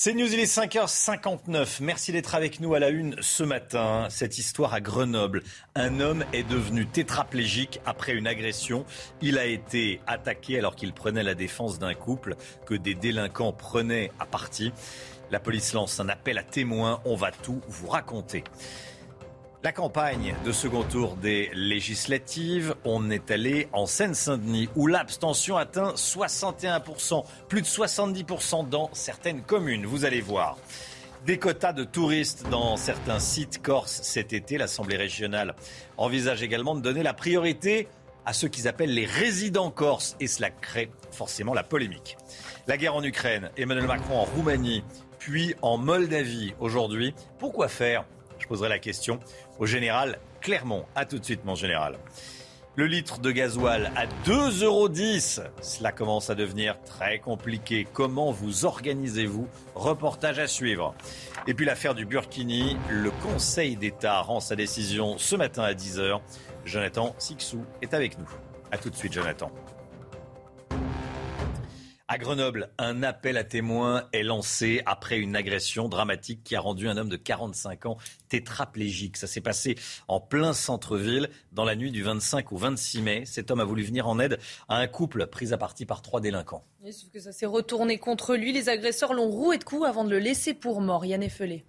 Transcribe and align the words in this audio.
C'est 0.00 0.14
News, 0.14 0.32
il 0.32 0.38
est 0.38 0.44
5h59. 0.44 1.78
Merci 1.80 2.12
d'être 2.12 2.36
avec 2.36 2.60
nous 2.60 2.72
à 2.72 2.78
la 2.78 2.90
une 2.90 3.16
ce 3.20 3.42
matin. 3.42 4.06
Cette 4.10 4.38
histoire 4.38 4.72
à 4.72 4.80
Grenoble. 4.80 5.42
Un 5.74 5.98
homme 5.98 6.24
est 6.32 6.48
devenu 6.48 6.86
tétraplégique 6.86 7.80
après 7.84 8.12
une 8.12 8.28
agression. 8.28 8.86
Il 9.22 9.38
a 9.38 9.44
été 9.44 10.00
attaqué 10.06 10.56
alors 10.56 10.76
qu'il 10.76 10.92
prenait 10.92 11.24
la 11.24 11.34
défense 11.34 11.80
d'un 11.80 11.94
couple 11.94 12.36
que 12.64 12.74
des 12.74 12.94
délinquants 12.94 13.52
prenaient 13.52 14.12
à 14.20 14.26
partie. 14.26 14.72
La 15.32 15.40
police 15.40 15.72
lance 15.72 15.98
un 15.98 16.08
appel 16.08 16.38
à 16.38 16.44
témoins. 16.44 17.00
On 17.04 17.16
va 17.16 17.32
tout 17.32 17.60
vous 17.66 17.88
raconter. 17.88 18.44
La 19.64 19.72
campagne 19.72 20.36
de 20.44 20.52
second 20.52 20.84
tour 20.84 21.16
des 21.16 21.50
législatives, 21.52 22.76
on 22.84 23.10
est 23.10 23.32
allé 23.32 23.66
en 23.72 23.86
Seine-Saint-Denis 23.86 24.68
où 24.76 24.86
l'abstention 24.86 25.56
atteint 25.56 25.94
61%, 25.94 27.24
plus 27.48 27.62
de 27.62 27.66
70% 27.66 28.68
dans 28.68 28.88
certaines 28.92 29.42
communes, 29.42 29.84
vous 29.84 30.04
allez 30.04 30.20
voir. 30.20 30.58
Des 31.26 31.40
quotas 31.40 31.72
de 31.72 31.82
touristes 31.82 32.48
dans 32.50 32.76
certains 32.76 33.18
sites 33.18 33.60
corses 33.60 34.00
cet 34.04 34.32
été, 34.32 34.58
l'Assemblée 34.58 34.96
régionale 34.96 35.56
envisage 35.96 36.44
également 36.44 36.76
de 36.76 36.80
donner 36.80 37.02
la 37.02 37.12
priorité 37.12 37.88
à 38.26 38.34
ceux 38.34 38.46
qu'ils 38.46 38.68
appellent 38.68 38.94
les 38.94 39.06
résidents 39.06 39.72
corses 39.72 40.14
et 40.20 40.28
cela 40.28 40.50
crée 40.50 40.92
forcément 41.10 41.52
la 41.52 41.64
polémique. 41.64 42.16
La 42.68 42.76
guerre 42.76 42.94
en 42.94 43.02
Ukraine, 43.02 43.50
Emmanuel 43.56 43.88
Macron 43.88 44.18
en 44.18 44.24
Roumanie, 44.24 44.84
puis 45.18 45.56
en 45.62 45.78
Moldavie 45.78 46.54
aujourd'hui. 46.60 47.12
Pourquoi 47.40 47.66
faire? 47.66 48.04
Je 48.38 48.46
poserai 48.46 48.68
la 48.68 48.78
question 48.78 49.18
au 49.58 49.66
général 49.66 50.18
Clermont. 50.40 50.84
A 50.94 51.04
tout 51.04 51.18
de 51.18 51.24
suite, 51.24 51.44
mon 51.44 51.54
général. 51.54 51.98
Le 52.76 52.86
litre 52.86 53.18
de 53.18 53.32
gasoil 53.32 53.90
à 53.96 54.06
2,10 54.24 54.64
euros. 54.64 54.88
Cela 55.60 55.90
commence 55.90 56.30
à 56.30 56.36
devenir 56.36 56.80
très 56.82 57.18
compliqué. 57.18 57.88
Comment 57.92 58.30
vous 58.30 58.66
organisez-vous? 58.66 59.48
Reportage 59.74 60.38
à 60.38 60.46
suivre. 60.46 60.94
Et 61.48 61.54
puis 61.54 61.66
l'affaire 61.66 61.96
du 61.96 62.06
Burkini. 62.06 62.76
Le 62.88 63.10
Conseil 63.10 63.74
d'État 63.74 64.20
rend 64.20 64.38
sa 64.38 64.54
décision 64.54 65.18
ce 65.18 65.34
matin 65.34 65.64
à 65.64 65.72
10h. 65.72 66.20
Jonathan 66.64 67.16
Sixou 67.18 67.64
est 67.82 67.94
avec 67.94 68.16
nous. 68.16 68.28
A 68.70 68.78
tout 68.78 68.90
de 68.90 68.96
suite, 68.96 69.12
Jonathan. 69.12 69.50
À 72.10 72.16
Grenoble, 72.16 72.70
un 72.78 73.02
appel 73.02 73.36
à 73.36 73.44
témoins 73.44 74.08
est 74.14 74.22
lancé 74.22 74.80
après 74.86 75.18
une 75.18 75.36
agression 75.36 75.90
dramatique 75.90 76.42
qui 76.42 76.56
a 76.56 76.60
rendu 76.60 76.88
un 76.88 76.96
homme 76.96 77.10
de 77.10 77.18
45 77.18 77.84
ans 77.84 77.98
tétraplégique. 78.30 79.18
Ça 79.18 79.26
s'est 79.26 79.42
passé 79.42 79.76
en 80.08 80.18
plein 80.18 80.54
centre-ville 80.54 81.28
dans 81.52 81.66
la 81.66 81.76
nuit 81.76 81.90
du 81.90 82.02
25 82.02 82.50
au 82.50 82.56
26 82.56 83.02
mai. 83.02 83.24
Cet 83.26 83.50
homme 83.50 83.60
a 83.60 83.64
voulu 83.64 83.82
venir 83.82 84.08
en 84.08 84.18
aide 84.20 84.38
à 84.70 84.78
un 84.78 84.86
couple 84.86 85.26
pris 85.26 85.52
à 85.52 85.58
partie 85.58 85.84
par 85.84 86.00
trois 86.00 86.22
délinquants. 86.22 86.64
sauf 86.90 87.10
que 87.10 87.20
ça 87.20 87.32
s'est 87.32 87.44
retourné 87.44 87.98
contre 87.98 88.36
lui. 88.36 88.54
Les 88.54 88.70
agresseurs 88.70 89.12
l'ont 89.12 89.28
roué 89.28 89.58
de 89.58 89.64
coups 89.64 89.86
avant 89.86 90.04
de 90.04 90.10
le 90.10 90.18
laisser 90.18 90.54
pour 90.54 90.80
mort. 90.80 91.04
Yann 91.04 91.22
Effelé. 91.22 91.66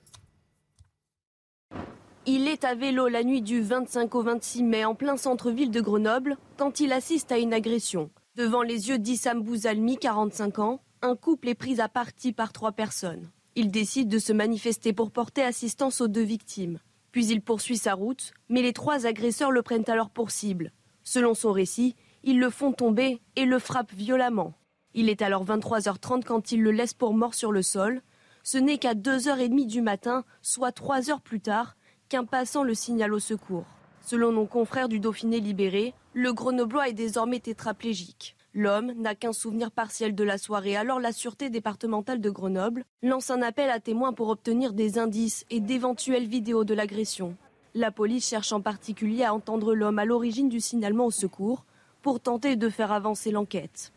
Il 2.25 2.47
est 2.47 2.63
à 2.63 2.75
vélo 2.75 3.09
la 3.09 3.25
nuit 3.25 3.41
du 3.41 3.61
25 3.61 4.15
au 4.15 4.23
26 4.23 4.63
mai 4.63 4.85
en 4.85 4.95
plein 4.95 5.17
centre-ville 5.17 5.71
de 5.71 5.81
Grenoble 5.81 6.37
quand 6.55 6.79
il 6.79 6.93
assiste 6.93 7.33
à 7.33 7.37
une 7.37 7.53
agression. 7.53 8.09
Devant 8.39 8.61
les 8.61 8.87
yeux 8.87 8.99
d'Issam 8.99 9.43
Bouzalmi, 9.43 9.97
45 9.97 10.59
ans, 10.59 10.79
un 11.01 11.17
couple 11.17 11.49
est 11.49 11.55
pris 11.55 11.81
à 11.81 11.89
partie 11.89 12.31
par 12.31 12.53
trois 12.53 12.71
personnes. 12.71 13.29
Il 13.55 13.69
décide 13.69 14.07
de 14.07 14.17
se 14.17 14.31
manifester 14.31 14.93
pour 14.93 15.11
porter 15.11 15.43
assistance 15.43 15.99
aux 15.99 16.07
deux 16.07 16.23
victimes. 16.23 16.79
Puis 17.11 17.27
il 17.27 17.41
poursuit 17.41 17.75
sa 17.77 17.95
route, 17.95 18.31
mais 18.47 18.61
les 18.61 18.71
trois 18.71 19.05
agresseurs 19.05 19.51
le 19.51 19.61
prennent 19.61 19.89
alors 19.89 20.09
pour 20.09 20.31
cible. 20.31 20.71
Selon 21.03 21.33
son 21.33 21.51
récit, 21.51 21.97
ils 22.23 22.39
le 22.39 22.49
font 22.49 22.71
tomber 22.71 23.19
et 23.35 23.43
le 23.43 23.59
frappent 23.59 23.93
violemment. 23.93 24.53
Il 24.93 25.09
est 25.09 25.21
alors 25.21 25.43
23h30 25.43 26.23
quand 26.23 26.53
ils 26.53 26.63
le 26.63 26.71
laissent 26.71 26.93
pour 26.93 27.13
mort 27.13 27.33
sur 27.33 27.51
le 27.51 27.61
sol. 27.61 28.01
Ce 28.43 28.57
n'est 28.57 28.77
qu'à 28.77 28.93
2h30 28.93 29.67
du 29.67 29.81
matin, 29.81 30.23
soit 30.41 30.71
3 30.71 31.11
heures 31.11 31.19
plus 31.19 31.41
tard, 31.41 31.75
qu'un 32.07 32.23
passant 32.23 32.63
le 32.63 32.73
signale 32.73 33.13
au 33.13 33.19
secours. 33.19 33.65
Selon 34.09 34.31
nos 34.31 34.47
confrères 34.47 34.89
du 34.89 34.99
Dauphiné 34.99 35.39
libéré, 35.39 35.93
le 36.15 36.33
Grenoblois 36.33 36.89
est 36.89 36.93
désormais 36.93 37.39
tétraplégique. 37.39 38.35
L'homme 38.55 38.91
n'a 38.93 39.13
qu'un 39.13 39.33
souvenir 39.33 39.69
partiel 39.69 40.15
de 40.15 40.23
la 40.23 40.39
soirée, 40.39 40.75
alors 40.75 40.99
la 40.99 41.11
Sûreté 41.11 41.51
départementale 41.51 42.19
de 42.19 42.31
Grenoble 42.31 42.85
lance 43.03 43.29
un 43.29 43.43
appel 43.43 43.69
à 43.69 43.79
témoins 43.79 44.13
pour 44.13 44.29
obtenir 44.29 44.73
des 44.73 44.97
indices 44.97 45.45
et 45.51 45.59
d'éventuelles 45.59 46.25
vidéos 46.25 46.63
de 46.63 46.73
l'agression. 46.73 47.37
La 47.75 47.91
police 47.91 48.27
cherche 48.27 48.51
en 48.51 48.61
particulier 48.61 49.25
à 49.25 49.33
entendre 49.35 49.75
l'homme 49.75 49.99
à 49.99 50.05
l'origine 50.05 50.49
du 50.49 50.59
signalement 50.59 51.05
au 51.05 51.11
secours 51.11 51.63
pour 52.01 52.19
tenter 52.19 52.55
de 52.55 52.69
faire 52.69 52.91
avancer 52.91 53.29
l'enquête. 53.29 53.93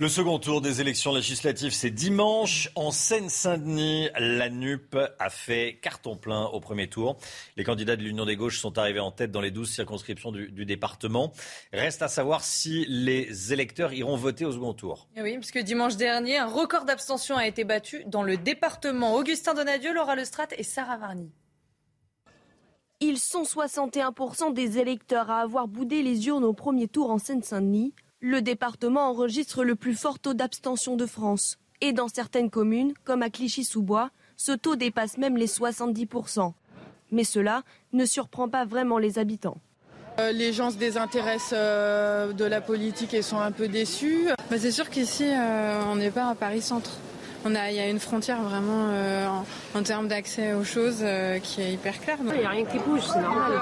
Le 0.00 0.08
second 0.08 0.38
tour 0.38 0.60
des 0.60 0.80
élections 0.80 1.12
législatives, 1.12 1.72
c'est 1.72 1.90
dimanche. 1.90 2.70
En 2.76 2.92
Seine-Saint-Denis, 2.92 4.10
la 4.16 4.48
NUP 4.48 4.96
a 5.18 5.28
fait 5.28 5.80
carton 5.82 6.16
plein 6.16 6.44
au 6.44 6.60
premier 6.60 6.88
tour. 6.88 7.16
Les 7.56 7.64
candidats 7.64 7.96
de 7.96 8.04
l'Union 8.04 8.24
des 8.24 8.36
gauches 8.36 8.60
sont 8.60 8.78
arrivés 8.78 9.00
en 9.00 9.10
tête 9.10 9.32
dans 9.32 9.40
les 9.40 9.50
12 9.50 9.68
circonscriptions 9.68 10.30
du, 10.30 10.52
du 10.52 10.64
département. 10.64 11.32
Reste 11.72 12.02
à 12.02 12.06
savoir 12.06 12.44
si 12.44 12.86
les 12.86 13.52
électeurs 13.52 13.92
iront 13.92 14.14
voter 14.14 14.44
au 14.44 14.52
second 14.52 14.72
tour. 14.72 15.08
Et 15.16 15.22
oui, 15.22 15.34
parce 15.34 15.50
que 15.50 15.58
dimanche 15.58 15.96
dernier, 15.96 16.38
un 16.38 16.46
record 16.46 16.84
d'abstention 16.84 17.36
a 17.36 17.48
été 17.48 17.64
battu 17.64 18.04
dans 18.06 18.22
le 18.22 18.36
département. 18.36 19.16
Augustin 19.16 19.54
Donadieu, 19.54 19.92
Laura 19.92 20.14
Lestrade 20.14 20.54
et 20.56 20.62
Sarah 20.62 20.98
Varny. 20.98 21.32
Ils 23.00 23.18
sont 23.18 23.42
61% 23.42 24.52
des 24.52 24.78
électeurs 24.78 25.28
à 25.28 25.40
avoir 25.40 25.66
boudé 25.66 26.04
les 26.04 26.28
urnes 26.28 26.44
au 26.44 26.52
premier 26.52 26.86
tour 26.86 27.10
en 27.10 27.18
Seine-Saint-Denis. 27.18 27.94
Le 28.20 28.42
département 28.42 29.08
enregistre 29.08 29.62
le 29.62 29.76
plus 29.76 29.94
fort 29.94 30.18
taux 30.18 30.34
d'abstention 30.34 30.96
de 30.96 31.06
France. 31.06 31.56
Et 31.80 31.92
dans 31.92 32.08
certaines 32.08 32.50
communes, 32.50 32.92
comme 33.04 33.22
à 33.22 33.30
Clichy-sous-Bois, 33.30 34.10
ce 34.36 34.50
taux 34.50 34.74
dépasse 34.74 35.18
même 35.18 35.36
les 35.36 35.46
70%. 35.46 36.52
Mais 37.12 37.22
cela 37.22 37.62
ne 37.92 38.04
surprend 38.04 38.48
pas 38.48 38.64
vraiment 38.64 38.98
les 38.98 39.20
habitants. 39.20 39.58
Euh, 40.18 40.32
les 40.32 40.52
gens 40.52 40.72
se 40.72 40.76
désintéressent 40.76 41.54
euh, 41.56 42.32
de 42.32 42.44
la 42.44 42.60
politique 42.60 43.14
et 43.14 43.22
sont 43.22 43.38
un 43.38 43.52
peu 43.52 43.68
déçus. 43.68 44.26
Bah, 44.50 44.56
c'est 44.58 44.72
sûr 44.72 44.90
qu'ici, 44.90 45.26
euh, 45.28 45.80
on 45.86 45.94
n'est 45.94 46.10
pas 46.10 46.28
à 46.28 46.34
Paris-Centre. 46.34 46.90
On 47.50 47.54
a, 47.54 47.70
il 47.70 47.76
y 47.76 47.80
a 47.80 47.88
une 47.88 47.98
frontière 47.98 48.42
vraiment 48.42 48.90
euh, 48.90 49.26
en, 49.26 49.46
en, 49.74 49.82
termes 49.82 50.06
d'accès 50.06 50.52
aux 50.52 50.64
choses 50.64 50.98
euh, 51.00 51.38
qui 51.38 51.62
est 51.62 51.72
hyper 51.72 51.98
claire. 51.98 52.18
Il 52.20 52.40
n'y 52.40 52.44
a 52.44 52.50
rien 52.50 52.66
qui 52.66 52.78
bouge, 52.78 53.00
c'est 53.10 53.22
normal. 53.22 53.52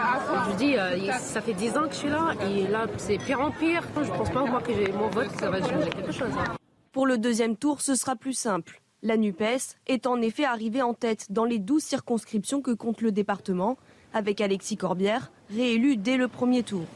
Je 0.51 0.57
dis, 0.57 0.77
euh, 0.77 1.13
ça 1.21 1.41
fait 1.41 1.53
10 1.53 1.77
ans 1.77 1.87
que 1.87 1.93
je 1.93 1.99
suis 1.99 2.09
là 2.09 2.35
et 2.51 2.67
là, 2.67 2.89
c'est 2.97 3.17
pire 3.17 3.41
en 3.41 3.53
pire. 3.53 3.85
Je 3.95 4.11
ne 4.11 4.17
pense 4.17 4.31
pas 4.31 4.45
moi 4.45 4.61
que 4.61 4.75
j'ai 4.75 4.91
mon 4.91 5.09
vote, 5.09 5.31
ça 5.39 5.51
va 5.51 5.61
changer 5.61 5.89
quelque 5.91 6.11
chose. 6.11 6.33
Hein. 6.37 6.57
Pour 6.91 7.07
le 7.07 7.17
deuxième 7.17 7.57
tour, 7.57 7.81
ce 7.81 7.95
sera 7.95 8.17
plus 8.17 8.33
simple. 8.33 8.83
La 9.05 9.17
NUPES 9.17 9.77
est 9.87 10.09
en 10.09 10.21
effet 10.21 10.45
arrivée 10.45 10.83
en 10.83 10.93
tête 10.93 11.31
dans 11.31 11.45
les 11.45 11.61
12 11.61 11.81
circonscriptions 11.81 12.63
que 12.63 12.73
compte 12.73 13.03
le 13.03 13.13
département, 13.13 13.77
avec 14.13 14.41
Alexis 14.41 14.77
Corbière, 14.77 15.31
réélu 15.49 15.97
dès 15.97 16.17
le 16.17 16.27
premier 16.27 16.65
tour. 16.65 16.87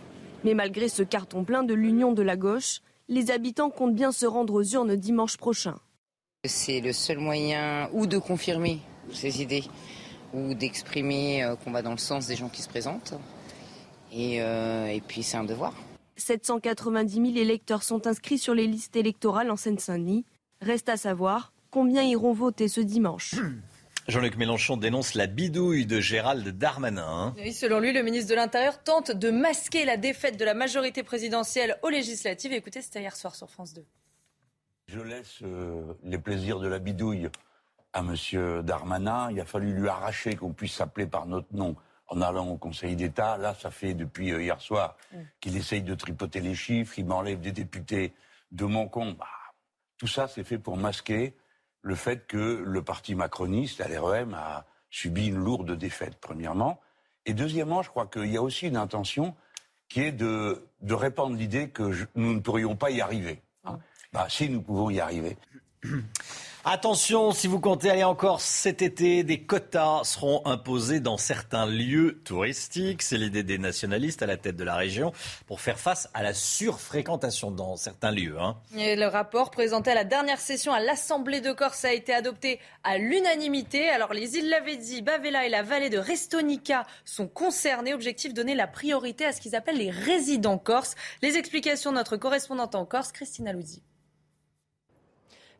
Mais 0.42 0.54
malgré 0.54 0.88
ce 0.88 1.04
carton 1.04 1.44
plein 1.44 1.62
de 1.62 1.74
l'Union 1.74 2.10
de 2.12 2.22
la 2.22 2.36
gauche, 2.36 2.80
les 3.08 3.30
habitants 3.30 3.70
comptent 3.70 3.94
bien 3.94 4.10
se 4.10 4.26
rendre 4.26 4.54
aux 4.54 4.64
urnes 4.64 4.96
dimanche 4.96 5.36
prochain. 5.36 5.76
C'est 6.48 6.80
le 6.80 6.94
seul 6.94 7.18
moyen 7.18 7.90
ou 7.92 8.06
de 8.06 8.16
confirmer 8.16 8.78
ses 9.12 9.42
idées 9.42 9.64
ou 10.32 10.54
d'exprimer 10.54 11.44
euh, 11.44 11.54
qu'on 11.54 11.70
va 11.70 11.82
dans 11.82 11.90
le 11.90 11.98
sens 11.98 12.28
des 12.28 12.36
gens 12.36 12.48
qui 12.48 12.62
se 12.62 12.68
présentent. 12.68 13.12
Et, 14.10 14.40
euh, 14.40 14.86
et 14.86 15.02
puis 15.02 15.22
c'est 15.22 15.36
un 15.36 15.44
devoir. 15.44 15.74
790 16.16 17.12
000 17.12 17.26
électeurs 17.36 17.82
sont 17.82 18.06
inscrits 18.06 18.38
sur 18.38 18.54
les 18.54 18.66
listes 18.66 18.96
électorales 18.96 19.50
en 19.50 19.56
Seine-Saint-Denis. 19.56 20.24
Reste 20.62 20.88
à 20.88 20.96
savoir 20.96 21.52
combien 21.70 22.02
iront 22.04 22.32
voter 22.32 22.68
ce 22.68 22.80
dimanche. 22.80 23.34
Jean-Luc 24.08 24.38
Mélenchon 24.38 24.78
dénonce 24.78 25.12
la 25.12 25.26
bidouille 25.26 25.84
de 25.84 26.00
Gérald 26.00 26.48
Darmanin. 26.56 27.34
Oui, 27.36 27.52
selon 27.52 27.80
lui, 27.80 27.92
le 27.92 28.02
ministre 28.02 28.30
de 28.30 28.36
l'Intérieur 28.36 28.82
tente 28.82 29.10
de 29.10 29.30
masquer 29.30 29.84
la 29.84 29.98
défaite 29.98 30.38
de 30.38 30.46
la 30.46 30.54
majorité 30.54 31.02
présidentielle 31.02 31.76
aux 31.82 31.90
législatives. 31.90 32.54
Écoutez, 32.54 32.80
c'était 32.80 33.02
hier 33.02 33.14
soir 33.14 33.34
sur 33.34 33.50
France 33.50 33.74
2. 33.74 33.84
Je 34.92 35.00
laisse 35.00 35.38
euh, 35.42 35.94
les 36.02 36.18
plaisirs 36.18 36.58
de 36.58 36.66
la 36.66 36.78
bidouille 36.80 37.28
à 37.92 38.00
M. 38.00 38.62
Darmanin. 38.62 39.30
Il 39.30 39.40
a 39.40 39.44
fallu 39.44 39.72
lui 39.72 39.88
arracher 39.88 40.34
qu'on 40.34 40.52
puisse 40.52 40.74
s'appeler 40.74 41.06
par 41.06 41.26
notre 41.26 41.54
nom 41.54 41.76
en 42.08 42.20
allant 42.20 42.48
au 42.48 42.56
Conseil 42.56 42.96
d'État. 42.96 43.36
Là, 43.38 43.54
ça 43.54 43.70
fait 43.70 43.94
depuis 43.94 44.32
euh, 44.32 44.42
hier 44.42 44.60
soir 44.60 44.96
Mm. 45.12 45.18
qu'il 45.40 45.56
essaye 45.56 45.82
de 45.82 45.94
tripoter 45.94 46.40
les 46.40 46.54
chiffres, 46.54 46.98
il 46.98 47.04
m'enlève 47.06 47.40
des 47.40 47.52
députés 47.52 48.12
de 48.52 48.64
mon 48.64 48.88
compte. 48.88 49.16
Bah, 49.16 49.26
tout 49.98 50.06
ça, 50.08 50.26
c'est 50.28 50.44
fait 50.44 50.58
pour 50.58 50.76
masquer 50.76 51.34
le 51.82 51.94
fait 51.94 52.26
que 52.26 52.62
le 52.64 52.82
parti 52.82 53.14
macroniste, 53.14 53.80
l'REM, 53.88 54.34
a 54.34 54.66
subi 54.90 55.28
une 55.28 55.36
lourde 55.36 55.72
défaite, 55.76 56.16
premièrement. 56.20 56.80
Et 57.26 57.34
deuxièmement, 57.34 57.82
je 57.82 57.90
crois 57.90 58.06
qu'il 58.06 58.26
y 58.32 58.36
a 58.36 58.42
aussi 58.42 58.66
une 58.68 58.76
intention 58.76 59.34
qui 59.88 60.00
est 60.02 60.12
de, 60.12 60.64
de 60.82 60.94
répandre 60.94 61.36
l'idée 61.36 61.70
que 61.70 61.90
je- 61.92 62.06
nous 62.16 62.34
ne 62.34 62.40
pourrions 62.40 62.76
pas 62.76 62.90
y 62.90 63.00
arriver. 63.00 63.40
Hein. 64.12 64.18
Bah, 64.18 64.26
si 64.28 64.48
nous 64.48 64.62
pouvons 64.62 64.90
y 64.90 65.00
arriver. 65.00 65.36
Attention, 66.62 67.32
si 67.32 67.46
vous 67.46 67.58
comptez 67.58 67.88
aller 67.88 68.04
en 68.04 68.14
Corse 68.14 68.44
cet 68.44 68.82
été, 68.82 69.24
des 69.24 69.40
quotas 69.44 70.04
seront 70.04 70.42
imposés 70.44 71.00
dans 71.00 71.16
certains 71.16 71.64
lieux 71.64 72.20
touristiques. 72.22 73.00
C'est 73.00 73.16
l'idée 73.16 73.42
des 73.42 73.56
nationalistes 73.56 74.20
à 74.20 74.26
la 74.26 74.36
tête 74.36 74.56
de 74.56 74.64
la 74.64 74.76
région 74.76 75.14
pour 75.46 75.62
faire 75.62 75.78
face 75.78 76.10
à 76.12 76.22
la 76.22 76.34
surfréquentation 76.34 77.50
dans 77.50 77.76
certains 77.76 78.10
lieux. 78.10 78.36
hein. 78.38 78.58
Le 78.74 79.06
rapport 79.06 79.50
présenté 79.50 79.92
à 79.92 79.94
la 79.94 80.04
dernière 80.04 80.38
session 80.38 80.74
à 80.74 80.80
l'Assemblée 80.80 81.40
de 81.40 81.52
Corse 81.52 81.86
a 81.86 81.94
été 81.94 82.12
adopté 82.12 82.60
à 82.84 82.98
l'unanimité. 82.98 83.88
Alors 83.88 84.12
les 84.12 84.36
îles 84.36 84.50
Lavezzi, 84.50 85.00
Bavella 85.00 85.46
et 85.46 85.48
la 85.48 85.62
vallée 85.62 85.88
de 85.88 85.98
Restonica 85.98 86.84
sont 87.06 87.26
concernés. 87.26 87.94
Objectif 87.94 88.34
donner 88.34 88.54
la 88.54 88.66
priorité 88.66 89.24
à 89.24 89.32
ce 89.32 89.40
qu'ils 89.40 89.56
appellent 89.56 89.78
les 89.78 89.90
résidents 89.90 90.58
corses. 90.58 90.94
Les 91.22 91.38
explications 91.38 91.90
de 91.90 91.96
notre 91.96 92.18
correspondante 92.18 92.74
en 92.74 92.84
Corse, 92.84 93.12
Christina 93.12 93.54
Louzi. 93.54 93.82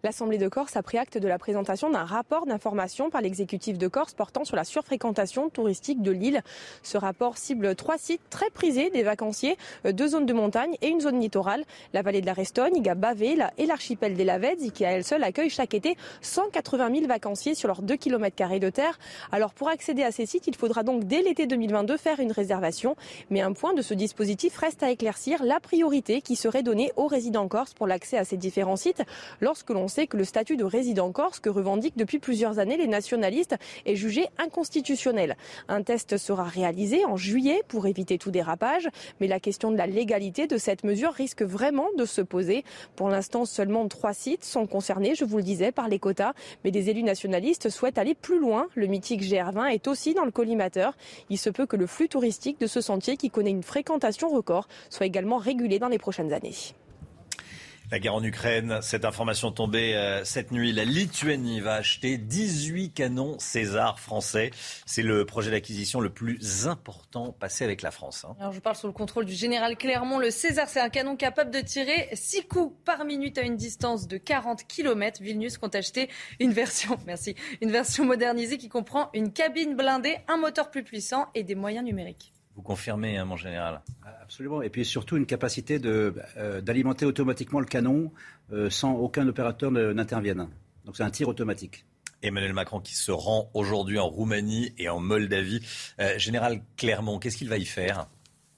L'Assemblée 0.03 0.39
de 0.39 0.49
Corse 0.49 0.77
a 0.77 0.83
pris 0.83 0.97
acte 0.97 1.19
de 1.19 1.29
la 1.29 1.39
présentation 1.39 1.91
d'un 1.91 2.05
rapport 2.05 2.47
d'information 2.47 3.11
par 3.11 3.21
l'exécutif 3.21 3.77
de 3.77 3.87
Corse 3.87 4.15
portant 4.15 4.45
sur 4.45 4.57
la 4.57 4.65
surfréquentation 4.65 5.51
touristique 5.51 6.01
de 6.01 6.11
l'île. 6.11 6.43
Ce 6.83 6.97
rapport 6.97 7.37
cible 7.37 7.75
trois 7.75 7.99
sites 7.99 8.23
très 8.31 8.49
prisés 8.49 8.89
des 8.89 9.03
vacanciers, 9.03 9.59
euh, 9.85 9.93
deux 9.93 10.09
zones 10.09 10.25
de 10.25 10.33
montagne 10.33 10.75
et 10.81 10.89
une 10.89 11.01
zone 11.03 11.21
littorale, 11.21 11.65
la 11.93 12.01
vallée 12.01 12.23
de 12.23 12.27
la 12.27 12.33
Restogne, 12.33 12.81
Bavé 12.97 13.37
la- 13.37 13.53
et 13.59 13.67
l'archipel 13.67 14.15
des 14.15 14.25
Lavezzi 14.25 14.71
qui 14.73 14.87
à 14.87 14.93
elle 14.93 15.05
seule 15.05 15.23
accueille 15.23 15.51
chaque 15.51 15.75
été 15.75 15.97
180 16.23 16.95
000 16.95 17.07
vacanciers 17.07 17.55
sur 17.55 17.69
leurs 17.69 17.83
2 17.83 17.97
km 17.97 18.59
de 18.59 18.71
terre. 18.71 18.99
Alors 19.33 19.53
pour 19.53 19.69
accéder 19.69 20.03
à 20.03 20.13
ces 20.13 20.25
sites, 20.25 20.47
il 20.47 20.57
faudra 20.57 20.83
donc 20.83 21.05
dès 21.05 21.21
l'été 21.21 21.47
2022 21.47 21.99
faire 21.99 22.21
une 22.21 22.33
réservation. 22.33 22.97
Mais 23.29 23.43
un 23.43 23.53
point 23.53 23.75
de 23.75 23.83
ce 23.83 23.93
dispositif 23.93 24.57
reste 24.57 24.83
à 24.83 24.91
éclaircir, 24.91 25.45
la 25.45 25.61
priorité 25.61 26.23
qui 26.23 26.37
serait 26.37 26.63
donnée 26.63 26.91
aux 26.97 27.07
résidents 27.07 27.49
corses 27.49 27.75
pour 27.75 27.87
l'accès 27.87 28.17
à 28.17 28.25
ces 28.25 28.39
différents 28.39 28.77
sites 28.77 29.03
lorsque 29.43 29.69
l'on 29.69 29.89
sait 29.91 30.07
que 30.07 30.17
le 30.17 30.25
statut 30.25 30.57
de 30.57 30.65
résident 30.65 31.13
corse 31.13 31.41
que 31.41 31.51
revendiquent 31.51 31.99
depuis 31.99 32.19
plusieurs 32.19 32.59
années 32.59 32.79
les 32.79 32.87
nationalistes 32.87 33.57
est 33.85 33.97
jugé 33.97 34.27
inconstitutionnel. 34.39 35.37
Un 35.69 35.83
test 35.83 36.17
sera 36.17 36.45
réalisé 36.45 37.05
en 37.05 37.17
juillet 37.17 37.63
pour 37.69 37.87
éviter 37.87 38.17
tout 38.17 38.31
dérapage, 38.31 38.89
mais 39.21 39.27
la 39.27 39.41
question 39.41 39.71
de 39.71 39.77
la 39.77 39.87
légalité 39.87 40.47
de 40.47 40.57
cette 40.57 40.85
mesure 40.85 41.13
risque 41.13 41.43
vraiment 41.43 41.89
de 41.99 42.07
se 42.07 42.23
poser. 42.23 42.65
Pour 42.97 43.11
l'instant, 43.11 43.45
seulement 43.45 43.87
trois 43.89 44.15
sites 44.15 44.45
sont 44.45 44.67
concernés, 44.67 45.15
je 45.15 45.25
vous 45.25 45.37
le 45.37 45.43
disais, 45.43 45.73
par 45.73 45.89
les 45.89 45.99
quotas, 45.99 46.33
mais 46.65 46.71
des 46.71 46.89
élus 46.89 47.03
nationalistes 47.03 47.69
souhaitent 47.69 47.99
aller 47.99 48.15
plus 48.15 48.39
loin. 48.39 48.69
Le 48.75 48.87
mythique 48.87 49.23
GR20 49.23 49.75
est 49.75 49.89
aussi 49.89 50.15
dans 50.15 50.25
le 50.25 50.31
collimateur. 50.31 50.97
Il 51.29 51.39
se 51.39 51.51
peut 51.51 51.67
que 51.67 51.77
le 51.77 51.87
flux 51.87 52.09
touristique 52.09 52.61
de 52.61 52.67
ce 52.67 52.81
sentier, 52.81 53.17
qui 53.17 53.31
connaît 53.31 53.51
une 53.51 53.63
fréquentation 53.63 54.29
record, 54.29 54.69
soit 54.89 55.07
également 55.07 55.39
régulé 55.39 55.79
dans 55.79 55.89
les 55.89 55.99
prochaines 55.99 56.33
années. 56.33 56.55
La 57.93 57.99
guerre 57.99 58.15
en 58.15 58.23
Ukraine, 58.23 58.79
cette 58.83 59.05
information 59.05 59.51
tombée 59.51 59.97
euh, 59.97 60.25
cette 60.25 60.53
nuit, 60.53 60.71
la 60.71 60.85
Lituanie 60.85 61.59
va 61.59 61.75
acheter 61.75 62.19
18 62.19 62.93
canons 62.93 63.37
César 63.41 63.99
français. 63.99 64.53
C'est 64.87 65.03
le 65.03 65.27
projet 65.27 65.51
d'acquisition 65.51 65.99
le 65.99 66.11
plus 66.11 66.69
important 66.69 67.33
passé 67.33 67.65
avec 67.65 67.83
la 67.83 67.91
France. 67.91 68.25
hein. 68.25 68.37
Alors 68.39 68.53
je 68.53 68.61
parle 68.61 68.77
sous 68.77 68.87
le 68.87 68.93
contrôle 68.93 69.25
du 69.25 69.33
général 69.33 69.77
Clermont. 69.77 70.21
Le 70.21 70.31
César, 70.31 70.69
c'est 70.69 70.79
un 70.79 70.89
canon 70.89 71.17
capable 71.17 71.51
de 71.51 71.61
tirer 71.61 72.09
6 72.13 72.47
coups 72.47 72.77
par 72.85 73.05
minute 73.05 73.39
à 73.39 73.43
une 73.43 73.57
distance 73.57 74.07
de 74.07 74.19
40 74.19 74.69
km. 74.69 75.21
Vilnius 75.21 75.59
compte 75.59 75.75
acheter 75.75 76.09
une 76.39 76.53
version, 76.53 76.97
merci, 77.07 77.35
une 77.61 77.73
version 77.73 78.05
modernisée 78.05 78.57
qui 78.57 78.69
comprend 78.69 79.11
une 79.15 79.33
cabine 79.33 79.75
blindée, 79.75 80.19
un 80.29 80.37
moteur 80.37 80.71
plus 80.71 80.85
puissant 80.85 81.27
et 81.35 81.43
des 81.43 81.57
moyens 81.57 81.85
numériques. 81.85 82.33
Vous 82.57 82.63
confirmez, 82.63 83.17
hein, 83.17 83.25
mon 83.25 83.37
général 83.37 83.81
Absolument. 84.23 84.63
Et 84.63 84.71
puis 84.71 84.85
surtout 84.85 85.17
une 85.17 85.27
capacité 85.27 85.81
euh, 85.85 86.61
d'alimenter 86.61 87.07
automatiquement 87.07 87.61
le 87.61 87.67
canon 87.67 88.13
euh, 88.53 88.71
sans 88.71 88.93
aucun 88.95 89.27
opérateur 89.29 89.71
ne- 89.71 89.93
n'intervienne. 89.93 90.49
Donc 90.85 90.97
c'est 90.97 91.03
un 91.03 91.11
tir 91.11 91.29
automatique. 91.29 91.85
Emmanuel 92.23 92.53
Macron 92.53 92.81
qui 92.81 92.95
se 92.95 93.11
rend 93.13 93.51
aujourd'hui 93.55 93.99
en 93.99 94.07
Roumanie 94.09 94.73
et 94.79 94.89
en 94.89 95.01
Moldavie. 95.01 95.61
Euh, 96.01 96.19
général 96.19 96.61
Clermont, 96.77 97.19
qu'est-ce 97.19 97.37
qu'il 97.39 97.49
va 97.49 97.57
y 97.57 97.65
faire 97.65 98.09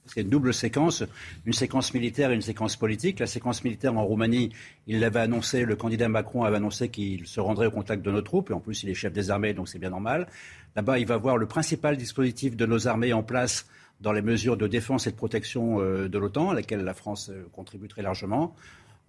C'est 0.05 0.21
une 0.21 0.29
double 0.29 0.53
séquence, 0.53 1.03
une 1.45 1.53
séquence 1.53 1.93
militaire 1.93 2.31
et 2.31 2.35
une 2.35 2.41
séquence 2.41 2.75
politique. 2.75 3.19
La 3.19 3.27
séquence 3.27 3.63
militaire 3.63 3.95
en 3.97 4.03
Roumanie, 4.05 4.51
il 4.87 4.99
l'avait 4.99 5.21
annoncé, 5.21 5.63
le 5.63 5.75
candidat 5.77 6.09
Macron 6.09 6.43
avait 6.43 6.57
annoncé 6.57 6.89
qu'il 6.89 7.25
se 7.25 7.39
rendrait 7.39 7.67
au 7.67 7.71
contact 7.71 8.03
de 8.03 8.11
nos 8.11 8.21
troupes, 8.21 8.49
et 8.49 8.53
en 8.53 8.59
plus 8.59 8.83
il 8.83 8.89
est 8.89 8.93
chef 8.95 9.13
des 9.13 9.31
armées, 9.31 9.53
donc 9.53 9.69
c'est 9.69 9.79
bien 9.79 9.91
normal. 9.91 10.27
Là-bas, 10.75 10.99
il 10.99 11.05
va 11.05 11.15
voir 11.17 11.37
le 11.37 11.45
principal 11.45 11.95
dispositif 11.95 12.57
de 12.57 12.65
nos 12.65 12.87
armées 12.87 13.13
en 13.13 13.23
place 13.23 13.65
dans 14.03 14.11
les 14.11 14.21
mesures 14.21 14.57
de 14.57 14.67
défense 14.67 15.07
et 15.07 15.11
de 15.11 15.15
protection 15.15 15.79
euh, 15.79 16.09
de 16.09 16.17
l'OTAN, 16.19 16.49
à 16.49 16.53
laquelle 16.53 16.83
la 16.83 16.93
France 16.93 17.29
euh, 17.29 17.47
contribue 17.53 17.87
très 17.87 18.01
largement. 18.01 18.53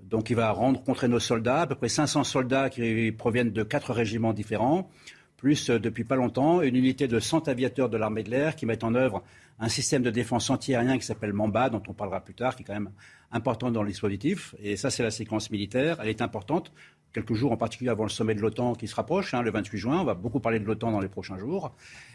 Donc 0.05 0.31
il 0.31 0.37
va 0.37 0.51
rencontrer 0.53 1.09
nos 1.09 1.19
soldats, 1.19 1.63
à 1.63 1.67
peu 1.67 1.75
près 1.75 1.89
500 1.89 2.23
soldats 2.23 2.71
qui 2.71 3.11
proviennent 3.11 3.51
de 3.51 3.63
quatre 3.65 3.93
régiments 3.93 4.33
différents, 4.33 4.89
plus 5.37 5.69
euh, 5.69 5.81
depuis 5.81 6.05
pas 6.05 6.15
longtemps 6.15 6.63
une 6.63 6.77
unité 6.77 7.09
de 7.09 7.19
100 7.19 7.49
aviateurs 7.49 7.89
de 7.89 7.97
l'armée 7.97 8.23
de 8.23 8.31
l'air 8.31 8.55
qui 8.55 8.67
mettent 8.67 8.85
en 8.85 8.95
œuvre 8.95 9.25
un 9.59 9.69
système 9.69 10.03
de 10.03 10.11
défense 10.11 10.49
antiaérien 10.49 10.97
qui 10.97 11.05
s'appelle 11.05 11.33
Mamba, 11.33 11.71
dont 11.71 11.83
on 11.89 11.93
parlera 11.93 12.21
plus 12.21 12.35
tard, 12.35 12.55
qui 12.55 12.63
est 12.63 12.67
quand 12.67 12.75
même 12.75 12.91
important 13.33 13.73
dans 13.73 13.83
le 13.83 13.89
dispositif. 13.89 14.55
Et 14.61 14.77
ça, 14.77 14.91
c'est 14.91 15.03
la 15.03 15.11
séquence 15.11 15.51
militaire. 15.51 15.99
Elle 16.01 16.09
est 16.09 16.23
importante. 16.23 16.73
Quelques 17.13 17.35
jours 17.35 17.53
en 17.53 17.57
particulier 17.57 17.91
avant 17.91 18.03
le 18.03 18.11
sommet 18.11 18.35
de 18.35 18.41
l'OTAN 18.41 18.75
qui 18.75 18.89
se 18.89 18.95
rapproche, 18.97 19.35
hein, 19.35 19.43
le 19.43 19.53
28 19.53 19.79
juin. 19.79 20.01
On 20.01 20.05
va 20.05 20.15
beaucoup 20.15 20.41
parler 20.41 20.59
de 20.59 20.65
l'OTAN 20.65 20.91
dans 20.91 21.01
les 21.01 21.09
prochains 21.09 21.39
jours. 21.39 21.75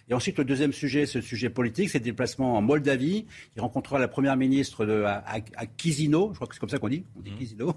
Et 0.10 0.14
ensuite, 0.16 0.40
le 0.40 0.44
deuxième 0.44 0.74
sujet, 0.74 1.06
ce 1.06 1.22
sujet 1.22 1.50
politique, 1.50 1.90
c'est 1.90 2.00
le 2.00 2.04
déplacement 2.04 2.58
en 2.58 2.62
Moldavie. 2.62 3.28
Il 3.56 3.62
rencontrera 3.62 4.00
la 4.00 4.08
première 4.08 4.36
ministre 4.38 4.86
de, 4.86 5.04
à, 5.04 5.24
à, 5.26 5.38
à 5.56 5.66
Chisinau, 5.78 6.30
je 6.32 6.36
crois 6.36 6.48
que 6.48 6.56
c'est 6.56 6.60
comme 6.60 6.70
ça 6.70 6.80
qu'on 6.80 6.90
dit, 6.90 7.04
on 7.16 7.22
dit 7.22 7.32
Chisinau, 7.38 7.76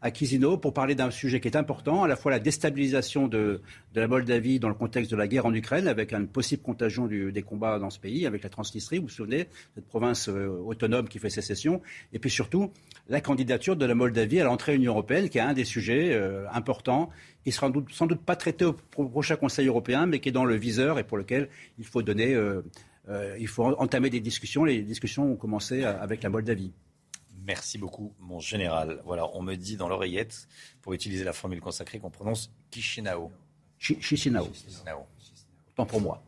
à 0.00 0.12
Chisinau, 0.12 0.56
pour 0.56 0.72
parler 0.72 0.94
d'un 0.94 1.10
sujet 1.10 1.40
qui 1.40 1.48
est 1.48 1.56
important, 1.56 2.02
à 2.02 2.08
la 2.08 2.16
fois 2.16 2.30
la 2.30 2.38
déstabilisation 2.38 3.28
de, 3.28 3.60
de 3.92 4.00
la 4.00 4.08
Moldavie 4.08 4.58
dans 4.58 4.68
le 4.68 4.74
contexte 4.74 5.10
de 5.10 5.16
la 5.16 5.28
guerre 5.28 5.44
en 5.44 5.52
Ukraine, 5.52 5.86
avec 5.86 6.14
une 6.14 6.26
possible 6.26 6.62
contagion 6.62 7.06
du, 7.06 7.32
des 7.32 7.42
combats 7.42 7.78
dans 7.78 7.90
ce 7.90 7.98
pays, 7.98 8.26
avec 8.26 8.42
la 8.42 8.48
Transnistrie, 8.48 8.96
vous 8.98 9.04
vous 9.04 9.10
souvenez, 9.10 9.48
cette 9.74 9.86
province 9.86 10.30
euh, 10.30 10.48
autonome 10.64 11.06
qui 11.08 11.18
fait 11.18 11.28
sécession, 11.28 11.82
et 12.14 12.18
puis 12.18 12.30
surtout 12.30 12.70
la 13.10 13.20
candidature 13.20 13.76
de 13.76 13.84
la 13.84 13.94
Moldavie 13.94 14.40
à 14.40 14.44
l'entrée 14.44 14.72
à 14.72 14.74
l'Union 14.76 14.92
européenne, 14.92 15.28
qui 15.28 15.36
est 15.36 15.42
un 15.42 15.52
des 15.52 15.66
sujets 15.66 16.14
euh, 16.14 16.46
importants, 16.50 17.10
qui 17.44 17.52
sera 17.52 17.66
sans 17.68 17.70
doute, 17.70 17.92
sans 17.92 18.06
doute 18.06 18.20
pas 18.22 18.36
traité 18.36 18.64
au 18.64 18.72
pro- 18.72 19.08
prochain 19.08 19.36
Conseil 19.36 19.66
européen, 19.68 20.06
mais 20.06 20.18
qui 20.20 20.30
est 20.30 20.32
dans 20.32 20.44
le 20.46 20.56
viseur 20.56 20.98
et 20.98 21.04
pour 21.04 21.18
lequel 21.18 21.48
il 21.78 21.84
faut 21.84 22.02
donner, 22.02 22.34
euh, 22.34 22.62
euh, 23.08 23.36
il 23.38 23.46
faut 23.48 23.64
entamer 23.64 24.10
des 24.10 24.20
discussions. 24.20 24.64
Les 24.64 24.82
discussions 24.82 25.30
ont 25.32 25.36
commencé 25.36 25.84
euh, 25.84 26.00
avec 26.00 26.22
la 26.22 26.30
Moldavie. 26.30 26.72
Merci 27.46 27.76
beaucoup, 27.76 28.14
mon 28.20 28.40
général. 28.40 29.02
Voilà, 29.04 29.28
on 29.36 29.42
me 29.42 29.54
dit 29.54 29.76
dans 29.76 29.88
l'oreillette, 29.88 30.48
pour 30.80 30.94
utiliser 30.94 31.24
la 31.24 31.34
formule 31.34 31.60
consacrée, 31.60 31.98
qu'on 31.98 32.08
prononce 32.10 32.50
Kishinao. 32.70 33.30
Chi- 33.78 34.00
Chisinau. 34.00 34.48
Chisinau. 34.54 35.06
Autant 35.72 35.84
pour 35.86 36.00
moi. 36.00 36.22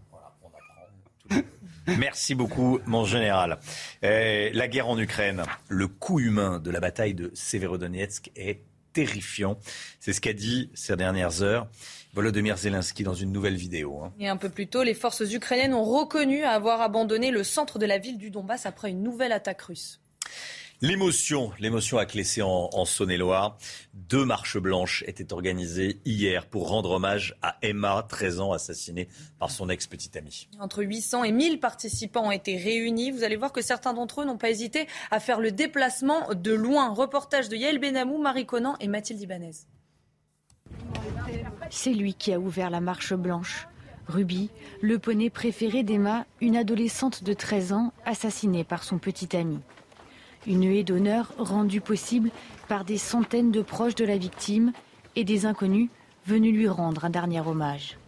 Merci 1.99 2.35
beaucoup, 2.35 2.81
mon 2.87 3.05
général. 3.05 3.59
La 4.03 4.69
guerre 4.69 4.89
en 4.89 4.99
Ukraine, 4.99 5.45
le 5.69 5.87
coût 5.89 6.21
humain 6.21 6.59
de 6.59 6.71
la 6.71 6.81
bataille 6.81 7.15
de 7.15 7.31
Severodonetsk 7.33 8.31
est 8.37 8.61
terrifiant. 8.97 9.59
C'est 10.01 10.15
ce 10.15 10.23
qu'a 10.23 10.33
dit 10.33 10.71
ces 10.73 10.97
dernières 10.97 11.43
heures 11.43 11.69
Volodymyr 12.15 12.57
Zelensky 12.57 13.03
dans 13.03 13.13
une 13.13 13.31
nouvelle 13.31 13.57
vidéo. 13.57 14.01
hein. 14.03 14.13
Et 14.19 14.27
un 14.27 14.39
peu 14.39 14.49
plus 14.49 14.69
tôt, 14.69 14.83
les 14.83 14.95
forces 14.95 15.21
ukrainiennes 15.21 15.75
ont 15.75 15.85
reconnu 15.85 16.45
avoir 16.45 16.81
abandonné 16.81 17.31
le 17.31 17.45
centre 17.45 17.79
de 17.79 17.85
la 17.85 17.99
ville 17.99 18.17
du 18.17 18.31
Donbass 18.31 18.65
après 18.65 18.91
une 18.91 19.03
nouvelle 19.03 19.33
attaque 19.33 19.61
russe. 19.61 20.01
L'émotion, 20.83 21.53
l'émotion 21.59 21.97
a 21.97 22.05
clessé 22.05 22.43
en, 22.43 22.69
en 22.71 22.85
Saône-et-Loire. 22.85 23.57
Deux 23.95 24.27
marches 24.27 24.59
blanches 24.59 25.05
étaient 25.07 25.33
organisées 25.33 26.01
hier 26.05 26.47
pour 26.47 26.69
rendre 26.69 26.91
hommage 26.91 27.35
à 27.41 27.57
Emma, 27.63 28.05
13 28.07 28.41
ans, 28.41 28.53
assassinée 28.53 29.09
par 29.39 29.51
son 29.51 29.71
ex-petite 29.71 30.17
amie. 30.17 30.49
Entre 30.61 30.83
800 30.83 31.25
et 31.25 31.33
1000 31.33 31.61
participants 31.61 32.27
ont 32.27 32.31
été 32.31 32.59
réunis. 32.59 33.11
Vous 33.11 33.25
allez 33.25 33.37
voir 33.37 33.53
que 33.53 33.63
certains 33.63 33.95
d'entre 33.95 34.21
eux 34.21 34.27
n'ont 34.27 34.37
pas 34.37 34.51
hésité 34.51 34.87
à 35.11 35.19
faire 35.19 35.41
le 35.41 35.51
déplacement 35.51 36.35
de 36.35 36.53
loin. 36.53 36.93
Reportage 36.93 37.49
de 37.49 37.57
Yael 37.57 37.79
Benamou, 37.79 38.19
Marie 38.19 38.45
Conan 38.45 38.77
et 38.79 38.89
Mathilde 38.89 39.23
Ibanez. 39.23 39.53
C'est 41.71 41.95
lui 41.95 42.13
qui 42.13 42.35
a 42.35 42.39
ouvert 42.39 42.69
la 42.69 42.81
marche 42.81 43.15
blanche. 43.15 43.67
Ruby, 44.09 44.51
le 44.83 44.99
poney 44.99 45.31
préféré 45.31 45.83
d'Emma, 45.83 46.27
une 46.41 46.57
adolescente 46.57 47.25
de 47.25 47.33
13 47.33 47.73
ans 47.73 47.93
assassinée 48.05 48.63
par 48.63 48.85
son 48.85 48.99
petit 48.99 49.37
ami. 49.37 49.59
Une 50.47 50.65
huée 50.65 50.85
d'honneur 50.85 51.33
rendue 51.39 51.81
possible 51.81 52.31
par 52.69 52.85
des 52.85 52.99
centaines 52.99 53.51
de 53.51 53.63
proches 53.63 53.97
de 53.97 54.05
la 54.05 54.17
victime 54.17 54.73
et 55.17 55.25
des 55.25 55.45
inconnus 55.45 55.91
venus 56.27 56.55
lui 56.55 56.69
rendre 56.69 57.05
un 57.05 57.11
dernier 57.11 57.41
hommage. 57.41 57.99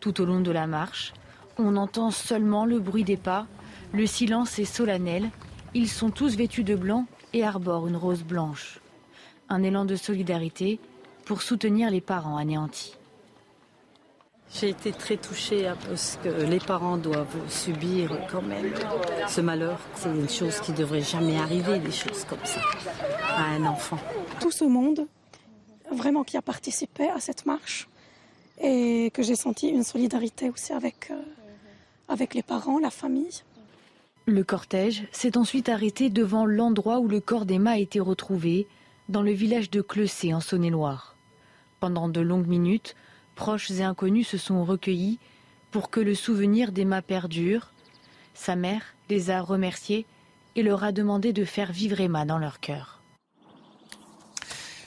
Tout 0.00 0.20
au 0.20 0.24
long 0.24 0.40
de 0.40 0.50
la 0.50 0.66
marche, 0.66 1.12
On 1.58 1.76
entend 1.76 2.10
seulement 2.10 2.66
le 2.66 2.78
bruit 2.78 3.04
des 3.04 3.16
pas. 3.16 3.46
Le 3.94 4.06
silence 4.06 4.58
est 4.58 4.66
solennel. 4.66 5.30
Ils 5.72 5.88
sont 5.88 6.10
tous 6.10 6.36
vêtus 6.36 6.64
de 6.64 6.74
blanc 6.74 7.06
et 7.32 7.44
arborent 7.44 7.86
une 7.88 7.96
rose 7.96 8.24
blanche. 8.24 8.80
Un 9.48 9.62
élan 9.62 9.86
de 9.86 9.96
solidarité 9.96 10.78
pour 11.24 11.40
soutenir 11.40 11.90
les 11.90 12.02
parents 12.02 12.36
anéantis. 12.36 12.98
J'ai 14.54 14.70
été 14.70 14.92
très 14.92 15.16
touchée 15.16 15.70
parce 15.88 16.18
que 16.22 16.28
les 16.28 16.60
parents 16.60 16.96
doivent 16.96 17.50
subir 17.50 18.16
quand 18.30 18.42
même 18.42 18.72
ce 19.28 19.40
malheur. 19.40 19.78
C'est 19.94 20.08
une 20.08 20.28
chose 20.28 20.60
qui 20.60 20.72
ne 20.72 20.76
devrait 20.76 21.02
jamais 21.02 21.36
arriver, 21.36 21.78
des 21.78 21.90
choses 21.90 22.24
comme 22.24 22.44
ça, 22.44 22.60
à 23.36 23.44
un 23.44 23.64
enfant. 23.66 23.98
Tout 24.40 24.50
ce 24.52 24.64
monde, 24.64 25.06
vraiment 25.92 26.24
qui 26.24 26.36
a 26.36 26.42
participé 26.42 27.08
à 27.10 27.20
cette 27.20 27.44
marche 27.44 27.88
et 28.60 29.10
que 29.12 29.22
j'ai 29.22 29.36
senti 29.36 29.68
une 29.68 29.82
solidarité 29.82 30.48
aussi 30.48 30.72
avec, 30.72 31.10
euh, 31.10 31.20
avec 32.08 32.34
les 32.34 32.42
parents, 32.42 32.78
la 32.78 32.90
famille. 32.90 33.42
Le 34.24 34.42
cortège 34.42 35.06
s'est 35.12 35.36
ensuite 35.36 35.68
arrêté 35.68 36.08
devant 36.08 36.46
l'endroit 36.46 36.98
où 36.98 37.08
le 37.08 37.20
corps 37.20 37.46
d'Emma 37.46 37.72
a 37.72 37.78
été 37.78 38.00
retrouvé, 38.00 38.66
dans 39.08 39.22
le 39.22 39.30
village 39.30 39.70
de 39.70 39.80
Clessé 39.82 40.34
en 40.34 40.40
Saône-et-Loire. 40.40 41.14
Pendant 41.78 42.08
de 42.08 42.20
longues 42.20 42.48
minutes, 42.48 42.96
proches 43.36 43.70
et 43.70 43.84
inconnus 43.84 44.26
se 44.26 44.38
sont 44.38 44.64
recueillis 44.64 45.20
pour 45.70 45.90
que 45.90 46.00
le 46.00 46.16
souvenir 46.16 46.72
d'Emma 46.72 47.02
perdure. 47.02 47.72
Sa 48.34 48.56
mère 48.56 48.94
les 49.08 49.30
a 49.30 49.40
remerciés 49.40 50.06
et 50.56 50.64
leur 50.64 50.82
a 50.82 50.90
demandé 50.90 51.32
de 51.32 51.44
faire 51.44 51.70
vivre 51.70 52.00
Emma 52.00 52.24
dans 52.24 52.38
leur 52.38 52.58
cœur. 52.58 52.95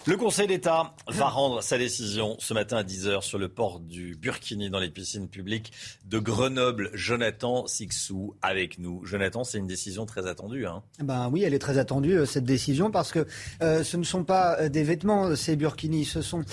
Le 0.06 0.16
Conseil 0.16 0.48
d'État 0.48 0.94
va 1.08 1.28
rendre 1.28 1.62
sa 1.62 1.78
décision 1.78 2.38
ce 2.40 2.54
matin 2.54 2.78
à 2.78 2.84
10h 2.84 3.22
sur 3.22 3.38
le 3.38 3.50
port 3.50 3.82
du 3.82 4.16
Burkini 4.16 4.70
dans 4.70 4.80
les 4.80 4.90
piscines 4.90 5.28
publiques 5.28 5.74
de 6.06 6.20
Grenoble. 6.20 6.90
Jonathan 6.94 7.68
Sixou 7.68 8.34
avec 8.42 8.80
nous. 8.80 9.06
Jonathan, 9.06 9.44
c'est 9.44 9.58
une 9.58 9.68
décision 9.68 10.06
très 10.06 10.26
attendue. 10.26 10.66
Hein 10.66 10.84
ben 11.04 11.30
oui, 11.30 11.44
elle 11.44 11.54
est 11.54 11.60
très 11.60 11.78
attendue, 11.80 12.18
euh, 12.18 12.26
cette 12.26 12.46
décision, 12.46 12.92
parce 12.92 13.12
que 13.12 13.28
euh, 13.62 13.84
ce 13.84 13.98
ne 13.98 14.04
sont 14.04 14.24
pas 14.24 14.58
euh, 14.62 14.70
des 14.70 14.84
vêtements, 14.84 15.36
ces 15.36 15.58
burkinis, 15.58 16.06
ce 16.06 16.22
sont, 16.22 16.44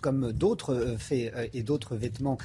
comme 0.00 0.32
d'autres 0.32 0.96
faits 0.98 1.34
et 1.52 1.62
d'autres 1.62 1.96
vêtements 1.96 2.38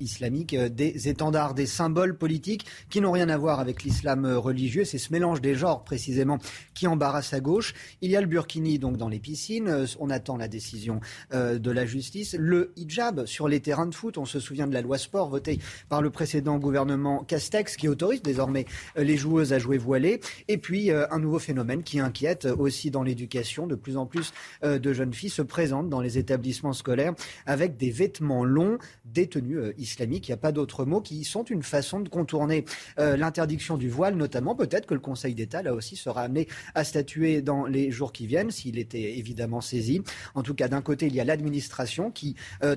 islamiques, 0.00 0.56
des 0.56 1.08
étendards, 1.08 1.52
des 1.54 1.66
symboles 1.66 2.16
politiques 2.16 2.64
qui 2.88 3.00
n'ont 3.00 3.12
rien 3.12 3.28
à 3.28 3.36
voir 3.36 3.60
avec 3.60 3.82
l'islam 3.82 4.24
religieux. 4.24 4.84
C'est 4.84 4.98
ce 4.98 5.12
mélange 5.12 5.40
des 5.42 5.54
genres, 5.54 5.84
précisément, 5.84 6.38
qui 6.74 6.86
embarrasse 6.86 7.34
à 7.34 7.40
gauche. 7.40 7.74
Il 8.00 8.10
y 8.10 8.16
a 8.16 8.20
le 8.20 8.26
burkini, 8.26 8.78
donc, 8.78 8.96
dans 8.96 9.08
les 9.08 9.18
piscines 9.18 9.41
euh, 9.50 9.86
on 9.98 10.10
attend 10.10 10.36
la 10.36 10.48
décision 10.48 11.00
euh, 11.32 11.58
de 11.58 11.70
la 11.70 11.86
justice. 11.86 12.36
Le 12.38 12.72
hijab 12.76 13.26
sur 13.26 13.48
les 13.48 13.60
terrains 13.60 13.86
de 13.86 13.94
foot, 13.94 14.18
on 14.18 14.24
se 14.24 14.40
souvient 14.40 14.66
de 14.66 14.74
la 14.74 14.82
loi 14.82 14.98
sport 14.98 15.28
votée 15.28 15.58
par 15.88 16.02
le 16.02 16.10
précédent 16.10 16.58
gouvernement 16.58 17.24
Castex 17.24 17.76
qui 17.76 17.88
autorise 17.88 18.22
désormais 18.22 18.66
euh, 18.96 19.04
les 19.04 19.16
joueuses 19.16 19.52
à 19.52 19.58
jouer 19.58 19.78
voilées. 19.78 20.20
Et 20.48 20.58
puis 20.58 20.90
un 20.90 21.18
nouveau 21.18 21.38
phénomène 21.38 21.82
qui 21.82 22.00
inquiète 22.00 22.46
aussi 22.46 22.90
dans 22.90 23.02
l'éducation. 23.02 23.66
De 23.66 23.74
plus 23.74 23.96
en 23.96 24.06
plus 24.06 24.32
de 24.62 24.92
jeunes 24.92 25.12
filles 25.12 25.30
se 25.30 25.42
présentent 25.42 25.88
dans 25.88 26.00
les 26.00 26.18
établissements 26.18 26.72
scolaires 26.72 27.14
avec 27.46 27.76
des 27.76 27.90
vêtements 27.90 28.44
longs, 28.44 28.78
des 29.04 29.28
tenues 29.28 29.72
islamiques. 29.78 30.28
Il 30.28 30.32
n'y 30.32 30.34
a 30.34 30.38
pas 30.38 30.52
d'autre 30.52 30.84
mot 30.84 31.00
qui 31.00 31.24
sont 31.24 31.44
une 31.44 31.62
façon 31.62 32.00
de 32.00 32.08
contourner 32.08 32.64
l'interdiction 32.98 33.76
du 33.76 33.88
voile, 33.88 34.16
notamment. 34.16 34.54
Peut-être 34.54 34.86
que 34.86 34.94
le 34.94 35.00
Conseil 35.00 35.34
d'État, 35.34 35.62
là 35.62 35.74
aussi, 35.74 35.96
sera 35.96 36.22
amené 36.22 36.48
à 36.74 36.84
statuer 36.84 37.42
dans 37.42 37.66
les 37.66 37.90
jours 37.90 38.12
qui 38.12 38.26
viennent, 38.26 38.50
s'il 38.50 38.78
était 38.78 39.18
évident 39.18 39.31
évidemment. 39.32 39.60
En 40.34 40.42
tout 40.42 40.54
cas, 40.54 40.68
d'un 40.68 40.82
côté, 40.82 41.06
il 41.06 41.14
y 41.14 41.20
a 41.20 41.24
l'administration 41.24 42.10
qui, 42.10 42.36
euh, 42.62 42.76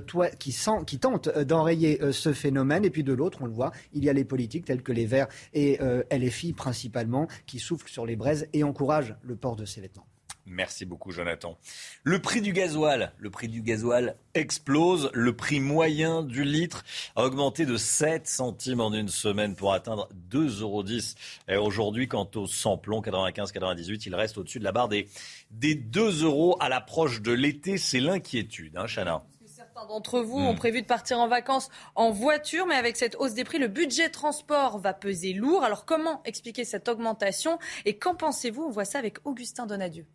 tente 1.02 1.28
euh, 1.28 1.44
d'enrayer 1.44 2.02
euh, 2.02 2.12
ce 2.12 2.34
phénomène, 2.34 2.86
et 2.86 2.90
puis 2.90 3.04
de 3.04 3.14
l'autre, 3.14 3.40
on 3.42 3.46
le 3.46 3.52
voit, 3.52 3.72
il 3.94 4.04
y 4.04 4.10
a 4.10 4.14
les 4.14 4.26
politiques 4.26 4.66
tels 4.66 4.82
que 4.82 4.92
les 4.92 5.06
Verts 5.06 5.28
et 5.54 5.80
LFI 6.12 6.54
principalement, 6.54 7.28
qui 7.46 7.60
soufflent 7.60 7.90
sur 7.90 8.06
les 8.06 8.16
braises 8.16 8.48
et 8.54 8.64
encouragent 8.64 9.16
le 9.22 9.36
port 9.36 9.56
de 9.56 9.66
ces 9.66 9.82
vêtements. 9.82 10.08
Merci 10.48 10.86
beaucoup, 10.86 11.12
Jonathan. 11.12 11.58
Le 12.04 12.22
prix 12.22 12.40
du 12.40 12.54
gasoil, 12.54 13.14
le 13.18 13.32
prix 13.32 13.48
du 13.48 13.64
gasoil 13.64 14.16
explose. 14.36 15.10
Le 15.14 15.36
prix 15.36 15.60
moyen 15.60 16.22
du 16.22 16.44
litre 16.44 16.84
a 17.16 17.24
augmenté 17.26 17.66
de 17.66 17.78
7 17.78 18.28
centimes 18.28 18.80
en 18.80 18.94
une 18.94 19.08
semaine 19.08 19.56
pour 19.56 19.74
atteindre 19.74 20.08
2,10 20.32 20.62
euros. 20.62 21.66
Aujourd'hui, 21.66 22.08
quant 22.08 22.30
au 22.36 22.46
samplon 22.46 23.02
95-98, 23.02 24.04
il 24.06 24.14
reste 24.14 24.38
au-dessus 24.38 24.60
de 24.60 24.64
la 24.64 24.72
barre 24.72 24.88
des, 24.88 25.10
des 25.50 25.74
2 25.74 26.24
euros 26.24 26.58
à 26.60 26.70
l'approche 26.70 27.22
de 27.22 27.32
l'été. 27.32 27.80
C'est 27.80 28.00
l'inquiétude, 28.00 28.78
hein, 28.78 28.86
Chana? 28.86 29.24
Certains 29.48 29.88
d'entre 29.88 30.20
vous 30.20 30.38
ont 30.38 30.54
prévu 30.54 30.84
de 30.84 30.88
partir 30.88 31.18
en 31.20 31.28
vacances 31.28 31.70
en 31.96 32.12
voiture, 32.12 32.68
mais 32.68 32.76
avec 32.76 32.98
cette 32.98 33.16
hausse 33.16 33.34
des 33.34 33.46
prix, 33.46 33.58
le 33.58 33.68
budget 33.68 34.10
transport 34.10 34.78
va 34.78 34.94
peser 34.94 35.34
lourd. 35.34 35.64
Alors 35.64 35.86
comment 35.86 36.22
expliquer 36.24 36.66
cette 36.66 36.88
augmentation? 36.88 37.58
Et 37.86 37.98
qu'en 37.98 38.16
pensez-vous? 38.16 38.64
On 38.64 38.70
voit 38.70 38.86
ça 38.86 39.00
avec 39.00 39.18
Augustin 39.26 39.66
Donadieu. 39.66 40.06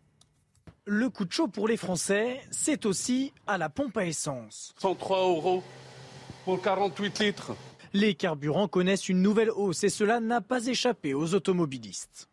Le 0.87 1.11
coup 1.11 1.25
de 1.25 1.31
chaud 1.31 1.47
pour 1.47 1.67
les 1.67 1.77
Français, 1.77 2.41
c'est 2.49 2.87
aussi 2.87 3.33
à 3.45 3.59
la 3.59 3.69
pompe 3.69 3.97
à 3.97 4.05
essence. 4.05 4.73
103 4.79 5.17
euros 5.19 5.61
pour 6.43 6.59
48 6.59 7.19
litres. 7.19 7.55
Les 7.93 8.15
carburants 8.15 8.67
connaissent 8.67 9.07
une 9.07 9.21
nouvelle 9.21 9.51
hausse 9.51 9.83
et 9.83 9.89
cela 9.89 10.19
n'a 10.19 10.41
pas 10.41 10.65
échappé 10.65 11.13
aux 11.13 11.35
automobilistes. 11.35 12.27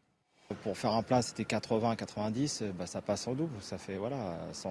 Pour 0.63 0.79
faire 0.79 0.95
un 0.95 1.03
plein, 1.03 1.21
c'était 1.21 1.45
80, 1.45 1.97
90, 1.97 2.65
bah, 2.79 2.87
ça 2.87 3.03
passe 3.03 3.29
en 3.29 3.35
double, 3.35 3.53
ça 3.61 3.77
fait 3.77 3.97
voilà, 3.97 4.39
100, 4.53 4.71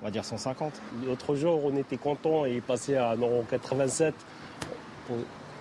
on 0.00 0.04
va 0.06 0.10
dire 0.10 0.24
150. 0.24 0.80
L'autre 1.04 1.34
jour, 1.34 1.62
on 1.66 1.76
était 1.76 1.98
content 1.98 2.46
et 2.46 2.54
il 2.54 2.62
passait 2.62 2.96
à 2.96 3.14
1,87 3.14 4.14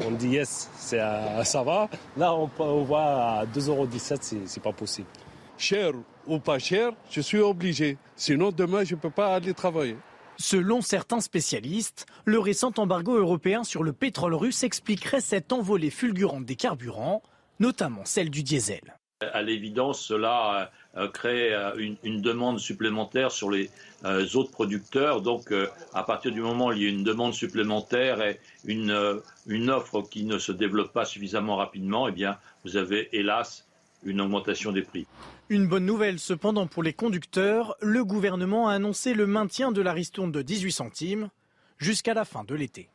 On 0.06 0.12
dit 0.12 0.30
yes, 0.30 0.70
ça 0.78 1.64
va. 1.64 1.90
Là, 2.16 2.34
on, 2.34 2.50
on 2.60 2.84
voit 2.84 3.40
à 3.40 3.46
2,17 3.46 4.46
c'est 4.46 4.64
pas 4.64 4.72
possible 4.72 5.10
cher 5.58 5.94
ou 6.28 6.40
pas 6.40 6.60
cher, 6.60 6.92
je 7.10 7.22
suis 7.22 7.40
obligé. 7.40 7.98
Sinon, 8.16 8.52
demain, 8.52 8.84
je 8.84 8.96
ne 8.96 9.00
peux 9.00 9.10
pas 9.10 9.36
aller 9.36 9.54
travailler. 9.54 9.98
Selon 10.40 10.82
certains 10.82 11.20
spécialistes, 11.20 12.06
le 12.26 12.38
récent 12.38 12.72
embargo 12.78 13.16
européen 13.16 13.64
sur 13.64 13.84
le 13.84 13.92
pétrole 13.92 14.36
russe 14.36 14.64
expliquerait 14.64 15.22
cette 15.22 15.52
envolée 15.52 15.90
fulgurante 15.90 16.46
des 16.46 16.56
carburants, 16.56 17.24
notamment 17.60 18.06
celle 18.06 18.30
du 18.30 18.44
diesel. 18.44 18.98
À 19.20 19.42
l'évidence, 19.42 20.00
cela 20.00 20.70
euh, 20.96 21.06
euh, 21.06 21.08
crée 21.10 21.52
euh, 21.52 21.92
une, 22.04 22.22
demande 22.22 22.60
supplémentaire 22.60 23.32
sur 23.32 23.50
les 23.50 23.72
autres 24.36 24.52
producteurs. 24.52 25.24
Donc, 25.24 25.52
à 25.96 26.04
partir 26.04 26.32
du 26.32 26.42
moment 26.42 26.68
où 26.68 26.74
il 26.74 26.84
y 26.84 26.86
a 26.86 26.90
une 26.90 27.04
demande 27.04 27.34
supplémentaire 27.34 28.22
et 28.22 28.40
une, 28.64 29.20
une 29.48 29.72
offre 29.72 30.04
qui 30.04 30.24
ne 30.24 30.38
se 30.38 30.52
développe 30.52 30.94
pas 30.94 31.06
suffisamment 31.06 31.56
rapidement, 31.56 32.08
eh 32.08 32.12
bien, 32.12 32.38
vous 32.64 32.78
avez 32.78 33.10
hélas 33.12 33.67
une 34.04 34.22
augmentation 34.22 34.72
des 34.72 34.82
prix. 34.82 35.08
Une 35.50 35.68
bonne 35.68 35.86
nouvelle 35.86 36.20
cependant 36.20 36.68
pour 36.68 36.84
les 36.84 36.94
conducteurs, 36.94 37.76
le 37.82 38.04
gouvernement 38.04 38.68
a 38.68 38.74
annoncé 38.74 39.14
le 39.14 39.28
maintien 39.28 39.72
de 39.72 39.82
la 39.82 39.94
ristourne 39.94 40.32
de 40.32 40.42
18 40.42 40.72
centimes 40.72 41.30
jusqu'à 41.78 42.14
la 42.14 42.26
fin 42.26 42.44
de 42.44 42.56
l'été. 42.56 42.90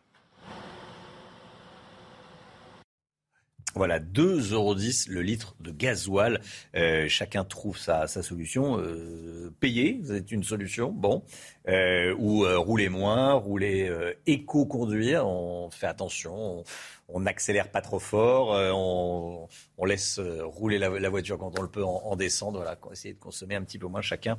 Voilà, 3.75 4.01
2,10 4.01 4.53
euros 4.53 4.75
le 5.09 5.23
litre 5.23 5.55
de 5.61 5.71
gasoil. 5.71 6.41
Euh, 6.77 7.09
chacun 7.09 7.45
trouve 7.45 7.79
sa, 7.79 8.07
solution. 8.07 8.79
Euh, 8.79 9.51
payer, 9.61 10.01
c'est 10.05 10.31
une 10.31 10.45
solution, 10.45 10.93
bon. 10.93 11.23
Euh, 11.69 12.15
ou 12.19 12.45
rouler 12.61 12.89
moins, 12.89 13.33
rouler 13.33 13.91
éco-conduire. 14.27 15.27
On 15.27 15.71
fait 15.71 15.87
attention, 15.87 16.65
on 17.09 17.21
n'accélère 17.21 17.71
pas 17.71 17.81
trop 17.81 17.99
fort, 17.99 18.51
on, 18.51 19.49
laisse 19.85 20.21
rouler 20.21 20.79
la, 20.79 21.09
voiture 21.09 21.39
quand 21.39 21.59
on 21.59 21.63
le 21.63 21.69
peut 21.69 21.85
en, 21.85 22.17
descendre. 22.17 22.59
Voilà, 22.59 22.79
essayer 22.91 23.15
de 23.15 23.19
consommer 23.19 23.55
un 23.55 23.63
petit 23.63 23.79
peu 23.79 23.87
moins. 23.87 24.03
Chacun 24.03 24.39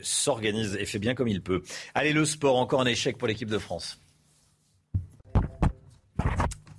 s'organise 0.00 0.76
et 0.78 0.84
fait 0.84 0.98
bien 0.98 1.14
comme 1.14 1.28
il 1.28 1.42
peut. 1.42 1.62
Allez, 1.94 2.12
le 2.12 2.24
sport, 2.24 2.56
encore 2.56 2.80
un 2.80 2.86
échec 2.86 3.16
pour 3.16 3.28
l'équipe 3.28 3.50
de 3.50 3.58
France. 3.58 4.00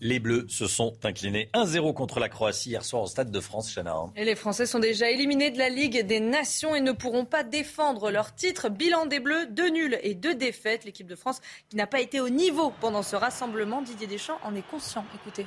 Les 0.02 0.20
Bleus 0.20 0.46
se 0.50 0.68
sont 0.68 0.94
inclinés 1.04 1.50
1-0 1.54 1.94
contre 1.94 2.20
la 2.20 2.28
Croatie 2.28 2.70
hier 2.70 2.84
soir 2.84 3.04
au 3.04 3.08
Stade 3.08 3.32
de 3.32 3.40
France, 3.40 3.74
Chana. 3.74 3.96
Et 4.18 4.26
les 4.26 4.36
Français 4.36 4.66
sont 4.66 4.80
déjà 4.80 5.10
éliminés 5.10 5.52
de 5.52 5.58
la 5.58 5.70
Ligue 5.70 6.06
des 6.06 6.20
Nations 6.20 6.76
et 6.76 6.82
ne 6.82 6.92
pourront 6.92 7.24
pas 7.24 7.44
défendre 7.44 8.12
leur 8.12 8.36
titre. 8.36 8.68
Bilan 8.68 9.06
des 9.06 9.22
Bleus, 9.22 9.48
deux 9.48 9.70
nuls 9.70 9.98
et 10.04 10.14
deux 10.14 10.36
défaites. 10.36 10.84
L'équipe 10.84 11.08
de 11.08 11.16
France 11.16 11.40
qui 11.70 11.78
n'a 11.78 11.88
pas 11.88 12.02
été 12.02 12.20
au 12.20 12.28
niveau 12.28 12.74
pendant 12.82 13.04
ce 13.04 13.16
rassemblement. 13.16 13.82
Didier 13.82 14.08
Deschamps 14.08 14.40
en 14.44 14.54
est 14.56 14.68
conscient. 14.70 15.06
Écoutez. 15.16 15.46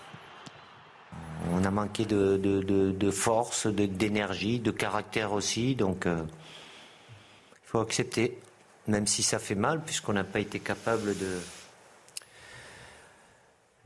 On 1.53 1.65
a 1.65 1.71
manqué 1.71 2.07
de, 2.07 3.11
force, 3.11 3.67
d'énergie, 3.67 4.61
de, 4.61 4.71
caractère 4.71 5.33
aussi. 5.33 5.75
Donc, 5.75 6.07
euh, 6.07 6.23
il 7.53 7.69
faut 7.69 7.81
accepter, 7.81 8.39
même 8.87 9.07
si 9.07 9.23
ça 9.23 9.39
fait 9.39 9.55
mal, 9.55 9.83
puisqu'on 9.85 10.15
n'a 10.15 10.25
pas 10.25 10.41
été 10.41 10.59
capable 10.59 11.17
de 11.19 11.39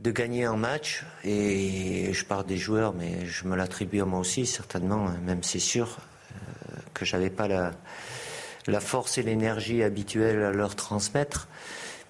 de 0.03 0.11
gagner 0.11 0.45
un 0.45 0.57
match. 0.57 1.05
Et 1.25 2.13
je 2.13 2.25
parle 2.25 2.45
des 2.45 2.57
joueurs, 2.57 2.93
mais 2.93 3.25
je 3.25 3.47
me 3.47 3.57
l'attribue 3.57 4.01
à 4.01 4.05
moi 4.05 4.19
aussi, 4.19 4.47
certainement, 4.47 5.09
même 5.25 5.43
c'est 5.43 5.61
sûr 5.61 5.99
euh, 6.33 6.77
que 6.93 7.05
j'avais 7.05 7.31
pas 7.31 7.49
la, 7.49 8.81
force 8.81 9.19
et 9.19 9.23
l'énergie 9.23 9.83
habituelle 9.83 10.43
à 10.43 10.53
leur 10.53 10.75
transmettre. 10.75 11.49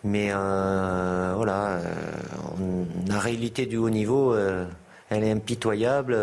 Mais 0.05 0.31
euh, 0.33 1.35
voilà, 1.37 1.77
euh, 1.77 2.85
la 3.07 3.21
réalité 3.21 3.67
du 3.67 3.77
haut 3.77 3.91
niveau, 3.91 4.35
elle 4.37 5.25
est 5.25 5.31
impitoyable. 5.31 6.17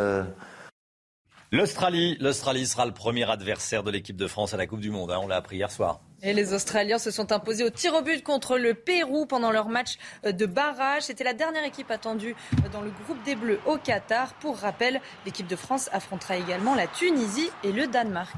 L'Australie, 1.52 2.18
l'Australie 2.20 2.68
sera 2.68 2.86
le 2.86 2.92
premier 2.92 3.30
adversaire 3.30 3.84
de 3.84 3.92
l'équipe 3.92 4.18
de 4.18 4.28
France 4.28 4.54
à 4.54 4.58
la 4.58 4.68
Coupe 4.68 4.82
du 4.82 4.92
Monde. 4.92 5.12
hein, 5.12 5.20
on 5.22 5.28
l'a 5.28 5.38
appris 5.38 5.58
hier 5.58 5.72
soir. 5.72 6.02
Et 6.22 6.34
les 6.34 6.54
Australiens 6.54 7.00
se 7.00 7.12
sont 7.12 7.32
imposés 7.32 7.64
au 7.64 7.70
tir 7.70 7.94
au 7.96 8.02
but 8.02 8.24
contre 8.24 8.58
le 8.58 8.74
Pérou 8.74 9.26
pendant 9.26 9.52
leur 9.52 9.70
match 9.70 9.98
de 10.24 10.46
barrage. 10.46 11.04
C'était 11.04 11.24
la 11.24 11.34
dernière 11.34 11.64
équipe 11.64 11.92
attendue 11.92 12.36
dans 12.74 12.82
le 12.82 12.92
groupe 13.06 13.24
des 13.24 13.36
Bleus 13.36 13.60
au 13.66 13.78
Qatar. 13.78 14.34
Pour 14.36 14.58
rappel, 14.58 15.00
l'équipe 15.26 15.48
de 15.48 15.56
France 15.56 15.90
affrontera 15.94 16.36
également 16.36 16.76
la 16.76 16.88
Tunisie 16.88 17.50
et 17.64 17.72
le 17.72 17.88
Danemark. 17.88 18.36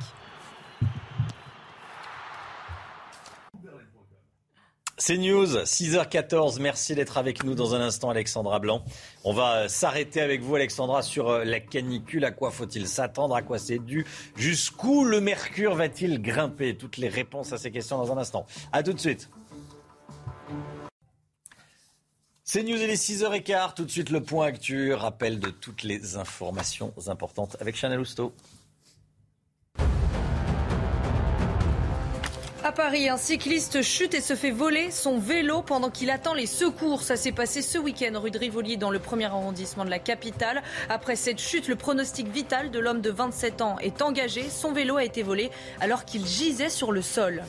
C'est 5.04 5.18
News, 5.18 5.48
6h14. 5.48 6.60
Merci 6.60 6.94
d'être 6.94 7.18
avec 7.18 7.44
nous 7.44 7.56
dans 7.56 7.74
un 7.74 7.82
instant, 7.82 8.12
Alexandra 8.12 8.60
Blanc. 8.60 8.86
On 9.24 9.34
va 9.34 9.68
s'arrêter 9.68 10.22
avec 10.22 10.42
vous, 10.42 10.54
Alexandra, 10.54 11.02
sur 11.02 11.30
euh, 11.30 11.44
la 11.44 11.60
canicule. 11.60 12.24
À 12.24 12.30
quoi 12.30 12.52
faut-il 12.52 12.88
s'attendre? 12.88 13.34
À 13.34 13.42
quoi 13.42 13.58
c'est 13.58 13.80
dû? 13.80 14.06
Jusqu'où 14.36 15.04
le 15.04 15.20
mercure 15.20 15.74
va-t-il 15.74 16.22
grimper? 16.22 16.78
Toutes 16.78 16.98
les 16.98 17.08
réponses 17.08 17.52
à 17.52 17.58
ces 17.58 17.72
questions 17.72 17.98
dans 17.98 18.12
un 18.12 18.18
instant. 18.20 18.46
À 18.72 18.84
tout 18.84 18.94
de 18.94 19.00
suite. 19.00 19.32
C'est 22.44 22.62
News, 22.62 22.78
il 22.78 22.92
est 22.92 22.94
6h15. 22.94 23.74
Tout 23.74 23.86
de 23.86 23.90
suite, 23.90 24.12
le 24.12 24.22
point 24.22 24.46
actu. 24.46 24.94
Rappel 24.94 25.40
de 25.40 25.50
toutes 25.50 25.82
les 25.82 26.16
informations 26.18 26.94
importantes 27.08 27.58
avec 27.60 27.76
Chanel 27.76 28.00
Housteau. 28.00 28.36
À 32.72 32.74
Paris, 32.74 33.10
un 33.10 33.18
cycliste 33.18 33.82
chute 33.82 34.14
et 34.14 34.22
se 34.22 34.34
fait 34.34 34.50
voler 34.50 34.92
son 34.92 35.20
vélo 35.20 35.62
pendant 35.62 35.90
qu'il 35.90 36.10
attend 36.10 36.34
les 36.34 36.46
secours. 36.46 37.02
Ça 37.04 37.18
s'est 37.18 37.34
passé 37.34 37.62
ce 37.62 37.78
week-end 37.78 38.18
rue 38.18 38.32
de 38.32 38.38
Rivoli 38.38 38.78
dans 38.78 38.92
le 38.92 39.00
premier 39.00 39.26
arrondissement 39.26 39.84
de 39.84 39.90
la 39.90 40.00
capitale. 40.00 40.64
Après 40.88 41.18
cette 41.18 41.42
chute, 41.42 41.68
le 41.68 41.76
pronostic 41.76 42.30
vital 42.30 42.72
de 42.72 42.80
l'homme 42.80 43.02
de 43.02 43.10
27 43.10 43.62
ans 43.62 43.76
est 43.80 44.02
engagé. 44.02 44.46
Son 44.50 44.72
vélo 44.72 44.96
a 44.96 45.04
été 45.04 45.22
volé 45.22 45.52
alors 45.82 46.06
qu'il 46.06 46.26
gisait 46.26 46.70
sur 46.70 46.94
le 46.94 47.02
sol. 47.02 47.44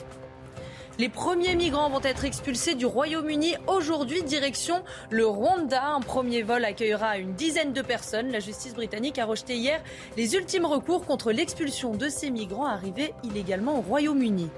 Les 0.99 1.07
premiers 1.07 1.55
migrants 1.55 1.89
vont 1.89 2.03
être 2.03 2.25
expulsés 2.25 2.75
du 2.75 2.85
Royaume-Uni 2.85 3.55
aujourd'hui, 3.67 4.23
direction 4.23 4.83
le 5.09 5.25
Rwanda. 5.25 5.85
Un 5.85 6.01
premier 6.01 6.41
vol 6.41 6.65
accueillera 6.65 7.17
une 7.17 7.33
dizaine 7.33 7.71
de 7.71 7.81
personnes. 7.81 8.29
La 8.29 8.41
justice 8.41 8.73
britannique 8.73 9.19
a 9.19 9.25
rejeté 9.25 9.55
hier 9.55 9.81
les 10.17 10.35
ultimes 10.35 10.65
recours 10.65 11.05
contre 11.05 11.31
l'expulsion 11.31 11.93
de 11.93 12.09
ces 12.09 12.29
migrants 12.29 12.65
arrivés 12.65 13.13
illégalement 13.23 13.79
au 13.79 13.81
Royaume-Uni. 13.81 14.49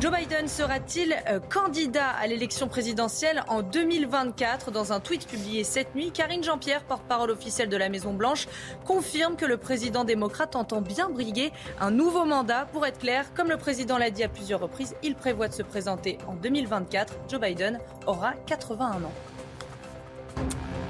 Joe 0.00 0.12
Biden 0.12 0.48
sera-t-il 0.48 1.16
euh, 1.28 1.38
candidat 1.38 2.08
à 2.08 2.26
l'élection 2.26 2.68
présidentielle 2.68 3.44
en 3.48 3.62
2024 3.62 4.70
Dans 4.70 4.92
un 4.92 5.00
tweet 5.00 5.26
publié 5.26 5.64
cette 5.64 5.94
nuit, 5.94 6.10
Karine 6.10 6.42
Jean-Pierre, 6.42 6.82
porte-parole 6.84 7.30
officielle 7.30 7.68
de 7.68 7.76
la 7.76 7.88
Maison-Blanche, 7.88 8.48
confirme 8.84 9.36
que 9.36 9.46
le 9.46 9.56
président 9.56 10.04
démocrate 10.04 10.56
entend 10.56 10.80
bien 10.80 11.08
briguer 11.08 11.52
un 11.80 11.90
nouveau 11.90 12.24
mandat. 12.24 12.66
Pour 12.72 12.84
être 12.86 12.98
clair, 12.98 13.32
comme 13.34 13.48
le 13.48 13.56
président 13.56 13.96
l'a 13.96 14.10
dit 14.10 14.24
à 14.24 14.28
plusieurs 14.28 14.60
reprises, 14.60 14.94
il 15.02 15.14
prévoit 15.14 15.48
de 15.48 15.54
se 15.54 15.62
présenter 15.62 16.18
en 16.26 16.34
2024. 16.34 17.14
Joe 17.28 17.40
Biden 17.40 17.78
aura 18.06 18.32
81 18.46 19.04
ans. 19.04 19.12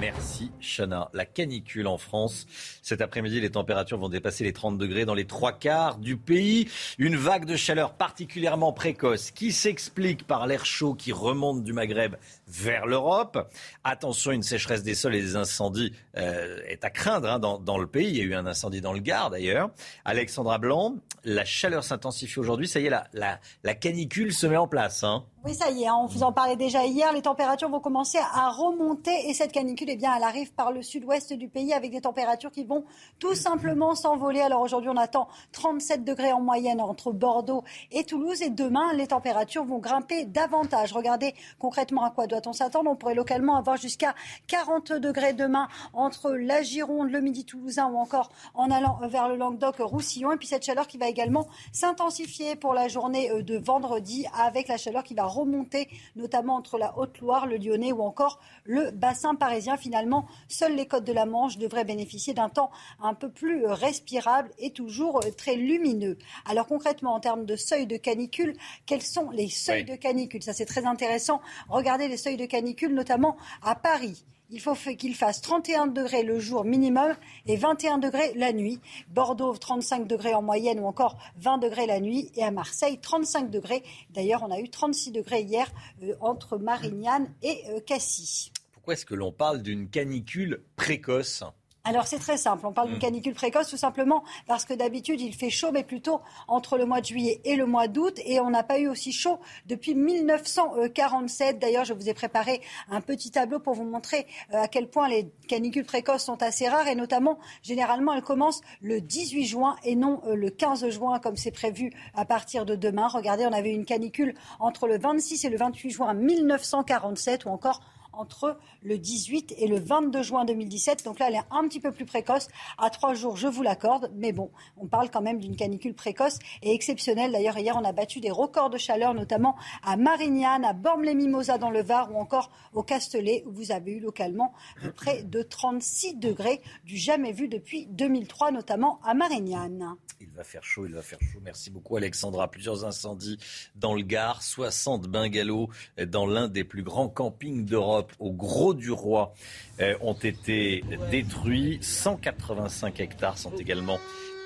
Merci 0.00 0.50
Chana. 0.61 1.08
La 1.12 1.25
canicule 1.25 1.87
en 1.87 1.99
France. 1.99 2.46
Cet 2.85 3.00
après-midi, 3.00 3.41
les 3.41 3.50
températures 3.50 3.97
vont 3.97 4.11
dépasser 4.11 4.45
les 4.45 4.53
30 4.53 4.76
degrés 4.76 5.07
dans 5.07 5.14
les 5.14 5.25
trois 5.25 5.53
quarts 5.53 5.97
du 5.97 6.19
pays. 6.19 6.69
Une 6.99 7.17
vague 7.17 7.47
de 7.47 7.57
chaleur 7.57 7.95
particulièrement 7.95 8.75
précoce 8.75 9.31
qui 9.31 9.53
s'explique 9.53 10.26
par 10.26 10.47
l'air 10.47 10.67
chaud 10.67 10.93
qui 10.93 11.11
remonte 11.11 11.64
du 11.64 11.73
Maghreb 11.73 12.17
vers 12.47 12.85
l'Europe. 12.85 13.50
Attention, 13.85 14.33
une 14.33 14.43
sécheresse 14.43 14.83
des 14.83 14.95
sols 14.95 15.14
et 15.14 15.23
des 15.23 15.35
incendies 15.35 15.95
euh, 16.19 16.59
est 16.69 16.85
à 16.85 16.91
craindre 16.91 17.31
hein, 17.31 17.38
dans, 17.38 17.79
le 17.79 17.87
pays. 17.87 18.09
Il 18.09 18.17
y 18.19 18.21
a 18.21 18.25
eu 18.25 18.35
un 18.35 18.45
incendie 18.45 18.83
dans 18.83 18.93
le 18.93 19.00
Gard 19.00 19.31
d'ailleurs. 19.31 19.71
Alexandra 20.05 20.59
Blanc, 20.59 20.97
la 21.25 21.47
chaleur 21.47 21.85
s'intensifie 21.85 22.39
aujourd'hui. 22.39 22.69
Ça 22.69 22.80
y 22.80 22.87
est, 22.87 22.93
la, 23.15 23.75
canicule 23.75 24.35
se 24.35 24.47
met 24.47 24.58
en 24.58 24.69
place. 24.69 25.04
Hein. 25.04 25.25
Oui, 25.47 25.54
ça 25.54 25.71
y 25.71 25.82
est, 25.82 25.89
hein, 25.89 25.97
on 25.99 26.06
vous 26.06 26.23
en 26.23 26.32
parlait 26.32 26.56
déjà 26.56 26.85
hier. 26.85 27.13
Les 27.15 27.23
températures 27.23 27.71
vont 27.71 27.80
commencer 27.80 28.19
à 28.19 28.50
remonter 28.50 29.28
et 29.28 29.35
cette 29.35 29.52
canicule, 29.52 29.89
eh 29.91 29.97
bien, 29.97 30.15
elle 30.17 30.23
arrive 30.23 30.52
par 30.52 30.71
le 30.71 30.82
sud-ouest 30.82 31.32
du 31.32 31.49
pays 31.49 31.73
avec 31.73 31.91
des 31.91 32.02
températures 32.02 32.50
qui 32.50 32.65
vont 32.65 32.74
tout 33.19 33.34
simplement 33.34 33.95
s'envoler. 33.95 34.41
Alors 34.41 34.60
aujourd'hui, 34.60 34.91
on 34.91 34.97
attend 34.97 35.28
37 35.52 36.04
degrés 36.04 36.32
en 36.32 36.41
moyenne 36.41 36.80
entre 36.80 37.13
Bordeaux 37.13 37.65
et 37.93 38.04
Toulouse 38.04 38.43
et 38.43 38.50
demain, 38.50 38.93
les 38.95 39.06
températures 39.06 39.65
vont 39.65 39.78
grimper 39.78 40.25
davantage. 40.25 40.93
Regardez 40.93 41.34
concrètement 41.58 42.04
à 42.04 42.10
quoi 42.10 42.26
doit-on 42.26 42.52
s'attendre. 42.52 42.91
On 42.91 42.97
pourrait 42.97 43.15
localement 43.15 43.56
avoir 43.56 43.76
jusqu'à 43.76 44.15
40 44.49 44.93
degrés 44.93 45.32
demain 45.32 45.69
entre 45.93 46.32
la 46.32 46.63
Gironde, 46.63 47.10
le 47.10 47.21
Midi 47.21 47.45
toulousain 47.45 47.87
ou 47.87 47.97
encore 47.99 48.30
en 48.54 48.71
allant 48.71 48.99
vers 49.08 49.28
le 49.28 49.37
Languedoc-Roussillon. 49.37 50.32
Et 50.32 50.37
puis 50.37 50.49
cette 50.49 50.65
chaleur 50.65 50.87
qui 50.87 50.99
va 50.99 51.08
également 51.08 51.47
s'intensifier 51.73 52.56
pour 52.56 52.75
la 52.75 52.89
journée 52.89 53.43
de 53.43 53.56
vendredi 53.56 54.26
avec 54.39 54.69
la 54.69 54.76
chaleur 54.76 55.02
qui 55.02 55.15
va 55.15 55.25
remonter 55.25 55.89
notamment 56.17 56.56
entre 56.56 56.78
la 56.78 56.97
Haute-Loire, 56.99 57.47
le 57.47 57.56
Lyonnais 57.56 57.93
ou 57.93 58.02
encore 58.02 58.41
le 58.65 58.91
bassin 58.91 59.34
parisien. 59.34 59.76
Finalement, 59.76 60.26
seules 60.49 60.75
les 60.75 60.87
côtes 60.87 61.04
de 61.04 61.13
la 61.13 61.26
Manche 61.26 61.58
devraient 61.58 61.84
bénéficier 61.84 62.34
d'un 62.34 62.49
temps 62.49 62.64
un 63.00 63.15
peu 63.15 63.31
plus 63.31 63.67
respirable 63.67 64.50
et 64.59 64.71
toujours 64.71 65.21
très 65.37 65.57
lumineux. 65.57 66.19
Alors 66.47 66.67
concrètement, 66.67 67.15
en 67.15 67.21
termes 67.21 67.47
de 67.47 67.57
seuil 67.57 67.87
de 67.87 67.97
canicule, 67.97 68.55
quels 68.87 69.03
sont 69.03 69.31
les 69.31 69.49
seuils 69.49 69.85
oui. 69.85 69.91
de 69.91 69.97
canicule? 69.97 70.43
Ça, 70.43 70.53
c'est 70.53 70.67
très 70.67 70.85
intéressant. 70.85 71.41
Regardez 71.69 72.09
les 72.09 72.17
seuils 72.17 72.37
de 72.37 72.47
canicule, 72.47 72.95
notamment 72.95 73.37
à 73.63 73.75
Paris. 73.75 74.25
Il 74.50 74.61
faut 74.61 74.75
qu'il 74.75 75.17
fasse 75.17 75.41
31 75.41 75.87
degrés 75.87 76.23
le 76.23 76.39
jour 76.39 76.65
minimum 76.65 77.15
et 77.47 77.57
21 77.57 77.99
degrés 77.99 78.35
la 78.35 78.53
nuit. 78.53 78.79
Bordeaux, 79.09 79.57
35 79.57 80.07
degrés 80.07 80.35
en 80.35 80.43
moyenne 80.43 80.79
ou 80.81 80.87
encore 80.87 81.19
20 81.39 81.59
degrés 81.59 81.87
la 81.87 81.99
nuit. 81.99 82.31
Et 82.37 82.45
à 82.45 82.50
Marseille, 82.50 82.99
35 83.00 83.50
degrés. 83.50 83.83
D'ailleurs, 84.11 84.43
on 84.47 84.50
a 84.50 84.61
eu 84.61 84.69
36 84.69 85.13
degrés 85.13 85.43
hier 85.43 85.71
euh, 86.03 86.15
entre 86.21 86.59
Marignane 86.59 87.33
et 87.43 87.63
euh, 87.71 87.81
Cassis. 87.81 88.53
Pourquoi 88.73 88.95
est-ce 88.95 89.07
que 89.07 89.15
l'on 89.15 89.33
parle 89.33 89.63
d'une 89.63 89.89
canicule 89.89 90.63
précoce? 90.77 91.43
Alors 91.86 92.06
c'est 92.06 92.18
très 92.18 92.38
simple, 92.38 92.66
on 92.66 92.73
parle 92.73 92.88
d'une 92.88 92.99
canicule 92.99 93.34
précoce 93.34 93.68
tout 93.68 93.76
simplement 93.76 94.25
parce 94.47 94.64
que 94.64 94.73
d'habitude 94.73 95.20
il 95.20 95.34
fait 95.34 95.50
chaud 95.50 95.70
mais 95.70 95.84
plutôt 95.84 96.23
entre 96.49 96.78
le 96.78 96.86
mois 96.86 97.02
de 97.02 97.06
juillet 97.06 97.42
et 97.44 97.56
le 97.56 97.66
mois 97.66 97.88
d'août 97.88 98.18
et 98.25 98.40
on 98.40 98.49
n'a 98.49 98.62
pas 98.62 98.78
eu 98.78 98.88
aussi 98.88 99.12
chaud 99.12 99.38
depuis 99.66 99.94
1947. 99.94 101.58
D'ailleurs 101.58 101.84
je 101.84 101.92
vous 101.92 102.08
ai 102.08 102.14
préparé 102.14 102.62
un 102.90 103.02
petit 103.02 103.30
tableau 103.30 103.58
pour 103.58 103.75
vous 103.75 103.84
montrer 103.84 104.26
euh, 104.54 104.62
à 104.62 104.68
quel 104.68 104.88
point 104.88 105.08
les 105.10 105.30
canicules 105.47 105.84
précoces 105.84 106.25
sont 106.25 106.42
assez 106.42 106.66
rares 106.70 106.88
et 106.88 106.94
notamment 106.94 107.38
généralement 107.62 108.14
elles 108.14 108.23
commencent 108.23 108.62
le 108.80 109.02
18 109.02 109.44
juin 109.44 109.76
et 109.84 109.94
non 109.94 110.23
euh, 110.26 110.36
le 110.36 110.49
15 110.49 110.88
juin 110.88 111.18
comme 111.18 111.36
c'est 111.36 111.50
prévu 111.50 111.92
à 112.14 112.25
partir 112.25 112.64
de 112.64 112.76
demain. 112.76 113.08
Regardez 113.08 113.44
on 113.44 113.52
avait 113.52 113.75
une 113.75 113.84
canicule 113.84 114.34
entre 114.58 114.86
le 114.86 114.97
26 114.97 115.44
et 115.44 115.50
le 115.50 115.58
28 115.58 115.90
juin 115.90 116.14
1947 116.14 117.44
ou 117.44 117.50
encore 117.50 117.82
entre 118.19 118.59
le 118.83 118.99
18 118.99 119.55
et 119.59 119.67
le 119.67 119.79
22 119.79 120.23
juin 120.23 120.45
2017. 120.45 121.05
Donc 121.05 121.19
là, 121.19 121.27
elle 121.29 121.37
est 121.37 121.45
un 121.50 121.67
petit 121.69 121.81
peu 121.81 121.93
plus 121.93 122.05
précoce. 122.05 122.49
À 122.79 122.91
trois 122.91 123.15
jours, 123.15 123.37
je 123.37 123.49
vous 123.49 123.63
l'accorde. 123.63 124.11
Mais 124.15 124.33
bon, 124.33 124.50
on 124.77 124.87
parle 124.87 125.11
quand 125.11 125.23
même 125.23 125.39
d'une 125.39 125.57
canicule 125.57 125.95
précoce 125.95 126.39
et 126.63 126.73
exceptionnelle. 126.75 127.33
D'ailleurs, 127.33 127.59
hier, 127.59 127.77
on 127.77 127.85
a 127.85 127.93
battu 127.93 128.21
des 128.21 128.31
records 128.31 128.71
de 128.71 128.79
chaleur, 128.79 129.15
notamment 129.15 129.57
à 129.83 129.97
Marignane, 129.97 130.65
à 130.65 130.73
Bormes-les-Mimosas 130.73 131.59
dans 131.59 131.71
le 131.71 131.83
Var 131.83 132.13
ou 132.13 132.19
encore 132.19 132.50
au 132.73 132.83
Castellet, 132.83 133.45
où 133.47 133.53
vous 133.53 133.73
avez 133.73 133.93
eu 133.93 134.00
localement 134.00 134.53
près 134.97 135.23
de 135.23 135.43
36 135.43 136.17
degrés, 136.17 136.61
du 136.85 136.97
jamais 136.97 137.33
vu 137.33 137.49
depuis 137.49 137.87
2003, 137.87 138.50
notamment 138.50 139.00
à 139.05 139.15
Marignane. 139.15 139.97
Il 140.21 140.31
va 140.31 140.45
faire 140.45 140.65
chaud, 140.65 140.87
il 140.87 140.95
va 140.95 141.03
faire 141.03 141.21
chaud. 141.21 141.41
Merci 141.43 141.71
beaucoup, 141.71 141.97
Alexandra. 141.97 142.50
Plusieurs 142.50 142.85
incendies 142.85 143.39
dans 143.77 143.95
le 143.95 144.03
Gard, 144.03 144.43
60 144.43 145.07
bungalows 145.07 145.69
dans 146.07 146.27
l'un 146.27 146.49
des 146.49 146.65
plus 146.65 146.83
grands 146.83 147.09
campings 147.09 147.65
d'Europe 147.65 148.03
au 148.19 148.32
Gros 148.32 148.75
du 148.75 148.90
Roi 148.90 149.34
euh, 149.80 149.97
ont 150.00 150.14
été 150.14 150.84
détruits. 151.10 151.78
185 151.80 153.00
hectares 153.00 153.38
sont 153.38 153.54
également 153.56 153.99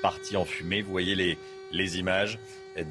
partis 0.03 0.37
en 0.37 0.45
fumée. 0.45 0.83
Vous 0.83 0.91
voyez 0.91 1.15
les, 1.15 1.99
images. 1.99 2.39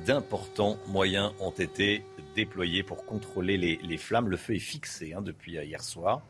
D'importants 0.05 0.77
moyens 0.87 1.31
ont 1.39 1.51
été 1.51 2.03
déployés 2.35 2.83
pour 2.83 3.05
contrôler 3.05 3.57
les, 3.57 3.97
flammes. 3.97 4.27
Le 4.27 4.37
feu 4.37 4.55
est 4.55 4.59
fixé 4.59 5.13
hein, 5.13 5.21
depuis 5.21 5.53
hier 5.53 5.81
soir. 5.81 6.21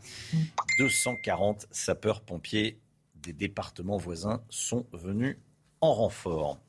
240 0.79 1.67
sapeurs-pompiers 1.71 2.79
des 3.15 3.33
départements 3.33 3.97
voisins 3.97 4.41
sont 4.49 4.85
venus 4.93 5.37
en 5.81 5.93
renfort. 5.93 6.59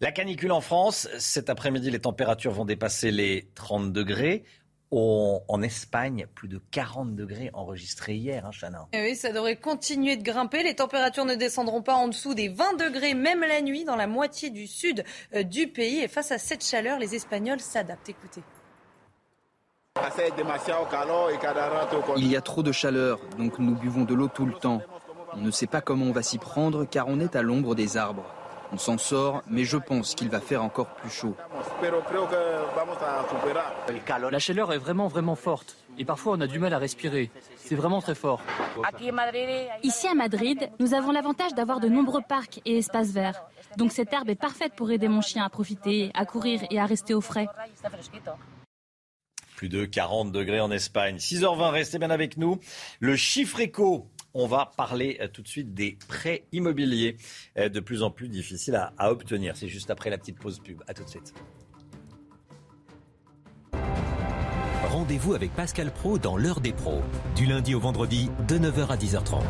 La 0.00 0.12
canicule 0.12 0.52
en 0.52 0.62
France, 0.62 1.08
cet 1.18 1.50
après-midi, 1.50 1.90
les 1.90 1.98
températures 1.98 2.52
vont 2.52 2.64
dépasser 2.64 3.10
les 3.10 3.50
30 3.54 3.92
degrés. 3.92 4.44
On, 4.92 5.40
en 5.46 5.62
Espagne, 5.62 6.26
plus 6.34 6.48
de 6.48 6.60
40 6.70 7.14
degrés 7.14 7.50
enregistrés 7.54 8.16
hier, 8.16 8.44
hein, 8.44 8.50
Chana. 8.50 8.88
Et 8.92 9.00
oui, 9.02 9.14
ça 9.14 9.32
devrait 9.32 9.56
continuer 9.56 10.16
de 10.16 10.22
grimper. 10.22 10.62
Les 10.62 10.74
températures 10.74 11.24
ne 11.24 11.36
descendront 11.36 11.82
pas 11.82 11.94
en 11.94 12.08
dessous 12.08 12.34
des 12.34 12.48
20 12.48 12.76
degrés, 12.76 13.14
même 13.14 13.40
la 13.40 13.60
nuit, 13.60 13.84
dans 13.84 13.96
la 13.96 14.08
moitié 14.08 14.50
du 14.50 14.66
sud 14.66 15.04
euh, 15.34 15.44
du 15.44 15.68
pays. 15.68 16.00
Et 16.00 16.08
face 16.08 16.32
à 16.32 16.38
cette 16.38 16.64
chaleur, 16.64 16.98
les 16.98 17.14
Espagnols 17.14 17.60
s'adaptent. 17.60 18.08
Écoutez. 18.08 18.42
Il 22.16 22.28
y 22.28 22.36
a 22.36 22.40
trop 22.40 22.62
de 22.62 22.72
chaleur, 22.72 23.20
donc 23.38 23.58
nous 23.58 23.74
buvons 23.76 24.04
de 24.04 24.14
l'eau 24.14 24.28
tout 24.28 24.46
le 24.46 24.54
temps. 24.54 24.82
On 25.34 25.40
ne 25.40 25.50
sait 25.50 25.66
pas 25.66 25.80
comment 25.80 26.06
on 26.06 26.12
va 26.12 26.22
s'y 26.22 26.38
prendre 26.38 26.84
car 26.84 27.06
on 27.08 27.20
est 27.20 27.36
à 27.36 27.42
l'ombre 27.42 27.74
des 27.74 27.96
arbres. 27.96 28.24
On 28.72 28.78
s'en 28.78 28.98
sort, 28.98 29.42
mais 29.48 29.64
je 29.64 29.76
pense 29.76 30.14
qu'il 30.14 30.28
va 30.28 30.40
faire 30.40 30.62
encore 30.62 30.94
plus 30.94 31.10
chaud. 31.10 31.36
La 34.30 34.38
chaleur 34.38 34.72
est 34.72 34.78
vraiment 34.78 35.08
vraiment 35.08 35.34
forte 35.34 35.76
et 35.98 36.04
parfois 36.04 36.34
on 36.36 36.40
a 36.40 36.46
du 36.46 36.58
mal 36.58 36.72
à 36.72 36.78
respirer. 36.78 37.30
C'est 37.56 37.74
vraiment 37.74 38.00
très 38.00 38.14
fort. 38.14 38.40
Ici 39.82 40.06
à 40.06 40.14
Madrid, 40.14 40.70
nous 40.78 40.94
avons 40.94 41.10
l'avantage 41.10 41.54
d'avoir 41.54 41.80
de 41.80 41.88
nombreux 41.88 42.22
parcs 42.22 42.60
et 42.64 42.78
espaces 42.78 43.10
verts. 43.10 43.42
Donc 43.76 43.92
cette 43.92 44.12
herbe 44.12 44.30
est 44.30 44.40
parfaite 44.40 44.74
pour 44.76 44.90
aider 44.90 45.08
mon 45.08 45.20
chien 45.20 45.44
à 45.44 45.48
profiter, 45.48 46.10
à 46.14 46.24
courir 46.24 46.60
et 46.70 46.78
à 46.78 46.86
rester 46.86 47.14
au 47.14 47.20
frais. 47.20 47.48
Plus 49.56 49.68
de 49.68 49.84
40 49.84 50.32
degrés 50.32 50.60
en 50.60 50.70
Espagne. 50.70 51.16
6h20, 51.16 51.70
restez 51.70 51.98
bien 51.98 52.10
avec 52.10 52.36
nous. 52.36 52.58
Le 52.98 53.14
chiffre 53.16 53.60
éco 53.60 54.08
on 54.34 54.46
va 54.46 54.72
parler 54.76 55.18
euh, 55.20 55.28
tout 55.28 55.42
de 55.42 55.48
suite 55.48 55.74
des 55.74 55.98
prêts 56.08 56.44
immobiliers 56.52 57.16
euh, 57.58 57.68
de 57.68 57.80
plus 57.80 58.02
en 58.02 58.10
plus 58.10 58.28
difficiles 58.28 58.76
à, 58.76 58.92
à 58.98 59.10
obtenir. 59.10 59.56
C'est 59.56 59.68
juste 59.68 59.90
après 59.90 60.10
la 60.10 60.18
petite 60.18 60.38
pause 60.38 60.60
pub. 60.60 60.82
À 60.86 60.94
tout 60.94 61.04
de 61.04 61.08
suite. 61.08 61.34
Rendez-vous 64.84 65.34
avec 65.34 65.54
Pascal 65.54 65.92
Pro 65.92 66.18
dans 66.18 66.36
l'heure 66.36 66.60
des 66.60 66.72
pros, 66.72 67.02
du 67.36 67.46
lundi 67.46 67.74
au 67.74 67.80
vendredi 67.80 68.28
de 68.48 68.58
9h 68.58 68.88
à 68.88 68.96
10h30. 68.96 69.42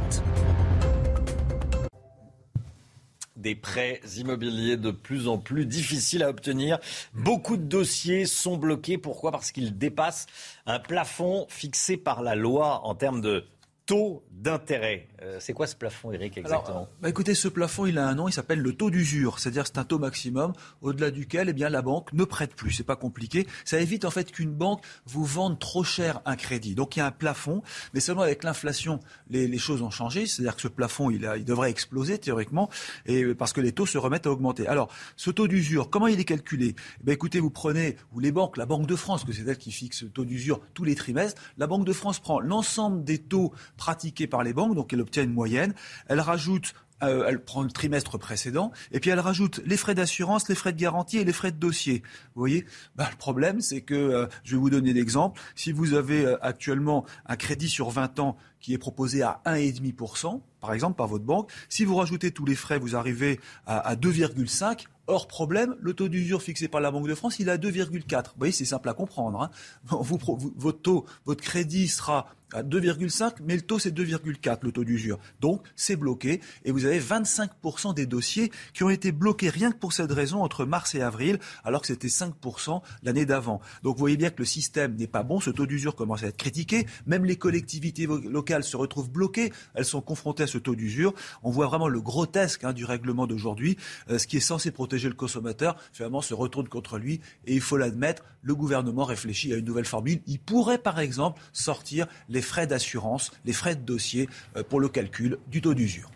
des 3.41 3.55
prêts 3.55 4.01
immobiliers 4.17 4.77
de 4.77 4.91
plus 4.91 5.27
en 5.27 5.39
plus 5.39 5.67
difficiles 5.67 6.23
à 6.23 6.29
obtenir. 6.29 6.79
Beaucoup 7.15 7.57
de 7.57 7.63
dossiers 7.63 8.27
sont 8.27 8.57
bloqués. 8.57 8.99
Pourquoi? 8.99 9.33
Parce 9.33 9.51
qu'ils 9.51 9.79
dépassent 9.79 10.27
un 10.67 10.79
plafond 10.79 11.47
fixé 11.49 11.97
par 11.97 12.23
la 12.23 12.35
loi 12.35 12.85
en 12.85 12.95
termes 12.95 13.21
de 13.21 13.47
taux 13.91 14.23
d'intérêt. 14.31 15.09
Euh, 15.23 15.37
c'est 15.41 15.53
quoi 15.53 15.67
ce 15.67 15.77
plafond, 15.77 16.13
Eric, 16.13 16.39
exactement 16.39 16.89
bah 17.01 17.09
Écoutez, 17.09 17.35
ce 17.35 17.49
plafond, 17.49 17.87
il 17.87 17.99
a 17.99 18.09
un 18.09 18.15
nom, 18.15 18.29
il 18.29 18.33
s'appelle 18.33 18.61
le 18.61 18.73
taux 18.73 18.91
d'usure. 18.91 19.39
C'est-à-dire 19.39 19.67
c'est 19.67 19.79
un 19.79 19.85
taux 19.85 19.99
maximum 19.99 20.53
au-delà 20.81 21.11
duquel 21.11 21.49
eh 21.49 21.53
bien, 21.53 21.69
la 21.69 21.83
banque 21.83 22.13
ne 22.13 22.25
prête 22.25 22.55
plus. 22.55 22.73
C'est 22.73 22.85
pas 22.85 22.97
compliqué. 22.97 23.47
Ça 23.65 23.79
évite 23.79 24.05
en 24.05 24.11
fait 24.11 24.33
qu'une 24.33 24.53
banque 24.53 24.83
vous 25.07 25.25
vende 25.25 25.59
trop 25.59 25.85
cher 25.85 26.21
un 26.25 26.37
crédit. 26.37 26.75
Donc 26.75 26.97
il 26.97 27.01
y 27.01 27.03
a 27.03 27.07
un 27.07 27.11
plafond, 27.11 27.63
mais 27.95 28.01
seulement 28.01 28.23
avec 28.23 28.45
l'inflation, 28.45 29.01
les, 29.29 29.59
choses 29.59 29.83
ont 29.83 29.91
changé. 29.91 30.27
C'est-à-dire 30.27 30.57
que 30.57 30.63
ce 30.63 30.69
plafond, 30.69 31.11
il, 31.11 31.27
a, 31.27 31.37
il 31.37 31.45
devrait 31.45 31.71
exploser 31.71 32.19
théoriquement, 32.19 32.71
et 33.07 33.35
parce 33.35 33.53
que 33.53 33.61
les 33.61 33.73
taux 33.73 33.87
se 33.87 33.99
remettent 33.99 34.27
à 34.27 34.31
augmenter. 34.31 34.67
Alors, 34.67 34.89
ce 35.17 35.31
taux 35.31 35.49
d'usure, 35.49 35.91
comment 35.91 36.07
il 36.07 36.19
est 36.19 36.25
calculé? 36.25 36.75
Eh 37.01 37.05
bien, 37.05 37.15
Écoutez, 37.21 37.41
vous 37.41 37.51
prenez, 37.51 37.97
ou 38.15 38.21
les 38.21 38.33
banques, 38.33 38.57
la 38.57 38.65
Banque 38.65 38.87
de 38.87 38.97
France, 38.97 39.25
que 39.25 39.33
c'est 39.33 39.47
elle 39.47 39.59
qui 39.59 39.73
fixe 39.73 40.05
le 40.05 40.09
taux 40.09 40.25
d'usure 40.25 40.61
tous 40.73 40.85
les 40.85 40.95
trimestres, 40.95 41.41
la 41.59 41.67
Banque 41.67 41.85
de 41.85 41.93
France 41.93 42.19
prend 42.19 42.41
l'ensemble 42.41 43.05
des 43.05 43.19
taux 43.19 43.53
pratiquée 43.77 44.27
par 44.27 44.43
les 44.43 44.55
banques, 44.55 44.75
donc 44.75 44.91
elle 44.95 45.03
obtient 45.11 45.25
une 45.25 45.35
moyenne. 45.35 45.75
Elle 46.09 46.21
rajoute 46.21 46.75
euh, 47.03 47.25
elle 47.27 47.43
prend 47.43 47.63
le 47.63 47.71
trimestre 47.71 48.19
précédent, 48.19 48.73
et 48.93 49.01
puis 49.01 49.09
elle 49.09 49.21
rajoute 49.21 49.61
les 49.65 49.79
frais 49.79 49.95
d'assurance, 49.95 50.49
les 50.51 50.55
frais 50.55 50.75
de 50.75 50.79
garantie 50.79 51.17
et 51.17 51.25
les 51.25 51.33
frais 51.33 51.51
de 51.51 51.57
dossier. 51.57 52.03
Vous 52.35 52.41
voyez? 52.41 52.67
Bah, 52.95 53.09
Le 53.11 53.17
problème, 53.17 53.63
c'est 53.63 53.81
que, 53.81 53.95
euh, 53.95 54.27
je 54.45 54.53
vais 54.53 54.61
vous 54.61 54.69
donner 54.69 54.93
l'exemple, 54.93 55.41
si 55.55 55.73
vous 55.73 55.95
avez 55.95 56.27
euh, 56.27 56.37
actuellement 56.45 57.07
un 57.25 57.37
crédit 57.37 57.71
sur 57.71 57.89
20 57.89 58.19
ans 58.19 58.37
qui 58.61 58.75
est 58.75 58.79
proposé 58.79 59.23
à 59.23 59.41
1,5%, 59.47 60.43
par 60.61 60.73
exemple, 60.73 60.97
par 60.97 61.09
votre 61.09 61.25
banque, 61.25 61.51
si 61.69 61.85
vous 61.85 61.97
rajoutez 61.97 62.31
tous 62.31 62.45
les 62.45 62.55
frais, 62.55 62.79
vous 62.79 62.97
arrivez 62.97 63.41
à, 63.67 63.79
à 63.79 63.97
2,5%, 63.97 64.87
Hors 65.11 65.27
problème, 65.27 65.75
le 65.81 65.93
taux 65.93 66.09
d'usure 66.09 66.41
fixé 66.41 66.69
par 66.69 66.81
la 66.81 66.93
Banque 66.93 67.09
de 67.09 67.17
France, 67.17 67.41
il 67.41 67.49
est 67.49 67.51
à 67.51 67.57
2,4. 67.57 68.27
Vous 68.27 68.31
voyez, 68.39 68.53
c'est 68.53 68.65
simple 68.65 68.89
à 68.89 68.95
comprendre. 68.95 69.43
Hein. 69.43 69.51
votre 69.85 70.81
taux, 70.81 71.05
votre 71.25 71.43
crédit 71.43 71.89
sera 71.89 72.29
à 72.53 72.63
2,5, 72.63 73.37
mais 73.45 73.55
le 73.57 73.63
taux 73.63 73.79
c'est 73.79 73.91
2,4 73.91 74.59
le 74.63 74.73
taux 74.73 74.85
d'usure. 74.85 75.19
Donc 75.41 75.63
c'est 75.77 75.97
bloqué 75.97 76.41
et 76.65 76.73
vous 76.73 76.85
avez 76.85 77.01
25% 77.01 77.95
des 77.95 78.07
dossiers 78.07 78.51
qui 78.75 78.83
ont 78.83 78.91
été 78.91 79.13
bloqués 79.13 79.51
rien 79.51 79.71
que 79.71 79.77
pour 79.77 79.93
cette 79.93 80.13
raison 80.13 80.43
entre 80.43 80.65
mars 80.65 80.95
et 80.95 81.03
avril, 81.03 81.39
alors 81.65 81.81
que 81.81 81.87
c'était 81.87 82.09
5% 82.09 82.83
l'année 83.03 83.27
d'avant. 83.27 83.61
Donc 83.83 83.97
vous 83.97 84.01
voyez 84.01 84.17
bien 84.17 84.31
que 84.31 84.39
le 84.39 84.45
système 84.45 84.97
n'est 84.97 85.07
pas 85.07 85.23
bon, 85.23 85.41
ce 85.41 85.51
taux 85.51 85.67
d'usure 85.67 85.95
commence 85.95 86.23
à 86.23 86.27
être 86.27 86.37
critiqué, 86.37 86.87
même 87.07 87.25
les 87.25 87.37
collectivités 87.37 88.07
locales 88.07 88.65
se 88.65 88.77
retrouvent 88.77 89.11
bloquées, 89.11 89.53
elles 89.75 89.85
sont 89.85 90.01
confrontées 90.01 90.43
à 90.43 90.47
ce 90.51 90.59
taux 90.59 90.75
d'usure. 90.75 91.15
On 91.43 91.51
voit 91.51 91.67
vraiment 91.67 91.89
le 91.89 92.01
grotesque 92.01 92.65
hein, 92.65 92.73
du 92.73 92.85
règlement 92.85 93.27
d'aujourd'hui, 93.27 93.77
euh, 94.11 94.19
ce 94.19 94.27
qui 94.27 94.37
est 94.37 94.41
censé 94.41 94.71
protéger 94.71 95.09
le 95.09 95.15
consommateur 95.15 95.77
finalement 95.93 96.21
se 96.21 96.35
retourne 96.35 96.69
contre 96.69 96.99
lui 96.99 97.21
et 97.47 97.55
il 97.55 97.61
faut 97.61 97.77
l'admettre, 97.77 98.25
le 98.43 98.55
gouvernement 98.55 99.05
réfléchit 99.05 99.53
à 99.53 99.57
une 99.57 99.65
nouvelle 99.65 99.85
formule. 99.85 100.21
Il 100.27 100.39
pourrait 100.39 100.79
par 100.79 100.99
exemple 101.01 101.41
sortir 101.53 102.07
les 102.29 102.43
frais 102.43 102.67
d'assurance, 102.67 103.31
les 103.45 103.53
frais 103.53 103.77
de 103.77 103.83
dossier 103.83 104.29
euh, 104.57 104.63
pour 104.63 104.81
le 104.81 104.89
calcul 104.89 105.39
du 105.49 105.61
taux 105.61 105.75
d'usure. 105.75 106.11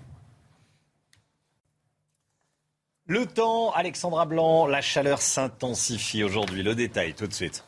Le 3.06 3.26
temps, 3.26 3.70
Alexandra 3.72 4.24
Blanc, 4.24 4.66
la 4.66 4.80
chaleur 4.80 5.20
s'intensifie 5.20 6.24
aujourd'hui. 6.24 6.62
Le 6.62 6.74
détail 6.74 7.12
tout 7.12 7.26
de 7.26 7.34
suite. 7.34 7.62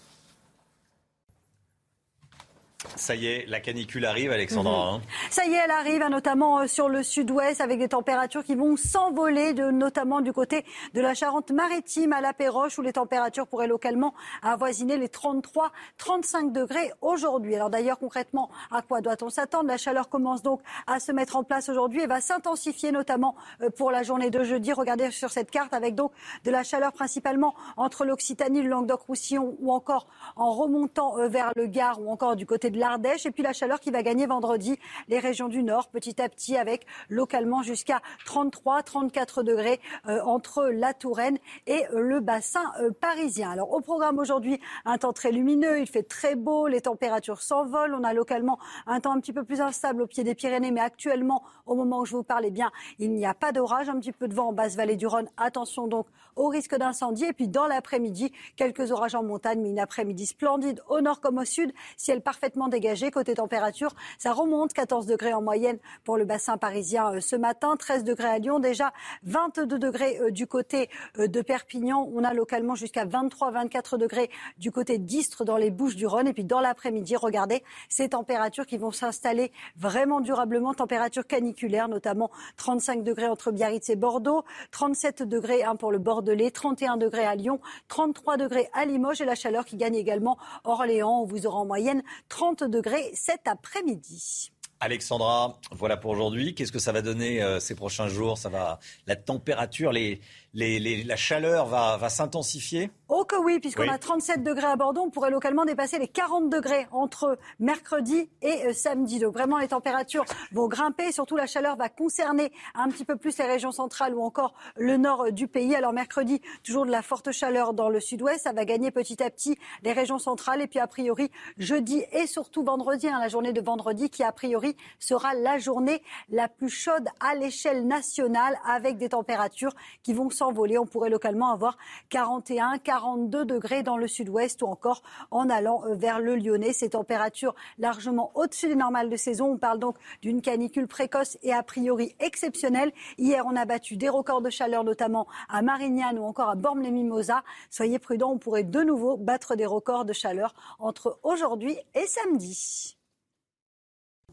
Ça 2.94 3.14
y 3.14 3.26
est, 3.26 3.46
la 3.46 3.60
canicule 3.60 4.04
arrive, 4.04 4.30
Alexandra. 4.30 4.92
Mhm. 4.92 4.96
Hein. 4.96 5.02
Ça 5.30 5.46
y 5.46 5.54
est, 5.54 5.56
elle 5.64 5.70
arrive, 5.70 6.02
hein, 6.02 6.10
notamment 6.10 6.60
euh, 6.60 6.66
sur 6.66 6.90
le 6.90 7.02
sud-ouest, 7.02 7.62
avec 7.62 7.78
des 7.78 7.88
températures 7.88 8.44
qui 8.44 8.54
vont 8.54 8.76
s'envoler, 8.76 9.54
notamment 9.54 10.20
du 10.20 10.34
côté 10.34 10.62
de 10.92 11.00
la 11.00 11.14
Charente-Maritime 11.14 12.12
à 12.12 12.20
la 12.20 12.34
Péroche, 12.34 12.78
où 12.78 12.82
les 12.82 12.92
températures 12.92 13.46
pourraient 13.46 13.66
localement 13.66 14.12
avoisiner 14.42 14.98
les 14.98 15.08
33-35 15.08 16.52
degrés 16.52 16.92
aujourd'hui. 17.00 17.54
Alors 17.54 17.70
d'ailleurs, 17.70 17.98
concrètement, 17.98 18.50
à 18.70 18.82
quoi 18.82 19.00
doit-on 19.00 19.30
s'attendre? 19.30 19.68
La 19.68 19.78
chaleur 19.78 20.10
commence 20.10 20.42
donc 20.42 20.60
à 20.86 21.00
se 21.00 21.12
mettre 21.12 21.36
en 21.36 21.44
place 21.44 21.70
aujourd'hui 21.70 22.02
et 22.02 22.06
va 22.06 22.20
s'intensifier, 22.20 22.92
notamment 22.92 23.36
euh, 23.62 23.70
pour 23.70 23.90
la 23.90 24.02
journée 24.02 24.28
de 24.28 24.44
jeudi. 24.44 24.74
Regardez 24.74 25.10
sur 25.12 25.30
cette 25.30 25.50
carte, 25.50 25.72
avec 25.72 25.94
donc 25.94 26.12
de 26.44 26.50
la 26.50 26.62
chaleur 26.62 26.92
principalement 26.92 27.54
entre 27.78 28.04
l'Occitanie, 28.04 28.60
le 28.60 28.68
Languedoc-Roussillon, 28.68 29.56
ou 29.60 29.72
encore 29.72 30.06
en 30.36 30.52
remontant 30.52 31.18
euh, 31.18 31.28
vers 31.28 31.52
le 31.56 31.66
Gard, 31.66 32.02
ou 32.02 32.10
encore 32.10 32.36
du 32.36 32.44
côté 32.44 32.65
de 32.70 32.78
l'Ardèche. 32.78 33.26
Et 33.26 33.30
puis 33.30 33.42
la 33.42 33.52
chaleur 33.52 33.80
qui 33.80 33.90
va 33.90 34.02
gagner 34.02 34.26
vendredi 34.26 34.78
les 35.08 35.18
régions 35.18 35.48
du 35.48 35.62
Nord, 35.62 35.88
petit 35.88 36.20
à 36.20 36.28
petit, 36.28 36.56
avec 36.56 36.86
localement 37.08 37.62
jusqu'à 37.62 38.00
33, 38.24 38.82
34 38.82 39.42
degrés 39.42 39.80
euh, 40.06 40.20
entre 40.22 40.66
la 40.66 40.94
Touraine 40.94 41.38
et 41.66 41.84
euh, 41.92 42.00
le 42.00 42.20
bassin 42.20 42.72
euh, 42.80 42.90
parisien. 42.90 43.50
Alors 43.50 43.72
au 43.72 43.80
programme 43.80 44.18
aujourd'hui, 44.18 44.60
un 44.84 44.98
temps 44.98 45.12
très 45.12 45.32
lumineux, 45.32 45.80
il 45.80 45.86
fait 45.86 46.02
très 46.02 46.34
beau, 46.34 46.66
les 46.68 46.80
températures 46.80 47.42
s'envolent. 47.42 47.94
On 47.94 48.04
a 48.04 48.12
localement 48.12 48.58
un 48.86 49.00
temps 49.00 49.12
un 49.12 49.20
petit 49.20 49.32
peu 49.32 49.44
plus 49.44 49.60
instable 49.60 50.02
au 50.02 50.06
pied 50.06 50.24
des 50.24 50.34
Pyrénées, 50.34 50.70
mais 50.70 50.80
actuellement, 50.80 51.42
au 51.66 51.74
moment 51.74 52.00
où 52.00 52.04
je 52.04 52.16
vous 52.16 52.22
parle, 52.22 52.44
eh 52.46 52.50
bien, 52.50 52.70
il 52.98 53.12
n'y 53.12 53.26
a 53.26 53.34
pas 53.34 53.52
d'orage, 53.52 53.88
un 53.88 53.98
petit 53.98 54.12
peu 54.12 54.28
de 54.28 54.34
vent 54.34 54.48
en 54.48 54.52
basse 54.52 54.76
vallée 54.76 54.96
du 54.96 55.06
Rhône. 55.06 55.28
Attention 55.36 55.86
donc 55.86 56.06
au 56.36 56.48
risque 56.48 56.76
d'incendie. 56.76 57.24
Et 57.24 57.32
puis 57.32 57.48
dans 57.48 57.66
l'après-midi, 57.66 58.32
quelques 58.56 58.92
orages 58.92 59.14
en 59.14 59.22
montagne, 59.22 59.60
mais 59.60 59.70
une 59.70 59.78
après-midi 59.78 60.26
splendide 60.26 60.80
au 60.88 61.00
nord 61.00 61.20
comme 61.20 61.38
au 61.38 61.44
sud, 61.44 61.72
ciel 61.96 62.22
parfaitement 62.22 62.55
dégagé. 62.66 63.10
Côté 63.10 63.34
température, 63.34 63.94
ça 64.18 64.32
remonte 64.32 64.72
14 64.72 65.06
degrés 65.06 65.34
en 65.34 65.42
moyenne 65.42 65.78
pour 66.04 66.16
le 66.16 66.24
bassin 66.24 66.56
parisien 66.56 67.12
euh, 67.12 67.20
ce 67.20 67.36
matin, 67.36 67.76
13 67.76 68.04
degrés 68.04 68.28
à 68.28 68.38
Lyon, 68.38 68.58
déjà 68.58 68.92
22 69.24 69.78
degrés 69.78 70.18
euh, 70.20 70.30
du 70.30 70.46
côté 70.46 70.88
euh, 71.18 71.28
de 71.28 71.42
Perpignan. 71.42 72.08
On 72.14 72.24
a 72.24 72.32
localement 72.32 72.74
jusqu'à 72.74 73.04
23-24 73.04 73.98
degrés 73.98 74.30
du 74.58 74.72
côté 74.72 74.98
d'Istres 74.98 75.44
dans 75.44 75.56
les 75.56 75.70
Bouches 75.70 75.96
du 75.96 76.06
Rhône. 76.06 76.28
Et 76.28 76.32
puis 76.32 76.44
dans 76.44 76.60
l'après-midi, 76.60 77.16
regardez 77.16 77.62
ces 77.88 78.08
températures 78.08 78.66
qui 78.66 78.78
vont 78.78 78.90
s'installer 78.90 79.52
vraiment 79.76 80.20
durablement. 80.20 80.72
Température 80.72 81.26
caniculaire, 81.26 81.88
notamment 81.88 82.30
35 82.56 83.04
degrés 83.04 83.28
entre 83.28 83.52
Biarritz 83.52 83.90
et 83.90 83.96
Bordeaux, 83.96 84.44
37 84.70 85.22
degrés 85.22 85.62
hein, 85.62 85.76
pour 85.76 85.92
le 85.92 85.98
Bordelais, 85.98 86.50
31 86.50 86.96
degrés 86.96 87.26
à 87.26 87.34
Lyon, 87.34 87.60
33 87.88 88.38
degrés 88.38 88.70
à 88.72 88.86
Limoges 88.86 89.20
et 89.20 89.26
la 89.26 89.34
chaleur 89.34 89.66
qui 89.66 89.76
gagne 89.76 89.94
également 89.94 90.38
Orléans 90.64 91.22
où 91.22 91.26
vous 91.26 91.46
aurez 91.46 91.58
en 91.58 91.66
moyenne 91.66 92.02
30 92.28 92.45
degrés 92.54 93.10
cet 93.14 93.46
après-midi. 93.46 94.50
Alexandra, 94.80 95.58
voilà 95.70 95.96
pour 95.96 96.10
aujourd'hui. 96.10 96.54
Qu'est-ce 96.54 96.72
que 96.72 96.78
ça 96.78 96.92
va 96.92 97.00
donner 97.00 97.42
euh, 97.42 97.60
ces 97.60 97.74
prochains 97.74 98.08
jours? 98.08 98.36
Ça 98.36 98.50
va 98.50 98.78
la 99.06 99.16
température, 99.16 99.90
les, 99.90 100.20
la 100.56 101.16
chaleur 101.16 101.66
va, 101.66 101.96
va 101.96 102.08
s'intensifier 102.08 102.90
Oh 103.08 103.24
que 103.24 103.36
oui, 103.36 103.60
puisqu'on 103.60 103.88
a 103.88 103.98
37 103.98 104.42
degrés 104.42 104.66
à 104.66 104.74
Bordeaux, 104.74 105.02
on 105.02 105.10
pourrait 105.10 105.30
localement 105.30 105.64
dépasser 105.64 105.96
les 106.00 106.08
40 106.08 106.50
degrés 106.50 106.88
entre 106.90 107.38
mercredi 107.60 108.28
et 108.42 108.66
euh, 108.66 108.72
samedi. 108.72 109.20
Donc 109.20 109.32
vraiment, 109.32 109.58
les 109.58 109.68
températures 109.68 110.24
vont 110.50 110.66
grimper. 110.66 111.12
Surtout, 111.12 111.36
la 111.36 111.46
chaleur 111.46 111.76
va 111.76 111.88
concerner 111.88 112.50
un 112.74 112.88
petit 112.88 113.04
peu 113.04 113.14
plus 113.14 113.38
les 113.38 113.44
régions 113.44 113.70
centrales 113.70 114.12
ou 114.12 114.22
encore 114.22 114.54
le 114.76 114.96
nord 114.96 115.26
euh, 115.26 115.30
du 115.30 115.46
pays. 115.46 115.76
Alors 115.76 115.92
mercredi, 115.92 116.40
toujours 116.64 116.84
de 116.84 116.90
la 116.90 117.00
forte 117.00 117.30
chaleur 117.30 117.74
dans 117.74 117.90
le 117.90 118.00
sud-ouest. 118.00 118.42
Ça 118.42 118.52
va 118.52 118.64
gagner 118.64 118.90
petit 118.90 119.22
à 119.22 119.30
petit 119.30 119.56
les 119.84 119.92
régions 119.92 120.18
centrales. 120.18 120.60
Et 120.60 120.66
puis 120.66 120.80
a 120.80 120.88
priori, 120.88 121.30
jeudi 121.58 122.02
et 122.10 122.26
surtout 122.26 122.64
vendredi, 122.64 123.06
hein, 123.06 123.20
la 123.20 123.28
journée 123.28 123.52
de 123.52 123.60
vendredi 123.60 124.10
qui 124.10 124.24
a 124.24 124.32
priori 124.32 124.76
sera 124.98 125.32
la 125.34 125.58
journée 125.58 126.02
la 126.28 126.48
plus 126.48 126.70
chaude 126.70 127.06
à 127.20 127.36
l'échelle 127.36 127.86
nationale 127.86 128.58
avec 128.66 128.98
des 128.98 129.10
températures 129.10 129.74
qui 130.02 130.12
vont 130.12 130.28
s'envoler. 130.46 130.78
On 130.78 130.86
pourrait 130.86 131.10
localement 131.10 131.50
avoir 131.50 131.76
41, 132.10 132.78
42 132.78 133.06
42 133.06 133.44
degrés 133.44 133.82
dans 133.82 133.96
le 133.96 134.08
sud-ouest 134.08 134.62
ou 134.62 134.66
encore 134.66 135.02
en 135.30 135.48
allant 135.48 135.84
euh, 135.84 135.94
vers 135.94 136.18
le 136.18 136.36
Lyonnais. 136.36 136.72
Ces 136.72 136.90
températures 136.90 137.54
largement 137.78 138.30
au-dessus 138.34 138.68
des 138.68 138.74
normales 138.74 139.10
de 139.10 139.16
saison. 139.16 139.52
On 139.52 139.58
parle 139.58 139.78
donc 139.78 139.96
d'une 140.22 140.40
canicule 140.40 140.86
précoce 140.86 141.38
et 141.42 141.52
a 141.52 141.62
priori 141.62 142.14
exceptionnelle. 142.20 142.92
Hier, 143.18 143.44
on 143.46 143.56
a 143.56 143.64
battu 143.64 143.96
des 143.96 144.08
records 144.08 144.42
de 144.42 144.50
chaleur, 144.50 144.84
notamment 144.84 145.26
à 145.48 145.62
Marignane 145.62 146.18
ou 146.18 146.24
encore 146.24 146.48
à 146.48 146.54
Bormes-les-Mimosas. 146.54 147.42
Soyez 147.70 147.98
prudents, 147.98 148.32
on 148.32 148.38
pourrait 148.38 148.64
de 148.64 148.82
nouveau 148.82 149.16
battre 149.16 149.56
des 149.56 149.66
records 149.66 150.04
de 150.04 150.12
chaleur 150.12 150.54
entre 150.78 151.18
aujourd'hui 151.22 151.76
et 151.94 152.06
samedi. 152.06 152.96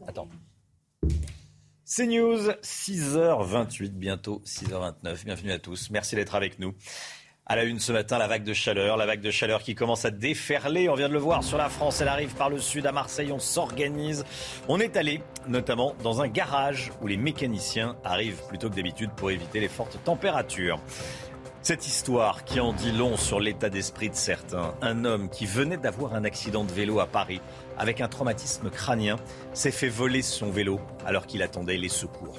Attends. 0.06 0.28
C'est 1.86 2.06
News, 2.06 2.48
6h28, 2.62 3.90
bientôt 3.90 4.40
6h29. 4.46 5.22
Bienvenue 5.26 5.52
à 5.52 5.58
tous. 5.58 5.90
Merci 5.90 6.16
d'être 6.16 6.34
avec 6.34 6.58
nous. 6.58 6.72
À 7.44 7.56
la 7.56 7.64
une 7.64 7.78
ce 7.78 7.92
matin, 7.92 8.16
la 8.16 8.26
vague 8.26 8.42
de 8.42 8.54
chaleur, 8.54 8.96
la 8.96 9.04
vague 9.04 9.20
de 9.20 9.30
chaleur 9.30 9.62
qui 9.62 9.74
commence 9.74 10.06
à 10.06 10.10
déferler. 10.10 10.88
On 10.88 10.94
vient 10.94 11.10
de 11.10 11.12
le 11.12 11.18
voir 11.18 11.44
sur 11.44 11.58
la 11.58 11.68
France, 11.68 12.00
elle 12.00 12.08
arrive 12.08 12.34
par 12.36 12.48
le 12.48 12.58
sud 12.58 12.86
à 12.86 12.92
Marseille, 12.92 13.32
on 13.32 13.38
s'organise. 13.38 14.24
On 14.66 14.80
est 14.80 14.96
allé 14.96 15.20
notamment 15.46 15.94
dans 16.02 16.22
un 16.22 16.28
garage 16.28 16.90
où 17.02 17.06
les 17.06 17.18
mécaniciens 17.18 17.96
arrivent 18.02 18.40
plutôt 18.48 18.70
que 18.70 18.76
d'habitude 18.76 19.10
pour 19.14 19.30
éviter 19.30 19.60
les 19.60 19.68
fortes 19.68 20.02
températures. 20.04 20.80
Cette 21.60 21.86
histoire 21.86 22.44
qui 22.44 22.60
en 22.60 22.74
dit 22.74 22.92
long 22.92 23.16
sur 23.16 23.40
l'état 23.40 23.70
d'esprit 23.70 24.10
de 24.10 24.14
certains. 24.14 24.74
Un 24.82 25.04
homme 25.04 25.30
qui 25.30 25.46
venait 25.46 25.78
d'avoir 25.78 26.14
un 26.14 26.24
accident 26.24 26.62
de 26.62 26.70
vélo 26.70 27.00
à 27.00 27.06
Paris 27.06 27.40
avec 27.78 28.00
un 28.00 28.08
traumatisme 28.08 28.70
crânien 28.70 29.16
s'est 29.52 29.70
fait 29.70 29.88
voler 29.88 30.22
son 30.22 30.50
vélo 30.50 30.80
alors 31.06 31.26
qu'il 31.26 31.42
attendait 31.42 31.76
les 31.76 31.88
secours. 31.88 32.38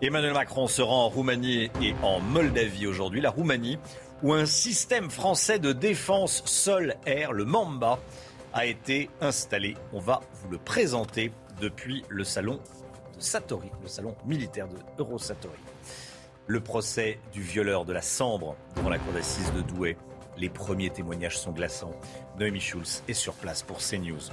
Emmanuel 0.00 0.32
Macron 0.32 0.68
se 0.68 0.80
rend 0.80 1.06
en 1.06 1.08
Roumanie 1.08 1.70
et 1.82 1.94
en 2.02 2.20
Moldavie 2.20 2.86
aujourd'hui. 2.86 3.20
La 3.20 3.30
Roumanie 3.30 3.78
où 4.22 4.32
un 4.32 4.46
système 4.46 5.10
français 5.10 5.58
de 5.58 5.72
défense 5.72 6.42
sol-air, 6.44 7.32
le 7.32 7.44
Mamba, 7.44 7.98
a 8.52 8.66
été 8.66 9.10
installé. 9.20 9.76
On 9.92 10.00
va 10.00 10.20
vous 10.34 10.50
le 10.50 10.58
présenter 10.58 11.32
depuis 11.60 12.04
le 12.08 12.24
salon 12.24 12.60
de 13.16 13.20
Satori, 13.20 13.70
le 13.82 13.88
salon 13.88 14.16
militaire 14.26 14.68
de 14.68 14.76
Eurosatori. 14.98 15.58
Le 16.46 16.60
procès 16.60 17.20
du 17.32 17.42
violeur 17.42 17.84
de 17.84 17.92
la 17.92 18.02
Sambre 18.02 18.56
devant 18.76 18.88
la 18.88 18.98
cour 18.98 19.12
d'assises 19.12 19.52
de 19.52 19.60
Douai. 19.60 19.96
Les 20.38 20.48
premiers 20.48 20.90
témoignages 20.90 21.36
sont 21.36 21.50
glaçants. 21.50 21.94
Noémie 22.38 22.60
Schulz 22.60 23.02
est 23.08 23.14
sur 23.14 23.34
place 23.34 23.62
pour 23.62 23.78
CNews. 23.78 24.30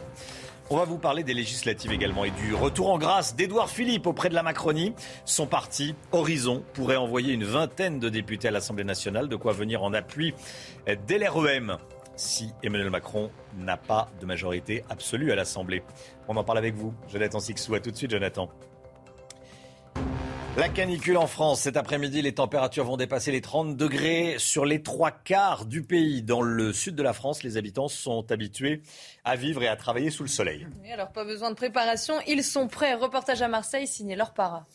On 0.70 0.78
va 0.78 0.86
vous 0.86 0.98
parler 0.98 1.24
des 1.24 1.34
législatives 1.34 1.91
également 1.91 2.26
et 2.26 2.32
du 2.32 2.54
retour 2.54 2.91
en 2.91 2.98
grâce 2.98 3.36
d'Édouard 3.36 3.70
Philippe 3.70 4.06
auprès 4.08 4.30
de 4.30 4.36
la 4.36 4.44
Macronie. 4.44 4.94
Son 5.26 5.48
parti, 5.48 5.96
Horizon, 6.12 6.63
pourrait 6.74 6.96
envoyer 6.96 7.34
une 7.34 7.44
vingtaine 7.44 8.00
de 8.00 8.10
députés 8.10 8.48
à 8.48 8.52
l'Assemblée 8.52 8.84
nationale, 8.84 9.30
de 9.30 9.36
quoi 9.36 9.54
venir 9.54 9.84
en 9.84 9.94
appui 9.94 10.34
dès 11.08 11.18
l'REM 11.18 11.78
si 12.15 12.52
Emmanuel 12.63 12.89
Macron 12.89 13.30
n'a 13.58 13.78
pas 13.78 14.10
de 14.22 14.26
majorité 14.26 14.84
absolue 14.89 15.32
à 15.32 15.36
l'Assemblée. 15.36 15.84
On 16.28 16.38
en 16.38 16.44
parle 16.44 16.60
avec 16.60 16.76
vous. 16.76 16.94
Jonathan 17.12 17.39
Sixou, 17.39 17.76
à 17.76 17.80
tout 17.80 17.91
de 17.91 17.96
suite 17.96 18.12
Jonathan. 18.12 18.50
La 20.58 20.70
canicule 20.70 21.18
en 21.18 21.28
France. 21.28 21.60
Cet 21.60 21.76
après-midi, 21.76 22.22
les 22.22 22.34
températures 22.34 22.86
vont 22.86 22.96
dépasser 22.96 23.30
les 23.30 23.41
30 23.41 23.76
degrés 23.76 24.36
sur 24.38 24.63
les 24.63 24.82
trois 24.82 25.12
quarts 25.12 25.65
du 25.65 25.84
pays. 25.84 26.24
Dans 26.24 26.41
le 26.41 26.72
sud 26.72 26.96
de 26.96 27.04
la 27.04 27.12
France, 27.12 27.44
les 27.44 27.58
habitants 27.58 27.89
sont 27.89 28.32
habitués 28.32 28.82
à 29.26 29.36
vivre 29.36 29.63
et 29.63 29.68
à 29.68 29.76
travailler 29.76 30.12
sous 30.12 30.24
le 30.24 30.30
soleil. 30.30 30.65
alors, 30.94 31.12
pas 31.12 31.26
besoin 31.26 31.50
de 31.50 31.56
préparation. 31.56 32.13
Ils 32.26 32.41
sont 32.41 32.70
prêts. 32.70 32.94
Reportage 32.94 33.41
à 33.41 33.50
Marseille, 33.50 33.86
signé 33.86 34.15
leur 34.15 34.34
para. 34.34 34.65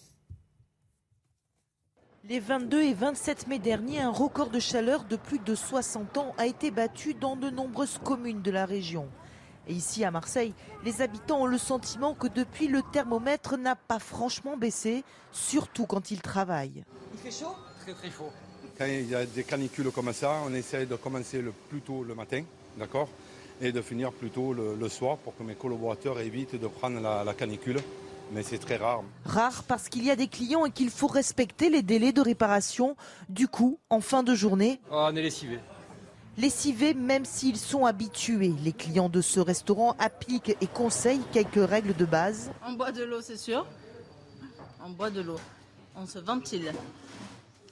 Les 2.28 2.40
22 2.40 2.82
et 2.82 2.92
27 2.92 3.46
mai 3.46 3.58
dernier, 3.58 4.00
un 4.00 4.10
record 4.10 4.50
de 4.50 4.60
chaleur 4.60 5.04
de 5.04 5.16
plus 5.16 5.38
de 5.38 5.54
60 5.54 6.18
ans 6.18 6.34
a 6.36 6.44
été 6.46 6.70
battu 6.70 7.14
dans 7.14 7.36
de 7.36 7.48
nombreuses 7.48 7.96
communes 8.04 8.42
de 8.42 8.50
la 8.50 8.66
région. 8.66 9.08
Et 9.68 9.74
ici 9.74 10.04
à 10.04 10.10
Marseille, 10.10 10.54
les 10.84 11.02
habitants 11.02 11.42
ont 11.42 11.46
le 11.46 11.58
sentiment 11.58 12.14
que 12.14 12.26
depuis 12.26 12.68
le 12.68 12.82
thermomètre 12.92 13.56
n'a 13.56 13.76
pas 13.76 13.98
franchement 13.98 14.56
baissé, 14.56 15.04
surtout 15.32 15.86
quand 15.86 16.10
ils 16.10 16.22
travaillent. 16.22 16.84
Il 17.12 17.18
fait 17.18 17.30
chaud? 17.30 17.54
Très 17.82 17.92
très 17.92 18.10
chaud. 18.10 18.30
Quand 18.78 18.86
il 18.86 19.08
y 19.08 19.14
a 19.14 19.26
des 19.26 19.44
canicules 19.44 19.90
comme 19.90 20.12
ça, 20.12 20.36
on 20.46 20.54
essaie 20.54 20.86
de 20.86 20.96
commencer 20.96 21.42
le 21.42 21.52
plus 21.52 21.80
tôt 21.80 22.02
le 22.02 22.14
matin, 22.14 22.42
d'accord? 22.78 23.08
Et 23.60 23.72
de 23.72 23.82
finir 23.82 24.10
plus 24.12 24.30
tôt 24.30 24.54
le, 24.54 24.88
soir 24.88 25.18
pour 25.18 25.36
que 25.36 25.42
mes 25.42 25.54
collaborateurs 25.54 26.18
évitent 26.18 26.58
de 26.58 26.66
prendre 26.66 26.98
la, 27.00 27.24
la 27.24 27.34
canicule. 27.34 27.78
Mais 28.32 28.42
c'est 28.42 28.58
très 28.58 28.76
rare. 28.76 29.02
Rare 29.26 29.64
parce 29.64 29.88
qu'il 29.88 30.04
y 30.04 30.10
a 30.10 30.16
des 30.16 30.28
clients 30.28 30.64
et 30.64 30.70
qu'il 30.70 30.88
faut 30.88 31.08
respecter 31.08 31.68
les 31.68 31.82
délais 31.82 32.12
de 32.12 32.20
réparation. 32.20 32.96
Du 33.28 33.48
coup, 33.48 33.78
en 33.90 34.00
fin 34.00 34.22
de 34.22 34.34
journée. 34.34 34.80
Oh, 34.90 35.08
on 35.10 35.16
est 35.16 35.22
lessivé 35.22 35.58
lessivés 36.38 36.94
même 36.94 37.24
s'ils 37.24 37.56
sont 37.56 37.86
habitués. 37.86 38.54
Les 38.64 38.72
clients 38.72 39.08
de 39.08 39.20
ce 39.20 39.40
restaurant 39.40 39.94
appliquent 39.98 40.56
et 40.60 40.66
conseillent 40.66 41.22
quelques 41.32 41.68
règles 41.68 41.94
de 41.94 42.04
base. 42.04 42.50
On 42.66 42.72
boit 42.72 42.92
de 42.92 43.04
l'eau, 43.04 43.20
c'est 43.20 43.36
sûr. 43.36 43.66
On 44.84 44.90
boit 44.90 45.10
de 45.10 45.20
l'eau. 45.20 45.38
On 45.96 46.06
se 46.06 46.18
ventile. 46.18 46.72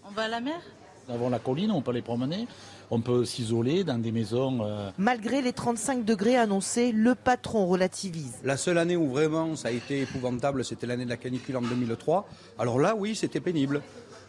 On 0.06 0.10
va 0.12 0.22
à 0.22 0.28
la 0.28 0.40
mer? 0.40 0.60
Nous 1.08 1.14
avons 1.14 1.30
la 1.30 1.38
colline, 1.38 1.70
on 1.70 1.80
peut 1.80 1.92
les 1.92 2.02
promener. 2.02 2.46
On 2.90 3.00
peut 3.00 3.24
s'isoler 3.24 3.84
dans 3.84 3.98
des 3.98 4.12
maisons. 4.12 4.58
Euh, 4.62 4.90
Malgré 4.98 5.40
les 5.40 5.52
35 5.54 6.04
degrés 6.04 6.36
annoncés, 6.36 6.92
le 6.92 7.14
patron 7.14 7.66
relativise. 7.66 8.36
La 8.44 8.56
seule 8.58 8.76
année 8.78 8.96
où 8.96 9.08
vraiment 9.08 9.56
ça 9.56 9.68
a 9.68 9.70
été 9.70 10.00
épouvantable, 10.02 10.64
c'était 10.64 10.86
l'année 10.86 11.04
de 11.04 11.10
la 11.10 11.16
canicule 11.16 11.56
en 11.56 11.62
2003. 11.62 12.28
Alors 12.58 12.78
là, 12.78 12.94
oui, 12.94 13.14
c'était 13.14 13.40
pénible. 13.40 13.82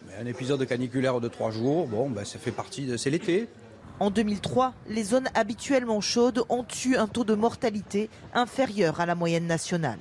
Mais 0.08 0.16
un 0.22 0.26
épisode 0.26 0.66
caniculaire 0.66 1.20
de 1.20 1.28
trois 1.28 1.52
jours, 1.52 1.88
bon, 1.88 2.10
ben, 2.10 2.24
ça 2.24 2.40
fait 2.40 2.52
partie 2.52 2.86
de. 2.86 2.96
C'est 2.96 3.10
l'été. 3.10 3.50
En 4.00 4.12
2003, 4.12 4.74
les 4.88 5.04
zones 5.04 5.28
habituellement 5.36 6.00
chaudes 6.00 6.44
ont 6.48 6.66
eu 6.86 6.96
un 6.96 7.08
taux 7.08 7.26
de 7.26 7.34
mortalité 7.34 8.10
inférieur 8.34 9.02
à 9.02 9.06
la 9.06 9.14
moyenne 9.14 9.46
nationale. 9.46 10.00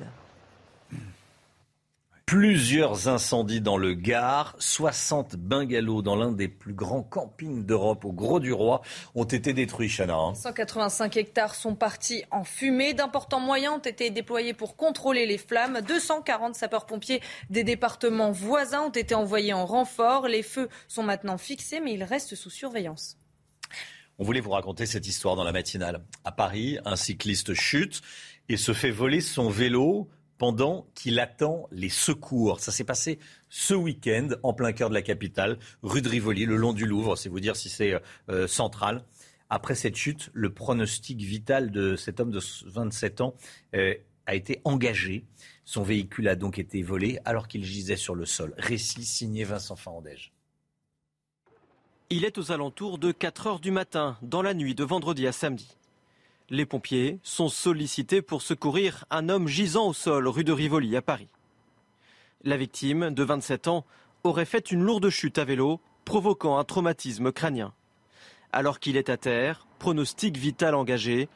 Plusieurs 2.26 3.08
incendies 3.08 3.62
dans 3.62 3.78
le 3.78 3.94
Gard, 3.94 4.54
60 4.58 5.34
bungalows 5.37 6.02
dans 6.02 6.14
l'un 6.14 6.30
des 6.30 6.46
plus 6.46 6.74
grands 6.74 7.02
campings 7.02 7.64
d'Europe 7.64 8.04
au 8.04 8.12
Gros 8.12 8.38
du 8.38 8.52
Roi 8.52 8.82
ont 9.16 9.24
été 9.24 9.52
détruits, 9.52 9.88
Chana. 9.88 10.34
185 10.34 11.04
hein. 11.16 11.20
hectares 11.20 11.54
sont 11.54 11.74
partis 11.74 12.22
en 12.30 12.44
fumée. 12.44 12.92
D'importants 12.94 13.40
moyens 13.40 13.76
ont 13.76 13.78
été 13.78 14.11
déployés 14.11 14.52
pour 14.52 14.76
contrôler 14.76 15.26
les 15.26 15.38
flammes. 15.38 15.80
240 15.80 16.54
sapeurs-pompiers 16.54 17.22
des 17.50 17.64
départements 17.64 18.30
voisins 18.30 18.82
ont 18.82 18.90
été 18.90 19.14
envoyés 19.14 19.54
en 19.54 19.64
renfort. 19.64 20.28
Les 20.28 20.42
feux 20.42 20.68
sont 20.87 21.02
maintenant 21.02 21.38
fixés, 21.38 21.80
mais 21.80 21.94
ils 21.94 22.04
restent 22.04 22.37
sous 22.37 22.50
surveillance. 22.50 23.17
On 24.20 24.24
voulait 24.24 24.40
vous 24.40 24.50
raconter 24.50 24.85
cette 24.85 25.07
histoire 25.07 25.37
dans 25.37 25.44
la 25.44 25.52
matinale. 25.52 26.04
À 26.24 26.33
Paris, 26.33 26.76
un 26.85 26.96
cycliste 26.96 27.54
chute 27.54 28.02
et 28.48 28.57
se 28.57 28.72
fait 28.72 28.90
voler 28.90 29.20
son 29.20 29.48
vélo 29.48 30.09
pendant 30.38 30.88
qu'il 30.96 31.20
attend 31.20 31.68
les 31.70 31.88
secours. 31.88 32.59
Ça 32.59 32.72
s'est 32.72 32.83
passé 32.83 33.20
ce 33.48 33.74
week-end 33.74 34.31
en 34.42 34.54
plein 34.54 34.72
cœur 34.72 34.88
de 34.88 34.94
la 34.94 35.02
capitale, 35.02 35.57
rue 35.85 36.02
de 36.02 36.09
Rivoli, 36.09 36.46
le 36.46 36.57
long 36.57 36.72
du 36.72 36.85
Louvre, 36.85 37.14
c'est 37.14 37.28
vous 37.28 37.38
dire 37.38 37.54
si 37.54 37.68
c'est 37.68 37.94
euh, 38.28 38.48
central. 38.48 39.04
Après 39.50 39.76
cette 39.76 39.94
chute, 39.94 40.31
le 40.33 40.52
pronostic 40.52 41.20
vital 41.20 41.70
de 41.70 41.94
cet 41.94 42.18
homme 42.18 42.33
de 42.33 42.40
27 42.66 43.20
ans 43.20 43.37
euh, 43.76 43.94
a 44.26 44.35
été 44.35 44.61
engagé. 44.64 45.26
Son 45.64 45.85
véhicule 45.85 46.26
a 46.26 46.35
donc 46.35 46.59
été 46.59 46.83
volé 46.83 47.20
alors 47.24 47.46
qu'il 47.46 47.64
gisait 47.64 47.96
sur 47.96 48.16
le 48.16 48.26
sol. 48.26 48.52
Récit 48.59 49.04
signé 49.04 49.44
Vincent 49.44 49.76
Farandège. 49.76 50.33
Il 52.11 52.25
est 52.25 52.38
aux 52.38 52.53
alentours 52.53 52.97
de 52.97 53.12
4 53.12 53.47
heures 53.47 53.61
du 53.61 53.71
matin, 53.71 54.16
dans 54.23 54.40
la 54.40 54.55
nuit 54.55 54.75
de 54.75 54.83
vendredi 54.83 55.27
à 55.27 55.33
samedi. 55.33 55.77
Les 56.49 56.64
pompiers 56.64 57.18
sont 57.23 57.51
sollicités 57.51 58.23
pour 58.23 58.40
secourir 58.40 59.05
un 59.11 59.29
homme 59.29 59.47
gisant 59.47 59.88
au 59.88 59.92
sol 59.92 60.27
rue 60.27 60.42
de 60.42 60.53
Rivoli 60.53 60.97
à 60.97 61.03
Paris. 61.03 61.29
La 62.44 62.57
victime, 62.57 63.11
de 63.11 63.23
27 63.23 63.68
ans, 63.68 63.85
aurait 64.25 64.47
fait 64.47 64.71
une 64.71 64.83
lourde 64.83 65.11
chute 65.11 65.37
à 65.37 65.44
vélo, 65.44 65.83
provoquant 66.07 66.57
un 66.57 66.64
traumatisme 66.64 67.31
crânien. 67.31 67.75
Alors 68.53 68.81
qu'il 68.81 68.97
est 68.97 69.11
à 69.11 69.18
terre, 69.18 69.66
pronostic 69.79 70.38
vital 70.38 70.75
engagé, 70.75 71.29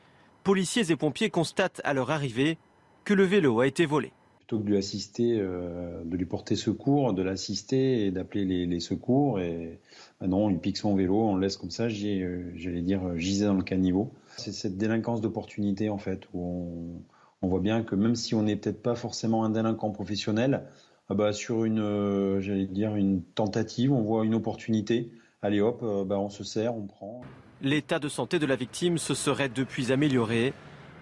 policiers 0.43 0.91
et 0.91 0.97
pompiers 0.97 1.29
constatent 1.29 1.83
à 1.85 1.93
leur 1.93 2.11
arrivée 2.11 2.57
que 3.05 3.13
le 3.13 3.25
vélo 3.25 3.61
a 3.61 3.67
été 3.67 3.85
volé 3.85 4.11
plutôt 4.53 4.62
que 4.62 4.67
de 4.67 4.73
lui 4.73 4.79
assister, 4.79 5.38
euh, 5.38 6.03
de 6.05 6.15
lui 6.15 6.27
porter 6.27 6.57
secours, 6.57 7.15
de 7.15 7.23
l'assister 7.23 8.05
et 8.05 8.11
d'appeler 8.11 8.67
les, 8.67 8.81
secours. 8.81 9.41
Et 9.41 9.81
bah 10.21 10.27
non, 10.27 10.51
il 10.51 10.59
pique 10.59 10.77
son 10.77 10.95
vélo, 10.95 11.23
on 11.23 11.37
le 11.37 11.41
laisse 11.41 11.57
comme 11.57 11.71
ça, 11.71 11.85
euh, 11.85 12.53
j'allais 12.55 12.83
dire, 12.83 13.17
gisait 13.17 13.47
dans 13.47 13.55
le 13.55 13.62
caniveau. 13.62 14.12
C'est 14.37 14.53
cette 14.53 14.77
délinquance 14.77 15.23
d'opportunité 15.23 15.88
en 15.88 15.97
fait, 15.97 16.25
où 16.35 17.01
on, 17.41 17.49
voit 17.49 17.61
bien 17.61 17.83
que 17.83 17.95
même 17.95 18.15
si 18.15 18.35
on 18.35 18.43
n'est 18.43 18.57
peut-être 18.57 18.83
pas 18.83 18.95
forcément 18.95 19.43
un 19.45 19.51
délinquant 19.51 19.91
professionnel, 19.91 20.65
ah 21.09 21.15
bah, 21.15 21.33
sur 21.33 21.65
une, 21.65 21.81
euh, 21.81 22.41
j'allais 22.41 22.67
dire, 22.67 22.95
une 22.95 23.23
tentative, 23.23 23.91
on 23.91 24.03
voit 24.03 24.23
une 24.27 24.35
opportunité. 24.35 25.12
Allez 25.41 25.62
hop, 25.62 25.83
bah, 26.07 26.19
on 26.19 26.29
se 26.29 26.45
sert, 26.45 26.77
on 26.77 26.87
prend. 26.87 27.23
L'état 27.62 27.99
de 27.99 28.09
santé 28.09 28.38
de 28.38 28.45
la 28.45 28.57
victime 28.57 28.99
se 28.99 29.15
serait 29.15 29.49
depuis 29.49 29.93
amélioré. 29.93 30.53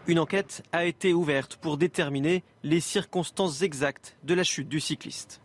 Une 0.06 0.18
enquête 0.18 0.62
a 0.72 0.86
été 0.86 1.12
ouverte 1.12 1.56
pour 1.56 1.76
déterminer 1.76 2.42
les 2.62 2.80
circonstances 2.80 3.62
exactes 3.62 4.16
de 4.24 4.34
la 4.34 4.44
chute 4.44 4.68
du 4.68 4.80
cycliste. 4.80 5.40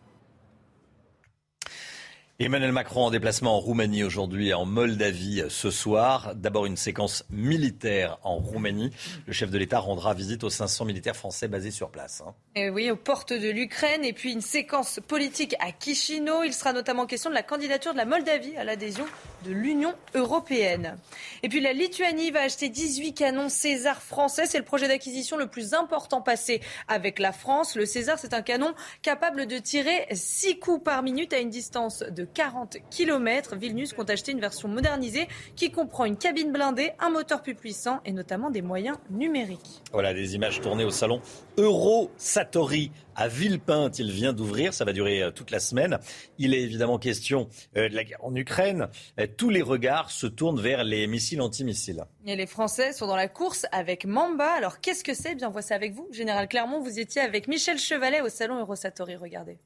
Emmanuel 2.38 2.74
Macron 2.74 3.06
en 3.06 3.12
déplacement 3.12 3.56
en 3.56 3.60
Roumanie 3.62 4.04
aujourd'hui 4.04 4.50
et 4.50 4.54
en 4.54 4.66
Moldavie 4.66 5.44
ce 5.48 5.72
soir. 5.72 6.36
D'abord 6.36 6.66
une 6.66 6.76
séquence 6.76 7.24
militaire 7.30 8.18
en 8.24 8.36
Roumanie. 8.36 8.92
Le 9.26 9.32
chef 9.32 9.50
de 9.52 9.58
l'État 9.58 9.80
rendra 9.80 10.14
visite 10.14 10.44
aux 10.44 10.50
500 10.50 10.84
militaires 10.84 11.16
français 11.16 11.48
basés 11.48 11.72
sur 11.72 11.90
place. 11.90 12.22
Hein. 12.28 12.34
Et 12.58 12.70
oui, 12.70 12.92
aux 12.92 12.98
portes 12.98 13.32
de 13.32 13.50
l'Ukraine. 13.50 14.04
Et 14.04 14.12
puis 14.12 14.34
une 14.34 14.42
séquence 14.42 15.00
politique 15.08 15.56
à 15.62 15.68
Chisinau. 15.80 16.44
Il 16.44 16.54
sera 16.54 16.74
notamment 16.74 17.06
question 17.06 17.30
de 17.30 17.36
la 17.36 17.42
candidature 17.42 17.94
de 17.94 17.98
la 17.98 18.06
Moldavie 18.06 18.58
à 18.58 18.66
l'adhésion 18.66 19.06
de 19.46 19.54
l'Union 19.54 19.94
européenne. 20.14 20.98
Et 21.42 21.48
puis 21.48 21.62
la 21.62 21.72
Lituanie 21.72 22.32
va 22.32 22.42
acheter 22.42 22.68
18 22.68 23.14
canons 23.14 23.48
César 23.48 24.02
français. 24.02 24.46
C'est 24.46 24.58
le 24.58 24.66
projet 24.66 24.90
d'acquisition 24.90 25.38
le 25.38 25.48
plus 25.48 25.74
important 25.74 26.22
passé 26.22 26.60
avec 26.90 27.20
la 27.20 27.32
France. 27.32 27.78
Le 27.78 27.86
César, 27.86 28.20
c'est 28.20 28.34
un 28.34 28.42
canon 28.42 28.74
capable 29.04 29.46
de 29.46 29.58
tirer 29.58 30.06
6 30.12 30.60
coups 30.60 30.84
par 30.84 31.02
minute 31.02 31.32
à 31.32 31.40
une 31.40 31.50
distance 31.50 32.00
de 32.00 32.25
40 32.26 32.78
km. 32.90 33.56
Vilnius 33.56 33.94
compte 33.94 34.10
acheter 34.10 34.32
une 34.32 34.40
version 34.40 34.68
modernisée 34.68 35.28
qui 35.56 35.72
comprend 35.72 36.06
une 36.06 36.18
cabine 36.18 36.52
blindée, 36.52 36.92
un 37.00 37.10
moteur 37.10 37.42
plus 37.42 37.56
puissant 37.56 38.00
et 38.06 38.12
notamment 38.12 38.50
des 38.50 38.62
moyens 38.62 38.98
numériques. 39.10 39.82
Voilà 39.92 40.14
des 40.14 40.36
images 40.36 40.62
tournées 40.62 40.86
au 40.86 40.92
salon 40.92 41.22
Euro 41.58 42.12
Satori 42.18 42.92
à 43.16 43.28
Villepinte. 43.28 44.00
Il 44.00 44.12
vient 44.12 44.34
d'ouvrir, 44.34 44.74
ça 44.74 44.86
va 44.86 44.94
durer 44.94 45.24
euh, 45.24 45.32
toute 45.32 45.52
la 45.52 45.60
semaine. 45.60 46.00
Il 46.38 46.54
est 46.54 46.62
évidemment 46.62 46.98
question 46.98 47.48
euh, 47.78 47.90
de 47.90 47.96
la 47.96 48.04
guerre 48.04 48.24
en 48.24 48.36
Ukraine. 48.36 48.88
Euh, 49.20 49.28
tous 49.38 49.50
les 49.50 49.62
regards 49.62 50.12
se 50.12 50.28
tournent 50.28 50.60
vers 50.60 50.84
les 50.84 51.08
missiles 51.08 51.42
antimissiles. 51.42 52.06
Et 52.26 52.36
les 52.36 52.48
Français 52.48 52.94
sont 52.94 53.08
dans 53.08 53.16
la 53.16 53.28
course 53.28 53.66
avec 53.72 54.06
Mamba. 54.06 54.52
Alors 54.52 54.80
qu'est-ce 54.82 55.04
que 55.04 55.14
c'est? 55.14 55.36
Bien, 55.36 55.50
on 55.50 55.52
voit 55.52 55.62
ça 55.62 55.76
avec 55.76 55.94
vous. 55.94 56.08
Général 56.12 56.48
Clermont, 56.48 56.82
vous 56.82 57.00
étiez 57.00 57.22
avec 57.22 57.48
Michel 57.48 57.78
Chevalet 57.78 58.22
au 58.22 58.30
salon 58.30 58.60
Eurosatori. 58.60 59.16
Regardez. 59.16 59.58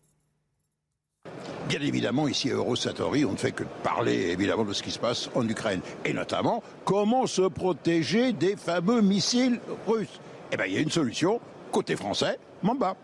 Bien 1.68 1.82
évidemment, 1.82 2.28
ici 2.28 2.50
à 2.50 2.56
Eurosatori, 2.56 3.26
on 3.26 3.34
ne 3.34 3.38
fait 3.38 3.52
que 3.52 3.64
parler 3.84 4.32
évidemment 4.32 4.64
de 4.64 4.74
ce 4.74 4.82
qui 4.82 4.92
se 4.92 5.00
passe 5.00 5.30
en 5.36 5.48
Ukraine. 5.48 5.82
Et 6.04 6.14
notamment, 6.14 6.64
comment 6.84 7.28
se 7.28 7.44
protéger 7.44 8.34
des 8.34 8.56
fameux 8.56 9.02
missiles 9.02 9.60
russes. 9.88 10.20
Eh 10.52 10.58
bien, 10.58 10.66
il 10.66 10.74
y 10.74 10.78
a 10.78 10.82
une 10.82 10.90
solution, 10.90 11.40
côté 11.72 11.96
français, 11.96 12.40
Mamba. 12.64 12.96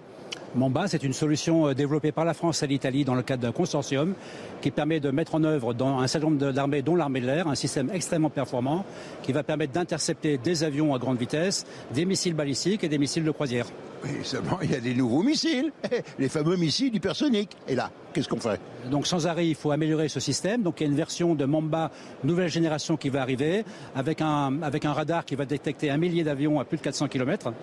Mamba, 0.56 0.88
c'est 0.88 1.04
une 1.04 1.14
solution 1.14 1.68
euh, 1.68 1.74
développée 1.74 2.14
par 2.14 2.24
la 2.24 2.34
France 2.34 2.64
et 2.64 2.68
l'Italie 2.68 3.04
dans 3.04 3.14
le 3.14 3.24
cadre 3.24 3.44
d'un 3.44 3.52
consortium 3.52 4.14
qui 4.62 4.72
permet 4.72 5.02
de 5.02 5.12
mettre 5.12 5.36
en 5.36 5.44
œuvre 5.44 5.74
dans 5.74 6.00
un 6.00 6.08
certain 6.08 6.30
nombre 6.30 6.52
d'armées, 6.52 6.82
dont 6.82 6.96
l'armée 6.96 7.20
de 7.20 7.26
l'air, 7.26 7.48
un 7.48 7.56
système 7.56 7.92
extrêmement 7.94 8.30
performant 8.30 8.86
qui 9.22 9.34
va 9.34 9.44
permettre 9.44 9.74
d'intercepter 9.74 10.38
des 10.38 10.64
avions 10.64 10.96
à 10.96 10.98
grande 10.98 11.18
vitesse, 11.18 11.66
des 11.94 12.06
missiles 12.06 12.34
balistiques 12.34 12.84
et 12.86 12.90
des 12.90 12.98
missiles 12.98 13.26
de 13.26 13.32
croisière. 13.32 13.66
Oui, 14.04 14.12
seulement 14.24 14.60
il 14.62 14.72
y 14.72 14.76
a 14.76 14.80
des 14.80 14.94
nouveaux 14.94 15.24
missiles, 15.24 15.72
les 16.20 16.30
fameux 16.30 16.58
missiles 16.58 16.94
hypersoniques. 16.96 17.56
Et 17.68 17.76
là, 17.76 17.92
qu'est-ce 18.14 18.30
qu'on 18.30 18.40
fait? 18.40 18.60
Donc 18.90 19.08
sans 19.08 19.28
arrêt, 19.28 19.48
il 19.48 19.56
faut 19.56 19.72
améliorer 19.72 20.10
ce 20.10 20.20
système. 20.20 20.62
Donc 20.62 20.80
il 20.80 20.84
y 20.84 20.88
a 20.88 20.90
une 20.90 20.98
version 20.98 21.36
de 21.36 21.46
Mamba 21.46 21.92
nouvelle 22.24 22.50
génération 22.50 22.98
qui 22.98 23.10
va 23.10 23.22
arriver, 23.22 23.66
avec 23.96 24.22
un, 24.22 24.62
avec 24.62 24.86
un 24.86 24.94
radar 24.94 25.26
qui 25.26 25.36
va 25.36 25.46
détecter 25.46 25.90
un 25.90 25.98
millier 25.98 26.24
d'avions 26.24 26.60
à 26.60 26.66
plus 26.66 26.78
de 26.78 26.84
400 26.84 27.08
km, 27.08 27.54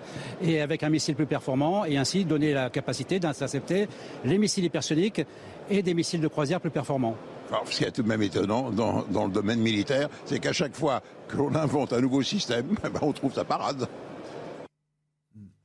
et 0.42 0.60
avec 0.60 0.82
un 0.82 0.88
missile 0.88 1.14
plus 1.14 1.26
performant, 1.26 1.84
et 1.84 1.96
ainsi 1.96 2.24
donner 2.24 2.52
la 2.52 2.70
capacité 2.70 3.20
d'intercepter 3.20 3.88
les 4.24 4.38
missiles 4.38 4.64
hypersoniques 4.64 5.22
et 5.70 5.82
des 5.82 5.94
missiles 5.94 6.20
de 6.20 6.28
croisière 6.28 6.60
plus 6.60 6.70
performants. 6.70 7.16
Alors, 7.50 7.66
ce 7.68 7.78
qui 7.78 7.84
est 7.84 7.90
tout 7.90 8.02
de 8.02 8.08
même 8.08 8.22
étonnant 8.22 8.70
dans, 8.70 9.02
dans 9.10 9.26
le 9.26 9.30
domaine 9.30 9.60
militaire, 9.60 10.08
c'est 10.24 10.38
qu'à 10.38 10.52
chaque 10.52 10.74
fois 10.74 11.02
que 11.28 11.36
l'on 11.36 11.54
invente 11.54 11.92
un 11.92 12.00
nouveau 12.00 12.22
système, 12.22 12.76
ben, 12.82 12.90
on 13.02 13.12
trouve 13.12 13.32
sa 13.32 13.44
parade. 13.44 13.86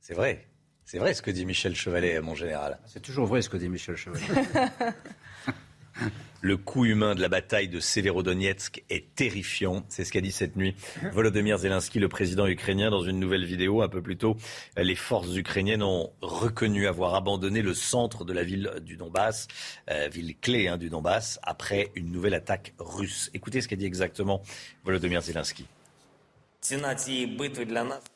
C'est 0.00 0.14
vrai. 0.14 0.47
C'est 0.90 0.96
vrai 0.96 1.12
ce 1.12 1.20
que 1.20 1.30
dit 1.30 1.44
Michel 1.44 1.76
Chevalet, 1.76 2.18
mon 2.22 2.34
général. 2.34 2.78
C'est 2.86 3.02
toujours 3.02 3.26
vrai 3.26 3.42
ce 3.42 3.50
que 3.50 3.58
dit 3.58 3.68
Michel 3.68 3.94
Chevalet. 3.94 4.24
Le 6.40 6.56
coût 6.56 6.86
humain 6.86 7.14
de 7.14 7.20
la 7.20 7.28
bataille 7.28 7.68
de 7.68 7.78
Severodonetsk 7.78 8.82
est 8.88 9.14
terrifiant. 9.14 9.84
C'est 9.90 10.04
ce 10.04 10.12
qu'a 10.12 10.22
dit 10.22 10.32
cette 10.32 10.56
nuit 10.56 10.74
Volodymyr 11.12 11.58
Zelensky, 11.58 11.98
le 11.98 12.08
président 12.08 12.46
ukrainien, 12.46 12.90
dans 12.90 13.02
une 13.02 13.20
nouvelle 13.20 13.44
vidéo. 13.44 13.82
Un 13.82 13.90
peu 13.90 14.00
plus 14.00 14.16
tôt, 14.16 14.38
les 14.78 14.94
forces 14.94 15.36
ukrainiennes 15.36 15.82
ont 15.82 16.10
reconnu 16.22 16.86
avoir 16.86 17.14
abandonné 17.14 17.60
le 17.60 17.74
centre 17.74 18.24
de 18.24 18.32
la 18.32 18.42
ville 18.42 18.72
du 18.80 18.96
Donbass, 18.96 19.46
euh, 19.90 20.08
ville 20.10 20.36
clé 20.40 20.68
hein, 20.68 20.78
du 20.78 20.88
Donbass, 20.88 21.38
après 21.42 21.90
une 21.96 22.10
nouvelle 22.10 22.34
attaque 22.34 22.72
russe. 22.78 23.30
Écoutez 23.34 23.60
ce 23.60 23.68
qu'a 23.68 23.76
dit 23.76 23.84
exactement 23.84 24.40
Volodymyr 24.84 25.20
Zelensky. 25.20 25.66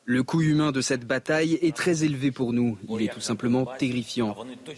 Le 0.05 0.21
coût 0.21 0.41
humain 0.41 0.71
de 0.71 0.81
cette 0.81 1.05
bataille 1.07 1.57
est 1.61 1.75
très 1.75 2.03
élevé 2.03 2.31
pour 2.31 2.53
nous. 2.53 2.77
Il 2.89 3.01
est 3.01 3.11
tout 3.11 3.21
simplement 3.21 3.65
terrifiant. 3.65 4.35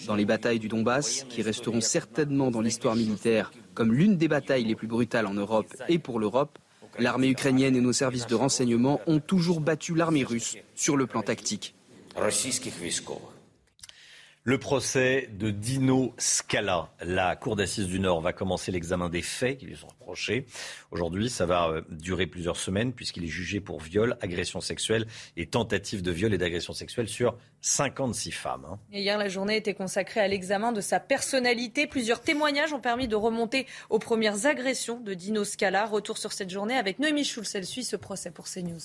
Dans 0.07 0.15
les 0.15 0.25
batailles 0.25 0.59
du 0.59 0.67
Donbass, 0.67 1.25
qui 1.29 1.41
resteront 1.41 1.81
certainement 1.81 2.51
dans 2.51 2.61
l'histoire 2.61 2.95
militaire 2.95 3.51
comme 3.73 3.93
l'une 3.93 4.17
des 4.17 4.27
batailles 4.27 4.63
les 4.63 4.75
plus 4.75 4.87
brutales 4.87 5.27
en 5.27 5.33
Europe 5.33 5.67
et 5.89 5.99
pour 5.99 6.19
l'Europe, 6.19 6.57
l'armée 6.99 7.29
ukrainienne 7.29 7.75
et 7.75 7.81
nos 7.81 7.91
services 7.91 8.27
de 8.27 8.35
renseignement 8.35 9.01
ont 9.07 9.19
toujours 9.19 9.59
battu 9.59 9.95
l'armée 9.95 10.23
russe 10.23 10.57
sur 10.75 10.95
le 10.95 11.07
plan 11.07 11.23
tactique. 11.23 11.75
Le 14.47 14.59
procès 14.59 15.27
de 15.33 15.49
Dino 15.49 16.13
Scala. 16.19 16.91
La 17.01 17.35
Cour 17.35 17.55
d'assises 17.55 17.87
du 17.87 17.99
Nord 17.99 18.21
va 18.21 18.31
commencer 18.31 18.71
l'examen 18.71 19.09
des 19.09 19.23
faits 19.23 19.57
qui 19.57 19.65
lui 19.65 19.75
sont 19.75 19.87
reprochés. 19.87 20.45
Aujourd'hui, 20.91 21.31
ça 21.31 21.47
va 21.47 21.69
euh, 21.69 21.81
durer 21.89 22.27
plusieurs 22.27 22.57
semaines 22.57 22.93
puisqu'il 22.93 23.23
est 23.23 23.27
jugé 23.27 23.59
pour 23.59 23.81
viol, 23.81 24.19
agression 24.21 24.61
sexuelle 24.61 25.07
et 25.35 25.47
tentative 25.47 26.03
de 26.03 26.11
viol 26.11 26.31
et 26.31 26.37
d'agression 26.37 26.73
sexuelle 26.73 27.07
sur 27.07 27.35
56 27.61 28.33
femmes. 28.33 28.67
Hein. 28.69 28.77
hier, 28.93 29.17
la 29.17 29.29
journée 29.29 29.57
était 29.57 29.73
consacrée 29.73 30.19
à 30.19 30.27
l'examen 30.27 30.71
de 30.71 30.81
sa 30.81 30.99
personnalité. 30.99 31.87
Plusieurs 31.87 32.21
témoignages 32.21 32.71
ont 32.71 32.79
permis 32.79 33.07
de 33.07 33.15
remonter 33.15 33.65
aux 33.89 33.97
premières 33.97 34.45
agressions 34.45 34.99
de 34.99 35.15
Dino 35.15 35.43
Scala. 35.43 35.87
Retour 35.87 36.19
sur 36.19 36.33
cette 36.33 36.51
journée 36.51 36.77
avec 36.77 36.99
Noémie 36.99 37.25
Schulz. 37.25 37.55
Elle 37.55 37.65
suit 37.65 37.83
ce 37.83 37.95
procès 37.95 38.29
pour 38.29 38.45
CNews. 38.45 38.77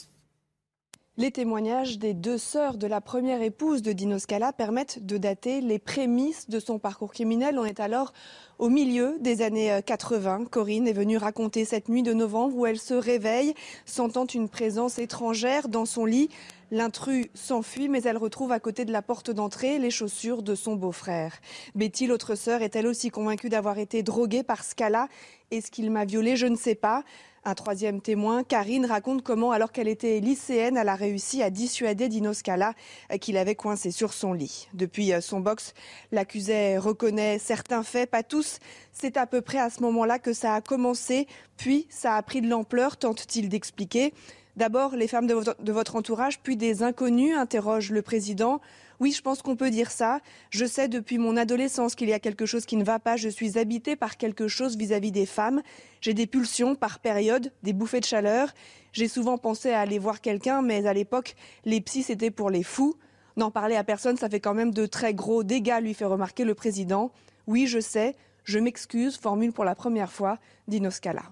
Les 1.21 1.31
témoignages 1.31 1.99
des 1.99 2.15
deux 2.15 2.39
sœurs 2.39 2.79
de 2.79 2.87
la 2.87 3.03
première 3.03 3.43
épouse 3.43 3.83
de 3.83 3.93
Dino 3.93 4.19
Scala 4.19 4.55
permettent 4.55 5.05
de 5.05 5.19
dater 5.19 5.61
les 5.61 5.79
prémices 5.79 6.49
de 6.49 6.59
son 6.59 6.79
parcours 6.79 7.13
criminel. 7.13 7.59
On 7.59 7.65
est 7.67 7.79
alors 7.79 8.15
au 8.59 8.71
milieu 8.71 9.19
des 9.21 9.43
années 9.43 9.83
80. 9.85 10.47
Corinne 10.47 10.89
est 10.89 10.95
venue 10.95 11.19
raconter 11.19 11.67
cette 11.67 11.91
nuit 11.91 12.03
de 12.03 12.15
novembre 12.15 12.57
où 12.57 12.65
elle 12.65 12.79
se 12.79 12.95
réveille, 12.95 13.53
sentant 13.85 14.25
une 14.25 14.49
présence 14.49 14.99
étrangère 14.99 15.69
dans 15.69 15.85
son 15.85 16.07
lit. 16.07 16.31
L'intrus 16.71 17.27
s'enfuit, 17.35 17.91
mais 17.91 18.03
elle 18.05 18.17
retrouve 18.17 18.53
à 18.53 18.59
côté 18.59 18.87
de 18.87 18.93
la 18.93 19.03
porte 19.03 19.31
d'entrée 19.31 19.79
les 19.79 19.91
chaussures 19.91 20.43
de 20.43 20.55
son 20.55 20.75
beau-frère. 20.75 21.35
Betty, 21.75 22.07
l'autre 22.07 22.35
sœur, 22.35 22.63
est 22.63 22.77
elle 22.77 22.87
aussi 22.87 23.11
convaincue 23.11 23.51
d'avoir 23.51 23.79
été 23.79 24.03
droguée 24.03 24.43
par 24.43 24.65
Scala? 24.65 25.09
Est-ce 25.51 25.71
qu'il 25.71 25.91
m'a 25.91 26.07
violée? 26.07 26.37
Je 26.37 26.47
ne 26.47 26.57
sais 26.57 26.77
pas. 26.77 27.05
Un 27.43 27.55
troisième 27.55 28.03
témoin, 28.03 28.45
Karine, 28.45 28.85
raconte 28.85 29.23
comment, 29.23 29.51
alors 29.51 29.73
qu'elle 29.73 29.89
était 29.89 30.21
lycéenne, 30.21 30.77
elle 30.77 30.91
a 30.91 30.95
réussi 30.95 31.43
à 31.43 31.49
dissuader 31.49 32.11
Dino 32.11 32.35
Scala 32.35 32.75
euh, 33.11 33.17
qu'il 33.17 33.39
avait 33.39 33.55
coincé 33.55 33.91
sur 33.91 34.13
son 34.13 34.35
lit. 34.35 34.69
Depuis 34.75 35.15
euh, 35.15 35.23
son 35.23 35.41
box, 35.41 35.73
l'accusé 36.13 36.77
reconnaît 36.77 37.39
certains 37.39 37.83
faits, 37.83 38.11
pas 38.11 38.23
tous. 38.23 38.59
C'est 38.93 39.17
à 39.17 39.27
peu 39.27 39.41
près 39.41 39.59
à 39.59 39.71
ce 39.71 39.81
moment-là 39.81 40.19
que 40.19 40.35
ça 40.35 40.55
a 40.55 40.61
commencé, 40.61 41.27
puis 41.57 41.87
ça 41.89 42.17
a 42.17 42.23
pris 42.23 42.43
de 42.43 42.49
l'ampleur, 42.49 42.99
tente-t-il 42.99 43.49
d'expliquer. 43.49 44.13
D'abord, 44.57 44.97
les 44.97 45.09
femmes 45.09 45.27
de 45.27 45.73
votre, 45.73 45.97
entourage, 45.97 46.41
puis 46.41 46.57
des 46.57 46.83
inconnus, 46.83 47.37
interroge 47.37 47.91
le 47.91 48.03
président. 48.03 48.61
Oui, 48.99 49.13
je 49.13 49.23
pense 49.23 49.41
qu'on 49.43 49.57
peut 49.57 49.71
dire 49.71 49.91
ça. 49.91 50.21
Je 50.51 50.67
sais 50.67 50.89
depuis 50.89 51.19
mon 51.19 51.37
adolescence 51.37 51.95
qu'il 51.95 52.09
y 52.09 52.13
a 52.13 52.19
quelque 52.19 52.47
chose 52.47 52.67
qui 52.67 52.77
ne 52.77 52.85
va 52.85 52.99
pas. 52.99 53.17
Je 53.17 53.29
suis 53.29 53.59
habitée 53.59 53.97
par 53.97 54.17
quelque 54.17 54.49
chose 54.49 54.77
vis-à-vis 54.77 55.13
des 55.13 55.25
femmes. 55.25 55.63
J'ai 56.01 56.15
des 56.15 56.27
pulsions 56.27 56.75
par 56.75 56.99
période, 56.99 57.53
des 57.63 57.73
bouffées 57.73 58.01
de 58.01 58.05
chaleur. 58.05 58.53
J'ai 58.93 59.09
souvent 59.09 59.39
pensé 59.39 59.71
à 59.71 59.81
aller 59.81 59.99
voir 59.99 60.21
quelqu'un, 60.21 60.63
mais 60.63 60.87
à 60.87 60.93
l'époque, 60.93 61.37
les 61.65 61.81
psys, 61.81 62.03
c'était 62.03 62.31
pour 62.31 62.51
les 62.51 62.63
fous. 62.63 62.97
N'en 63.37 63.51
parler 63.51 63.77
à 63.77 63.85
personne, 63.85 64.17
ça 64.17 64.29
fait 64.29 64.41
quand 64.41 64.55
même 64.55 64.73
de 64.73 64.85
très 64.85 65.15
gros 65.15 65.45
dégâts, 65.45 65.79
lui 65.81 65.95
fait 65.95 66.05
remarquer 66.05 66.45
le 66.45 66.55
président. 66.55 67.13
Oui, 67.47 67.67
je 67.67 67.81
sais, 67.81 68.17
je 68.45 68.59
m'excuse, 68.59 69.17
formule 69.17 69.53
pour 69.53 69.65
la 69.65 69.75
première 69.75 70.13
fois 70.13 70.39
Dino 70.69 70.91
Scala. 70.91 71.23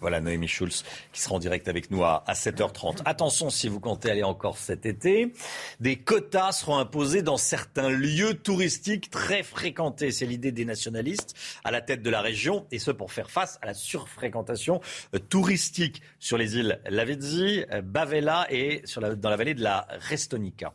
Voilà 0.00 0.20
Noémie 0.20 0.48
Schulz 0.48 0.84
qui 1.12 1.20
sera 1.20 1.36
en 1.36 1.38
direct 1.38 1.68
avec 1.68 1.90
nous 1.90 2.04
à, 2.04 2.22
7h30. 2.28 3.02
Attention 3.04 3.50
si 3.50 3.68
vous 3.68 3.80
comptez 3.80 4.10
aller 4.10 4.22
encore 4.22 4.58
cet 4.58 4.86
été, 4.86 5.32
des 5.80 5.96
quotas 5.96 6.52
seront 6.52 6.78
imposés 6.78 7.22
dans 7.22 7.36
certains 7.36 7.88
lieux 7.88 8.34
touristiques 8.34 9.10
très 9.10 9.42
fréquentés. 9.42 10.10
C'est 10.10 10.26
l'idée 10.26 10.52
des 10.52 10.64
nationalistes 10.64 11.34
à 11.64 11.70
la 11.70 11.80
tête 11.80 12.02
de 12.02 12.10
la 12.10 12.20
région 12.20 12.66
et 12.70 12.78
ce 12.78 12.90
pour 12.90 13.12
faire 13.12 13.30
face 13.30 13.58
à 13.62 13.66
la 13.66 13.74
surfréquentation 13.74 14.80
euh, 15.14 15.18
touristique 15.18 16.02
sur 16.18 16.36
les 16.36 16.56
îles 16.56 16.80
Lavezzi, 16.86 17.64
euh, 17.72 17.80
Bavella 17.82 18.46
et 18.50 18.82
dans 19.16 19.30
la 19.30 19.36
vallée 19.36 19.54
de 19.54 19.62
la 19.62 19.86
Restonica. 20.08 20.74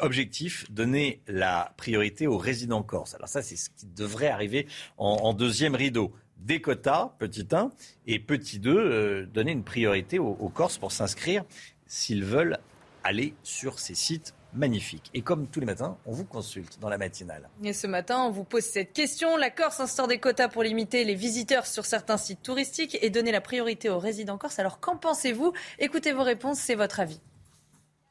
Objectif, 0.00 0.70
donner 0.70 1.20
la 1.26 1.74
priorité 1.76 2.28
aux 2.28 2.38
résidents 2.38 2.84
corses. 2.84 3.14
Alors 3.14 3.28
ça, 3.28 3.42
c'est 3.42 3.56
ce 3.56 3.70
qui 3.70 3.86
devrait 3.86 4.28
arriver 4.28 4.68
en 4.98 5.32
deuxième 5.34 5.74
rideau 5.74 6.14
des 6.40 6.60
quotas, 6.60 7.12
petit 7.18 7.46
1, 7.50 7.70
et 8.06 8.18
petit 8.18 8.58
2, 8.58 8.76
euh, 8.76 9.26
donner 9.26 9.52
une 9.52 9.64
priorité 9.64 10.18
aux, 10.18 10.34
Corses 10.48 10.78
pour 10.78 10.92
s'inscrire 10.92 11.44
s'ils 11.86 12.24
veulent 12.24 12.58
aller 13.04 13.34
sur 13.42 13.78
ces 13.78 13.94
sites 13.94 14.34
magnifique. 14.52 15.10
Et 15.14 15.22
comme 15.22 15.46
tous 15.46 15.60
les 15.60 15.66
matins, 15.66 15.96
on 16.06 16.12
vous 16.12 16.24
consulte 16.24 16.78
dans 16.80 16.88
la 16.88 16.98
matinale. 16.98 17.48
Et 17.62 17.72
ce 17.72 17.86
matin, 17.86 18.18
on 18.24 18.30
vous 18.30 18.42
pose 18.42 18.64
cette 18.64 18.92
question. 18.92 19.36
La 19.36 19.50
Corse 19.50 19.78
instaure 19.78 20.08
des 20.08 20.18
quotas 20.18 20.48
pour 20.48 20.64
limiter 20.64 21.04
les 21.04 21.14
visiteurs 21.14 21.66
sur 21.66 21.84
certains 21.84 22.16
sites 22.16 22.42
touristiques 22.42 22.98
et 23.00 23.10
donner 23.10 23.30
la 23.30 23.40
priorité 23.40 23.88
aux 23.88 24.00
résidents 24.00 24.38
corse. 24.38 24.58
Alors 24.58 24.80
qu'en 24.80 24.96
pensez-vous? 24.96 25.52
Écoutez 25.78 26.12
vos 26.12 26.24
réponses, 26.24 26.58
c'est 26.58 26.74
votre 26.74 26.98
avis. 27.00 27.20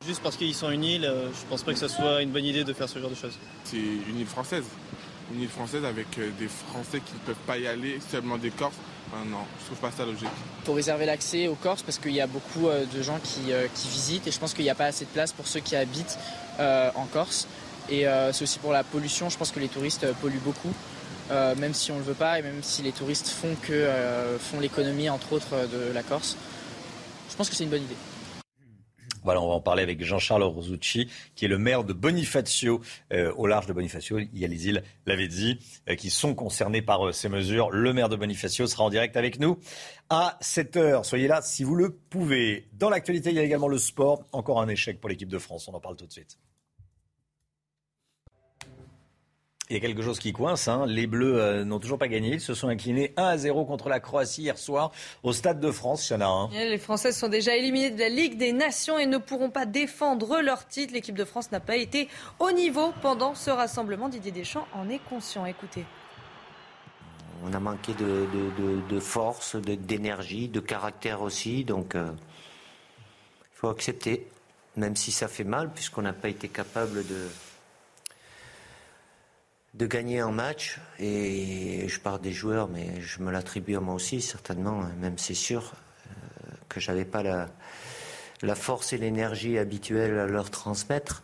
Juste 0.05 0.23
parce 0.23 0.37
qu'ils 0.37 0.55
sont 0.55 0.71
une 0.71 0.85
île, 0.85 1.03
euh, 1.03 1.29
je 1.33 1.45
pense 1.49 1.63
pas 1.63 1.73
que 1.73 1.79
ce 1.79 1.89
soit 1.89 2.21
une 2.21 2.31
bonne 2.31 2.45
idée 2.45 2.63
de 2.63 2.71
faire 2.71 2.87
ce 2.87 2.99
genre 2.99 3.09
de 3.09 3.15
choses. 3.15 3.37
C'est 3.65 3.75
une 3.75 4.17
île 4.17 4.27
française. 4.27 4.63
Une 5.33 5.41
île 5.41 5.49
française 5.49 5.85
avec 5.85 6.07
euh, 6.17 6.29
des 6.39 6.47
Français 6.47 7.01
qui 7.05 7.13
ne 7.13 7.19
peuvent 7.19 7.45
pas 7.45 7.57
y 7.57 7.67
aller, 7.67 7.99
seulement 8.11 8.37
des 8.37 8.49
Corses. 8.49 8.75
non, 9.13 9.45
je 9.59 9.65
trouve 9.65 9.77
pas 9.77 9.91
ça 9.95 10.05
logique. 10.05 10.27
Faut 10.65 10.73
réserver 10.73 11.05
l'accès 11.05 11.47
aux 11.47 11.55
Corses 11.55 11.83
parce 11.83 11.99
qu'il 11.99 12.13
y 12.13 12.21
a 12.21 12.27
beaucoup 12.27 12.67
euh, 12.67 12.85
de 12.85 13.01
gens 13.01 13.19
qui, 13.23 13.51
qui, 13.75 13.87
visitent 13.89 14.27
et 14.27 14.31
je 14.31 14.39
pense 14.39 14.53
qu'il 14.53 14.63
n'y 14.63 14.71
a 14.71 14.75
pas 14.75 14.85
assez 14.85 15.05
de 15.05 15.09
place 15.09 15.31
pour 15.31 15.47
ceux 15.47 15.59
qui 15.59 15.75
habitent 15.75 16.17
en 16.59 17.05
Corse. 17.11 17.47
Et 17.89 18.05
c'est 18.33 18.43
aussi 18.43 18.59
pour 18.59 18.73
la 18.73 18.83
pollution, 18.83 19.29
je 19.29 19.37
pense 19.37 19.51
que 19.51 19.59
les 19.59 19.69
touristes 19.69 20.05
polluent 20.21 20.43
beaucoup. 20.43 20.73
même 21.29 21.73
si 21.73 21.91
on 21.91 21.95
ne 21.95 21.99
le 21.99 22.05
veut 22.05 22.13
pas 22.13 22.37
et 22.37 22.41
même 22.41 22.61
si 22.61 22.81
les 22.81 22.91
touristes 22.91 23.29
font, 23.29 23.55
que, 23.61 23.89
font 24.39 24.59
l'économie 24.59 25.09
entre 25.09 25.33
autres 25.33 25.67
de 25.71 25.93
la 25.93 26.03
Corse. 26.03 26.35
Je 27.31 27.35
pense 27.35 27.49
que 27.49 27.55
c'est 27.55 27.63
une 27.63 27.69
bonne 27.69 27.83
idée. 27.83 27.95
Voilà, 29.23 29.41
on 29.41 29.47
va 29.47 29.53
en 29.55 29.61
parler 29.61 29.83
avec 29.83 30.03
Jean-Charles 30.03 30.43
Rosucci, 30.43 31.09
qui 31.35 31.45
est 31.45 31.47
le 31.47 31.57
maire 31.57 31.83
de 31.83 31.93
Bonifacio, 31.93 32.81
euh, 33.13 33.31
au 33.33 33.47
large 33.47 33.65
de 33.65 33.73
Bonifacio. 33.73 34.19
Il 34.19 34.37
y 34.37 34.45
a 34.45 34.47
les 34.47 34.67
îles 34.67 34.83
Lavezzi 35.05 35.59
euh, 35.89 35.95
qui 35.95 36.09
sont 36.09 36.35
concernées 36.35 36.81
par 36.81 37.07
euh, 37.07 37.11
ces 37.11 37.29
mesures. 37.29 37.69
Le 37.71 37.93
maire 37.93 38.09
de 38.09 38.15
Bonifacio 38.15 38.67
sera 38.67 38.83
en 38.83 38.89
direct 38.89 39.17
avec 39.17 39.39
nous 39.39 39.59
à 40.09 40.37
7 40.41 40.77
heures. 40.77 41.05
Soyez 41.05 41.27
là 41.27 41.41
si 41.41 41.63
vous 41.63 41.75
le 41.75 41.91
pouvez. 41.91 42.67
Dans 42.73 42.89
l'actualité, 42.89 43.29
il 43.29 43.35
y 43.35 43.39
a 43.39 43.43
également 43.43 43.67
le 43.67 43.77
sport. 43.77 44.25
Encore 44.31 44.61
un 44.61 44.67
échec 44.67 44.99
pour 44.99 45.09
l'équipe 45.09 45.29
de 45.29 45.39
France. 45.39 45.67
On 45.67 45.73
en 45.73 45.79
parle 45.79 45.95
tout 45.95 46.07
de 46.07 46.11
suite. 46.11 46.37
Il 49.69 49.75
y 49.75 49.77
a 49.77 49.81
quelque 49.81 50.01
chose 50.01 50.17
qui 50.17 50.33
coince. 50.33 50.67
Hein. 50.67 50.85
Les 50.87 51.05
Bleus 51.05 51.39
euh, 51.39 51.63
n'ont 51.63 51.77
toujours 51.77 51.99
pas 51.99 52.07
gagné. 52.07 52.33
Ils 52.33 52.41
se 52.41 52.55
sont 52.55 52.69
inclinés 52.69 53.13
1 53.17 53.23
à 53.23 53.37
0 53.37 53.65
contre 53.65 53.87
la 53.87 53.99
Croatie 53.99 54.41
hier 54.41 54.57
soir 54.57 54.91
au 55.21 55.31
Stade 55.31 55.59
de 55.59 55.69
France. 55.69 56.09
Il 56.09 56.13
y 56.13 56.15
en 56.15 56.21
a 56.21 56.25
un. 56.25 56.49
Les 56.49 56.79
Français 56.79 57.11
sont 57.11 57.27
déjà 57.27 57.55
éliminés 57.55 57.91
de 57.91 57.99
la 57.99 58.09
Ligue 58.09 58.35
des 58.35 58.51
Nations 58.51 58.97
et 58.97 59.05
ne 59.05 59.19
pourront 59.19 59.51
pas 59.51 59.67
défendre 59.67 60.41
leur 60.41 60.67
titre. 60.67 60.95
L'équipe 60.95 61.15
de 61.15 61.23
France 61.23 61.51
n'a 61.51 61.59
pas 61.59 61.75
été 61.75 62.09
au 62.39 62.51
niveau 62.51 62.93
pendant 63.03 63.35
ce 63.35 63.51
rassemblement. 63.51 64.09
Didier 64.09 64.31
Deschamps 64.31 64.67
en 64.73 64.89
est 64.89 65.01
conscient. 65.07 65.45
Écoutez. 65.45 65.85
On 67.45 67.53
a 67.53 67.59
manqué 67.59 67.93
de, 67.93 68.99
force, 68.99 69.55
d'énergie, 69.55 70.47
de, 70.47 70.59
caractère 70.59 71.21
aussi. 71.21 71.63
Donc, 71.63 71.93
euh, 71.93 72.09
il 72.09 73.57
faut 73.59 73.69
accepter, 73.69 74.25
même 74.77 74.95
si 74.95 75.11
ça 75.11 75.27
fait 75.27 75.43
mal, 75.43 75.69
puisqu'on 75.71 76.01
n'a 76.01 76.13
pas 76.13 76.29
été 76.29 76.47
capable 76.47 77.05
de 77.05 77.27
de 79.73 79.85
gagner 79.85 80.19
un 80.19 80.31
match, 80.31 80.79
et 80.99 81.87
je 81.87 81.99
parle 81.99 82.21
des 82.21 82.31
joueurs, 82.31 82.67
mais 82.67 82.99
je 83.01 83.21
me 83.21 83.31
l'attribue 83.31 83.75
à 83.75 83.79
moi 83.79 83.93
aussi, 83.93 84.21
certainement, 84.21 84.81
même 84.99 85.17
c'est 85.17 85.35
sûr 85.35 85.73
euh, 86.07 86.55
que 86.67 86.79
j'avais 86.79 87.05
pas 87.05 87.21
la, 87.23 87.47
la 88.41 88.55
force 88.55 88.93
et 88.93 88.97
l'énergie 88.97 89.57
habituelle 89.57 90.17
à 90.17 90.25
leur 90.25 90.49
transmettre. 90.49 91.23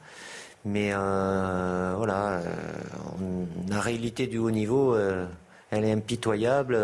Mais 0.64 0.92
euh, 0.94 1.94
voilà, 1.98 2.40
euh, 2.40 3.46
la 3.68 3.82
réalité 3.82 4.28
du 4.28 4.38
haut 4.38 4.52
niveau, 4.52 4.98
elle 4.98 5.84
est 5.84 5.92
impitoyable 5.92 6.78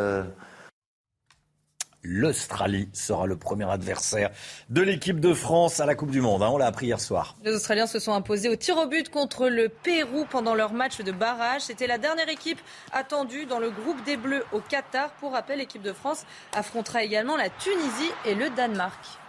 l'Australie 2.03 2.89
sera 2.93 3.25
le 3.25 3.37
premier 3.37 3.69
adversaire 3.69 4.31
de 4.69 4.81
l'équipe 4.81 5.19
de 5.19 5.33
France 5.33 5.79
à 5.79 5.85
la 5.85 5.95
Coupe 5.95 6.11
du 6.11 6.21
Monde. 6.21 6.43
Hein, 6.43 6.49
on 6.51 6.57
l'a 6.57 6.67
appris 6.67 6.87
hier 6.87 6.99
soir. 6.99 7.35
Les 7.43 7.53
Australiens 7.53 7.87
se 7.87 7.99
sont 7.99 8.13
imposés 8.13 8.49
au 8.49 8.55
tir 8.55 8.77
au 8.77 8.87
but 8.87 9.09
contre 9.09 9.47
le 9.49 9.69
Pérou 9.69 10.25
pendant 10.29 10.55
leur 10.55 10.73
match 10.73 11.01
de 11.01 11.11
barrage. 11.11 11.61
C'était 11.61 11.87
la 11.87 11.97
dernière 11.97 12.29
équipe 12.29 12.59
attendue 12.91 13.45
dans 13.45 13.59
le 13.59 13.69
groupe 13.69 14.03
des 14.03 14.17
Bleus 14.17 14.43
au 14.51 14.59
Qatar. 14.59 15.11
Pour 15.13 15.33
rappel, 15.33 15.59
l'équipe 15.59 15.81
de 15.81 15.93
France 15.93 16.25
affrontera 16.53 17.03
également 17.03 17.37
la 17.37 17.49
Tunisie 17.49 18.11
et 18.25 18.35
le 18.35 18.49
Danemark. 18.49 19.20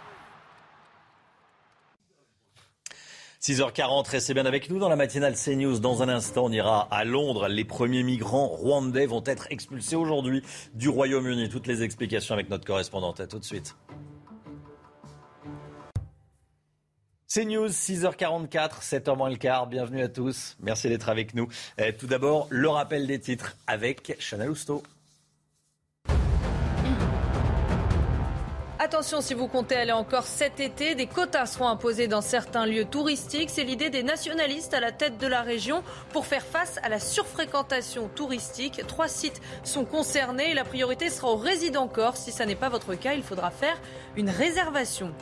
6h40, 3.43 4.09
restez 4.09 4.33
bien 4.33 4.45
avec 4.45 4.69
nous 4.69 4.79
dans 4.79 4.87
la 4.87 4.95
matinale 4.95 5.35
CNews. 5.35 5.79
Dans 5.79 6.01
un 6.01 6.07
instant, 6.07 6.45
on 6.45 6.51
ira 6.53 6.87
à 6.89 7.03
Londres. 7.03 7.49
Les 7.49 7.65
premiers 7.65 8.01
migrants 8.01 8.47
rwandais 8.47 9.05
vont 9.05 9.21
être 9.25 9.47
expulsés 9.49 9.97
aujourd'hui 9.97 10.43
du 10.75 10.87
Royaume-Uni. 10.87 11.49
Toutes 11.49 11.67
les 11.67 11.83
explications 11.83 12.33
avec 12.33 12.49
notre 12.49 12.63
correspondante. 12.63 13.19
À 13.19 13.27
tout 13.27 13.39
de 13.39 13.43
suite. 13.43 13.75
CNews, 17.27 17.67
6h44, 17.67 18.81
7h 18.81 19.17
moins 19.17 19.29
le 19.29 19.35
quart. 19.35 19.67
Bienvenue 19.67 20.03
à 20.03 20.07
tous. 20.07 20.55
Merci 20.61 20.87
d'être 20.87 21.09
avec 21.09 21.35
nous. 21.35 21.49
Euh, 21.81 21.91
tout 21.91 22.07
d'abord, 22.07 22.47
le 22.49 22.69
rappel 22.69 23.07
des 23.07 23.19
titres 23.19 23.57
avec 23.67 24.15
Chanel 24.19 24.51
Housteau. 24.51 24.83
Attention, 28.83 29.21
si 29.21 29.33
vous 29.33 29.47
comptez 29.47 29.77
aller 29.77 29.93
encore 29.93 30.25
cet 30.25 30.59
été, 30.59 30.93
des 30.93 31.07
quotas 31.07 31.45
seront 31.45 31.69
imposés 31.69 32.09
dans 32.09 32.19
certains 32.19 32.65
lieux 32.65 32.83
touristiques. 32.83 33.49
C'est 33.49 33.63
l'idée 33.63 33.89
des 33.89 34.03
nationalistes 34.03 34.73
à 34.73 34.81
la 34.81 34.91
tête 34.91 35.17
de 35.17 35.25
la 35.25 35.41
région 35.41 35.83
pour 36.11 36.25
faire 36.25 36.43
face 36.43 36.81
à 36.83 36.89
la 36.89 36.99
surfréquentation 36.99 38.09
touristique. 38.09 38.81
Trois 38.85 39.07
sites 39.07 39.41
sont 39.63 39.85
concernés 39.85 40.51
et 40.51 40.53
la 40.53 40.65
priorité 40.65 41.09
sera 41.09 41.29
aux 41.29 41.37
résidents 41.37 41.87
corse. 41.87 42.23
Si 42.23 42.33
ça 42.33 42.45
n'est 42.45 42.57
pas 42.57 42.67
votre 42.67 42.93
cas, 42.95 43.13
il 43.13 43.23
faudra 43.23 43.51
faire 43.51 43.79
une 44.17 44.29
réservation. 44.29 45.13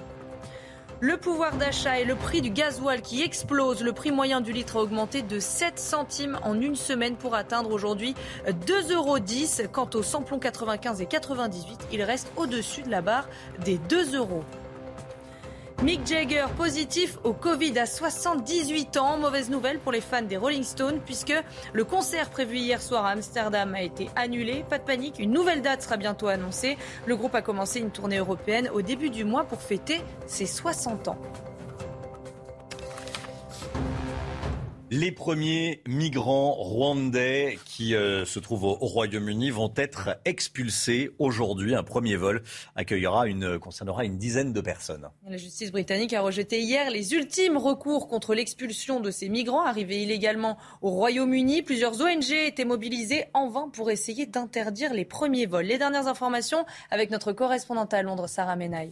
Le 1.03 1.17
pouvoir 1.17 1.57
d'achat 1.57 1.99
et 1.99 2.05
le 2.05 2.13
prix 2.13 2.41
du 2.41 2.51
gasoil 2.51 3.01
qui 3.01 3.23
explose. 3.23 3.81
Le 3.81 3.91
prix 3.91 4.11
moyen 4.11 4.39
du 4.39 4.51
litre 4.51 4.77
a 4.77 4.81
augmenté 4.83 5.23
de 5.23 5.39
7 5.39 5.79
centimes 5.79 6.37
en 6.43 6.61
une 6.61 6.75
semaine 6.75 7.15
pour 7.15 7.33
atteindre 7.33 7.71
aujourd'hui 7.71 8.13
2,10 8.47 8.93
euros. 8.93 9.17
Quant 9.71 9.89
aux 9.95 10.03
samplons 10.03 10.37
95 10.37 11.01
et 11.01 11.07
98, 11.07 11.87
il 11.91 12.03
reste 12.03 12.31
au-dessus 12.37 12.83
de 12.83 12.91
la 12.91 13.01
barre 13.01 13.27
des 13.65 13.79
2 13.79 14.15
euros. 14.15 14.43
Mick 15.84 16.05
Jagger 16.05 16.45
positif 16.55 17.17
au 17.23 17.34
Covid 17.34 17.79
à 17.79 17.88
78 17.88 18.97
ans. 18.97 19.17
Mauvaise 19.17 19.49
nouvelle 19.49 19.79
pour 19.79 19.91
les 19.91 19.99
fans 19.99 20.21
des 20.21 20.38
Rolling 20.38 20.61
Stones 20.61 20.99
puisque 21.03 21.34
le 21.73 21.84
concert 21.84 22.29
prévu 22.29 22.57
hier 22.57 22.79
soir 22.79 23.03
à 23.03 23.09
Amsterdam 23.09 23.73
a 23.73 23.82
été 23.82 24.07
annulé. 24.15 24.63
Pas 24.69 24.77
de 24.77 24.84
panique, 24.84 25.17
une 25.17 25.32
nouvelle 25.32 25.63
date 25.63 25.82
sera 25.82 25.97
bientôt 25.97 26.27
annoncée. 26.27 26.77
Le 27.07 27.15
groupe 27.15 27.34
a 27.34 27.41
commencé 27.41 27.79
une 27.79 27.89
tournée 27.89 28.17
européenne 28.17 28.69
au 28.71 28.84
début 28.84 29.09
du 29.09 29.25
mois 29.25 29.43
pour 29.43 29.59
fêter 29.59 30.01
ses 30.27 30.45
60 30.45 31.07
ans. 31.07 31.17
Les 34.93 35.13
premiers 35.13 35.81
migrants 35.87 36.51
rwandais 36.51 37.57
qui 37.63 37.95
euh, 37.95 38.25
se 38.25 38.39
trouvent 38.39 38.65
au, 38.65 38.73
Royaume-Uni 38.73 39.49
vont 39.49 39.71
être 39.77 40.19
expulsés 40.25 41.11
aujourd'hui. 41.17 41.75
Un 41.75 41.83
premier 41.83 42.17
vol 42.17 42.43
accueillera 42.75 43.27
une, 43.27 43.57
concernera 43.57 44.03
une 44.03 44.17
dizaine 44.17 44.51
de 44.51 44.59
personnes. 44.59 45.07
La 45.25 45.37
justice 45.37 45.71
britannique 45.71 46.11
a 46.11 46.19
rejeté 46.19 46.59
hier 46.59 46.89
les 46.89 47.13
ultimes 47.13 47.55
recours 47.55 48.09
contre 48.09 48.35
l'expulsion 48.35 48.99
de 48.99 49.11
ces 49.11 49.29
migrants 49.29 49.65
arrivés 49.65 50.03
illégalement 50.03 50.57
au 50.81 50.89
Royaume-Uni. 50.89 51.61
Plusieurs 51.61 52.01
ONG 52.01 52.29
étaient 52.29 52.65
mobilisées 52.65 53.27
en 53.33 53.47
vain 53.47 53.69
pour 53.71 53.91
essayer 53.91 54.25
d'interdire 54.25 54.93
les 54.93 55.05
premiers 55.05 55.45
vols. 55.45 55.67
Les 55.67 55.77
dernières 55.77 56.07
informations 56.07 56.65
avec 56.89 57.11
notre 57.11 57.31
correspondante 57.31 57.93
à 57.93 58.01
Londres, 58.01 58.27
Sarah 58.27 58.57
Menaille. 58.57 58.91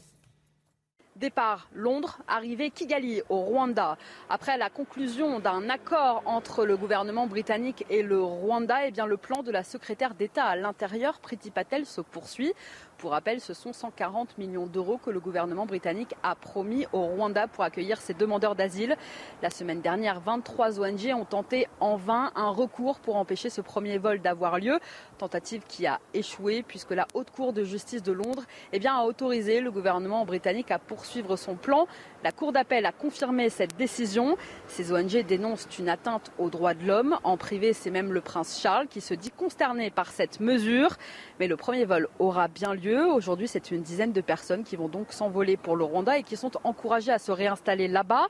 Départ 1.20 1.68
Londres, 1.74 2.20
arrivée 2.30 2.70
Kigali 2.72 3.22
au 3.28 3.42
Rwanda. 3.42 3.98
Après 4.30 4.58
la 4.58 4.70
conclusion 4.70 5.40
d'un 5.40 5.70
accord 5.70 6.24
entre 6.26 6.66
le 6.66 6.78
gouvernement 6.78 7.28
britannique 7.28 7.86
et 7.90 8.04
le 8.04 8.24
Rwanda, 8.24 8.88
eh 8.88 8.92
le 9.06 9.18
plan 9.18 9.44
de 9.44 9.52
la 9.52 9.64
secrétaire 9.64 10.16
d'État 10.16 10.46
à 10.46 10.56
l'intérieur, 10.56 11.20
Priti 11.20 11.52
Patel, 11.52 11.86
se 11.86 12.00
poursuit. 12.00 12.54
Pour 13.00 13.12
rappel, 13.12 13.40
ce 13.40 13.54
sont 13.54 13.72
140 13.72 14.38
millions 14.38 14.68
d'euros 14.68 14.98
que 14.98 15.10
le 15.10 15.22
gouvernement 15.22 15.66
britannique 15.66 16.16
a 16.22 16.36
promis 16.36 16.86
au 16.92 17.00
Rwanda 17.00 17.48
pour 17.48 17.64
accueillir 17.64 18.02
ses 18.02 18.14
demandeurs 18.14 18.56
d'asile. 18.56 18.98
La 19.42 19.50
semaine 19.50 19.80
dernière, 19.80 20.20
23 20.20 20.82
ONG 20.82 21.14
ont 21.16 21.24
tenté 21.24 21.70
en 21.80 21.96
vain 21.96 22.34
un 22.36 22.50
recours 22.50 23.00
pour 23.00 23.16
empêcher 23.16 23.50
ce 23.50 23.62
premier 23.62 23.98
vol 24.00 24.20
d'avoir 24.20 24.60
lieu. 24.60 24.82
Tentative 25.18 25.64
qui 25.66 25.88
a 25.88 26.02
échoué 26.14 26.62
puisque 26.62 26.92
la 26.92 27.08
Haute 27.14 27.32
Cour 27.32 27.54
de 27.54 27.64
justice 27.64 28.04
de 28.04 28.12
Londres 28.12 28.44
eh 28.74 28.86
a 28.86 29.06
autorisé 29.06 29.62
le 29.62 29.72
gouvernement 29.72 30.26
britannique 30.26 30.70
à 30.70 30.78
poursuivre 30.78 31.38
son 31.38 31.56
plan. 31.56 31.88
La 32.22 32.34
Cour 32.34 32.52
d'appel 32.52 32.86
a 32.86 32.92
confirmé 32.92 33.50
cette 33.50 33.78
décision. 33.78 34.36
Ces 34.68 34.92
ONG 34.92 35.26
dénoncent 35.26 35.70
une 35.80 35.88
atteinte 35.88 36.34
aux 36.38 36.50
droits 36.50 36.74
de 36.74 36.86
l'homme. 36.86 37.18
En 37.24 37.38
privé, 37.38 37.72
c'est 37.72 37.92
même 37.92 38.12
le 38.12 38.20
prince 38.20 38.60
Charles 38.62 38.88
qui 38.88 39.00
se 39.00 39.14
dit 39.14 39.32
consterné 39.32 39.90
par 39.90 40.12
cette 40.12 40.42
mesure. 40.42 40.98
Mais 41.40 41.48
le 41.48 41.56
premier 41.56 41.86
vol 41.86 42.10
aura 42.20 42.50
bien 42.50 42.74
lieu. 42.74 43.06
Aujourd'hui, 43.06 43.48
c'est 43.48 43.72
une 43.72 43.84
dizaine 43.84 44.12
de 44.12 44.20
personnes 44.20 44.66
qui 44.66 44.76
vont 44.76 44.90
donc 44.90 45.14
s'envoler 45.14 45.56
pour 45.56 45.78
le 45.78 45.86
Rwanda 45.86 46.18
et 46.18 46.24
qui 46.24 46.36
sont 46.36 46.52
encouragées 46.66 47.14
à 47.14 47.20
se 47.20 47.32
réinstaller 47.32 47.88
là-bas. 47.88 48.28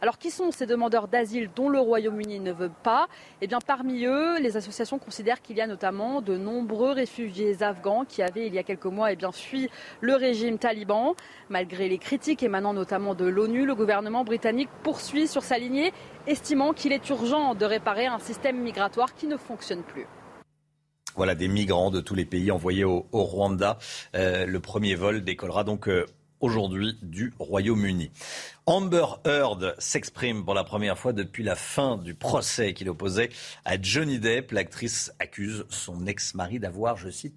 Alors, 0.00 0.18
qui 0.18 0.30
sont 0.30 0.52
ces 0.52 0.66
demandeurs 0.66 1.08
d'asile 1.08 1.50
dont 1.56 1.68
le 1.68 1.80
Royaume-Uni 1.80 2.38
ne 2.38 2.52
veut 2.52 2.70
pas? 2.84 3.08
Eh 3.40 3.48
bien, 3.48 3.58
parmi 3.58 4.04
eux, 4.04 4.38
les 4.38 4.56
associations 4.56 5.00
considèrent 5.00 5.42
qu'il 5.42 5.56
y 5.56 5.60
a 5.60 5.66
notamment 5.66 6.20
de 6.20 6.36
nombreux 6.36 6.92
réfugiés 6.92 7.60
afghans 7.60 8.04
qui 8.04 8.22
avaient, 8.22 8.46
il 8.46 8.54
y 8.54 8.58
a 8.58 8.62
quelques 8.62 8.86
mois, 8.86 9.10
eh 9.10 9.16
bien, 9.16 9.32
fui 9.32 9.68
le 10.00 10.14
régime 10.14 10.58
taliban. 10.58 11.16
Malgré 11.48 11.88
les 11.88 11.98
critiques 11.98 12.44
émanant 12.44 12.72
notamment 12.72 13.16
de 13.16 13.31
l'ONU, 13.32 13.66
le 13.66 13.74
gouvernement 13.74 14.24
britannique 14.24 14.68
poursuit 14.82 15.26
sur 15.26 15.42
sa 15.42 15.58
lignée, 15.58 15.92
estimant 16.26 16.72
qu'il 16.72 16.92
est 16.92 17.08
urgent 17.08 17.54
de 17.54 17.64
réparer 17.64 18.06
un 18.06 18.18
système 18.18 18.60
migratoire 18.60 19.14
qui 19.14 19.26
ne 19.26 19.36
fonctionne 19.36 19.82
plus. 19.82 20.06
Voilà 21.16 21.34
des 21.34 21.48
migrants 21.48 21.90
de 21.90 22.00
tous 22.00 22.14
les 22.14 22.24
pays 22.24 22.50
envoyés 22.50 22.84
au, 22.84 23.04
Rwanda. 23.12 23.78
Euh, 24.14 24.46
le 24.46 24.60
premier 24.60 24.94
vol 24.94 25.22
décollera 25.22 25.62
donc 25.62 25.88
euh, 25.88 26.06
aujourd'hui 26.40 26.98
du 27.02 27.34
Royaume-Uni. 27.38 28.10
Amber 28.66 29.06
Heard 29.24 29.74
s'exprime 29.78 30.44
pour 30.44 30.54
la 30.54 30.64
première 30.64 30.98
fois 30.98 31.12
depuis 31.12 31.42
la 31.42 31.54
fin 31.54 31.96
du 31.96 32.14
procès 32.14 32.74
qu'il 32.74 32.88
opposait 32.88 33.30
à 33.64 33.80
Johnny 33.80 34.18
Depp. 34.18 34.52
L'actrice 34.52 35.12
accuse 35.18 35.64
son 35.68 36.06
ex-mari 36.06 36.58
d'avoir, 36.58 36.96
je 36.96 37.10
cite, 37.10 37.34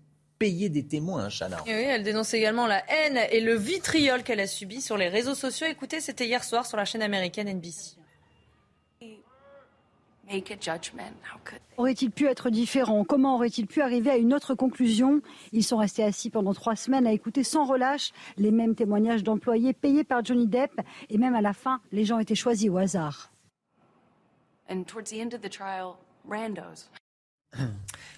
des 0.52 0.86
témoins, 0.86 1.30
Chana. 1.30 1.58
oui, 1.66 1.72
elle 1.72 2.04
dénonce 2.04 2.34
également 2.34 2.68
la 2.68 2.84
haine 2.92 3.20
et 3.32 3.42
le 3.42 3.56
vitriol 3.56 4.24
qu'elle 4.24 4.40
a 4.40 4.48
subi 4.48 4.82
sur 4.82 4.98
les 4.98 5.08
réseaux 5.08 5.36
sociaux. 5.36 5.68
Écoutez, 5.68 6.02
c'était 6.02 6.26
hier 6.26 6.44
soir 6.44 6.66
sur 6.66 6.78
la 6.78 6.86
chaîne 6.86 7.02
américaine 7.02 7.50
NBC. 7.50 7.98
Aurait-il 11.78 12.10
pu 12.12 12.26
être 12.26 12.50
différent? 12.50 13.04
Comment 13.04 13.36
aurait-il 13.36 13.68
pu 13.68 13.82
arriver 13.82 14.10
à 14.10 14.18
une 14.18 14.34
autre 14.34 14.56
conclusion? 14.56 15.22
Ils 15.52 15.64
sont 15.64 15.78
restés 15.78 16.04
assis 16.04 16.30
pendant 16.30 16.54
trois 16.54 16.76
semaines 16.76 17.06
à 17.06 17.12
écouter 17.12 17.44
sans 17.44 17.66
relâche 17.66 18.12
les 18.38 18.52
mêmes 18.52 18.76
témoignages 18.76 19.24
d'employés 19.24 19.74
payés 19.74 20.04
par 20.04 20.26
Johnny 20.26 20.48
Depp 20.48 20.82
et 21.10 21.18
même 21.18 21.36
à 21.36 21.42
la 21.42 21.54
fin, 21.54 21.80
les 21.92 22.06
gens 22.06 22.18
étaient 22.20 22.34
choisis 22.34 22.70
au 22.70 22.78
hasard. 22.78 23.32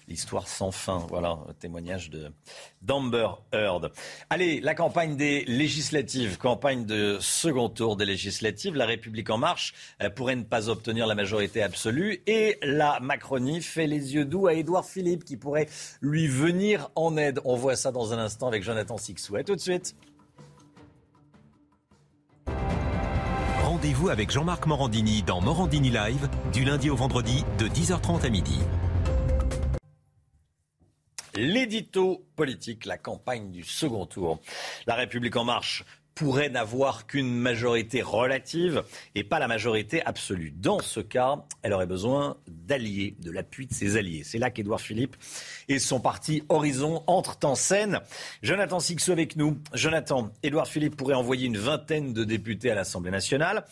L'histoire 0.08 0.48
sans 0.48 0.70
fin, 0.70 1.04
voilà, 1.10 1.38
témoignage 1.60 2.08
de 2.08 2.32
d'Amber 2.80 3.28
Heard. 3.52 3.92
Allez, 4.30 4.60
la 4.60 4.74
campagne 4.74 5.16
des 5.16 5.44
législatives, 5.44 6.38
campagne 6.38 6.86
de 6.86 7.18
second 7.20 7.68
tour 7.68 7.96
des 7.96 8.06
législatives, 8.06 8.74
la 8.74 8.86
République 8.86 9.28
en 9.28 9.36
marche 9.36 9.74
euh, 10.02 10.08
pourrait 10.08 10.36
ne 10.36 10.44
pas 10.44 10.70
obtenir 10.70 11.06
la 11.06 11.14
majorité 11.14 11.62
absolue 11.62 12.22
et 12.26 12.58
la 12.62 13.00
Macronie 13.00 13.60
fait 13.60 13.86
les 13.86 14.14
yeux 14.14 14.24
doux 14.24 14.46
à 14.46 14.54
Édouard 14.54 14.86
Philippe 14.86 15.24
qui 15.24 15.36
pourrait 15.36 15.68
lui 16.00 16.26
venir 16.26 16.90
en 16.94 17.18
aide. 17.18 17.40
On 17.44 17.56
voit 17.56 17.76
ça 17.76 17.92
dans 17.92 18.14
un 18.14 18.18
instant 18.18 18.48
avec 18.48 18.62
Jonathan 18.62 18.96
Sixou. 18.96 19.36
tout 19.44 19.56
de 19.56 19.60
suite. 19.60 19.94
Rendez-vous 23.62 24.08
avec 24.08 24.30
Jean-Marc 24.30 24.66
Morandini 24.66 25.22
dans 25.22 25.40
Morandini 25.40 25.90
Live 25.90 26.28
du 26.52 26.64
lundi 26.64 26.88
au 26.88 26.96
vendredi 26.96 27.44
de 27.58 27.68
10h30 27.68 28.24
à 28.24 28.28
midi. 28.30 28.58
L'édito 31.38 32.26
politique, 32.34 32.84
la 32.84 32.98
campagne 32.98 33.52
du 33.52 33.62
second 33.62 34.06
tour. 34.06 34.40
La 34.88 34.96
République 34.96 35.36
en 35.36 35.44
marche 35.44 35.84
pourrait 36.16 36.48
n'avoir 36.48 37.06
qu'une 37.06 37.32
majorité 37.32 38.02
relative 38.02 38.82
et 39.14 39.22
pas 39.22 39.38
la 39.38 39.46
majorité 39.46 40.04
absolue. 40.04 40.50
Dans 40.50 40.80
ce 40.80 40.98
cas, 40.98 41.44
elle 41.62 41.72
aurait 41.72 41.86
besoin 41.86 42.38
d'alliés, 42.48 43.14
de 43.20 43.30
l'appui 43.30 43.68
de 43.68 43.72
ses 43.72 43.96
alliés. 43.96 44.24
C'est 44.24 44.38
là 44.38 44.50
qu'Édouard 44.50 44.80
Philippe 44.80 45.14
et 45.68 45.78
son 45.78 46.00
parti 46.00 46.42
Horizon 46.48 47.04
entrent 47.06 47.38
en 47.44 47.54
scène. 47.54 48.00
Jonathan 48.42 48.80
Sixou 48.80 49.12
avec 49.12 49.36
nous. 49.36 49.58
Jonathan, 49.74 50.32
Édouard 50.42 50.66
Philippe 50.66 50.96
pourrait 50.96 51.14
envoyer 51.14 51.46
une 51.46 51.58
vingtaine 51.58 52.12
de 52.12 52.24
députés 52.24 52.72
à 52.72 52.74
l'Assemblée 52.74 53.12
nationale. 53.12 53.64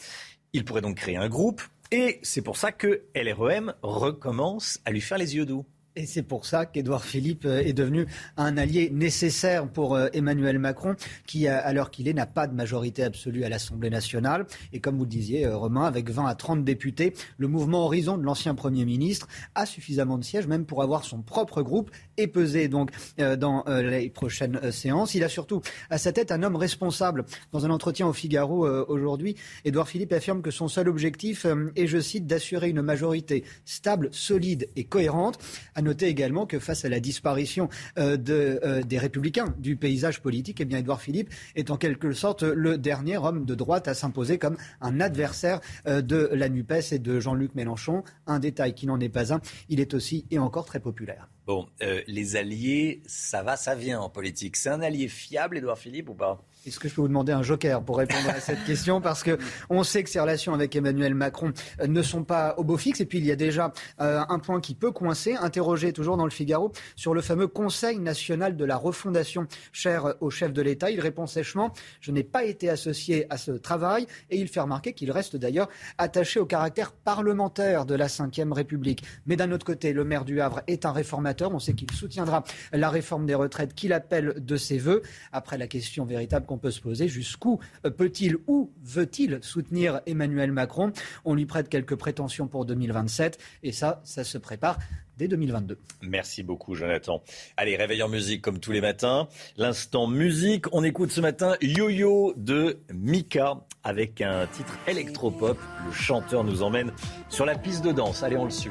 Il 0.53 0.65
pourrait 0.65 0.83
donc 0.83 0.99
créer 0.99 1.17
un 1.17 1.29
groupe. 1.29 1.63
Et 1.91 2.21
c'est 2.23 2.43
pour 2.43 2.59
ça 2.59 2.71
que 2.71 3.03
LREM 3.17 3.75
recommence 3.83 4.79
à 4.85 4.93
lui 4.93 5.01
faire 5.01 5.19
les 5.19 5.35
yeux 5.35 5.47
doux. 5.47 5.67
Et 5.99 6.05
c'est 6.05 6.23
pour 6.23 6.45
ça 6.45 6.67
qu'Édouard 6.67 7.05
Philippe 7.05 7.47
euh, 7.47 7.63
est 7.63 7.73
devenu 7.73 8.07
un 8.37 8.59
allié 8.59 8.91
nécessaire 8.93 9.67
pour 9.67 9.95
euh, 9.95 10.09
Emmanuel 10.13 10.59
Macron, 10.59 10.95
qui, 11.27 11.49
à 11.49 11.73
l'heure 11.73 11.91
qu'il 11.91 12.07
est, 12.07 12.13
n'a 12.13 12.27
pas 12.27 12.47
de 12.47 12.55
majorité 12.55 13.03
absolue 13.03 13.45
à 13.45 13.49
l'Assemblée 13.49 13.89
nationale. 13.89 14.47
Et 14.75 14.81
comme 14.81 14.99
vous 14.99 15.05
le 15.05 15.11
disiez, 15.11 15.47
euh, 15.47 15.57
Romain, 15.57 15.85
avec 15.85 16.11
20 16.11 16.27
à 16.27 16.35
30 16.35 16.65
députés, 16.65 17.15
le 17.39 17.49
mouvement 17.49 17.87
Horizon 17.87 18.19
de 18.19 18.25
l'ancien 18.25 18.55
Premier 18.55 18.85
ministre 18.85 19.27
a 19.55 19.65
suffisamment 19.65 20.19
de 20.19 20.25
sièges, 20.25 20.47
même 20.47 20.67
pour 20.67 20.83
avoir 20.83 21.03
son 21.03 21.23
propre 21.23 21.63
groupe 21.63 21.91
et 22.17 22.27
peser 22.27 22.69
donc 22.69 22.91
dans 23.19 23.65
les 23.67 24.11
prochaines 24.11 24.73
séances. 24.73 25.15
Il 25.15 25.25
a 25.25 25.29
surtout 25.29 25.63
à 25.91 25.99
sa 25.99 26.13
tête 26.13 26.33
un 26.33 26.43
homme 26.43 26.57
responsable. 26.57 27.25
Dans 27.53 27.65
un 27.65 27.71
entretien 27.71 28.07
au 28.07 28.13
Figaro 28.13 28.67
aujourd'hui, 28.67 29.37
Édouard 29.65 29.89
Philippe 29.89 30.13
affirme 30.13 30.43
que 30.43 30.51
son 30.51 30.69
seul 30.69 30.89
objectif 30.89 31.47
est, 31.77 31.87
je 31.87 31.99
cite, 31.99 32.27
d'assurer 32.27 32.71
une 32.71 32.83
majorité 32.83 33.45
stable, 33.65 34.09
solide 34.13 34.69
et 34.77 34.85
cohérente 34.85 35.39
noter 35.87 36.07
également 36.07 36.47
que 36.47 36.59
face 36.59 36.85
à 36.85 36.89
la 36.89 37.01
disparition 37.01 37.69
euh, 37.99 38.17
de, 38.17 38.61
euh, 38.63 38.83
des 38.83 38.99
républicains 38.99 39.55
du 39.59 39.77
paysage 39.77 40.21
politique, 40.21 40.61
eh 40.61 40.65
bien 40.65 40.79
Édouard 40.79 41.01
Philippe 41.01 41.33
est 41.55 41.71
en 41.71 41.77
quelque 41.77 42.13
sorte 42.13 42.43
le 42.43 42.77
dernier 42.77 43.17
homme 43.17 43.45
de 43.45 43.55
droite 43.55 43.89
à 43.89 43.95
s'imposer 43.95 44.39
comme 44.39 44.57
un 44.81 45.01
adversaire 45.01 45.61
euh, 45.87 46.03
de 46.03 46.29
la 46.33 46.49
NUPES 46.49 46.93
et 46.93 46.99
de 46.99 47.21
Jean-Luc 47.21 47.55
Mélenchon. 47.55 48.03
Un 48.27 48.41
détail 48.41 48.75
qui 48.75 48.87
n'en 48.87 49.01
est 49.01 49.09
pas 49.09 49.33
un, 49.33 49.41
il 49.69 49.81
est 49.81 49.95
aussi 49.95 50.27
et 50.31 50.39
encore 50.39 50.67
très 50.67 50.81
populaire. 50.81 51.29
Bon, 51.47 51.69
les 52.09 52.37
alliés, 52.37 53.03
ça 53.07 53.43
va, 53.43 53.57
ça 53.57 53.75
vient 53.75 54.01
en 54.01 54.11
politique. 54.11 54.57
C'est 54.57 54.69
un 54.69 54.81
allié 54.81 55.09
fiable, 55.09 55.59
Édouard 55.59 55.79
Philippe, 55.79 56.09
ou 56.09 56.15
pas? 56.15 56.45
Est-ce 56.67 56.81
que 56.81 56.89
je 56.89 56.95
peux 56.95 57.01
vous 57.01 57.09
demander 57.09 57.33
un 57.33 57.43
joker 57.43 57.83
pour 57.83 57.99
répondre 57.99 58.29
à 58.29 58.41
cette 58.41 58.65
question 58.65 59.01
Parce 59.01 59.23
que 59.23 59.39
on 59.71 59.85
sait 59.85 60.03
que 60.03 60.11
ses 60.11 60.19
relations 60.21 60.53
avec 60.53 60.75
Emmanuel 60.75 61.15
Macron 61.15 61.53
euh, 61.81 61.87
ne 61.87 62.03
sont 62.03 62.25
pas 62.25 62.55
au 62.57 62.65
beau 62.65 62.77
fixe. 62.77 63.01
Et 63.01 63.07
puis 63.07 63.19
il 63.19 63.27
y 63.27 63.31
a 63.31 63.37
déjà 63.37 63.73
euh, 64.01 64.23
un 64.29 64.39
point 64.39 64.61
qui 64.61 64.75
peut 64.75 64.91
coincer, 64.91 65.35
interrogé 65.35 65.93
toujours 65.93 66.17
dans 66.17 66.25
le 66.25 66.31
Figaro, 66.31 66.73
sur 66.97 67.15
le 67.15 67.21
fameux 67.21 67.47
Conseil 67.47 67.99
national 67.99 68.57
de 68.57 68.65
la 68.65 68.77
refondation 68.77 69.47
cher 69.73 70.15
au 70.21 70.31
chef 70.31 70.53
de 70.53 70.63
l'État. 70.63 70.91
Il 70.91 71.01
répond 71.01 71.27
sèchement 71.27 71.73
Je 72.01 72.11
n'ai 72.11 72.25
pas 72.25 72.45
été 72.45 72.69
associé 72.69 73.27
à 73.31 73.37
ce 73.37 73.53
travail. 73.53 74.07
Et 74.31 74.39
il 74.39 74.49
fait 74.49 74.61
remarquer 74.61 74.93
qu'il 74.93 75.11
reste 75.11 75.37
d'ailleurs 75.37 75.69
attaché 75.99 76.41
au 76.41 76.47
caractère 76.47 76.93
parlementaire 76.93 77.87
de 77.87 77.95
la 77.95 78.07
Ve 78.07 78.53
République. 78.53 79.05
Mais 79.27 79.37
d'un 79.37 79.53
autre 79.53 79.67
côté, 79.67 79.93
le 79.93 80.05
maire 80.05 80.25
du 80.25 80.41
Havre 80.41 80.63
est 80.67 80.85
un 80.85 80.93
réformateur. 80.93 81.55
On 81.55 81.59
sait 81.59 81.75
qu'il 81.75 81.91
soutiendra 81.93 82.43
la 82.73 82.91
réforme 82.91 83.27
des 83.27 83.35
retraites 83.35 83.75
qu'il 83.75 83.93
appelle 83.93 84.35
de 84.39 84.57
ses 84.57 84.79
voeux. 84.79 85.03
Après 85.33 85.59
la 85.59 85.67
question 85.67 86.05
véritable 86.05 86.47
qu'on 86.57 86.61
peut 86.61 86.71
se 86.71 86.81
poser. 86.81 87.07
Jusqu'où 87.09 87.61
euh, 87.85 87.91
peut-il 87.91 88.37
ou 88.47 88.73
veut-il 88.83 89.39
soutenir 89.43 90.01
Emmanuel 90.07 90.53
Macron? 90.53 90.93
On 91.25 91.35
lui 91.35 91.45
prête 91.45 91.69
quelques 91.69 91.97
prétentions 91.97 92.49
pour 92.49 92.65
2027 92.65 93.39
et 93.63 93.73
ça, 93.73 94.01
ça 94.05 94.25
se 94.25 94.39
prépare 94.39 94.79
dès 95.19 95.29
2022. 95.29 95.79
Merci 96.03 96.43
beaucoup, 96.43 96.75
Jonathan. 96.75 97.23
Allez, 97.57 97.77
réveil 97.77 98.03
en 98.03 98.09
musique 98.09 98.41
comme 98.41 98.59
tous 98.59 98.73
les 98.73 98.81
matins. 98.81 99.29
L'instant 99.57 100.07
musique, 100.07 100.65
on 100.73 100.83
écoute 100.83 101.11
ce 101.11 101.21
matin 101.21 101.57
Yo-Yo 101.61 102.33
de 102.37 102.79
Mika 102.93 103.61
avec 103.85 104.23
un 104.23 104.47
titre 104.47 104.79
électropop. 104.87 105.59
Le 105.87 105.93
chanteur 105.93 106.43
nous 106.43 106.63
emmène 106.63 106.93
sur 107.29 107.45
la 107.45 107.57
piste 107.57 107.85
de 107.85 107.93
danse. 107.93 108.23
Allez, 108.23 108.37
on 108.37 108.45
le 108.45 108.51
suit. 108.51 108.71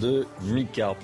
de 0.00 0.26
Mika. 0.42 0.96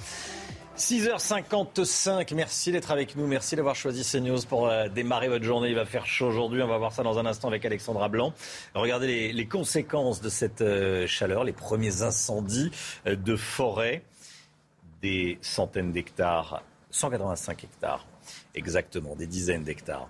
6h55, 0.77 2.35
merci 2.35 2.73
d'être 2.73 2.91
avec 2.91 3.15
nous, 3.15 3.29
merci 3.29 3.55
d'avoir 3.55 3.77
choisi 3.77 4.03
CNews 4.03 4.41
pour 4.49 4.67
euh, 4.67 4.89
démarrer 4.89 5.29
votre 5.29 5.45
journée. 5.45 5.69
Il 5.69 5.77
va 5.77 5.85
faire 5.85 6.07
chaud 6.07 6.27
aujourd'hui, 6.27 6.61
on 6.61 6.67
va 6.67 6.77
voir 6.77 6.93
ça 6.93 7.05
dans 7.05 7.21
un 7.21 7.27
instant 7.27 7.47
avec 7.47 7.65
Alexandra 7.65 8.09
Blanc. 8.09 8.35
Regardez 8.75 9.33
les, 9.33 9.47
conséquences 9.47 10.21
de 10.21 10.29
cette 10.29 10.61
euh, 10.61 11.07
chaleur, 11.07 11.45
les 11.45 11.53
premiers 11.53 12.03
incendies 12.03 12.73
euh, 13.07 13.15
de 13.15 13.37
forêt, 13.37 14.03
des 15.03 15.39
centaines 15.41 15.93
d'hectares, 15.93 16.65
185 16.91 17.63
hectares 17.63 18.07
exactement, 18.55 19.17
des 19.17 19.27
dizaines 19.27 19.65
d'hectares 19.65 20.09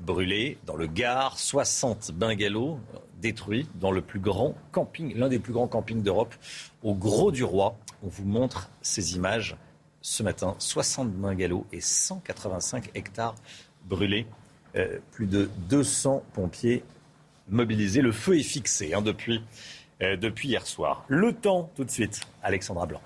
brûlés 0.00 0.58
dans 0.66 0.76
le 0.76 0.86
Gard, 0.86 1.38
60 1.38 2.12
bungalows 2.12 2.78
détruits 3.20 3.66
dans 3.74 3.90
le 3.90 4.02
plus 4.02 4.20
grand 4.20 4.54
camping, 4.72 5.14
l'un 5.16 5.28
des 5.28 5.38
plus 5.38 5.52
grands 5.52 5.68
campings 5.68 6.02
d'Europe, 6.02 6.34
au 6.82 6.94
Gros 6.94 7.32
du 7.32 7.44
Roi. 7.44 7.76
On 8.02 8.08
vous 8.08 8.24
montre 8.24 8.70
ces 8.82 9.16
images 9.16 9.56
ce 10.00 10.22
matin. 10.22 10.54
60 10.58 11.10
bungalows 11.12 11.66
et 11.72 11.80
185 11.80 12.90
hectares 12.94 13.34
brûlés. 13.84 14.26
Euh, 14.76 14.98
plus 15.12 15.26
de 15.26 15.48
200 15.68 16.22
pompiers 16.34 16.84
mobilisés. 17.48 18.02
Le 18.02 18.12
feu 18.12 18.38
est 18.38 18.42
fixé 18.42 18.92
hein, 18.92 19.00
depuis, 19.00 19.42
euh, 20.02 20.16
depuis 20.16 20.48
hier 20.48 20.66
soir. 20.66 21.04
Le 21.08 21.32
temps, 21.32 21.70
tout 21.74 21.84
de 21.84 21.90
suite, 21.90 22.20
Alexandra 22.42 22.86
Blanc. 22.86 23.00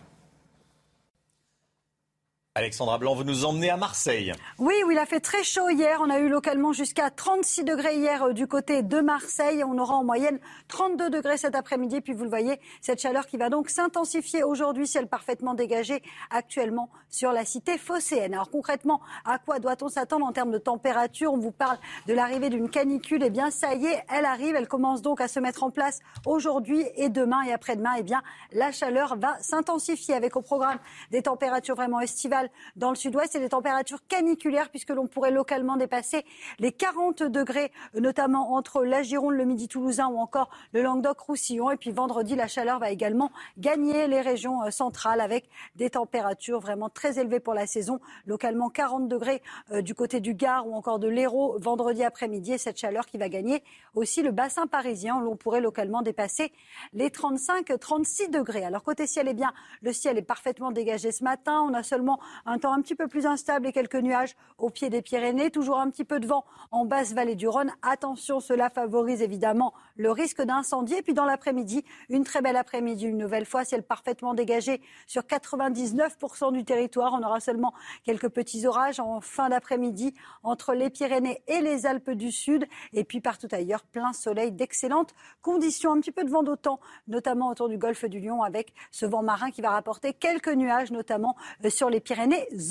Alexandra 2.57 2.99
Blanc, 2.99 3.15
vous 3.15 3.23
nous 3.23 3.45
emmenez 3.45 3.71
à 3.71 3.77
Marseille. 3.77 4.33
Oui, 4.59 4.75
où 4.85 4.91
il 4.91 4.99
a 4.99 5.07
fait 5.07 5.21
très 5.21 5.45
chaud 5.45 5.71
hier. 5.71 6.01
On 6.03 6.11
a 6.11 6.19
eu 6.19 6.29
localement 6.29 6.73
jusqu'à 6.73 7.09
36 7.09 7.63
degrés 7.63 7.95
hier 7.95 8.25
euh, 8.25 8.33
du 8.33 8.49
côté 8.49 8.83
de 8.83 9.01
Marseille. 9.01 9.63
On 9.63 9.79
aura 9.79 9.95
en 9.95 10.03
moyenne 10.03 10.41
32 10.67 11.11
degrés 11.11 11.37
cet 11.37 11.55
après-midi. 11.55 12.01
Puis 12.01 12.13
vous 12.13 12.25
le 12.25 12.29
voyez, 12.29 12.59
cette 12.81 13.01
chaleur 13.01 13.29
qui 13.29 13.37
va 13.37 13.51
donc 13.51 13.71
s'intensifier 13.71 14.43
aujourd'hui, 14.43 14.89
ciel 14.89 15.07
parfaitement 15.07 15.55
dégagé 15.55 16.03
actuellement 16.31 16.91
sur 17.09 17.31
la 17.31 17.45
cité 17.45 17.79
phocéenne. 17.79 18.35
Alors 18.35 18.51
concrètement, 18.51 19.01
à 19.25 19.39
quoi 19.39 19.61
doit-on 19.61 19.89
s'attendre 19.89 20.27
en 20.27 20.33
termes 20.33 20.51
de 20.51 20.59
température? 20.59 21.33
On 21.33 21.39
vous 21.39 21.53
parle 21.53 21.79
de 22.09 22.15
l'arrivée 22.15 22.51
d'une 22.51 22.69
canicule. 22.69 23.23
Eh 23.23 23.31
bien, 23.31 23.53
ça 23.53 23.75
y 23.75 23.87
est, 23.87 24.05
elle 24.13 24.25
arrive. 24.25 24.57
Elle 24.57 24.67
commence 24.67 25.03
donc 25.03 25.21
à 25.21 25.29
se 25.29 25.39
mettre 25.39 25.63
en 25.63 25.71
place 25.71 26.01
aujourd'hui 26.27 26.85
et 26.97 27.11
demain 27.11 27.43
et 27.43 27.53
après-demain. 27.53 27.93
Eh 27.97 28.03
bien, 28.03 28.25
la 28.51 28.73
chaleur 28.73 29.17
va 29.17 29.39
s'intensifier 29.41 30.15
avec 30.15 30.35
au 30.35 30.43
programme 30.43 30.81
des 31.13 31.23
températures 31.23 31.77
vraiment 31.77 32.01
estivales 32.01 32.40
dans 32.77 32.91
le 32.91 32.97
sud-ouest 32.97 33.35
et 33.35 33.41
des 33.41 33.49
températures 33.51 34.07
caniculaires 34.07 34.71
puisque 34.71 34.91
l'on 34.91 35.07
pourrait 35.07 35.31
localement 35.31 35.77
dépasser 35.77 36.25
les 36.59 36.73
40 36.73 37.23
degrés, 37.23 37.73
notamment 37.95 38.55
entre 38.55 38.85
la 38.85 39.03
Gironde, 39.03 39.35
le 39.35 39.45
Midi 39.45 39.69
toulousain 39.69 40.09
ou 40.09 40.19
encore 40.19 40.51
le 40.73 40.83
Languedoc-Roussillon. 40.83 41.71
Et 41.71 41.77
puis 41.77 41.91
vendredi, 41.91 42.37
la 42.37 42.49
chaleur 42.49 42.79
va 42.79 42.91
également 42.91 43.31
gagner 43.59 44.07
les 44.07 44.21
régions 44.21 44.63
euh, 44.63 44.71
centrales 44.71 45.21
avec 45.21 45.49
des 45.77 45.91
températures 45.91 46.61
vraiment 46.61 46.89
très 46.89 47.19
élevées 47.19 47.41
pour 47.41 47.55
la 47.55 47.67
saison. 47.67 48.01
Localement 48.27 48.71
40 48.71 49.09
degrés 49.09 49.43
euh, 49.73 49.83
du 49.83 49.95
côté 49.95 50.21
du 50.21 50.35
Gard 50.35 50.67
ou 50.69 50.75
encore 50.75 50.99
de 50.99 51.09
l'Hérault 51.09 51.57
vendredi 51.59 52.05
après-midi 52.05 52.53
et 52.53 52.59
cette 52.59 52.79
chaleur 52.79 53.07
qui 53.07 53.19
va 53.19 53.29
gagner 53.29 53.63
aussi 53.95 54.23
le 54.23 54.31
bassin 54.31 54.67
parisien 54.67 55.17
où 55.17 55.21
l'on 55.21 55.37
pourrait 55.37 55.61
localement 55.61 56.03
dépasser 56.03 56.53
les 56.93 57.09
35-36 57.09 58.31
degrés. 58.31 58.65
Alors 58.65 58.83
côté 58.83 59.07
ciel, 59.07 59.27
eh 59.29 59.35
bien, 59.35 59.53
le 59.83 59.93
ciel 59.93 60.19
est 60.19 60.23
parfaitement 60.23 60.71
dégagé 60.71 61.13
ce 61.13 61.25
matin. 61.25 61.63
On 61.69 61.75
a 61.75 61.83
seulement 61.83 62.21
un 62.47 62.59
temps 62.59 62.73
un 62.73 62.81
petit 62.81 62.95
peu 62.95 63.09
plus 63.09 63.27
instable 63.27 63.67
et 63.67 63.73
quelques 63.73 63.97
nuages 63.97 64.37
au 64.59 64.71
pied 64.71 64.91
des 64.91 65.03
Pyrénées. 65.03 65.51
Toujours 65.51 65.79
un 65.79 65.91
petit 65.91 66.05
peu 66.05 66.21
de 66.21 66.27
vent 66.27 66.45
en 66.71 66.85
basse 66.85 67.13
vallée 67.13 67.35
du 67.35 67.49
Rhône. 67.49 67.73
Attention, 67.83 68.41
cela 68.41 68.71
favorise 68.71 69.23
évidemment 69.23 69.75
le 69.97 70.11
risque 70.11 70.43
d'incendie. 70.43 70.95
Et 70.95 71.03
puis 71.03 71.15
dans 71.15 71.25
l'après-midi, 71.25 71.85
une 72.09 72.25
très 72.25 72.43
belle 72.43 72.57
après-midi 72.57 73.07
une 73.07 73.19
nouvelle 73.19 73.47
fois. 73.47 73.65
Ciel 73.65 73.83
parfaitement 73.83 74.35
dégagé 74.35 74.81
sur 75.07 75.23
99% 75.23 76.53
du 76.53 76.65
territoire. 76.65 77.13
On 77.15 77.23
aura 77.23 77.41
seulement 77.41 77.75
quelques 78.05 78.29
petits 78.29 78.67
orages 78.67 79.01
en 79.01 79.21
fin 79.21 79.49
d'après-midi 79.49 80.15
entre 80.43 80.75
les 80.75 80.91
Pyrénées 80.91 81.43
et 81.47 81.61
les 81.61 81.87
Alpes 81.87 82.11
du 82.11 82.33
Sud. 82.33 82.67
Et 82.93 83.05
puis 83.05 83.21
partout 83.21 83.49
ailleurs, 83.53 83.83
plein 83.83 84.13
soleil, 84.13 84.53
d'excellentes 84.53 85.15
conditions. 85.43 85.93
Un 85.93 86.01
petit 86.01 86.13
peu 86.13 86.25
de 86.25 86.31
vent 86.31 86.43
d'autant, 86.43 86.81
notamment 87.09 87.49
autour 87.49 87.69
du 87.69 87.79
golfe 87.79 88.05
du 88.05 88.21
Lion 88.21 88.43
avec 88.43 88.73
ce 88.91 89.07
vent 89.07 89.23
marin 89.23 89.51
qui 89.51 89.61
va 89.63 89.71
rapporter 89.71 90.13
quelques 90.13 90.49
nuages, 90.49 90.91
notamment 90.91 91.37
euh, 91.65 91.71
sur 91.71 91.91
les 91.91 92.01
Pyrénées 92.01 92.20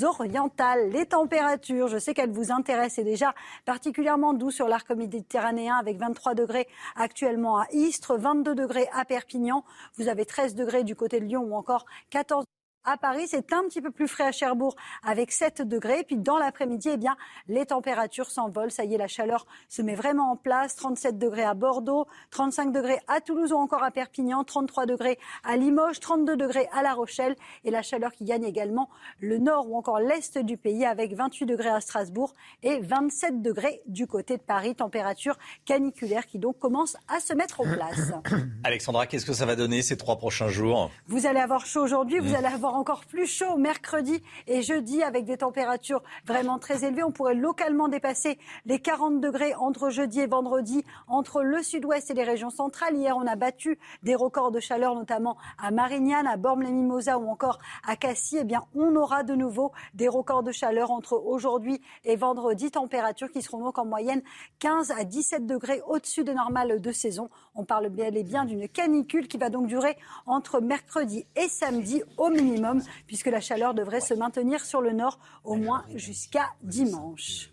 orientales. 0.02 0.90
Les 0.90 1.06
températures, 1.06 1.88
je 1.88 1.98
sais 1.98 2.14
qu'elles 2.14 2.32
vous 2.32 2.52
intéressent, 2.52 2.96
c'est 2.96 3.04
déjà 3.04 3.34
particulièrement 3.64 4.32
doux 4.34 4.50
sur 4.50 4.68
l'arc 4.68 4.90
méditerranéen 4.90 5.76
avec 5.76 5.98
23 5.98 6.34
degrés 6.34 6.68
actuellement 6.96 7.58
à 7.58 7.66
Istres, 7.72 8.16
22 8.16 8.54
degrés 8.54 8.88
à 8.92 9.04
Perpignan. 9.04 9.64
Vous 9.96 10.08
avez 10.08 10.24
13 10.24 10.54
degrés 10.54 10.84
du 10.84 10.94
côté 10.94 11.20
de 11.20 11.24
Lyon 11.24 11.42
ou 11.42 11.54
encore 11.54 11.86
14 12.10 12.44
à 12.84 12.96
Paris, 12.96 13.26
c'est 13.28 13.52
un 13.52 13.64
petit 13.64 13.80
peu 13.80 13.90
plus 13.90 14.08
frais 14.08 14.24
à 14.24 14.32
Cherbourg 14.32 14.74
avec 15.02 15.32
7 15.32 15.62
degrés. 15.62 16.04
Puis 16.04 16.16
dans 16.16 16.38
l'après-midi, 16.38 16.90
eh 16.92 16.96
bien, 16.96 17.16
les 17.48 17.66
températures 17.66 18.30
s'envolent. 18.30 18.70
Ça 18.70 18.84
y 18.84 18.94
est, 18.94 18.98
la 18.98 19.08
chaleur 19.08 19.46
se 19.68 19.82
met 19.82 19.94
vraiment 19.94 20.32
en 20.32 20.36
place. 20.36 20.76
37 20.76 21.18
degrés 21.18 21.44
à 21.44 21.54
Bordeaux, 21.54 22.06
35 22.30 22.72
degrés 22.72 22.98
à 23.08 23.20
Toulouse 23.20 23.52
ou 23.52 23.56
encore 23.56 23.82
à 23.82 23.90
Perpignan, 23.90 24.44
33 24.44 24.86
degrés 24.86 25.18
à 25.44 25.56
Limoges, 25.56 26.00
32 26.00 26.36
degrés 26.36 26.68
à 26.72 26.82
La 26.82 26.94
Rochelle. 26.94 27.36
Et 27.64 27.70
la 27.70 27.82
chaleur 27.82 28.12
qui 28.12 28.24
gagne 28.24 28.44
également 28.44 28.88
le 29.20 29.38
nord 29.38 29.70
ou 29.70 29.76
encore 29.76 30.00
l'est 30.00 30.38
du 30.38 30.56
pays 30.56 30.86
avec 30.86 31.14
28 31.14 31.46
degrés 31.46 31.68
à 31.68 31.80
Strasbourg 31.80 32.32
et 32.62 32.80
27 32.80 33.42
degrés 33.42 33.82
du 33.86 34.06
côté 34.06 34.36
de 34.36 34.42
Paris. 34.42 34.74
Température 34.74 35.36
caniculaire 35.64 36.26
qui 36.26 36.38
donc 36.38 36.58
commence 36.58 36.96
à 37.08 37.20
se 37.20 37.34
mettre 37.34 37.60
en 37.60 37.64
place. 37.64 38.12
Alexandra, 38.64 39.06
qu'est-ce 39.06 39.26
que 39.26 39.32
ça 39.32 39.44
va 39.44 39.56
donner 39.56 39.82
ces 39.82 39.96
trois 39.96 40.16
prochains 40.16 40.48
jours? 40.48 40.90
Vous 41.06 41.26
allez 41.26 41.40
avoir 41.40 41.66
chaud 41.66 41.82
aujourd'hui, 41.82 42.18
vous 42.20 42.32
mmh. 42.32 42.36
allez 42.36 42.46
avoir 42.46 42.69
encore 42.76 43.04
plus 43.04 43.26
chaud 43.26 43.56
mercredi 43.56 44.22
et 44.46 44.62
jeudi 44.62 45.02
avec 45.02 45.24
des 45.24 45.38
températures 45.38 46.02
vraiment 46.24 46.58
très 46.58 46.84
élevées. 46.84 47.02
On 47.02 47.10
pourrait 47.10 47.34
localement 47.34 47.88
dépasser 47.88 48.38
les 48.66 48.78
40 48.78 49.20
degrés 49.20 49.54
entre 49.54 49.90
jeudi 49.90 50.20
et 50.20 50.26
vendredi 50.26 50.84
entre 51.08 51.42
le 51.42 51.62
sud-ouest 51.62 52.10
et 52.10 52.14
les 52.14 52.24
régions 52.24 52.50
centrales. 52.50 52.96
Hier, 52.96 53.16
on 53.16 53.26
a 53.26 53.36
battu 53.36 53.78
des 54.02 54.14
records 54.14 54.50
de 54.50 54.60
chaleur, 54.60 54.94
notamment 54.94 55.36
à 55.58 55.70
Marignane, 55.70 56.26
à 56.26 56.36
Bormes-les-Mimosas 56.36 57.18
ou 57.18 57.28
encore 57.28 57.58
à 57.86 57.96
Cassis. 57.96 58.38
Eh 58.40 58.44
bien, 58.44 58.62
on 58.74 58.94
aura 58.96 59.22
de 59.22 59.34
nouveau 59.34 59.72
des 59.94 60.08
records 60.08 60.42
de 60.42 60.52
chaleur 60.52 60.90
entre 60.90 61.14
aujourd'hui 61.14 61.80
et 62.04 62.16
vendredi. 62.16 62.70
Températures 62.70 63.30
qui 63.30 63.42
seront 63.42 63.64
donc 63.64 63.78
en 63.78 63.84
moyenne 63.84 64.22
15 64.60 64.92
à 64.92 65.04
17 65.04 65.46
degrés 65.46 65.82
au-dessus 65.86 66.24
des 66.24 66.34
normales 66.34 66.80
de 66.80 66.92
saison. 66.92 67.30
On 67.54 67.64
parle 67.64 67.88
bien 67.88 68.06
et 68.06 68.22
bien 68.22 68.44
d'une 68.44 68.68
canicule 68.68 69.28
qui 69.28 69.38
va 69.38 69.50
donc 69.50 69.66
durer 69.66 69.96
entre 70.26 70.60
mercredi 70.60 71.26
et 71.36 71.48
samedi 71.48 72.02
au 72.16 72.28
minimum 72.28 72.59
puisque 73.06 73.26
la 73.26 73.40
chaleur 73.40 73.74
devrait 73.74 74.00
se 74.00 74.14
maintenir 74.14 74.64
sur 74.64 74.80
le 74.80 74.92
nord 74.92 75.18
au 75.44 75.56
moins 75.56 75.84
jusqu'à 75.94 76.50
dimanche. 76.62 77.50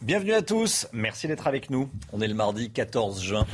Bienvenue 0.00 0.32
à 0.32 0.42
tous, 0.42 0.86
merci 0.92 1.26
d'être 1.26 1.48
avec 1.48 1.70
nous. 1.70 1.90
On 2.12 2.20
est 2.20 2.28
le 2.28 2.34
mardi 2.34 2.70
14 2.70 3.20
juin. 3.20 3.46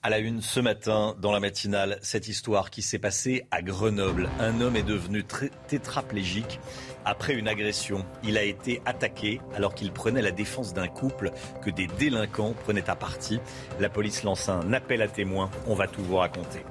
À 0.00 0.10
la 0.10 0.18
une 0.18 0.42
ce 0.42 0.60
matin, 0.60 1.16
dans 1.20 1.32
la 1.32 1.40
matinale, 1.40 1.98
cette 2.02 2.28
histoire 2.28 2.70
qui 2.70 2.82
s'est 2.82 3.00
passée 3.00 3.46
à 3.50 3.62
Grenoble. 3.62 4.28
Un 4.38 4.60
homme 4.60 4.76
est 4.76 4.84
devenu 4.84 5.24
tétraplégique 5.66 6.60
après 7.04 7.34
une 7.34 7.48
agression. 7.48 8.04
Il 8.22 8.38
a 8.38 8.44
été 8.44 8.80
attaqué 8.86 9.40
alors 9.56 9.74
qu'il 9.74 9.90
prenait 9.90 10.22
la 10.22 10.30
défense 10.30 10.72
d'un 10.72 10.86
couple 10.86 11.32
que 11.62 11.70
des 11.70 11.88
délinquants 11.88 12.52
prenaient 12.52 12.88
à 12.88 12.94
partie. 12.94 13.40
La 13.80 13.88
police 13.88 14.22
lance 14.22 14.48
un 14.48 14.72
appel 14.72 15.02
à 15.02 15.08
témoins. 15.08 15.50
On 15.66 15.74
va 15.74 15.88
tout 15.88 16.04
vous 16.04 16.16
raconter. 16.16 16.64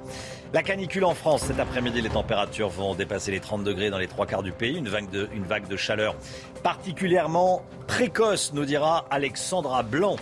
La 0.54 0.62
canicule 0.62 1.04
en 1.04 1.14
France, 1.14 1.42
cet 1.42 1.60
après-midi, 1.60 2.00
les 2.00 2.08
températures 2.08 2.70
vont 2.70 2.94
dépasser 2.94 3.30
les 3.30 3.40
30 3.40 3.62
degrés 3.62 3.90
dans 3.90 3.98
les 3.98 4.08
trois 4.08 4.24
quarts 4.24 4.42
du 4.42 4.52
pays. 4.52 4.78
Une 4.78 4.88
vague 4.88 5.10
de, 5.10 5.28
une 5.34 5.44
vague 5.44 5.68
de 5.68 5.76
chaleur 5.76 6.16
particulièrement 6.62 7.62
précoce, 7.86 8.54
nous 8.54 8.64
dira 8.64 9.06
Alexandra 9.10 9.82
Blanc. 9.82 10.16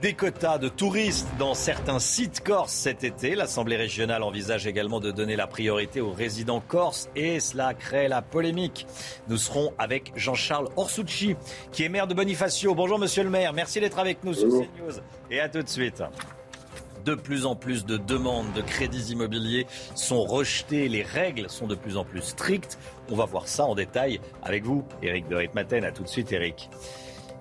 Des 0.00 0.12
quotas 0.12 0.58
de 0.58 0.68
touristes 0.68 1.26
dans 1.40 1.54
certains 1.54 1.98
sites 1.98 2.40
corses 2.44 2.72
cet 2.72 3.02
été. 3.02 3.34
L'Assemblée 3.34 3.74
régionale 3.74 4.22
envisage 4.22 4.68
également 4.68 5.00
de 5.00 5.10
donner 5.10 5.34
la 5.34 5.48
priorité 5.48 6.00
aux 6.00 6.12
résidents 6.12 6.60
corses 6.60 7.08
et 7.16 7.40
cela 7.40 7.74
crée 7.74 8.06
la 8.06 8.22
polémique. 8.22 8.86
Nous 9.26 9.38
serons 9.38 9.72
avec 9.76 10.12
Jean-Charles 10.14 10.68
Orsucci, 10.76 11.34
qui 11.72 11.82
est 11.82 11.88
maire 11.88 12.06
de 12.06 12.14
Bonifacio. 12.14 12.76
Bonjour 12.76 13.00
monsieur 13.00 13.24
le 13.24 13.30
maire, 13.30 13.52
merci 13.52 13.80
d'être 13.80 13.98
avec 13.98 14.22
nous 14.22 14.34
sur 14.34 14.48
CNews 14.48 15.00
et 15.32 15.40
à 15.40 15.48
tout 15.48 15.62
de 15.62 15.68
suite 15.68 16.00
de 17.04 17.14
plus 17.14 17.46
en 17.46 17.56
plus 17.56 17.86
de 17.86 17.96
demandes 17.96 18.52
de 18.52 18.60
crédits 18.60 19.12
immobiliers 19.12 19.66
sont 19.94 20.24
rejetées. 20.24 20.88
Les 20.88 21.02
règles 21.02 21.48
sont 21.48 21.66
de 21.66 21.74
plus 21.74 21.96
en 21.96 22.04
plus 22.04 22.20
strictes. 22.20 22.78
On 23.10 23.16
va 23.16 23.24
voir 23.24 23.48
ça 23.48 23.64
en 23.64 23.74
détail 23.74 24.20
avec 24.42 24.64
vous, 24.64 24.84
Eric 25.02 25.26
de 25.28 25.36
Ritmaten. 25.36 25.84
À 25.84 25.90
tout 25.90 26.02
de 26.02 26.08
suite, 26.08 26.32
Eric. 26.32 26.68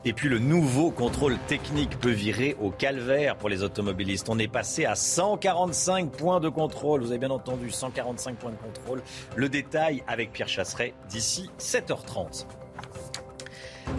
Et 0.08 0.14
puis 0.14 0.30
le 0.30 0.40
nouveau 0.40 0.90
contrôle 0.90 1.38
technique 1.48 2.00
peut 2.00 2.12
virer 2.12 2.56
au 2.62 2.72
calvaire 2.72 3.36
pour 3.36 3.50
les 3.50 3.62
automobilistes. 3.62 4.30
On 4.30 4.40
est 4.40 4.48
passé 4.48 4.86
à 4.86 4.96
145 4.96 6.12
points 6.14 6.40
de 6.40 6.48
contrôle. 6.48 7.02
Vous 7.02 7.10
avez 7.10 7.18
bien 7.18 7.30
entendu, 7.30 7.70
145 7.70 8.38
points 8.38 8.52
de 8.52 8.56
contrôle. 8.56 9.04
Le 9.36 9.50
détail 9.50 10.04
avec 10.08 10.32
Pierre 10.32 10.48
Chasseret 10.48 10.94
d'ici 11.10 11.50
7h30. 11.60 12.46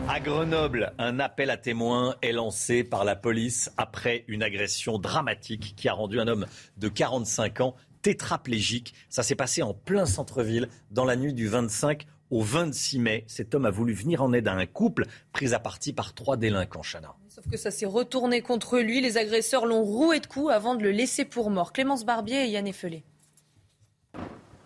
À 0.09 0.19
Grenoble, 0.21 0.95
un 0.97 1.21
appel 1.21 1.51
à 1.51 1.59
témoins 1.59 2.17
est 2.23 2.33
lancé 2.33 2.85
par 2.85 3.05
la 3.05 3.15
police 3.15 3.71
après 3.77 4.25
une 4.29 4.43
agression 4.43 4.99
dramatique 4.99 5.75
qui 5.77 5.91
a 5.91 5.93
rendu 5.93 6.21
un 6.21 6.27
homme 6.27 6.47
de 6.79 6.89
45 6.89 7.61
ans 7.61 7.75
tétraplégique. 8.01 8.95
Ça 9.11 9.23
s'est 9.23 9.35
passé 9.35 9.61
en 9.61 9.75
plein 9.75 10.07
centre-ville 10.07 10.71
dans 10.91 11.05
la 11.05 11.17
nuit 11.17 11.35
du 11.35 11.49
25 11.49 12.07
au 12.31 12.43
26 12.43 12.99
mai. 12.99 13.25
Cet 13.27 13.55
homme 13.55 13.67
a 13.67 13.71
voulu 13.71 13.93
venir 13.93 14.23
en 14.23 14.33
aide 14.33 14.49
à 14.49 14.55
un 14.55 14.67
couple 14.67 15.07
pris 15.33 15.55
à 15.55 15.59
partie 15.59 15.93
par 15.93 16.15
trois 16.15 16.37
délinquants, 16.37 16.83
Chana. 16.83 17.15
Sauf 17.29 17.49
que 17.49 17.57
ça 17.57 17.71
s'est 17.71 17.87
retourné 17.87 18.43
contre 18.43 18.79
lui. 18.79 19.01
Les 19.01 19.17
agresseurs 19.17 19.67
l'ont 19.67 19.83
roué 19.83 20.21
de 20.21 20.27
coups 20.27 20.51
avant 20.51 20.75
de 20.75 20.83
le 20.83 20.91
laisser 20.91 21.25
pour 21.25 21.51
mort. 21.51 21.73
Clémence 21.73 22.05
Barbier 22.05 22.45
et 22.45 22.51
Yann 22.51 22.67
Effelé. 22.67 23.05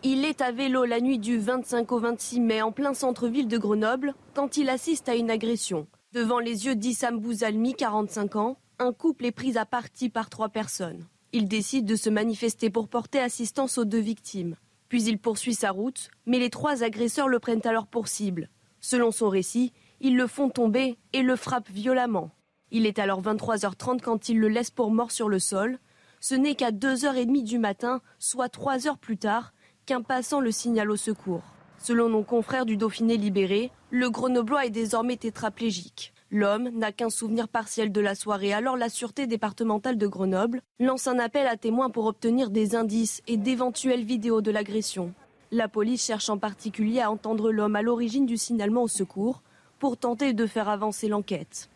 Il 0.04 0.24
est 0.24 0.40
à 0.40 0.50
vélo 0.50 0.84
la 0.84 1.00
nuit 1.00 1.18
du 1.18 1.38
25 1.38 1.92
au 1.92 2.00
26 2.00 2.40
mai 2.40 2.60
en 2.60 2.72
plein 2.72 2.92
centre-ville 2.92 3.46
de 3.46 3.56
Grenoble 3.56 4.14
quand 4.34 4.56
il 4.56 4.68
assiste 4.68 5.08
à 5.08 5.14
une 5.14 5.30
agression. 5.30 5.86
Devant 6.12 6.40
les 6.40 6.66
yeux 6.66 6.74
d'Issam 6.74 7.20
Bouzalmi, 7.20 7.74
45 7.74 8.36
ans, 8.36 8.58
un 8.80 8.92
couple 8.92 9.26
est 9.26 9.32
pris 9.32 9.56
à 9.56 9.64
partie 9.64 10.08
par 10.08 10.28
trois 10.28 10.48
personnes. 10.48 11.06
Il 11.32 11.46
décide 11.46 11.86
de 11.86 11.94
se 11.94 12.10
manifester 12.10 12.68
pour 12.68 12.88
porter 12.88 13.20
assistance 13.20 13.78
aux 13.78 13.84
deux 13.84 14.00
victimes. 14.00 14.56
Puis 14.92 15.04
il 15.04 15.18
poursuit 15.18 15.54
sa 15.54 15.70
route, 15.70 16.10
mais 16.26 16.38
les 16.38 16.50
trois 16.50 16.82
agresseurs 16.82 17.26
le 17.26 17.38
prennent 17.38 17.66
alors 17.66 17.86
pour 17.86 18.08
cible. 18.08 18.50
Selon 18.78 19.10
son 19.10 19.30
récit, 19.30 19.72
ils 20.00 20.18
le 20.18 20.26
font 20.26 20.50
tomber 20.50 20.98
et 21.14 21.22
le 21.22 21.34
frappent 21.34 21.70
violemment. 21.70 22.30
Il 22.70 22.84
est 22.84 22.98
alors 22.98 23.22
23h30 23.22 24.02
quand 24.02 24.28
ils 24.28 24.38
le 24.38 24.48
laissent 24.48 24.70
pour 24.70 24.90
mort 24.90 25.10
sur 25.10 25.30
le 25.30 25.38
sol. 25.38 25.78
Ce 26.20 26.34
n'est 26.34 26.56
qu'à 26.56 26.72
2h30 26.72 27.42
du 27.42 27.58
matin, 27.58 28.02
soit 28.18 28.50
3 28.50 28.86
heures 28.86 28.98
plus 28.98 29.16
tard, 29.16 29.54
qu'un 29.86 30.02
passant 30.02 30.40
le 30.40 30.50
signale 30.50 30.90
au 30.90 30.96
secours. 30.96 31.54
Selon 31.78 32.10
nos 32.10 32.22
confrères 32.22 32.66
du 32.66 32.76
Dauphiné 32.76 33.16
libéré, 33.16 33.70
le 33.88 34.10
Grenoblois 34.10 34.66
est 34.66 34.70
désormais 34.70 35.16
tétraplégique. 35.16 36.11
L'homme 36.34 36.70
n'a 36.70 36.92
qu'un 36.92 37.10
souvenir 37.10 37.46
partiel 37.46 37.92
de 37.92 38.00
la 38.00 38.14
soirée, 38.14 38.54
alors 38.54 38.78
la 38.78 38.88
Sûreté 38.88 39.26
départementale 39.26 39.98
de 39.98 40.06
Grenoble 40.06 40.62
lance 40.80 41.06
un 41.06 41.18
appel 41.18 41.46
à 41.46 41.58
témoins 41.58 41.90
pour 41.90 42.06
obtenir 42.06 42.48
des 42.48 42.74
indices 42.74 43.20
et 43.26 43.36
d'éventuelles 43.36 44.02
vidéos 44.02 44.40
de 44.40 44.50
l'agression. 44.50 45.12
La 45.50 45.68
police 45.68 46.06
cherche 46.06 46.30
en 46.30 46.38
particulier 46.38 47.02
à 47.02 47.10
entendre 47.10 47.52
l'homme 47.52 47.76
à 47.76 47.82
l'origine 47.82 48.24
du 48.24 48.38
signalement 48.38 48.84
au 48.84 48.88
secours 48.88 49.42
pour 49.78 49.98
tenter 49.98 50.32
de 50.32 50.46
faire 50.46 50.70
avancer 50.70 51.06
l'enquête. 51.06 51.68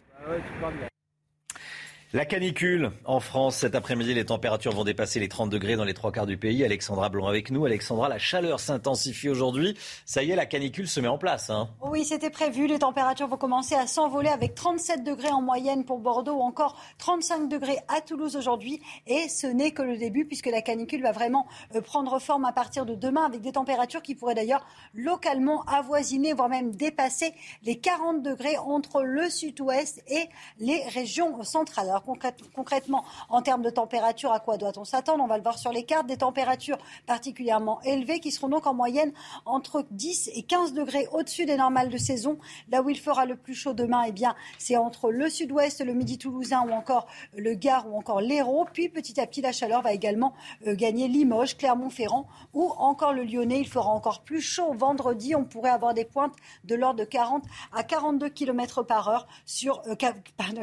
La 2.12 2.24
canicule 2.24 2.92
en 3.04 3.18
France 3.18 3.56
cet 3.56 3.74
après-midi, 3.74 4.14
les 4.14 4.26
températures 4.26 4.70
vont 4.70 4.84
dépasser 4.84 5.18
les 5.18 5.28
30 5.28 5.50
degrés 5.50 5.74
dans 5.74 5.82
les 5.82 5.92
trois 5.92 6.12
quarts 6.12 6.26
du 6.26 6.36
pays. 6.36 6.64
Alexandra 6.64 7.08
Blanc 7.08 7.26
avec 7.26 7.50
nous. 7.50 7.64
Alexandra, 7.64 8.08
la 8.08 8.18
chaleur 8.18 8.60
s'intensifie 8.60 9.28
aujourd'hui. 9.28 9.76
Ça 10.04 10.22
y 10.22 10.30
est, 10.30 10.36
la 10.36 10.46
canicule 10.46 10.86
se 10.86 11.00
met 11.00 11.08
en 11.08 11.18
place. 11.18 11.50
Hein. 11.50 11.68
Oui, 11.82 12.04
c'était 12.04 12.30
prévu. 12.30 12.68
Les 12.68 12.78
températures 12.78 13.26
vont 13.26 13.36
commencer 13.36 13.74
à 13.74 13.88
s'envoler 13.88 14.28
avec 14.28 14.54
37 14.54 15.02
degrés 15.02 15.32
en 15.32 15.42
moyenne 15.42 15.84
pour 15.84 15.98
Bordeaux 15.98 16.34
ou 16.34 16.42
encore 16.42 16.80
35 16.98 17.48
degrés 17.48 17.78
à 17.88 18.00
Toulouse 18.00 18.36
aujourd'hui. 18.36 18.80
Et 19.08 19.28
ce 19.28 19.48
n'est 19.48 19.72
que 19.72 19.82
le 19.82 19.98
début 19.98 20.26
puisque 20.26 20.46
la 20.46 20.62
canicule 20.62 21.02
va 21.02 21.10
vraiment 21.10 21.48
euh, 21.74 21.80
prendre 21.80 22.20
forme 22.20 22.44
à 22.44 22.52
partir 22.52 22.86
de 22.86 22.94
demain 22.94 23.24
avec 23.24 23.40
des 23.40 23.52
températures 23.52 24.02
qui 24.02 24.14
pourraient 24.14 24.36
d'ailleurs 24.36 24.64
localement 24.94 25.64
avoisiner, 25.64 26.34
voire 26.34 26.48
même 26.48 26.70
dépasser 26.70 27.34
les 27.64 27.80
40 27.80 28.22
degrés 28.22 28.58
entre 28.58 29.02
le 29.02 29.28
sud-ouest 29.28 30.04
et 30.06 30.28
les 30.60 30.84
régions 30.84 31.42
centrales 31.42 31.95
concrètement, 32.04 33.04
en 33.28 33.42
termes 33.42 33.62
de 33.62 33.70
température, 33.70 34.32
à 34.32 34.40
quoi 34.40 34.56
doit-on 34.56 34.84
s'attendre? 34.84 35.22
On 35.22 35.26
va 35.26 35.36
le 35.36 35.42
voir 35.42 35.58
sur 35.58 35.72
les 35.72 35.84
cartes. 35.84 36.06
Des 36.06 36.18
températures 36.18 36.78
particulièrement 37.06 37.80
élevées 37.82 38.20
qui 38.20 38.30
seront 38.30 38.48
donc 38.48 38.66
en 38.66 38.74
moyenne 38.74 39.12
entre 39.44 39.84
10 39.90 40.30
et 40.34 40.42
15 40.42 40.72
degrés 40.72 41.08
au-dessus 41.12 41.46
des 41.46 41.56
normales 41.56 41.88
de 41.88 41.98
saison. 41.98 42.38
Là 42.70 42.82
où 42.82 42.90
il 42.90 42.98
fera 42.98 43.26
le 43.26 43.36
plus 43.36 43.54
chaud 43.54 43.72
demain, 43.72 44.04
eh 44.06 44.12
bien, 44.12 44.34
c'est 44.58 44.76
entre 44.76 45.10
le 45.10 45.28
sud-ouest, 45.28 45.84
le 45.84 45.94
midi 45.94 46.18
toulousain 46.18 46.62
ou 46.62 46.70
encore 46.72 47.06
le 47.36 47.54
Gard 47.54 47.88
ou 47.90 47.96
encore 47.96 48.20
l'Hérault. 48.20 48.66
Puis 48.72 48.88
petit 48.88 49.20
à 49.20 49.26
petit, 49.26 49.40
la 49.40 49.52
chaleur 49.52 49.82
va 49.82 49.92
également 49.92 50.34
euh, 50.66 50.74
gagner 50.74 51.08
Limoges, 51.08 51.56
Clermont-Ferrand 51.56 52.26
ou 52.54 52.72
encore 52.78 53.12
le 53.12 53.24
Lyonnais. 53.24 53.60
Il 53.60 53.68
fera 53.68 53.90
encore 53.90 54.22
plus 54.22 54.40
chaud 54.40 54.72
vendredi. 54.74 55.34
On 55.34 55.44
pourrait 55.44 55.70
avoir 55.70 55.94
des 55.94 56.04
pointes 56.04 56.34
de 56.64 56.74
l'ordre 56.74 57.00
de 57.00 57.04
40 57.04 57.44
à 57.72 57.82
42 57.82 58.28
km 58.28 58.82
par 58.82 59.08
heure 59.08 59.26
sur 59.44 59.82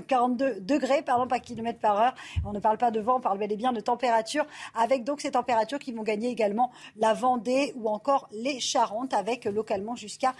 42 0.07 0.45
euh, 0.45 0.59
degrés, 0.59 1.01
pas 1.27 1.39
kilomètres 1.39 1.79
par 1.79 1.99
heure. 1.99 2.15
On 2.45 2.51
ne 2.51 2.59
parle 2.59 2.77
pas 2.77 2.91
de 2.91 2.99
vent, 2.99 3.17
on 3.17 3.21
parle 3.21 3.37
bel 3.37 3.51
et 3.51 3.57
bien 3.57 3.73
de 3.73 3.79
température, 3.79 4.45
avec 4.75 5.03
donc 5.03 5.21
ces 5.21 5.31
températures 5.31 5.79
qui 5.79 5.91
vont 5.91 6.03
gagner 6.03 6.29
également 6.29 6.71
la 6.97 7.13
Vendée 7.13 7.73
ou 7.75 7.89
encore 7.89 8.27
les 8.31 8.59
Charentes, 8.59 9.13
avec 9.13 9.45
localement 9.45 9.95
jusqu'à 9.95 10.33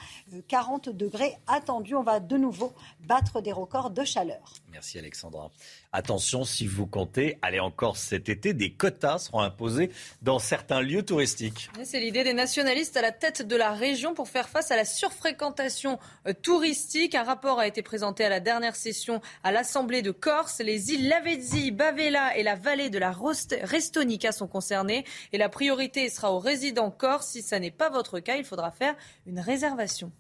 40 0.48 0.88
euh, 0.88 0.94
degrés 0.94 1.38
attendus. 1.48 1.96
On 1.96 2.04
va 2.04 2.20
de 2.20 2.38
nouveau 2.38 2.74
battre 3.02 3.42
des 3.42 3.52
records 3.52 3.92
de 3.92 4.04
chaleur. 4.04 4.54
Merci 4.72 5.00
Alexandra. 5.00 5.52
Attention, 5.96 6.44
si 6.44 6.66
vous 6.66 6.88
comptez 6.88 7.38
aller 7.44 7.60
encore 7.60 7.98
cet 7.98 8.28
été, 8.28 8.54
des 8.54 8.72
quotas 8.72 9.20
seront 9.20 9.42
imposés 9.42 9.92
dans 10.24 10.40
certains 10.40 10.82
lieux 10.82 11.04
touristiques. 11.04 11.70
C'est 11.84 12.00
l'idée 12.00 12.24
des 12.24 12.34
nationalistes 12.34 12.98
à 12.98 13.04
la 13.04 13.12
tête 13.12 13.48
de 13.48 13.56
la 13.56 13.74
région 13.74 14.16
pour 14.16 14.28
faire 14.28 14.50
face 14.50 14.72
à 14.72 14.76
la 14.76 14.86
surfréquentation 14.86 16.00
euh, 16.28 16.34
touristique. 16.34 17.14
Un 17.14 17.22
rapport 17.22 17.60
a 17.60 17.68
été 17.68 17.84
présenté 17.84 18.26
à 18.26 18.30
la 18.30 18.40
dernière 18.40 18.76
session 18.76 19.22
à 19.44 19.52
l'Assemblée 19.52 20.02
de 20.02 20.10
Corse. 20.10 20.62
Les 20.62 20.92
îles 20.92 21.08
Lavezzi, 21.08 21.70
Bavela 21.70 22.36
et 22.38 22.44
la 22.44 22.56
vallée 22.56 22.90
de 22.90 22.98
la 22.98 23.12
Restonica 23.12 24.32
sont 24.32 24.48
concernées. 24.48 25.06
Et 25.32 25.38
la 25.38 25.50
priorité 25.50 26.10
sera 26.10 26.34
aux 26.34 26.40
résidents 26.40 26.90
corse. 26.90 27.28
Si 27.28 27.44
ça 27.44 27.60
n'est 27.60 27.70
pas 27.70 27.90
votre 27.90 28.20
cas, 28.20 28.38
il 28.38 28.46
faudra 28.46 28.72
faire 28.72 28.96
une 29.28 29.40
réservation. 29.40 30.12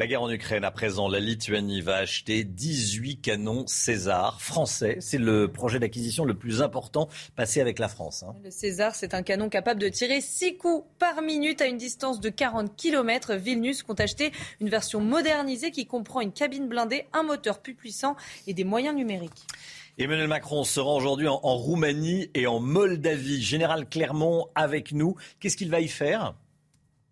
La 0.00 0.06
guerre 0.06 0.22
en 0.22 0.30
Ukraine, 0.30 0.62
à 0.62 0.70
présent, 0.70 1.08
la 1.08 1.18
Lituanie 1.18 1.80
va 1.80 1.96
acheter 1.96 2.44
18 2.44 3.16
canons 3.16 3.64
César 3.66 4.40
français. 4.40 4.98
C'est 5.00 5.18
le 5.18 5.48
projet 5.48 5.80
d'acquisition 5.80 6.24
le 6.24 6.34
plus 6.34 6.62
important 6.62 7.08
passé 7.34 7.60
avec 7.60 7.80
la 7.80 7.88
France. 7.88 8.22
Hein. 8.22 8.36
Le 8.44 8.52
César, 8.52 8.94
c'est 8.94 9.12
un 9.12 9.24
canon 9.24 9.48
capable 9.48 9.80
de 9.80 9.88
tirer 9.88 10.20
6 10.20 10.56
coups 10.56 10.86
par 11.00 11.20
minute 11.20 11.60
à 11.60 11.66
une 11.66 11.78
distance 11.78 12.20
de 12.20 12.28
40 12.28 12.76
km. 12.76 13.34
Vilnius 13.34 13.82
compte 13.82 13.98
acheter 13.98 14.30
une 14.60 14.68
version 14.68 15.00
modernisée 15.00 15.72
qui 15.72 15.84
comprend 15.84 16.20
une 16.20 16.32
cabine 16.32 16.68
blindée, 16.68 17.06
un 17.12 17.24
moteur 17.24 17.58
plus 17.60 17.74
puissant 17.74 18.14
et 18.46 18.54
des 18.54 18.62
moyens 18.62 18.94
numériques. 18.94 19.48
Emmanuel 19.98 20.28
Macron 20.28 20.62
se 20.62 20.78
rend 20.78 20.94
aujourd'hui 20.94 21.26
en, 21.26 21.40
en 21.42 21.56
Roumanie 21.56 22.30
et 22.34 22.46
en 22.46 22.60
Moldavie. 22.60 23.42
Général 23.42 23.88
Clermont 23.88 24.46
avec 24.54 24.92
nous. 24.92 25.16
Qu'est-ce 25.40 25.56
qu'il 25.56 25.72
va 25.72 25.80
y 25.80 25.88
faire? 25.88 26.36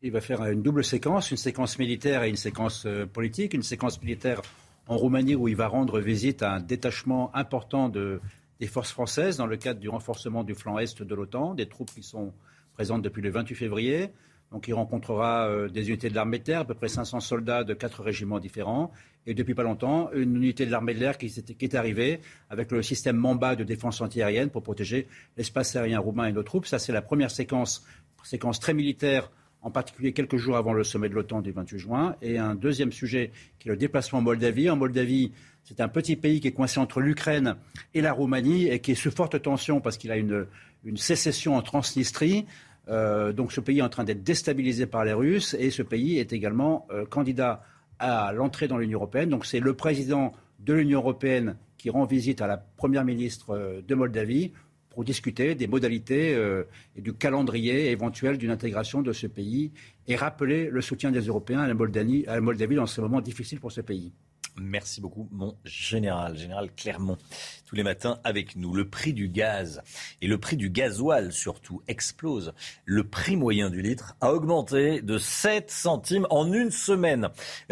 Il 0.03 0.13
va 0.13 0.21
faire 0.21 0.45
une 0.45 0.63
double 0.63 0.85
séquence, 0.85 1.31
une 1.31 1.37
séquence 1.37 1.79
militaire 1.79 2.23
et 2.23 2.29
une 2.29 2.37
séquence 2.37 2.85
euh, 2.87 3.07
politique. 3.07 3.55
Une 3.55 3.63
séquence 3.63 4.01
militaire 4.01 4.43
en 4.87 4.97
Roumanie 4.97 5.35
où 5.35 5.49
il 5.49 5.57
va 5.57 5.69
rendre 5.69 6.01
visite 6.01 6.43
à 6.43 6.53
un 6.53 6.61
détachement 6.61 7.35
important 7.35 7.89
de, 7.89 8.21
des 8.61 8.67
forces 8.67 8.93
françaises 8.93 9.37
dans 9.37 9.47
le 9.47 9.57
cadre 9.57 9.81
du 9.81 9.89
renforcement 9.89 10.45
du 10.45 10.55
flanc 10.55 10.79
est 10.79 11.03
de 11.03 11.15
l'OTAN, 11.15 11.55
des 11.55 11.67
troupes 11.67 11.91
qui 11.91 12.03
sont 12.03 12.33
présentes 12.75 13.03
depuis 13.03 13.23
le 13.23 13.31
28 13.31 13.55
février. 13.55 14.11
Donc 14.53 14.69
il 14.69 14.75
rencontrera 14.75 15.49
euh, 15.49 15.69
des 15.69 15.89
unités 15.89 16.09
de 16.09 16.15
l'armée 16.15 16.39
de 16.39 16.45
terre, 16.45 16.61
à 16.61 16.65
peu 16.65 16.75
près 16.75 16.89
500 16.89 17.21
soldats 17.21 17.65
de 17.65 17.75
quatre 17.75 18.03
régiments 18.03 18.39
différents. 18.39 18.93
Et 19.27 19.35
depuis 19.35 19.55
pas 19.55 19.65
longtemps, 19.65 20.11
une 20.13 20.37
unité 20.37 20.67
de 20.67 20.71
l'armée 20.71 20.95
de 20.95 21.01
l'air 21.01 21.19
qui, 21.19 21.29
qui, 21.31 21.65
est 21.65 21.75
arrivée 21.75 22.21
avec 22.49 22.71
le 22.71 22.81
système 22.83 23.17
Mamba 23.17 23.57
de 23.57 23.65
défense 23.65 24.01
antiaérienne 24.01 24.51
pour 24.51 24.63
protéger 24.63 25.09
l'espace 25.37 25.75
aérien 25.75 25.99
roumain 25.99 26.27
et 26.27 26.33
nos 26.33 26.45
troupes. 26.45 26.67
Ça, 26.67 26.79
c'est 26.79 26.93
la 26.93 27.03
première 27.03 27.33
séquence, 27.33 27.85
séquence 28.23 28.61
très 28.61 28.73
militaire 28.73 29.33
en 29.67 29.71
particulier 29.73 30.13
quelques 30.13 30.37
jours 30.37 30.57
avant 30.57 30.73
le 30.73 30.85
sommet 30.85 31.09
de 31.09 31.15
l'OTAN 31.15 31.43
du 31.43 31.51
28 31.51 31.79
juin. 31.79 32.15
Et 32.23 32.39
un 32.39 32.55
deuxième 32.55 32.93
sujet 32.93 33.33
qui 33.59 33.67
est 33.67 33.73
le 33.73 33.77
déplacement 33.77 34.21
en 34.21 34.23
Moldavie. 34.23 34.71
En 34.71 34.77
Moldavie, 34.77 35.33
c'est 35.65 35.81
un 35.81 35.89
petit 35.89 36.15
pays 36.15 36.39
qui 36.39 36.47
est 36.47 36.53
coincé 36.53 36.79
entre 36.79 37.01
l'Ukraine 37.01 37.57
et 37.93 38.01
la 38.01 38.13
Roumanie 38.13 38.69
et 38.69 38.79
qui 38.79 38.93
est 38.93 38.95
sous 38.95 39.11
forte 39.11 39.43
tension 39.43 39.81
parce 39.81 39.97
qu'il 39.97 40.13
a 40.13 40.17
une, 40.17 40.47
sécession 40.95 41.57
en 41.57 41.63
Transnistrie. 41.63 42.47
Euh, 42.89 43.33
donc 43.33 43.51
ce 43.51 43.61
pays 43.61 43.81
est 43.81 43.83
en 43.83 43.89
train 43.89 44.05
d'être 44.05 44.23
déstabilisé 44.23 44.87
par 44.87 45.05
les 45.05 45.13
Russes 45.13 45.57
et 45.59 45.73
ce 45.73 45.83
pays 45.83 46.21
est 46.21 46.33
également 46.33 46.87
euh, 46.93 47.05
candidat 47.05 47.65
à 47.99 48.33
l'entrée 48.33 48.69
dans 48.69 48.79
l'Union 48.79 49.01
européenne. 49.01 49.31
Donc 49.31 49.47
c'est 49.47 49.59
le 49.59 49.75
président 49.75 50.33
de 50.61 50.75
l'Union 50.75 51.01
européenne 51.01 51.57
qui 51.77 51.91
rend 51.91 52.05
visite 52.05 52.41
à 52.41 52.47
la 52.47 52.57
première 52.57 53.05
ministre 53.05 53.51
euh, 53.51 53.81
de 53.83 53.95
Moldavie 53.97 54.53
pour 54.97 55.05
discuter 55.05 55.55
des 55.55 55.67
modalités 55.67 56.35
euh, 56.35 56.65
et 56.97 57.03
du 57.03 57.13
calendrier 57.13 57.91
éventuel 57.91 58.39
d'une 58.39 58.51
intégration 58.51 59.03
de 59.03 59.13
ce 59.13 59.27
pays 59.27 59.71
et 60.09 60.17
rappeler 60.17 60.71
le 60.71 60.81
soutien 60.81 61.11
des 61.11 61.21
Européens 61.21 61.61
à 61.61 61.69
la 61.69 61.75
Moldavie, 61.75 62.25
à 62.27 62.37
la 62.37 62.41
Moldavie 62.41 62.77
dans 62.77 62.87
ce 62.87 63.03
moment 63.03 63.21
difficile 63.21 63.61
pour 63.61 63.71
ce 63.71 63.83
pays. 63.83 64.15
Merci 64.59 65.01
beaucoup, 65.01 65.29
mon 65.33 65.55
général, 65.65 66.37
général 66.37 66.71
Clermont, 66.75 67.19
tous 67.67 67.77
les 67.77 67.83
matins 67.83 68.19
avec 68.25 68.57
nous. 68.57 68.73
Le 68.73 68.89
prix 68.89 69.13
du 69.13 69.29
gaz 69.29 69.83
et 70.23 70.27
le 70.27 70.39
prix 70.39 70.57
du 70.57 70.71
gasoil 70.71 71.33
surtout 71.33 71.83
explose. 71.89 72.55
Le 72.85 73.05
prix 73.05 73.37
moyen 73.37 73.69
du 73.69 73.83
litre 73.83 74.17
a 74.21 74.33
augmenté 74.33 75.03
de 75.03 75.19
7 75.19 75.71
centimes 75.71 76.27
en 76.31 76.51
une 76.53 76.71
semaine 76.71 77.29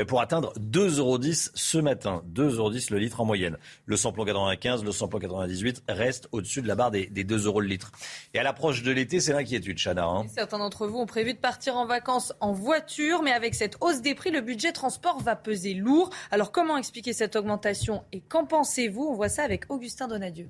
pour 0.07 0.21
atteindre 0.21 0.53
2,10 0.59 0.99
euros 0.99 1.19
ce 1.55 1.79
matin. 1.79 2.23
2,10 2.35 2.57
euros 2.57 2.71
le 2.91 2.99
litre 2.99 3.21
en 3.21 3.25
moyenne. 3.25 3.57
Le 3.87 3.97
samplon 3.97 4.25
95, 4.25 4.85
le 4.85 4.93
samplon 4.93 5.19
98 5.19 5.85
reste 5.89 6.29
au-dessus 6.33 6.61
de 6.61 6.69
la 6.69 6.75
barre 6.75 6.91
des, 6.91 7.07
2 7.07 7.47
euros 7.47 7.61
le 7.61 7.69
litre. 7.69 7.93
Et 8.35 8.39
à 8.39 8.43
l'approche 8.43 8.83
de 8.83 8.91
l'été, 8.91 9.21
c'est 9.21 9.33
l'inquiétude, 9.33 9.79
Chana. 9.79 10.05
Hein. 10.05 10.27
Certains 10.35 10.59
d'entre 10.59 10.87
vous 10.87 10.99
ont 10.99 11.07
prévu 11.07 11.33
de 11.33 11.39
partir 11.39 11.77
en 11.77 11.87
vacances 11.87 12.35
en 12.41 12.53
voiture, 12.53 13.23
mais 13.23 13.33
avec 13.33 13.55
cette 13.55 13.77
hausse 13.81 14.03
des 14.03 14.15
prix, 14.15 14.31
le 14.31 14.41
budget 14.43 14.73
transport 14.73 15.21
va 15.21 15.35
peser 15.35 15.73
lourd. 15.73 16.11
Alors 16.31 16.53
comment 16.53 16.74
expliquer 16.77 17.13
cette 17.13 17.37
augmentation 17.37 18.05
et 18.13 18.21
qu'en 18.21 18.45
pensez-vous? 18.47 19.03
On 19.03 19.15
voit 19.15 19.29
ça 19.29 19.43
avec 19.45 19.71
Augustin 19.71 20.09
Donadieu. 20.09 20.49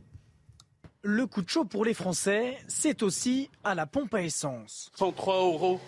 le 1.07 1.27
coup 1.27 1.43
de 1.43 1.49
chaud 1.51 1.67
pour 1.67 1.85
les 1.85 1.93
Français, 1.93 2.57
c'est 2.67 3.03
aussi 3.03 3.51
à 3.63 3.75
la 3.75 3.85
pompe 3.87 4.15
à 4.15 4.23
essence. 4.23 4.91
103 4.97 5.35
euros 5.37 5.79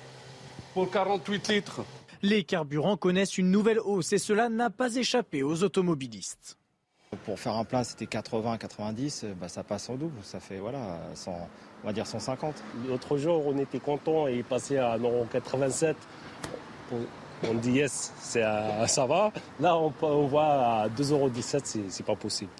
pour 0.74 0.90
48 0.90 1.48
litres. 1.48 1.80
Les 2.22 2.44
carburants 2.44 2.98
connaissent 2.98 3.38
une 3.38 3.50
nouvelle 3.50 3.80
hausse 3.80 4.12
et 4.12 4.18
cela 4.18 4.50
n'a 4.50 4.68
pas 4.68 4.94
échappé 4.94 5.42
aux 5.42 5.62
automobilistes. 5.62 6.58
Pour 7.24 7.38
faire 7.40 7.54
un 7.54 7.64
plein, 7.64 7.82
c'était 7.82 8.06
80, 8.06 8.58
90, 8.58 9.26
bah, 9.40 9.48
ça 9.48 9.62
passe 9.62 9.88
en 9.88 9.94
double. 9.94 10.18
Ça 10.22 10.38
fait, 10.38 10.58
voilà, 10.58 11.00
100, 11.14 11.48
on 11.82 11.86
va 11.86 11.92
dire 11.94 12.06
150. 12.06 12.54
L'autre 12.86 13.16
jour, 13.16 13.46
on 13.46 13.56
était 13.58 13.78
content 13.80 14.28
et 14.28 14.36
il 14.36 14.44
passait 14.44 14.78
à 14.78 14.98
1,87 14.98 15.94
on 17.44 17.54
dit 17.54 17.72
yes, 17.72 18.12
ça 18.18 19.06
va. 19.06 19.32
Là, 19.60 19.76
on, 19.76 19.92
on 20.02 20.26
voit 20.26 20.44
à 20.44 20.88
2,17 20.88 21.12
euros, 21.12 21.30
c'est 21.88 22.06
pas 22.06 22.16
possible. 22.16 22.50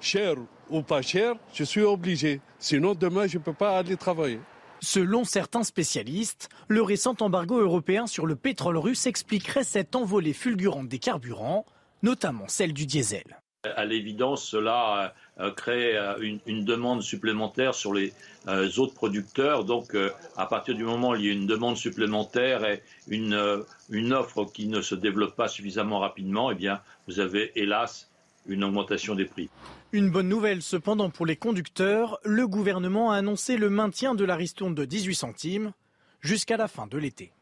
Cher 0.00 0.34
ou 0.70 0.82
pas 0.82 1.02
cher, 1.02 1.34
je 1.54 1.64
suis 1.64 1.82
obligé. 1.82 2.40
Sinon, 2.58 2.94
demain, 2.94 3.26
je 3.26 3.38
ne 3.38 3.42
peux 3.42 3.52
pas 3.52 3.78
aller 3.78 3.96
travailler. 3.96 4.40
Selon 4.80 5.24
certains 5.24 5.62
spécialistes, 5.62 6.48
le 6.68 6.82
récent 6.82 7.14
embargo 7.20 7.58
européen 7.58 8.06
sur 8.06 8.26
le 8.26 8.36
pétrole 8.36 8.76
russe 8.76 9.06
expliquerait 9.06 9.64
cette 9.64 9.96
envolée 9.96 10.34
fulgurante 10.34 10.88
des 10.88 10.98
carburants, 10.98 11.64
notamment 12.02 12.46
celle 12.46 12.72
du 12.72 12.86
diesel. 12.86 13.40
À 13.74 13.84
l'évidence, 13.84 14.44
cela 14.44 15.04
euh, 15.04 15.08
crée 15.56 15.96
euh, 15.96 16.36
une, 16.46 16.64
demande 16.64 17.02
supplémentaire 17.02 17.74
sur 17.74 17.92
les 17.92 18.12
euh, 18.48 18.68
autres 18.78 18.94
producteurs. 18.94 19.64
Donc, 19.64 19.96
à 20.36 20.46
partir 20.46 20.74
du 20.74 20.84
moment 20.84 21.10
où 21.10 21.16
il 21.16 21.26
y 21.26 21.28
a 21.28 21.32
une 21.32 21.46
demande 21.46 21.76
supplémentaire 21.76 22.64
et 22.64 22.82
une, 23.08 23.64
une 23.90 24.12
offre 24.12 24.44
qui 24.44 24.66
ne 24.66 24.80
se 24.80 24.94
développe 24.94 25.36
pas 25.36 25.48
suffisamment 25.48 25.98
rapidement, 25.98 26.50
eh 26.50 26.54
bien, 26.54 26.80
vous 27.06 27.20
avez 27.20 27.52
hélas 27.54 28.10
une 28.46 28.64
augmentation 28.64 29.14
des 29.14 29.24
prix. 29.24 29.50
Une 29.92 30.10
bonne 30.10 30.28
nouvelle 30.28 30.62
cependant 30.62 31.10
pour 31.10 31.26
les 31.26 31.36
conducteurs, 31.36 32.18
le 32.24 32.46
gouvernement 32.46 33.10
a 33.12 33.16
annoncé 33.16 33.56
le 33.56 33.70
maintien 33.70 34.14
de 34.14 34.24
la 34.24 34.36
ristourne 34.36 34.74
de 34.74 34.84
18 34.84 35.14
centimes 35.14 35.72
jusqu'à 36.20 36.56
la 36.56 36.68
fin 36.68 36.86
de 36.86 36.98
l'été. 36.98 37.32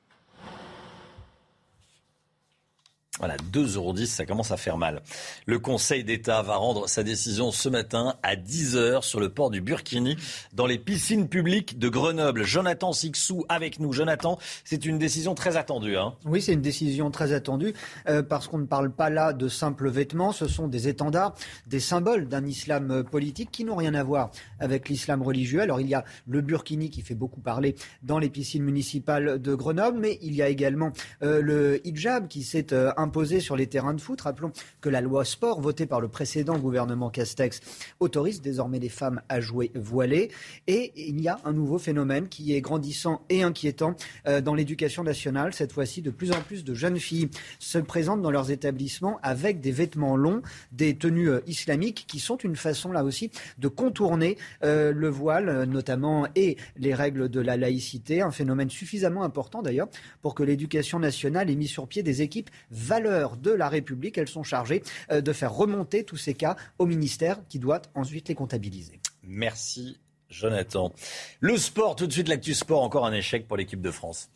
Voilà, 3.20 3.36
2,10 3.52 3.76
euros, 3.76 3.96
ça 3.96 4.26
commence 4.26 4.50
à 4.50 4.56
faire 4.56 4.76
mal. 4.76 5.00
Le 5.46 5.60
Conseil 5.60 6.02
d'État 6.02 6.42
va 6.42 6.56
rendre 6.56 6.88
sa 6.88 7.04
décision 7.04 7.52
ce 7.52 7.68
matin 7.68 8.16
à 8.24 8.34
10h 8.34 9.02
sur 9.02 9.20
le 9.20 9.28
port 9.28 9.50
du 9.50 9.60
Burkini, 9.60 10.16
dans 10.52 10.66
les 10.66 10.78
piscines 10.78 11.28
publiques 11.28 11.78
de 11.78 11.88
Grenoble. 11.88 12.42
Jonathan 12.42 12.92
Sixou 12.92 13.44
avec 13.48 13.78
nous. 13.78 13.92
Jonathan, 13.92 14.38
c'est 14.64 14.84
une 14.84 14.98
décision 14.98 15.36
très 15.36 15.56
attendue. 15.56 15.96
Hein 15.96 16.14
oui, 16.24 16.42
c'est 16.42 16.54
une 16.54 16.60
décision 16.60 17.12
très 17.12 17.32
attendue 17.32 17.72
euh, 18.08 18.24
parce 18.24 18.48
qu'on 18.48 18.58
ne 18.58 18.66
parle 18.66 18.90
pas 18.90 19.10
là 19.10 19.32
de 19.32 19.46
simples 19.46 19.88
vêtements. 19.90 20.32
Ce 20.32 20.48
sont 20.48 20.66
des 20.66 20.88
étendards, 20.88 21.34
des 21.68 21.80
symboles 21.80 22.26
d'un 22.26 22.44
islam 22.44 23.04
politique 23.04 23.52
qui 23.52 23.64
n'ont 23.64 23.76
rien 23.76 23.94
à 23.94 24.02
voir 24.02 24.32
avec 24.58 24.88
l'islam 24.88 25.22
religieux. 25.22 25.60
Alors 25.60 25.80
il 25.80 25.88
y 25.88 25.94
a 25.94 26.04
le 26.26 26.40
Burkini 26.40 26.90
qui 26.90 27.02
fait 27.02 27.14
beaucoup 27.14 27.40
parler 27.40 27.76
dans 28.02 28.18
les 28.18 28.28
piscines 28.28 28.64
municipales 28.64 29.40
de 29.40 29.54
Grenoble, 29.54 29.98
mais 30.00 30.18
il 30.20 30.34
y 30.34 30.42
a 30.42 30.48
également 30.48 30.92
euh, 31.22 31.40
le 31.40 31.86
hijab 31.86 32.26
qui 32.26 32.42
s'est 32.42 32.72
euh, 32.72 32.92
imposée 33.04 33.40
sur 33.40 33.54
les 33.54 33.66
terrains 33.66 33.94
de 33.94 34.00
foot. 34.00 34.22
Rappelons 34.22 34.52
que 34.80 34.88
la 34.88 35.00
loi 35.00 35.24
sport 35.24 35.60
votée 35.60 35.86
par 35.86 36.00
le 36.00 36.08
précédent 36.08 36.58
gouvernement 36.58 37.10
Castex 37.10 37.60
autorise 38.00 38.40
désormais 38.40 38.78
les 38.78 38.88
femmes 38.88 39.20
à 39.28 39.40
jouer 39.40 39.70
voilées. 39.74 40.30
Et 40.66 40.92
il 40.96 41.20
y 41.20 41.28
a 41.28 41.38
un 41.44 41.52
nouveau 41.52 41.78
phénomène 41.78 42.28
qui 42.28 42.54
est 42.54 42.60
grandissant 42.60 43.22
et 43.28 43.42
inquiétant 43.42 43.94
euh, 44.26 44.40
dans 44.40 44.54
l'éducation 44.54 45.04
nationale. 45.04 45.54
Cette 45.54 45.72
fois-ci, 45.72 46.02
de 46.02 46.10
plus 46.10 46.32
en 46.32 46.40
plus 46.40 46.64
de 46.64 46.74
jeunes 46.74 46.98
filles 46.98 47.28
se 47.58 47.78
présentent 47.78 48.22
dans 48.22 48.30
leurs 48.30 48.50
établissements 48.50 49.20
avec 49.22 49.60
des 49.60 49.72
vêtements 49.72 50.16
longs, 50.16 50.42
des 50.72 50.96
tenues 50.96 51.28
euh, 51.28 51.40
islamiques 51.46 52.06
qui 52.08 52.18
sont 52.18 52.36
une 52.38 52.56
façon 52.56 52.90
là 52.90 53.04
aussi 53.04 53.30
de 53.58 53.68
contourner 53.68 54.38
euh, 54.62 54.92
le 54.92 55.08
voile 55.08 55.64
notamment 55.64 56.26
et 56.34 56.56
les 56.76 56.94
règles 56.94 57.28
de 57.28 57.40
la 57.40 57.56
laïcité. 57.56 58.22
Un 58.22 58.30
phénomène 58.30 58.70
suffisamment 58.70 59.24
important 59.24 59.62
d'ailleurs 59.62 59.88
pour 60.22 60.34
que 60.34 60.42
l'éducation 60.42 60.98
nationale 60.98 61.50
ait 61.50 61.56
mis 61.56 61.68
sur 61.68 61.86
pied 61.86 62.02
des 62.02 62.22
équipes 62.22 62.50
valeurs 62.94 63.36
de 63.36 63.50
la 63.50 63.68
République. 63.68 64.18
Elles 64.18 64.28
sont 64.28 64.44
chargées 64.44 64.82
euh, 65.10 65.20
de 65.20 65.32
faire 65.32 65.52
remonter 65.52 66.04
tous 66.04 66.16
ces 66.16 66.34
cas 66.34 66.56
au 66.78 66.86
ministère 66.86 67.38
qui 67.48 67.58
doit 67.58 67.82
ensuite 67.94 68.28
les 68.28 68.34
comptabiliser. 68.34 69.00
Merci 69.22 69.98
Jonathan. 70.28 70.92
Le 71.40 71.56
sport, 71.56 71.96
tout 71.96 72.06
de 72.06 72.12
suite 72.12 72.28
l'actu 72.28 72.54
sport, 72.54 72.82
encore 72.82 73.06
un 73.06 73.12
échec 73.12 73.48
pour 73.48 73.56
l'équipe 73.56 73.80
de 73.80 73.90
France. 73.90 74.30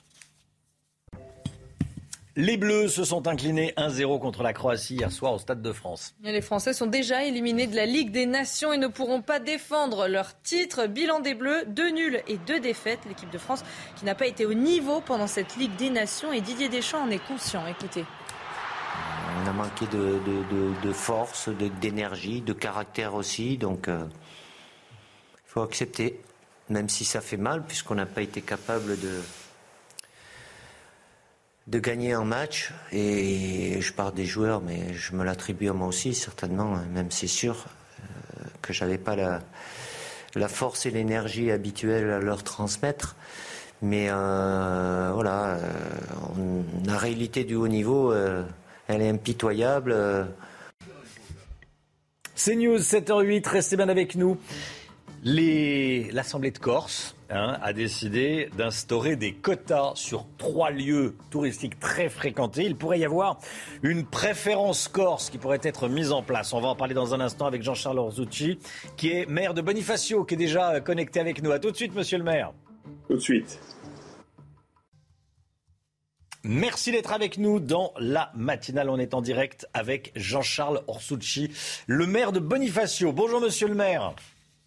Les 2.35 2.57
Bleus 2.57 2.89
se 2.89 3.03
sont 3.03 3.27
inclinés 3.27 3.75
1-0 3.77 4.21
contre 4.21 4.45
la 4.45 4.53
Croatie 4.53 4.95
hier 4.95 5.11
soir 5.11 5.33
au 5.33 5.39
Stade 5.39 5.61
de 5.61 5.73
France. 5.73 6.15
Les 6.23 6.41
Français 6.41 6.73
sont 6.73 6.87
déjà 6.87 7.25
éliminés 7.25 7.67
de 7.67 7.75
la 7.75 7.85
Ligue 7.85 8.13
des 8.13 8.27
Nations 8.27 8.73
et 8.73 8.79
ne 8.79 8.87
pourront 8.87 9.23
pas 9.23 9.41
défendre 9.41 10.07
leur 10.07 10.41
titre. 10.43 10.87
Bilan 10.87 11.19
des 11.19 11.35
Bleus, 11.35 11.65
deux 11.67 11.91
nuls 11.91 12.23
et 12.29 12.39
deux 12.39 12.61
défaites. 12.61 13.01
L'équipe 13.09 13.31
de 13.31 13.39
France 13.39 13.65
qui 13.97 14.05
n'a 14.05 14.15
pas 14.15 14.29
été 14.29 14.47
au 14.47 14.55
niveau 14.55 15.01
pendant 15.01 15.27
cette 15.27 15.57
Ligue 15.57 15.75
des 15.77 15.91
Nations 15.91 16.33
et 16.33 16.41
Didier 16.41 16.69
Deschamps 16.69 17.03
en 17.03 17.11
est 17.11 17.25
conscient. 17.27 17.67
Écoutez. 17.67 18.05
A 19.49 19.53
manqué 19.53 19.87
de, 19.87 20.93
force, 20.93 21.49
d'énergie, 21.81 22.43
de, 22.43 22.53
caractère 22.53 23.15
aussi. 23.15 23.57
Donc, 23.57 23.89
euh, 23.89 24.05
il 25.37 25.51
faut 25.51 25.63
accepter, 25.63 26.21
même 26.69 26.91
si 26.91 27.07
ça 27.07 27.23
fait 27.23 27.39
mal, 27.39 27.65
puisqu'on 27.65 27.95
n'a 27.95 28.05
pas 28.05 28.21
été 28.21 28.43
capable 28.43 29.01
de, 29.01 29.21
de 31.67 31.79
gagner 31.79 32.13
un 32.13 32.25
match. 32.25 32.75
Et 32.93 33.81
je 33.81 33.91
parle 33.95 34.13
des 34.13 34.27
joueurs, 34.27 34.61
mais 34.61 34.93
je 34.93 35.15
me 35.15 35.25
l'attribue 35.25 35.71
à 35.71 35.73
moi 35.73 35.89
aussi, 35.89 36.13
certainement, 36.13 36.77
même 36.93 37.11
c'est 37.11 37.27
sûr 37.27 37.65
euh, 38.01 38.45
que 38.61 38.75
j'avais 38.75 38.99
pas 38.99 39.17
la, 39.17 39.41
la 40.35 40.49
force 40.49 40.85
et 40.85 40.91
l'énergie 40.91 41.51
habituelle 41.51 42.11
à 42.11 42.21
leur 42.21 42.43
transmettre. 42.43 43.17
Mais 43.81 44.09
euh, 44.11 45.11
voilà, 45.15 45.57
la 46.85 46.99
réalité 46.99 47.45
du 47.45 47.55
haut 47.55 47.69
niveau 47.69 48.13
elle 48.89 49.03
est 49.03 49.09
impitoyable. 49.09 49.95
C'est 52.35 52.57
News 52.57 52.79
7h08, 52.79 53.49
restez 53.49 53.77
bien 53.77 53.89
avec 53.89 54.15
nous. 54.15 54.39
L'Assemblée 55.25 56.53
de 56.53 56.59
Corse 56.59 57.17
hein, 57.29 57.59
a 57.61 57.73
décidé 57.73 58.49
d'instaurer 58.57 59.17
des 59.17 59.35
quotas 59.35 59.93
sur 59.97 60.27
trois 60.39 60.71
lieux 60.71 61.17
touristiques 61.31 61.81
très 61.81 62.09
fréquentés. 62.09 62.65
Il 62.65 62.77
pourrait 62.77 63.01
y 63.01 63.05
avoir 63.05 63.39
une 63.83 64.05
préférence 64.05 64.87
corse 64.87 65.29
qui 65.29 65.39
pourrait 65.39 65.61
être 65.63 65.89
mise 65.89 66.13
en 66.13 66.23
place. 66.23 66.53
On 66.53 66.61
va 66.61 66.69
en 66.69 66.77
parler 66.77 66.95
dans 66.95 67.15
un 67.15 67.21
instant 67.21 67.47
avec 67.47 67.63
Jean-Charles 67.63 67.99
Orzucci, 67.99 68.59
qui 68.97 69.11
est 69.11 69.29
maire 69.29 69.55
de 69.55 69.61
Bonifacio, 69.61 70.25
qui 70.25 70.35
est 70.35 70.39
déjà 70.39 70.81
connecté 70.81 71.19
avec 71.19 71.43
nous. 71.43 71.51
A 71.51 71.59
tout 71.59 71.73
de 71.73 71.77
suite, 71.77 71.95
monsieur 71.95 72.19
le 72.19 72.25
maire. 72.25 72.53
Tout 73.09 73.15
de 73.15 73.21
suite. 73.21 73.59
Merci 76.45 76.93
d'être 76.93 77.13
avec 77.13 77.37
nous 77.37 77.59
dans 77.59 77.93
la 77.99 78.31
matinale. 78.35 78.91
On 78.91 78.99
est 78.99 79.13
en 79.13 79.21
direct 79.21 79.67
avec 79.75 80.13
Jean-Charles 80.15 80.83
Orsucci, 80.87 81.51
le 81.87 82.07
maire 82.07 82.31
de 82.31 82.39
Bonifacio. 82.39 83.13
Bonjour 83.13 83.41
monsieur 83.41 83.67
le 83.67 83.75
maire. 83.75 84.15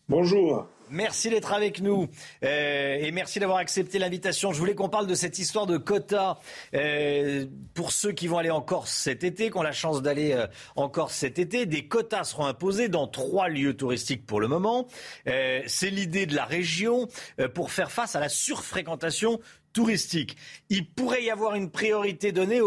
Bonjour. 0.09 0.67
Merci 0.91 1.29
d'être 1.29 1.53
avec 1.53 1.79
nous 1.79 2.09
euh, 2.43 2.97
et 2.99 3.11
merci 3.11 3.39
d'avoir 3.39 3.59
accepté 3.59 3.97
l'invitation. 3.97 4.51
Je 4.51 4.59
voulais 4.59 4.75
qu'on 4.75 4.89
parle 4.89 5.07
de 5.07 5.15
cette 5.15 5.39
histoire 5.39 5.65
de 5.65 5.77
quotas 5.77 6.37
euh, 6.73 7.45
pour 7.73 7.93
ceux 7.93 8.11
qui 8.11 8.27
vont 8.27 8.37
aller 8.37 8.49
en 8.49 8.59
Corse 8.59 8.91
cet 8.91 9.23
été, 9.23 9.49
qui 9.49 9.57
ont 9.57 9.61
la 9.61 9.71
chance 9.71 10.01
d'aller 10.01 10.33
euh, 10.33 10.47
en 10.75 10.89
Corse 10.89 11.15
cet 11.15 11.39
été. 11.39 11.65
Des 11.65 11.87
quotas 11.87 12.25
seront 12.25 12.45
imposés 12.45 12.89
dans 12.89 13.07
trois 13.07 13.47
lieux 13.47 13.73
touristiques 13.73 14.25
pour 14.25 14.41
le 14.41 14.49
moment. 14.49 14.87
C'est 15.25 15.89
l'idée 15.89 16.25
de 16.25 16.35
la 16.35 16.43
région 16.43 17.07
pour 17.53 17.71
faire 17.71 17.89
face 17.89 18.17
à 18.17 18.19
la 18.19 18.27
surfréquentation 18.27 19.39
touristique. 19.73 20.37
Il 20.69 20.89
pourrait 20.89 21.23
y 21.23 21.29
avoir 21.29 21.55
une 21.55 21.69
priorité 21.69 22.31
donnée 22.31 22.61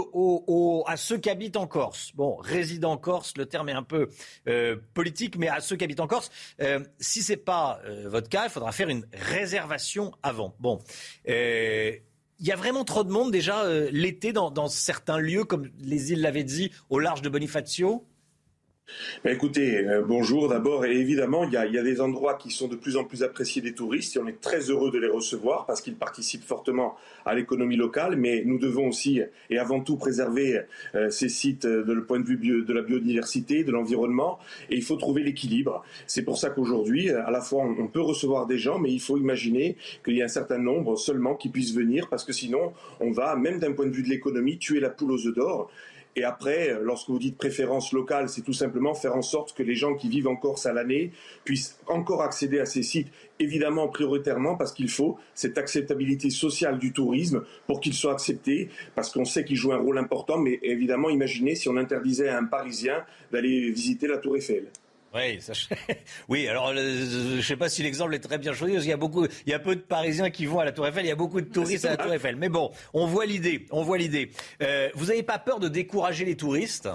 à 0.86 0.96
ceux 0.96 1.18
qui 1.18 1.30
habitent 1.30 1.56
en 1.56 1.66
Corse. 1.66 2.12
Bon, 2.14 2.36
résident 2.36 2.92
en 2.92 2.96
Corse, 2.96 3.36
le 3.36 3.46
terme 3.46 3.68
est 3.68 3.72
un 3.72 3.82
peu 3.82 4.08
euh, 4.48 4.76
politique, 4.94 5.36
mais 5.36 5.48
à 5.48 5.60
ceux 5.60 5.76
qui 5.76 5.84
habitent 5.84 6.00
en 6.00 6.06
Corse, 6.06 6.30
euh, 6.60 6.80
si 6.98 7.22
c'est 7.22 7.36
pas 7.36 7.80
euh, 7.84 8.08
votre 8.08 8.28
cas, 8.28 8.44
il 8.44 8.50
faudra 8.50 8.72
faire 8.72 8.88
une 8.88 9.06
réservation 9.12 10.12
avant. 10.22 10.54
Bon. 10.60 10.78
il 11.26 12.00
y 12.40 12.52
a 12.52 12.56
vraiment 12.56 12.84
trop 12.84 13.04
de 13.04 13.10
monde 13.10 13.30
déjà 13.30 13.64
l'été 13.90 14.32
dans, 14.32 14.50
dans, 14.50 14.68
certains 14.68 15.18
lieux, 15.18 15.44
comme 15.44 15.70
les 15.78 16.12
îles 16.12 16.20
Lavezzi, 16.20 16.72
au 16.90 16.98
large 16.98 17.22
de 17.22 17.28
Bonifacio 17.28 18.06
écoutez, 19.24 19.78
euh, 19.78 20.02
bonjour 20.06 20.48
d'abord. 20.48 20.84
Et 20.84 20.96
évidemment, 20.96 21.44
il 21.44 21.52
y, 21.52 21.56
a, 21.56 21.82
des 21.82 22.00
endroits 22.00 22.34
qui 22.34 22.50
sont 22.50 22.68
de 22.68 22.76
plus 22.76 22.96
en 22.96 23.04
plus 23.04 23.22
appréciés 23.22 23.62
des 23.62 23.74
touristes 23.74 24.16
et 24.16 24.18
on 24.18 24.26
est 24.26 24.40
très 24.40 24.70
heureux 24.70 24.90
de 24.90 24.98
les 24.98 25.08
recevoir 25.08 25.66
parce 25.66 25.80
qu'ils 25.80 25.96
participent 25.96 26.44
fortement 26.44 26.96
à 27.24 27.34
l'économie 27.34 27.76
locale. 27.76 28.16
Mais 28.16 28.42
nous 28.44 28.58
devons 28.58 28.88
aussi 28.88 29.20
et 29.50 29.58
avant 29.58 29.80
tout 29.80 29.96
préserver 29.96 30.62
euh, 30.94 31.10
ces 31.10 31.28
sites 31.28 31.66
de 31.66 31.92
le 31.92 32.04
point 32.04 32.20
de 32.20 32.26
vue 32.26 32.36
de 32.36 32.72
la 32.72 32.82
biodiversité, 32.82 33.64
de 33.64 33.72
l'environnement. 33.72 34.38
Et 34.70 34.76
il 34.76 34.82
faut 34.82 34.96
trouver 34.96 35.22
l'équilibre. 35.22 35.84
C'est 36.06 36.22
pour 36.22 36.38
ça 36.38 36.50
qu'aujourd'hui, 36.50 37.10
à 37.10 37.30
la 37.30 37.40
fois, 37.40 37.64
on, 37.64 37.88
peut 37.88 38.00
recevoir 38.00 38.46
des 38.46 38.58
gens, 38.58 38.78
mais 38.78 38.90
il 38.90 39.00
faut 39.00 39.16
imaginer 39.16 39.76
qu'il 40.04 40.16
y 40.16 40.22
a 40.22 40.24
un 40.24 40.28
certain 40.28 40.58
nombre 40.58 40.96
seulement 40.96 41.34
qui 41.34 41.48
puissent 41.48 41.74
venir 41.74 42.08
parce 42.08 42.24
que 42.24 42.32
sinon, 42.32 42.72
on 43.00 43.10
va, 43.10 43.36
même 43.36 43.58
d'un 43.58 43.72
point 43.72 43.86
de 43.86 43.92
vue 43.92 44.02
de 44.02 44.08
l'économie, 44.08 44.58
tuer 44.58 44.80
la 44.80 44.90
poule 44.90 45.12
aux 45.12 45.26
œufs 45.26 45.34
d'or. 45.34 45.70
Et 46.16 46.22
après, 46.22 46.70
euh, 46.70 46.80
lorsque 46.82 47.08
vous 47.08 47.18
dites 47.18 47.36
préférence 47.36 47.92
locale, 47.92 48.28
c'est 48.28 48.42
tout 48.42 48.52
simplement 48.52 48.94
faire 48.94 49.16
en 49.16 49.22
sorte 49.22 49.56
que 49.56 49.62
les 49.62 49.74
gens 49.74 49.94
qui 49.94 50.08
vivent 50.08 50.28
en 50.28 50.36
Corse 50.36 50.66
à 50.66 50.72
l'année 50.72 51.10
puissent 51.44 51.78
encore 51.88 52.22
accéder 52.22 52.60
à 52.60 52.66
ces 52.66 52.82
sites, 52.82 53.08
évidemment 53.40 53.88
prioritairement 53.88 54.54
parce 54.56 54.72
qu'il 54.72 54.88
faut 54.88 55.18
cette 55.34 55.58
acceptabilité 55.58 56.30
sociale 56.30 56.78
du 56.78 56.92
tourisme 56.92 57.42
pour 57.66 57.80
qu'il 57.80 57.94
soit 57.94 58.12
accepté, 58.12 58.68
parce 58.94 59.10
qu'on 59.10 59.24
sait 59.24 59.44
qu'il 59.44 59.56
joue 59.56 59.72
un 59.72 59.78
rôle 59.78 59.98
important, 59.98 60.38
mais 60.38 60.60
évidemment, 60.62 61.10
imaginez 61.10 61.56
si 61.56 61.68
on 61.68 61.76
interdisait 61.76 62.28
à 62.28 62.38
un 62.38 62.44
Parisien 62.44 63.04
d'aller 63.32 63.70
visiter 63.70 64.06
la 64.06 64.18
Tour 64.18 64.36
Eiffel. 64.36 64.68
Oui, 65.14 65.40
ça, 65.40 65.52
oui. 66.28 66.48
Alors, 66.48 66.68
euh, 66.68 66.74
je 66.74 67.36
ne 67.36 67.40
sais 67.40 67.56
pas 67.56 67.68
si 67.68 67.82
l'exemple 67.82 68.14
est 68.14 68.20
très 68.20 68.38
bien 68.38 68.52
choisi, 68.52 68.74
parce 68.74 68.84
qu'il 68.84 68.90
y 68.90 68.94
a 68.94 68.98
beaucoup, 68.98 69.26
il 69.46 69.50
y 69.50 69.54
a 69.54 69.58
peu 69.58 69.76
de 69.76 69.80
Parisiens 69.80 70.30
qui 70.30 70.46
vont 70.46 70.58
à 70.58 70.64
la 70.64 70.72
Tour 70.72 70.86
Eiffel. 70.86 71.04
Il 71.04 71.08
y 71.08 71.12
a 71.12 71.16
beaucoup 71.16 71.40
de 71.40 71.46
touristes 71.46 71.84
à 71.84 71.90
la 71.90 71.96
Tour 71.96 72.12
Eiffel. 72.12 72.36
Mais 72.36 72.48
bon, 72.48 72.72
on 72.92 73.06
voit 73.06 73.26
l'idée. 73.26 73.66
On 73.70 73.82
voit 73.82 73.98
l'idée. 73.98 74.30
Euh, 74.62 74.88
vous 74.94 75.06
n'avez 75.06 75.22
pas 75.22 75.38
peur 75.38 75.60
de 75.60 75.68
décourager 75.68 76.24
les 76.24 76.36
touristes? 76.36 76.88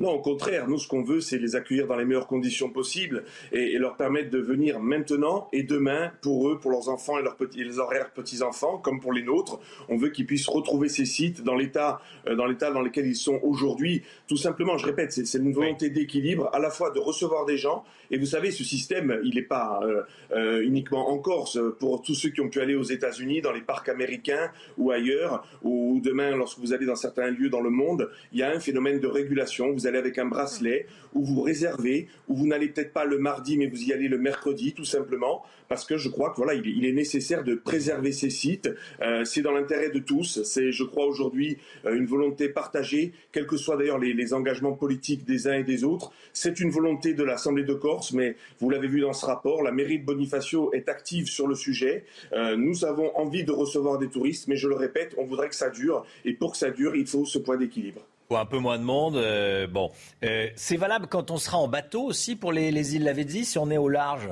Non, 0.00 0.10
au 0.12 0.20
contraire, 0.20 0.68
nous, 0.68 0.78
ce 0.78 0.86
qu'on 0.86 1.02
veut, 1.02 1.20
c'est 1.20 1.38
les 1.38 1.56
accueillir 1.56 1.88
dans 1.88 1.96
les 1.96 2.04
meilleures 2.04 2.28
conditions 2.28 2.70
possibles 2.70 3.24
et, 3.50 3.76
leur 3.78 3.96
permettre 3.96 4.30
de 4.30 4.38
venir 4.38 4.78
maintenant 4.78 5.48
et 5.52 5.64
demain 5.64 6.12
pour 6.22 6.48
eux, 6.48 6.60
pour 6.60 6.70
leurs 6.70 6.88
enfants 6.88 7.18
et 7.18 7.22
leurs 7.22 7.34
petits, 7.34 7.64
les 7.64 7.80
horaires 7.80 8.12
petits-enfants, 8.12 8.78
comme 8.78 9.00
pour 9.00 9.12
les 9.12 9.24
nôtres. 9.24 9.58
On 9.88 9.96
veut 9.96 10.10
qu'ils 10.10 10.26
puissent 10.26 10.46
retrouver 10.46 10.88
ces 10.88 11.04
sites 11.04 11.42
dans 11.42 11.56
l'état, 11.56 12.00
euh, 12.28 12.36
dans 12.36 12.46
l'état 12.46 12.70
dans 12.70 12.80
lequel 12.80 13.06
ils 13.06 13.16
sont 13.16 13.40
aujourd'hui. 13.42 14.04
Tout 14.28 14.36
simplement, 14.36 14.78
je 14.78 14.86
répète, 14.86 15.12
c'est 15.12 15.38
une 15.38 15.52
volonté 15.52 15.90
d'équilibre, 15.90 16.48
à 16.52 16.60
la 16.60 16.70
fois 16.70 16.92
de 16.92 17.00
recevoir 17.00 17.44
des 17.44 17.56
gens. 17.56 17.82
Et 18.10 18.18
vous 18.18 18.26
savez, 18.26 18.50
ce 18.50 18.64
système, 18.64 19.20
il 19.24 19.34
n'est 19.34 19.42
pas 19.42 19.80
euh, 19.82 20.02
euh, 20.32 20.62
uniquement 20.62 21.10
en 21.10 21.18
Corse. 21.18 21.58
Pour 21.78 22.02
tous 22.02 22.14
ceux 22.14 22.30
qui 22.30 22.40
ont 22.40 22.48
pu 22.48 22.60
aller 22.60 22.74
aux 22.74 22.82
États-Unis, 22.82 23.40
dans 23.40 23.52
les 23.52 23.60
parcs 23.60 23.88
américains 23.88 24.50
ou 24.76 24.90
ailleurs, 24.90 25.46
ou 25.62 26.00
demain, 26.02 26.36
lorsque 26.36 26.58
vous 26.58 26.72
allez 26.72 26.86
dans 26.86 26.96
certains 26.96 27.30
lieux 27.30 27.50
dans 27.50 27.60
le 27.60 27.70
monde, 27.70 28.10
il 28.32 28.38
y 28.38 28.42
a 28.42 28.50
un 28.50 28.60
phénomène 28.60 29.00
de 29.00 29.06
régulation. 29.06 29.72
Vous 29.72 29.86
allez 29.86 29.98
avec 29.98 30.18
un 30.18 30.26
bracelet, 30.26 30.86
où 31.14 31.24
vous 31.24 31.40
réservez, 31.40 32.08
où 32.28 32.36
vous 32.36 32.46
n'allez 32.46 32.68
peut-être 32.68 32.92
pas 32.92 33.04
le 33.04 33.18
mardi, 33.18 33.56
mais 33.56 33.66
vous 33.66 33.82
y 33.82 33.92
allez 33.92 34.08
le 34.08 34.18
mercredi, 34.18 34.72
tout 34.72 34.84
simplement, 34.84 35.42
parce 35.68 35.84
que 35.84 35.96
je 35.96 36.08
crois 36.08 36.30
que 36.30 36.36
voilà, 36.36 36.54
il 36.54 36.84
est, 36.84 36.92
nécessaire 36.92 37.44
de 37.44 37.54
préserver 37.54 38.12
ces 38.12 38.30
sites. 38.30 38.70
Euh, 39.02 39.24
c'est 39.24 39.42
dans 39.42 39.52
l'intérêt 39.52 39.90
de 39.90 39.98
tous. 39.98 40.42
C'est, 40.42 40.72
je 40.72 40.84
crois, 40.84 41.06
aujourd'hui 41.06 41.58
une 41.84 42.06
volonté 42.06 42.48
partagée, 42.48 43.12
quels 43.32 43.46
que 43.46 43.56
soient 43.56 43.76
d'ailleurs 43.76 43.98
les, 43.98 44.34
engagements 44.34 44.72
politiques 44.72 45.24
des 45.24 45.48
uns 45.48 45.54
et 45.54 45.64
des 45.64 45.84
autres. 45.84 46.12
C'est 46.32 46.60
une 46.60 46.70
volonté 46.70 47.14
de 47.14 47.24
l'Assemblée 47.24 47.64
de 47.64 47.74
Corse, 47.74 47.97
mais 48.12 48.36
vous 48.60 48.70
l'avez 48.70 48.88
vu 48.88 49.00
dans 49.00 49.12
ce 49.12 49.26
rapport, 49.26 49.62
la 49.62 49.72
mairie 49.72 49.98
de 49.98 50.04
Bonifacio 50.04 50.72
est 50.72 50.88
active 50.88 51.26
sur 51.26 51.46
le 51.46 51.54
sujet. 51.54 52.04
Euh, 52.32 52.56
nous 52.56 52.84
avons 52.84 53.16
envie 53.16 53.44
de 53.44 53.52
recevoir 53.52 53.98
des 53.98 54.08
touristes, 54.08 54.48
mais 54.48 54.56
je 54.56 54.68
le 54.68 54.74
répète, 54.74 55.14
on 55.18 55.24
voudrait 55.24 55.48
que 55.48 55.56
ça 55.56 55.70
dure, 55.70 56.04
et 56.24 56.32
pour 56.32 56.52
que 56.52 56.58
ça 56.58 56.70
dure, 56.70 56.96
il 56.96 57.06
faut 57.06 57.24
ce 57.24 57.38
point 57.38 57.56
d'équilibre 57.56 58.02
un 58.30 58.44
peu 58.44 58.58
moins 58.58 58.78
de 58.78 58.84
monde. 58.84 59.16
Euh, 59.16 59.66
bon, 59.66 59.90
euh, 60.22 60.48
c'est 60.54 60.76
valable 60.76 61.06
quand 61.06 61.30
on 61.30 61.38
sera 61.38 61.56
en 61.56 61.68
bateau 61.68 62.02
aussi 62.02 62.36
pour 62.36 62.52
les, 62.52 62.70
les 62.70 62.94
îles 62.94 63.04
Lavezzi, 63.04 63.44
si 63.44 63.58
on 63.58 63.70
est 63.70 63.78
au 63.78 63.88
large? 63.88 64.28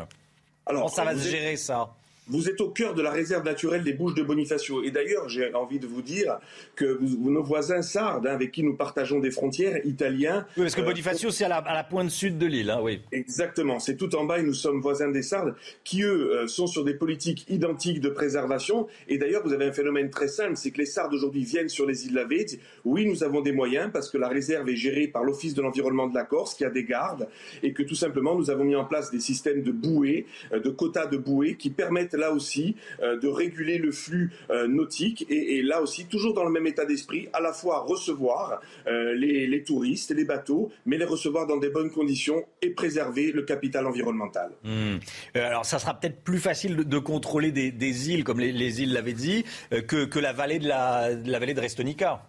Alors, 0.67 0.83
Comment 0.83 0.89
ça 0.89 1.05
va 1.05 1.17
se 1.17 1.29
gérer 1.29 1.57
ça? 1.57 1.95
Vous 2.29 2.49
êtes 2.49 2.61
au 2.61 2.71
cœur 2.71 2.95
de 2.95 3.03
la 3.03 3.11
réserve 3.11 3.45
naturelle 3.45 3.85
des 3.85 3.93
Bouches 3.93 4.15
de 4.15 4.23
Bonifacio. 4.23 4.83
Et 4.83 4.91
d'ailleurs, 4.91 5.29
j'ai 5.29 5.55
envie 5.55 5.79
de 5.79 5.87
vous 5.87 6.03
dire 6.03 6.39
que 6.75 6.99
nos 7.01 7.43
voisins 7.43 7.83
sardes, 7.83 8.27
hein, 8.27 8.33
avec 8.33 8.51
qui 8.51 8.63
nous 8.65 8.75
partageons 8.75 9.21
des 9.21 9.31
frontières, 9.31 9.85
italiens. 9.85 10.45
Oui, 10.57 10.65
parce 10.65 10.75
que 10.75 10.81
euh, 10.81 10.85
Bonifacio, 10.85 11.31
c'est 11.31 11.45
à 11.45 11.49
la, 11.49 11.85
pointe 11.85 12.11
sud 12.11 12.39
de 12.39 12.47
l'île, 12.47 12.71
hein, 12.71 12.81
oui. 12.83 13.01
Exactement. 13.13 13.79
C'est 13.79 13.97
tout 13.97 14.15
en 14.17 14.25
bas 14.25 14.39
et 14.39 14.43
nous 14.43 14.55
sommes 14.55 14.81
voisins 14.81 15.09
des 15.09 15.23
sardes, 15.23 15.55
qui 15.85 16.03
eux 16.03 16.33
euh, 16.33 16.47
sont 16.49 16.67
sur 16.67 16.85
des 16.85 16.95
politiques 16.95 17.47
identiques 17.49 18.01
de 18.01 18.09
préservation. 18.09 18.89
Et 19.09 19.19
d'ailleurs, 19.19 19.43
vous 19.45 19.53
avez 19.53 19.67
un 19.67 19.73
phénomène 19.73 20.11
très 20.11 20.29
simple, 20.29 20.57
c'est 20.57 20.73
que 20.73 20.79
les 20.79 20.87
sardes 20.87 21.15
aujourd'hui 21.15 21.45
viennent 21.45 21.69
sur 21.69 21.87
les 21.87 22.07
îles 22.07 22.15
Lavezzi. 22.15 22.59
Oui, 22.85 23.07
nous 23.07 23.23
avons 23.23 23.41
des 23.41 23.53
moyens 23.53 23.91
parce 23.93 24.11
que 24.11 24.19
la 24.19 24.29
réserve 24.29 24.69
est 24.69 24.77
gérée 24.77 25.07
par 25.07 25.23
l'Office 25.23 25.55
de 25.55 25.63
l'environnement 25.63 26.09
de 26.09 26.15
la 26.15 26.25
Corse, 26.25 26.55
qui 26.55 26.65
a 26.65 26.71
des 26.71 26.85
gardes, 26.85 27.29
et 27.63 27.73
que 27.73 27.85
tout 27.85 27.95
simplement, 27.95 28.35
nous 28.35 28.51
avons 28.51 28.65
mis 28.65 28.75
en 28.75 28.85
place 28.85 29.13
des 29.13 29.21
systèmes 29.21 29.63
de 29.63 29.71
bouées, 29.71 30.27
euh, 30.53 30.59
de 30.59 30.71
quotas 30.71 31.07
de 31.07 31.17
bouées, 31.17 31.55
qui 31.57 31.71
permettent 31.71 32.16
là 32.17 32.33
aussi 32.33 32.77
euh, 33.03 33.19
de 33.19 33.29
réguler 33.29 33.79
le 33.79 33.93
flux 33.93 34.33
euh, 34.51 34.67
nautique 34.67 35.27
et, 35.29 35.63
là 35.63 35.83
aussi 35.83 36.07
toujours 36.07 36.35
dans 36.35 36.45
le 36.45 36.51
même 36.51 36.67
état 36.67 36.85
d'esprit, 36.85 37.29
à 37.33 37.41
la 37.41 37.53
fois 37.53 37.81
recevoir 37.81 38.61
euh, 38.87 39.15
les, 39.15 39.63
touristes, 39.65 40.11
les 40.11 40.25
bateaux, 40.25 40.71
mais 40.85 40.99
les 40.99 41.05
recevoir 41.05 41.47
dans 41.47 41.57
des 41.57 41.71
bonnes 41.71 41.91
conditions 41.91 42.45
et 42.63 42.71
préserver 42.71 43.33
le 43.33 43.43
capital 43.43 43.87
environnemental. 43.87 44.51
Hmm. 44.65 44.97
alors 45.35 45.65
ça 45.65 45.79
sera 45.79 45.95
peut-être 45.95 46.23
plus 46.23 46.39
facile 46.39 46.77
de, 46.77 46.99
contrôler 46.99 47.53
des, 47.53 48.11
îles 48.11 48.25
comme 48.25 48.41
les, 48.41 48.83
îles 48.83 48.93
l'avaient 48.93 49.13
dit 49.13 49.45
que, 49.71 50.19
la 50.19 50.33
vallée 50.33 50.59
de 50.59 50.69
la, 50.69 51.11
la 51.11 51.39
vallée 51.39 51.55
de 51.55 51.61
Restonica. 51.61 52.23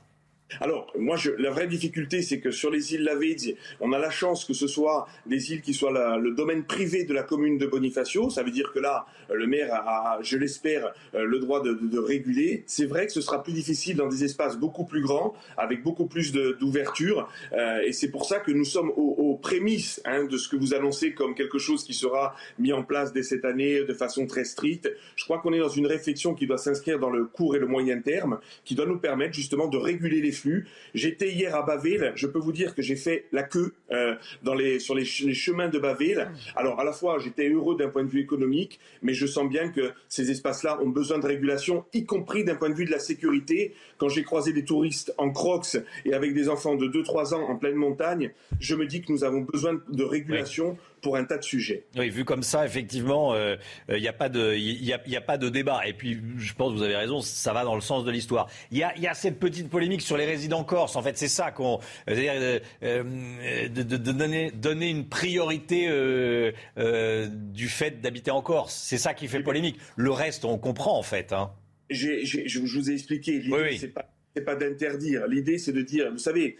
Alors, 0.62 0.91
moi, 0.98 1.18
la 1.38 1.50
vraie 1.50 1.68
difficulté, 1.68 2.22
c'est 2.22 2.39
que 2.39 2.52
sur 2.52 2.72
les 2.72 2.93
îles 2.93 3.04
Lavezzi, 3.04 3.56
on 3.82 3.91
a 3.91 4.00
la 4.00 4.10
chance 4.10 4.45
que 4.45 4.54
ce 4.54 4.68
soit 4.68 5.08
des 5.26 5.52
îles 5.52 5.62
qui 5.62 5.74
soient 5.74 6.18
le 6.18 6.32
domaine 6.32 6.64
privé 6.64 7.04
de 7.04 7.14
la 7.14 7.24
commune 7.24 7.58
de 7.58 7.68
Bonifacio. 7.68 8.30
Ça 8.30 8.43
veut 8.43 8.52
dire 8.52 8.72
que 8.72 8.80
là, 8.80 9.06
le 9.34 9.45
maire 9.45 9.74
a, 9.74 10.20
je 10.22 10.38
l'espère, 10.38 10.93
euh, 11.16 11.26
le 11.26 11.39
droit 11.39 11.62
de, 11.62 11.98
réguler. 11.98 12.64
C'est 12.68 12.86
vrai 12.86 13.08
que 13.08 13.12
ce 13.12 13.22
sera 13.22 13.43
plus 13.43 13.54
difficile 13.54 13.98
dans 13.98 14.08
des 14.08 14.24
espaces 14.24 14.58
beaucoup 14.58 14.86
plus 14.86 15.02
grands, 15.02 15.34
avec 15.58 15.84
beaucoup 15.84 16.06
plus 16.06 16.32
d'ouverture. 16.32 17.28
Euh, 17.54 17.82
et 17.82 17.91
c'est 17.91 18.10
pour 18.10 18.26
ça 18.26 18.39
que 18.39 18.52
nous 18.52 18.66
sommes 18.66 18.91
aux, 18.95 19.36
prémices 19.41 20.02
hein, 20.06 20.26
de 20.26 20.38
ce 20.38 20.48
que 20.48 20.56
vous 20.56 20.74
annoncez 20.74 21.14
comme 21.14 21.36
quelque 21.36 21.58
chose 21.58 21.84
qui 21.84 21.93
sera 21.93 22.36
mis 22.60 22.72
en 22.72 22.84
place 22.84 23.14
dès 23.14 23.24
cette 23.24 23.45
année 23.45 23.84
de 23.84 23.93
façon 23.93 24.26
très 24.26 24.45
stricte. 24.45 24.89
Je 25.16 25.24
crois 25.26 25.39
qu'on 25.39 25.54
est 25.54 25.60
dans 25.60 25.70
une 25.70 25.88
réflexion 25.88 26.34
qui 26.34 26.48
doit 26.48 26.58
s'inscrire 26.58 27.00
dans 27.00 27.10
le 27.10 27.26
court 27.26 27.56
et 27.56 27.60
le 27.60 27.68
moyen 27.68 28.00
terme, 28.00 28.39
qui 28.64 28.76
doit 28.76 28.86
nous 28.86 29.00
permettre 29.00 29.34
justement 29.34 29.68
de 29.68 29.78
réguler 29.78 30.22
les 30.22 30.32
J'étais 30.93 31.31
hier 31.31 31.55
à 31.55 31.63
Baville, 31.63 32.11
je 32.15 32.27
peux 32.27 32.39
vous 32.39 32.51
dire 32.51 32.75
que 32.75 32.81
j'ai 32.81 32.95
fait 32.95 33.25
la 33.31 33.43
queue 33.43 33.73
euh, 33.91 34.15
sur 34.79 34.95
les, 34.95 35.05
chemins 35.05 35.69
de 35.69 35.79
Baville. 35.79 36.29
Alors 36.55 36.79
à 36.79 36.83
la 36.83 36.91
fois 36.91 37.17
j'étais 37.19 37.49
heureux 37.49 37.77
d'un 37.77 37.89
point 37.89 38.03
de 38.03 38.09
vue 38.09 38.21
économique, 38.21 38.79
mais 39.01 39.13
je 39.13 39.25
sens 39.25 39.47
bien 39.47 39.69
que 39.69 39.91
ces 40.09 40.31
espaces-là 40.31 40.79
ont 40.81 40.89
besoin 40.89 41.19
de 41.19 41.25
régulation, 41.25 41.85
y 41.93 42.05
compris 42.05 42.43
d'un 42.43 42.55
point 42.55 42.69
de 42.69 42.75
vue 42.75 42.85
de 42.85 42.91
la 42.91 42.99
sécurité. 42.99 43.73
Quand 43.97 44.09
j'ai 44.09 44.23
croisé 44.23 44.53
des 44.53 44.65
touristes 44.65 45.13
en 45.17 45.31
crocs 45.31 45.77
et 46.05 46.13
avec 46.13 46.33
des 46.33 46.49
enfants 46.49 46.75
de 46.75 46.88
2-3 46.88 47.33
ans 47.33 47.49
en 47.49 47.55
pleine 47.55 47.75
montagne, 47.75 48.31
je 48.59 48.75
me 48.75 48.85
dis 48.85 49.01
que 49.01 49.11
nous 49.11 49.23
avons 49.23 49.41
besoin 49.41 49.81
de 49.89 50.03
régulation 50.03 50.77
pour 51.08 51.16
un 51.16 51.24
tas 51.24 51.38
de 51.38 51.43
sujets. 51.43 51.86
Oui, 51.95 52.10
vu 52.10 52.26
comme 52.26 52.43
ça, 52.43 52.66
effectivement, 52.66 53.34
il 53.34 53.39
euh, 53.39 53.58
n'y 53.97 54.08
euh, 54.08 54.10
a, 54.10 54.14
pas 54.14 54.28
de, 54.28 54.58
y 54.58 54.91
a, 54.91 54.99
y 55.08 55.16
a 55.16 55.22
pas 55.22 55.38
de 55.38 55.47
débat. 55.47 55.88
Et 55.88 55.93
puis, 55.93 56.20
je 56.38 56.53
pense 56.53 56.74
que 56.74 56.78
vous 56.80 56.84
avez 56.84 56.97
raison, 56.97 57.22
ça 57.22 57.53
va 57.53 57.64
dans 57.64 57.76
le 57.76 57.82
sens 57.82 58.03
de 58.03 58.12
l'histoire. 58.12 58.49
Il 58.72 58.78
y 58.78 58.84
a, 58.84 58.93
y 58.97 59.08
a, 59.08 59.14
cette 59.14 59.39
petite 59.39 59.70
polémique 59.70 60.01
sur 60.01 60.18
les 60.18 60.26
résidents 60.26 60.66
corse. 60.66 60.97
En 60.97 61.01
fait, 61.01 61.18
c'est 61.18 61.30
ça 61.30 61.51
qu'on. 61.51 61.80
C'est-à-dire 62.10 62.60
euh, 62.84 63.03
de, 63.70 63.84
de, 63.84 63.95
donner, 63.95 64.51
donner 64.51 64.89
une 64.89 65.08
priorité 65.08 65.88
du 66.76 67.70
fait 67.70 68.01
d'habiter 68.01 68.32
en 68.32 68.41
Corse. 68.41 68.76
C'est 68.76 68.97
ça 68.97 69.14
qui 69.14 69.30
fait 69.30 69.39
polémique. 69.39 69.78
Le 69.95 70.12
reste, 70.12 70.43
on 70.43 70.58
comprend, 70.58 70.99
en 70.99 71.03
fait. 71.03 71.32
Hein. 71.32 71.53
je 71.89 72.60
vous 72.60 72.91
ai 72.91 72.93
expliqué. 72.95 73.39
L'idée, 73.39 73.55
oui, 73.55 73.78
c'est 73.78 73.93
pas 73.93 74.10
pas 74.41 74.55
d'interdire. 74.55 75.27
L'idée, 75.27 75.57
c'est 75.57 75.71
de 75.71 75.81
dire, 75.81 76.11
vous 76.11 76.17
savez, 76.17 76.57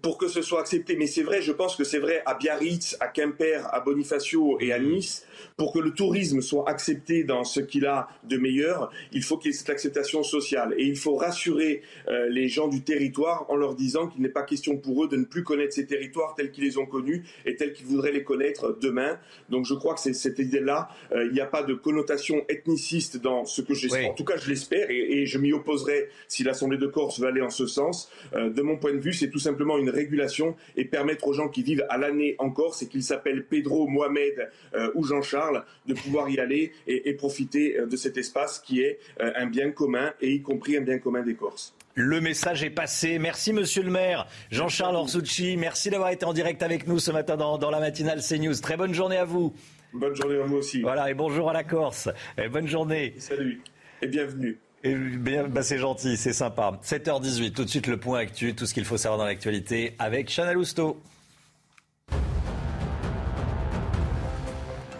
pour 0.00 0.18
que 0.18 0.28
ce 0.28 0.42
soit 0.42 0.60
accepté, 0.60 0.96
mais 0.96 1.06
c'est 1.06 1.22
vrai, 1.22 1.42
je 1.42 1.52
pense 1.52 1.76
que 1.76 1.84
c'est 1.84 1.98
vrai 1.98 2.22
à 2.26 2.34
Biarritz, 2.34 2.96
à 3.00 3.08
Quimper, 3.08 3.66
à 3.72 3.80
Bonifacio 3.80 4.58
et 4.60 4.72
à 4.72 4.78
Nice, 4.78 5.26
pour 5.56 5.72
que 5.72 5.78
le 5.78 5.92
tourisme 5.92 6.40
soit 6.40 6.68
accepté 6.68 7.24
dans 7.24 7.44
ce 7.44 7.60
qu'il 7.60 7.86
a 7.86 8.08
de 8.24 8.36
meilleur, 8.36 8.90
il 9.12 9.22
faut 9.22 9.38
qu'il 9.38 9.50
y 9.50 9.54
ait 9.54 9.56
cette 9.56 9.70
acceptation 9.70 10.22
sociale. 10.22 10.74
Et 10.76 10.84
il 10.84 10.96
faut 10.96 11.16
rassurer 11.16 11.82
euh, 12.08 12.28
les 12.28 12.48
gens 12.48 12.68
du 12.68 12.82
territoire 12.82 13.46
en 13.48 13.56
leur 13.56 13.74
disant 13.74 14.08
qu'il 14.08 14.22
n'est 14.22 14.28
pas 14.28 14.42
question 14.42 14.76
pour 14.76 15.04
eux 15.04 15.08
de 15.08 15.16
ne 15.16 15.24
plus 15.24 15.42
connaître 15.42 15.74
ces 15.74 15.86
territoires 15.86 16.34
tels 16.34 16.50
qu'ils 16.50 16.64
les 16.64 16.78
ont 16.78 16.86
connus 16.86 17.24
et 17.46 17.56
tels 17.56 17.72
qu'ils 17.72 17.86
voudraient 17.86 18.12
les 18.12 18.24
connaître 18.24 18.76
demain. 18.80 19.18
Donc 19.50 19.66
je 19.66 19.74
crois 19.74 19.94
que 19.94 20.00
c'est 20.00 20.14
cette 20.14 20.38
idée-là. 20.38 20.88
Euh, 21.12 21.26
il 21.26 21.32
n'y 21.32 21.40
a 21.40 21.46
pas 21.46 21.62
de 21.62 21.74
connotation 21.74 22.44
ethniciste 22.48 23.18
dans 23.18 23.44
ce 23.44 23.62
que 23.62 23.74
j'espère. 23.74 24.10
En 24.10 24.14
tout 24.14 24.24
cas, 24.24 24.36
je 24.36 24.48
l'espère 24.48 24.90
et, 24.90 25.26
je 25.26 25.38
m'y 25.38 25.52
opposerai 25.52 26.08
si 26.28 26.42
l'Assemblée 26.42 26.78
de 26.78 26.86
Corse 26.86 27.11
veut 27.20 27.28
aller 27.28 27.42
en 27.42 27.50
ce 27.50 27.66
sens. 27.66 28.10
Euh, 28.34 28.50
de 28.50 28.62
mon 28.62 28.76
point 28.76 28.92
de 28.92 28.98
vue, 28.98 29.12
c'est 29.12 29.30
tout 29.30 29.38
simplement 29.38 29.78
une 29.78 29.90
régulation 29.90 30.56
et 30.76 30.84
permettre 30.84 31.26
aux 31.26 31.32
gens 31.32 31.48
qui 31.48 31.62
vivent 31.62 31.86
à 31.88 31.98
l'année 31.98 32.36
en 32.38 32.50
Corse 32.50 32.82
et 32.82 32.88
qu'ils 32.88 33.02
s'appellent 33.02 33.44
Pedro, 33.44 33.86
Mohamed 33.86 34.50
ou 34.94 35.04
Jean-Charles 35.04 35.64
de 35.86 35.94
pouvoir 35.94 36.28
y 36.28 36.38
aller 36.38 36.72
et, 36.86 37.12
profiter 37.14 37.78
euh, 37.78 37.86
de 37.86 37.96
cet 37.96 38.16
espace 38.16 38.58
qui 38.58 38.80
est 38.80 38.98
euh, 39.20 39.32
un 39.36 39.46
bien 39.46 39.70
commun 39.70 40.12
et 40.20 40.32
y 40.32 40.42
compris 40.42 40.76
un 40.76 40.80
bien 40.80 40.98
commun 40.98 41.22
des 41.22 41.34
Corses. 41.34 41.74
Le 41.94 42.20
message 42.20 42.64
est 42.64 42.70
passé. 42.70 43.18
Merci, 43.18 43.52
monsieur 43.52 43.82
le 43.82 43.90
maire. 43.90 44.26
Jean-Charles 44.50 44.96
Orsucci, 44.96 45.56
merci 45.58 45.90
d'avoir 45.90 46.10
été 46.10 46.24
en 46.24 46.32
direct 46.32 46.62
avec 46.62 46.86
nous 46.86 46.98
ce 46.98 47.10
matin 47.10 47.36
dans, 47.36 47.70
la 47.70 47.80
matinale 47.80 48.20
CNews. 48.22 48.54
Très 48.62 48.78
bonne 48.78 48.94
journée 48.94 49.18
à 49.18 49.26
vous. 49.26 49.52
Bonne 49.92 50.14
journée 50.14 50.40
à 50.40 50.44
vous 50.44 50.56
aussi. 50.56 50.80
Voilà, 50.80 51.10
et 51.10 51.14
bonjour 51.14 51.50
à 51.50 51.52
la 51.52 51.64
Corse. 51.64 52.08
Et 52.38 52.48
bonne 52.48 52.66
journée. 52.66 53.14
Salut 53.18 53.60
et 54.00 54.06
bienvenue. 54.06 54.58
Bah 54.84 55.62
c'est 55.62 55.78
gentil, 55.78 56.16
c'est 56.16 56.32
sympa. 56.32 56.72
7h18, 56.82 57.52
tout 57.52 57.64
de 57.64 57.70
suite 57.70 57.86
le 57.86 57.98
point 57.98 58.18
actuel, 58.18 58.54
tout 58.54 58.66
ce 58.66 58.74
qu'il 58.74 58.84
faut 58.84 58.96
savoir 58.96 59.18
dans 59.18 59.26
l'actualité 59.26 59.94
avec 59.98 60.28
Chanel 60.28 60.54
Lousteau. 60.54 61.00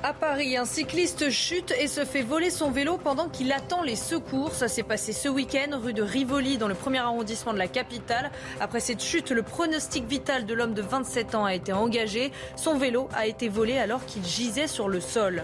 À 0.04 0.12
Paris, 0.12 0.56
un 0.56 0.64
cycliste 0.64 1.30
chute 1.30 1.72
et 1.80 1.86
se 1.86 2.04
fait 2.04 2.22
voler 2.22 2.50
son 2.50 2.70
vélo 2.70 2.96
pendant 2.96 3.28
qu'il 3.28 3.52
attend 3.52 3.82
les 3.82 3.96
secours. 3.96 4.52
Ça 4.52 4.68
s'est 4.68 4.82
passé 4.82 5.12
ce 5.12 5.28
week-end 5.28 5.78
rue 5.80 5.92
de 5.92 6.02
Rivoli 6.02 6.58
dans 6.58 6.68
le 6.68 6.74
premier 6.74 6.98
arrondissement 6.98 7.52
de 7.52 7.58
la 7.58 7.68
capitale. 7.68 8.30
Après 8.60 8.80
cette 8.80 9.02
chute, 9.02 9.30
le 9.30 9.42
pronostic 9.42 10.04
vital 10.04 10.44
de 10.44 10.54
l'homme 10.54 10.74
de 10.74 10.82
27 10.82 11.34
ans 11.34 11.44
a 11.44 11.54
été 11.54 11.72
engagé. 11.72 12.32
Son 12.56 12.78
vélo 12.78 13.08
a 13.14 13.26
été 13.26 13.48
volé 13.48 13.78
alors 13.78 14.04
qu'il 14.04 14.24
gisait 14.24 14.66
sur 14.66 14.88
le 14.88 15.00
sol. 15.00 15.42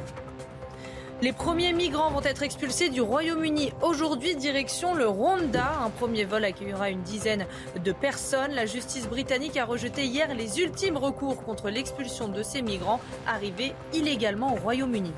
Les 1.20 1.32
premiers 1.32 1.72
migrants 1.72 2.12
vont 2.12 2.22
être 2.22 2.44
expulsés 2.44 2.90
du 2.90 3.00
Royaume-Uni 3.00 3.72
aujourd'hui, 3.82 4.36
direction 4.36 4.94
le 4.94 5.08
Rwanda. 5.08 5.80
Un 5.84 5.90
premier 5.90 6.24
vol 6.24 6.44
accueillera 6.44 6.90
une 6.90 7.02
dizaine 7.02 7.44
de 7.84 7.90
personnes. 7.90 8.52
La 8.52 8.66
justice 8.66 9.08
britannique 9.08 9.56
a 9.56 9.64
rejeté 9.64 10.04
hier 10.04 10.32
les 10.32 10.60
ultimes 10.60 10.96
recours 10.96 11.42
contre 11.42 11.70
l'expulsion 11.70 12.28
de 12.28 12.44
ces 12.44 12.62
migrants 12.62 13.00
arrivés 13.26 13.72
illégalement 13.92 14.54
au 14.54 14.58
Royaume-Uni. 14.58 15.12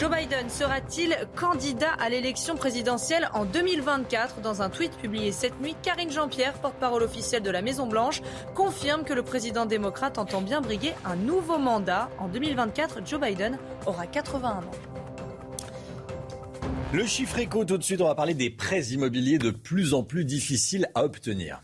Joe 0.00 0.10
Biden 0.10 0.48
sera-t-il 0.48 1.14
candidat 1.36 1.92
à 2.00 2.08
l'élection 2.08 2.56
présidentielle 2.56 3.28
en 3.34 3.44
2024 3.44 4.40
Dans 4.40 4.62
un 4.62 4.70
tweet 4.70 4.96
publié 4.96 5.30
cette 5.30 5.60
nuit, 5.60 5.76
Karine 5.82 6.10
Jean-Pierre, 6.10 6.54
porte-parole 6.54 7.02
officielle 7.02 7.42
de 7.42 7.50
la 7.50 7.60
Maison-Blanche, 7.60 8.22
confirme 8.54 9.04
que 9.04 9.12
le 9.12 9.22
président 9.22 9.66
démocrate 9.66 10.16
entend 10.16 10.40
bien 10.40 10.62
briguer 10.62 10.94
un 11.04 11.16
nouveau 11.16 11.58
mandat. 11.58 12.08
En 12.18 12.28
2024, 12.28 13.06
Joe 13.06 13.20
Biden 13.20 13.58
aura 13.84 14.06
81 14.06 14.48
ans. 14.48 14.70
Le 16.94 17.04
chiffre 17.04 17.38
éco, 17.38 17.66
tout 17.66 17.76
de 17.76 17.82
suite, 17.82 18.00
on 18.00 18.06
va 18.06 18.14
parler 18.14 18.32
des 18.32 18.48
prêts 18.48 18.84
immobiliers 18.84 19.36
de 19.36 19.50
plus 19.50 19.92
en 19.92 20.02
plus 20.02 20.24
difficiles 20.24 20.88
à 20.94 21.04
obtenir. 21.04 21.60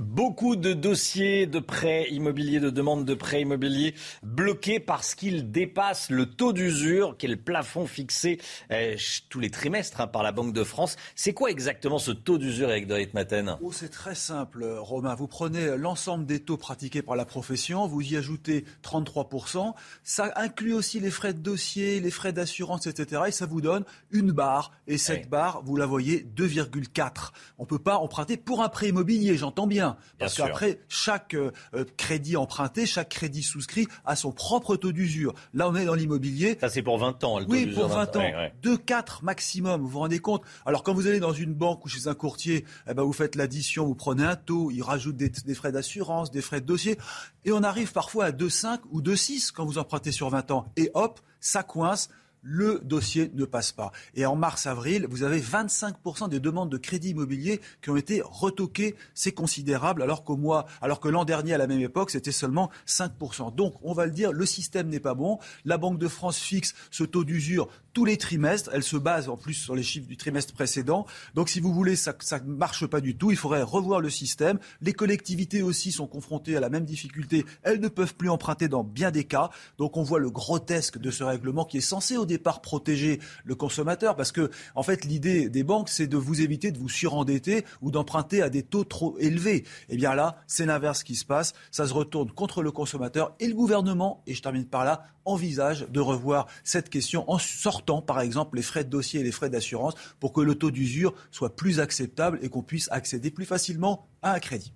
Beaucoup 0.00 0.56
de 0.56 0.72
dossiers 0.72 1.46
de 1.46 1.58
prêts 1.58 2.06
immobiliers, 2.10 2.58
de 2.58 2.70
demandes 2.70 3.04
de 3.04 3.14
prêts 3.14 3.42
immobiliers 3.42 3.94
bloqués 4.22 4.80
parce 4.80 5.14
qu'ils 5.14 5.50
dépassent 5.50 6.10
le 6.10 6.26
taux 6.26 6.52
d'usure, 6.52 7.16
qui 7.18 7.26
est 7.26 7.28
le 7.28 7.36
plafond 7.36 7.86
fixé 7.86 8.40
eh, 8.70 8.96
tous 9.28 9.40
les 9.40 9.50
trimestres 9.50 10.00
hein, 10.00 10.06
par 10.06 10.22
la 10.22 10.32
Banque 10.32 10.54
de 10.54 10.64
France. 10.64 10.96
C'est 11.14 11.34
quoi 11.34 11.50
exactement 11.50 11.98
ce 11.98 12.12
taux 12.12 12.38
d'usure 12.38 12.68
avec 12.70 12.86
Dorit 12.86 13.10
Maten? 13.12 13.56
Oh, 13.60 13.72
C'est 13.72 13.90
très 13.90 14.14
simple, 14.14 14.64
Romain. 14.78 15.14
Vous 15.14 15.26
prenez 15.26 15.76
l'ensemble 15.76 16.24
des 16.24 16.40
taux 16.40 16.56
pratiqués 16.56 17.02
par 17.02 17.16
la 17.16 17.26
profession, 17.26 17.86
vous 17.86 18.00
y 18.00 18.16
ajoutez 18.16 18.64
33%. 18.82 19.74
Ça 20.02 20.32
inclut 20.36 20.72
aussi 20.72 21.00
les 21.00 21.10
frais 21.10 21.34
de 21.34 21.40
dossier, 21.40 22.00
les 22.00 22.10
frais 22.10 22.32
d'assurance, 22.32 22.86
etc. 22.86 23.22
Et 23.28 23.32
ça 23.32 23.44
vous 23.44 23.60
donne 23.60 23.84
une 24.10 24.32
barre. 24.32 24.72
Et 24.86 24.96
cette 24.96 25.28
barre, 25.28 25.62
vous 25.62 25.76
la 25.76 25.86
voyez, 25.86 26.26
2,4. 26.36 27.32
On 27.58 27.64
ne 27.64 27.68
peut 27.68 27.78
pas 27.78 27.98
emprunter 27.98 28.36
pour 28.36 28.62
un 28.62 28.68
prêt 28.68 28.88
immobilier, 28.88 29.36
j'entends 29.36 29.66
bien. 29.66 29.89
Parce 30.18 30.34
qu'après, 30.34 30.80
chaque 30.88 31.34
euh, 31.34 31.50
euh, 31.74 31.84
crédit 31.96 32.36
emprunté, 32.36 32.86
chaque 32.86 33.08
crédit 33.08 33.42
souscrit 33.42 33.86
a 34.04 34.16
son 34.16 34.32
propre 34.32 34.76
taux 34.76 34.92
d'usure. 34.92 35.34
Là, 35.54 35.68
on 35.68 35.74
est 35.74 35.84
dans 35.84 35.94
l'immobilier. 35.94 36.58
Ça, 36.60 36.68
c'est 36.68 36.82
pour 36.82 36.98
20 36.98 37.24
ans, 37.24 37.38
le 37.38 37.44
taux 37.44 37.52
Oui, 37.52 37.66
pour 37.66 37.88
20 37.88 38.16
ans. 38.16 38.30
2, 38.62 38.76
4 38.76 39.24
maximum, 39.24 39.80
vous 39.80 39.88
vous 39.88 39.98
rendez 39.98 40.18
compte? 40.18 40.42
Alors, 40.66 40.82
quand 40.82 40.94
vous 40.94 41.06
allez 41.06 41.20
dans 41.20 41.32
une 41.32 41.54
banque 41.54 41.84
ou 41.84 41.88
chez 41.88 42.08
un 42.08 42.14
courtier, 42.14 42.64
eh 42.88 42.94
ben, 42.94 43.02
vous 43.02 43.12
faites 43.12 43.36
l'addition, 43.36 43.86
vous 43.86 43.94
prenez 43.94 44.24
un 44.24 44.36
taux, 44.36 44.70
il 44.70 44.82
rajoute 44.82 45.16
des, 45.16 45.28
des 45.28 45.54
frais 45.54 45.72
d'assurance, 45.72 46.30
des 46.30 46.42
frais 46.42 46.60
de 46.60 46.66
dossier. 46.66 46.98
Et 47.44 47.52
on 47.52 47.62
arrive 47.62 47.92
parfois 47.92 48.26
à 48.26 48.30
2,5 48.30 48.80
ou 48.90 49.00
2,6 49.00 49.52
quand 49.52 49.64
vous 49.64 49.78
empruntez 49.78 50.12
sur 50.12 50.28
20 50.30 50.50
ans. 50.50 50.66
Et 50.76 50.90
hop, 50.94 51.20
ça 51.40 51.62
coince 51.62 52.08
le 52.42 52.80
dossier 52.84 53.30
ne 53.34 53.44
passe 53.44 53.72
pas. 53.72 53.92
Et 54.14 54.26
en 54.26 54.36
mars-avril, 54.36 55.06
vous 55.10 55.22
avez 55.22 55.40
25% 55.40 56.28
des 56.28 56.40
demandes 56.40 56.70
de 56.70 56.76
crédit 56.76 57.10
immobilier 57.10 57.60
qui 57.82 57.90
ont 57.90 57.96
été 57.96 58.22
retoquées. 58.24 58.96
C'est 59.14 59.32
considérable, 59.32 60.02
alors 60.02 60.24
qu'au 60.24 60.36
mois, 60.36 60.66
alors 60.80 61.00
que 61.00 61.08
l'an 61.08 61.24
dernier, 61.24 61.54
à 61.54 61.58
la 61.58 61.66
même 61.66 61.80
époque, 61.80 62.10
c'était 62.10 62.32
seulement 62.32 62.70
5%. 62.86 63.54
Donc, 63.54 63.74
on 63.82 63.92
va 63.92 64.06
le 64.06 64.12
dire, 64.12 64.32
le 64.32 64.46
système 64.46 64.88
n'est 64.88 65.00
pas 65.00 65.14
bon. 65.14 65.38
La 65.64 65.78
Banque 65.78 65.98
de 65.98 66.08
France 66.08 66.38
fixe 66.38 66.74
ce 66.90 67.04
taux 67.04 67.24
d'usure 67.24 67.68
tous 67.92 68.04
les 68.04 68.16
trimestres. 68.16 68.70
Elle 68.72 68.82
se 68.82 68.96
base 68.96 69.28
en 69.28 69.36
plus 69.36 69.54
sur 69.54 69.74
les 69.74 69.82
chiffres 69.82 70.06
du 70.06 70.16
trimestre 70.16 70.52
précédent. 70.52 71.06
Donc, 71.34 71.48
si 71.48 71.60
vous 71.60 71.72
voulez, 71.72 71.96
ça 71.96 72.14
ne 72.44 72.52
marche 72.52 72.86
pas 72.86 73.00
du 73.00 73.16
tout. 73.16 73.30
Il 73.30 73.36
faudrait 73.36 73.62
revoir 73.62 74.00
le 74.00 74.10
système. 74.10 74.58
Les 74.80 74.92
collectivités 74.92 75.62
aussi 75.62 75.92
sont 75.92 76.06
confrontées 76.06 76.56
à 76.56 76.60
la 76.60 76.68
même 76.68 76.84
difficulté. 76.84 77.44
Elles 77.62 77.80
ne 77.80 77.88
peuvent 77.88 78.14
plus 78.14 78.30
emprunter 78.30 78.68
dans 78.68 78.84
bien 78.84 79.10
des 79.10 79.24
cas. 79.24 79.50
Donc, 79.78 79.96
on 79.96 80.02
voit 80.02 80.20
le 80.20 80.30
grotesque 80.30 80.98
de 80.98 81.10
ce 81.10 81.24
règlement 81.24 81.64
qui 81.64 81.78
est 81.78 81.82
censé 81.82 82.16
au 82.16 82.26
départ 82.26 82.60
protéger 82.60 83.20
le 83.44 83.54
consommateur 83.54 84.16
parce 84.16 84.32
que, 84.32 84.50
en 84.74 84.82
fait, 84.82 85.04
l'idée 85.04 85.48
des 85.48 85.64
banques, 85.64 85.88
c'est 85.88 86.06
de 86.06 86.16
vous 86.16 86.40
éviter 86.40 86.70
de 86.72 86.78
vous 86.78 86.88
surendetter 86.88 87.64
ou 87.80 87.90
d'emprunter 87.90 88.42
à 88.42 88.50
des 88.50 88.62
taux 88.62 88.84
trop 88.84 89.16
élevés. 89.18 89.64
Eh 89.88 89.96
bien 89.96 90.14
là, 90.14 90.36
c'est 90.46 90.66
l'inverse 90.66 91.02
qui 91.02 91.16
se 91.16 91.24
passe. 91.24 91.52
Ça 91.70 91.86
se 91.86 91.92
retourne 91.92 92.30
contre 92.30 92.62
le 92.62 92.70
consommateur 92.70 93.34
et 93.40 93.46
le 93.46 93.54
gouvernement, 93.54 94.22
et 94.26 94.34
je 94.34 94.42
termine 94.42 94.66
par 94.66 94.84
là, 94.84 95.04
envisage 95.30 95.86
de 95.88 96.00
revoir 96.00 96.46
cette 96.64 96.90
question 96.90 97.30
en 97.30 97.38
sortant, 97.38 98.02
par 98.02 98.20
exemple, 98.20 98.56
les 98.56 98.62
frais 98.62 98.84
de 98.84 98.90
dossier 98.90 99.20
et 99.20 99.22
les 99.22 99.32
frais 99.32 99.50
d'assurance 99.50 99.94
pour 100.18 100.32
que 100.32 100.40
le 100.40 100.54
taux 100.54 100.70
d'usure 100.70 101.14
soit 101.30 101.56
plus 101.56 101.80
acceptable 101.80 102.38
et 102.42 102.48
qu'on 102.48 102.62
puisse 102.62 102.88
accéder 102.90 103.30
plus 103.30 103.46
facilement 103.46 104.08
à 104.22 104.34
un 104.34 104.40
crédit. 104.40 104.72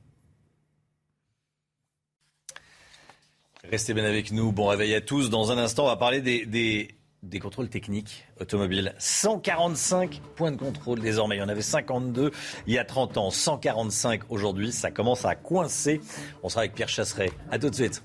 Restez 3.71 3.95
bien 3.95 4.05
avec 4.05 4.31
nous. 4.31 4.53
Bon 4.53 4.67
réveil 4.67 4.95
à 4.95 5.01
tous. 5.01 5.31
Dans 5.31 5.51
un 5.51 5.59
instant, 5.59 5.85
on 5.85 5.89
va 5.89 5.97
parler 5.97 6.21
des, 6.21 7.41
contrôles 7.41 7.69
techniques 7.69 8.27
automobiles. 8.39 8.95
145 8.99 10.21
points 10.37 10.53
de 10.53 10.57
contrôle 10.57 11.01
désormais. 11.01 11.37
Il 11.37 11.41
y 11.41 11.43
en 11.43 11.49
avait 11.49 11.63
52 11.63 12.31
il 12.67 12.75
y 12.75 12.79
a 12.79 12.85
30 12.85 13.17
ans. 13.17 13.31
145 13.31 14.31
aujourd'hui. 14.31 14.71
Ça 14.71 14.91
commence 14.91 15.25
à 15.25 15.35
coincer. 15.35 16.01
On 16.43 16.49
sera 16.51 16.61
avec 16.61 16.75
Pierre 16.75 16.91
Chasseret. 16.91 17.33
À 17.51 17.59
tout 17.59 17.71
de 17.71 17.75
suite. 17.75 18.03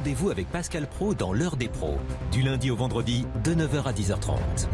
Rendez-vous 0.00 0.30
avec 0.30 0.50
Pascal 0.50 0.86
Pro 0.86 1.12
dans 1.12 1.34
l'heure 1.34 1.56
des 1.56 1.68
pros. 1.68 1.98
Du 2.32 2.40
lundi 2.40 2.70
au 2.70 2.76
vendredi 2.76 3.26
de 3.44 3.54
9h 3.54 3.82
à 3.84 3.92
10h30. 3.92 4.66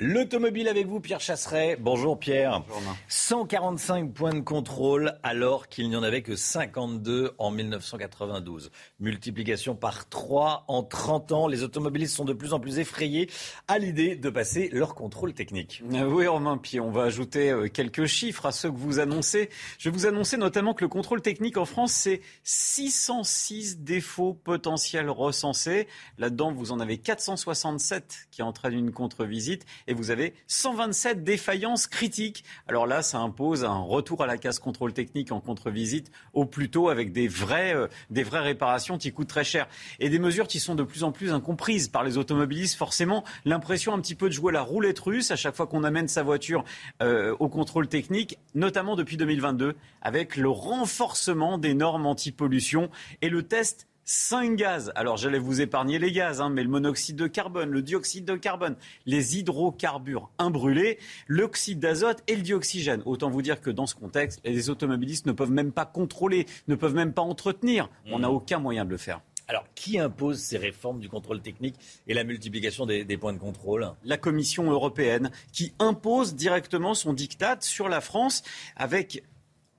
L'automobile 0.00 0.68
avec 0.68 0.86
vous, 0.86 1.00
Pierre 1.00 1.20
Chasseret. 1.20 1.76
Bonjour 1.76 2.20
Pierre. 2.20 2.62
Bonjour, 2.68 2.96
145 3.08 4.12
points 4.12 4.32
de 4.32 4.38
contrôle 4.38 5.18
alors 5.24 5.66
qu'il 5.66 5.90
n'y 5.90 5.96
en 5.96 6.04
avait 6.04 6.22
que 6.22 6.36
52 6.36 7.34
en 7.36 7.50
1992. 7.50 8.70
Multiplication 9.00 9.74
par 9.74 10.08
3 10.08 10.66
en 10.68 10.84
30 10.84 11.32
ans. 11.32 11.48
Les 11.48 11.64
automobilistes 11.64 12.14
sont 12.14 12.24
de 12.24 12.32
plus 12.32 12.52
en 12.52 12.60
plus 12.60 12.78
effrayés 12.78 13.28
à 13.66 13.80
l'idée 13.80 14.14
de 14.14 14.30
passer 14.30 14.68
leur 14.72 14.94
contrôle 14.94 15.34
technique. 15.34 15.82
Euh, 15.92 16.04
oui, 16.04 16.28
Romain, 16.28 16.58
puis 16.58 16.78
on 16.78 16.92
va 16.92 17.02
ajouter 17.02 17.50
euh, 17.50 17.66
quelques 17.66 18.06
chiffres 18.06 18.46
à 18.46 18.52
ceux 18.52 18.70
que 18.70 18.76
vous 18.76 19.00
annoncez. 19.00 19.50
Je 19.80 19.90
vais 19.90 19.96
vous 19.96 20.06
annoncer 20.06 20.36
notamment 20.36 20.74
que 20.74 20.84
le 20.84 20.88
contrôle 20.88 21.22
technique 21.22 21.56
en 21.56 21.64
France, 21.64 21.90
c'est 21.90 22.20
606 22.44 23.80
défauts 23.80 24.34
potentiels 24.34 25.10
recensés. 25.10 25.88
Là-dedans, 26.18 26.52
vous 26.52 26.70
en 26.70 26.78
avez 26.78 26.98
467 26.98 28.28
qui 28.30 28.42
entraînent 28.42 28.74
une 28.74 28.92
contre-visite 28.92 29.66
et 29.88 29.94
vous 29.94 30.10
avez 30.10 30.34
127 30.46 31.24
défaillances 31.24 31.86
critiques. 31.88 32.44
Alors 32.68 32.86
là, 32.86 33.02
ça 33.02 33.18
impose 33.18 33.64
un 33.64 33.78
retour 33.78 34.22
à 34.22 34.26
la 34.26 34.38
case 34.38 34.60
contrôle 34.60 34.92
technique 34.92 35.32
en 35.32 35.40
contre-visite 35.40 36.12
au 36.34 36.44
plus 36.44 36.70
tôt 36.70 36.90
avec 36.90 37.12
des 37.12 37.26
vraies, 37.26 37.74
euh, 37.74 37.88
des 38.10 38.22
vraies 38.22 38.40
réparations 38.40 38.98
qui 38.98 39.12
coûtent 39.12 39.28
très 39.28 39.44
cher 39.44 39.66
et 39.98 40.10
des 40.10 40.18
mesures 40.18 40.46
qui 40.46 40.60
sont 40.60 40.74
de 40.74 40.82
plus 40.82 41.02
en 41.02 41.10
plus 41.10 41.32
incomprises 41.32 41.88
par 41.88 42.04
les 42.04 42.18
automobilistes. 42.18 42.76
Forcément, 42.76 43.24
l'impression 43.44 43.94
un 43.94 44.00
petit 44.00 44.14
peu 44.14 44.28
de 44.28 44.34
jouer 44.34 44.52
la 44.52 44.62
roulette 44.62 44.98
russe 44.98 45.30
à 45.30 45.36
chaque 45.36 45.56
fois 45.56 45.66
qu'on 45.66 45.84
amène 45.84 46.06
sa 46.06 46.22
voiture 46.22 46.64
euh, 47.02 47.34
au 47.40 47.48
contrôle 47.48 47.88
technique, 47.88 48.38
notamment 48.54 48.94
depuis 48.94 49.16
2022, 49.16 49.74
avec 50.02 50.36
le 50.36 50.50
renforcement 50.50 51.56
des 51.56 51.72
normes 51.72 52.06
anti-pollution 52.06 52.90
et 53.22 53.30
le 53.30 53.42
test 53.42 53.87
5 54.10 54.56
gaz. 54.56 54.90
Alors 54.94 55.18
j'allais 55.18 55.38
vous 55.38 55.60
épargner 55.60 55.98
les 55.98 56.12
gaz, 56.12 56.40
hein, 56.40 56.48
mais 56.48 56.62
le 56.62 56.70
monoxyde 56.70 57.16
de 57.16 57.26
carbone, 57.26 57.68
le 57.68 57.82
dioxyde 57.82 58.24
de 58.24 58.36
carbone, 58.36 58.74
les 59.04 59.36
hydrocarbures 59.36 60.30
imbrûlés, 60.38 60.98
l'oxyde 61.26 61.78
d'azote 61.78 62.22
et 62.26 62.34
le 62.34 62.40
dioxygène. 62.40 63.02
Autant 63.04 63.28
vous 63.28 63.42
dire 63.42 63.60
que 63.60 63.68
dans 63.68 63.86
ce 63.86 63.94
contexte, 63.94 64.40
les 64.46 64.70
automobilistes 64.70 65.26
ne 65.26 65.32
peuvent 65.32 65.50
même 65.50 65.72
pas 65.72 65.84
contrôler, 65.84 66.46
ne 66.68 66.74
peuvent 66.74 66.94
même 66.94 67.12
pas 67.12 67.20
entretenir. 67.20 67.90
On 68.10 68.20
n'a 68.20 68.30
aucun 68.30 68.58
moyen 68.58 68.86
de 68.86 68.90
le 68.90 68.96
faire. 68.96 69.20
Alors, 69.46 69.64
qui 69.74 69.98
impose 69.98 70.38
ces 70.38 70.56
réformes 70.56 71.00
du 71.00 71.10
contrôle 71.10 71.42
technique 71.42 71.76
et 72.06 72.14
la 72.14 72.24
multiplication 72.24 72.86
des, 72.86 73.04
des 73.04 73.18
points 73.18 73.34
de 73.34 73.38
contrôle? 73.38 73.92
La 74.04 74.16
Commission 74.16 74.70
européenne, 74.70 75.30
qui 75.52 75.74
impose 75.78 76.34
directement 76.34 76.94
son 76.94 77.12
diktat 77.12 77.58
sur 77.60 77.90
la 77.90 78.00
France 78.00 78.42
avec 78.74 79.22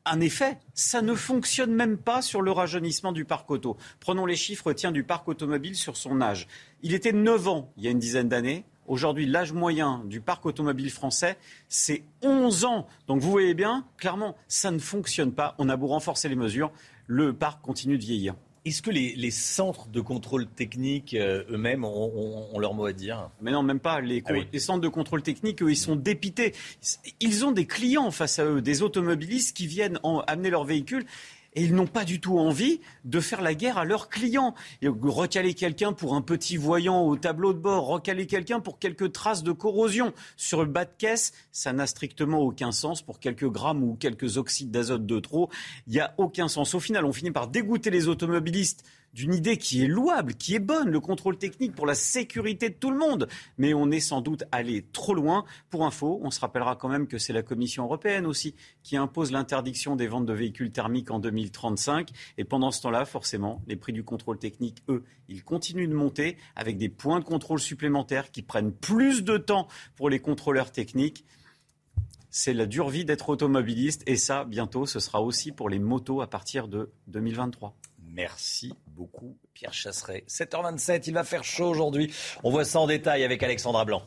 un 0.05 0.19
effet. 0.21 0.57
Ça 0.73 1.01
ne 1.01 1.13
fonctionne 1.13 1.73
même 1.73 1.97
pas 1.97 2.21
sur 2.21 2.41
le 2.41 2.51
rajeunissement 2.51 3.11
du 3.11 3.25
parc 3.25 3.49
auto. 3.51 3.77
Prenons 3.99 4.25
les 4.25 4.35
chiffres 4.35 4.73
tiens, 4.73 4.91
du 4.91 5.03
parc 5.03 5.27
automobile 5.27 5.75
sur 5.75 5.97
son 5.97 6.21
âge. 6.21 6.47
Il 6.81 6.93
était 6.93 7.11
9 7.11 7.47
ans 7.47 7.71
il 7.77 7.83
y 7.83 7.87
a 7.87 7.91
une 7.91 7.99
dizaine 7.99 8.29
d'années. 8.29 8.65
Aujourd'hui, 8.87 9.27
l'âge 9.27 9.53
moyen 9.53 10.01
du 10.05 10.19
parc 10.19 10.47
automobile 10.47 10.89
français, 10.89 11.37
c'est 11.67 12.03
11 12.23 12.65
ans. 12.65 12.87
Donc 13.07 13.21
vous 13.21 13.29
voyez 13.29 13.53
bien, 13.53 13.85
clairement, 13.97 14.35
ça 14.47 14.71
ne 14.71 14.79
fonctionne 14.79 15.31
pas. 15.31 15.53
On 15.59 15.69
a 15.69 15.77
beau 15.77 15.87
renforcer 15.87 16.27
les 16.27 16.35
mesures, 16.35 16.71
le 17.05 17.33
parc 17.33 17.61
continue 17.61 17.99
de 17.99 18.03
vieillir. 18.03 18.33
Est-ce 18.69 18.83
que 18.83 18.91
les, 18.91 19.31
centres 19.31 19.87
de 19.87 19.99
contrôle 19.99 20.45
technique 20.45 21.15
euh, 21.15 21.43
eux-mêmes 21.49 21.83
ont, 21.83 22.59
leur 22.59 22.75
mot 22.75 22.85
à 22.85 22.93
dire? 22.93 23.31
Mais 23.41 23.49
non, 23.49 23.63
même 23.63 23.79
pas. 23.79 23.99
Les, 23.99 24.21
ah 24.27 24.33
les, 24.53 24.59
centres 24.59 24.81
de 24.81 24.87
contrôle 24.87 25.23
technique, 25.23 25.63
eux, 25.63 25.71
ils 25.71 25.75
sont 25.75 25.95
dépités. 25.95 26.53
Ils 27.19 27.45
ont 27.45 27.51
des 27.51 27.65
clients 27.65 28.11
face 28.11 28.37
à 28.37 28.45
eux, 28.45 28.61
des 28.61 28.83
automobilistes 28.83 29.57
qui 29.57 29.65
viennent 29.65 29.99
amener 30.27 30.51
leur 30.51 30.65
véhicule 30.65 31.03
et 31.59 31.63
ils 31.63 31.75
n'ont 31.75 31.87
pas 31.87 32.05
du 32.05 32.21
tout 32.21 32.39
envie 32.39 32.79
de 33.03 33.19
faire 33.19 33.41
la 33.41 33.53
guerre 33.53 33.77
à 33.77 33.83
leurs 33.83 34.07
clients. 34.07 34.55
recaler 34.81 35.53
quelqu'un 35.53 35.91
pour 35.91 36.15
un 36.15 36.21
petit 36.21 36.55
voyant 36.55 37.01
au 37.01 37.17
tableau 37.17 37.51
de 37.51 37.59
bord, 37.59 37.85
recaler 37.85 38.27
quelqu'un 38.27 38.61
pour 38.61 38.79
quelques 38.79 39.11
traces 39.11 39.43
de 39.43 39.51
corrosion 39.51 40.13
sur 40.37 40.63
le 40.63 40.69
bas 40.69 40.85
de 40.85 40.91
caisse, 40.97 41.33
ça 41.51 41.73
n'a 41.73 41.85
strictement 41.85 42.39
aucun 42.39 42.71
sens 42.71 43.01
pour 43.01 43.19
quelques 43.19 43.49
grammes 43.49 43.83
ou 43.83 43.95
quelques 43.95 44.37
oxydes 44.37 44.71
d'azote 44.71 45.05
de 45.05 45.19
trop. 45.19 45.49
Il 45.87 45.93
n'y 45.93 45.99
a 45.99 46.13
aucun 46.17 46.47
sens. 46.47 46.73
Au 46.75 46.79
final, 46.79 47.03
on 47.03 47.11
finit 47.11 47.31
par 47.31 47.49
dégoûter 47.49 47.89
les 47.89 48.07
automobilistes 48.07 48.85
d'une 49.13 49.33
idée 49.33 49.57
qui 49.57 49.83
est 49.83 49.87
louable, 49.87 50.35
qui 50.35 50.55
est 50.55 50.59
bonne, 50.59 50.89
le 50.89 50.99
contrôle 50.99 51.37
technique 51.37 51.75
pour 51.75 51.85
la 51.85 51.95
sécurité 51.95 52.69
de 52.69 52.75
tout 52.75 52.91
le 52.91 52.97
monde. 52.97 53.27
Mais 53.57 53.73
on 53.73 53.91
est 53.91 53.99
sans 53.99 54.21
doute 54.21 54.43
allé 54.51 54.85
trop 54.93 55.13
loin. 55.13 55.45
Pour 55.69 55.85
info, 55.85 56.19
on 56.23 56.31
se 56.31 56.39
rappellera 56.39 56.75
quand 56.75 56.89
même 56.89 57.07
que 57.07 57.17
c'est 57.17 57.33
la 57.33 57.43
Commission 57.43 57.83
européenne 57.85 58.25
aussi 58.25 58.55
qui 58.83 58.97
impose 58.97 59.31
l'interdiction 59.31 59.95
des 59.95 60.07
ventes 60.07 60.25
de 60.25 60.33
véhicules 60.33 60.71
thermiques 60.71 61.11
en 61.11 61.19
2035. 61.19 62.09
Et 62.37 62.43
pendant 62.43 62.71
ce 62.71 62.81
temps-là, 62.81 63.05
forcément, 63.05 63.61
les 63.67 63.75
prix 63.75 63.93
du 63.93 64.03
contrôle 64.03 64.37
technique, 64.37 64.83
eux, 64.89 65.03
ils 65.27 65.43
continuent 65.43 65.89
de 65.89 65.95
monter 65.95 66.37
avec 66.55 66.77
des 66.77 66.89
points 66.89 67.19
de 67.19 67.25
contrôle 67.25 67.59
supplémentaires 67.59 68.31
qui 68.31 68.41
prennent 68.41 68.71
plus 68.71 69.23
de 69.23 69.37
temps 69.37 69.67
pour 69.95 70.09
les 70.09 70.19
contrôleurs 70.19 70.71
techniques 70.71 71.25
c'est 72.31 72.53
la 72.53 72.65
dure 72.65 72.89
vie 72.89 73.05
d'être 73.05 73.29
automobiliste 73.29 74.03
et 74.05 74.15
ça, 74.15 74.45
bientôt, 74.45 74.85
ce 74.85 74.99
sera 74.99 75.21
aussi 75.21 75.51
pour 75.51 75.69
les 75.69 75.79
motos 75.79 76.21
à 76.21 76.27
partir 76.27 76.67
de 76.67 76.91
2023. 77.07 77.75
Merci 78.13 78.73
beaucoup, 78.87 79.37
Pierre 79.53 79.73
Chasseret. 79.73 80.23
7h27, 80.27 81.03
il 81.07 81.13
va 81.13 81.23
faire 81.23 81.43
chaud 81.43 81.69
aujourd'hui. 81.69 82.13
On 82.43 82.49
voit 82.49 82.65
ça 82.65 82.79
en 82.79 82.87
détail 82.87 83.23
avec 83.23 83.43
Alexandra 83.43 83.85
Blanc. 83.85 84.03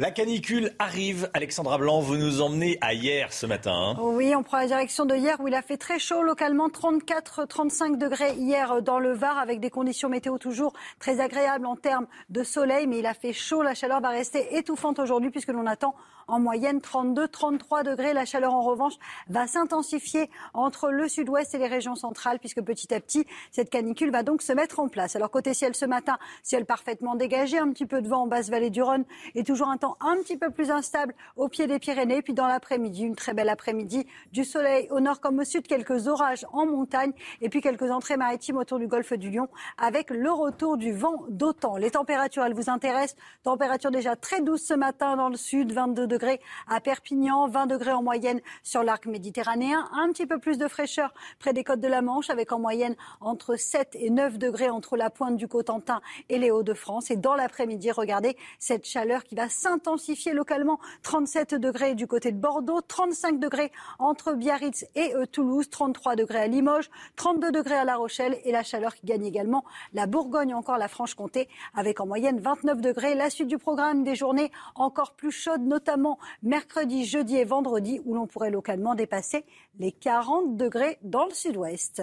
La 0.00 0.10
canicule 0.10 0.72
arrive. 0.78 1.28
Alexandra 1.34 1.76
Blanc, 1.76 2.00
vous 2.00 2.16
nous 2.16 2.40
emmenez 2.40 2.78
à 2.80 2.94
hier 2.94 3.34
ce 3.34 3.44
matin. 3.44 3.74
Hein. 3.74 3.96
oui, 4.00 4.34
on 4.34 4.42
prend 4.42 4.56
la 4.56 4.66
direction 4.66 5.04
de 5.04 5.14
hier 5.14 5.38
où 5.40 5.46
il 5.46 5.54
a 5.54 5.60
fait 5.60 5.76
très 5.76 5.98
chaud 5.98 6.22
localement, 6.22 6.68
34-35 6.68 7.98
degrés 7.98 8.32
hier 8.36 8.80
dans 8.80 8.98
le 8.98 9.12
Var 9.12 9.36
avec 9.36 9.60
des 9.60 9.68
conditions 9.68 10.08
météo 10.08 10.38
toujours 10.38 10.72
très 11.00 11.20
agréables 11.20 11.66
en 11.66 11.76
termes 11.76 12.06
de 12.30 12.42
soleil. 12.42 12.86
Mais 12.86 13.00
il 13.00 13.06
a 13.06 13.12
fait 13.12 13.34
chaud, 13.34 13.62
la 13.62 13.74
chaleur 13.74 14.00
va 14.00 14.08
rester 14.08 14.56
étouffante 14.56 14.98
aujourd'hui 14.98 15.30
puisque 15.30 15.48
l'on 15.50 15.66
attend 15.66 15.94
en 16.30 16.40
moyenne 16.40 16.78
32-33 16.78 17.84
degrés. 17.84 18.12
La 18.12 18.24
chaleur, 18.24 18.54
en 18.54 18.62
revanche, 18.62 18.94
va 19.28 19.46
s'intensifier 19.46 20.30
entre 20.54 20.90
le 20.90 21.08
sud-ouest 21.08 21.54
et 21.54 21.58
les 21.58 21.66
régions 21.66 21.94
centrales, 21.94 22.38
puisque 22.38 22.62
petit 22.62 22.92
à 22.94 23.00
petit, 23.00 23.26
cette 23.50 23.70
canicule 23.70 24.10
va 24.10 24.22
donc 24.22 24.42
se 24.42 24.52
mettre 24.52 24.80
en 24.80 24.88
place. 24.88 25.16
Alors, 25.16 25.30
côté 25.30 25.54
ciel 25.54 25.74
ce 25.74 25.84
matin, 25.84 26.18
ciel 26.42 26.64
parfaitement 26.64 27.16
dégagé, 27.16 27.58
un 27.58 27.70
petit 27.70 27.86
peu 27.86 28.00
de 28.00 28.08
vent 28.08 28.22
en 28.22 28.26
basse 28.26 28.48
vallée 28.48 28.70
du 28.70 28.82
Rhône 28.82 29.04
et 29.34 29.44
toujours 29.44 29.68
un 29.68 29.76
temps 29.76 29.96
un 30.00 30.16
petit 30.16 30.36
peu 30.36 30.50
plus 30.50 30.70
instable 30.70 31.14
au 31.36 31.48
pied 31.48 31.66
des 31.66 31.78
Pyrénées. 31.78 32.22
Puis 32.22 32.34
dans 32.34 32.46
l'après-midi, 32.46 33.02
une 33.02 33.16
très 33.16 33.34
belle 33.34 33.48
après-midi, 33.48 34.06
du 34.32 34.44
soleil 34.44 34.88
au 34.90 35.00
nord 35.00 35.20
comme 35.20 35.38
au 35.38 35.44
sud, 35.44 35.66
quelques 35.66 36.06
orages 36.06 36.46
en 36.52 36.66
montagne 36.66 37.12
et 37.40 37.48
puis 37.48 37.60
quelques 37.60 37.90
entrées 37.90 38.16
maritimes 38.16 38.56
autour 38.56 38.78
du 38.78 38.86
golfe 38.86 39.12
du 39.14 39.30
Lion 39.30 39.48
avec 39.78 40.10
le 40.10 40.30
retour 40.30 40.76
du 40.76 40.92
vent 40.92 41.24
d'autant. 41.28 41.76
Les 41.76 41.90
températures, 41.90 42.44
elles 42.44 42.54
vous 42.54 42.70
intéressent. 42.70 43.16
Température 43.42 43.90
déjà 43.90 44.16
très 44.16 44.40
douce 44.40 44.62
ce 44.62 44.74
matin 44.74 45.16
dans 45.16 45.28
le 45.28 45.36
sud, 45.36 45.72
22 45.72 46.06
degrés 46.06 46.19
à 46.68 46.80
Perpignan, 46.80 47.48
20 47.48 47.66
degrés 47.66 47.92
en 47.92 48.02
moyenne 48.02 48.40
sur 48.62 48.82
l'arc 48.82 49.06
méditerranéen, 49.06 49.88
un 49.92 50.08
petit 50.08 50.26
peu 50.26 50.38
plus 50.38 50.58
de 50.58 50.68
fraîcheur 50.68 51.12
près 51.38 51.52
des 51.52 51.64
côtes 51.64 51.80
de 51.80 51.88
la 51.88 52.02
Manche 52.02 52.30
avec 52.30 52.52
en 52.52 52.58
moyenne 52.58 52.94
entre 53.20 53.56
7 53.56 53.90
et 53.94 54.10
9 54.10 54.38
degrés 54.38 54.70
entre 54.70 54.96
la 54.96 55.10
pointe 55.10 55.36
du 55.36 55.48
Cotentin 55.48 56.00
et 56.28 56.38
les 56.38 56.50
Hauts-de-France. 56.50 57.10
Et 57.10 57.16
dans 57.16 57.34
l'après-midi, 57.34 57.90
regardez 57.90 58.36
cette 58.58 58.86
chaleur 58.86 59.24
qui 59.24 59.34
va 59.34 59.48
s'intensifier 59.48 60.32
localement. 60.32 60.78
37 61.02 61.54
degrés 61.54 61.94
du 61.94 62.06
côté 62.06 62.32
de 62.32 62.38
Bordeaux, 62.38 62.80
35 62.80 63.38
degrés 63.38 63.72
entre 63.98 64.34
Biarritz 64.34 64.84
et 64.94 65.14
euh, 65.14 65.26
Toulouse, 65.26 65.68
33 65.70 66.16
degrés 66.16 66.40
à 66.40 66.46
Limoges, 66.46 66.90
32 67.16 67.52
degrés 67.52 67.76
à 67.76 67.84
La 67.84 67.96
Rochelle 67.96 68.38
et 68.44 68.52
la 68.52 68.62
chaleur 68.62 68.94
qui 68.94 69.06
gagne 69.06 69.24
également 69.24 69.64
la 69.92 70.06
Bourgogne, 70.06 70.54
encore 70.54 70.78
la 70.78 70.88
Franche-Comté, 70.88 71.48
avec 71.74 72.00
en 72.00 72.06
moyenne 72.06 72.40
29 72.40 72.80
degrés. 72.80 73.14
La 73.14 73.30
suite 73.30 73.48
du 73.48 73.58
programme 73.58 74.04
des 74.04 74.14
journées 74.14 74.50
encore 74.74 75.12
plus 75.12 75.30
chaudes, 75.30 75.62
notamment 75.62 76.09
mercredi, 76.42 77.04
jeudi 77.04 77.36
et 77.36 77.44
vendredi, 77.44 78.00
où 78.04 78.14
l'on 78.14 78.26
pourrait 78.26 78.50
localement 78.50 78.94
dépasser 78.94 79.44
les 79.78 79.92
40 79.92 80.56
degrés 80.56 80.98
dans 81.02 81.26
le 81.26 81.34
sud-ouest. 81.34 82.02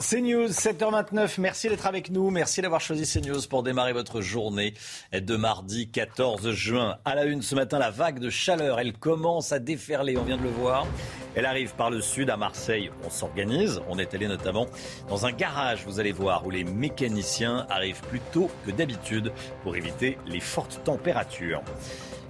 CNews, 0.00 0.48
7h29. 0.48 1.34
Merci 1.38 1.68
d'être 1.68 1.86
avec 1.86 2.10
nous. 2.10 2.30
Merci 2.30 2.62
d'avoir 2.62 2.80
choisi 2.80 3.04
CNews 3.04 3.42
pour 3.50 3.62
démarrer 3.62 3.92
votre 3.92 4.22
journée 4.22 4.72
de 5.12 5.36
mardi 5.36 5.90
14 5.90 6.52
juin. 6.52 6.96
À 7.04 7.14
la 7.14 7.26
une 7.26 7.42
ce 7.42 7.54
matin, 7.54 7.78
la 7.78 7.90
vague 7.90 8.18
de 8.18 8.30
chaleur, 8.30 8.80
elle 8.80 8.94
commence 8.94 9.52
à 9.52 9.58
déferler. 9.58 10.16
On 10.16 10.22
vient 10.22 10.38
de 10.38 10.42
le 10.42 10.48
voir. 10.48 10.86
Elle 11.34 11.44
arrive 11.44 11.74
par 11.74 11.90
le 11.90 12.00
sud 12.00 12.30
à 12.30 12.38
Marseille. 12.38 12.90
On 13.04 13.10
s'organise. 13.10 13.82
On 13.90 13.98
est 13.98 14.14
allé 14.14 14.26
notamment 14.26 14.66
dans 15.10 15.26
un 15.26 15.32
garage, 15.32 15.84
vous 15.84 16.00
allez 16.00 16.12
voir, 16.12 16.46
où 16.46 16.50
les 16.50 16.64
mécaniciens 16.64 17.66
arrivent 17.68 18.00
plus 18.08 18.20
tôt 18.32 18.50
que 18.64 18.70
d'habitude 18.70 19.32
pour 19.62 19.76
éviter 19.76 20.16
les 20.26 20.40
fortes 20.40 20.80
températures. 20.82 21.62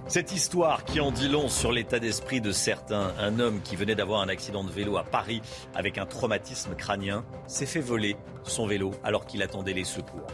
Cette 0.07 0.33
histoire 0.33 0.83
qui 0.83 0.99
en 0.99 1.11
dit 1.11 1.29
long 1.29 1.47
sur 1.47 1.71
l'état 1.71 1.99
d'esprit 1.99 2.41
de 2.41 2.51
certains, 2.51 3.13
un 3.19 3.39
homme 3.39 3.61
qui 3.61 3.75
venait 3.75 3.95
d'avoir 3.95 4.21
un 4.21 4.27
accident 4.27 4.63
de 4.63 4.71
vélo 4.71 4.97
à 4.97 5.03
Paris 5.03 5.41
avec 5.73 5.97
un 5.97 6.05
traumatisme 6.05 6.75
crânien 6.75 7.23
s'est 7.47 7.65
fait 7.65 7.79
voler 7.79 8.17
son 8.43 8.67
vélo 8.67 8.91
alors 9.03 9.25
qu'il 9.25 9.41
attendait 9.41 9.73
les 9.73 9.85
secours. 9.85 10.27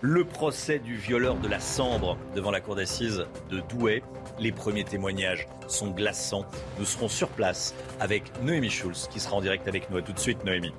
Le 0.00 0.24
procès 0.24 0.78
du 0.78 0.96
violeur 0.96 1.36
de 1.36 1.48
la 1.48 1.58
Sambre 1.58 2.18
devant 2.36 2.50
la 2.50 2.60
cour 2.60 2.76
d'assises 2.76 3.26
de 3.50 3.60
Douai. 3.60 4.02
Les 4.38 4.52
premiers 4.52 4.84
témoignages 4.84 5.48
sont 5.66 5.90
glaçants. 5.90 6.44
Nous 6.78 6.84
serons 6.84 7.08
sur 7.08 7.28
place 7.28 7.74
avec 7.98 8.24
Noémie 8.42 8.70
Schulz 8.70 9.08
qui 9.10 9.20
sera 9.20 9.36
en 9.36 9.40
direct 9.40 9.66
avec 9.66 9.90
nous. 9.90 9.96
À 9.96 10.02
tout 10.02 10.12
de 10.12 10.20
suite, 10.20 10.44
Noémie. 10.44 10.74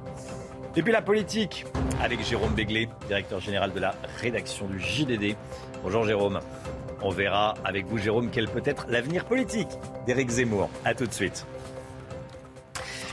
Et 0.76 0.84
puis 0.84 0.94
la 0.94 1.02
politique 1.02 1.66
avec 2.02 2.24
Jérôme 2.24 2.54
Béglé, 2.54 2.88
directeur 3.08 3.40
général 3.40 3.74
de 3.74 3.80
la 3.80 3.96
rédaction 4.22 4.68
du 4.68 4.80
JDD. 4.80 5.36
Bonjour 5.84 6.06
Jérôme. 6.06 6.40
On 7.02 7.12
verra 7.12 7.54
avec 7.64 7.86
vous, 7.86 7.98
Jérôme, 7.98 8.30
quel 8.30 8.48
peut 8.48 8.62
être 8.66 8.88
l'avenir 8.90 9.26
politique 9.26 9.70
d'Éric 10.06 10.30
Zemmour. 10.30 10.70
A 10.84 10.94
tout 10.94 11.06
de 11.06 11.14
suite. 11.14 11.46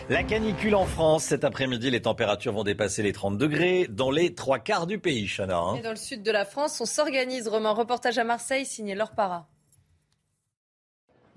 La 0.08 0.22
canicule 0.22 0.74
en 0.74 0.86
France, 0.86 1.24
cet 1.24 1.44
après-midi, 1.44 1.90
les 1.90 2.02
températures 2.02 2.52
vont 2.52 2.64
dépasser 2.64 3.02
les 3.02 3.12
30 3.12 3.38
degrés 3.38 3.86
dans 3.88 4.10
les 4.10 4.34
trois 4.34 4.58
quarts 4.58 4.86
du 4.86 4.98
pays, 4.98 5.26
Chana. 5.26 5.58
Hein. 5.58 5.76
Et 5.76 5.82
dans 5.82 5.90
le 5.90 5.96
sud 5.96 6.22
de 6.22 6.30
la 6.30 6.44
France, 6.44 6.80
on 6.80 6.84
s'organise. 6.84 7.48
Romain, 7.48 7.72
reportage 7.72 8.18
à 8.18 8.24
Marseille, 8.24 8.66
signé 8.66 8.94
Laure 8.94 9.12
Para. 9.12 9.48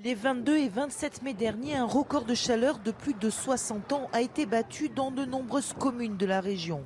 Les 0.03 0.15
22 0.15 0.57
et 0.57 0.69
27 0.69 1.23
mai 1.23 1.33
dernier, 1.33 1.75
un 1.75 1.85
record 1.85 2.25
de 2.25 2.33
chaleur 2.35 2.79
de 2.79 2.91
plus 2.91 3.13
de 3.13 3.29
60 3.29 3.91
ans 3.91 4.09
a 4.13 4.21
été 4.21 4.45
battu 4.45 4.89
dans 4.89 5.11
de 5.11 5.25
nombreuses 5.25 5.73
communes 5.73 6.17
de 6.17 6.25
la 6.25 6.39
région. 6.39 6.85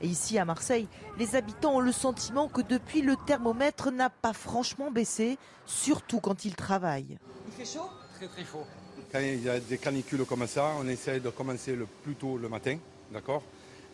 Et 0.00 0.06
ici 0.06 0.38
à 0.38 0.44
Marseille, 0.44 0.86
les 1.18 1.34
habitants 1.34 1.76
ont 1.76 1.80
le 1.80 1.92
sentiment 1.92 2.48
que 2.48 2.62
depuis 2.62 3.02
le 3.02 3.16
thermomètre 3.26 3.90
n'a 3.90 4.10
pas 4.10 4.32
franchement 4.32 4.90
baissé, 4.90 5.38
surtout 5.66 6.20
quand 6.20 6.44
ils 6.44 6.54
travaillent. 6.54 7.18
Il 7.46 7.52
fait 7.52 7.78
chaud? 7.78 7.88
Très 8.16 8.28
très 8.28 8.44
chaud. 8.44 8.64
Quand 9.12 9.20
il 9.20 9.42
y 9.42 9.48
a 9.48 9.58
des 9.58 9.78
canicules 9.78 10.24
comme 10.24 10.46
ça, 10.46 10.72
on 10.78 10.86
essaie 10.88 11.20
de 11.20 11.30
commencer 11.30 11.74
le 11.74 11.86
plus 11.86 12.14
tôt 12.14 12.36
le 12.36 12.48
matin, 12.48 12.78
d'accord? 13.12 13.42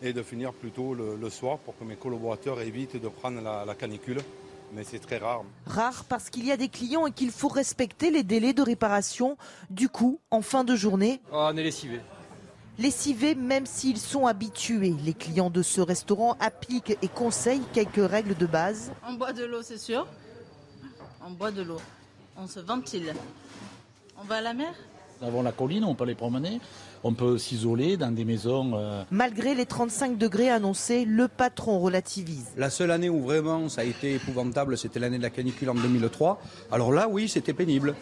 Et 0.01 0.13
de 0.13 0.21
finir 0.21 0.51
plus 0.53 0.71
tôt 0.71 0.93
le, 0.93 1.29
soir 1.29 1.57
pour 1.59 1.77
que 1.77 1.83
mes 1.83 1.95
collaborateurs 1.95 2.59
évitent 2.61 3.01
de 3.01 3.07
prendre 3.07 3.41
la, 3.41 3.65
la 3.65 3.75
canicule. 3.75 4.21
Mais 4.73 4.83
c'est 4.83 4.99
très 4.99 5.17
rare. 5.17 5.43
Rare 5.65 6.03
parce 6.05 6.29
qu'il 6.29 6.45
y 6.45 6.51
a 6.51 6.57
des 6.57 6.67
clients 6.67 7.07
et 7.07 7.11
qu'il 7.11 7.31
faut 7.31 7.47
respecter 7.47 8.11
les 8.11 8.23
délais 8.23 8.53
de 8.53 8.61
réparation. 8.61 9.37
Du 9.69 9.89
coup, 9.89 10.19
en 10.31 10.41
fin 10.41 10.63
de 10.63 10.75
journée. 10.75 11.21
Oh, 11.31 11.47
on 11.49 11.55
est 11.55 11.63
lessivé 11.63 12.01
lessivés 12.79 13.35
même 13.35 13.65
s'ils 13.65 13.97
sont 13.97 14.27
habitués. 14.27 14.95
Les 15.03 15.13
clients 15.13 15.49
de 15.49 15.61
ce 15.61 15.81
restaurant 15.81 16.35
appliquent 16.39 16.97
et 17.01 17.07
conseillent 17.07 17.65
quelques 17.73 18.09
règles 18.09 18.35
de 18.35 18.45
base. 18.45 18.91
On 19.07 19.13
boit 19.13 19.33
de 19.33 19.45
l'eau, 19.45 19.61
c'est 19.61 19.77
sûr. 19.77 20.07
On 21.25 21.31
boit 21.31 21.51
de 21.51 21.61
l'eau. 21.61 21.81
On 22.37 22.47
se 22.47 22.59
ventile. 22.59 23.13
On 24.21 24.23
va 24.25 24.35
à 24.35 24.41
la 24.41 24.53
mer? 24.53 24.73
Nous 25.21 25.27
avons 25.27 25.43
la 25.43 25.53
colline, 25.53 25.85
on 25.85 25.95
peut 25.95 26.05
les 26.05 26.15
promener. 26.15 26.59
On 27.03 27.13
peut 27.13 27.37
s'isoler 27.37 27.97
dans 27.97 28.11
des 28.11 28.25
maisons. 28.25 28.73
Euh, 28.75 29.03
Malgré 29.11 29.55
les 29.55 29.65
35 29.65 30.17
degrés 30.17 30.49
annoncés, 30.49 31.05
le 31.05 31.27
patron 31.27 31.79
relativise. 31.79 32.47
La 32.57 32.69
seule 32.69 32.91
année 32.91 33.09
où 33.09 33.21
vraiment 33.21 33.69
ça 33.69 33.81
a 33.81 33.83
été 33.85 34.15
épouvantable, 34.15 34.77
c'était 34.77 34.99
l'année 34.99 35.17
de 35.17 35.23
la 35.23 35.29
canicule 35.29 35.69
en 35.69 35.75
2003. 35.75 36.41
Alors 36.71 36.91
là, 36.91 37.07
oui, 37.09 37.29
c'était 37.29 37.53
pénible. 37.53 37.95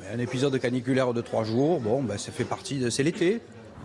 Mais 0.00 0.08
un 0.08 0.18
épisode 0.18 0.58
caniculaire 0.58 1.14
de 1.14 1.20
trois 1.20 1.44
jours, 1.44 1.80
bon, 1.80 2.02
ben, 2.02 2.18
ça 2.18 2.32
fait 2.32 2.44
partie 2.44 2.78
de. 2.78 2.90
C'est 2.90 3.02
l'été. 3.02 3.40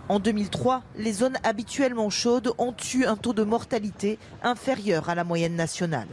En 0.08 0.18
2003, 0.18 0.82
les 0.96 1.12
zones 1.12 1.38
habituellement 1.44 2.10
chaudes 2.10 2.52
ont 2.58 2.74
eu 2.94 3.04
un 3.04 3.16
taux 3.16 3.32
de 3.32 3.44
mortalité 3.44 4.18
inférieur 4.42 5.08
à 5.08 5.14
la 5.14 5.24
moyenne 5.24 5.54
nationale. 5.54 6.08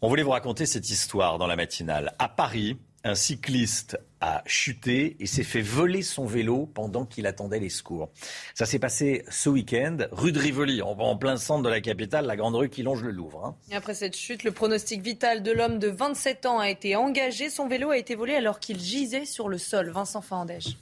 On 0.00 0.08
voulait 0.08 0.22
vous 0.22 0.30
raconter 0.30 0.66
cette 0.66 0.90
histoire 0.90 1.38
dans 1.38 1.46
la 1.46 1.56
matinale. 1.56 2.14
À 2.18 2.28
Paris, 2.28 2.76
un 3.04 3.14
cycliste 3.14 3.98
a 4.20 4.42
chuté 4.46 5.16
et 5.18 5.26
s'est 5.26 5.42
fait 5.42 5.60
voler 5.60 6.02
son 6.02 6.26
vélo 6.26 6.66
pendant 6.66 7.04
qu'il 7.06 7.26
attendait 7.26 7.58
les 7.58 7.68
secours. 7.68 8.10
Ça 8.54 8.66
s'est 8.66 8.78
passé 8.78 9.24
ce 9.30 9.48
week-end, 9.48 9.96
rue 10.12 10.30
de 10.30 10.38
Rivoli, 10.38 10.82
en, 10.82 11.16
plein 11.16 11.36
centre 11.36 11.62
de 11.62 11.68
la 11.68 11.80
capitale, 11.80 12.26
la 12.26 12.36
grande 12.36 12.54
rue 12.54 12.68
qui 12.68 12.82
longe 12.82 13.02
le 13.02 13.10
Louvre. 13.10 13.44
Hein. 13.44 13.56
Et 13.72 13.76
après 13.76 13.94
cette 13.94 14.16
chute, 14.16 14.44
le 14.44 14.52
pronostic 14.52 15.00
vital 15.02 15.42
de 15.42 15.52
l'homme 15.52 15.78
de 15.78 15.88
27 15.88 16.46
ans 16.46 16.58
a 16.58 16.68
été 16.68 16.96
engagé. 16.96 17.50
Son 17.50 17.66
vélo 17.66 17.90
a 17.90 17.96
été 17.96 18.14
volé 18.14 18.34
alors 18.34 18.60
qu'il 18.60 18.78
gisait 18.78 19.24
sur 19.24 19.48
le 19.48 19.58
sol. 19.58 19.90
Vincent 19.90 20.20
Fandège. 20.20 20.76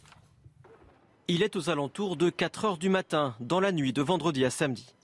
Il 1.29 1.43
est 1.43 1.57
aux 1.57 1.71
alentours 1.71 2.17
de 2.17 2.31
4 2.31 2.65
heures 2.65 2.79
du 2.79 2.89
matin, 2.89 3.35
dans 3.41 3.59
la 3.59 3.73
nuit 3.73 3.93
de 3.93 4.01
vendredi 4.01 4.45
à 4.45 4.51
samedi. 4.51 4.95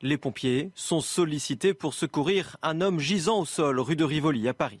Les 0.00 0.16
pompiers 0.16 0.70
sont 0.74 1.02
sollicités 1.02 1.74
pour 1.74 1.92
secourir 1.92 2.56
un 2.62 2.80
homme 2.80 2.98
gisant 2.98 3.40
au 3.40 3.44
sol 3.44 3.78
rue 3.78 3.94
de 3.94 4.04
Rivoli 4.04 4.48
à 4.48 4.54
Paris. 4.54 4.80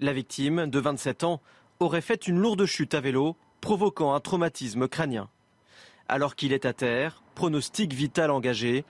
La 0.00 0.12
victime, 0.12 0.66
de 0.66 0.78
27 0.78 1.24
ans, 1.24 1.40
aurait 1.80 2.02
fait 2.02 2.26
une 2.26 2.38
lourde 2.38 2.66
chute 2.66 2.92
à 2.92 3.00
vélo, 3.00 3.36
provoquant 3.62 4.12
un 4.12 4.20
traumatisme 4.20 4.86
crânien. 4.86 5.30
Alors 6.08 6.36
qu'il 6.36 6.52
est 6.52 6.66
à 6.66 6.74
terre, 6.74 7.22
pronostic 7.34 7.94
vital 7.94 8.30
engagé, 8.30 8.84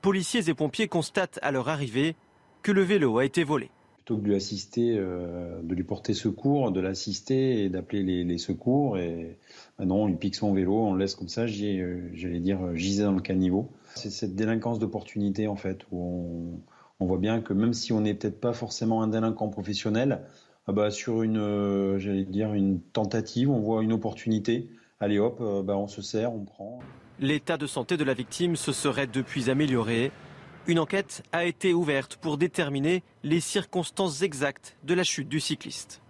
policiers 0.00 0.48
et 0.48 0.54
pompiers 0.54 0.86
constatent 0.86 1.40
à 1.42 1.50
leur 1.50 1.68
arrivée 1.68 2.14
que 2.62 2.70
le 2.70 2.82
vélo 2.82 3.18
a 3.18 3.24
été 3.24 3.42
volé. 3.42 3.68
Plutôt 4.10 4.22
de 4.22 4.98
euh, 4.98 5.62
de 5.62 5.74
lui 5.74 5.84
porter 5.84 6.14
secours, 6.14 6.72
de 6.72 6.80
l'assister 6.80 7.64
et 7.64 7.68
d'appeler 7.68 8.24
les, 8.24 8.38
secours, 8.38 8.98
et 8.98 9.38
ah 9.78 9.84
non, 9.84 10.08
il 10.08 10.16
pique 10.16 10.34
son 10.34 10.52
vélo, 10.52 10.74
on 10.74 10.94
le 10.94 10.98
laisse 10.98 11.14
comme 11.14 11.28
ça, 11.28 11.42
euh, 11.42 12.10
j'allais 12.12 12.40
dire 12.40 12.74
gisé 12.74 13.04
dans 13.04 13.12
le 13.12 13.20
caniveau. 13.20 13.70
C'est 13.94 14.10
cette 14.10 14.34
délinquance 14.34 14.80
d'opportunité 14.80 15.46
en 15.46 15.56
fait, 15.56 15.82
où 15.92 16.60
on, 16.98 17.04
on 17.04 17.06
voit 17.06 17.18
bien 17.18 17.40
que 17.40 17.52
même 17.52 17.72
si 17.72 17.92
on 17.92 18.00
n'est 18.00 18.14
peut-être 18.14 18.40
pas 18.40 18.52
forcément 18.52 19.02
un 19.02 19.08
délinquant 19.08 19.48
professionnel, 19.48 20.22
ah 20.66 20.72
bah, 20.72 20.90
sur 20.90 21.22
une, 21.22 21.38
euh, 21.38 21.98
j'allais 21.98 22.24
dire, 22.24 22.52
une 22.52 22.80
tentative, 22.80 23.50
on 23.50 23.60
voit 23.60 23.82
une 23.82 23.92
opportunité. 23.92 24.68
Allez 25.00 25.18
hop, 25.18 25.38
euh, 25.40 25.62
bah, 25.62 25.76
on 25.76 25.88
se 25.88 26.02
sert, 26.02 26.32
on 26.32 26.44
prend. 26.44 26.80
L'état 27.18 27.56
de 27.56 27.66
santé 27.66 27.96
de 27.96 28.04
la 28.04 28.14
victime 28.14 28.56
se 28.56 28.72
serait 28.72 29.06
depuis 29.06 29.50
amélioré. 29.50 30.12
Une 30.66 30.78
enquête 30.78 31.22
a 31.32 31.44
été 31.44 31.72
ouverte 31.72 32.16
pour 32.16 32.36
déterminer 32.36 33.02
les 33.22 33.40
circonstances 33.40 34.22
exactes 34.22 34.76
de 34.84 34.94
la 34.94 35.04
chute 35.04 35.28
du 35.28 35.40
cycliste. 35.40 36.02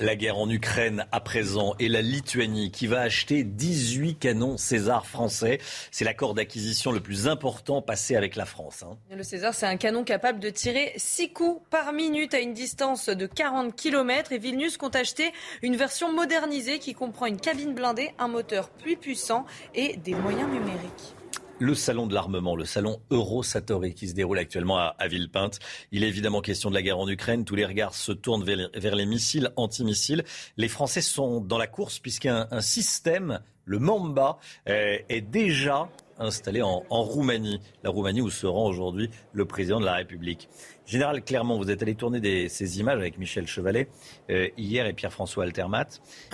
La 0.00 0.16
guerre 0.16 0.38
en 0.38 0.50
Ukraine 0.50 1.06
à 1.12 1.20
présent 1.20 1.74
et 1.78 1.88
la 1.88 2.02
Lituanie 2.02 2.72
qui 2.72 2.88
va 2.88 3.00
acheter 3.00 3.44
18 3.44 4.16
canons 4.16 4.58
César 4.58 5.06
français. 5.06 5.58
C'est 5.92 6.04
l'accord 6.04 6.34
d'acquisition 6.34 6.90
le 6.90 6.98
plus 7.00 7.28
important 7.28 7.80
passé 7.80 8.16
avec 8.16 8.34
la 8.34 8.44
France. 8.44 8.82
Hein. 8.82 8.98
Le 9.16 9.22
César, 9.22 9.54
c'est 9.54 9.66
un 9.66 9.76
canon 9.76 10.02
capable 10.02 10.40
de 10.40 10.50
tirer 10.50 10.92
6 10.96 11.32
coups 11.32 11.62
par 11.70 11.92
minute 11.92 12.34
à 12.34 12.40
une 12.40 12.54
distance 12.54 13.08
de 13.08 13.26
40 13.26 13.74
km. 13.74 14.32
Et 14.32 14.38
Vilnius 14.38 14.76
compte 14.76 14.96
acheter 14.96 15.32
une 15.62 15.76
version 15.76 16.12
modernisée 16.12 16.80
qui 16.80 16.92
comprend 16.92 17.26
une 17.26 17.40
cabine 17.40 17.72
blindée, 17.72 18.12
un 18.18 18.28
moteur 18.28 18.70
plus 18.70 18.96
puissant 18.96 19.46
et 19.76 19.96
des 19.96 20.14
moyens 20.14 20.50
numériques 20.50 21.13
le 21.58 21.74
salon 21.74 22.06
de 22.06 22.14
l'armement, 22.14 22.56
le 22.56 22.64
salon 22.64 23.00
Eurosatori 23.10 23.94
qui 23.94 24.08
se 24.08 24.14
déroule 24.14 24.38
actuellement 24.38 24.78
à, 24.78 25.08
Villepinte. 25.08 25.58
Il 25.92 26.04
est 26.04 26.08
évidemment 26.08 26.40
question 26.40 26.70
de 26.70 26.74
la 26.74 26.82
guerre 26.82 26.98
en 26.98 27.08
Ukraine. 27.08 27.44
Tous 27.44 27.54
les 27.54 27.64
regards 27.64 27.94
se 27.94 28.12
tournent 28.12 28.44
vers, 28.44 28.96
les 28.96 29.06
missiles, 29.06 29.50
antimissiles. 29.56 30.24
Les 30.56 30.68
Français 30.68 31.00
sont 31.00 31.40
dans 31.40 31.58
la 31.58 31.66
course 31.66 31.98
puisqu'un 31.98 32.48
un 32.50 32.60
système, 32.60 33.40
le 33.64 33.78
Mamba, 33.78 34.38
euh, 34.68 34.98
est 35.08 35.20
déjà 35.20 35.88
installé 36.18 36.62
en, 36.62 36.80
Roumanie. 36.90 37.60
La 37.82 37.90
Roumanie 37.90 38.20
où 38.20 38.30
se 38.30 38.46
rend 38.46 38.66
aujourd'hui 38.66 39.10
le 39.32 39.44
président 39.44 39.80
de 39.80 39.84
la 39.84 39.94
République. 39.94 40.48
Général 40.86 41.24
Clermont, 41.24 41.58
vous 41.58 41.70
êtes 41.70 41.82
allé 41.82 41.94
tourner 41.94 42.48
ces 42.48 42.78
images 42.78 42.98
avec 42.98 43.18
Michel 43.18 43.46
Chevalet 43.46 43.88
euh, 44.30 44.48
hier 44.56 44.86
et 44.86 44.92
Pierre-François 44.92 45.44
Altermat. 45.44 45.86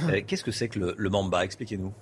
Euh, 0.02 0.20
qu'est-ce 0.26 0.44
que 0.44 0.52
c'est 0.52 0.68
que 0.68 0.94
le 0.96 1.10
Mamba? 1.10 1.44
Expliquez-nous 1.44 1.92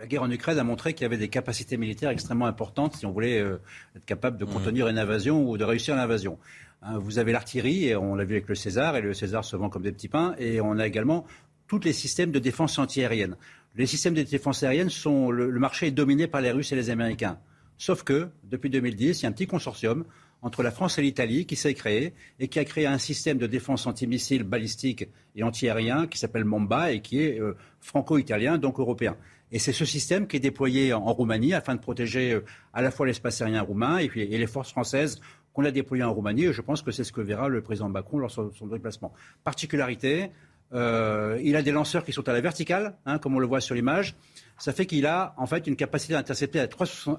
la 0.00 0.06
guerre 0.06 0.22
en 0.22 0.30
Ukraine 0.30 0.58
a 0.58 0.64
montré 0.64 0.94
qu'il 0.94 1.02
y 1.02 1.04
avait 1.04 1.18
des 1.18 1.28
capacités 1.28 1.76
militaires 1.76 2.08
extrêmement 2.08 2.46
importantes 2.46 2.96
si 2.96 3.04
on 3.04 3.12
voulait 3.12 3.38
euh, 3.38 3.60
être 3.94 4.06
capable 4.06 4.38
de 4.38 4.46
mmh. 4.46 4.48
contenir 4.48 4.88
une 4.88 4.98
invasion 4.98 5.46
ou 5.46 5.58
de 5.58 5.64
réussir 5.64 5.94
l'invasion. 5.94 6.38
Hein, 6.80 6.96
vous 6.98 7.18
avez 7.18 7.32
l'artillerie, 7.32 7.88
et 7.88 7.96
on 7.96 8.14
l'a 8.14 8.24
vu 8.24 8.36
avec 8.36 8.48
le 8.48 8.54
César, 8.54 8.96
et 8.96 9.02
le 9.02 9.12
César 9.12 9.44
se 9.44 9.56
vend 9.56 9.68
comme 9.68 9.82
des 9.82 9.92
petits 9.92 10.08
pains, 10.08 10.34
et 10.38 10.62
on 10.62 10.78
a 10.78 10.86
également 10.86 11.26
tous 11.66 11.80
les 11.80 11.92
systèmes 11.92 12.30
de 12.30 12.38
défense 12.38 12.78
antiaérienne. 12.78 13.36
Les 13.76 13.84
systèmes 13.84 14.14
de 14.14 14.22
défense 14.22 14.62
aérienne 14.62 14.88
sont 14.88 15.30
le, 15.30 15.50
le 15.50 15.60
marché 15.60 15.88
est 15.88 15.92
dominé 15.92 16.26
par 16.26 16.40
les 16.40 16.50
Russes 16.50 16.72
et 16.72 16.76
les 16.76 16.88
Américains. 16.88 17.38
Sauf 17.76 18.02
que 18.02 18.28
depuis 18.44 18.70
2010, 18.70 19.20
il 19.20 19.22
y 19.22 19.26
a 19.26 19.28
un 19.28 19.32
petit 19.32 19.46
consortium 19.46 20.06
entre 20.40 20.62
la 20.62 20.70
France 20.70 20.98
et 20.98 21.02
l'Italie 21.02 21.44
qui 21.44 21.56
s'est 21.56 21.74
créé 21.74 22.14
et 22.38 22.48
qui 22.48 22.58
a 22.58 22.64
créé 22.64 22.86
un 22.86 22.98
système 22.98 23.36
de 23.36 23.46
défense 23.46 23.86
antimissiles 23.86 24.44
balistiques 24.44 25.06
et 25.36 25.42
antiaériens 25.42 26.06
qui 26.06 26.18
s'appelle 26.18 26.44
Mamba 26.44 26.92
et 26.92 27.02
qui 27.02 27.22
est 27.22 27.38
euh, 27.38 27.56
franco-italien, 27.80 28.56
donc 28.56 28.80
européen. 28.80 29.16
Et 29.52 29.58
c'est 29.58 29.72
ce 29.72 29.84
système 29.84 30.26
qui 30.26 30.36
est 30.36 30.40
déployé 30.40 30.92
en, 30.92 31.12
Roumanie 31.12 31.54
afin 31.54 31.74
de 31.74 31.80
protéger 31.80 32.32
euh, 32.32 32.44
à 32.72 32.82
la 32.82 32.90
fois 32.90 33.06
l'espace 33.06 33.40
aérien 33.40 33.62
roumain 33.62 33.98
et, 33.98 34.08
puis, 34.08 34.26
les 34.26 34.46
forces 34.46 34.70
françaises 34.70 35.20
qu'on 35.52 35.64
a 35.64 35.70
déployées 35.70 36.04
en 36.04 36.12
Roumanie. 36.12 36.44
Et 36.44 36.52
je 36.52 36.62
pense 36.62 36.82
que 36.82 36.90
c'est 36.90 37.04
ce 37.04 37.12
que 37.12 37.20
verra 37.20 37.48
le 37.48 37.60
président 37.62 37.88
Macron 37.88 38.18
lors 38.18 38.30
de 38.30 38.52
son, 38.52 38.66
déplacement. 38.66 39.12
Particularité, 39.42 40.30
euh, 40.72 41.40
il 41.42 41.56
a 41.56 41.62
des 41.62 41.72
lanceurs 41.72 42.04
qui 42.04 42.12
sont 42.12 42.28
à 42.28 42.32
la 42.32 42.40
verticale, 42.40 42.96
hein, 43.06 43.18
comme 43.18 43.34
on 43.34 43.40
le 43.40 43.46
voit 43.46 43.60
sur 43.60 43.74
l'image. 43.74 44.14
Ça 44.58 44.72
fait 44.72 44.86
qu'il 44.86 45.06
a 45.06 45.34
en 45.38 45.46
fait 45.46 45.66
une 45.66 45.74
capacité 45.74 46.12
d'intercepter 46.12 46.60
à, 46.60 46.64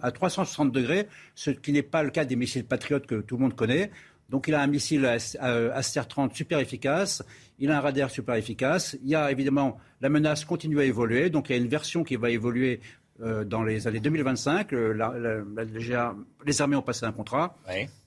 à 0.01 0.11
360 0.11 0.71
degrés, 0.71 1.07
ce 1.33 1.49
qui 1.49 1.73
n'est 1.73 1.81
pas 1.81 2.03
le 2.03 2.11
cas 2.11 2.23
des 2.23 2.35
missiles 2.35 2.65
patriotes 2.65 3.07
que 3.07 3.15
tout 3.15 3.35
le 3.35 3.41
monde 3.41 3.55
connaît. 3.55 3.91
Donc 4.31 4.47
il 4.47 4.55
a 4.55 4.61
un 4.61 4.67
missile 4.67 5.05
Aster 5.05 6.07
30 6.07 6.33
super 6.33 6.59
efficace, 6.59 7.21
il 7.59 7.69
a 7.69 7.77
un 7.77 7.81
radar 7.81 8.09
super 8.09 8.35
efficace. 8.35 8.97
Il 9.03 9.09
y 9.09 9.15
a 9.15 9.29
évidemment 9.29 9.77
la 9.99 10.07
menace 10.07 10.45
continue 10.45 10.79
à 10.79 10.85
évoluer, 10.85 11.29
donc 11.29 11.49
il 11.49 11.51
y 11.51 11.59
a 11.59 11.61
une 11.61 11.67
version 11.67 12.03
qui 12.05 12.15
va 12.15 12.29
évoluer 12.29 12.79
euh, 13.21 13.43
dans 13.43 13.61
les 13.61 13.87
années 13.87 13.99
2025. 13.99 14.71
les 14.71 16.61
armées 16.61 16.77
ont 16.77 16.81
passé 16.81 17.05
un 17.05 17.11
contrat 17.11 17.57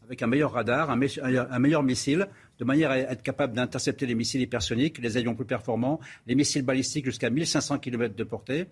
avec 0.06 0.22
un 0.22 0.26
meilleur 0.26 0.52
radar, 0.52 0.90
un, 0.90 1.59
meilleur 1.59 1.82
missile, 1.82 2.28
de 2.59 2.64
manière 2.64 2.90
à 2.90 2.98
être 2.98 3.22
capable 3.22 3.55
d'intercepter 3.55 4.05
les 4.06 4.14
missiles 4.14 4.42
hypersoniques, 4.42 4.98
les 4.98 5.16
avions 5.16 5.34
plus 5.34 5.46
performants, 5.46 5.98
les 6.26 6.34
missiles 6.34 6.62
balistiques 6.62 7.06
jusqu'à 7.06 7.30
1500 7.30 7.78
km 7.78 8.14
de 8.14 8.24
portée. 8.24 8.66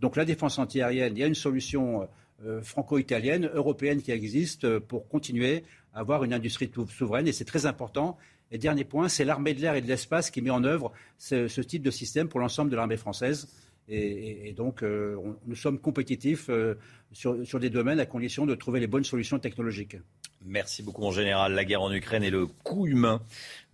Donc 0.00 0.16
la 0.16 0.24
défense 0.24 0.58
antiaérienne, 0.58 1.16
il 1.16 1.20
y 1.20 1.22
a 1.22 1.28
une 1.28 1.36
solution 1.36 2.08
euh, 2.44 2.60
franco-italienne, 2.62 3.48
européenne 3.54 4.02
qui 4.02 4.10
existe 4.10 4.78
pour 4.80 5.08
continuer 5.08 5.62
avoir 5.94 6.24
une 6.24 6.32
industrie 6.32 6.70
souveraine 6.88 7.28
et 7.28 7.32
c'est 7.32 7.44
très 7.44 7.66
important. 7.66 8.16
Et 8.50 8.58
dernier 8.58 8.84
point, 8.84 9.08
c'est 9.08 9.24
l'armée 9.24 9.54
de 9.54 9.60
l'air 9.60 9.74
et 9.74 9.80
de 9.80 9.88
l'espace 9.88 10.30
qui 10.30 10.42
met 10.42 10.50
en 10.50 10.64
œuvre 10.64 10.92
ce, 11.18 11.60
type 11.60 11.82
de 11.82 11.90
système 11.90 12.28
pour 12.28 12.40
l'ensemble 12.40 12.70
de 12.70 12.76
l'armée 12.76 12.98
française. 12.98 13.48
Et, 13.88 14.52
donc, 14.56 14.82
euh, 14.82 15.16
nous 15.46 15.56
sommes 15.56 15.78
compétitifs 15.78 16.48
euh, 16.48 16.74
sur, 17.12 17.60
des 17.60 17.70
domaines 17.70 18.00
à 18.00 18.06
condition 18.06 18.46
de 18.46 18.54
trouver 18.54 18.80
les 18.80 18.86
bonnes 18.86 19.04
solutions 19.04 19.38
technologiques. 19.38 19.96
Merci 20.44 20.82
beaucoup, 20.82 21.04
en 21.04 21.12
général. 21.12 21.52
La 21.52 21.64
guerre 21.64 21.82
en 21.82 21.92
Ukraine 21.92 22.24
et 22.24 22.30
le 22.30 22.46
coût 22.46 22.86
humain 22.86 23.22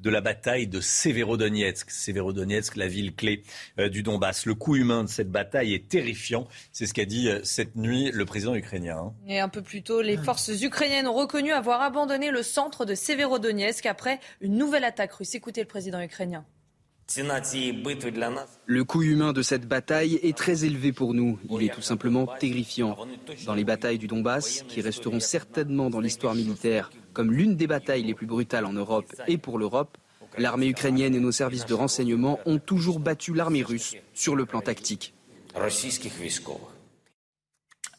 de 0.01 0.10
la 0.10 0.20
bataille 0.20 0.66
de 0.66 0.81
Severodonetsk. 0.81 1.90
Severodonetsk, 1.90 2.77
la 2.77 2.89
ville 2.89 3.15
clé 3.15 3.43
euh, 3.78 3.89
du 3.89 4.02
Donbass. 4.02 4.44
Le 4.44 4.55
coût 4.55 4.77
humain 4.77 5.05
de 5.05 5.09
cette 5.09 5.31
bataille 5.31 5.73
est 5.73 5.89
terrifiant. 5.89 6.47
C'est 6.73 6.86
ce 6.86 6.93
qu'a 6.93 7.06
dit 7.06 7.31
cette 7.43 7.77
nuit 7.77 8.10
le 8.12 8.24
président 8.27 8.55
ukrainien. 8.55 8.98
Hein. 8.98 9.15
Et 9.27 9.40
un 9.40 9.48
peu 9.48 9.62
plus 9.62 9.82
tôt, 9.82 10.02
les 10.02 10.19
forces 10.19 10.51
ukrainiennes 10.60 11.09
ont 11.09 11.15
reconnu 11.15 11.52
avoir 11.52 11.81
abandonné 11.81 12.31
le 12.31 12.43
centre 12.43 12.85
de 12.85 12.94
Severodonetsk 12.94 13.86
après 13.86 14.20
une 14.40 14.56
nouvelle 14.56 14.85
attaque 14.85 15.12
russe. 15.12 15.35
Écoutez 15.35 15.62
le 15.62 15.69
président 15.69 16.02
ukrainien. 16.02 16.44
Le 18.66 18.82
coût 18.82 19.02
humain 19.02 19.32
de 19.32 19.40
cette 19.40 19.66
bataille 19.66 20.20
est 20.22 20.36
très 20.36 20.66
élevé 20.66 20.93
pour 20.93 21.14
nous. 21.14 21.39
Il 21.48 21.62
est 21.62 21.72
tout 21.72 21.80
simplement 21.80 22.26
terrifiant. 22.26 22.98
Dans 23.47 23.55
les 23.55 23.64
batailles 23.64 23.98
du 23.98 24.06
Donbass, 24.06 24.62
qui 24.68 24.82
resteront 24.82 25.20
certainement 25.20 25.89
dans 25.89 26.01
l'histoire 26.01 26.35
militaire 26.35 26.90
comme 27.14 27.32
l'une 27.32 27.56
des 27.56 27.66
batailles 27.66 28.02
les 28.02 28.14
plus 28.14 28.26
brutales 28.26 28.66
en 28.66 28.74
Europe 28.74 29.06
et 29.26 29.39
pour 29.39 29.59
l'Europe, 29.59 29.97
l'armée 30.36 30.68
ukrainienne 30.68 31.14
et 31.14 31.20
nos 31.20 31.32
services 31.32 31.66
de 31.66 31.74
renseignement 31.74 32.39
ont 32.44 32.59
toujours 32.59 33.01
battu 33.01 33.32
l'armée 33.32 33.62
russe 33.62 33.97
sur 34.12 34.36
le 34.36 34.44
plan 34.44 34.60
tactique. 34.60 35.14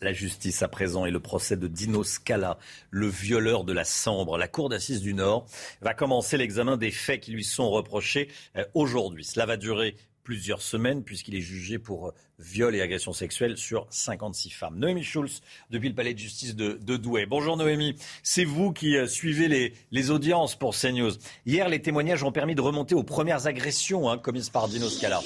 La 0.01 0.13
justice 0.13 0.63
à 0.63 0.69
présent 0.69 1.05
et 1.05 1.11
le 1.11 1.19
procès 1.19 1.57
de 1.57 1.67
Dino 1.67 2.05
Scala, 2.05 2.57
le 2.89 3.07
violeur 3.07 3.65
de 3.65 3.73
la 3.73 3.83
Sambre. 3.83 4.37
La 4.37 4.47
Cour 4.47 4.69
d'assises 4.69 5.01
du 5.01 5.13
Nord 5.13 5.45
va 5.81 5.93
commencer 5.93 6.37
l'examen 6.37 6.77
des 6.77 6.91
faits 6.91 7.19
qui 7.19 7.31
lui 7.31 7.43
sont 7.43 7.69
reprochés 7.69 8.29
euh, 8.55 8.63
aujourd'hui. 8.73 9.25
Cela 9.25 9.45
va 9.45 9.57
durer 9.57 9.97
plusieurs 10.23 10.61
semaines 10.61 11.03
puisqu'il 11.03 11.35
est 11.35 11.41
jugé 11.41 11.79
pour 11.79 12.07
euh, 12.07 12.13
viol 12.37 12.77
et 12.77 12.81
agression 12.81 13.11
sexuelle 13.11 13.57
sur 13.57 13.87
56 13.89 14.51
femmes. 14.51 14.79
Noémie 14.79 15.03
Schulz, 15.03 15.41
depuis 15.69 15.89
le 15.89 15.95
palais 15.95 16.13
de 16.13 16.19
justice 16.19 16.55
de, 16.55 16.77
Douai. 16.95 17.25
Bonjour 17.25 17.57
Noémie, 17.57 17.95
c'est 18.23 18.45
vous 18.45 18.71
qui 18.71 18.95
euh, 18.95 19.05
suivez 19.05 19.73
les, 19.91 20.11
audiences 20.11 20.55
pour 20.55 20.77
CNews. 20.77 21.11
Hier, 21.45 21.67
les 21.67 21.81
témoignages 21.81 22.23
ont 22.23 22.31
permis 22.31 22.55
de 22.55 22.61
remonter 22.61 22.95
aux 22.95 23.03
premières 23.03 23.47
agressions 23.47 24.09
hein, 24.09 24.17
commises 24.17 24.49
par 24.49 24.69
Dino 24.69 24.87
Scala. 24.87 25.19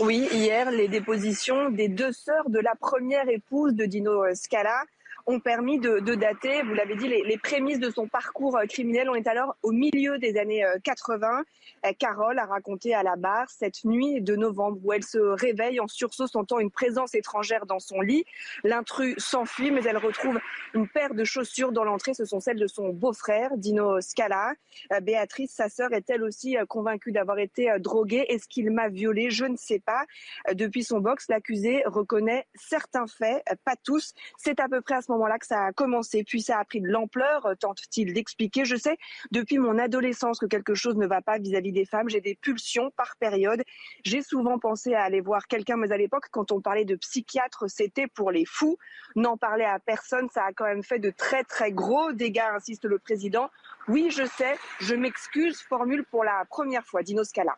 Oui, 0.00 0.28
hier, 0.32 0.72
les 0.72 0.88
dépositions 0.88 1.70
des 1.70 1.88
deux 1.88 2.10
sœurs 2.10 2.50
de 2.50 2.58
la 2.58 2.74
première 2.74 3.28
épouse 3.28 3.74
de 3.74 3.84
Dino 3.84 4.24
Scala 4.34 4.82
ont 5.26 5.40
permis 5.40 5.78
de, 5.78 6.14
dater, 6.14 6.62
vous 6.62 6.74
l'avez 6.74 6.96
dit, 6.96 7.08
les, 7.08 7.38
prémices 7.38 7.78
de 7.78 7.90
son 7.90 8.06
parcours 8.06 8.56
euh, 8.56 8.66
criminel. 8.66 9.08
On 9.08 9.14
est 9.14 9.26
alors 9.26 9.56
au 9.62 9.72
milieu 9.72 10.18
des 10.18 10.36
années 10.36 10.64
80. 10.82 11.44
Euh, 11.84 11.92
Carole 11.98 12.38
a 12.38 12.46
raconté 12.46 12.94
à 12.94 13.02
la 13.02 13.16
barre 13.16 13.48
cette 13.48 13.84
nuit 13.84 14.20
de 14.20 14.36
novembre 14.36 14.78
où 14.82 14.92
elle 14.92 15.02
se 15.02 15.18
réveille 15.18 15.80
en 15.80 15.88
sursaut, 15.88 16.26
sentant 16.26 16.58
une 16.58 16.70
présence 16.70 17.14
étrangère 17.14 17.66
dans 17.66 17.78
son 17.78 18.00
lit. 18.00 18.24
L'intrus 18.64 19.14
s'enfuit, 19.18 19.70
mais 19.70 19.82
elle 19.84 19.96
retrouve 19.96 20.38
une 20.74 20.88
paire 20.88 21.14
de 21.14 21.24
chaussures 21.24 21.72
dans 21.72 21.84
l'entrée. 21.84 22.14
Ce 22.14 22.24
sont 22.24 22.40
celles 22.40 22.58
de 22.58 22.66
son 22.66 22.90
beau-frère, 22.90 23.56
Dino 23.56 24.00
Scala. 24.00 24.52
Euh, 24.92 25.00
Béatrice, 25.00 25.52
sa 25.52 25.68
sœur, 25.68 25.92
est 25.92 26.08
elle 26.10 26.22
aussi 26.22 26.56
convaincue 26.68 27.12
d'avoir 27.12 27.38
été 27.38 27.74
droguée. 27.78 28.26
Est-ce 28.28 28.46
qu'il 28.48 28.70
m'a 28.70 28.88
violée? 28.88 29.30
Je 29.30 29.46
ne 29.46 29.56
sais 29.56 29.78
pas. 29.78 30.04
Depuis 30.52 30.84
son 30.84 31.00
box, 31.00 31.26
l'accusé 31.28 31.82
reconnaît 31.86 32.46
certains 32.54 33.06
faits, 33.06 33.42
pas 33.64 33.76
tous. 33.82 34.14
C'est 34.36 34.60
à 34.60 34.68
peu 34.68 34.80
près 34.80 34.96
à 34.96 35.02
ce 35.02 35.12
moment-là 35.14 35.38
que 35.38 35.46
ça 35.46 35.66
a 35.66 35.72
commencé, 35.72 36.24
puis 36.24 36.42
ça 36.42 36.58
a 36.58 36.64
pris 36.64 36.80
de 36.80 36.88
l'ampleur, 36.88 37.46
euh, 37.46 37.54
tente-t-il 37.54 38.12
d'expliquer? 38.12 38.64
Je 38.64 38.76
sais 38.76 38.96
depuis 39.30 39.58
mon 39.58 39.78
adolescence 39.78 40.38
que 40.38 40.46
quelque 40.46 40.74
chose 40.74 40.96
ne 40.96 41.06
va 41.06 41.22
pas 41.22 41.38
vis-à-vis 41.38 41.72
des 41.72 41.84
femmes. 41.84 42.08
J'ai 42.08 42.20
des 42.20 42.34
pulsions 42.34 42.90
par 42.96 43.16
période. 43.16 43.62
J'ai 44.04 44.22
souvent 44.22 44.58
pensé 44.58 44.94
à 44.94 45.02
aller 45.02 45.20
voir 45.20 45.46
quelqu'un, 45.46 45.76
mais 45.76 45.90
à 45.92 45.96
l'époque, 45.96 46.26
quand 46.30 46.52
on 46.52 46.60
parlait 46.60 46.84
de 46.84 46.96
psychiatre, 46.96 47.64
c'était 47.68 48.06
pour 48.06 48.30
les 48.30 48.44
fous. 48.44 48.78
N'en 49.16 49.36
parler 49.36 49.64
à 49.64 49.78
personne, 49.78 50.28
ça 50.30 50.44
a 50.44 50.52
quand 50.52 50.64
même 50.64 50.82
fait 50.82 50.98
de 50.98 51.10
très 51.10 51.44
très 51.44 51.72
gros 51.72 52.12
dégâts, 52.12 52.42
insiste 52.54 52.84
le 52.84 52.98
président. 52.98 53.50
Oui, 53.88 54.10
je 54.10 54.24
sais, 54.24 54.56
je 54.80 54.94
m'excuse, 54.94 55.60
formule 55.60 56.04
pour 56.04 56.24
la 56.24 56.44
première 56.48 56.84
fois, 56.84 57.02
Dino 57.02 57.24
Scala. 57.24 57.56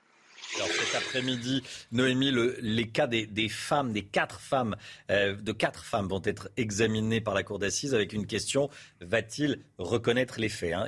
Alors 0.55 0.68
cet 0.68 0.94
après-midi, 0.94 1.62
Noémie, 1.93 2.32
les 2.60 2.89
cas 2.89 3.06
des, 3.06 3.48
femmes, 3.48 3.93
des 3.93 4.05
quatre 4.05 4.40
femmes, 4.40 4.77
euh, 5.10 5.35
de 5.35 5.52
quatre 5.52 5.85
femmes 5.85 6.09
vont 6.09 6.23
être 6.24 6.51
examinés 6.56 7.20
par 7.20 7.35
la 7.35 7.43
cour 7.43 7.59
d'assises 7.59 7.94
avec 7.94 8.12
une 8.12 8.27
question 8.27 8.70
va-t-il 9.01 9.60
reconnaître 9.78 10.40
les 10.40 10.48
faits 10.48 10.73
hein? 10.73 10.86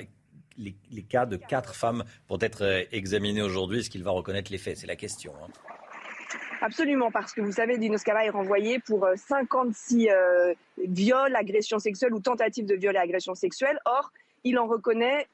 Les, 0.57 1.03
cas 1.03 1.25
de 1.25 1.37
quatre 1.37 1.75
femmes 1.75 2.05
vont 2.29 2.39
être 2.41 2.63
euh, 2.65 2.83
examinés 2.91 3.43
aujourd'hui. 3.43 3.79
Est-ce 3.79 3.91
qu'il 3.91 4.03
va 4.03 4.11
reconnaître 4.11 4.51
les 4.51 4.59
faits? 4.59 4.79
C'est 4.79 4.89
la 4.89 4.97
question. 4.97 5.33
Hein. 5.41 5.49
Absolument, 6.61 7.13
parce 7.13 7.33
que 7.33 7.41
vous 7.41 7.53
savez, 7.53 7.79
Dino 7.79 7.97
Scala 7.97 8.25
est 8.25 8.31
renvoyé 8.31 8.81
pour 8.81 9.07
56 9.15 10.09
euh, 10.11 10.55
viols, 10.89 11.37
agressions 11.37 11.79
sexuelles 11.79 12.13
ou 12.13 12.19
tentatives 12.19 12.67
de 12.67 12.75
viol 12.75 12.97
et 12.97 12.99
agressions 12.99 13.37
sexuelles. 13.37 13.79
Or, 13.85 14.13
il 14.43 14.59
en 14.59 14.67
reconnaît 14.67 15.29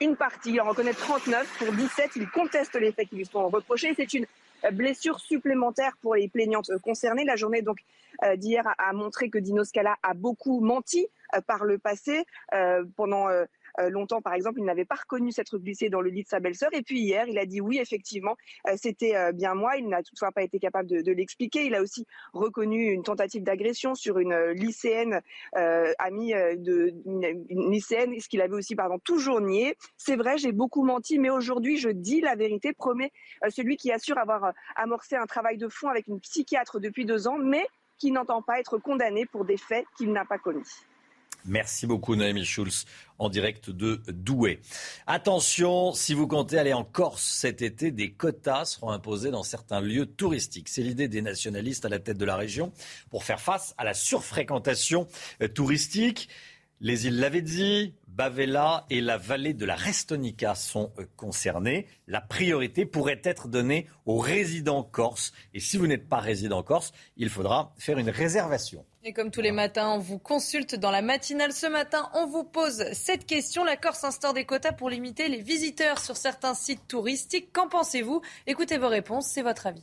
une 0.00 0.16
partie, 0.16 0.50
il 0.50 0.60
en 0.60 0.68
reconnaît 0.68 0.92
39 0.92 1.58
pour 1.58 1.72
17. 1.72 2.10
Il 2.16 2.28
conteste 2.28 2.74
les 2.74 2.92
faits 2.92 3.08
qui 3.08 3.16
lui 3.16 3.26
sont 3.26 3.48
reprochés. 3.48 3.94
C'est 3.96 4.12
une 4.14 4.26
blessure 4.72 5.18
supplémentaire 5.20 5.96
pour 6.00 6.14
les 6.14 6.28
plaignantes 6.28 6.70
concernées. 6.82 7.24
La 7.24 7.36
journée 7.36 7.62
donc 7.62 7.78
euh, 8.24 8.36
d'hier 8.36 8.64
a 8.78 8.92
montré 8.92 9.30
que 9.30 9.38
Dino 9.38 9.64
Scala 9.64 9.96
a 10.02 10.14
beaucoup 10.14 10.60
menti 10.60 11.08
euh, 11.34 11.40
par 11.40 11.64
le 11.64 11.78
passé 11.78 12.24
euh, 12.54 12.84
pendant 12.96 13.28
euh, 13.28 13.44
longtemps, 13.78 14.20
par 14.20 14.34
exemple, 14.34 14.58
il 14.58 14.64
n'avait 14.64 14.84
pas 14.84 14.96
reconnu 14.96 15.32
s'être 15.32 15.58
glissé 15.58 15.88
dans 15.88 16.00
le 16.00 16.10
lit 16.10 16.22
de 16.22 16.28
sa 16.28 16.40
belle-sœur. 16.40 16.70
Et 16.72 16.82
puis 16.82 17.00
hier, 17.00 17.26
il 17.28 17.38
a 17.38 17.46
dit 17.46 17.60
oui, 17.60 17.78
effectivement, 17.78 18.36
euh, 18.68 18.74
c'était 18.76 19.16
euh, 19.16 19.32
bien 19.32 19.54
moi. 19.54 19.76
Il 19.76 19.88
n'a 19.88 20.02
toutefois 20.02 20.32
pas 20.32 20.42
été 20.42 20.58
capable 20.58 20.88
de, 20.88 21.12
l'expliquer. 21.12 21.66
Il 21.66 21.74
a 21.74 21.82
aussi 21.82 22.06
reconnu 22.32 22.90
une 22.90 23.02
tentative 23.02 23.42
d'agression 23.42 23.94
sur 23.94 24.18
une 24.18 24.34
lycéenne 24.52 25.20
amie 25.98 26.32
de 26.32 26.94
une, 27.04 27.70
lycéenne, 27.70 28.18
ce 28.18 28.28
qu'il 28.28 28.40
avait 28.40 28.54
aussi, 28.54 28.74
pardon, 28.74 28.98
toujours 28.98 29.40
nié. 29.40 29.76
C'est 29.96 30.16
vrai, 30.16 30.38
j'ai 30.38 30.52
beaucoup 30.52 30.84
menti, 30.84 31.18
mais 31.18 31.30
aujourd'hui, 31.30 31.76
je 31.76 31.90
dis 31.90 32.20
la 32.20 32.34
vérité. 32.34 32.72
Promet 32.72 33.12
celui 33.50 33.76
qui 33.76 33.92
assure 33.92 34.18
avoir 34.18 34.52
amorcé 34.76 35.16
un 35.16 35.26
travail 35.26 35.58
de 35.58 35.68
fond 35.68 35.88
avec 35.88 36.06
une 36.06 36.20
psychiatre 36.20 36.80
depuis 36.80 37.04
deux 37.04 37.28
ans, 37.28 37.36
mais 37.36 37.66
qui 37.98 38.10
n'entend 38.10 38.42
pas 38.42 38.58
être 38.58 38.78
condamné 38.78 39.26
pour 39.26 39.44
des 39.44 39.56
faits 39.56 39.84
qu'il 39.96 40.12
n'a 40.12 40.24
pas 40.24 40.38
commis. 40.38 40.66
Merci 41.44 41.86
beaucoup 41.86 42.14
Noémie 42.14 42.44
Schulz 42.44 42.84
en 43.18 43.28
direct 43.28 43.70
de 43.70 44.00
Douai. 44.08 44.60
Attention, 45.06 45.92
si 45.92 46.14
vous 46.14 46.28
comptez 46.28 46.58
aller 46.58 46.72
en 46.72 46.84
Corse 46.84 47.22
cet 47.22 47.62
été, 47.62 47.90
des 47.90 48.12
quotas 48.12 48.64
seront 48.64 48.90
imposés 48.90 49.30
dans 49.30 49.42
certains 49.42 49.80
lieux 49.80 50.06
touristiques. 50.06 50.68
C'est 50.68 50.82
l'idée 50.82 51.08
des 51.08 51.22
nationalistes 51.22 51.84
à 51.84 51.88
la 51.88 51.98
tête 51.98 52.18
de 52.18 52.24
la 52.24 52.36
région 52.36 52.72
pour 53.10 53.24
faire 53.24 53.40
face 53.40 53.74
à 53.76 53.84
la 53.84 53.94
surfréquentation 53.94 55.08
euh, 55.42 55.48
touristique. 55.48 56.28
Les 56.80 57.06
îles 57.06 57.18
Lavezzi, 57.18 57.94
Bavella 58.08 58.86
et 58.90 59.00
la 59.00 59.16
vallée 59.16 59.54
de 59.54 59.64
la 59.64 59.76
Restonica 59.76 60.54
sont 60.54 60.92
euh, 60.98 61.06
concernés. 61.16 61.86
La 62.06 62.20
priorité 62.20 62.86
pourrait 62.86 63.20
être 63.24 63.48
donnée 63.48 63.88
aux 64.04 64.18
résidents 64.18 64.82
corses. 64.82 65.32
Et 65.54 65.60
si 65.60 65.76
vous 65.76 65.86
n'êtes 65.86 66.08
pas 66.08 66.18
résident 66.18 66.62
corse, 66.62 66.92
il 67.16 67.30
faudra 67.30 67.72
faire 67.78 67.98
une 67.98 68.10
réservation. 68.10 68.84
Et 69.04 69.12
comme 69.12 69.32
tous 69.32 69.40
les 69.40 69.50
matins, 69.50 69.88
on 69.90 69.98
vous 69.98 70.18
consulte 70.18 70.76
dans 70.76 70.92
la 70.92 71.02
matinale. 71.02 71.52
Ce 71.52 71.66
matin, 71.66 72.08
on 72.14 72.26
vous 72.26 72.44
pose 72.44 72.84
cette 72.92 73.26
question. 73.26 73.64
La 73.64 73.76
Corse 73.76 74.04
instaure 74.04 74.32
des 74.32 74.44
quotas 74.44 74.72
pour 74.72 74.90
limiter 74.90 75.28
les 75.28 75.40
visiteurs 75.40 75.98
sur 75.98 76.16
certains 76.16 76.54
sites 76.54 76.86
touristiques. 76.86 77.52
Qu'en 77.52 77.68
pensez-vous? 77.68 78.22
Écoutez 78.46 78.78
vos 78.78 78.88
réponses, 78.88 79.26
c'est 79.26 79.42
votre 79.42 79.66
avis. 79.66 79.82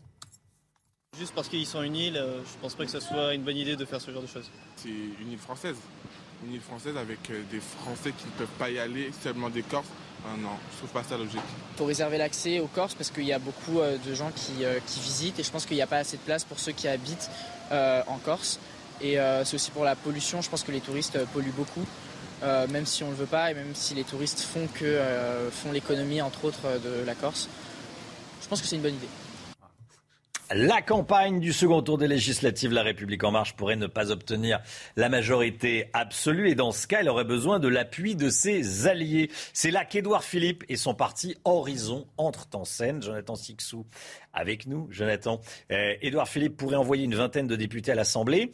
Juste 1.18 1.34
parce 1.36 1.50
qu'ils 1.50 1.66
sont 1.66 1.82
une 1.82 1.98
île, 1.98 2.18
euh, 2.18 2.42
je 2.46 2.56
ne 2.56 2.62
pense 2.62 2.76
pas 2.76 2.86
que 2.86 2.92
ce 2.92 3.02
soit 3.02 3.34
une 3.34 3.44
bonne 3.44 3.58
idée 3.58 3.76
de 3.76 3.84
faire 3.84 4.00
ce 4.00 4.12
genre 4.12 4.22
de 4.22 4.28
choses. 4.28 4.50
C'est 4.78 4.90
une 4.90 5.32
île 5.32 5.40
française 5.40 5.76
une 6.46 6.54
île 6.54 6.62
française 6.62 6.96
avec 6.98 7.30
euh, 7.30 7.42
des 7.52 7.60
Français 7.60 8.14
qui 8.18 8.26
ne 8.26 8.32
peuvent 8.32 8.58
pas 8.58 8.70
y 8.70 8.80
aller, 8.80 9.12
seulement 9.24 9.50
des 9.50 9.64
Corses. 9.64 9.88
Ah 10.26 10.36
non, 10.38 10.50
je 10.72 10.78
trouve 10.78 10.90
pas 10.90 11.04
ça 11.04 11.18
logique. 11.18 11.40
Faut 11.78 11.86
réserver 11.86 12.18
l'accès 12.18 12.60
aux 12.60 12.68
Corses 12.68 12.94
parce 12.94 13.10
qu'il 13.10 13.26
y 13.26 13.34
a 13.34 13.40
beaucoup 13.40 13.80
euh, 13.80 13.98
de 13.98 14.14
gens 14.14 14.32
euh, 14.62 14.80
qui, 14.86 15.00
visitent 15.00 15.40
et 15.40 15.44
je 15.44 15.52
pense 15.52 15.66
qu'il 15.66 15.78
n'y 15.78 15.82
a 15.82 15.88
pas 15.88 15.98
assez 15.98 16.18
de 16.18 16.22
place 16.22 16.44
pour 16.44 16.60
ceux 16.60 16.72
qui 16.72 16.88
habitent 16.88 17.30
en 17.72 18.18
Corse. 18.26 18.60
Et 19.02 19.18
c'est 19.44 19.56
aussi 19.56 19.72
pour 19.72 19.84
la 19.86 19.96
pollution, 19.96 20.42
je 20.42 20.50
pense 20.50 20.64
que 20.64 20.72
les 20.72 20.82
touristes 20.82 21.18
polluent 21.34 21.56
beaucoup. 21.56 21.86
même 22.42 22.86
si 22.86 23.04
on 23.04 23.08
ne 23.08 23.12
le 23.12 23.18
veut 23.18 23.26
pas 23.26 23.52
et 23.52 23.54
même 23.54 23.74
si 23.74 23.94
les 23.96 24.04
touristes 24.04 24.42
font, 24.42 24.68
que, 24.74 25.00
font 25.52 25.72
l'économie 25.72 26.22
entre 26.22 26.46
autres 26.46 26.80
de 26.84 27.06
la 27.06 27.16
Corse. 27.16 27.50
Je 28.42 28.48
pense 28.48 28.62
que 28.62 28.68
c'est 28.68 28.76
une 28.76 28.82
bonne 28.82 28.96
idée. 28.96 29.08
La 30.52 30.82
campagne 30.82 31.40
du 31.40 31.54
second 31.54 31.84
tour 31.84 32.00
des 32.00 32.08
législatives, 32.08 32.72
La 32.72 32.82
République 32.82 33.24
en 33.24 33.30
marche 33.30 33.56
pourrait 33.56 33.76
ne 33.76 33.86
pas 33.86 34.10
obtenir 34.10 34.60
la 34.96 35.08
majorité 35.08 35.92
absolue 35.94 36.50
et 36.50 36.56
dans 36.56 36.72
ce 36.72 36.88
cas, 36.88 37.02
elle 37.02 37.10
aurait 37.10 37.24
besoin 37.24 37.60
de 37.60 37.68
l'appui 37.68 38.16
de 38.16 38.32
ses 38.32 38.88
alliés. 38.88 39.30
C'est 39.54 39.70
là 39.70 39.86
qu'Édouard 39.86 40.24
Philippe 40.24 40.64
et 40.68 40.76
son 40.76 40.96
parti 40.96 41.38
Horizon 41.46 42.08
entrent 42.18 42.48
en 42.56 42.66
scène. 42.66 43.00
Jonathan 43.04 43.36
Sixou 43.36 43.86
avec 44.34 44.66
nous. 44.66 44.88
Jonathan, 44.90 45.40
euh, 45.72 45.94
Édouard 46.02 46.28
Philippe 46.28 46.58
pourrait 46.58 46.78
envoyer 46.78 47.04
une 47.04 47.14
vingtaine 47.14 47.46
de 47.46 47.56
députés 47.56 47.92
à 47.92 47.96
l'Assemblée. 47.96 48.52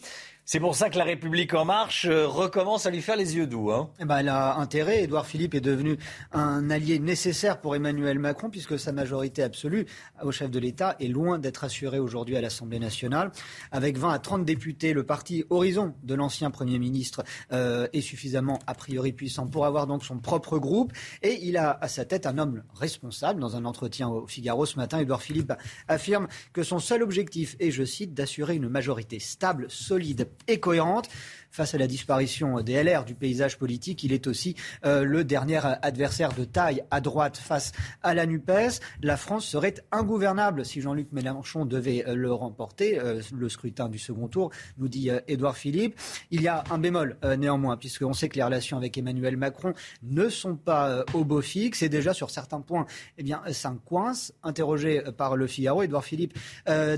C'est 0.48 0.60
pour 0.60 0.76
ça 0.76 0.92
que 0.92 0.98
la 1.00 1.06
République 1.06 1.56
en 1.56 1.66
marche 1.66 2.06
euh, 2.06 2.28
recommence 2.28 2.86
à 2.86 2.92
lui 2.92 3.02
faire 3.02 3.16
les 3.16 3.36
yeux 3.36 3.48
doux. 3.48 3.72
Hein. 3.72 3.90
Eh 4.00 4.06
ben, 4.06 4.20
elle 4.20 4.30
a 4.30 4.58
intérêt. 4.58 5.02
Édouard 5.02 5.26
Philippe 5.26 5.56
est 5.56 5.60
devenu 5.60 5.98
un 6.34 6.70
allié 6.70 7.00
nécessaire 7.00 7.60
pour 7.60 7.76
Emmanuel 7.76 8.20
Macron 8.20 8.52
puisque 8.52 8.78
sa 8.78 8.92
majorité 8.92 9.42
absolue 9.42 9.88
au 10.22 10.32
chef 10.32 10.52
de 10.52 10.60
l'État 10.60 10.98
est 11.00 11.08
loin 11.08 11.40
d'être 11.40 11.64
assurée 11.64 11.98
aujourd'hui 11.98 12.38
à 12.38 12.42
l'Assemblée 12.42 12.78
nationale. 12.78 13.32
Avec 13.72 13.98
20 13.98 14.12
à 14.12 14.20
30 14.20 14.46
députés, 14.46 14.94
le 14.94 15.04
parti 15.04 15.46
Horizon 15.50 15.96
de 16.04 16.14
l'ancien 16.14 16.52
Premier 16.52 16.78
ministre 16.78 17.24
euh, 17.52 17.88
est 17.94 18.02
suffisamment 18.02 18.60
a 18.68 18.76
priori 18.76 19.14
puissant 19.14 19.48
pour 19.48 19.66
avoir 19.66 19.88
donc 19.88 20.04
son 20.06 20.20
propre 20.20 20.60
groupe. 20.60 20.94
Et 21.24 21.40
il 21.42 21.58
a 21.58 21.76
à 21.82 21.88
sa 21.88 22.06
tête 22.06 22.28
un 22.28 22.38
homme 22.38 22.62
responsable. 22.76 23.42
Dans 23.42 23.56
un 23.56 23.66
entretien 23.66 24.10
au 24.10 24.28
Figaro 24.28 24.68
ce 24.68 24.78
matin, 24.78 25.00
Édouard 25.00 25.24
Philippe 25.24 25.54
affirme 25.88 26.28
que 26.54 26.62
son 26.62 26.78
seul 26.78 27.02
objectif 27.02 27.56
est, 27.60 27.72
je 27.72 27.84
cite, 27.84 28.14
d'assurer 28.14 28.54
une 28.54 28.70
majorité 28.70 29.18
stable, 29.18 29.66
solide 29.70 30.30
et 30.48 30.60
cohérente 30.60 31.10
face 31.56 31.74
à 31.74 31.78
la 31.78 31.88
disparition 31.88 32.60
des 32.60 32.84
LR 32.84 33.06
du 33.06 33.16
paysage 33.16 33.58
politique, 33.58 34.04
il 34.04 34.12
est 34.12 34.28
aussi 34.28 34.56
euh, 34.86 35.06
le 35.06 35.24
dernier 35.24 35.62
adversaire 35.82 36.34
de 36.34 36.44
taille 36.44 36.84
à 36.92 37.00
droite 37.00 37.38
face 37.38 37.72
à 38.04 38.14
la 38.14 38.26
NUPES. 38.26 38.82
La 39.02 39.16
France 39.16 39.46
serait 39.46 39.76
ingouvernable 39.94 40.66
si 40.66 40.82
Jean-Luc 40.82 41.14
Mélenchon 41.14 41.66
devait 41.66 42.04
euh, 42.08 42.16
le 42.16 42.34
remporter, 42.34 43.00
euh, 43.00 43.22
le 43.34 43.48
scrutin 43.48 43.88
du 43.88 44.00
second 44.00 44.28
tour, 44.28 44.52
nous 44.78 44.90
dit 44.90 45.10
Édouard 45.30 45.56
Philippe. 45.56 45.98
Il 46.30 46.42
y 46.42 46.50
a 46.50 46.66
un 46.70 46.78
bémol 46.78 47.18
néanmoins, 47.38 47.78
puisqu'on 47.78 48.14
sait 48.14 48.28
que 48.28 48.36
les 48.36 48.44
relations 48.44 48.76
avec 48.76 48.98
Emmanuel 48.98 49.38
Macron 49.38 49.74
ne 50.04 50.28
sont 50.28 50.56
pas 50.56 51.06
au 51.14 51.24
beau 51.24 51.42
fixe 51.42 51.82
et 51.82 51.90
déjà 51.90 52.14
sur 52.14 52.30
certains 52.30 52.60
points, 52.60 52.86
eh 53.18 53.24
bien, 53.24 53.42
ça 53.52 53.74
coince. 53.86 54.34
Interrogé 54.44 55.02
par 55.18 55.38
le 55.38 55.48
Figaro, 55.48 55.84
Édouard 55.84 56.04
Philippe 56.04 56.38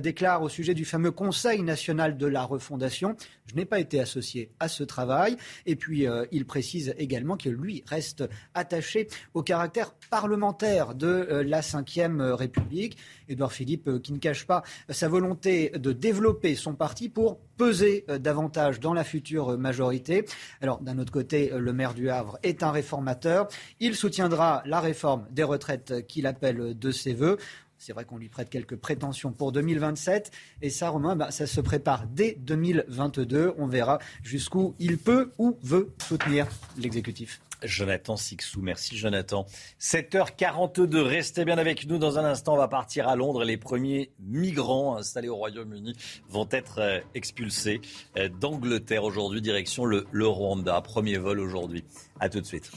déclare 0.01 0.41
au 0.41 0.49
sujet 0.49 0.73
du 0.73 0.85
fameux 0.85 1.11
Conseil 1.11 1.61
national 1.61 2.17
de 2.17 2.27
la 2.27 2.43
refondation, 2.43 3.15
je 3.47 3.55
n'ai 3.55 3.65
pas 3.65 3.79
été 3.79 3.99
associé 3.99 4.51
à 4.59 4.67
ce 4.67 4.83
travail. 4.83 5.37
Et 5.65 5.75
puis, 5.75 6.07
euh, 6.07 6.25
il 6.31 6.45
précise 6.45 6.93
également 6.97 7.37
que 7.37 7.49
lui 7.49 7.83
reste 7.87 8.23
attaché 8.53 9.07
au 9.33 9.41
caractère 9.41 9.93
parlementaire 10.09 10.95
de 10.95 11.07
euh, 11.07 11.43
la 11.43 11.61
Ve 11.61 12.33
République. 12.33 12.97
Édouard 13.29 13.51
Philippe, 13.51 13.87
euh, 13.87 13.99
qui 13.99 14.13
ne 14.13 14.19
cache 14.19 14.45
pas 14.45 14.63
sa 14.89 15.07
volonté 15.07 15.69
de 15.69 15.91
développer 15.91 16.55
son 16.55 16.75
parti 16.75 17.09
pour 17.09 17.39
peser 17.57 18.05
davantage 18.19 18.79
dans 18.79 18.93
la 18.93 19.03
future 19.03 19.57
majorité. 19.57 20.25
Alors, 20.61 20.79
d'un 20.79 20.99
autre 20.99 21.11
côté, 21.11 21.51
le 21.55 21.73
maire 21.73 21.95
du 21.95 22.09
Havre 22.09 22.37
est 22.43 22.61
un 22.61 22.69
réformateur. 22.69 23.47
Il 23.79 23.95
soutiendra 23.95 24.61
la 24.65 24.79
réforme 24.79 25.25
des 25.31 25.43
retraites 25.43 26.05
qu'il 26.05 26.27
appelle 26.27 26.77
de 26.77 26.91
ses 26.91 27.15
voeux. 27.15 27.37
C'est 27.77 27.93
vrai 27.93 28.05
qu'on 28.05 28.17
lui 28.17 28.29
prête 28.29 28.49
quelques 28.49 28.75
prétentions 28.75 29.31
pour 29.31 29.51
2027. 29.51 30.31
Et 30.61 30.69
ça, 30.69 30.89
Romain, 30.89 31.15
bah, 31.15 31.31
ça 31.31 31.45
se 31.47 31.61
prépare 31.61 32.07
dès 32.07 32.35
2022. 32.39 33.53
On 33.57 33.67
verra 33.67 33.99
jusqu'où 34.23 34.75
il 34.79 34.97
peut 34.97 35.31
ou 35.37 35.57
veut 35.61 35.91
soutenir 36.07 36.47
l'exécutif. 36.77 37.39
Jonathan 37.63 38.17
Sixou, 38.17 38.61
merci 38.61 38.97
Jonathan. 38.97 39.45
7h42, 39.79 40.97
restez 40.97 41.45
bien 41.45 41.57
avec 41.57 41.87
nous. 41.87 41.97
Dans 41.97 42.19
un 42.19 42.25
instant, 42.25 42.53
on 42.53 42.57
va 42.57 42.67
partir 42.67 43.07
à 43.07 43.15
Londres. 43.15 43.43
Les 43.43 43.57
premiers 43.57 44.11
migrants 44.19 44.95
installés 44.97 45.29
au 45.29 45.35
Royaume-Uni 45.35 45.95
vont 46.29 46.47
être 46.51 46.79
euh, 46.79 46.99
expulsés 47.15 47.81
euh, 48.17 48.29
d'Angleterre 48.29 49.03
aujourd'hui, 49.03 49.41
direction 49.41 49.85
le, 49.85 50.05
le 50.11 50.27
Rwanda. 50.27 50.81
Premier 50.81 51.17
vol 51.17 51.39
aujourd'hui. 51.39 51.83
À 52.19 52.29
tout 52.29 52.41
de 52.41 52.45
suite. 52.45 52.71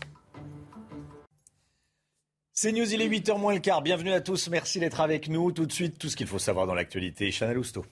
C'est 2.62 2.72
News, 2.72 2.92
il 2.92 3.00
est 3.00 3.08
8h 3.08 3.38
moins 3.38 3.54
le 3.54 3.58
quart. 3.58 3.80
Bienvenue 3.80 4.12
à 4.12 4.20
tous, 4.20 4.50
merci 4.50 4.80
d'être 4.80 5.00
avec 5.00 5.30
nous. 5.30 5.50
Tout 5.50 5.64
de 5.64 5.72
suite, 5.72 5.98
tout 5.98 6.10
ce 6.10 6.14
qu'il 6.14 6.26
faut 6.26 6.38
savoir 6.38 6.66
dans 6.66 6.74
l'actualité. 6.74 7.30
Chanel 7.30 7.56
Housteau. 7.56 7.86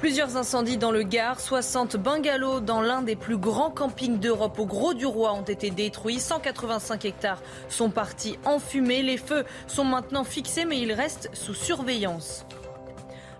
Plusieurs 0.00 0.36
incendies 0.36 0.76
dans 0.76 0.90
le 0.90 1.02
Gard, 1.02 1.40
60 1.40 1.96
bungalows 1.96 2.60
dans 2.60 2.82
l'un 2.82 3.00
des 3.00 3.16
plus 3.16 3.38
grands 3.38 3.70
campings 3.70 4.18
d'Europe 4.20 4.58
au 4.58 4.66
Gros 4.66 4.92
du 4.92 5.06
Roi 5.06 5.32
ont 5.32 5.44
été 5.44 5.70
détruits. 5.70 6.20
185 6.20 7.06
hectares 7.06 7.42
sont 7.70 7.88
partis 7.88 8.38
en 8.44 8.58
fumée. 8.58 9.00
Les 9.00 9.16
feux 9.16 9.46
sont 9.66 9.86
maintenant 9.86 10.24
fixés 10.24 10.66
mais 10.66 10.78
ils 10.78 10.92
restent 10.92 11.30
sous 11.32 11.54
surveillance. 11.54 12.44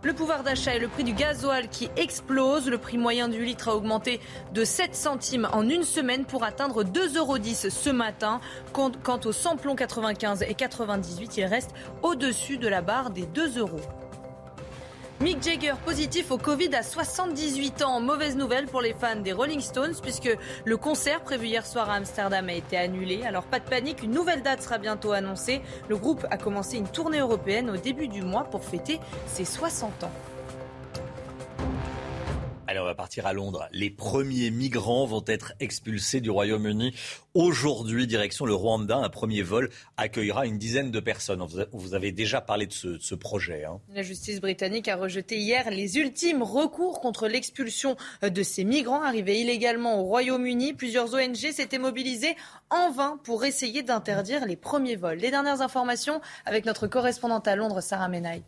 Le 0.03 0.15
pouvoir 0.15 0.43
d'achat 0.43 0.75
et 0.75 0.79
le 0.79 0.89
prix 0.89 1.05
du 1.05 1.13
gasoil 1.13 1.69
qui 1.69 1.91
explose. 1.99 2.71
Le 2.71 2.79
prix 2.79 2.97
moyen 2.97 3.29
du 3.29 3.45
litre 3.45 3.69
a 3.69 3.77
augmenté 3.77 4.19
de 4.55 4.65
7 4.65 4.95
centimes 4.95 5.47
en 5.53 5.69
une 5.69 5.83
semaine 5.83 6.25
pour 6.25 6.43
atteindre 6.43 6.85
2,10 6.85 7.19
euros 7.19 7.37
ce 7.69 7.91
matin. 7.91 8.41
Quant 8.73 9.21
au 9.27 9.33
samplon 9.33 9.77
95 9.77 10.43
et 10.43 10.55
98, 10.55 11.37
il 11.37 11.45
reste 11.45 11.73
au-dessus 12.03 12.57
de 12.57 12.67
la 12.67 12.81
barre 12.81 13.11
des 13.11 13.27
2 13.27 13.59
euros. 13.59 13.81
Mick 15.21 15.43
Jagger 15.43 15.75
positif 15.85 16.31
au 16.31 16.39
Covid 16.39 16.75
à 16.75 16.83
78 16.83 17.83
ans. 17.83 18.01
Mauvaise 18.01 18.37
nouvelle 18.37 18.65
pour 18.65 18.81
les 18.81 18.95
fans 18.95 19.17
des 19.17 19.35
Rolling 19.35 19.61
Stones 19.61 19.95
puisque 20.01 20.35
le 20.65 20.77
concert 20.79 21.21
prévu 21.21 21.49
hier 21.49 21.67
soir 21.67 21.91
à 21.91 21.97
Amsterdam 21.97 22.49
a 22.49 22.55
été 22.55 22.79
annulé. 22.79 23.23
Alors 23.25 23.45
pas 23.45 23.59
de 23.59 23.69
panique, 23.69 24.03
une 24.03 24.13
nouvelle 24.13 24.41
date 24.43 24.63
sera 24.63 24.79
bientôt 24.79 25.13
annoncée. 25.13 25.61
Le 25.91 25.99
groupe 25.99 26.27
a 26.31 26.39
commencé 26.39 26.79
une 26.79 26.89
tournée 26.89 27.19
européenne 27.19 27.69
au 27.69 27.77
début 27.77 28.09
du 28.09 28.23
mois 28.23 28.45
pour 28.45 28.65
fêter 28.65 28.99
ses 29.27 29.45
60 29.45 30.05
ans. 30.05 30.13
Allez, 32.71 32.79
on 32.79 32.85
va 32.85 32.95
partir 32.95 33.27
à 33.27 33.33
Londres. 33.33 33.69
Les 33.73 33.91
premiers 33.91 34.53
migrants 34.53 35.05
vont 35.05 35.25
être 35.27 35.55
expulsés 35.59 36.21
du 36.21 36.31
Royaume-Uni. 36.31 36.95
Aujourd'hui, 37.35 38.07
direction 38.07 38.47
le 38.47 38.55
Rwanda, 38.55 38.97
un 38.97 39.09
premier 39.09 39.43
vol 39.43 39.71
accueillera 39.97 40.47
une 40.47 40.57
dizaine 40.57 40.93
de 40.93 41.01
personnes. 41.01 41.45
Vous 41.73 41.95
avez 41.95 42.13
déjà 42.13 42.41
parlé 42.41 42.69
de 42.69 42.73
ce, 42.73 43.15
projet. 43.17 43.65
Hein. 43.65 43.81
La 43.93 44.03
justice 44.03 44.41
britannique 44.41 44.87
a 44.87 44.95
rejeté 44.95 45.37
hier 45.37 45.69
les 45.73 45.99
ultimes 45.99 46.45
recours 46.45 47.01
contre 47.01 47.27
l'expulsion 47.27 47.97
de 48.23 48.43
ces 48.45 48.63
migrants 48.63 49.03
arrivés 49.03 49.41
illégalement 49.41 50.01
au 50.01 50.05
Royaume-Uni. 50.05 50.73
Plusieurs 50.75 51.13
ONG 51.13 51.35
s'étaient 51.35 51.79
mobilisées 51.79 52.37
en 52.71 52.93
vain 52.93 53.19
pour 53.25 53.45
essayer 53.45 53.83
d'interdire 53.83 54.47
les 54.47 54.55
premiers 54.55 54.95
vols. 54.95 55.19
Les 55.19 55.33
dernières 55.33 55.61
informations 55.61 56.21
avec 56.47 56.67
notre 56.67 56.87
correspondante 56.87 57.49
à 57.49 57.57
Londres, 57.57 57.81
Sarah 57.81 58.07
Menaille. 58.07 58.45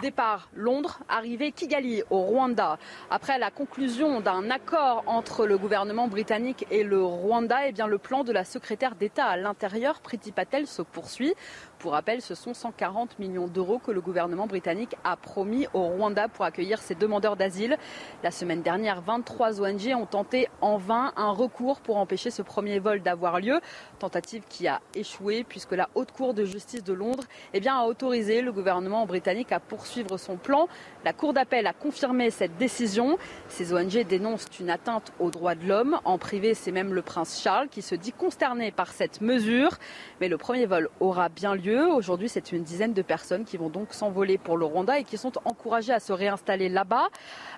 Départ 0.00 0.48
Londres, 0.54 1.00
arrivée 1.08 1.52
Kigali 1.52 2.02
au 2.10 2.20
Rwanda. 2.22 2.78
Après 3.10 3.38
la 3.38 3.50
conclusion 3.50 4.20
d'un 4.20 4.50
accord 4.50 5.04
entre 5.06 5.46
le 5.46 5.58
gouvernement 5.58 6.08
britannique 6.08 6.66
et 6.70 6.82
le 6.82 7.02
Rwanda, 7.04 7.68
eh 7.68 7.72
bien 7.72 7.86
le 7.86 7.98
plan 7.98 8.24
de 8.24 8.32
la 8.32 8.44
secrétaire 8.44 8.94
d'État 8.94 9.26
à 9.26 9.36
l'intérieur, 9.36 10.00
Priti 10.00 10.32
Patel, 10.32 10.66
se 10.66 10.82
poursuit. 10.82 11.34
Pour 11.78 11.92
rappel, 11.92 12.22
ce 12.22 12.34
sont 12.34 12.54
140 12.54 13.18
millions 13.18 13.48
d'euros 13.48 13.78
que 13.78 13.90
le 13.90 14.00
gouvernement 14.00 14.46
britannique 14.46 14.96
a 15.04 15.16
promis 15.16 15.66
au 15.74 15.82
Rwanda 15.82 16.28
pour 16.28 16.44
accueillir 16.44 16.80
ces 16.80 16.94
demandeurs 16.94 17.36
d'asile. 17.36 17.76
La 18.22 18.30
semaine 18.30 18.62
dernière, 18.62 19.02
23 19.02 19.60
ONG 19.60 19.94
ont 19.94 20.06
tenté 20.06 20.48
en 20.60 20.78
vain 20.78 21.12
un 21.16 21.32
recours 21.32 21.80
pour 21.80 21.96
empêcher 21.96 22.30
ce 22.30 22.42
premier 22.42 22.78
vol 22.78 23.02
d'avoir 23.02 23.40
lieu. 23.40 23.60
Tentative 24.02 24.42
qui 24.48 24.66
a 24.66 24.80
échoué 24.96 25.44
puisque 25.48 25.72
la 25.72 25.88
Haute 25.94 26.10
Cour 26.10 26.34
de 26.34 26.44
justice 26.44 26.82
de 26.82 26.92
Londres 26.92 27.22
eh 27.54 27.60
bien, 27.60 27.78
a 27.78 27.84
autorisé 27.84 28.42
le 28.42 28.50
gouvernement 28.50 29.06
britannique 29.06 29.52
à 29.52 29.60
poursuivre 29.60 30.16
son 30.16 30.36
plan. 30.36 30.66
La 31.04 31.12
Cour 31.12 31.32
d'appel 31.32 31.68
a 31.68 31.72
confirmé 31.72 32.30
cette 32.30 32.56
décision. 32.56 33.16
Ces 33.48 33.72
ONG 33.72 34.04
dénoncent 34.04 34.48
une 34.58 34.70
atteinte 34.70 35.12
aux 35.20 35.30
droits 35.30 35.54
de 35.54 35.68
l'homme. 35.68 36.00
En 36.04 36.18
privé, 36.18 36.54
c'est 36.54 36.72
même 36.72 36.92
le 36.92 37.02
prince 37.02 37.40
Charles 37.40 37.68
qui 37.68 37.80
se 37.80 37.94
dit 37.94 38.10
consterné 38.10 38.72
par 38.72 38.90
cette 38.90 39.20
mesure. 39.20 39.78
Mais 40.20 40.28
le 40.28 40.36
premier 40.36 40.66
vol 40.66 40.88
aura 40.98 41.28
bien 41.28 41.54
lieu. 41.54 41.86
Aujourd'hui, 41.86 42.28
c'est 42.28 42.50
une 42.50 42.64
dizaine 42.64 42.94
de 42.94 43.02
personnes 43.02 43.44
qui 43.44 43.56
vont 43.56 43.70
donc 43.70 43.94
s'envoler 43.94 44.36
pour 44.36 44.56
le 44.56 44.64
Rwanda 44.64 44.98
et 44.98 45.04
qui 45.04 45.16
sont 45.16 45.32
encouragées 45.44 45.92
à 45.92 46.00
se 46.00 46.12
réinstaller 46.12 46.68
là-bas. 46.68 47.06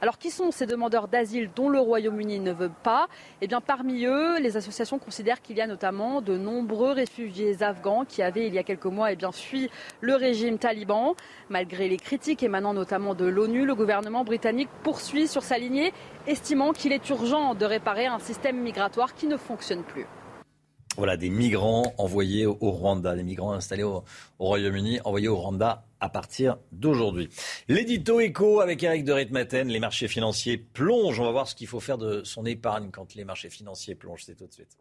Alors, 0.03 0.19
qui 0.19 0.31
sont 0.31 0.51
ces 0.51 0.67
demandeurs 0.67 1.09
d'asile 1.09 1.51
dont 1.57 1.71
le 1.71 1.81
Royaume-Uni 1.81 2.41
ne 2.41 2.53
veut 2.53 2.73
pas? 2.83 3.07
Eh 3.41 3.47
bien, 3.47 3.63
parmi 3.63 4.05
eux, 4.05 4.39
les 4.41 4.59
associations 4.59 4.99
considèrent 4.99 5.41
qu'il 5.41 5.57
y 5.57 5.63
a 5.63 5.67
notamment 5.67 6.21
de 6.21 6.34
nombreux 6.37 6.93
réfugiés 6.93 7.63
afghans 7.63 8.05
qui 8.05 8.23
avaient, 8.23 8.47
il 8.47 8.55
y 8.55 8.59
a 8.59 8.63
quelques 8.63 8.85
mois, 8.87 9.13
eh 9.13 9.17
fui 9.33 9.71
le 10.01 10.15
régime 10.15 10.59
taliban. 10.59 11.15
Malgré 11.49 11.89
les 11.89 11.97
critiques 11.97 12.43
émanant 12.43 12.75
notamment 12.75 13.15
de 13.15 13.25
l'ONU, 13.25 13.65
le 13.65 13.75
gouvernement 13.75 14.25
britannique 14.25 14.69
poursuit 14.83 15.29
sur 15.29 15.43
sa 15.43 15.59
lignée, 15.59 15.93
estimant 16.27 16.73
qu'il 16.73 16.93
est 16.93 17.09
urgent 17.09 17.55
de 17.55 17.65
réparer 17.65 18.07
un 18.07 18.19
système 18.19 18.61
migratoire 18.61 19.15
qui 19.15 19.27
ne 19.27 19.37
fonctionne 19.37 19.83
plus. 19.83 20.07
Voilà, 20.97 21.17
des 21.17 21.29
migrants 21.29 21.93
envoyés 21.99 22.47
au 22.47 22.71
Rwanda, 22.71 23.17
des 23.17 23.25
migrants 23.25 23.53
installés 23.53 23.83
au, 23.83 24.05
Royaume-Uni, 24.39 25.01
envoyés 25.05 25.27
au 25.27 25.37
Rwanda 25.37 25.85
à 25.99 26.09
partir 26.09 26.59
d'aujourd'hui. 26.71 27.29
L'édito 27.67 28.21
éco 28.21 28.61
avec 28.61 28.83
Eric 28.83 29.05
de 29.05 29.13
Ritmaten, 29.13 29.69
les 29.69 29.81
marchés 29.81 30.07
financiers 30.07 30.57
plongent. 30.57 31.19
On 31.19 31.25
va 31.25 31.33
voir 31.33 31.49
ce 31.49 31.57
qu'il 31.57 31.67
faut 31.67 31.81
faire 31.81 31.99
de 31.99 32.23
son 32.23 32.47
épargne 32.47 32.91
quand 32.93 33.17
les 33.17 33.25
marchés 33.25 33.51
financiers 33.51 33.97
plongent. 33.97 34.23
C'est 34.25 34.37
tout 34.37 34.47
de 34.47 34.53
suite. 34.53 34.77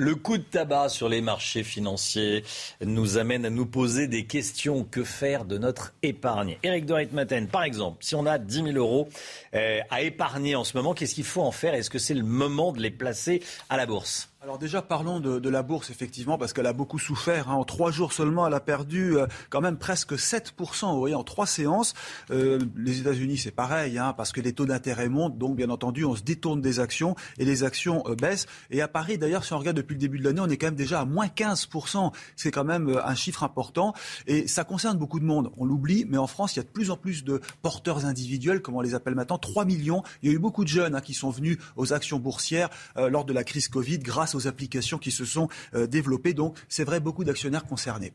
Le 0.00 0.14
coup 0.14 0.38
de 0.38 0.44
tabac 0.44 0.90
sur 0.90 1.08
les 1.08 1.20
marchés 1.20 1.64
financiers 1.64 2.44
nous 2.80 3.18
amène 3.18 3.44
à 3.44 3.50
nous 3.50 3.66
poser 3.66 4.06
des 4.06 4.26
questions. 4.26 4.84
Que 4.84 5.02
faire 5.02 5.44
de 5.44 5.58
notre 5.58 5.92
épargne? 6.04 6.56
Éric 6.62 6.86
de 6.86 6.92
Reitmaten, 6.92 7.48
par 7.48 7.64
exemple, 7.64 7.98
si 8.04 8.14
on 8.14 8.24
a 8.24 8.38
10 8.38 8.62
000 8.62 8.68
euros 8.76 9.08
euh, 9.54 9.80
à 9.90 10.02
épargner 10.02 10.54
en 10.54 10.62
ce 10.62 10.76
moment, 10.76 10.94
qu'est-ce 10.94 11.16
qu'il 11.16 11.24
faut 11.24 11.42
en 11.42 11.50
faire? 11.50 11.74
Est-ce 11.74 11.90
que 11.90 11.98
c'est 11.98 12.14
le 12.14 12.22
moment 12.22 12.70
de 12.70 12.80
les 12.80 12.92
placer 12.92 13.42
à 13.70 13.76
la 13.76 13.86
bourse? 13.86 14.30
Alors 14.40 14.56
déjà 14.56 14.82
parlons 14.82 15.18
de, 15.18 15.48
la 15.48 15.64
bourse 15.64 15.90
effectivement 15.90 16.38
parce 16.38 16.52
qu'elle 16.52 16.66
a 16.66 16.72
beaucoup 16.72 17.00
souffert. 17.00 17.50
Hein. 17.50 17.54
En 17.54 17.64
trois 17.64 17.90
jours 17.90 18.12
seulement, 18.12 18.46
elle 18.46 18.54
a 18.54 18.60
perdu 18.60 19.16
euh, 19.16 19.26
quand 19.50 19.60
même 19.60 19.76
presque 19.76 20.12
7%. 20.12 20.92
Vous 20.92 20.98
voyez, 21.00 21.16
en 21.16 21.24
trois 21.24 21.46
séances. 21.46 21.92
Euh, 22.30 22.60
les 22.76 23.00
États-Unis, 23.00 23.38
c'est 23.38 23.50
pareil 23.50 23.98
hein, 23.98 24.14
parce 24.16 24.30
que 24.30 24.40
les 24.40 24.52
taux 24.52 24.64
d'intérêt 24.64 25.08
montent, 25.08 25.38
donc 25.38 25.56
bien 25.56 25.70
entendu, 25.70 26.04
on 26.04 26.14
se 26.14 26.22
détourne 26.22 26.60
des 26.60 26.78
actions 26.78 27.16
et 27.38 27.44
les 27.44 27.64
actions 27.64 28.04
euh, 28.06 28.14
baissent. 28.14 28.46
Et 28.70 28.80
à 28.80 28.86
Paris, 28.86 29.18
d'ailleurs, 29.18 29.44
si 29.44 29.54
on 29.54 29.58
regarde 29.58 29.76
depuis 29.76 29.94
le 29.94 29.98
début 29.98 30.20
de 30.20 30.24
l'année, 30.24 30.40
on 30.40 30.48
est 30.48 30.56
quand 30.56 30.68
même 30.68 30.76
déjà 30.76 31.00
à 31.00 31.04
moins 31.04 31.26
15%. 31.26 32.12
C'est 32.36 32.52
quand 32.52 32.64
même 32.64 32.96
un 33.04 33.14
chiffre 33.16 33.42
important 33.42 33.92
et 34.28 34.46
ça 34.46 34.62
concerne 34.62 34.98
beaucoup 34.98 35.18
de 35.18 35.24
monde. 35.24 35.50
On 35.56 35.64
l'oublie, 35.64 36.04
mais 36.08 36.18
en 36.18 36.28
France, 36.28 36.54
il 36.54 36.58
y 36.58 36.60
a 36.60 36.64
de 36.64 36.68
plus 36.68 36.92
en 36.92 36.96
plus 36.96 37.24
de 37.24 37.40
porteurs 37.60 38.06
individuels, 38.06 38.62
comme 38.62 38.76
on 38.76 38.82
les 38.82 38.94
appelle 38.94 39.16
maintenant, 39.16 39.38
3 39.38 39.64
millions. 39.64 40.04
Il 40.22 40.28
y 40.28 40.32
a 40.32 40.34
eu 40.36 40.38
beaucoup 40.38 40.62
de 40.62 40.68
jeunes 40.68 40.94
hein, 40.94 41.00
qui 41.00 41.14
sont 41.14 41.30
venus 41.30 41.58
aux 41.74 41.92
actions 41.92 42.20
boursières 42.20 42.68
lors 42.96 43.24
de 43.24 43.32
la 43.32 43.42
crise 43.42 43.66
Covid 43.66 43.98
grâce 43.98 44.27
aux 44.34 44.46
applications 44.46 44.98
qui 44.98 45.10
se 45.10 45.24
sont 45.24 45.48
euh, 45.74 45.86
développées. 45.86 46.34
Donc, 46.34 46.56
c'est 46.68 46.84
vrai, 46.84 47.00
beaucoup 47.00 47.24
d'actionnaires 47.24 47.64
concernés. 47.64 48.12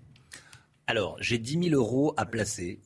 Alors, 0.87 1.17
j'ai 1.19 1.37
10 1.37 1.69
000 1.69 1.75
euros 1.75 2.13
à 2.17 2.25
placer. 2.25 2.79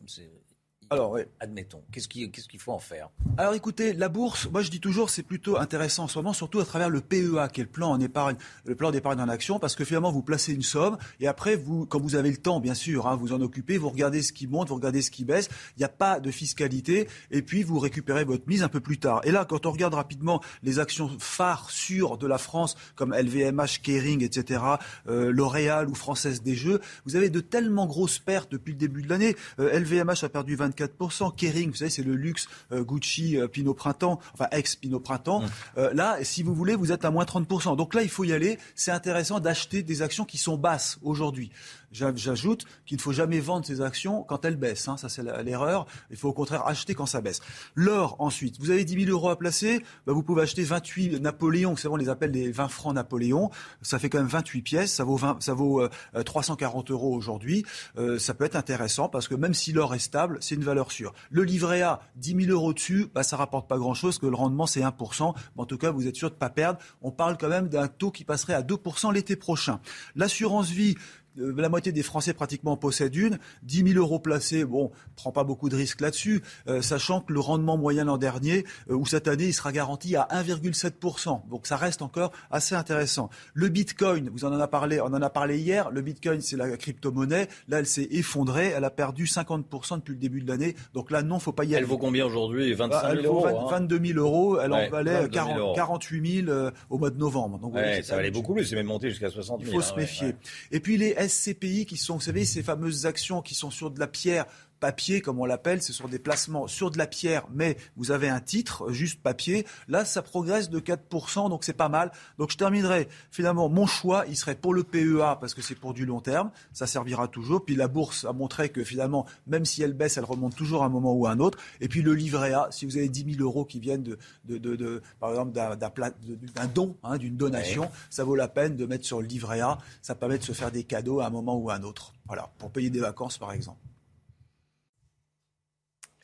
Alors, 0.89 1.17
admettons, 1.41 1.81
qu'est-ce 1.91 2.07
qu'il 2.07 2.59
faut 2.59 2.71
en 2.71 2.79
faire? 2.79 3.09
Alors, 3.37 3.53
écoutez, 3.53 3.91
la 3.91 4.07
bourse, 4.07 4.49
moi 4.49 4.61
je 4.61 4.71
dis 4.71 4.79
toujours, 4.79 5.09
c'est 5.09 5.23
plutôt 5.23 5.57
intéressant 5.57 6.05
en 6.05 6.07
ce 6.07 6.17
moment, 6.17 6.31
surtout 6.31 6.61
à 6.61 6.65
travers 6.65 6.89
le 6.89 7.01
PEA, 7.01 7.49
qui 7.51 7.59
est 7.59 7.65
le 7.65 7.69
plan 7.69 7.91
en 7.91 7.99
épargne, 7.99 8.37
le 8.65 8.75
plan 8.75 8.91
d'épargne 8.91 9.19
en 9.19 9.27
action, 9.27 9.59
parce 9.59 9.75
que 9.75 9.83
finalement 9.83 10.11
vous 10.11 10.21
placez 10.21 10.53
une 10.53 10.61
somme 10.61 10.97
et 11.19 11.27
après, 11.27 11.57
vous, 11.57 11.85
quand 11.85 11.99
vous 11.99 12.15
avez 12.15 12.31
le 12.31 12.37
temps, 12.37 12.61
bien 12.61 12.73
sûr, 12.73 13.05
hein, 13.07 13.17
vous 13.17 13.33
en 13.33 13.41
occupez, 13.41 13.77
vous 13.77 13.89
regardez 13.89 14.21
ce 14.21 14.31
qui 14.31 14.47
monte, 14.47 14.69
vous 14.69 14.75
regardez 14.75 15.01
ce 15.01 15.11
qui 15.11 15.25
baisse. 15.25 15.49
Il 15.75 15.79
n'y 15.79 15.85
a 15.85 15.89
pas 15.89 16.21
de 16.21 16.31
fiscalité 16.31 17.09
et 17.31 17.41
puis 17.41 17.63
vous 17.63 17.79
récupérez 17.79 18.23
votre 18.23 18.47
mise 18.47 18.63
un 18.63 18.69
peu 18.69 18.79
plus 18.79 18.97
tard. 18.97 19.19
Et 19.25 19.31
là, 19.31 19.43
quand 19.43 19.65
on 19.65 19.71
regarde 19.71 19.93
rapidement 19.93 20.41
les 20.63 20.79
actions 20.79 21.09
phares 21.19 21.69
sûres 21.69 22.17
de 22.17 22.27
la 22.27 22.37
France, 22.37 22.77
comme 22.95 23.13
LVMH, 23.13 23.81
Kering, 23.83 24.23
etc., 24.23 24.61
euh, 25.09 25.31
L'Oréal 25.31 25.89
ou 25.89 25.95
Française 25.95 26.41
des 26.41 26.55
Jeux, 26.55 26.79
vous 27.05 27.17
avez 27.17 27.29
de 27.29 27.41
tellement 27.41 27.87
grosses 27.87 28.19
pertes 28.19 28.53
depuis 28.53 28.71
le 28.71 28.79
début 28.79 29.01
de 29.01 29.09
l'année. 29.09 29.35
LVMH 29.57 30.23
euh, 30.23 30.25
a 30.27 30.29
perdu 30.29 30.55
24 30.55 30.76
24%. 30.77 31.35
Kering, 31.35 31.69
vous 31.69 31.75
savez, 31.77 31.89
c'est 31.89 32.03
le 32.03 32.15
luxe 32.15 32.47
Gucci 32.71 33.37
Pinot 33.51 33.73
Printemps, 33.73 34.19
enfin 34.33 34.47
ex 34.51 34.75
Pinot 34.75 34.99
Printemps. 34.99 35.41
Mmh. 35.41 35.81
là, 35.93 36.17
si 36.23 36.43
vous 36.43 36.53
voulez, 36.53 36.75
vous 36.75 36.91
êtes 36.91 37.05
à 37.05 37.11
moins 37.11 37.25
30%. 37.25 37.75
Donc 37.75 37.93
là, 37.93 38.03
il 38.03 38.09
faut 38.09 38.23
y 38.23 38.33
aller. 38.33 38.57
C'est 38.75 38.91
intéressant 38.91 39.39
d'acheter 39.39 39.83
des 39.83 40.01
actions 40.01 40.25
qui 40.25 40.37
sont 40.37 40.57
basses 40.57 40.97
aujourd'hui. 41.01 41.51
J'ajoute 41.91 42.65
qu'il 42.85 42.97
ne 42.97 43.01
faut 43.01 43.13
jamais 43.13 43.39
vendre 43.39 43.65
ses 43.65 43.81
actions 43.81 44.23
quand 44.23 44.45
elles 44.45 44.57
baissent. 44.57 44.87
Hein. 44.87 44.97
Ça, 44.97 45.09
c'est 45.09 45.23
l'erreur. 45.43 45.85
Il 46.11 46.17
faut 46.17 46.29
au 46.29 46.33
contraire 46.33 46.67
acheter 46.67 46.95
quand 46.95 47.05
ça 47.05 47.21
baisse. 47.21 47.39
L'or, 47.75 48.15
ensuite. 48.19 48.59
Vous 48.59 48.71
avez 48.71 48.83
10 48.83 49.05
000 49.05 49.11
euros 49.11 49.29
à 49.29 49.37
placer. 49.37 49.83
Bah, 50.05 50.13
vous 50.13 50.23
pouvez 50.23 50.41
acheter 50.41 50.63
28 50.63 51.21
Napoléon. 51.21 51.75
C'est 51.75 51.87
on 51.87 51.95
les 51.95 52.09
appelle 52.09 52.31
les 52.31 52.51
20 52.51 52.67
francs 52.67 52.93
Napoléon. 52.93 53.49
Ça 53.81 53.99
fait 53.99 54.09
quand 54.09 54.17
même 54.17 54.27
28 54.27 54.61
pièces. 54.61 54.93
Ça 54.93 55.03
vaut, 55.03 55.15
20, 55.15 55.41
ça 55.41 55.53
vaut 55.53 55.87
340 56.25 56.89
euh, 56.89 56.93
euros 56.93 57.15
aujourd'hui. 57.15 57.65
Euh, 57.97 58.19
ça 58.19 58.33
peut 58.33 58.45
être 58.45 58.55
intéressant 58.55 59.09
parce 59.09 59.27
que 59.27 59.35
même 59.35 59.53
si 59.53 59.71
l'or 59.71 59.95
est 59.95 59.99
stable, 59.99 60.37
c'est 60.41 60.55
une 60.55 60.63
valeur 60.63 60.91
sûre. 60.91 61.13
Le 61.29 61.43
livret 61.43 61.81
A, 61.81 62.01
10 62.17 62.45
000 62.45 62.51
euros 62.51 62.73
dessus, 62.73 63.07
bah, 63.13 63.23
ça 63.23 63.37
rapporte 63.37 63.67
pas 63.67 63.77
grand-chose, 63.77 64.19
que 64.19 64.25
le 64.25 64.35
rendement, 64.35 64.65
c'est 64.65 64.81
1%. 64.81 65.33
Mais 65.55 65.61
en 65.61 65.65
tout 65.65 65.77
cas, 65.77 65.91
vous 65.91 66.07
êtes 66.07 66.15
sûr 66.15 66.29
de 66.29 66.35
ne 66.35 66.39
pas 66.39 66.49
perdre. 66.49 66.79
On 67.01 67.11
parle 67.11 67.37
quand 67.37 67.49
même 67.49 67.69
d'un 67.69 67.87
taux 67.87 68.11
qui 68.11 68.23
passerait 68.23 68.53
à 68.53 68.61
2% 68.61 69.13
l'été 69.13 69.35
prochain. 69.35 69.79
L'assurance 70.15 70.69
vie, 70.69 70.95
euh, 71.39 71.53
la 71.57 71.69
moitié 71.69 71.91
des 71.91 72.03
Français 72.03 72.33
pratiquement 72.33 72.77
possèdent 72.77 73.15
une. 73.15 73.37
10 73.63 73.93
000 73.93 73.99
euros 73.99 74.19
placés, 74.19 74.65
bon, 74.65 74.91
prend 75.15 75.31
pas 75.31 75.43
beaucoup 75.43 75.69
de 75.69 75.75
risques 75.75 76.01
là-dessus, 76.01 76.41
euh, 76.67 76.81
sachant 76.81 77.21
que 77.21 77.33
le 77.33 77.39
rendement 77.39 77.77
moyen 77.77 78.05
l'an 78.05 78.17
dernier 78.17 78.65
euh, 78.89 78.95
ou 78.95 79.05
cette 79.05 79.27
année, 79.27 79.45
il 79.45 79.53
sera 79.53 79.71
garanti 79.71 80.15
à 80.15 80.27
1,7%. 80.31 81.47
Donc 81.49 81.67
ça 81.67 81.77
reste 81.77 82.01
encore 82.01 82.31
assez 82.51 82.75
intéressant. 82.75 83.29
Le 83.53 83.69
Bitcoin, 83.69 84.29
vous 84.29 84.45
en 84.45 84.53
en 84.53 84.59
a 84.59 84.67
parlé, 84.67 85.01
on 85.01 85.05
en 85.05 85.21
a 85.21 85.29
parlé 85.29 85.59
hier. 85.59 85.89
Le 85.91 86.01
Bitcoin, 86.01 86.41
c'est 86.41 86.57
la 86.57 86.75
crypto-monnaie. 86.77 87.47
Là, 87.67 87.79
elle 87.79 87.85
s'est 87.85 88.07
effondrée. 88.11 88.67
Elle 88.75 88.83
a 88.83 88.89
perdu 88.89 89.25
50% 89.25 89.97
depuis 89.97 90.13
le 90.13 90.19
début 90.19 90.41
de 90.41 90.47
l'année. 90.47 90.75
Donc 90.93 91.11
là, 91.11 91.21
non, 91.21 91.39
faut 91.39 91.51
pas 91.51 91.63
y 91.63 91.67
aller. 91.67 91.77
Elle 91.77 91.85
vaut 91.85 91.97
combien 91.97 92.25
aujourd'hui? 92.25 92.73
25 92.73 92.99
000 92.99 93.01
bah, 93.01 93.19
elle 93.19 93.25
euros 93.25 93.69
22 93.69 93.99
000 93.99 94.07
hein. 94.07 94.21
euros. 94.21 94.59
Elle 94.59 94.73
en 94.73 94.89
valait 94.89 95.29
48 95.29 96.45
000 96.45 96.69
au 96.89 96.97
mois 96.97 97.09
de 97.09 97.17
novembre. 97.17 97.59
Donc, 97.59 97.75
ça 98.03 98.15
valait 98.15 98.31
beaucoup 98.31 98.53
plus. 98.53 98.65
C'est 98.65 98.75
même 98.75 98.87
monté 98.87 99.09
jusqu'à 99.09 99.29
60 99.29 99.61
000. 99.61 99.71
Il 99.71 99.75
faut 99.75 99.81
se 99.81 99.93
hein, 99.93 99.97
méfier. 99.97 100.35
Et 100.71 100.79
puis 100.79 100.97
les 100.97 101.15
SCPI 101.27 101.85
qui 101.85 101.97
sont, 101.97 102.15
vous 102.15 102.21
savez, 102.21 102.45
ces 102.45 102.63
fameuses 102.63 103.05
actions 103.05 103.41
qui 103.41 103.55
sont 103.55 103.71
sur 103.71 103.91
de 103.91 103.99
la 103.99 104.07
pierre 104.07 104.45
papier, 104.79 105.21
comme 105.21 105.39
on 105.39 105.45
l'appelle, 105.45 105.81
ce 105.81 105.93
sont 105.93 106.07
des 106.07 106.19
placements 106.19 106.67
sur 106.67 106.91
de 106.91 106.97
la 106.97 107.07
pierre, 107.07 107.47
mais 107.53 107.77
vous 107.95 108.11
avez 108.11 108.29
un 108.29 108.39
titre, 108.39 108.91
juste 108.91 109.21
papier. 109.21 109.65
Là, 109.87 110.05
ça 110.05 110.21
progresse 110.21 110.69
de 110.69 110.79
4%, 110.79 111.49
donc 111.49 111.63
c'est 111.63 111.73
pas 111.73 111.89
mal. 111.89 112.11
Donc 112.37 112.51
je 112.51 112.57
terminerai, 112.57 113.07
finalement, 113.31 113.69
mon 113.69 113.85
choix, 113.85 114.25
il 114.27 114.35
serait 114.35 114.55
pour 114.55 114.73
le 114.73 114.83
PEA, 114.83 115.37
parce 115.39 115.53
que 115.53 115.61
c'est 115.61 115.75
pour 115.75 115.93
du 115.93 116.05
long 116.05 116.21
terme, 116.21 116.51
ça 116.73 116.87
servira 116.87 117.27
toujours. 117.27 117.65
Puis 117.65 117.75
la 117.75 117.87
bourse 117.87 118.25
a 118.25 118.33
montré 118.33 118.69
que 118.69 118.83
finalement, 118.83 119.25
même 119.47 119.65
si 119.65 119.81
elle 119.81 119.93
baisse, 119.93 120.17
elle 120.17 120.25
remonte 120.25 120.55
toujours 120.55 120.83
à 120.83 120.85
un 120.85 120.89
moment 120.89 121.13
ou 121.13 121.25
à 121.27 121.31
un 121.31 121.39
autre. 121.39 121.57
Et 121.81 121.87
puis 121.87 122.01
le 122.01 122.13
livret 122.13 122.53
A, 122.53 122.67
si 122.71 122.85
vous 122.85 122.97
avez 122.97 123.09
10 123.09 123.35
000 123.35 123.43
euros 123.43 123.65
qui 123.65 123.79
viennent, 123.79 124.03
de, 124.03 124.17
de, 124.45 124.57
de, 124.57 125.01
par 125.19 125.31
exemple, 125.31 125.51
d'un 125.51 126.67
don, 126.67 126.95
hein, 127.03 127.17
d'une 127.17 127.37
donation, 127.37 127.89
ça 128.09 128.23
vaut 128.23 128.35
la 128.35 128.47
peine 128.47 128.75
de 128.75 128.85
mettre 128.85 129.05
sur 129.05 129.21
le 129.21 129.27
livret 129.27 129.61
A. 129.61 129.77
Ça 130.01 130.15
permet 130.15 130.37
de 130.37 130.43
se 130.43 130.53
faire 130.53 130.71
des 130.71 130.83
cadeaux 130.83 131.19
à 131.19 131.27
un 131.27 131.29
moment 131.29 131.55
ou 131.57 131.69
à 131.69 131.75
un 131.75 131.83
autre. 131.83 132.13
Voilà, 132.27 132.49
pour 132.57 132.71
payer 132.71 132.89
des 132.89 132.99
vacances, 132.99 133.37
par 133.37 133.51
exemple. 133.51 133.79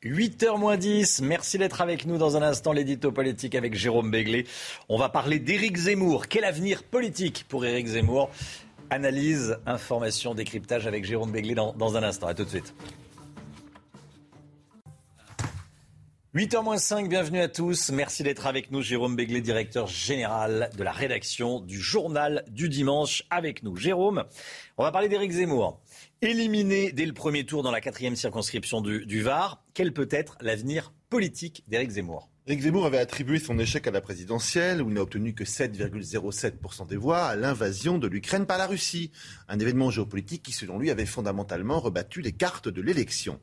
8h 0.03 0.59
moins 0.59 0.75
10. 0.75 1.21
Merci 1.21 1.57
d'être 1.57 1.79
avec 1.79 2.05
nous 2.05 2.17
dans 2.17 2.35
un 2.35 2.41
instant, 2.41 2.73
l'édito 2.73 3.11
politique 3.11 3.55
avec 3.55 3.73
Jérôme 3.73 4.11
Béglé. 4.11 4.45
On 4.89 4.97
va 4.97 5.07
parler 5.07 5.39
d'Éric 5.39 5.77
Zemmour. 5.77 6.27
Quel 6.27 6.43
avenir 6.43 6.83
politique 6.83 7.45
pour 7.47 7.65
Éric 7.65 7.87
Zemmour? 7.87 8.29
Analyse, 8.89 9.57
information, 9.65 10.35
décryptage 10.35 10.87
avec 10.87 11.05
Jérôme 11.05 11.31
Béglé 11.31 11.55
dans, 11.55 11.73
dans 11.73 11.95
un 11.95 12.03
instant. 12.03 12.27
À 12.27 12.33
tout 12.33 12.43
de 12.43 12.49
suite. 12.49 12.73
8h 16.35 16.63
moins 16.63 16.79
5, 16.79 17.07
bienvenue 17.09 17.39
à 17.39 17.47
tous. 17.47 17.91
Merci 17.91 18.23
d'être 18.23 18.47
avec 18.47 18.71
nous. 18.71 18.81
Jérôme 18.81 19.15
Béglé, 19.15 19.39
directeur 19.39 19.87
général 19.87 20.69
de 20.75 20.83
la 20.83 20.91
rédaction 20.91 21.59
du 21.59 21.79
journal 21.79 22.43
du 22.47 22.69
dimanche 22.69 23.23
avec 23.29 23.61
nous. 23.61 23.75
Jérôme, 23.77 24.25
on 24.77 24.83
va 24.83 24.91
parler 24.91 25.09
d'Éric 25.09 25.31
Zemmour. 25.31 25.79
Éliminé 26.25 26.93
dès 26.93 27.05
le 27.05 27.11
premier 27.11 27.45
tour 27.45 27.63
dans 27.63 27.71
la 27.71 27.81
quatrième 27.81 28.15
circonscription 28.15 28.79
du, 28.79 29.21
Var, 29.21 29.61
quel 29.73 29.91
peut 29.91 30.07
être 30.09 30.37
l'avenir 30.39 30.93
politique 31.09 31.65
d'Éric 31.67 31.89
Zemmour? 31.89 32.29
Éric 32.47 32.61
Zemmour 32.61 32.85
avait 32.85 32.97
attribué 32.97 33.39
son 33.39 33.59
échec 33.59 33.85
à 33.87 33.91
la 33.91 33.99
présidentielle, 33.99 34.81
où 34.81 34.87
il 34.87 34.93
n'a 34.93 35.01
obtenu 35.01 35.33
que 35.33 35.43
7,07% 35.43 36.87
des 36.87 36.95
voix, 36.95 37.25
à 37.25 37.35
l'invasion 37.35 37.97
de 37.97 38.07
l'Ukraine 38.07 38.45
par 38.45 38.57
la 38.57 38.67
Russie. 38.67 39.11
Un 39.49 39.59
événement 39.59 39.89
géopolitique 39.89 40.43
qui, 40.43 40.53
selon 40.53 40.79
lui, 40.79 40.91
avait 40.91 41.05
fondamentalement 41.05 41.81
rebattu 41.81 42.21
les 42.21 42.31
cartes 42.31 42.69
de 42.69 42.81
l'élection. 42.81 43.41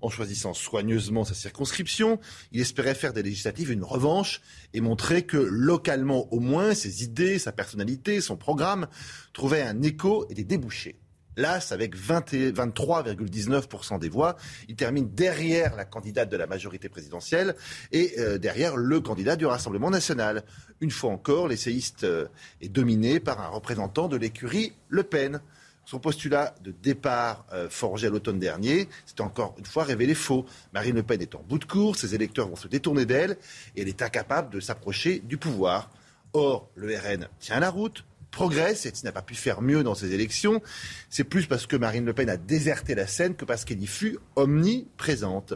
En 0.00 0.08
choisissant 0.08 0.54
soigneusement 0.54 1.24
sa 1.24 1.34
circonscription, 1.34 2.20
il 2.52 2.60
espérait 2.60 2.94
faire 2.94 3.12
des 3.12 3.24
législatives 3.24 3.72
une 3.72 3.82
revanche 3.82 4.40
et 4.72 4.80
montrer 4.80 5.26
que, 5.26 5.36
localement 5.36 6.32
au 6.32 6.38
moins, 6.38 6.74
ses 6.74 7.02
idées, 7.02 7.40
sa 7.40 7.50
personnalité, 7.50 8.20
son 8.20 8.36
programme 8.36 8.86
trouvaient 9.32 9.62
un 9.62 9.82
écho 9.82 10.28
et 10.30 10.34
des 10.34 10.44
débouchés. 10.44 10.99
Las, 11.36 11.72
avec 11.72 11.96
23,19% 11.96 13.98
des 13.98 14.08
voix, 14.08 14.36
il 14.68 14.76
termine 14.76 15.10
derrière 15.10 15.76
la 15.76 15.84
candidate 15.84 16.28
de 16.28 16.36
la 16.36 16.46
majorité 16.46 16.88
présidentielle 16.88 17.54
et 17.92 18.14
euh, 18.18 18.38
derrière 18.38 18.76
le 18.76 19.00
candidat 19.00 19.36
du 19.36 19.46
Rassemblement 19.46 19.90
national. 19.90 20.42
Une 20.80 20.90
fois 20.90 21.10
encore, 21.10 21.48
l'essayiste 21.48 22.04
euh, 22.04 22.26
est 22.60 22.68
dominé 22.68 23.20
par 23.20 23.40
un 23.40 23.48
représentant 23.48 24.08
de 24.08 24.16
l'écurie 24.16 24.72
Le 24.88 25.02
Pen. 25.02 25.40
Son 25.84 25.98
postulat 25.98 26.54
de 26.62 26.72
départ 26.72 27.46
euh, 27.52 27.68
forgé 27.70 28.08
à 28.08 28.10
l'automne 28.10 28.38
dernier 28.38 28.88
s'est 29.06 29.20
encore 29.20 29.54
une 29.58 29.66
fois 29.66 29.84
révélé 29.84 30.14
faux. 30.14 30.44
Marine 30.72 30.96
Le 30.96 31.02
Pen 31.02 31.22
est 31.22 31.34
en 31.34 31.42
bout 31.42 31.58
de 31.58 31.64
course, 31.64 32.00
ses 32.00 32.14
électeurs 32.14 32.48
vont 32.48 32.56
se 32.56 32.68
détourner 32.68 33.06
d'elle 33.06 33.36
et 33.76 33.82
elle 33.82 33.88
est 33.88 34.02
incapable 34.02 34.52
de 34.52 34.60
s'approcher 34.60 35.20
du 35.20 35.36
pouvoir. 35.36 35.90
Or, 36.32 36.68
le 36.76 36.96
RN 36.96 37.26
tient 37.40 37.58
la 37.58 37.70
route, 37.70 38.04
progresse 38.30 38.86
et 38.86 38.92
n'a 39.04 39.12
pas 39.12 39.22
pu 39.22 39.34
faire 39.34 39.62
mieux 39.62 39.82
dans 39.82 39.94
ces 39.94 40.12
élections, 40.12 40.62
c'est 41.08 41.24
plus 41.24 41.46
parce 41.46 41.66
que 41.66 41.76
Marine 41.76 42.04
Le 42.04 42.12
Pen 42.12 42.28
a 42.28 42.36
déserté 42.36 42.94
la 42.94 43.06
scène 43.06 43.34
que 43.34 43.44
parce 43.44 43.64
qu'elle 43.64 43.82
y 43.82 43.86
fut 43.86 44.18
omniprésente. 44.36 45.54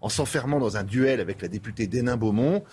En 0.00 0.08
s'enfermant 0.08 0.58
dans 0.58 0.76
un 0.76 0.84
duel 0.84 1.20
avec 1.20 1.40
la 1.40 1.48
députée 1.48 1.86
d'Hénin-Beaumont, 1.86 2.64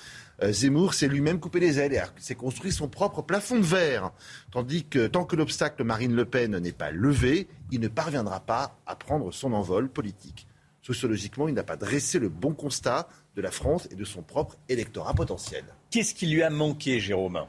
euh, 0.41 0.51
Zemmour 0.51 0.93
s'est 0.93 1.07
lui-même 1.07 1.39
coupé 1.39 1.59
les 1.59 1.80
ailes 1.80 1.93
et 1.93 2.01
s'est 2.21 2.35
construit 2.35 2.71
son 2.71 2.88
propre 2.88 3.21
plafond 3.21 3.57
de 3.57 3.65
verre. 3.65 4.11
Tandis 4.51 4.84
que 4.84 5.07
tant 5.07 5.23
que 5.23 5.35
l'obstacle 5.35 5.84
Marine 5.84 6.15
Le 6.15 6.25
Pen 6.25 6.57
n'est 6.57 6.71
pas 6.71 6.91
levé, 6.91 7.47
il 7.71 7.80
ne 7.80 7.88
parviendra 7.88 8.39
pas 8.41 8.77
à 8.85 8.95
prendre 8.95 9.31
son 9.31 9.53
envol 9.53 9.89
politique. 9.89 10.47
Sociologiquement, 10.81 11.47
il 11.47 11.53
n'a 11.53 11.63
pas 11.63 11.77
dressé 11.77 12.19
le 12.19 12.27
bon 12.27 12.53
constat 12.53 13.07
de 13.35 13.41
la 13.41 13.51
France 13.51 13.88
et 13.89 13.95
de 13.95 14.03
son 14.03 14.21
propre 14.21 14.57
électorat 14.67 15.13
potentiel. 15.13 15.63
Qu'est-ce 15.91 16.13
qui 16.13 16.27
lui 16.27 16.43
a 16.43 16.49
manqué, 16.49 16.99
Jérôme? 16.99 17.45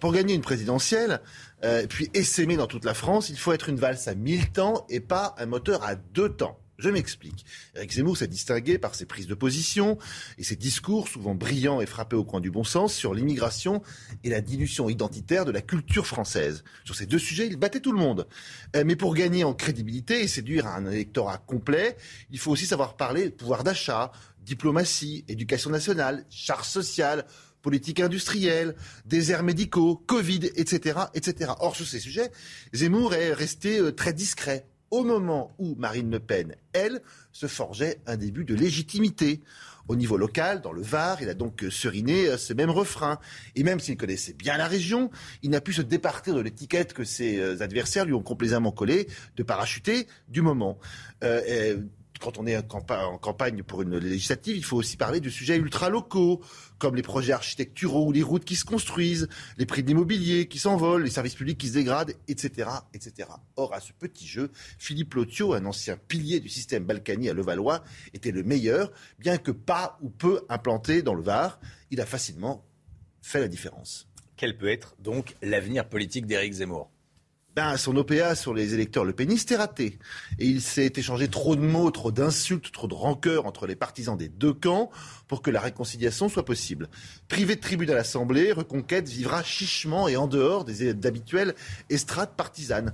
Pour 0.00 0.12
gagner 0.12 0.34
une 0.34 0.42
présidentielle, 0.42 1.20
euh, 1.64 1.86
puis 1.86 2.10
essaimer 2.14 2.56
dans 2.56 2.66
toute 2.66 2.84
la 2.84 2.94
France, 2.94 3.28
il 3.28 3.38
faut 3.38 3.52
être 3.52 3.68
une 3.68 3.76
valse 3.76 4.08
à 4.08 4.14
mille 4.14 4.50
temps 4.50 4.86
et 4.88 5.00
pas 5.00 5.34
un 5.38 5.46
moteur 5.46 5.84
à 5.84 5.94
deux 5.94 6.30
temps. 6.30 6.58
Je 6.78 6.88
m'explique. 6.88 7.44
Eric 7.76 7.92
Zemmour 7.92 8.16
s'est 8.16 8.26
distingué 8.26 8.76
par 8.76 8.96
ses 8.96 9.06
prises 9.06 9.28
de 9.28 9.34
position 9.34 9.98
et 10.36 10.42
ses 10.42 10.56
discours, 10.56 11.06
souvent 11.06 11.36
brillants 11.36 11.80
et 11.80 11.86
frappés 11.86 12.16
au 12.16 12.24
coin 12.24 12.40
du 12.40 12.50
bon 12.50 12.64
sens, 12.64 12.92
sur 12.92 13.14
l'immigration 13.14 13.82
et 14.24 14.30
la 14.30 14.40
dilution 14.40 14.88
identitaire 14.88 15.44
de 15.44 15.52
la 15.52 15.60
culture 15.60 16.08
française. 16.08 16.64
Sur 16.84 16.96
ces 16.96 17.06
deux 17.06 17.20
sujets, 17.20 17.46
il 17.46 17.56
battait 17.56 17.78
tout 17.78 17.92
le 17.92 18.00
monde. 18.00 18.26
Euh, 18.74 18.82
mais 18.84 18.96
pour 18.96 19.14
gagner 19.14 19.44
en 19.44 19.54
crédibilité 19.54 20.22
et 20.22 20.28
séduire 20.28 20.66
un 20.66 20.90
électorat 20.90 21.38
complet, 21.38 21.96
il 22.32 22.40
faut 22.40 22.50
aussi 22.50 22.66
savoir 22.66 22.96
parler 22.96 23.30
pouvoir 23.30 23.62
d'achat, 23.62 24.10
diplomatie, 24.40 25.24
éducation 25.28 25.70
nationale, 25.70 26.24
charge 26.30 26.66
sociale, 26.66 27.26
politique 27.62 28.00
industrielle, 28.00 28.74
déserts 29.06 29.42
médicaux, 29.42 30.02
Covid, 30.06 30.50
etc., 30.56 31.00
etc. 31.14 31.52
Or, 31.60 31.76
sur 31.76 31.86
ces 31.86 32.00
sujets, 32.00 32.30
Zemmour 32.72 33.14
est 33.14 33.32
resté 33.32 33.78
euh, 33.78 33.92
très 33.92 34.12
discret 34.12 34.66
au 34.90 35.04
moment 35.04 35.54
où 35.58 35.74
Marine 35.76 36.10
Le 36.10 36.20
Pen, 36.20 36.54
elle, 36.74 37.00
se 37.32 37.46
forgeait 37.46 37.98
un 38.06 38.18
début 38.18 38.44
de 38.44 38.54
légitimité. 38.54 39.40
Au 39.88 39.96
niveau 39.96 40.18
local, 40.18 40.60
dans 40.60 40.72
le 40.72 40.82
Var, 40.82 41.22
il 41.22 41.30
a 41.30 41.34
donc 41.34 41.64
seriné 41.70 42.28
euh, 42.28 42.36
ce 42.36 42.52
même 42.52 42.68
refrain. 42.68 43.18
Et 43.56 43.62
même 43.62 43.80
s'il 43.80 43.96
connaissait 43.96 44.34
bien 44.34 44.58
la 44.58 44.66
région, 44.66 45.10
il 45.42 45.50
n'a 45.50 45.62
pu 45.62 45.72
se 45.72 45.82
départir 45.82 46.34
de 46.34 46.40
l'étiquette 46.40 46.92
que 46.92 47.04
ses 47.04 47.38
euh, 47.38 47.62
adversaires 47.62 48.04
lui 48.04 48.12
ont 48.12 48.22
complaisamment 48.22 48.70
collée 48.70 49.08
de 49.36 49.42
parachuter 49.42 50.06
du 50.28 50.42
moment 50.42 50.78
quand 52.22 52.38
on 52.38 52.46
est 52.46 52.56
en 52.56 53.18
campagne 53.18 53.62
pour 53.64 53.82
une 53.82 53.98
législative, 53.98 54.56
il 54.56 54.64
faut 54.64 54.76
aussi 54.76 54.96
parler 54.96 55.20
de 55.20 55.28
sujets 55.28 55.56
ultra-locaux, 55.56 56.40
comme 56.78 56.94
les 56.94 57.02
projets 57.02 57.32
architecturaux 57.32 58.12
les 58.12 58.22
routes 58.22 58.44
qui 58.44 58.56
se 58.56 58.64
construisent, 58.64 59.28
les 59.58 59.66
prix 59.66 59.82
de 59.82 59.88
l'immobilier 59.88 60.46
qui 60.46 60.58
s'envolent, 60.58 61.02
les 61.02 61.10
services 61.10 61.34
publics 61.34 61.58
qui 61.58 61.68
se 61.68 61.74
dégradent, 61.74 62.14
etc., 62.28 62.70
etc. 62.94 63.28
Or, 63.56 63.74
à 63.74 63.80
ce 63.80 63.92
petit 63.92 64.26
jeu, 64.26 64.50
Philippe 64.78 65.14
Lotio, 65.14 65.52
un 65.52 65.66
ancien 65.66 65.96
pilier 65.96 66.38
du 66.40 66.48
système 66.48 66.84
Balkany 66.84 67.28
à 67.28 67.34
Levallois, 67.34 67.82
était 68.14 68.30
le 68.30 68.42
meilleur, 68.44 68.92
bien 69.18 69.38
que 69.38 69.50
pas 69.50 69.98
ou 70.00 70.10
peu 70.10 70.42
implanté 70.48 71.02
dans 71.02 71.14
le 71.14 71.22
Var. 71.22 71.58
Il 71.90 72.00
a 72.00 72.06
facilement 72.06 72.64
fait 73.20 73.40
la 73.40 73.48
différence. 73.48 74.08
Quel 74.36 74.56
peut 74.56 74.68
être 74.68 74.94
donc 74.98 75.34
l'avenir 75.42 75.88
politique 75.88 76.26
d'Éric 76.26 76.54
Zemmour? 76.54 76.91
Ben, 77.54 77.76
son 77.76 77.96
OPA 77.96 78.34
sur 78.34 78.54
les 78.54 78.72
électeurs 78.74 79.04
le 79.04 79.12
péniste 79.12 79.52
est 79.52 79.56
raté. 79.56 79.98
Et 80.38 80.46
il 80.46 80.62
s'est 80.62 80.92
échangé 80.96 81.28
trop 81.28 81.54
de 81.54 81.60
mots, 81.60 81.90
trop 81.90 82.10
d'insultes, 82.10 82.72
trop 82.72 82.88
de 82.88 82.94
rancœur 82.94 83.46
entre 83.46 83.66
les 83.66 83.76
partisans 83.76 84.16
des 84.16 84.28
deux 84.28 84.54
camps 84.54 84.90
pour 85.28 85.42
que 85.42 85.50
la 85.50 85.60
réconciliation 85.60 86.28
soit 86.28 86.44
possible. 86.44 86.88
Privé 87.28 87.56
de 87.56 87.60
tribune 87.60 87.90
à 87.90 87.94
l'Assemblée, 87.94 88.52
Reconquête 88.52 89.08
vivra 89.08 89.42
chichement 89.42 90.08
et 90.08 90.16
en 90.16 90.26
dehors 90.26 90.64
des 90.64 90.94
d'habituelles 90.94 91.54
estrades 91.90 92.34
partisanes 92.36 92.92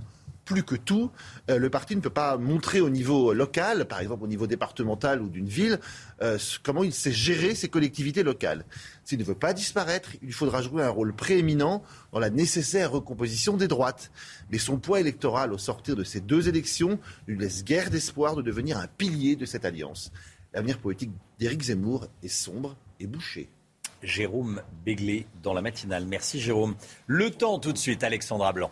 plus 0.49 0.63
que 0.63 0.77
tout, 0.77 1.11
euh, 1.51 1.59
le 1.59 1.69
parti 1.69 1.95
ne 1.95 2.01
peut 2.01 2.09
pas 2.09 2.39
montrer 2.39 2.81
au 2.81 2.89
niveau 2.89 3.35
local, 3.35 3.85
par 3.85 4.01
exemple 4.01 4.25
au 4.25 4.27
niveau 4.27 4.47
départemental 4.47 5.21
ou 5.21 5.29
d'une 5.29 5.47
ville, 5.47 5.79
euh, 6.23 6.39
comment 6.63 6.83
il 6.83 6.95
sait 6.95 7.13
gérer 7.13 7.55
ses 7.55 7.69
collectivités 7.69 8.23
locales. 8.23 8.65
S'il 9.05 9.19
ne 9.19 9.25
veut 9.25 9.35
pas 9.35 9.53
disparaître, 9.53 10.13
il 10.23 10.33
faudra 10.33 10.63
jouer 10.63 10.83
un 10.83 10.89
rôle 10.89 11.15
prééminent 11.15 11.83
dans 12.13 12.19
la 12.19 12.31
nécessaire 12.31 12.93
recomposition 12.93 13.59
des 13.59 13.69
droites. 13.69 14.11
Mais 14.51 14.57
son 14.57 14.79
poids 14.79 15.01
électoral 15.01 15.53
au 15.53 15.59
sortir 15.59 15.97
de 15.97 16.03
ces 16.03 16.21
deux 16.21 16.49
élections 16.49 16.99
ne 17.29 17.35
lui 17.35 17.41
laisse 17.41 17.63
guère 17.63 17.91
d'espoir 17.91 18.35
de 18.35 18.41
devenir 18.41 18.79
un 18.79 18.87
pilier 18.87 19.37
de 19.37 19.45
cette 19.45 19.67
alliance. 19.67 20.11
L'avenir 20.55 20.79
politique 20.79 21.11
d'Éric 21.39 21.61
Zemmour 21.61 22.07
est 22.23 22.29
sombre 22.29 22.75
et 23.01 23.07
bouché. 23.07 23.51
Jérôme 24.03 24.63
Béglé 24.85 25.27
dans 25.43 25.53
la 25.53 25.61
matinale. 25.61 26.07
Merci 26.07 26.41
Jérôme. 26.41 26.75
Le 27.07 27.31
temps 27.31 27.59
tout 27.59 27.73
de 27.73 27.79
suite, 27.79 28.03
Alexandra 28.03 28.55
Blanc. 28.55 28.71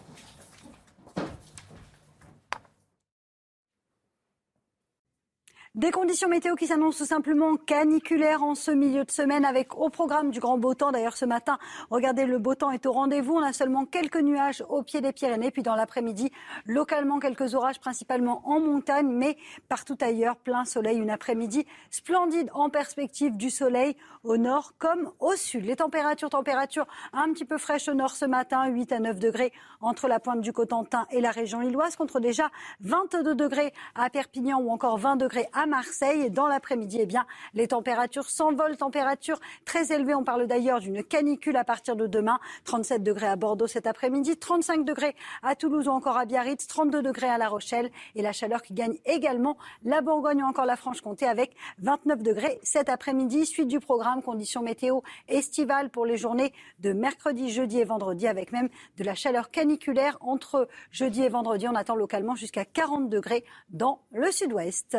Des 5.76 5.90
conditions 5.90 6.30
météo 6.30 6.54
qui 6.54 6.66
s'annoncent 6.66 6.96
tout 6.96 7.04
simplement 7.04 7.56
caniculaires 7.56 8.42
en 8.42 8.54
ce 8.54 8.70
milieu 8.70 9.04
de 9.04 9.10
semaine 9.10 9.44
avec 9.44 9.76
au 9.76 9.90
programme 9.90 10.30
du 10.30 10.40
grand 10.40 10.56
beau 10.56 10.72
temps. 10.72 10.90
D'ailleurs, 10.90 11.18
ce 11.18 11.26
matin, 11.26 11.58
regardez, 11.90 12.24
le 12.24 12.38
beau 12.38 12.54
temps 12.54 12.70
est 12.70 12.86
au 12.86 12.92
rendez-vous. 12.92 13.34
On 13.34 13.42
a 13.42 13.52
seulement 13.52 13.84
quelques 13.84 14.16
nuages 14.16 14.64
au 14.70 14.82
pied 14.82 15.02
des 15.02 15.12
Pyrénées. 15.12 15.50
Puis 15.50 15.62
dans 15.62 15.74
l'après-midi, 15.74 16.32
localement 16.64 17.18
quelques 17.18 17.54
orages, 17.54 17.78
principalement 17.78 18.40
en 18.46 18.58
montagne, 18.58 19.06
mais 19.06 19.36
partout 19.68 19.98
ailleurs, 20.00 20.36
plein 20.36 20.64
soleil. 20.64 20.96
Une 20.96 21.10
après-midi 21.10 21.66
splendide 21.90 22.48
en 22.54 22.70
perspective 22.70 23.36
du 23.36 23.50
soleil 23.50 23.98
au 24.24 24.38
nord 24.38 24.72
comme 24.78 25.12
au 25.20 25.36
sud. 25.36 25.66
Les 25.66 25.76
températures, 25.76 26.30
températures 26.30 26.86
un 27.12 27.30
petit 27.34 27.44
peu 27.44 27.58
fraîches 27.58 27.88
au 27.88 27.94
nord 27.94 28.12
ce 28.12 28.24
matin, 28.24 28.66
8 28.66 28.92
à 28.92 28.98
9 28.98 29.18
degrés 29.18 29.52
entre 29.82 30.08
la 30.08 30.20
pointe 30.20 30.40
du 30.40 30.54
Cotentin 30.54 31.06
et 31.10 31.20
la 31.20 31.32
région 31.32 31.60
lilloise, 31.60 31.96
contre 31.96 32.18
déjà 32.18 32.48
22 32.80 33.34
degrés 33.34 33.74
à 33.94 34.08
Perpignan 34.08 34.58
ou 34.58 34.70
encore 34.70 34.96
20 34.96 35.16
degrés 35.16 35.46
à 35.52 35.65
Marseille. 35.66 36.22
Et 36.22 36.30
dans 36.30 36.46
l'après-midi, 36.46 36.98
eh 37.00 37.06
bien, 37.06 37.26
les 37.54 37.68
températures 37.68 38.28
s'envolent, 38.30 38.76
températures 38.76 39.40
très 39.64 39.92
élevées. 39.92 40.14
On 40.14 40.24
parle 40.24 40.46
d'ailleurs 40.46 40.80
d'une 40.80 41.02
canicule 41.02 41.56
à 41.56 41.64
partir 41.64 41.96
de 41.96 42.06
demain. 42.06 42.38
37 42.64 43.02
degrés 43.02 43.26
à 43.26 43.36
Bordeaux 43.36 43.66
cet 43.66 43.86
après-midi, 43.86 44.36
35 44.36 44.84
degrés 44.84 45.14
à 45.42 45.54
Toulouse 45.54 45.88
ou 45.88 45.90
encore 45.90 46.16
à 46.16 46.24
Biarritz, 46.24 46.66
32 46.66 47.02
degrés 47.02 47.28
à 47.28 47.38
La 47.38 47.48
Rochelle. 47.48 47.90
Et 48.14 48.22
la 48.22 48.32
chaleur 48.32 48.62
qui 48.62 48.74
gagne 48.74 48.96
également 49.04 49.56
la 49.84 50.00
Bourgogne 50.00 50.42
ou 50.42 50.46
encore 50.46 50.66
la 50.66 50.76
Franche-Comté 50.76 51.26
avec 51.26 51.54
29 51.78 52.22
degrés 52.22 52.58
cet 52.62 52.88
après-midi. 52.88 53.46
Suite 53.46 53.68
du 53.68 53.80
programme, 53.80 54.22
conditions 54.22 54.62
météo 54.62 55.00
estivales 55.28 55.90
pour 55.90 56.06
les 56.06 56.16
journées 56.16 56.52
de 56.80 56.92
mercredi, 56.92 57.50
jeudi 57.50 57.80
et 57.80 57.84
vendredi 57.84 58.26
avec 58.26 58.52
même 58.52 58.68
de 58.96 59.04
la 59.04 59.14
chaleur 59.14 59.50
caniculaire 59.50 60.16
entre 60.20 60.68
jeudi 60.90 61.22
et 61.22 61.28
vendredi. 61.28 61.66
On 61.68 61.74
attend 61.74 61.96
localement 61.96 62.34
jusqu'à 62.34 62.64
40 62.64 63.08
degrés 63.08 63.44
dans 63.70 64.00
le 64.10 64.30
sud-ouest. 64.30 64.96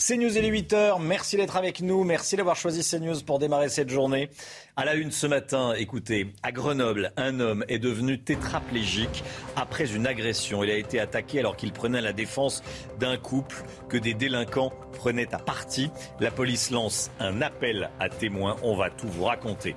CNews, 0.00 0.34
il 0.38 0.46
est 0.46 0.50
8h. 0.50 0.98
Merci 1.02 1.36
d'être 1.36 1.58
avec 1.58 1.82
nous. 1.82 2.04
Merci 2.04 2.34
d'avoir 2.34 2.56
choisi 2.56 2.82
CNews 2.82 3.20
pour 3.20 3.38
démarrer 3.38 3.68
cette 3.68 3.90
journée. 3.90 4.30
À 4.74 4.86
la 4.86 4.94
une 4.94 5.10
ce 5.10 5.26
matin, 5.26 5.74
écoutez, 5.76 6.28
à 6.42 6.52
Grenoble, 6.52 7.12
un 7.18 7.38
homme 7.38 7.66
est 7.68 7.78
devenu 7.78 8.18
tétraplégique 8.18 9.22
après 9.56 9.94
une 9.94 10.06
agression. 10.06 10.64
Il 10.64 10.70
a 10.70 10.76
été 10.76 11.00
attaqué 11.00 11.40
alors 11.40 11.54
qu'il 11.54 11.70
prenait 11.72 12.00
la 12.00 12.14
défense 12.14 12.62
d'un 12.98 13.18
couple 13.18 13.56
que 13.90 13.98
des 13.98 14.14
délinquants 14.14 14.72
prenaient 14.94 15.34
à 15.34 15.38
partie. 15.38 15.90
La 16.18 16.30
police 16.30 16.70
lance 16.70 17.10
un 17.20 17.42
appel 17.42 17.90
à 18.00 18.08
témoins. 18.08 18.56
On 18.62 18.76
va 18.76 18.88
tout 18.88 19.08
vous 19.08 19.24
raconter. 19.24 19.76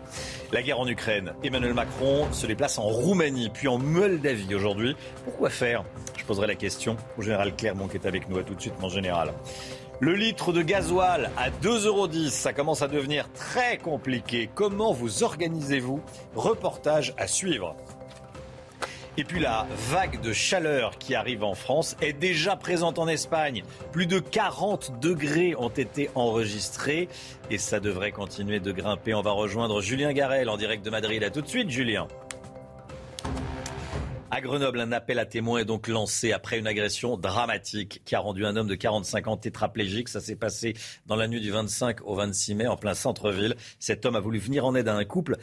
La 0.53 0.61
guerre 0.61 0.79
en 0.79 0.87
Ukraine. 0.87 1.33
Emmanuel 1.43 1.73
Macron 1.73 2.31
se 2.31 2.47
déplace 2.47 2.77
en 2.77 2.83
Roumanie, 2.83 3.49
puis 3.53 3.67
en 3.67 3.77
Moldavie 3.77 4.55
aujourd'hui. 4.55 4.95
Pourquoi 5.25 5.49
faire? 5.49 5.83
Je 6.17 6.23
poserai 6.23 6.47
la 6.47 6.55
question 6.55 6.95
au 7.17 7.21
général 7.21 7.53
Clermont 7.57 7.89
qui 7.89 7.97
est 7.97 8.07
avec 8.07 8.29
nous. 8.29 8.37
À 8.37 8.43
tout 8.43 8.55
de 8.55 8.61
suite, 8.61 8.79
mon 8.79 8.87
général. 8.87 9.33
Le 9.99 10.15
litre 10.15 10.51
de 10.51 10.61
gasoil 10.61 11.31
à 11.37 11.49
2,10 11.49 11.85
euros, 11.85 12.09
ça 12.29 12.51
commence 12.51 12.81
à 12.81 12.87
devenir 12.87 13.31
très 13.33 13.77
compliqué. 13.77 14.49
Comment 14.53 14.91
vous 14.91 15.23
organisez-vous? 15.23 16.01
Reportage 16.35 17.13
à 17.17 17.27
suivre. 17.27 17.75
Et 19.15 19.23
puis 19.23 19.39
la 19.39 19.67
vague 19.91 20.21
de 20.21 20.33
chaleur 20.33 20.97
qui 20.97 21.13
arrive 21.13 21.43
en 21.43 21.53
France 21.53 21.95
est 22.01 22.13
déjà 22.13 22.55
présente 22.55 22.97
en 22.97 23.07
Espagne. 23.07 23.63
Plus 23.91 24.07
de 24.07 24.17
40 24.17 24.99
degrés 24.99 25.53
ont 25.55 25.69
été 25.69 26.09
enregistrés 26.15 27.07
et 27.51 27.59
ça 27.59 27.79
devrait 27.79 28.11
continuer 28.11 28.59
de 28.59 28.71
grimper. 28.71 29.13
On 29.13 29.21
va 29.21 29.31
rejoindre 29.31 29.81
Julien 29.81 30.13
Garel 30.13 30.49
en 30.49 30.57
direct 30.57 30.83
de 30.83 30.89
Madrid. 30.89 31.23
A 31.23 31.29
tout 31.29 31.41
de 31.41 31.47
suite, 31.47 31.69
Julien. 31.69 32.07
À 34.35 34.41
Grenoble, 34.41 34.79
un 34.79 34.91
appel 34.91 35.19
à 35.19 35.27
témoins 35.27 35.59
est 35.59 35.65
donc 35.65 35.87
lancé 35.87 36.31
après 36.31 36.57
une 36.57 36.65
agression 36.65 37.17
dramatique 37.17 38.01
qui 38.03 38.15
a 38.15 38.19
rendu 38.19 38.47
un 38.47 38.55
homme 38.55 38.65
de 38.65 38.73
45 38.73 39.27
ans 39.27 39.37
tétraplégique. 39.37 40.09
Ça 40.09 40.21
s'est 40.21 40.35
passé 40.35 40.73
dans 41.05 41.15
la 41.15 41.27
nuit 41.27 41.39
du 41.39 41.51
25 41.51 41.99
au 42.03 42.15
26 42.15 42.55
mai 42.55 42.65
en 42.65 42.75
plein 42.75 42.95
centre-ville. 42.95 43.55
Cet 43.77 44.07
homme 44.07 44.15
a 44.15 44.19
voulu 44.19 44.39
venir 44.39 44.65
en 44.65 44.73
aide 44.73 44.87
à 44.87 44.95
un 44.95 45.05
couple 45.05 45.37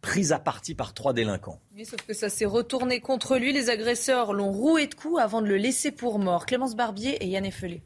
pris 0.00 0.30
à 0.30 0.38
partie 0.38 0.76
par 0.76 0.94
trois 0.94 1.12
délinquants. 1.12 1.58
Oui, 1.74 1.84
sauf 1.84 2.02
que 2.02 2.14
ça 2.14 2.28
s'est 2.28 2.44
retourné 2.44 3.00
contre 3.00 3.36
lui. 3.36 3.52
Les 3.52 3.68
agresseurs 3.68 4.32
l'ont 4.32 4.52
roué 4.52 4.86
de 4.86 4.94
coups 4.94 5.20
avant 5.20 5.42
de 5.42 5.48
le 5.48 5.56
laisser 5.56 5.90
pour 5.90 6.20
mort. 6.20 6.46
Clémence 6.46 6.76
Barbier 6.76 7.16
et 7.24 7.26
Yann 7.26 7.44
Effelé. 7.44 7.82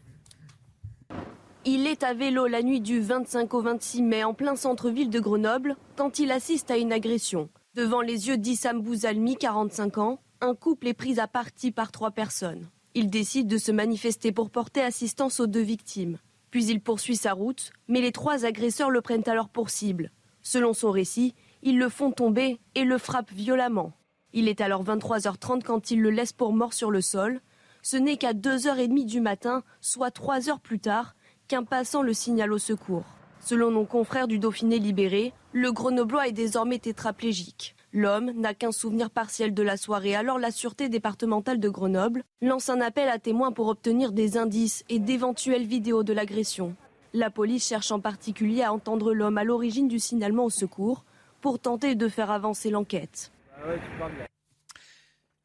Il 1.64 1.86
est 1.86 2.02
à 2.02 2.12
vélo 2.12 2.48
la 2.48 2.62
nuit 2.62 2.82
du 2.82 3.00
25 3.00 3.54
au 3.54 3.62
26 3.62 4.02
mai 4.02 4.24
en 4.24 4.34
plein 4.34 4.56
centre-ville 4.56 5.08
de 5.08 5.20
Grenoble 5.20 5.74
quand 5.96 6.18
il 6.18 6.30
assiste 6.30 6.70
à 6.70 6.76
une 6.76 6.92
agression. 6.92 7.48
Devant 7.74 8.02
les 8.02 8.28
yeux 8.28 8.36
d'Issam 8.36 8.82
Bouzalmi, 8.82 9.36
45 9.36 9.98
ans, 9.98 10.20
un 10.40 10.54
couple 10.54 10.88
est 10.88 10.94
pris 10.94 11.18
à 11.20 11.26
partie 11.26 11.70
par 11.70 11.92
trois 11.92 12.10
personnes. 12.10 12.68
Il 12.94 13.10
décide 13.10 13.46
de 13.46 13.58
se 13.58 13.72
manifester 13.72 14.32
pour 14.32 14.50
porter 14.50 14.82
assistance 14.82 15.40
aux 15.40 15.46
deux 15.46 15.62
victimes. 15.62 16.18
Puis 16.50 16.66
il 16.66 16.80
poursuit 16.80 17.16
sa 17.16 17.32
route, 17.32 17.72
mais 17.88 18.00
les 18.00 18.12
trois 18.12 18.44
agresseurs 18.44 18.90
le 18.90 19.00
prennent 19.00 19.28
alors 19.28 19.48
pour 19.48 19.70
cible. 19.70 20.10
Selon 20.42 20.72
son 20.72 20.90
récit, 20.90 21.34
ils 21.62 21.78
le 21.78 21.88
font 21.88 22.12
tomber 22.12 22.60
et 22.74 22.84
le 22.84 22.98
frappent 22.98 23.32
violemment. 23.32 23.92
Il 24.32 24.48
est 24.48 24.60
alors 24.60 24.84
23h30 24.84 25.62
quand 25.62 25.90
ils 25.90 26.00
le 26.00 26.10
laissent 26.10 26.32
pour 26.32 26.52
mort 26.52 26.72
sur 26.72 26.90
le 26.90 27.00
sol. 27.00 27.40
Ce 27.82 27.96
n'est 27.96 28.16
qu'à 28.16 28.32
2h30 28.32 29.06
du 29.06 29.20
matin, 29.20 29.62
soit 29.80 30.10
3 30.10 30.50
heures 30.50 30.60
plus 30.60 30.80
tard, 30.80 31.16
qu'un 31.48 31.64
passant 31.64 32.02
le 32.02 32.12
signale 32.12 32.52
au 32.52 32.58
secours. 32.58 33.04
Selon 33.40 33.70
nos 33.70 33.84
confrères 33.84 34.28
du 34.28 34.38
Dauphiné 34.38 34.78
libéré, 34.78 35.32
le 35.52 35.72
Grenoblois 35.72 36.28
est 36.28 36.32
désormais 36.32 36.78
tétraplégique. 36.78 37.74
L'homme 37.96 38.32
n'a 38.32 38.54
qu'un 38.54 38.72
souvenir 38.72 39.08
partiel 39.08 39.54
de 39.54 39.62
la 39.62 39.76
soirée, 39.76 40.16
alors 40.16 40.40
la 40.40 40.50
Sûreté 40.50 40.88
départementale 40.88 41.60
de 41.60 41.68
Grenoble 41.68 42.24
lance 42.42 42.68
un 42.68 42.80
appel 42.80 43.08
à 43.08 43.20
témoins 43.20 43.52
pour 43.52 43.68
obtenir 43.68 44.10
des 44.10 44.36
indices 44.36 44.82
et 44.88 44.98
d'éventuelles 44.98 45.64
vidéos 45.64 46.02
de 46.02 46.12
l'agression. 46.12 46.74
La 47.12 47.30
police 47.30 47.68
cherche 47.68 47.92
en 47.92 48.00
particulier 48.00 48.64
à 48.64 48.72
entendre 48.72 49.14
l'homme 49.14 49.38
à 49.38 49.44
l'origine 49.44 49.86
du 49.86 50.00
signalement 50.00 50.46
au 50.46 50.50
secours 50.50 51.04
pour 51.40 51.60
tenter 51.60 51.94
de 51.94 52.08
faire 52.08 52.32
avancer 52.32 52.68
l'enquête. 52.68 53.30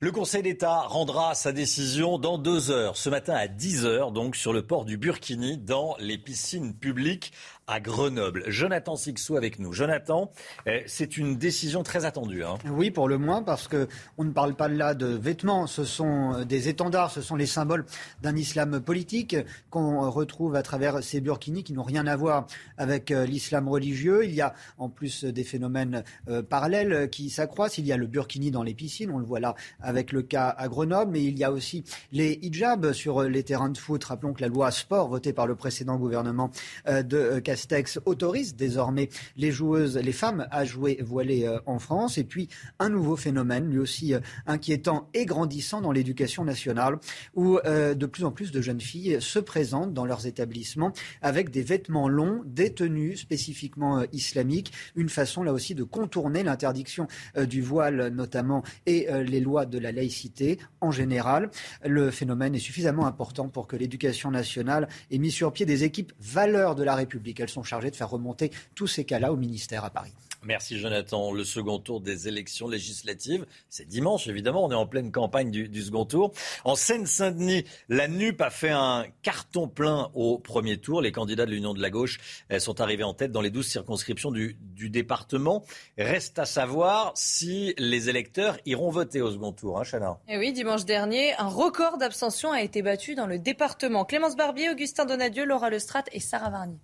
Le 0.02 0.14
Conseil 0.14 0.44
d'État 0.44 0.80
rendra 0.80 1.36
sa 1.36 1.52
décision 1.52 2.18
dans 2.18 2.38
deux 2.38 2.72
heures, 2.72 2.96
ce 2.96 3.10
matin 3.10 3.34
à 3.34 3.50
10 3.50 3.86
heures, 3.86 4.14
donc 4.14 4.38
sur 4.38 4.54
le 4.54 4.66
port 4.66 4.86
du 4.86 4.98
Burkini, 4.98 5.58
dans 5.58 5.98
les 6.00 6.18
piscines 6.18 6.74
publiques 6.74 7.34
à 7.70 7.80
Grenoble. 7.80 8.44
Jonathan 8.48 8.96
Sixou 8.96 9.38
avec 9.38 9.60
nous. 9.60 9.74
Jonathan, 9.74 10.32
eh, 10.66 10.82
c'est 10.88 11.18
une 11.18 11.36
décision 11.36 11.84
très 11.84 12.04
attendue. 12.04 12.44
Hein. 12.44 12.56
Oui, 12.72 12.90
pour 12.90 13.08
le 13.08 13.20
moins, 13.20 13.44
parce 13.44 13.68
que 13.68 13.88
on 14.18 14.24
ne 14.24 14.32
parle 14.32 14.56
pas 14.56 14.68
là 14.68 14.96
de 14.96 15.06
vêtements, 15.06 15.68
ce 15.68 15.84
sont 15.84 16.34
euh, 16.34 16.46
des 16.46 16.68
étendards, 16.68 17.12
ce 17.12 17.22
sont 17.22 17.36
les 17.36 17.46
symboles 17.46 17.86
d'un 18.24 18.36
islam 18.36 18.82
politique 18.82 19.36
qu'on 19.70 20.10
retrouve 20.10 20.56
à 20.56 20.64
travers 20.64 21.04
ces 21.04 21.22
burkinis 21.22 21.64
qui 21.64 21.74
n'ont 21.74 21.84
rien 21.84 22.08
à 22.08 22.16
voir 22.16 22.48
avec 22.80 23.12
euh, 23.12 23.28
l'islam 23.28 23.70
religieux. 23.70 24.26
Il 24.26 24.34
y 24.34 24.42
a 24.42 24.56
en 24.80 24.90
plus 24.90 25.24
des 25.24 25.44
phénomènes 25.44 26.04
euh, 26.28 26.42
parallèles 26.42 27.08
qui 27.12 27.30
s'accroissent. 27.30 27.78
Il 27.78 27.86
y 27.86 27.92
a 27.92 27.98
le 27.98 28.08
burkini 28.08 28.50
dans 28.50 28.64
les 28.64 28.74
piscines, 28.74 29.12
on 29.12 29.20
le 29.20 29.26
voit 29.26 29.40
là 29.40 29.54
avec 29.80 30.12
le 30.12 30.24
cas 30.24 30.48
à 30.50 30.68
Grenoble, 30.70 31.12
mais 31.12 31.24
il 31.24 31.38
y 31.38 31.44
a 31.44 31.52
aussi 31.52 31.84
les 32.12 32.40
hijabs 32.42 32.94
sur 32.94 33.22
les 33.22 33.44
terrains 33.44 33.70
de 33.70 33.78
foot. 33.78 34.04
Rappelons 34.04 34.34
que 34.34 34.42
la 34.42 34.48
loi 34.48 34.72
sport 34.72 35.08
votée 35.08 35.34
par 35.34 35.46
le 35.46 35.54
précédent 35.56 35.98
gouvernement 35.98 36.50
de 36.88 37.38
Cassel 37.40 37.59
Castex 37.60 38.00
autorise 38.06 38.56
désormais 38.56 39.10
les 39.36 39.52
joueuses, 39.52 39.98
les 39.98 40.14
femmes 40.14 40.48
à 40.50 40.64
jouer 40.64 41.00
voilées 41.02 41.46
euh, 41.46 41.60
en 41.66 41.78
France. 41.80 42.18
Et 42.18 42.24
puis 42.24 42.48
un 42.80 42.90
nouveau 42.90 43.18
phénomène, 43.18 43.70
lui 43.70 43.80
aussi 43.80 44.14
euh, 44.14 44.20
inquiétant 44.48 45.10
et 45.14 45.26
grandissant 45.26 45.82
dans 45.82 45.92
l'éducation 45.92 46.46
nationale, 46.46 47.00
où 47.36 47.58
euh, 47.66 47.96
de 47.96 48.06
plus 48.06 48.24
en 48.24 48.32
plus 48.32 48.52
de 48.52 48.62
jeunes 48.62 48.80
filles 48.80 49.18
se 49.20 49.40
présentent 49.40 49.94
dans 49.94 50.06
leurs 50.06 50.26
établissements 50.26 50.94
avec 51.22 51.50
des 51.50 51.62
vêtements 51.62 52.08
longs, 52.08 52.42
des 52.46 52.74
tenues 52.74 53.18
spécifiquement 53.18 54.04
islamiques, 54.14 54.72
une 54.96 55.10
façon 55.10 55.44
là 55.44 55.52
aussi 55.52 55.76
de 55.76 55.84
contourner 55.84 56.44
l'interdiction 56.44 57.08
du 57.38 57.62
voile 57.62 58.08
notamment 58.10 58.64
et 58.86 59.08
les 59.24 59.40
lois 59.40 59.66
de 59.66 59.78
la 59.78 59.92
laïcité 59.92 60.60
en 60.82 60.92
général. 60.92 61.50
Le 61.86 62.12
phénomène 62.12 62.56
est 62.56 62.60
suffisamment 62.60 63.06
important 63.06 63.50
pour 63.50 63.68
que 63.68 63.76
l'éducation 63.76 64.32
nationale 64.32 64.88
ait 65.12 65.18
mis 65.18 65.32
sur 65.32 65.52
pied 65.52 65.66
des 65.66 65.84
équipes 65.84 66.14
valeurs 66.20 66.76
de 66.76 66.84
la 66.84 66.96
République. 66.96 67.42
Sont 67.50 67.64
chargées 67.64 67.92
de 67.92 67.96
faire 67.96 68.10
remonter 68.10 68.52
tous 68.76 68.88
ces 68.88 69.06
cas-là 69.06 69.34
au 69.34 69.38
ministère 69.38 69.84
à 69.84 69.90
Paris. 69.90 70.14
Merci 70.44 70.80
Jonathan. 70.80 71.34
Le 71.34 71.44
second 71.44 71.80
tour 71.80 72.00
des 72.00 72.30
élections 72.30 72.70
législatives, 72.70 73.46
c'est 73.70 73.86
dimanche 73.86 74.28
évidemment, 74.28 74.66
on 74.66 74.72
est 74.72 74.76
en 74.76 74.88
pleine 74.88 75.12
campagne 75.12 75.52
du, 75.52 75.82
second 75.82 76.06
tour. 76.06 76.32
En 76.64 76.76
Seine-Saint-Denis, 76.76 77.66
la 77.90 78.08
NUP 78.08 78.42
a 78.42 78.50
fait 78.50 78.70
un 78.70 79.06
carton 79.22 79.68
plein 79.68 80.10
au 80.14 80.38
premier 80.38 80.78
tour. 80.78 81.02
Les 81.02 81.12
candidats 81.12 81.46
de 81.46 81.52
l'Union 81.52 81.74
de 81.74 81.82
la 81.82 81.90
gauche 81.90 82.20
sont 82.60 82.80
arrivés 82.80 83.04
en 83.04 83.14
tête 83.14 83.34
dans 83.34 83.42
les 83.42 83.50
douze 83.50 83.68
circonscriptions 83.68 84.32
du, 84.32 84.56
département. 84.90 85.66
Reste 85.98 86.40
à 86.40 86.46
savoir 86.46 87.12
si 87.16 87.74
les 87.78 88.10
électeurs 88.10 88.58
iront 88.66 88.90
voter 88.90 89.22
au 89.22 89.32
second 89.32 89.52
tour, 89.52 89.80
hein, 89.80 89.84
Chana. 89.84 90.20
Et 90.28 90.36
eh 90.36 90.38
oui, 90.38 90.54
dimanche 90.54 90.86
dernier, 90.86 91.34
un 91.36 91.48
record 91.48 91.98
d'abstention 91.98 92.52
a 92.52 92.62
été 92.62 92.82
battu 92.82 93.14
dans 93.14 93.28
le 93.28 93.40
département. 93.40 94.06
Clémence 94.06 94.38
Barbier, 94.38 94.70
Augustin 94.70 95.06
Donadieu, 95.06 95.46
Laura 95.46 95.70
Lestrade 95.70 96.06
et 96.14 96.20
Sarah 96.22 96.50
Varny. 96.50 96.80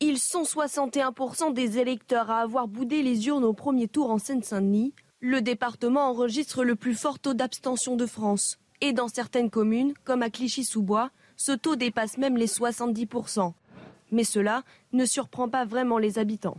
Ils 0.00 0.18
sont 0.18 0.42
61% 0.42 1.54
des 1.54 1.78
électeurs 1.78 2.30
à 2.30 2.40
avoir 2.40 2.68
boudé 2.68 3.02
les 3.02 3.28
urnes 3.28 3.44
au 3.44 3.54
premier 3.54 3.88
tour 3.88 4.10
en 4.10 4.18
Seine-Saint-Denis. 4.18 4.92
Le 5.20 5.40
département 5.40 6.10
enregistre 6.10 6.64
le 6.64 6.76
plus 6.76 6.94
fort 6.94 7.18
taux 7.18 7.32
d'abstention 7.32 7.96
de 7.96 8.04
France. 8.04 8.58
Et 8.82 8.92
dans 8.92 9.08
certaines 9.08 9.48
communes, 9.48 9.94
comme 10.04 10.22
à 10.22 10.28
Clichy-sous-Bois, 10.28 11.10
ce 11.38 11.52
taux 11.52 11.76
dépasse 11.76 12.18
même 12.18 12.36
les 12.36 12.46
70%. 12.46 13.54
Mais 14.12 14.24
cela 14.24 14.64
ne 14.92 15.06
surprend 15.06 15.48
pas 15.48 15.64
vraiment 15.64 15.96
les 15.96 16.18
habitants. 16.18 16.58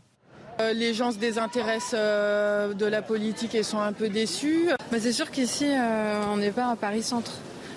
Euh, 0.60 0.74
les 0.74 0.96
gens 0.96 1.12
se 1.12 1.20
désintéressent 1.20 1.94
euh, 1.94 2.74
de 2.74 2.88
la 2.88 3.04
politique 3.04 3.54
et 3.54 3.62
sont 3.62 3.80
un 3.80 3.94
peu 3.94 4.10
déçus. 4.10 4.70
Bah, 4.92 4.98
c'est 5.00 5.14
sûr 5.14 5.30
qu'ici, 5.30 5.68
euh, 5.68 6.24
on 6.34 6.38
n'est 6.38 6.52
pas 6.52 6.72
à 6.72 6.76
Paris-Centre 6.76 7.34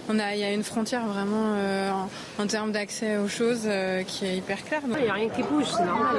il 0.08 0.38
y 0.38 0.44
a 0.44 0.52
une 0.52 0.62
frontière 0.62 1.06
vraiment 1.06 1.54
euh, 1.54 1.90
en, 2.38 2.46
termes 2.46 2.72
d'accès 2.72 3.16
aux 3.16 3.28
choses 3.28 3.62
euh, 3.66 4.02
qui 4.02 4.26
est 4.26 4.38
hyper 4.38 4.64
claire. 4.64 4.82
Il 4.84 5.02
n'y 5.02 5.08
a 5.08 5.12
rien 5.12 5.28
qui 5.28 5.42
bouge, 5.42 5.66
c'est 5.66 5.84
normal. 5.84 6.16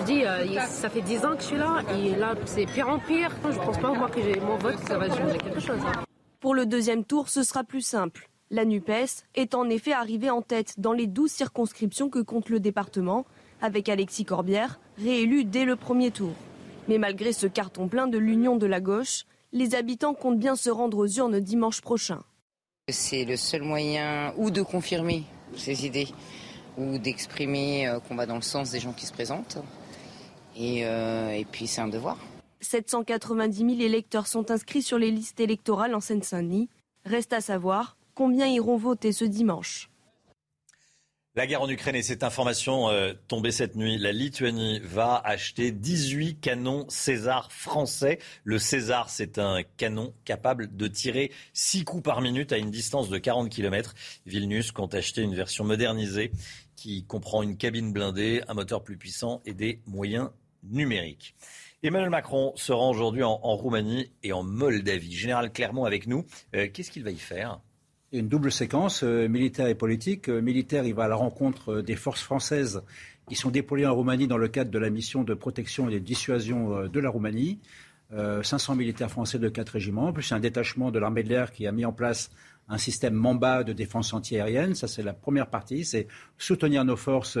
Je 0.00 0.04
dis, 0.04 0.24
euh, 0.24 0.60
ça 0.66 0.88
fait 0.90 1.00
10 1.00 1.24
ans 1.24 1.36
que 1.36 1.42
je 1.42 1.46
suis 1.46 1.56
là 1.56 1.82
et 1.96 2.14
là, 2.16 2.34
c'est 2.44 2.66
pire 2.66 2.88
en 2.88 2.98
pire. 2.98 3.30
Je 3.44 3.58
ne 3.58 3.64
pense 3.64 3.78
pas 3.78 3.92
moi 3.92 4.08
que 4.08 4.40
mon 4.40 4.56
vote, 4.56 4.78
ça 4.86 4.98
va 4.98 5.08
changer 5.08 5.38
quelque 5.38 5.60
chose. 5.60 5.80
Hein. 5.86 6.02
Pour 6.40 6.54
le 6.54 6.66
deuxième 6.66 7.04
tour, 7.04 7.28
ce 7.28 7.42
sera 7.42 7.64
plus 7.64 7.82
simple. 7.82 8.28
La 8.50 8.64
NUPES 8.64 9.24
est 9.34 9.54
en 9.54 9.70
effet 9.70 9.92
arrivée 9.92 10.30
en 10.30 10.42
tête 10.42 10.74
dans 10.78 10.92
les 10.92 11.06
12 11.06 11.30
circonscriptions 11.30 12.10
que 12.10 12.18
compte 12.18 12.50
le 12.50 12.60
département, 12.60 13.24
avec 13.62 13.88
Alexis 13.88 14.24
Corbière, 14.24 14.78
réélu 14.98 15.44
dès 15.44 15.64
le 15.64 15.76
premier 15.76 16.10
tour. 16.10 16.34
Mais 16.88 16.98
malgré 16.98 17.32
ce 17.32 17.46
carton 17.46 17.88
plein 17.88 18.08
de 18.08 18.18
l'Union 18.18 18.56
de 18.56 18.66
la 18.66 18.80
gauche, 18.80 19.24
les 19.52 19.74
habitants 19.74 20.14
comptent 20.14 20.38
bien 20.38 20.56
se 20.56 20.68
rendre 20.68 20.98
aux 20.98 21.06
urnes 21.06 21.40
dimanche 21.40 21.80
prochain. 21.80 22.20
C'est 22.88 23.24
le 23.24 23.36
seul 23.36 23.62
moyen 23.62 24.34
ou 24.36 24.50
de 24.50 24.60
confirmer 24.60 25.22
ses 25.56 25.86
idées 25.86 26.08
ou 26.76 26.98
d'exprimer 26.98 27.86
euh, 27.86 28.00
qu'on 28.00 28.16
va 28.16 28.26
dans 28.26 28.34
le 28.34 28.42
sens 28.42 28.72
des 28.72 28.80
gens 28.80 28.92
qui 28.92 29.06
se 29.06 29.12
présentent. 29.12 29.58
Et, 30.56 30.84
euh, 30.84 31.30
et 31.30 31.44
puis 31.44 31.68
c'est 31.68 31.80
un 31.80 31.86
devoir. 31.86 32.18
790 32.60 33.76
000 33.76 33.80
électeurs 33.82 34.26
sont 34.26 34.50
inscrits 34.50 34.82
sur 34.82 34.98
les 34.98 35.12
listes 35.12 35.38
électorales 35.38 35.94
en 35.94 36.00
Seine-Saint-Denis. 36.00 36.68
Reste 37.04 37.32
à 37.32 37.40
savoir 37.40 37.96
combien 38.16 38.48
iront 38.48 38.78
voter 38.78 39.12
ce 39.12 39.24
dimanche. 39.24 39.88
La 41.34 41.46
guerre 41.46 41.62
en 41.62 41.68
Ukraine 41.70 41.94
et 41.94 42.02
cette 42.02 42.24
information 42.24 42.90
euh, 42.90 43.14
tombée 43.26 43.52
cette 43.52 43.74
nuit, 43.74 43.96
la 43.96 44.12
Lituanie 44.12 44.80
va 44.80 45.16
acheter 45.24 45.72
18 45.72 46.40
canons 46.40 46.84
César 46.90 47.50
français. 47.50 48.18
Le 48.44 48.58
César, 48.58 49.08
c'est 49.08 49.38
un 49.38 49.62
canon 49.78 50.12
capable 50.26 50.76
de 50.76 50.86
tirer 50.88 51.32
6 51.54 51.84
coups 51.84 52.02
par 52.02 52.20
minute 52.20 52.52
à 52.52 52.58
une 52.58 52.70
distance 52.70 53.08
de 53.08 53.16
40 53.16 53.48
km. 53.48 53.94
Vilnius 54.26 54.72
compte 54.72 54.94
acheter 54.94 55.22
une 55.22 55.34
version 55.34 55.64
modernisée 55.64 56.32
qui 56.76 57.06
comprend 57.06 57.42
une 57.42 57.56
cabine 57.56 57.94
blindée, 57.94 58.42
un 58.46 58.52
moteur 58.52 58.84
plus 58.84 58.98
puissant 58.98 59.40
et 59.46 59.54
des 59.54 59.80
moyens 59.86 60.28
numériques. 60.62 61.34
Emmanuel 61.82 62.10
Macron 62.10 62.52
se 62.56 62.72
rend 62.72 62.90
aujourd'hui 62.90 63.22
en, 63.22 63.38
Roumanie 63.38 64.12
et 64.22 64.34
en 64.34 64.42
Moldavie. 64.42 65.14
Général 65.14 65.50
Clermont 65.50 65.86
avec 65.86 66.06
nous. 66.06 66.26
Euh, 66.54 66.68
qu'est-ce 66.70 66.90
qu'il 66.90 67.04
va 67.04 67.10
y 67.10 67.16
faire? 67.16 67.62
Une 68.12 68.28
double 68.28 68.52
séquence 68.52 69.02
euh, 69.02 69.26
militaire 69.26 69.66
et 69.66 69.74
politique. 69.74 70.28
Euh, 70.28 70.40
militaire, 70.40 70.84
il 70.84 70.94
va 70.94 71.04
à 71.04 71.08
la 71.08 71.16
rencontre 71.16 71.72
euh, 71.72 71.82
des 71.82 71.96
forces 71.96 72.22
françaises 72.22 72.82
qui 73.28 73.34
sont 73.34 73.50
déployées 73.50 73.86
en 73.86 73.94
Roumanie 73.94 74.26
dans 74.26 74.36
le 74.36 74.48
cadre 74.48 74.70
de 74.70 74.78
la 74.78 74.90
mission 74.90 75.24
de 75.24 75.34
protection 75.34 75.88
et 75.88 75.94
de 75.94 75.98
dissuasion 75.98 76.88
de 76.88 77.00
la 77.00 77.08
Roumanie. 77.08 77.60
500 78.10 78.74
militaires 78.74 79.10
français 79.10 79.38
de 79.38 79.48
quatre 79.48 79.70
régiments, 79.70 80.12
plus 80.12 80.32
un 80.32 80.40
détachement 80.40 80.90
de 80.90 80.98
l'armée 80.98 81.22
de 81.22 81.30
l'air 81.30 81.50
qui 81.50 81.66
a 81.66 81.72
mis 81.72 81.86
en 81.86 81.92
place 81.92 82.30
un 82.68 82.76
système 82.76 83.14
Mamba 83.14 83.64
de 83.64 83.72
défense 83.72 84.12
antiaérienne. 84.12 84.74
Ça, 84.74 84.86
c'est 84.86 85.02
la 85.02 85.14
première 85.14 85.46
partie, 85.46 85.86
c'est 85.86 86.08
soutenir 86.36 86.84
nos 86.84 86.96
forces 86.96 87.38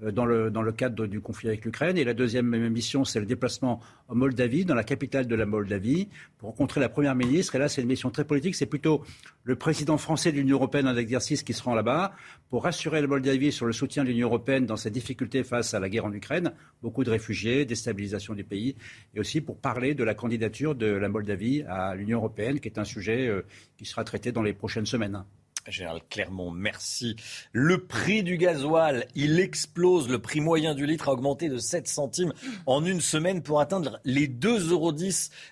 dans 0.00 0.26
le, 0.26 0.50
dans 0.50 0.62
le 0.62 0.72
cadre 0.72 1.06
du 1.06 1.20
conflit 1.20 1.48
avec 1.48 1.64
l'Ukraine. 1.64 1.96
Et 1.96 2.04
la 2.04 2.14
deuxième 2.14 2.68
mission, 2.68 3.04
c'est 3.04 3.20
le 3.20 3.26
déplacement 3.26 3.80
en 4.08 4.14
Moldavie, 4.14 4.64
dans 4.64 4.74
la 4.74 4.84
capitale 4.84 5.26
de 5.26 5.34
la 5.34 5.46
Moldavie, 5.46 6.08
pour 6.38 6.50
rencontrer 6.50 6.80
la 6.80 6.88
Première 6.88 7.14
ministre. 7.14 7.54
Et 7.54 7.58
là, 7.58 7.68
c'est 7.68 7.80
une 7.80 7.88
mission 7.88 8.10
très 8.10 8.24
politique. 8.24 8.54
C'est 8.54 8.66
plutôt 8.66 9.04
le 9.44 9.56
président 9.56 9.96
français 9.96 10.32
de 10.32 10.36
l'Union 10.36 10.56
européenne 10.56 10.86
en 10.86 10.96
exercice 10.96 11.42
qui 11.42 11.54
se 11.54 11.62
rend 11.62 11.74
là-bas 11.74 12.12
pour 12.50 12.64
rassurer 12.64 13.00
la 13.00 13.06
Moldavie 13.06 13.52
sur 13.52 13.66
le 13.66 13.72
soutien 13.72 14.04
de 14.04 14.10
l'Union 14.10 14.28
européenne 14.28 14.66
dans 14.66 14.76
ses 14.76 14.90
difficultés 14.90 15.44
face 15.44 15.72
à 15.74 15.80
la 15.80 15.88
guerre 15.88 16.04
en 16.04 16.12
Ukraine. 16.12 16.52
Beaucoup 16.82 17.04
de 17.04 17.10
réfugiés, 17.10 17.64
déstabilisation 17.64 18.34
du 18.34 18.44
pays. 18.44 18.76
Et 19.14 19.20
aussi 19.20 19.40
pour 19.40 19.56
parler 19.58 19.94
de 19.94 20.04
la 20.04 20.14
candidature 20.14 20.74
de 20.74 20.86
la 20.86 21.08
Moldavie 21.08 21.62
à 21.68 21.94
l'Union 21.94 22.18
européenne, 22.18 22.60
qui 22.60 22.68
est 22.68 22.78
un 22.78 22.84
sujet 22.84 23.28
euh, 23.28 23.42
qui 23.76 23.84
sera 23.84 24.04
traité 24.04 24.30
dans 24.32 24.42
les 24.42 24.52
prochaines 24.52 24.86
semaines. 24.86 25.24
Général 25.70 26.00
Clermont, 26.08 26.50
merci. 26.50 27.16
Le 27.52 27.84
prix 27.84 28.22
du 28.22 28.36
gasoil, 28.36 29.06
il 29.14 29.40
explose. 29.40 30.08
Le 30.08 30.20
prix 30.20 30.40
moyen 30.40 30.74
du 30.74 30.86
litre 30.86 31.08
a 31.08 31.12
augmenté 31.12 31.48
de 31.48 31.58
7 31.58 31.88
centimes 31.88 32.32
en 32.66 32.84
une 32.84 33.00
semaine 33.00 33.42
pour 33.42 33.60
atteindre 33.60 34.00
les 34.04 34.28
2,10 34.28 34.70
euros 34.70 34.92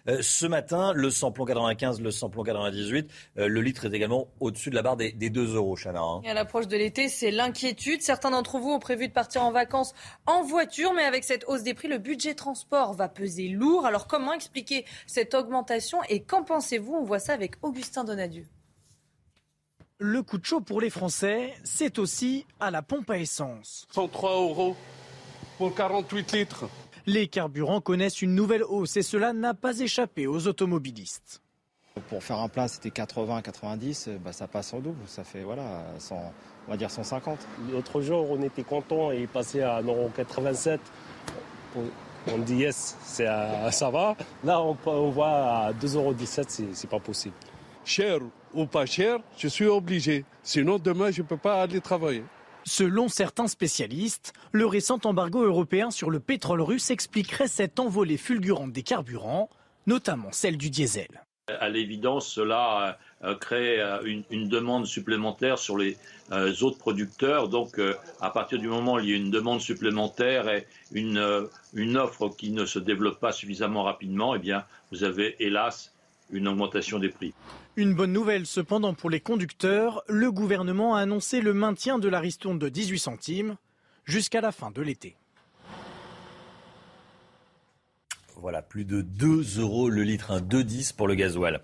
euh, 0.09 0.19
ce 0.21 0.47
matin. 0.47 0.93
Le 0.95 1.11
samplon 1.11 1.45
95, 1.45 2.01
le 2.01 2.11
samplon 2.11 2.43
98. 2.43 3.11
Euh, 3.39 3.49
le 3.49 3.61
litre 3.61 3.87
est 3.87 3.93
également 3.93 4.29
au-dessus 4.41 4.71
de 4.71 4.75
la 4.75 4.83
barre 4.83 4.97
des, 4.97 5.13
2 5.13 5.55
euros, 5.55 5.77
Chana. 5.77 6.01
Hein. 6.01 6.23
à 6.27 6.35
l'approche 6.35 6.69
de 6.69 6.77
l'été, 6.77 7.09
c'est 7.09 7.31
l'inquiétude. 7.31 8.03
Certains 8.03 8.31
d'entre 8.31 8.59
vous 8.59 8.71
ont 8.71 8.79
prévu 8.79 9.09
de 9.09 9.13
partir 9.13 9.43
en 9.43 9.53
vacances 9.53 9.95
en 10.27 10.43
voiture, 10.43 10.93
mais 10.95 11.05
avec 11.05 11.25
cette 11.25 11.45
hausse 11.49 11.63
des 11.63 11.75
prix, 11.75 11.89
le 11.89 11.99
budget 11.99 12.35
transport 12.35 12.95
va 12.95 13.09
peser 13.09 13.49
lourd. 13.49 13.87
Alors 13.87 14.07
comment 14.07 14.33
expliquer 14.33 14.85
cette 15.07 15.35
augmentation 15.35 15.99
et 16.09 16.23
qu'en 16.23 16.45
pensez-vous? 16.45 16.95
On 16.95 17.05
voit 17.05 17.19
ça 17.19 17.33
avec 17.33 17.55
Augustin 17.63 18.05
Donadieu. 18.05 18.47
Le 20.07 20.23
coup 20.23 20.37
de 20.37 20.45
chaud 20.45 20.61
pour 20.61 20.83
les 20.83 20.91
Français, 20.91 21.55
c'est 21.65 21.99
aussi 21.99 22.45
à 22.61 22.71
la 22.71 22.83
pompe 22.83 23.09
à 23.09 23.17
essence. 23.17 23.87
103 23.91 24.33
euros 24.33 24.77
pour 25.57 25.75
48 25.75 26.33
litres. 26.33 26.69
Les 27.07 27.27
carburants 27.27 27.81
connaissent 27.81 28.21
une 28.21 28.35
nouvelle 28.35 28.65
hausse 28.65 28.99
et 28.99 29.03
cela 29.03 29.33
n'a 29.33 29.55
pas 29.55 29.79
échappé 29.79 30.27
aux 30.27 30.47
automobilistes. 30.47 31.41
Pour 32.11 32.23
faire 32.23 32.39
un 32.39 32.51
plein, 32.51 32.69
c'était 32.69 32.91
80, 32.91 33.41
90, 33.41 34.11
bah, 34.23 34.35
ça 34.35 34.47
passe 34.47 34.75
en 34.75 34.81
double. 34.81 35.01
Ça 35.07 35.25
fait, 35.25 35.43
voilà, 35.43 35.63
on 36.11 36.71
va 36.71 36.77
dire 36.77 36.91
150. 36.91 37.39
L'autre 37.73 38.03
jour, 38.03 38.31
on 38.31 38.43
était 38.43 38.63
content 38.63 39.11
et 39.11 39.21
il 39.21 39.29
passait 39.29 39.63
à 39.63 39.81
1,87 39.81 40.81
On 42.29 42.39
dit 42.41 42.57
yes, 42.57 42.99
ça 43.03 43.91
va. 43.91 44.17
Là, 44.45 44.61
on, 44.61 44.77
on 44.85 45.09
voit 45.09 45.29
à 45.29 45.73
2,17 45.73 46.75
c'est 46.75 46.91
pas 46.91 47.01
possible. 47.01 47.35
Cher 47.87 48.21
ou 48.55 48.67
pas 48.67 48.87
cher, 48.87 49.19
je 49.37 49.49
suis 49.49 49.67
obligé. 49.67 50.25
Sinon, 50.43 50.79
demain, 50.79 51.11
je 51.11 51.23
ne 51.23 51.27
peux 51.27 51.37
pas 51.37 51.63
aller 51.63 51.81
travailler. 51.81 52.25
Selon 52.67 53.09
certains 53.09 53.47
spécialistes, 53.47 54.33
le 54.53 54.65
récent 54.65 54.99
embargo 55.05 55.43
européen 55.43 55.91
sur 55.91 56.11
le 56.11 56.19
pétrole 56.19 56.63
russe 56.63 56.91
expliquerait 56.91 57.49
cette 57.49 57.79
envolée 57.79 58.17
fulgurante 58.17 58.73
des 58.73 58.83
carburants, 58.83 59.51
notamment 59.87 60.33
celle 60.33 60.57
du 60.57 60.71
diesel. 60.71 61.25
À 61.61 61.69
l'évidence, 61.69 62.27
cela 62.27 62.99
euh, 63.23 63.35
crée 63.35 63.79
euh, 63.79 64.21
une, 64.31 64.49
demande 64.49 64.87
supplémentaire 64.87 65.59
sur 65.59 65.77
les 65.77 65.99
euh, 66.33 66.55
autres 66.63 66.79
producteurs. 66.79 67.51
Donc, 67.51 67.79
à 68.23 68.31
partir 68.31 68.59
du 68.59 68.69
moment 68.69 68.95
où 68.95 69.01
il 69.01 69.11
y 69.11 69.13
a 69.13 69.17
une 69.17 69.31
demande 69.31 69.61
supplémentaire 69.61 70.49
et 70.49 70.67
une, 70.93 71.47
une 71.75 71.99
offre 71.99 72.31
qui 72.31 72.51
ne 72.51 72.65
se 72.65 72.79
développe 72.79 73.21
pas 73.21 73.33
suffisamment 73.33 73.83
rapidement, 73.83 74.35
eh 74.35 74.39
bien, 74.39 74.65
vous 74.91 75.05
avez 75.05 75.37
hélas 75.39 75.93
une 76.31 76.49
augmentation 76.49 76.99
des 76.99 77.11
prix. 77.11 77.35
Une 77.77 77.93
bonne 77.93 78.13
nouvelle 78.13 78.47
cependant 78.47 78.95
pour 78.95 79.11
les 79.11 79.19
conducteurs, 79.19 80.05
le 80.07 80.31
gouvernement 80.31 80.95
a 80.95 81.01
annoncé 81.01 81.41
le 81.41 81.53
maintien 81.53 81.99
de 81.99 82.09
la 82.09 82.21
ristourne 82.21 82.57
de 82.57 82.69
18 82.69 82.99
centimes. 83.01 83.57
jusqu'à 84.05 84.41
la 84.41 84.53
fin 84.53 84.71
de 84.71 84.83
l'été. 84.83 85.17
Voilà, 88.37 88.63
plus 88.63 88.85
de 88.85 89.01
2 89.01 89.61
euros 89.61 89.89
le 89.89 90.03
litre, 90.03 90.31
un 90.31 90.41
2,10 90.41 90.95
pour 90.95 91.09
le 91.09 91.15
gasoil. 91.15 91.61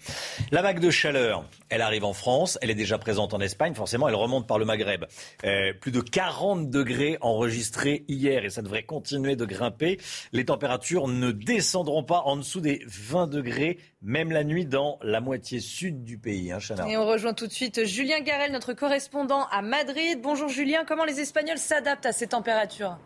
La 0.50 0.62
vague 0.62 0.80
de 0.80 0.90
chaleur, 0.90 1.44
elle 1.68 1.82
arrive 1.82 2.04
en 2.04 2.12
France, 2.12 2.58
elle 2.62 2.70
est 2.70 2.74
déjà 2.74 2.96
présente 2.98 3.34
en 3.34 3.40
Espagne, 3.40 3.74
forcément 3.74 4.08
elle 4.08 4.14
remonte 4.14 4.46
par 4.46 4.58
le 4.58 4.64
Maghreb. 4.64 5.04
Euh, 5.44 5.72
plus 5.72 5.90
de 5.90 6.00
40 6.00 6.70
degrés 6.70 7.18
enregistrés 7.20 8.04
hier 8.08 8.44
et 8.44 8.50
ça 8.50 8.62
devrait 8.62 8.84
continuer 8.84 9.36
de 9.36 9.44
grimper. 9.44 9.98
Les 10.32 10.44
températures 10.44 11.08
ne 11.08 11.32
descendront 11.32 12.04
pas 12.04 12.22
en 12.24 12.36
dessous 12.36 12.60
des 12.60 12.82
20 12.86 13.26
degrés, 13.26 13.78
même 14.02 14.30
la 14.30 14.44
nuit 14.44 14.66
dans 14.66 14.98
la 15.02 15.20
moitié 15.20 15.60
sud 15.60 16.04
du 16.04 16.18
pays. 16.18 16.52
Hein, 16.52 16.58
et 16.88 16.96
on 16.96 17.06
rejoint 17.06 17.34
tout 17.34 17.46
de 17.46 17.52
suite 17.52 17.84
Julien 17.84 18.20
Garel, 18.20 18.52
notre 18.52 18.72
correspondant 18.72 19.46
à 19.50 19.62
Madrid. 19.62 20.20
Bonjour 20.22 20.48
Julien, 20.48 20.84
comment 20.86 21.04
les 21.04 21.20
Espagnols 21.20 21.58
s'adaptent 21.58 22.06
à 22.06 22.12
ces 22.12 22.28
températures? 22.28 22.98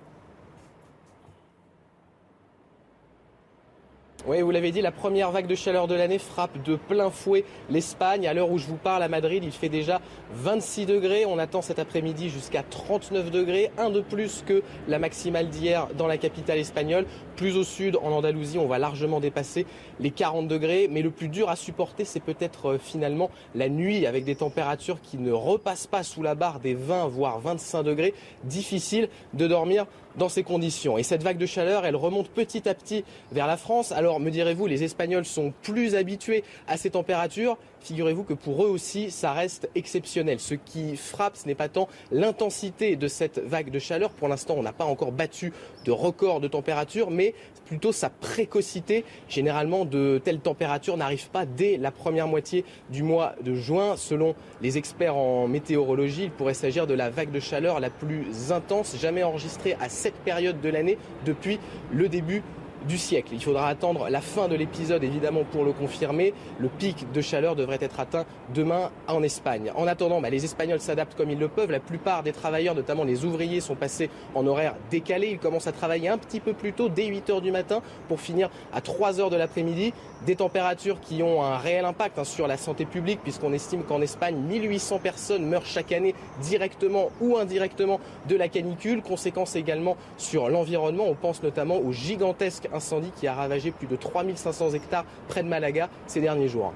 Oui, 4.27 4.41
vous 4.41 4.51
l'avez 4.51 4.73
dit, 4.73 4.81
la 4.81 4.91
première 4.91 5.31
vague 5.33 5.47
de 5.47 5.55
chaleur 5.55 5.87
de 5.87 5.95
l'année 5.95 6.19
frappe 6.19 6.63
de 6.63 6.77
plein 6.77 7.11
fouet 7.11 7.45
l'Espagne. 7.69 8.27
À 8.27 8.33
l'heure 8.33 8.51
où 8.51 8.57
je 8.57 8.67
vous 8.67 8.79
parle 8.79 9.03
à 9.03 9.09
Madrid, 9.09 9.45
il 9.45 9.53
fait 9.53 9.69
déjà 9.69 10.01
26 10.33 10.87
degrés. 10.87 11.27
On 11.27 11.39
attend 11.39 11.61
cet 11.61 11.79
après-midi 11.79 12.31
jusqu'à 12.31 12.63
39 12.63 13.31
degrés, 13.31 13.71
un 13.77 13.91
de 13.91 14.01
plus 14.01 14.43
que 14.47 14.63
la 14.89 14.99
maximale 14.99 15.51
d'hier 15.51 15.89
dans 15.99 16.07
la 16.07 16.17
capitale 16.17 16.57
espagnole. 16.57 17.05
Plus 17.37 17.59
au 17.59 17.65
sud, 17.65 17.99
en 18.03 18.13
Andalousie, 18.13 18.57
on 18.57 18.67
va 18.67 18.79
largement 18.79 19.21
dépasser 19.21 19.67
les 20.01 20.11
40 20.11 20.49
degrés. 20.49 20.89
Mais 20.91 21.03
le 21.03 21.11
plus 21.11 21.29
dur 21.29 21.51
à 21.51 21.57
supporter, 21.57 22.07
c'est 22.07 22.21
peut-être 22.21 22.71
euh, 22.71 22.79
finalement 22.79 23.31
la 23.55 23.69
nuit 23.69 24.07
avec 24.07 24.25
des 24.25 24.37
températures 24.37 25.03
qui 25.03 25.19
ne 25.19 25.33
repassent 25.33 25.87
pas 25.87 26.03
sous 26.03 26.23
la 26.23 26.35
barre 26.35 26.61
des 26.61 26.73
20 26.73 27.09
voire 27.09 27.41
25 27.41 27.83
degrés. 27.83 28.15
Difficile 28.45 29.11
de 29.35 29.47
dormir 29.47 29.85
dans 30.17 30.29
ces 30.29 30.43
conditions. 30.43 30.99
Et 30.99 31.03
cette 31.03 31.23
vague 31.23 31.39
de 31.39 31.47
chaleur, 31.47 31.85
elle 31.85 31.97
remonte 31.97 32.29
petit 32.29 32.69
à 32.69 32.75
petit 32.75 33.05
vers 33.33 33.47
la 33.47 33.57
France. 33.57 33.93
Alors, 33.93 34.21
me 34.21 34.31
direz-vous, 34.31 34.67
les 34.67 34.85
Espagnols 34.85 35.25
sont 35.25 35.53
plus 35.63 35.95
habitués 35.95 36.45
à 36.69 36.77
ces 36.77 36.91
températures 36.91 37.59
figurez-vous 37.85 38.25
que 38.25 38.35
pour 38.35 38.65
eux 38.65 38.69
aussi, 38.69 39.11
ça 39.11 39.33
reste 39.33 39.69
exceptionnel. 39.75 40.41
Ce 40.41 40.55
qui 40.55 40.97
frappe, 40.97 41.37
ce 41.37 41.47
n'est 41.47 41.55
pas 41.55 41.69
tant 41.69 41.89
l'intensité 42.11 42.97
de 42.97 43.09
cette 43.09 43.39
vague 43.39 43.71
de 43.71 43.79
chaleur. 43.79 44.11
Pour 44.11 44.29
l'instant, 44.29 44.55
on 44.57 44.63
n'a 44.63 44.73
pas 44.73 44.85
encore 44.85 45.13
battu 45.13 45.53
de 45.85 45.91
record 45.91 46.41
de 46.41 46.49
température, 46.49 47.11
mais 47.11 47.35
plutôt 47.67 47.93
sa 47.93 48.11
précocité. 48.11 49.05
Généralement, 49.29 49.85
de 49.85 50.21
telles 50.25 50.41
températures 50.41 50.97
n'arrivent 50.97 51.31
pas 51.31 51.47
dès 51.47 51.77
la 51.77 51.91
première 51.91 52.27
moitié 52.27 52.65
du 52.91 53.03
mois 53.03 53.35
de 53.43 53.55
juin. 53.55 53.97
Selon 53.97 54.35
les 54.63 54.79
experts 54.79 55.17
en 55.17 55.47
météorologie, 55.47 56.25
il 56.25 56.31
pourrait 56.31 56.55
s'agir 56.55 56.87
de 56.87 56.95
la 56.95 57.11
vague 57.11 57.31
de 57.31 57.41
chaleur 57.41 57.81
la 57.81 57.91
plus 57.91 58.53
intense 58.53 58.97
jamais 59.01 59.23
enregistrée 59.23 59.77
à 59.81 59.89
cette 59.89 60.17
période 60.17 60.61
de 60.61 60.69
l'année 60.69 60.99
depuis 61.25 61.59
le 61.93 62.09
début 62.09 62.43
du 62.87 62.99
siècle. 62.99 63.31
Il 63.33 63.43
faudra 63.43 63.69
attendre 63.69 64.09
la 64.09 64.21
fin 64.21 64.49
de 64.49 64.55
l'épisode 64.55 65.03
évidemment 65.05 65.45
pour 65.45 65.65
le 65.65 65.73
confirmer. 65.73 66.35
Le 66.59 66.69
pic 66.69 67.11
de 67.13 67.21
chaleur 67.21 67.57
devrait 67.57 67.79
être 67.81 68.01
atteint 68.01 68.25
demain 68.55 68.91
en 69.09 69.23
Espagne. 69.23 69.73
En 69.77 69.87
attendant, 69.87 70.21
bah, 70.21 70.31
les 70.31 70.45
Espagnols 70.45 70.81
s'adaptent 70.81 71.17
comme 71.17 71.31
ils 71.31 71.39
le 71.39 71.49
peuvent. 71.49 71.71
La 71.71 71.81
plupart 71.81 72.23
des 72.23 72.33
travailleurs, 72.33 72.75
notamment 72.75 73.05
les 73.05 73.25
ouvriers, 73.25 73.61
sont 73.61 73.75
passés 73.75 74.11
en 74.35 74.47
horaire 74.47 74.75
décalé. 74.91 75.29
Ils 75.29 75.39
commencent 75.39 75.67
à 75.67 75.73
travailler 75.73 76.09
un 76.09 76.19
petit 76.19 76.41
peu 76.41 76.53
plus 76.53 76.73
tôt, 76.73 76.89
dès 76.89 77.07
8 77.07 77.31
heures 77.31 77.41
du 77.41 77.51
matin, 77.51 77.83
pour 78.09 78.21
finir 78.21 78.51
à 78.73 78.81
3 78.81 79.21
heures 79.21 79.31
de 79.31 79.37
l'après-midi. 79.37 79.93
Des 80.27 80.37
températures 80.37 81.01
qui 81.01 81.23
ont 81.23 81.43
un 81.43 81.59
réel 81.59 81.85
impact 81.85 82.19
hein, 82.19 82.25
sur 82.25 82.47
la 82.47 82.57
santé 82.57 82.85
publique, 82.85 83.21
puisqu'on 83.23 83.53
estime 83.53 83.83
qu'en 83.85 84.01
Espagne, 84.01 84.37
1800 84.37 84.99
personnes 84.99 85.47
meurent 85.47 85.67
chaque 85.67 85.93
année 85.93 86.15
directement 86.41 87.11
ou 87.21 87.37
indirectement 87.37 88.01
de 88.29 88.37
la 88.37 88.49
canicule. 88.49 89.03
Conséquence 89.03 89.57
également 89.57 89.97
sur 90.17 90.49
l'environnement. 90.49 91.05
On 91.07 91.15
pense 91.15 91.43
notamment 91.43 91.77
aux 91.77 91.93
gigantesques 91.93 92.69
incendie 92.75 93.13
qui 93.17 93.27
a 93.27 93.35
ravagé 93.35 93.71
plus 93.71 93.87
de 93.87 93.97
3500 93.97 94.73
hectares 94.73 95.05
près 95.29 95.43
de 95.43 95.49
Malaga 95.49 95.89
ces 96.07 96.21
derniers 96.21 96.49
jours. 96.49 96.73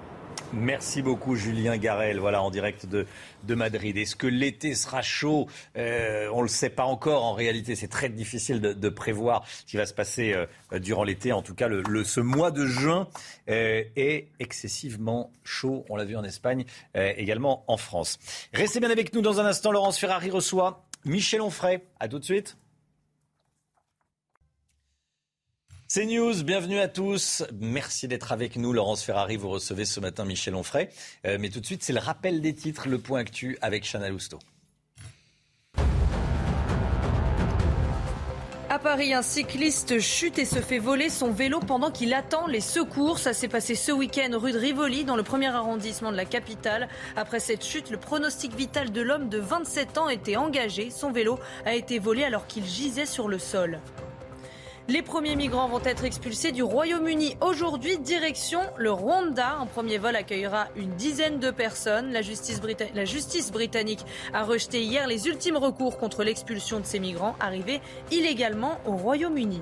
Merci 0.52 1.02
beaucoup 1.02 1.36
Julien 1.36 1.76
Garel, 1.76 2.18
voilà 2.18 2.42
en 2.42 2.50
direct 2.50 2.86
de, 2.86 3.06
de 3.44 3.54
Madrid. 3.54 3.96
Est-ce 3.98 4.16
que 4.16 4.26
l'été 4.26 4.74
sera 4.74 5.02
chaud? 5.02 5.46
Euh, 5.76 6.28
On 6.32 6.38
ne 6.38 6.42
le 6.42 6.48
sait 6.48 6.70
pas 6.70 6.84
encore. 6.84 7.24
En 7.24 7.34
réalité, 7.34 7.74
c'est 7.74 7.88
très 7.88 8.08
difficile 8.08 8.60
de, 8.60 8.88
prévoir 8.88 9.46
ce 9.46 9.64
qui 9.64 9.76
va 9.76 9.84
se 9.84 9.92
passer 9.92 10.32
euh, 10.32 10.78
durant 10.78 11.04
l'été. 11.04 11.32
En 11.32 11.42
tout 11.42 11.54
cas, 11.54 11.68
le, 11.68 12.02
ce 12.02 12.20
mois 12.20 12.50
de 12.50 12.64
juin 12.64 13.08
euh, 13.50 13.84
est 13.96 14.28
excessivement 14.38 15.30
chaud. 15.44 15.84
On 15.90 15.96
l'a 15.96 16.06
vu 16.06 16.16
en 16.16 16.24
Espagne, 16.24 16.64
également 16.94 17.64
en 17.66 17.76
France. 17.76 18.18
Restez 18.54 18.80
bien 18.80 18.90
avec 18.90 19.12
nous 19.12 19.20
dans 19.20 19.40
un 19.40 19.46
instant. 19.46 19.70
Laurence 19.70 19.98
Ferrari 19.98 20.30
reçoit 20.30 20.86
Michel 21.04 21.42
Onfray. 21.42 21.80
À 22.00 22.08
tout 22.08 22.18
de 22.18 22.24
suite. 22.24 22.56
C'est 25.90 26.04
News, 26.04 26.44
bienvenue 26.44 26.78
à 26.80 26.86
tous. 26.86 27.42
Merci 27.58 28.08
d'être 28.08 28.30
avec 28.30 28.56
nous. 28.56 28.74
Laurence 28.74 29.02
Ferrari, 29.02 29.38
vous 29.38 29.48
recevez 29.48 29.86
ce 29.86 30.00
matin 30.00 30.26
Michel 30.26 30.54
Onfray. 30.54 30.90
Euh, 31.24 31.38
mais 31.40 31.48
tout 31.48 31.60
de 31.60 31.64
suite, 31.64 31.82
c'est 31.82 31.94
le 31.94 31.98
rappel 31.98 32.42
des 32.42 32.54
titres, 32.54 32.88
le 32.90 32.98
point 32.98 33.20
actu 33.20 33.56
avec 33.62 33.90
Chana 33.90 34.10
Lousteau. 34.10 34.38
À 38.68 38.78
Paris, 38.78 39.14
un 39.14 39.22
cycliste 39.22 39.98
chute 39.98 40.38
et 40.38 40.44
se 40.44 40.58
fait 40.58 40.78
voler 40.78 41.08
son 41.08 41.30
vélo 41.30 41.58
pendant 41.58 41.90
qu'il 41.90 42.12
attend 42.12 42.46
les 42.46 42.60
secours. 42.60 43.18
Ça 43.18 43.32
s'est 43.32 43.48
passé 43.48 43.74
ce 43.74 43.90
week-end 43.90 44.38
rue 44.38 44.52
de 44.52 44.58
Rivoli, 44.58 45.06
dans 45.06 45.16
le 45.16 45.22
premier 45.22 45.48
arrondissement 45.48 46.12
de 46.12 46.18
la 46.18 46.26
capitale. 46.26 46.88
Après 47.16 47.40
cette 47.40 47.64
chute, 47.64 47.88
le 47.88 47.96
pronostic 47.96 48.54
vital 48.54 48.92
de 48.92 49.00
l'homme 49.00 49.30
de 49.30 49.38
27 49.38 49.96
ans 49.96 50.10
était 50.10 50.36
engagé. 50.36 50.90
Son 50.90 51.12
vélo 51.12 51.38
a 51.64 51.74
été 51.74 51.98
volé 51.98 52.24
alors 52.24 52.46
qu'il 52.46 52.66
gisait 52.66 53.06
sur 53.06 53.26
le 53.26 53.38
sol. 53.38 53.80
Les 54.90 55.02
premiers 55.02 55.36
migrants 55.36 55.68
vont 55.68 55.82
être 55.84 56.04
expulsés 56.04 56.50
du 56.50 56.62
Royaume-Uni 56.62 57.36
aujourd'hui, 57.42 57.98
direction 57.98 58.60
le 58.78 58.90
Rwanda. 58.90 59.58
Un 59.60 59.66
premier 59.66 59.98
vol 59.98 60.16
accueillera 60.16 60.68
une 60.76 60.94
dizaine 60.94 61.38
de 61.38 61.50
personnes. 61.50 62.10
La 62.10 62.22
justice, 62.22 62.62
la 62.94 63.04
justice 63.04 63.52
britannique 63.52 64.06
a 64.32 64.44
rejeté 64.44 64.82
hier 64.82 65.06
les 65.06 65.28
ultimes 65.28 65.58
recours 65.58 65.98
contre 65.98 66.24
l'expulsion 66.24 66.80
de 66.80 66.86
ces 66.86 67.00
migrants 67.00 67.36
arrivés 67.38 67.82
illégalement 68.10 68.80
au 68.86 68.92
Royaume-Uni. 68.92 69.60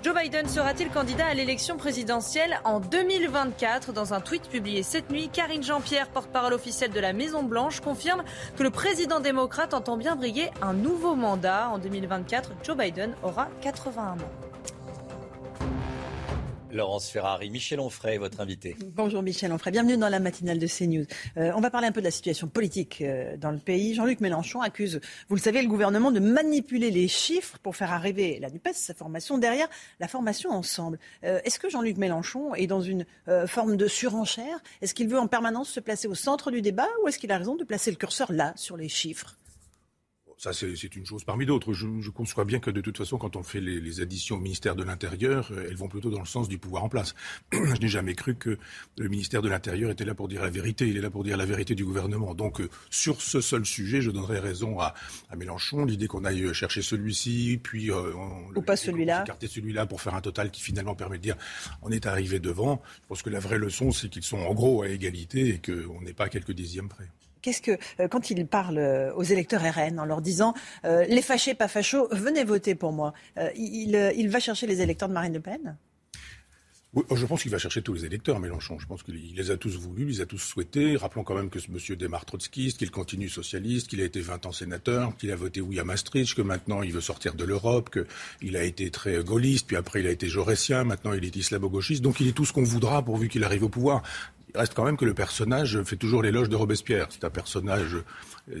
Joe 0.00 0.14
Biden 0.14 0.46
sera-t-il 0.48 0.90
candidat 0.90 1.26
à 1.26 1.34
l'élection 1.34 1.76
présidentielle 1.76 2.60
en 2.62 2.78
2024 2.78 3.92
Dans 3.92 4.14
un 4.14 4.20
tweet 4.20 4.48
publié 4.48 4.84
cette 4.84 5.10
nuit, 5.10 5.28
Karine 5.28 5.64
Jean-Pierre, 5.64 6.06
porte-parole 6.06 6.54
officielle 6.54 6.92
de 6.92 7.00
la 7.00 7.12
Maison-Blanche, 7.12 7.80
confirme 7.80 8.22
que 8.56 8.62
le 8.62 8.70
président 8.70 9.18
démocrate 9.18 9.74
entend 9.74 9.96
bien 9.96 10.14
briguer 10.14 10.50
un 10.62 10.72
nouveau 10.72 11.16
mandat. 11.16 11.68
En 11.70 11.78
2024, 11.78 12.52
Joe 12.62 12.76
Biden 12.76 13.16
aura 13.24 13.48
81 13.60 14.12
ans. 14.12 14.47
Laurence 16.72 17.10
Ferrari, 17.10 17.50
Michel 17.50 17.80
Onfray, 17.80 18.18
votre 18.18 18.40
invité. 18.40 18.76
Bonjour 18.94 19.22
Michel 19.22 19.52
Onfray, 19.52 19.72
bienvenue 19.72 19.96
dans 19.96 20.08
la 20.08 20.20
matinale 20.20 20.58
de 20.58 20.66
CNews. 20.66 21.06
Euh, 21.36 21.52
on 21.54 21.60
va 21.60 21.70
parler 21.70 21.86
un 21.86 21.92
peu 21.92 22.00
de 22.00 22.04
la 22.04 22.10
situation 22.10 22.46
politique 22.48 23.00
euh, 23.00 23.36
dans 23.36 23.50
le 23.50 23.58
pays. 23.58 23.94
Jean-Luc 23.94 24.20
Mélenchon 24.20 24.60
accuse, 24.60 25.00
vous 25.28 25.36
le 25.36 25.40
savez, 25.40 25.62
le 25.62 25.68
gouvernement 25.68 26.10
de 26.10 26.20
manipuler 26.20 26.90
les 26.90 27.08
chiffres 27.08 27.58
pour 27.58 27.76
faire 27.76 27.92
arriver 27.92 28.38
la 28.40 28.50
NUPES, 28.50 28.74
sa 28.74 28.94
formation, 28.94 29.38
derrière 29.38 29.68
la 30.00 30.08
formation 30.08 30.50
ensemble. 30.50 30.98
Euh, 31.24 31.40
est-ce 31.44 31.58
que 31.58 31.68
Jean-Luc 31.68 31.96
Mélenchon 31.96 32.54
est 32.54 32.66
dans 32.66 32.80
une 32.80 33.06
forme 33.46 33.76
de 33.76 33.86
surenchère? 33.86 34.58
Est-ce 34.82 34.94
qu'il 34.94 35.08
veut 35.08 35.18
en 35.18 35.26
permanence 35.26 35.68
se 35.70 35.80
placer 35.80 36.08
au 36.08 36.14
centre 36.14 36.50
du 36.50 36.62
débat 36.62 36.88
ou 37.02 37.08
est-ce 37.08 37.18
qu'il 37.18 37.32
a 37.32 37.38
raison 37.38 37.56
de 37.56 37.64
placer 37.64 37.90
le 37.90 37.96
curseur 37.96 38.32
là, 38.32 38.52
sur 38.56 38.76
les 38.76 38.88
chiffres? 38.88 39.36
Ça, 40.38 40.52
c'est 40.52 40.94
une 40.94 41.04
chose 41.04 41.24
parmi 41.24 41.46
d'autres. 41.46 41.72
Je, 41.72 41.88
je, 42.00 42.10
conçois 42.10 42.44
bien 42.44 42.60
que 42.60 42.70
de 42.70 42.80
toute 42.80 42.96
façon, 42.96 43.18
quand 43.18 43.34
on 43.34 43.42
fait 43.42 43.60
les, 43.60 43.80
les, 43.80 44.00
additions 44.00 44.36
au 44.36 44.38
ministère 44.38 44.76
de 44.76 44.84
l'Intérieur, 44.84 45.48
euh, 45.50 45.66
elles 45.68 45.74
vont 45.74 45.88
plutôt 45.88 46.10
dans 46.10 46.20
le 46.20 46.26
sens 46.26 46.48
du 46.48 46.58
pouvoir 46.58 46.84
en 46.84 46.88
place. 46.88 47.16
je 47.52 47.80
n'ai 47.80 47.88
jamais 47.88 48.14
cru 48.14 48.36
que 48.36 48.56
le 48.98 49.08
ministère 49.08 49.42
de 49.42 49.48
l'Intérieur 49.48 49.90
était 49.90 50.04
là 50.04 50.14
pour 50.14 50.28
dire 50.28 50.42
la 50.42 50.50
vérité. 50.50 50.86
Il 50.86 50.96
est 50.96 51.00
là 51.00 51.10
pour 51.10 51.24
dire 51.24 51.36
la 51.36 51.44
vérité 51.44 51.74
du 51.74 51.84
gouvernement. 51.84 52.36
Donc, 52.36 52.60
euh, 52.60 52.70
sur 52.88 53.20
ce 53.20 53.40
seul 53.40 53.66
sujet, 53.66 54.00
je 54.00 54.12
donnerais 54.12 54.38
raison 54.38 54.78
à, 54.78 54.94
à 55.28 55.34
Mélenchon. 55.34 55.84
L'idée 55.84 56.06
qu'on 56.06 56.24
aille 56.24 56.54
chercher 56.54 56.82
celui-ci, 56.82 57.58
puis 57.60 57.90
euh, 57.90 58.14
on, 58.14 58.56
ou 58.56 58.62
pas 58.62 58.76
celui-là, 58.76 59.22
écarter 59.22 59.48
celui-là 59.48 59.86
pour 59.86 60.00
faire 60.00 60.14
un 60.14 60.20
total 60.20 60.52
qui 60.52 60.62
finalement 60.62 60.94
permet 60.94 61.18
de 61.18 61.22
dire 61.22 61.36
on 61.82 61.90
est 61.90 62.06
arrivé 62.06 62.38
devant. 62.38 62.80
Je 63.02 63.08
pense 63.08 63.22
que 63.22 63.30
la 63.30 63.40
vraie 63.40 63.58
leçon, 63.58 63.90
c'est 63.90 64.08
qu'ils 64.08 64.22
sont 64.22 64.38
en 64.38 64.54
gros 64.54 64.82
à 64.82 64.88
égalité 64.88 65.48
et 65.48 65.60
qu'on 65.60 66.00
n'est 66.00 66.14
pas 66.14 66.26
à 66.26 66.28
quelques 66.28 66.52
dixièmes 66.52 66.88
près. 66.88 67.08
Qu'est-ce 67.48 67.62
que, 67.62 67.78
euh, 67.98 68.08
quand 68.08 68.28
il 68.28 68.46
parle 68.46 68.76
euh, 68.76 69.10
aux 69.14 69.22
électeurs 69.22 69.62
RN 69.62 69.98
en 69.98 70.04
leur 70.04 70.20
disant 70.20 70.52
euh, 70.84 71.06
les 71.06 71.22
fâchés, 71.22 71.54
pas 71.54 71.66
fachos, 71.66 72.06
venez 72.10 72.44
voter 72.44 72.74
pour 72.74 72.92
moi, 72.92 73.14
il, 73.56 74.28
va 74.28 74.38
chercher 74.38 74.66
les 74.66 74.82
électeurs 74.82 75.08
de 75.08 75.14
Marine 75.14 75.32
Le 75.32 75.40
Pen? 75.40 75.78
Oui, 76.92 77.04
je 77.14 77.24
pense 77.24 77.40
qu'il 77.40 77.50
va 77.50 77.56
chercher 77.56 77.80
tous 77.80 77.94
les 77.94 78.04
électeurs, 78.04 78.38
Mélenchon. 78.38 78.78
Je 78.78 78.86
pense 78.86 79.02
qu'il 79.02 79.34
les 79.34 79.50
a 79.50 79.56
tous 79.56 79.78
voulus, 79.78 80.02
il 80.02 80.08
les 80.08 80.20
a 80.20 80.26
tous 80.26 80.36
souhaités. 80.36 80.98
Rappelons 80.98 81.24
quand 81.24 81.34
même 81.34 81.48
que 81.48 81.58
ce 81.58 81.70
monsieur 81.70 81.96
démarre 81.96 82.26
trotskiste, 82.26 82.78
qu'il 82.78 82.90
continue 82.90 83.30
socialiste, 83.30 83.88
qu'il 83.88 84.02
a 84.02 84.04
été 84.04 84.20
20 84.20 84.44
ans 84.44 84.52
sénateur, 84.52 85.16
qu'il 85.16 85.30
a 85.30 85.36
voté 85.36 85.62
oui 85.62 85.80
à 85.80 85.84
Maastricht, 85.84 86.34
que 86.34 86.42
maintenant 86.42 86.82
il 86.82 86.92
veut 86.92 87.00
sortir 87.00 87.32
de 87.32 87.44
l'Europe, 87.44 87.88
qu'il 88.40 88.56
a 88.58 88.62
été 88.62 88.90
très 88.90 89.24
gaulliste, 89.24 89.66
puis 89.66 89.76
après 89.76 90.00
il 90.00 90.06
a 90.06 90.10
été 90.10 90.28
jaurétien, 90.28 90.84
maintenant 90.84 91.14
il 91.14 91.24
est 91.24 91.34
islamo-gauchiste. 91.34 92.02
Donc 92.02 92.20
il 92.20 92.28
est 92.28 92.32
tout 92.32 92.44
ce 92.44 92.52
qu'on 92.52 92.62
voudra 92.62 93.02
pourvu 93.02 93.28
qu'il 93.28 93.44
arrive 93.44 93.64
au 93.64 93.70
pouvoir 93.70 94.02
Il 94.54 94.58
reste 94.58 94.74
quand 94.74 94.84
même 94.84 94.96
que 94.96 95.04
le 95.04 95.14
personnage 95.14 95.82
fait 95.82 95.96
toujours 95.96 96.22
l'éloge 96.22 96.48
de 96.48 96.56
Robespierre. 96.56 97.06
C'est 97.10 97.24
un 97.24 97.30
personnage 97.30 97.96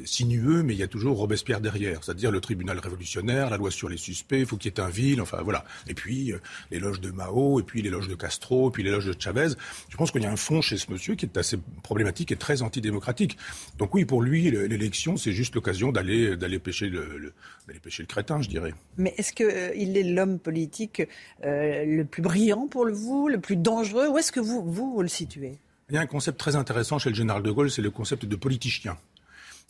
sinueux, 0.04 0.62
mais 0.62 0.74
il 0.74 0.78
y 0.78 0.82
a 0.82 0.88
toujours 0.88 1.16
Robespierre 1.16 1.60
derrière. 1.60 2.02
C'est-à-dire 2.02 2.30
le 2.30 2.40
tribunal 2.40 2.78
révolutionnaire, 2.78 3.50
la 3.50 3.56
loi 3.56 3.70
sur 3.70 3.88
les 3.88 3.96
suspects, 3.96 4.38
il 4.38 4.46
faut 4.46 4.56
qu'il 4.56 4.72
y 4.72 4.74
ait 4.74 4.80
un 4.80 4.88
vil, 4.88 5.20
enfin 5.20 5.40
voilà. 5.42 5.64
Et 5.86 5.94
puis 5.94 6.32
euh, 6.32 6.38
l'éloge 6.70 7.00
de 7.00 7.10
Mao, 7.10 7.60
et 7.60 7.62
puis 7.62 7.82
l'éloge 7.82 8.08
de 8.08 8.14
Castro, 8.14 8.68
et 8.68 8.72
puis 8.72 8.82
l'éloge 8.82 9.06
de 9.06 9.14
Chavez. 9.18 9.48
Je 9.88 9.96
pense 9.96 10.10
qu'il 10.10 10.22
y 10.22 10.26
a 10.26 10.30
un 10.30 10.36
fond 10.36 10.60
chez 10.60 10.76
ce 10.76 10.90
monsieur 10.90 11.14
qui 11.14 11.26
est 11.26 11.36
assez 11.36 11.58
problématique 11.82 12.32
et 12.32 12.36
très 12.36 12.62
antidémocratique. 12.62 13.36
Donc 13.78 13.94
oui, 13.94 14.04
pour 14.04 14.22
lui, 14.22 14.50
l'élection, 14.50 15.16
c'est 15.16 15.32
juste 15.32 15.54
l'occasion 15.54 15.92
d'aller 15.92 16.36
d'aller 16.36 16.58
pêcher 16.58 16.88
le, 16.88 17.32
d'aller 17.66 17.80
pêcher 17.80 18.02
le 18.02 18.08
crétin, 18.08 18.42
je 18.42 18.48
dirais. 18.48 18.74
Mais 18.96 19.14
est-ce 19.16 19.32
qu'il 19.32 19.46
euh, 19.46 19.74
il 19.74 19.96
est 19.96 20.02
l'homme 20.02 20.38
politique 20.38 21.02
le 21.42 22.02
plus 22.04 22.22
brillant 22.22 22.66
pour 22.68 22.88
vous, 22.90 23.28
le 23.28 23.40
plus 23.40 23.56
dangereux? 23.56 24.08
Où 24.08 24.18
est-ce 24.18 24.32
que 24.32 24.40
vous, 24.40 24.62
vous, 24.64 24.92
vous 24.94 25.02
le 25.02 25.08
situez? 25.08 25.58
Il 25.90 25.94
y 25.94 25.98
a 25.98 26.02
un 26.02 26.06
concept 26.06 26.38
très 26.38 26.54
intéressant 26.54 26.98
chez 26.98 27.08
le 27.08 27.14
général 27.14 27.42
de 27.42 27.50
Gaulle, 27.50 27.70
c'est 27.70 27.82
le 27.82 27.90
concept 27.90 28.26
de 28.26 28.36
politicien. 28.36 28.98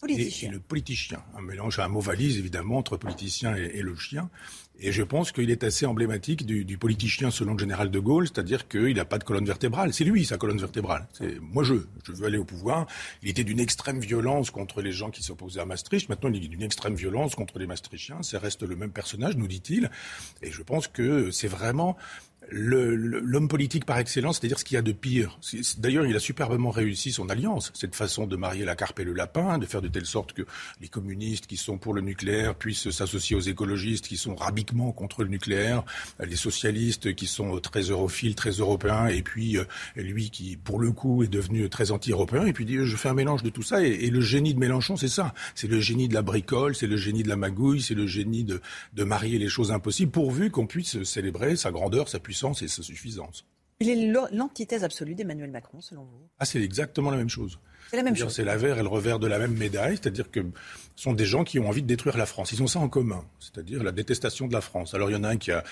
Et, 0.06 0.48
le 0.48 0.60
politicien, 0.60 1.24
un 1.36 1.40
mélange, 1.40 1.80
un 1.80 1.88
mot 1.88 2.00
valise 2.00 2.38
évidemment 2.38 2.78
entre 2.78 2.96
politicien 2.96 3.56
et, 3.56 3.82
le 3.82 3.96
chien. 3.96 4.30
Et 4.78 4.92
je 4.92 5.02
pense 5.02 5.32
qu'il 5.32 5.50
est 5.50 5.64
assez 5.64 5.86
emblématique 5.86 6.46
du, 6.46 6.64
du, 6.64 6.78
politicien 6.78 7.32
selon 7.32 7.54
le 7.54 7.58
général 7.58 7.90
de 7.90 7.98
Gaulle, 7.98 8.28
c'est-à-dire 8.28 8.68
qu'il 8.68 8.94
n'a 8.94 9.04
pas 9.04 9.18
de 9.18 9.24
colonne 9.24 9.44
vertébrale. 9.44 9.92
C'est 9.92 10.04
lui 10.04 10.24
sa 10.24 10.38
colonne 10.38 10.58
vertébrale. 10.58 11.08
C'est 11.12 11.40
moi 11.40 11.64
je, 11.64 11.74
je 12.04 12.12
veux 12.12 12.26
aller 12.26 12.38
au 12.38 12.44
pouvoir. 12.44 12.86
Il 13.24 13.28
était 13.28 13.42
d'une 13.42 13.58
extrême 13.58 13.98
violence 13.98 14.52
contre 14.52 14.82
les 14.82 14.92
gens 14.92 15.10
qui 15.10 15.24
s'opposaient 15.24 15.60
à 15.60 15.66
Maastricht. 15.66 16.08
Maintenant 16.08 16.30
il 16.32 16.44
est 16.44 16.48
d'une 16.48 16.62
extrême 16.62 16.94
violence 16.94 17.34
contre 17.34 17.58
les 17.58 17.66
Maastrichtiens. 17.66 18.22
Ça 18.22 18.38
reste 18.38 18.62
le 18.62 18.76
même 18.76 18.92
personnage, 18.92 19.36
nous 19.36 19.48
dit-il. 19.48 19.90
Et 20.42 20.52
je 20.52 20.62
pense 20.62 20.86
que 20.86 21.32
c'est 21.32 21.48
vraiment 21.48 21.96
l'homme 22.50 23.48
politique 23.48 23.84
par 23.84 23.98
excellence, 23.98 24.38
c'est-à-dire 24.38 24.58
ce 24.58 24.64
qu'il 24.64 24.76
y 24.76 24.78
a 24.78 24.82
de 24.82 24.92
pire. 24.92 25.38
D'ailleurs, 25.78 26.06
il 26.06 26.16
a 26.16 26.18
superbement 26.18 26.70
réussi 26.70 27.12
son 27.12 27.28
alliance, 27.28 27.70
cette 27.74 27.94
façon 27.94 28.26
de 28.26 28.36
marier 28.36 28.64
la 28.64 28.74
carpe 28.74 29.00
et 29.00 29.04
le 29.04 29.12
lapin, 29.12 29.58
de 29.58 29.66
faire 29.66 29.82
de 29.82 29.88
telle 29.88 30.06
sorte 30.06 30.32
que 30.32 30.42
les 30.80 30.88
communistes 30.88 31.46
qui 31.46 31.56
sont 31.56 31.76
pour 31.76 31.92
le 31.92 32.00
nucléaire 32.00 32.54
puissent 32.54 32.90
s'associer 32.90 33.36
aux 33.36 33.40
écologistes 33.40 34.08
qui 34.08 34.16
sont 34.16 34.34
rabiquement 34.34 34.92
contre 34.92 35.22
le 35.24 35.28
nucléaire, 35.28 35.84
les 36.24 36.36
socialistes 36.36 37.14
qui 37.14 37.26
sont 37.26 37.58
très 37.60 37.82
europhiles, 37.82 38.34
très 38.34 38.52
européens, 38.52 39.08
et 39.08 39.22
puis 39.22 39.58
euh, 39.58 39.64
lui 39.96 40.30
qui, 40.30 40.56
pour 40.56 40.78
le 40.78 40.90
coup, 40.92 41.22
est 41.22 41.28
devenu 41.28 41.68
très 41.68 41.90
anti-européen, 41.90 42.46
et 42.46 42.52
puis 42.52 42.64
dit 42.64 42.78
je 42.82 42.96
fais 42.96 43.10
un 43.10 43.14
mélange 43.14 43.42
de 43.42 43.50
tout 43.50 43.62
ça. 43.62 43.84
Et, 43.84 44.06
et 44.06 44.10
le 44.10 44.20
génie 44.20 44.54
de 44.54 44.58
Mélenchon, 44.58 44.96
c'est 44.96 45.08
ça. 45.08 45.34
C'est 45.54 45.68
le 45.68 45.80
génie 45.80 46.08
de 46.08 46.14
la 46.14 46.22
bricole, 46.22 46.74
c'est 46.74 46.86
le 46.86 46.96
génie 46.96 47.22
de 47.22 47.28
la 47.28 47.36
magouille, 47.36 47.82
c'est 47.82 47.94
le 47.94 48.06
génie 48.06 48.44
de, 48.44 48.60
de 48.94 49.04
marier 49.04 49.38
les 49.38 49.48
choses 49.48 49.70
impossibles, 49.70 50.10
pourvu 50.10 50.50
qu'on 50.50 50.66
puisse 50.66 51.02
célébrer 51.02 51.56
sa 51.56 51.70
grandeur, 51.70 52.08
sa 52.08 52.18
puissance 52.18 52.37
et 52.62 52.68
sa 52.68 52.82
suffisance. 52.82 53.44
Il 53.80 53.88
est 53.88 54.30
l'antithèse 54.32 54.82
absolue 54.82 55.14
d'Emmanuel 55.14 55.50
Macron, 55.50 55.80
selon 55.80 56.04
vous? 56.04 56.28
Ah, 56.38 56.44
c'est 56.44 56.62
exactement 56.62 57.10
la 57.10 57.16
même 57.16 57.28
chose. 57.28 57.60
C'est 57.90 57.96
la 57.96 58.02
même 58.02 58.16
chose. 58.16 58.34
C'est 58.34 58.44
l'avers 58.44 58.78
et 58.78 58.82
le 58.82 58.88
revers 58.88 59.18
de 59.18 59.26
la 59.26 59.38
même 59.38 59.56
médaille, 59.56 59.96
c'est-à-dire 59.96 60.30
que 60.30 60.40
ce 60.94 61.04
sont 61.04 61.14
des 61.14 61.24
gens 61.24 61.42
qui 61.42 61.58
ont 61.58 61.68
envie 61.68 61.80
de 61.80 61.86
détruire 61.86 62.18
la 62.18 62.26
France. 62.26 62.52
Ils 62.52 62.62
ont 62.62 62.66
ça 62.66 62.80
en 62.80 62.88
commun, 62.88 63.24
c'est-à-dire 63.40 63.82
la 63.82 63.92
détestation 63.92 64.46
de 64.46 64.52
la 64.52 64.60
France. 64.60 64.92
Alors 64.92 65.08
il 65.10 65.14
y 65.14 65.16
en 65.16 65.24
a 65.24 65.28
un 65.28 65.36
qui 65.38 65.52
a 65.52 65.64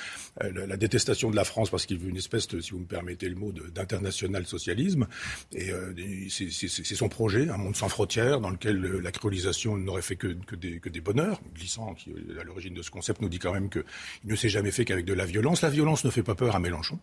euh, 0.43 0.67
la 0.67 0.77
détestation 0.79 1.31
de 1.31 1.37
la 1.37 1.45
France 1.45 1.69
parce 1.69 1.85
qu'il 1.85 1.99
veut 1.99 2.09
une 2.09 2.17
espèce, 2.17 2.49
de, 2.49 2.61
si 2.61 2.71
vous 2.71 2.79
me 2.79 2.87
permettez 2.87 3.29
le 3.29 3.35
mot, 3.35 3.53
d'international 3.53 4.47
socialisme. 4.47 5.07
Et 5.53 5.71
euh, 5.71 5.93
c'est 6.31 6.95
son 6.95 7.09
projet, 7.11 7.51
un 7.51 7.59
monde 7.59 7.77
sans 7.77 7.89
frontières, 7.89 8.41
dans 8.41 8.51
lequel 8.51 8.83
euh, 8.83 9.01
la 9.01 9.13
créolisation 9.13 9.77
n'aurait 9.77 10.01
fait 10.01 10.17
que, 10.17 10.29
que, 10.29 10.57
des, 10.57 10.81
que 10.81 10.89
des 10.89 11.01
bonheurs. 11.01 11.41
Glissant, 11.55 11.95
qui 11.95 12.15
à 12.41 12.45
l'origine 12.45 12.73
de 12.73 12.83
ce 12.83 12.91
concept, 12.91 13.21
nous 13.21 13.29
dit 13.29 13.39
quand 13.39 13.53
même 13.53 13.69
qu'il 13.69 13.85
ne 14.25 14.37
s'est 14.37 14.49
jamais 14.49 14.71
fait 14.71 14.87
qu'avec 14.87 15.05
de 15.05 15.13
la 15.13 15.27
violence. 15.27 15.61
La 15.61 15.71
violence 15.71 16.05
ne 16.05 16.11
fait 16.11 16.23
pas 16.23 16.35
peur 16.35 16.57
à 16.57 16.61
Mélenchon. 16.61 16.99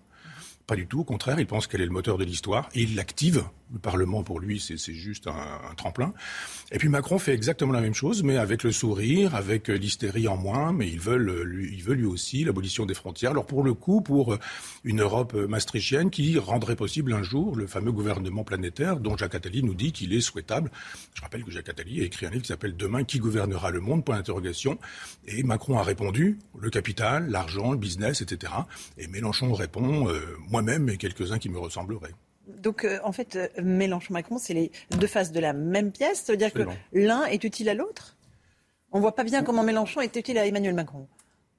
Pas 0.65 0.77
du 0.77 0.87
tout, 0.87 1.01
au 1.01 1.03
contraire, 1.03 1.37
il 1.39 1.45
pense 1.45 1.67
qu'elle 1.67 1.81
est 1.81 1.85
le 1.85 1.91
moteur 1.91 2.17
de 2.17 2.23
l'histoire 2.23 2.69
et 2.73 2.83
il 2.83 2.95
l'active. 2.95 3.43
Le 3.73 3.79
Parlement, 3.79 4.23
pour 4.23 4.39
lui, 4.39 4.59
c'est 4.59 4.93
juste 4.93 5.27
un, 5.27 5.73
tremplin. 5.75 6.13
Et 6.71 6.77
puis 6.77 6.89
Macron 6.89 7.17
fait 7.17 7.33
exactement 7.33 7.73
la 7.73 7.81
même 7.81 7.95
chose, 7.95 8.21
mais 8.21 8.37
avec 8.37 8.61
le 8.61 8.71
sourire, 8.71 9.33
avec 9.33 9.69
euh, 9.69 9.73
l'hystérie 9.73 10.27
en 10.27 10.37
moins, 10.37 10.71
mais 10.71 10.87
il 10.87 10.99
veut 10.99 11.17
euh, 11.17 11.43
lui, 11.43 11.73
il 11.73 11.81
veut 11.81 11.95
lui 11.95 12.05
aussi 12.05 12.43
l'abolition 12.43 12.85
des 12.85 12.93
frontières. 12.93 13.31
Alors 13.31 13.47
pour 13.47 13.63
le 13.63 13.73
coup, 13.73 14.01
pour 14.01 14.33
euh, 14.33 14.39
une 14.83 15.01
Europe 15.01 15.33
maastrichtienne 15.33 16.11
qui 16.11 16.37
rendrait 16.37 16.75
possible 16.75 17.13
un 17.13 17.23
jour 17.23 17.55
le 17.55 17.65
fameux 17.65 17.91
gouvernement 17.91 18.43
planétaire 18.43 18.97
dont 18.97 19.17
Jacques 19.17 19.35
Attali 19.35 19.63
nous 19.63 19.73
dit 19.73 19.91
qu'il 19.91 20.13
est 20.13 20.21
souhaitable. 20.21 20.69
Je 21.15 21.21
rappelle 21.21 21.43
que 21.43 21.49
Jacques 21.49 21.69
Attali 21.69 22.01
a 22.01 22.03
écrit 22.03 22.27
un 22.27 22.29
livre 22.29 22.43
qui 22.43 22.49
s'appelle 22.49 22.77
Demain, 22.77 23.03
qui 23.03 23.17
gouvernera 23.17 23.71
le 23.71 23.79
monde? 23.79 24.05
Point 24.05 24.17
d'interrogation. 24.17 24.77
Et 25.25 25.41
Macron 25.41 25.79
a 25.79 25.83
répondu, 25.83 26.37
le 26.59 26.69
capital, 26.69 27.29
l'argent, 27.29 27.71
le 27.71 27.77
business, 27.77 28.21
etc. 28.21 28.53
Et 28.99 29.07
Mélenchon 29.07 29.53
répond, 29.53 30.07
moi-même 30.53 30.87
et 30.89 30.97
quelques-uns 30.97 31.39
qui 31.39 31.49
me 31.49 31.57
ressembleraient. 31.57 32.13
Donc, 32.47 32.85
euh, 32.85 32.99
en 33.03 33.11
fait, 33.11 33.35
euh, 33.35 33.47
Mélenchon-Macron, 33.61 34.37
c'est 34.37 34.53
les 34.53 34.71
deux 34.99 35.07
faces 35.07 35.31
de 35.31 35.39
la 35.39 35.51
même 35.53 35.91
pièce. 35.91 36.23
Ça 36.25 36.33
veut 36.33 36.37
dire 36.37 36.53
que 36.53 36.63
l'un 36.93 37.25
est 37.25 37.43
utile 37.43 37.69
à 37.69 37.73
l'autre? 37.73 38.15
On 38.91 38.97
ne 38.97 39.01
voit 39.01 39.15
pas 39.15 39.23
bien 39.23 39.43
comment 39.43 39.63
Mélenchon 39.63 40.01
est 40.01 40.15
utile 40.15 40.37
à 40.37 40.45
Emmanuel 40.45 40.75
Macron. 40.75 41.07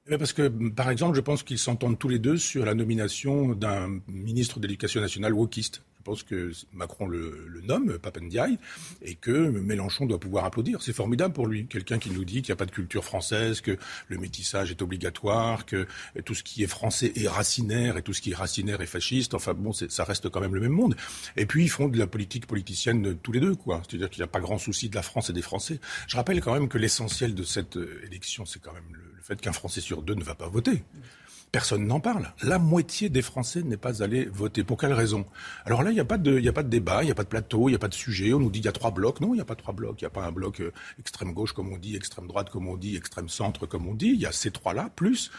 Parce 0.07 0.33
que, 0.33 0.47
par 0.69 0.91
exemple, 0.91 1.15
je 1.15 1.21
pense 1.21 1.41
qu'ils 1.41 1.57
s'entendent 1.57 1.97
tous 1.97 2.09
les 2.09 2.19
deux 2.19 2.37
sur 2.37 2.63
la 2.63 2.75
nomination 2.75 3.53
d'un 3.53 3.99
ministre 4.07 4.59
d'éducation 4.59 5.01
nationale 5.01 5.33
wokiste. 5.33 5.81
Je 5.97 6.03
pense 6.03 6.21
que 6.21 6.51
Macron 6.71 7.07
le, 7.07 7.47
le 7.47 7.61
nomme, 7.61 7.97
Papendiaï, 7.97 8.59
et 9.01 9.15
que 9.15 9.31
Mélenchon 9.31 10.05
doit 10.05 10.19
pouvoir 10.19 10.45
applaudir. 10.45 10.83
C'est 10.83 10.93
formidable 10.93 11.33
pour 11.33 11.47
lui. 11.47 11.65
Quelqu'un 11.65 11.97
qui 11.97 12.11
nous 12.11 12.23
dit 12.23 12.43
qu'il 12.43 12.51
n'y 12.51 12.53
a 12.53 12.55
pas 12.57 12.67
de 12.67 12.71
culture 12.71 13.03
française, 13.03 13.61
que 13.61 13.75
le 14.07 14.17
métissage 14.19 14.69
est 14.69 14.83
obligatoire, 14.83 15.65
que 15.65 15.87
tout 16.23 16.35
ce 16.35 16.43
qui 16.43 16.61
est 16.61 16.67
français 16.67 17.11
est 17.15 17.27
racinaire 17.27 17.97
et 17.97 18.03
tout 18.03 18.13
ce 18.13 18.21
qui 18.21 18.29
est 18.29 18.35
racinaire 18.35 18.81
est 18.81 18.85
fasciste. 18.85 19.33
Enfin 19.33 19.55
bon, 19.55 19.73
ça 19.73 20.03
reste 20.03 20.29
quand 20.29 20.41
même 20.41 20.53
le 20.53 20.61
même 20.61 20.71
monde. 20.71 20.95
Et 21.37 21.47
puis 21.47 21.63
ils 21.63 21.69
font 21.69 21.87
de 21.87 21.97
la 21.97 22.05
politique 22.05 22.45
politicienne 22.45 23.17
tous 23.23 23.31
les 23.31 23.39
deux, 23.39 23.55
quoi. 23.55 23.81
C'est-à-dire 23.89 24.11
qu'il 24.11 24.19
n'y 24.21 24.25
a 24.25 24.27
pas 24.27 24.41
grand 24.41 24.59
souci 24.59 24.89
de 24.89 24.95
la 24.95 25.01
France 25.01 25.31
et 25.31 25.33
des 25.33 25.41
Français. 25.41 25.79
Je 26.07 26.15
rappelle 26.15 26.39
quand 26.39 26.53
même 26.53 26.67
que 26.67 26.77
l'essentiel 26.77 27.33
de 27.33 27.41
cette 27.41 27.77
euh, 27.77 28.05
élection, 28.05 28.45
c'est 28.45 28.61
quand 28.61 28.73
même 28.73 28.83
le 28.91 29.04
fait 29.25 29.41
qu'un 29.41 29.53
Français 29.53 29.81
sur 29.81 30.03
deux 30.03 30.13
ne 30.13 30.23
va 30.23 30.35
pas 30.35 30.47
voter. 30.47 30.83
Personne 31.51 31.87
n'en 31.87 31.99
parle. 31.99 32.31
La 32.43 32.59
moitié 32.59 33.09
des 33.09 33.21
Français 33.21 33.63
n'est 33.63 33.77
pas 33.77 34.03
allé 34.03 34.25
voter. 34.25 34.63
Pour 34.63 34.77
quelle 34.77 34.93
raison? 34.93 35.25
Alors 35.65 35.83
là, 35.83 35.91
il 35.91 35.93
n'y 35.93 35.99
a, 35.99 36.05
pas 36.05 36.17
de, 36.17 36.39
débat, 36.63 37.01
il 37.01 37.05
n'y 37.05 37.11
a 37.11 37.15
pas 37.15 37.23
de 37.23 37.29
plateau, 37.29 37.69
il 37.69 37.71
n'y 37.71 37.75
a 37.75 37.79
pas 37.79 37.87
de 37.87 37.93
sujet. 37.93 38.33
On 38.33 38.39
nous 38.39 38.51
dit 38.51 38.59
qu'il 38.59 38.65
y 38.65 38.69
a 38.69 38.73
trois 38.73 38.91
blocs. 38.91 39.21
Non, 39.21 39.29
il 39.33 39.37
n'y 39.37 39.41
a 39.41 39.45
pas 39.45 39.55
trois 39.55 39.73
blocs. 39.73 39.99
Il 40.01 40.03
n'y 40.03 40.07
a 40.07 40.11
pas 40.11 40.25
un 40.25 40.31
bloc 40.31 40.59
euh, 40.59 40.73
extrême 40.99 41.33
gauche, 41.33 41.53
comme 41.53 41.71
on 41.71 41.77
dit, 41.77 41.95
extrême 41.95 42.27
droite, 42.27 42.49
comme 42.49 42.67
on 42.67 42.75
dit, 42.75 42.95
extrême 42.95 43.29
centre, 43.29 43.65
comme 43.65 43.87
on 43.87 43.93
dit. 43.93 44.09
Il 44.09 44.19
y 44.19 44.25
a 44.25 44.31
ces 44.31 44.51
trois-là, 44.51 44.89
plus 44.95 45.31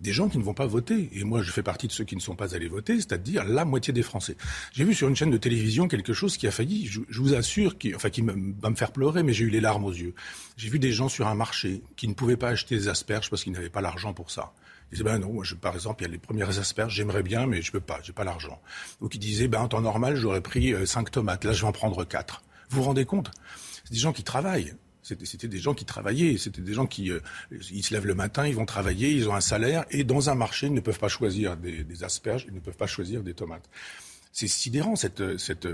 des 0.00 0.12
gens 0.12 0.28
qui 0.28 0.38
ne 0.38 0.42
vont 0.42 0.54
pas 0.54 0.66
voter. 0.66 1.10
Et 1.12 1.24
moi, 1.24 1.42
je 1.42 1.52
fais 1.52 1.62
partie 1.62 1.86
de 1.86 1.92
ceux 1.92 2.04
qui 2.04 2.16
ne 2.16 2.20
sont 2.20 2.34
pas 2.34 2.54
allés 2.54 2.68
voter, 2.68 2.96
c'est-à-dire 2.96 3.44
la 3.44 3.64
moitié 3.64 3.92
des 3.92 4.02
Français. 4.02 4.36
J'ai 4.72 4.84
vu 4.84 4.94
sur 4.94 5.08
une 5.08 5.16
chaîne 5.16 5.30
de 5.30 5.36
télévision 5.36 5.88
quelque 5.88 6.12
chose 6.12 6.36
qui 6.36 6.46
a 6.46 6.50
failli, 6.50 6.86
je, 6.86 7.20
vous 7.20 7.34
assure, 7.34 7.78
qui, 7.78 7.92
va 7.92 8.70
me 8.70 8.76
faire 8.76 8.92
pleurer, 8.92 9.22
mais 9.22 9.32
j'ai 9.32 9.44
eu 9.44 9.50
les 9.50 9.60
larmes 9.60 9.84
aux 9.84 9.92
yeux. 9.92 10.14
J'ai 10.56 10.68
vu 10.68 10.78
des 10.78 10.92
gens 10.92 11.08
sur 11.08 11.28
un 11.28 11.34
marché 11.34 11.82
qui 11.96 12.08
ne 12.08 12.14
pouvaient 12.14 12.36
pas 12.36 12.48
acheter 12.48 12.76
des 12.76 12.88
asperges 12.88 13.30
parce 13.30 13.44
qu'ils 13.44 13.52
n'avaient 13.52 13.70
pas 13.70 13.80
l'argent 13.80 14.14
pour 14.14 14.30
ça. 14.30 14.52
Ils 14.90 14.96
disaient, 14.96 15.04
ben 15.04 15.18
non, 15.18 15.32
moi, 15.32 15.44
je, 15.44 15.54
par 15.54 15.74
exemple, 15.74 16.02
il 16.02 16.06
y 16.06 16.08
a 16.08 16.12
les 16.12 16.18
premières 16.18 16.58
asperges, 16.58 16.94
j'aimerais 16.94 17.22
bien, 17.22 17.46
mais 17.46 17.62
je 17.62 17.70
peux 17.70 17.80
pas, 17.80 18.00
j'ai 18.02 18.12
pas 18.12 18.24
l'argent. 18.24 18.60
Ou 19.00 19.08
qui 19.08 19.18
disaient, 19.18 19.46
ben, 19.46 19.60
en 19.60 19.68
temps 19.68 19.80
normal, 19.80 20.16
j'aurais 20.16 20.40
pris 20.40 20.72
euh, 20.72 20.84
cinq 20.86 21.10
tomates, 21.10 21.44
là, 21.44 21.52
je 21.52 21.60
vais 21.60 21.68
en 21.68 21.72
prendre 21.72 22.04
quatre. 22.04 22.42
Vous 22.70 22.78
vous 22.78 22.84
rendez 22.84 23.04
compte? 23.04 23.30
C'est 23.84 23.92
des 23.92 23.98
gens 23.98 24.12
qui 24.12 24.24
travaillent. 24.24 24.74
C'était 25.02 25.48
des 25.48 25.58
gens 25.58 25.74
qui 25.74 25.84
travaillaient, 25.84 26.36
c'était 26.38 26.60
des 26.60 26.74
gens 26.74 26.86
qui 26.86 27.10
euh, 27.10 27.20
ils 27.70 27.82
se 27.82 27.94
lèvent 27.94 28.06
le 28.06 28.14
matin, 28.14 28.46
ils 28.46 28.54
vont 28.54 28.66
travailler, 28.66 29.10
ils 29.10 29.28
ont 29.28 29.34
un 29.34 29.40
salaire 29.40 29.84
et 29.90 30.04
dans 30.04 30.30
un 30.30 30.34
marché 30.34 30.66
ils 30.66 30.74
ne 30.74 30.80
peuvent 30.80 30.98
pas 30.98 31.08
choisir 31.08 31.56
des, 31.56 31.84
des 31.84 32.04
asperges, 32.04 32.44
ils 32.48 32.54
ne 32.54 32.60
peuvent 32.60 32.76
pas 32.76 32.86
choisir 32.86 33.22
des 33.22 33.34
tomates. 33.34 33.68
C'est 34.32 34.46
sidérant 34.46 34.94
cette, 34.94 35.38
cette, 35.38 35.66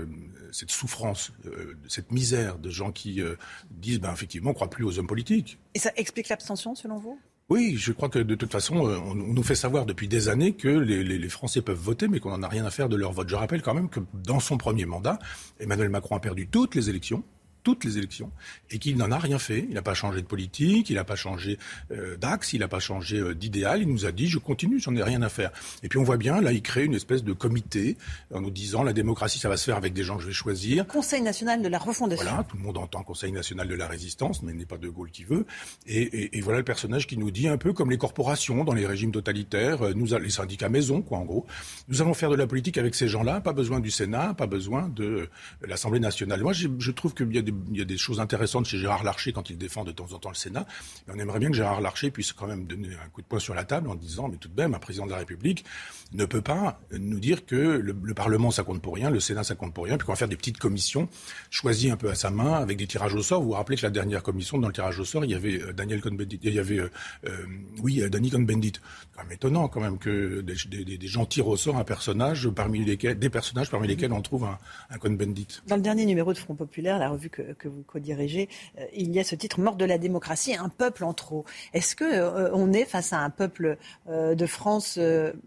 cette 0.51 0.71
souffrance, 0.71 1.31
euh, 1.45 1.75
cette 1.87 2.11
misère 2.11 2.57
de 2.57 2.69
gens 2.69 2.91
qui 2.91 3.21
disent 3.69 3.99
ben 3.99 4.11
effectivement 4.11 4.51
on 4.51 4.53
croit 4.53 4.69
plus 4.69 4.85
aux 4.85 4.97
hommes 4.97 5.07
politiques. 5.07 5.59
Et 5.75 5.79
ça 5.79 5.91
explique 5.95 6.29
l'abstention 6.29 6.73
selon 6.73 6.97
vous? 6.97 7.19
Oui, 7.49 7.75
je 7.77 7.93
crois 7.93 8.09
que 8.09 8.19
de 8.19 8.35
toute 8.35 8.51
façon, 8.51 8.89
euh, 8.89 8.97
on, 8.97 9.15
nous 9.15 9.43
fait 9.43 9.55
savoir 9.55 9.85
depuis 9.85 10.09
des 10.09 10.27
années 10.27 10.51
que 10.51 10.67
les, 10.67 11.29
Français 11.29 11.61
peuvent 11.61 11.77
voter, 11.77 12.09
mais 12.09 12.19
qu'on 12.19 12.31
n'en 12.31 12.43
a 12.43 12.47
rien 12.49 12.65
à 12.65 12.71
faire 12.71 12.89
de 12.89 12.97
leur 12.97 13.13
vote. 13.13 13.29
Je 13.29 13.35
rappelle 13.35 13.61
quand 13.61 13.73
même 13.73 13.89
que 13.89 14.01
dans 14.13 14.41
son 14.41 14.57
premier 14.57 14.85
mandat, 14.85 15.17
Emmanuel 15.59 15.89
Macron 15.89 16.17
a 16.17 16.19
perdu 16.19 16.47
toutes 16.47 16.75
les 16.75 16.89
élections 16.89 17.23
toutes 17.67 17.83
les 17.83 17.97
élections 17.97 18.31
et 18.71 18.79
qu'il 18.79 18.95
n'en 18.95 19.11
a 19.11 19.17
rien 19.17 19.39
fait. 19.39 19.65
Il 19.67 19.73
n'a 19.73 19.81
pas 19.81 19.93
changé 19.93 20.21
de 20.21 20.25
politique, 20.25 20.89
il 20.89 20.95
n'a 20.95 21.03
pas 21.03 21.17
changé 21.17 21.59
euh, 21.91 22.15
d'axe, 22.15 22.53
il 22.53 22.59
n'a 22.61 22.69
pas 22.69 22.79
changé 22.79 23.17
euh, 23.17 23.35
d'idéal. 23.35 23.81
Il 23.81 23.89
nous 23.89 24.05
a 24.05 24.13
dit 24.13 24.29
je 24.29 24.37
continue, 24.37 24.79
j'en 24.79 24.95
ai 24.95 25.03
rien 25.03 25.21
à 25.21 25.27
faire. 25.27 25.51
Et 25.83 25.89
puis 25.89 25.99
on 25.99 26.03
voit 26.03 26.15
bien, 26.15 26.39
là, 26.39 26.53
il 26.53 26.61
crée 26.61 26.85
une 26.85 26.93
espèce 26.93 27.25
de 27.25 27.33
comité 27.33 27.97
en 28.33 28.39
nous 28.39 28.51
disant 28.51 28.83
la 28.83 28.93
démocratie, 28.93 29.37
ça 29.37 29.49
va 29.49 29.57
se 29.57 29.65
faire 29.65 29.75
avec 29.75 29.91
des 29.91 30.03
gens 30.03 30.15
que 30.15 30.21
je 30.21 30.27
vais 30.27 30.33
choisir. 30.33 30.87
Conseil 30.87 31.21
national 31.21 31.61
de 31.61 31.67
la 31.67 31.77
refondation. 31.77 32.25
Voilà, 32.25 32.45
tout 32.45 32.55
le 32.55 32.63
monde 32.63 32.77
entend 32.77 33.03
Conseil 33.03 33.33
national 33.33 33.67
de 33.67 33.75
la 33.75 33.85
résistance, 33.85 34.41
mais 34.43 34.53
il 34.53 34.57
n'est 34.57 34.65
pas 34.65 34.77
de 34.77 34.87
Gaulle 34.87 35.11
qui 35.11 35.25
veut. 35.25 35.45
Et, 35.87 36.39
voilà 36.39 36.59
le 36.59 36.63
personnage 36.63 37.05
qui 37.05 37.17
nous 37.17 37.31
dit 37.31 37.49
un 37.49 37.57
peu 37.57 37.73
comme 37.73 37.91
les 37.91 37.97
corporations 37.97 38.63
dans 38.63 38.73
les 38.73 38.85
régimes 38.85 39.11
totalitaires, 39.11 39.81
euh, 39.81 39.93
nous 39.93 40.17
les 40.17 40.29
syndicats 40.29 40.69
maison, 40.69 41.01
quoi, 41.01 41.17
en 41.17 41.25
gros. 41.25 41.45
Nous 41.89 42.01
allons 42.01 42.13
faire 42.13 42.29
de 42.29 42.35
la 42.35 42.47
politique 42.47 42.77
avec 42.77 42.95
ces 42.95 43.09
gens-là, 43.09 43.41
pas 43.41 43.51
besoin 43.51 43.81
du 43.81 43.91
Sénat, 43.91 44.35
pas 44.35 44.47
besoin 44.47 44.87
de 44.87 45.27
l'Assemblée 45.67 45.99
nationale. 45.99 46.41
Moi, 46.41 46.53
je 46.53 46.91
trouve 46.91 47.13
qu'il 47.13 47.35
y 47.35 47.37
a 47.37 47.41
des 47.41 47.56
il 47.71 47.77
y 47.77 47.81
a 47.81 47.85
des 47.85 47.97
choses 47.97 48.19
intéressantes 48.19 48.65
chez 48.65 48.77
Gérard 48.77 49.03
Larcher 49.03 49.33
quand 49.33 49.49
il 49.49 49.57
défend 49.57 49.83
de 49.83 49.91
temps 49.91 50.11
en 50.13 50.19
temps 50.19 50.29
le 50.29 50.35
Sénat. 50.35 50.65
Mais 51.07 51.13
on 51.15 51.19
aimerait 51.19 51.39
bien 51.39 51.49
que 51.49 51.55
Gérard 51.55 51.81
Larcher 51.81 52.11
puisse 52.11 52.33
quand 52.33 52.47
même 52.47 52.65
donner 52.65 52.89
un 53.03 53.09
coup 53.09 53.21
de 53.21 53.27
poing 53.27 53.39
sur 53.39 53.53
la 53.53 53.63
table 53.63 53.89
en 53.89 53.95
disant, 53.95 54.27
mais 54.27 54.37
tout 54.37 54.49
de 54.49 54.61
même, 54.61 54.73
un 54.73 54.79
président 54.79 55.05
de 55.05 55.11
la 55.11 55.17
République 55.17 55.65
ne 56.13 56.25
peut 56.25 56.41
pas 56.41 56.79
nous 56.91 57.19
dire 57.19 57.45
que 57.45 57.55
le, 57.55 57.95
le 58.01 58.13
Parlement, 58.13 58.51
ça 58.51 58.63
compte 58.63 58.81
pour 58.81 58.95
rien, 58.95 59.09
le 59.09 59.19
Sénat, 59.19 59.43
ça 59.43 59.55
compte 59.55 59.73
pour 59.73 59.85
rien, 59.85 59.97
puis 59.97 60.05
qu'on 60.05 60.13
va 60.13 60.17
faire 60.17 60.27
des 60.27 60.37
petites 60.37 60.57
commissions 60.57 61.09
choisies 61.49 61.89
un 61.89 61.97
peu 61.97 62.09
à 62.09 62.15
sa 62.15 62.29
main 62.29 62.53
avec 62.53 62.77
des 62.77 62.87
tirages 62.87 63.13
au 63.13 63.21
sort. 63.21 63.41
Vous 63.41 63.47
vous 63.47 63.53
rappelez 63.53 63.77
que 63.77 63.83
la 63.83 63.89
dernière 63.89 64.23
commission, 64.23 64.57
dans 64.57 64.67
le 64.67 64.73
tirage 64.73 64.99
au 64.99 65.05
sort, 65.05 65.25
il 65.25 65.31
y 65.31 65.35
avait 65.35 65.61
euh, 65.61 65.73
Daniel 65.73 66.01
Cohn-Bendit, 66.01 66.39
il 66.43 66.53
y 66.53 66.59
avait, 66.59 66.79
euh, 66.79 66.89
euh, 67.25 67.45
oui, 67.83 68.01
Danny 68.09 68.29
Cohn-Bendit. 68.29 68.73
Quand 69.15 69.23
même 69.23 69.31
étonnant 69.31 69.67
quand 69.67 69.81
même 69.81 69.97
que 69.97 70.41
des, 70.41 71.07
gens 71.07 71.25
tirent 71.25 71.47
au 71.47 71.57
sort 71.57 71.77
un 71.77 71.83
personnage 71.83 72.49
parmi 72.49 72.83
lesquels, 72.83 73.17
des 73.17 73.29
personnages 73.29 73.69
parmi 73.69 73.87
lesquels 73.87 74.13
on 74.13 74.21
trouve 74.21 74.45
un, 74.45 74.57
un 74.89 74.97
Cohn-Bendit. 74.97 75.61
Dans 75.67 75.75
le 75.75 75.81
dernier 75.81 76.05
numéro 76.05 76.33
de 76.33 76.37
Front 76.37 76.55
Populaire, 76.55 76.99
la 76.99 77.09
revue 77.09 77.29
que, 77.29 77.46
que 77.57 77.67
vous 77.67 77.83
co-dirigez, 77.83 78.49
euh, 78.77 78.85
il 78.95 79.11
y 79.11 79.19
a 79.19 79.23
ce 79.23 79.35
titre 79.35 79.59
Mort 79.59 79.75
de 79.75 79.85
la 79.85 79.97
démocratie, 79.97 80.55
un 80.55 80.69
peuple 80.69 81.03
en 81.03 81.13
trop. 81.13 81.45
Est-ce 81.73 81.95
que 81.95 82.03
euh, 82.03 82.49
on 82.53 82.73
est 82.73 82.85
face 82.85 83.13
à 83.13 83.19
un 83.19 83.29
peuple 83.29 83.77
euh, 84.09 84.35
de 84.35 84.45
France 84.45 84.99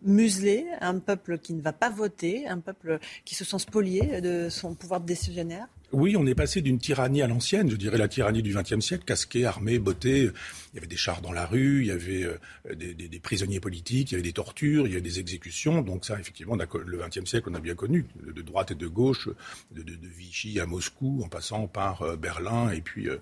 muselé, 0.02 0.66
un 0.81 0.98
peuple 0.98 1.39
qui 1.39 1.55
ne 1.55 1.62
va 1.62 1.72
pas 1.72 1.90
voter, 1.90 2.47
un 2.47 2.59
peuple 2.59 2.98
qui 3.24 3.35
se 3.35 3.44
sent 3.44 3.59
spolié 3.59 4.20
de 4.20 4.48
son 4.48 4.74
pouvoir 4.74 5.01
décisionnaire? 5.01 5.66
Oui, 5.93 6.16
on 6.16 6.24
est 6.24 6.36
passé 6.36 6.62
d'une 6.62 6.78
tyrannie 6.78 7.20
à 7.20 7.27
l'ancienne, 7.27 7.68
je 7.68 7.74
dirais 7.74 7.98
la 7.98 8.06
tyrannie 8.06 8.43
du 8.43 8.55
XXe 8.55 8.78
siècle, 8.78 9.05
casqué, 9.05 9.44
armé, 9.44 9.81
botté. 9.81 10.31
Il 10.73 10.77
y 10.77 10.79
avait 10.79 10.87
des 10.87 10.97
chars 10.97 11.21
dans 11.21 11.33
la 11.33 11.47
rue, 11.47 11.83
il 11.83 11.87
y 11.89 11.91
avait 11.91 12.25
euh, 12.25 12.75
des, 12.75 13.21
prisonniers 13.21 13.61
politiques, 13.61 14.13
il 14.13 14.15
y 14.15 14.17
avait 14.17 14.23
des 14.23 14.33
tortures, 14.33 14.87
il 14.87 14.91
y 14.91 14.93
avait 14.93 15.03
des 15.03 15.19
exécutions. 15.19 15.83
Donc 15.83 16.05
ça, 16.05 16.19
effectivement, 16.19 16.55
on 16.55 16.61
a, 16.61 16.67
le 16.85 16.99
XXe 16.99 17.29
siècle, 17.29 17.49
on 17.51 17.55
a 17.55 17.61
bien 17.61 17.75
connu, 17.75 18.07
de 18.23 18.43
droite 18.43 18.71
et 18.71 18.75
de 18.75 18.87
gauche, 18.87 19.29
de, 19.73 19.85
Vichy 20.03 20.61
à 20.61 20.67
Moscou, 20.67 21.23
en 21.25 21.29
passant 21.29 21.67
par 21.67 22.03
euh, 22.03 22.17
Berlin 22.17 22.71
et 22.71 22.81
puis 22.81 23.09
euh, 23.09 23.19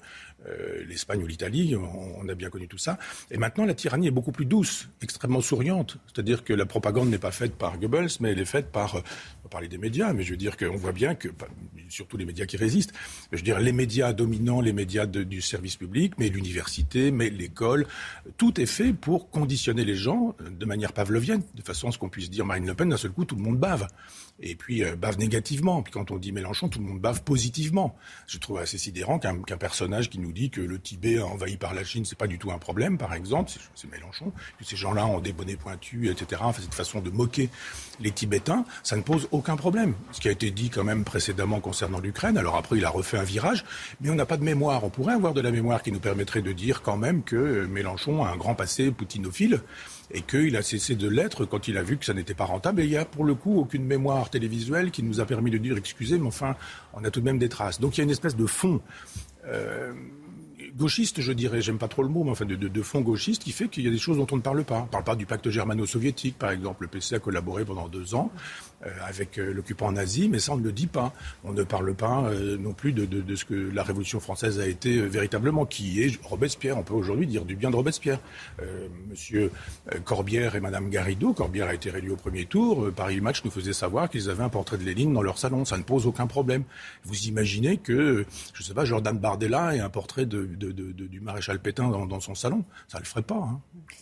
l'Espagne 0.86 1.22
ou 1.22 1.26
l'Italie, 1.26 1.74
on, 1.74 2.20
on, 2.20 2.28
a 2.28 2.34
bien 2.34 2.50
connu 2.50 2.68
tout 2.68 2.78
ça. 2.78 2.98
Et 3.30 3.38
maintenant, 3.38 3.64
la 3.64 3.74
tyrannie 3.74 4.06
est 4.06 4.12
beaucoup 4.12 4.32
plus 4.32 4.44
douce, 4.44 4.88
extrêmement 5.02 5.40
souriante. 5.40 5.96
C'est-à-dire 6.06 6.44
que 6.44 6.52
la 6.52 6.66
propagande 6.66 7.08
n'est 7.08 7.18
pas 7.18 7.32
faite 7.32 7.54
par 7.54 7.78
Goebbels, 7.78 8.08
mais 8.20 8.32
elle 8.32 8.38
est 8.38 8.44
faite 8.44 8.70
par, 8.70 8.94
on 8.94 8.98
va 9.44 9.48
parler 9.50 9.68
des 9.68 9.78
médias, 9.78 10.12
mais 10.12 10.22
je 10.22 10.30
veux 10.30 10.36
dire 10.36 10.56
qu'on 10.56 10.76
voit 10.76 10.92
bien 10.92 11.14
que, 11.14 11.28
surtout 11.88 12.16
les 12.16 12.24
médias 12.24 12.46
qui 12.46 12.56
résistent, 12.56 12.92
je 13.32 13.38
veux 13.38 13.42
dire 13.42 13.58
les 13.58 13.72
médias 13.72 14.12
dominants, 14.12 14.60
les 14.60 14.72
médias 14.72 15.06
du 15.06 15.40
service 15.40 15.76
public, 15.76 16.14
mais 16.18 16.28
l'université, 16.28 17.10
mais 17.10 17.30
l'école, 17.38 17.86
tout 18.36 18.60
est 18.60 18.66
fait 18.66 18.92
pour 18.92 19.30
conditionner 19.30 19.84
les 19.84 19.94
gens 19.94 20.34
de 20.50 20.66
manière 20.66 20.92
pavlovienne, 20.92 21.42
de 21.54 21.62
façon 21.62 21.88
à 21.88 21.92
ce 21.92 21.98
qu'on 21.98 22.08
puisse 22.08 22.30
dire 22.30 22.44
Marine 22.44 22.66
Le 22.66 22.74
Pen, 22.74 22.88
d'un 22.88 22.96
seul 22.96 23.12
coup, 23.12 23.24
tout 23.24 23.36
le 23.36 23.42
monde 23.42 23.58
bave 23.58 23.86
et 24.40 24.54
puis 24.54 24.84
euh, 24.84 24.96
bave 24.96 25.18
négativement. 25.18 25.82
Puis 25.82 25.92
quand 25.92 26.10
on 26.10 26.18
dit 26.18 26.32
Mélenchon, 26.32 26.68
tout 26.68 26.78
le 26.78 26.86
monde 26.86 27.00
bave 27.00 27.22
positivement. 27.22 27.96
Je 28.26 28.38
trouve 28.38 28.58
assez 28.58 28.78
sidérant 28.78 29.18
qu'un 29.18 29.36
qu 29.42 29.56
personnage 29.56 30.10
qui 30.10 30.18
nous 30.18 30.32
dit 30.32 30.50
que 30.50 30.60
le 30.60 30.78
Tibet 30.78 31.20
envahi 31.20 31.56
par 31.56 31.74
la 31.74 31.84
Chine, 31.84 32.04
c'est 32.04 32.18
pas 32.18 32.26
du 32.26 32.38
tout 32.38 32.50
un 32.50 32.58
problème, 32.58 32.98
par 32.98 33.14
exemple, 33.14 33.50
c'est 33.74 33.90
Mélenchon, 33.90 34.32
que 34.58 34.64
ces 34.64 34.76
gens-là 34.76 35.06
ont 35.06 35.20
des 35.20 35.32
bonnets 35.32 35.56
pointus, 35.56 36.10
etc. 36.10 36.42
Enfin, 36.44 36.62
cette 36.62 36.74
façon 36.74 37.00
de 37.00 37.10
moquer 37.10 37.50
les 38.00 38.10
Tibétains, 38.10 38.64
ça 38.82 38.96
ne 38.96 39.02
pose 39.02 39.28
aucun 39.32 39.56
problème. 39.56 39.94
Ce 40.12 40.20
qui 40.20 40.28
a 40.28 40.30
été 40.30 40.50
dit 40.50 40.70
quand 40.70 40.84
même 40.84 41.04
précédemment 41.04 41.60
concernant 41.60 42.00
l'Ukraine. 42.00 42.38
Alors 42.38 42.56
après, 42.56 42.76
il 42.76 42.84
a 42.84 42.90
refait 42.90 43.18
un 43.18 43.24
virage, 43.24 43.64
mais 44.00 44.10
on 44.10 44.14
n'a 44.14 44.26
pas 44.26 44.36
de 44.36 44.44
mémoire. 44.44 44.84
On 44.84 44.90
pourrait 44.90 45.14
avoir 45.14 45.34
de 45.34 45.40
la 45.40 45.50
mémoire 45.50 45.82
qui 45.82 45.92
nous 45.92 46.00
permettrait 46.00 46.42
de 46.42 46.52
dire 46.52 46.82
quand 46.82 46.96
même 46.96 47.22
que 47.22 47.66
Mélenchon 47.66 48.24
a 48.24 48.30
un 48.30 48.36
grand 48.36 48.54
passé 48.54 48.90
poutinophile 48.90 49.60
et 50.10 50.22
qu'il 50.22 50.56
a 50.56 50.62
cessé 50.62 50.94
de 50.94 51.08
l'être 51.08 51.44
quand 51.44 51.68
il 51.68 51.76
a 51.76 51.82
vu 51.82 51.98
que 51.98 52.04
ça 52.04 52.14
n'était 52.14 52.34
pas 52.34 52.44
rentable. 52.44 52.80
Et 52.80 52.84
il 52.84 52.90
n'y 52.90 52.96
a 52.96 53.04
pour 53.04 53.24
le 53.24 53.34
coup 53.34 53.58
aucune 53.58 53.84
mémoire 53.84 54.30
télévisuelle 54.30 54.90
qui 54.90 55.02
nous 55.02 55.20
a 55.20 55.26
permis 55.26 55.50
de 55.50 55.58
dire 55.58 55.76
excusez, 55.76 56.18
mais 56.18 56.26
enfin, 56.26 56.56
on 56.94 57.04
a 57.04 57.10
tout 57.10 57.20
de 57.20 57.24
même 57.24 57.38
des 57.38 57.48
traces. 57.48 57.80
Donc 57.80 57.96
il 57.96 58.00
y 58.00 58.02
a 58.02 58.04
une 58.04 58.10
espèce 58.10 58.36
de 58.36 58.46
fond. 58.46 58.80
Euh, 59.46 59.92
gauchiste, 60.76 61.20
je 61.20 61.32
dirais, 61.32 61.60
j'aime 61.60 61.78
pas 61.78 61.88
trop 61.88 62.02
le 62.02 62.08
mot, 62.08 62.24
mais 62.24 62.30
enfin 62.30 62.44
de, 62.44 62.54
de, 62.54 62.82
fond 62.82 63.00
gauchiste 63.00 63.42
qui 63.42 63.52
fait 63.52 63.68
qu'il 63.68 63.84
y 63.84 63.88
a 63.88 63.90
des 63.90 63.98
choses 63.98 64.16
dont 64.16 64.26
on 64.30 64.36
ne 64.36 64.42
parle 64.42 64.64
pas. 64.64 64.80
On 64.80 64.84
ne 64.84 64.88
parle 64.88 65.04
pas 65.04 65.16
du 65.16 65.26
pacte 65.26 65.50
germano-soviétique, 65.50 66.38
par 66.38 66.50
exemple. 66.50 66.84
Le 66.84 66.88
PC 66.88 67.16
a 67.16 67.18
collaboré 67.18 67.64
pendant 67.64 67.88
deux 67.88 68.14
ans 68.14 68.30
avec 69.04 69.38
euh, 69.38 69.52
l'occupant 69.52 69.90
nazi, 69.90 70.28
mais 70.28 70.38
ça 70.38 70.52
on 70.52 70.56
ne 70.56 70.62
le 70.62 70.72
dit 70.72 70.86
pas. 70.86 71.12
On 71.44 71.52
ne 71.52 71.62
parle 71.64 71.94
pas 71.94 72.24
euh, 72.24 72.56
non 72.56 72.72
plus 72.72 72.92
de, 72.92 73.34
ce 73.34 73.44
que 73.44 73.54
la 73.54 73.82
Révolution 73.82 74.20
française 74.20 74.60
a 74.60 74.66
été 74.66 75.00
véritablement, 75.00 75.66
qui 75.66 76.02
est 76.02 76.18
Robespierre? 76.24 76.78
On 76.78 76.82
peut 76.82 76.94
aujourd'hui 76.94 77.26
dire 77.26 77.44
du 77.44 77.56
bien 77.56 77.70
de 77.70 77.76
Robespierre. 77.76 78.20
Monsieur 79.08 79.50
Corbière 80.04 80.56
et 80.56 80.60
Madame 80.60 80.90
Garrido, 80.90 81.32
Corbière 81.32 81.68
a 81.68 81.74
été 81.74 81.90
réélu 81.90 82.10
au 82.10 82.16
premier 82.16 82.46
tour. 82.46 82.90
Paris 82.94 83.20
Match 83.20 83.44
nous 83.44 83.50
faisait 83.50 83.72
savoir 83.72 84.08
qu'ils 84.08 84.30
avaient 84.30 84.42
un 84.42 84.48
portrait 84.48 84.78
de 84.78 84.84
Lénine 84.84 85.12
dans 85.12 85.22
leur 85.22 85.38
salon. 85.38 85.64
Ça 85.64 85.76
ne 85.76 85.82
pose 85.82 86.06
aucun 86.06 86.26
problème. 86.26 86.64
Vous 87.04 87.26
imaginez 87.26 87.76
que, 87.76 88.26
je 88.52 88.62
ne 88.62 88.66
sais 88.66 88.74
pas, 88.74 88.84
Jordan 88.84 89.16
Bardella 89.18 89.76
ait 89.76 89.80
un 89.80 89.90
portrait 89.90 90.26
du 90.26 91.20
maréchal 91.20 91.60
Pétain 91.60 91.88
dans, 91.88 92.06
dans, 92.06 92.20
son 92.20 92.34
salon 92.34 92.64
Ça 92.88 92.98
ne 92.98 93.02
le 93.02 93.06
ferait 93.06 93.22
pas. 93.22 93.48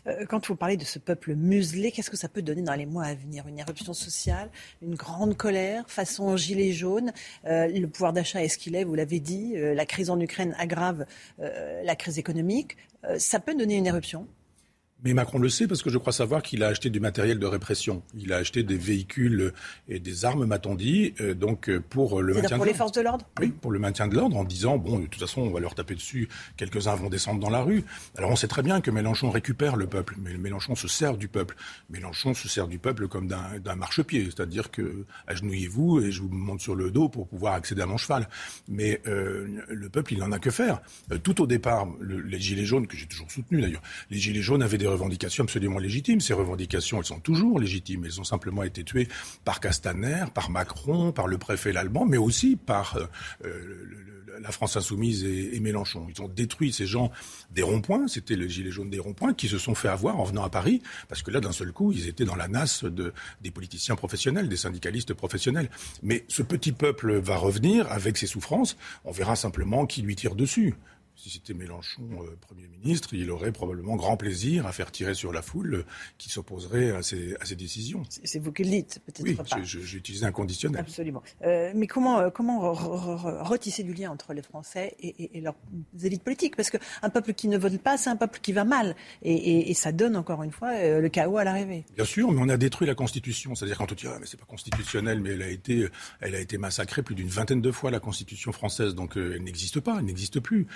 Hein. 0.07 0.27
Quand 0.29 0.47
vous 0.47 0.57
parlez 0.57 0.77
de 0.77 0.85
ce 0.85 0.99
peuple 0.99 1.35
muselé, 1.35 1.93
qu'est-ce 1.93 2.11
que 2.11 2.17
ça 2.17 2.29
peut 2.29 2.43
donner 2.43 2.63
dans 2.63 2.75
les 2.75 2.87
mois 2.87 3.05
à 3.05 3.15
venir? 3.15 3.47
Une 3.47 3.59
éruption 3.59 3.93
sociale 3.93 4.51
une 4.83 4.95
grande 4.95 5.37
colère 5.37 5.89
façon 5.89 6.37
gilet 6.37 6.73
jaune. 6.73 7.13
Euh, 7.47 7.67
le 7.69 7.87
pouvoir 7.87 8.13
d'achat 8.13 8.43
est 8.43 8.49
ce 8.49 8.59
qu'il 8.59 8.75
est, 8.75 8.85
vous 8.85 8.95
l'avez 8.95 9.21
dit. 9.21 9.55
Euh, 9.57 9.75
la 9.75 9.87
crise 9.87 10.11
en 10.11 10.21
Ukraine 10.21 10.55
aggrave 10.59 11.07
euh, 11.41 11.83
la 11.83 11.97
crise 11.97 12.19
économique. 12.19 12.77
Ça 13.19 13.39
peut 13.39 13.55
donner 13.55 13.77
une 13.77 13.87
éruption 13.87 14.27
mais 15.05 15.15
Macron 15.15 15.39
le 15.39 15.49
sait 15.49 15.67
parce 15.67 15.83
que 15.83 15.91
je 15.91 15.99
crois 15.99 16.13
savoir 16.13 16.43
qu'il 16.43 16.63
a 16.63 16.69
acheté 16.69 16.91
du 16.91 17.01
matériel 17.01 17.39
de 17.39 17.47
répression. 17.47 18.03
Il 18.15 18.33
a 18.33 18.37
acheté 18.37 18.63
des 18.63 18.77
véhicules 18.77 19.53
et 19.89 20.01
des 20.01 20.25
armes, 20.25 20.47
m'a-t-on 20.47 20.75
dit, 20.75 21.15
euh, 21.21 21.35
donc 21.35 21.69
euh, 21.69 21.81
pour 21.81 22.23
le 22.23 22.35
maintien 22.35 22.57
pour 22.57 22.65
de 22.65 22.71
les 22.71 22.77
forces 22.77 22.93
de 22.93 23.03
l'ordre? 23.03 23.27
Oui, 23.39 23.49
pour 23.49 23.71
le 23.71 23.79
maintien 23.79 24.09
de 24.09 24.15
l'ordre, 24.15 24.37
en 24.37 24.45
disant 24.45 24.79
bon, 24.79 24.99
de 24.99 25.07
toute 25.07 25.21
façon, 25.21 25.43
on 25.43 25.51
va 25.51 25.61
leur 25.61 25.75
taper 25.75 25.95
dessus. 25.95 26.29
Quelques-uns 26.57 26.95
vont 26.95 27.11
descendre 27.11 27.41
dans 27.41 27.51
la 27.51 27.63
rue. 27.63 27.85
Alors 28.17 28.31
on 28.31 28.37
sait 28.37 28.49
très 28.49 28.63
bien 28.63 28.81
que 28.81 28.91
Mélenchon 28.91 29.31
récupère 29.31 29.77
le 29.77 29.87
peuple, 29.87 30.17
mais 30.19 30.37
Mélenchon 30.39 30.75
se 30.75 30.89
sert 30.89 31.17
du 31.17 31.29
peuple. 31.29 31.57
Mélenchon 31.91 32.35
se 32.35 32.49
sert 32.49 32.67
du 32.67 32.79
peuple 32.79 33.09
comme 33.09 33.29
d'un 33.29 33.77
marchepied, 33.77 34.25
c'est-à-dire 34.25 34.71
que 34.71 35.05
agenouillez-vous 35.27 36.01
et 36.01 36.11
je 36.11 36.23
vous 36.23 36.29
monte 36.29 36.61
sur 36.61 36.75
le 36.75 36.91
dos 36.91 37.09
pour 37.09 37.29
pouvoir 37.29 37.55
accéder 37.55 37.83
à 37.83 37.87
mon 37.87 37.97
cheval. 37.97 38.29
Mais 38.69 39.01
euh, 39.07 39.47
le 39.69 39.89
peuple, 39.89 40.15
il 40.15 40.21
n'en 40.21 40.33
a 40.33 40.39
que 40.39 40.51
faire. 40.51 40.81
Euh, 41.13 41.19
tout 41.19 41.43
au 41.43 41.47
départ, 41.47 41.87
le, 42.01 42.21
les 42.21 42.41
gilets 42.41 42.65
jaunes 42.65 42.87
que 42.87 42.97
j'ai 42.97 43.07
toujours 43.07 43.31
soutenu 43.31 43.61
d'ailleurs, 43.61 43.83
les 44.11 44.19
gilets 44.19 44.43
jaunes 44.43 44.63
avaient 44.63 44.79
revendications 44.89 45.45
absolument 45.45 45.79
légitimes. 45.79 46.21
Ces 46.21 46.35
revendications, 46.35 46.99
elles 46.99 47.07
sont 47.07 47.21
toujours 47.21 47.59
légitimes. 47.59 48.05
Elles 48.05 48.21
ont 48.21 48.25
simplement 48.25 48.63
été 48.63 48.85
tuées 48.85 49.09
par 49.45 49.61
Castaner, 49.61 50.25
par 50.35 50.51
Macron, 50.51 51.13
par 51.13 51.27
le 51.27 51.39
préfet 51.39 51.73
l'Allemand, 51.73 52.07
mais 52.07 52.17
aussi 52.17 52.57
par 52.57 52.97
euh, 52.97 53.07
le, 53.43 54.17
la 54.41 54.51
France 54.51 54.77
insoumise 54.77 55.25
et, 55.25 55.59
Mélenchon. 55.61 56.07
Ils 56.09 56.23
ont 56.23 56.29
détruit 56.29 56.73
ces 56.73 56.87
gens 56.87 57.11
des 57.51 57.63
ronds-points, 57.63 58.09
c'était 58.09 58.37
les 58.37 58.49
gilets 58.49 58.71
jaunes 58.71 58.91
des 58.91 58.99
ronds-points, 58.99 59.35
qui 59.35 59.49
se 59.49 59.59
sont 59.59 59.75
fait 59.75 59.89
avoir 59.89 60.21
en 60.21 60.25
venant 60.25 60.45
à 60.45 60.51
Paris, 60.51 60.83
parce 61.09 61.23
que 61.23 61.31
là, 61.31 61.41
d'un 61.41 61.53
seul 61.53 61.73
coup, 61.73 61.93
ils 61.93 62.09
étaient 62.09 62.25
dans 62.25 62.37
la 62.37 62.49
nasse 62.49 62.85
de, 62.85 63.13
des 63.43 63.51
politiciens 63.51 63.97
professionnels, 63.97 64.49
des 64.49 64.57
syndicalistes 64.57 65.15
professionnels. 65.15 65.71
Mais 66.03 66.25
ce 66.29 66.43
petit 66.43 66.73
peuple 66.73 67.17
va 67.19 67.37
revenir 67.37 67.91
avec 67.91 68.17
ses 68.17 68.27
souffrances. 68.27 68.77
On 69.05 69.13
verra 69.13 69.37
simplement 69.37 69.87
qui 69.87 70.03
lui 70.03 70.17
tire 70.17 70.35
dessus 70.35 70.75
si 71.17 71.31
c'était 71.31 71.55
Mélenchon 71.55 72.07
euh, 72.21 72.37
Premier 72.41 72.69
ministre, 72.69 73.15
il 73.15 73.31
aurait 73.31 73.53
probablement 73.53 73.97
grand 73.97 74.17
plaisir 74.17 74.67
à 74.67 74.73
faire 74.73 74.93
tirer 74.93 75.15
sur 75.15 75.33
la 75.33 75.43
foule 75.43 75.75
euh, 75.75 75.85
qui 76.19 76.29
s'opposerait 76.29 76.91
à 76.91 77.03
ces, 77.03 77.35
à 77.41 77.45
ces 77.47 77.57
décisions. 77.57 78.03
C'est 78.09 78.39
vous 78.39 78.53
qui 78.53 78.65
le 78.65 78.71
dites, 78.71 79.01
peut-être 79.07 79.23
oui, 79.23 79.35
pas. 79.35 79.45
j'ai 79.63 79.97
utilisé 79.97 80.27
un 80.27 80.33
conditionnel. 80.33 80.81
Absolument. 80.81 81.23
Euh, 81.43 81.73
mais 81.75 81.87
comment, 81.87 82.31
comment 82.31 82.73
retisser 82.73 83.83
du 83.83 83.95
lien 83.95 84.11
entre 84.11 84.35
les 84.35 84.43
Français 84.43 84.95
et, 85.01 85.09
et, 85.09 85.39
et 85.39 85.41
leurs 85.41 85.57
élites 86.03 86.23
politiques? 86.23 86.55
Parce 86.57 86.71
qu'un 86.71 87.11
peuple 87.11 87.33
qui 87.33 87.49
ne 87.49 87.59
vote 87.59 87.79
pas, 87.79 87.97
c'est 87.97 88.11
un 88.11 88.17
peuple 88.17 88.39
qui 88.41 88.53
va 88.53 88.65
mal. 88.65 88.95
Et, 89.23 89.71
et 89.71 89.75
ça 89.75 89.93
donne, 89.93 90.17
encore 90.17 90.43
une 90.43 90.53
fois, 90.53 90.73
le 91.01 91.09
chaos 91.09 91.39
à 91.39 91.45
l'arrivée. 91.45 91.85
Bien 91.95 92.05
sûr, 92.05 92.31
mais 92.31 92.41
on 92.41 92.49
a 92.49 92.57
détruit 92.57 92.87
la 92.87 92.95
Constitution. 92.95 93.55
C'est-à-dire 93.55 93.79
quand 93.79 93.91
on 93.91 93.95
dit, 93.95 94.07
ah, 94.07 94.19
mais 94.21 94.27
c'est 94.27 94.39
pas 94.39 94.47
constitutionnel, 94.47 95.21
mais 95.21 95.31
elle 95.31 95.43
a 95.43 95.49
été, 95.49 95.89
elle 96.21 96.35
a 96.35 96.41
été 96.41 96.59
massacrée 96.59 97.03
plus 97.03 97.15
d'une 97.15 97.29
vingtaine 97.29 97.63
de 97.63 97.71
fois, 97.73 97.91
la 97.91 98.01
Constitution 98.01 98.53
française. 98.53 98.95
Donc 98.95 99.17
elle 99.17 99.43
n'existe 99.43 99.81
pas, 99.81 99.97
elle 99.99 100.05
n'existe 100.05 100.41
plus 100.41 100.67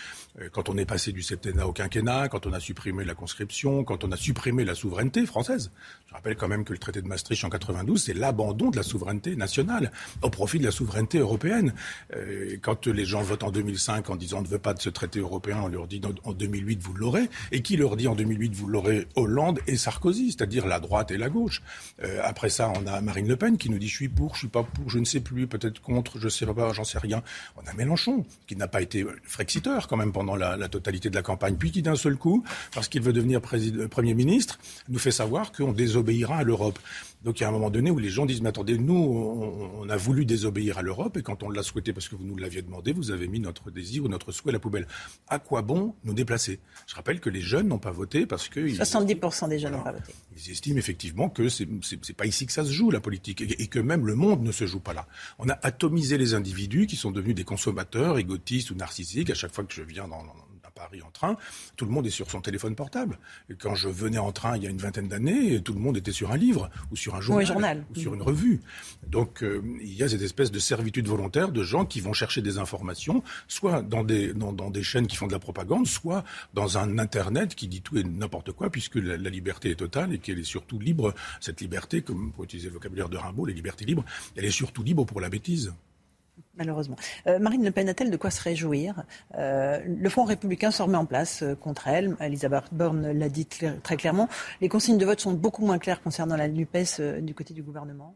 quand 0.53 0.69
on 0.69 0.77
est 0.77 0.85
passé 0.85 1.13
du 1.13 1.23
septennat 1.23 1.67
au 1.67 1.73
quinquennat, 1.73 2.29
quand 2.29 2.47
on 2.47 2.53
a 2.53 2.61
supprimé 2.61 3.05
la 3.05 3.15
conscription, 3.15 3.85
quand 3.85 4.05
on 4.05 4.13
a 4.13 4.17
supprimé 4.17 4.65
la 4.65 4.75
souveraineté 4.75 5.27
française. 5.27 5.71
Je 6.11 6.15
rappelle 6.15 6.37
quand 6.37 6.49
même 6.49 6.65
que 6.65 6.73
le 6.73 6.79
traité 6.79 7.03
de 7.03 7.07
Maastricht 7.07 7.45
en 7.45 7.51
92, 7.51 8.03
c'est 8.03 8.15
l'abandon 8.15 8.71
de 8.71 8.77
la 8.77 8.83
souveraineté 8.83 9.37
nationale 9.37 9.93
au 10.23 10.31
profit 10.31 10.59
de 10.59 10.65
la 10.65 10.73
souveraineté 10.73 11.19
européenne. 11.19 11.73
Euh, 12.17 12.57
quand 12.63 12.87
les 12.89 13.05
gens 13.05 13.23
votent 13.23 13.45
en 13.45 13.53
2005 13.53 14.11
en 14.11 14.17
disant 14.17 14.39
on 14.39 14.43
ne 14.43 14.49
veut 14.49 14.59
pas 14.59 14.75
de 14.75 14.81
ce 14.81 14.89
traité 14.89 15.21
européen, 15.21 15.61
on 15.63 15.69
leur 15.69 15.87
dit 15.87 16.01
en 16.25 16.33
2008 16.33 16.81
vous 16.83 16.95
l'aurez. 16.95 17.29
Et 17.53 17.63
qui 17.63 17.77
leur 17.77 17.97
dit 17.97 18.09
en 18.09 18.15
2008 18.15 18.55
vous 18.55 18.67
l'aurez? 18.67 19.07
Hollande 19.15 19.61
et 19.67 19.77
Sarkozy, 19.77 20.33
c'est-à-dire 20.33 20.67
la 20.67 20.81
droite 20.81 21.11
et 21.11 21.19
la 21.19 21.29
gauche. 21.29 21.63
Euh, 22.03 22.21
après 22.25 22.51
ça, 22.51 22.73
on 22.77 22.87
a 22.87 23.01
Marine 23.01 23.29
Le 23.29 23.37
Pen 23.37 23.57
qui 23.57 23.71
nous 23.71 23.79
dit 23.79 23.89
je 23.89 23.95
suis 23.95 24.09
pour, 24.09 24.35
je 24.35 24.41
suis 24.41 24.49
pas 24.49 24.63
pour, 24.63 24.91
je 24.91 24.99
ne 24.99 25.05
sais 25.05 25.21
plus, 25.21 25.47
peut-être 25.47 25.81
contre, 25.81 26.19
je 26.19 26.29
sais 26.29 26.47
pas, 26.47 26.73
j'en 26.73 26.85
sais 26.85 26.99
rien. 26.99 27.23
On 27.57 27.69
a 27.69 27.73
Mélenchon 27.75 28.25
qui 28.49 28.57
n'a 28.57 28.67
pas 28.67 28.83
été 28.83 29.07
frexiteur 29.23 29.87
quand 29.87 29.97
même 29.97 30.13
pendant 30.21 30.37
la, 30.37 30.69
totalité 30.69 31.09
de 31.09 31.15
la 31.15 31.23
campagne, 31.23 31.55
puis 31.57 31.73
qui 31.73 31.81
d'un 31.81 31.97
seul 31.97 32.17
coup, 32.17 32.45
parce 32.75 32.89
qu'il 32.89 33.01
veut 33.01 33.15
devenir 33.15 33.41
président, 33.41 33.89
Premier 33.89 34.13
ministre, 34.13 34.59
nous 34.91 34.99
fait 34.99 35.11
savoir 35.11 35.51
qu'on 35.51 35.73
désobéira 35.73 36.37
à 36.37 36.43
l'Europe. 36.43 36.79
Donc 37.23 37.39
il 37.39 37.43
y 37.43 37.45
a 37.45 37.49
un 37.49 37.53
moment 37.53 37.71
donné 37.71 37.91
où 37.91 37.99
les 37.99 38.09
gens 38.09 38.25
disent, 38.25 38.41
mais 38.41 38.49
attendez, 38.49 38.79
nous, 38.79 38.95
on, 38.95 39.83
on 39.83 39.89
a 39.91 39.97
voulu 39.97 40.25
désobéir 40.25 40.79
à 40.79 40.83
l'Europe, 40.83 41.19
et 41.19 41.23
quand 41.23 41.43
on 41.43 41.51
l'a 41.51 41.63
souhaité 41.63 41.93
parce 41.93 42.09
que 42.09 42.17
vous 42.17 42.25
nous 42.25 42.37
l'aviez 42.37 42.63
demandé, 42.63 42.93
vous 42.93 43.11
avez 43.11 43.29
mis 43.29 43.41
notre 43.41 43.71
désir 43.71 44.05
ou 44.05 44.09
notre 44.09 44.33
souhait 44.33 44.51
à 44.51 44.53
la 44.55 44.59
poubelle. 44.59 44.87
À 45.29 45.39
quoi 45.39 45.61
bon 45.63 45.95
nous 46.05 46.15
déplacer? 46.15 46.61
Je 46.87 46.95
rappelle 46.95 47.21
que 47.21 47.29
les 47.29 47.43
jeunes 47.43 47.69
n'ont 47.69 47.79
pas 47.79 47.91
voté 47.91 48.25
parce 48.25 48.49
que... 48.49 48.61
70% 48.61 49.49
des 49.49 49.59
jeunes 49.59 49.73
n'ont 49.73 49.83
pas 49.83 49.93
voté. 49.93 50.15
Ils 50.37 50.51
estiment 50.51 50.79
effectivement 50.79 51.29
que 51.29 51.49
c'est 51.49 51.69
n'est 51.69 52.15
pas 52.17 52.27
ici 52.27 52.47
que 52.47 52.53
ça 52.53 52.65
se 52.65 52.73
joue, 52.73 52.91
la 52.91 53.01
politique, 53.01 53.43
et, 53.43 53.63
et 53.63 53.67
que 53.67 53.79
même 53.79 54.07
le 54.07 54.15
monde 54.15 54.43
ne 54.43 54.53
se 54.53 54.67
joue 54.67 54.81
pas 54.81 54.95
là. 54.95 55.07
On 55.39 55.49
a 55.49 55.59
atomisé 55.63 56.17
les 56.17 56.35
individus 56.35 56.87
qui 56.87 56.97
sont 56.97 57.11
devenus 57.11 57.35
des 57.35 57.45
consommateurs 57.45 58.19
égotistes 58.19 58.71
ou 58.71 58.75
narcissiques. 58.75 59.31
À 59.31 59.35
chaque 59.35 59.53
fois 59.55 59.65
que 59.65 59.75
je 59.75 59.83
viens 59.83 60.09
dans, 60.09 60.23
dans 60.25 60.35
Paris 60.81 61.03
en 61.03 61.11
train, 61.11 61.37
tout 61.77 61.85
le 61.85 61.91
monde 61.91 62.07
est 62.07 62.11
sur 62.11 62.31
son 62.31 62.41
téléphone 62.41 62.75
portable. 62.75 63.19
Et 63.51 63.55
quand 63.55 63.75
je 63.75 63.91
venais 63.91 64.17
en 64.19 64.33
train 64.33 64.57
il 64.57 64.63
y 64.63 64.67
a 64.67 64.71
une 64.71 64.79
vingtaine 64.79 65.09
d'années, 65.09 65.61
tout 65.61 65.75
le 65.75 65.79
monde 65.79 65.99
était 65.99 66.13
sur 66.13 66.33
un 66.33 66.39
livre 66.39 66.71
ou 66.91 66.97
sur 66.97 67.15
un 67.15 67.21
journal, 67.21 67.45
ou, 67.45 67.47
journal. 67.47 67.85
ou 67.91 67.99
sur 67.99 68.15
une 68.15 68.23
revue. 68.23 68.61
Donc 69.07 69.43
euh, 69.43 69.63
il 69.83 69.93
y 69.93 70.03
a 70.03 70.09
cette 70.09 70.23
espèce 70.23 70.51
de 70.51 70.59
servitude 70.59 71.07
volontaire 71.07 71.53
de 71.53 71.63
gens 71.63 71.85
qui 71.85 72.01
vont 72.01 72.15
chercher 72.15 72.41
des 72.41 72.57
informations, 72.57 73.23
soit 73.47 73.83
dans 73.83 74.05
des, 74.05 74.33
dans, 74.33 74.55
dans 74.55 74.71
des 74.71 74.83
chaînes 74.83 75.07
qui 75.07 75.17
font 75.17 75.27
de 75.27 75.33
la 75.33 75.39
propagande, 75.39 75.87
soit 75.87 76.25
dans 76.55 76.79
un 76.79 76.99
Internet 76.99 77.55
qui 77.55 77.69
dit 77.69 77.83
tout 77.83 77.99
et 77.99 78.05
n'importe 78.05 78.53
quoi, 78.53 78.71
puisque 78.71 78.97
la, 78.97 79.19
la, 79.19 79.31
liberté 79.31 79.71
est 79.71 79.77
totale 79.77 80.15
et 80.15 80.19
qu'elle 80.19 80.39
est 80.39 80.45
surtout 80.45 80.79
libre. 80.79 81.15
Cette 81.41 81.61
liberté, 81.61 82.01
comme 82.01 82.33
pour 82.33 82.45
utiliser 82.45 82.69
le 82.69 82.75
vocabulaire 82.75 83.11
de 83.11 83.19
Rimbaud, 83.19 83.45
les 83.45 83.55
libertés 83.55 83.85
libres, 83.85 84.05
elle 84.35 84.47
est 84.47 84.51
surtout 84.51 84.83
libre 84.83 85.05
pour 85.05 85.21
la 85.21 85.29
bêtise 85.29 85.75
malheureusement. 86.61 86.97
Euh, 87.27 87.39
Marine 87.39 87.65
Le 87.65 87.71
Pen 87.73 87.89
a-t-elle 87.89 88.11
de 88.11 88.17
quoi 88.17 88.31
se 88.31 88.43
réjouir? 88.43 89.03
Euh, 89.37 89.81
Le 89.87 90.09
Front 90.09 90.25
républicain 90.25 90.71
se 90.71 90.83
remet 90.83 90.99
en 90.99 91.07
place 91.07 91.43
euh, 91.43 91.55
contre 91.55 91.89
elle. 91.89 92.17
Elisabeth 92.21 92.65
Borne 92.71 93.11
l'a 93.11 93.29
dit 93.29 93.47
très 93.47 93.97
clairement. 93.97 94.29
Les 94.61 94.69
consignes 94.69 94.99
de 94.99 95.07
vote 95.07 95.21
sont 95.21 95.33
beaucoup 95.33 95.65
moins 95.65 95.79
claires 95.79 96.03
concernant 96.03 96.37
la 96.37 96.49
NUPES 96.49 97.23
du 97.23 97.35
côté 97.35 97.55
du 97.55 97.63
gouvernement. 97.63 98.15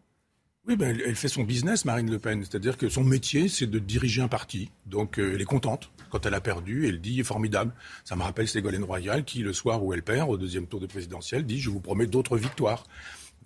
Oui, 0.66 0.76
ben, 0.76 0.98
elle, 1.04 1.16
fait 1.16 1.28
son 1.28 1.42
business, 1.42 1.84
Marine 1.84 2.10
Le 2.10 2.18
Pen. 2.18 2.42
C'est-à-dire 2.42 2.78
que 2.78 2.88
son 2.88 3.04
métier, 3.04 3.48
c'est 3.48 3.66
de 3.66 3.78
diriger 3.78 4.22
un 4.22 4.28
parti. 4.28 4.70
Donc, 4.86 5.18
elle 5.18 5.40
est 5.40 5.46
contente. 5.46 5.90
Quand 6.10 6.24
elle 6.24 6.34
a 6.34 6.40
perdu, 6.40 6.88
elle 6.88 7.00
dit 7.00 7.22
formidable. 7.22 7.72
Ça 8.04 8.16
me 8.16 8.22
rappelle 8.22 8.48
Ségolène 8.48 8.84
Royal 8.84 9.24
qui, 9.24 9.40
le 9.40 9.52
soir 9.52 9.84
où 9.84 9.92
elle 9.92 10.02
perd, 10.02 10.30
au 10.30 10.36
deuxième 10.38 10.66
tour 10.66 10.80
de 10.80 10.86
présidentielle, 10.86 11.44
dit 11.44 11.60
je 11.60 11.70
vous 11.70 11.80
promets 11.80 12.06
d'autres 12.06 12.38
victoires 12.38 12.84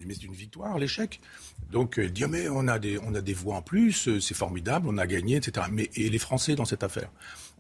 mais 0.07 0.15
c'est 0.15 0.25
une 0.25 0.35
victoire, 0.35 0.79
l'échec. 0.79 1.21
Donc 1.71 1.99
elle 1.99 2.13
dit, 2.13 2.25
oh, 2.25 2.29
mais 2.29 2.49
on 2.49 2.69
a, 2.69 2.79
des, 2.79 2.99
on 2.99 3.15
a 3.15 3.21
des 3.21 3.35
voix 3.35 3.57
en 3.57 3.63
plus, 3.63 4.19
c'est 4.21 4.35
formidable, 4.35 4.87
on 4.89 4.99
a 4.99 5.07
gagné, 5.07 5.37
etc. 5.37 5.67
Mais 5.71 5.91
et 5.95 6.09
les 6.09 6.19
Français 6.19 6.55
dans 6.55 6.65
cette 6.65 6.83
affaire 6.83 7.11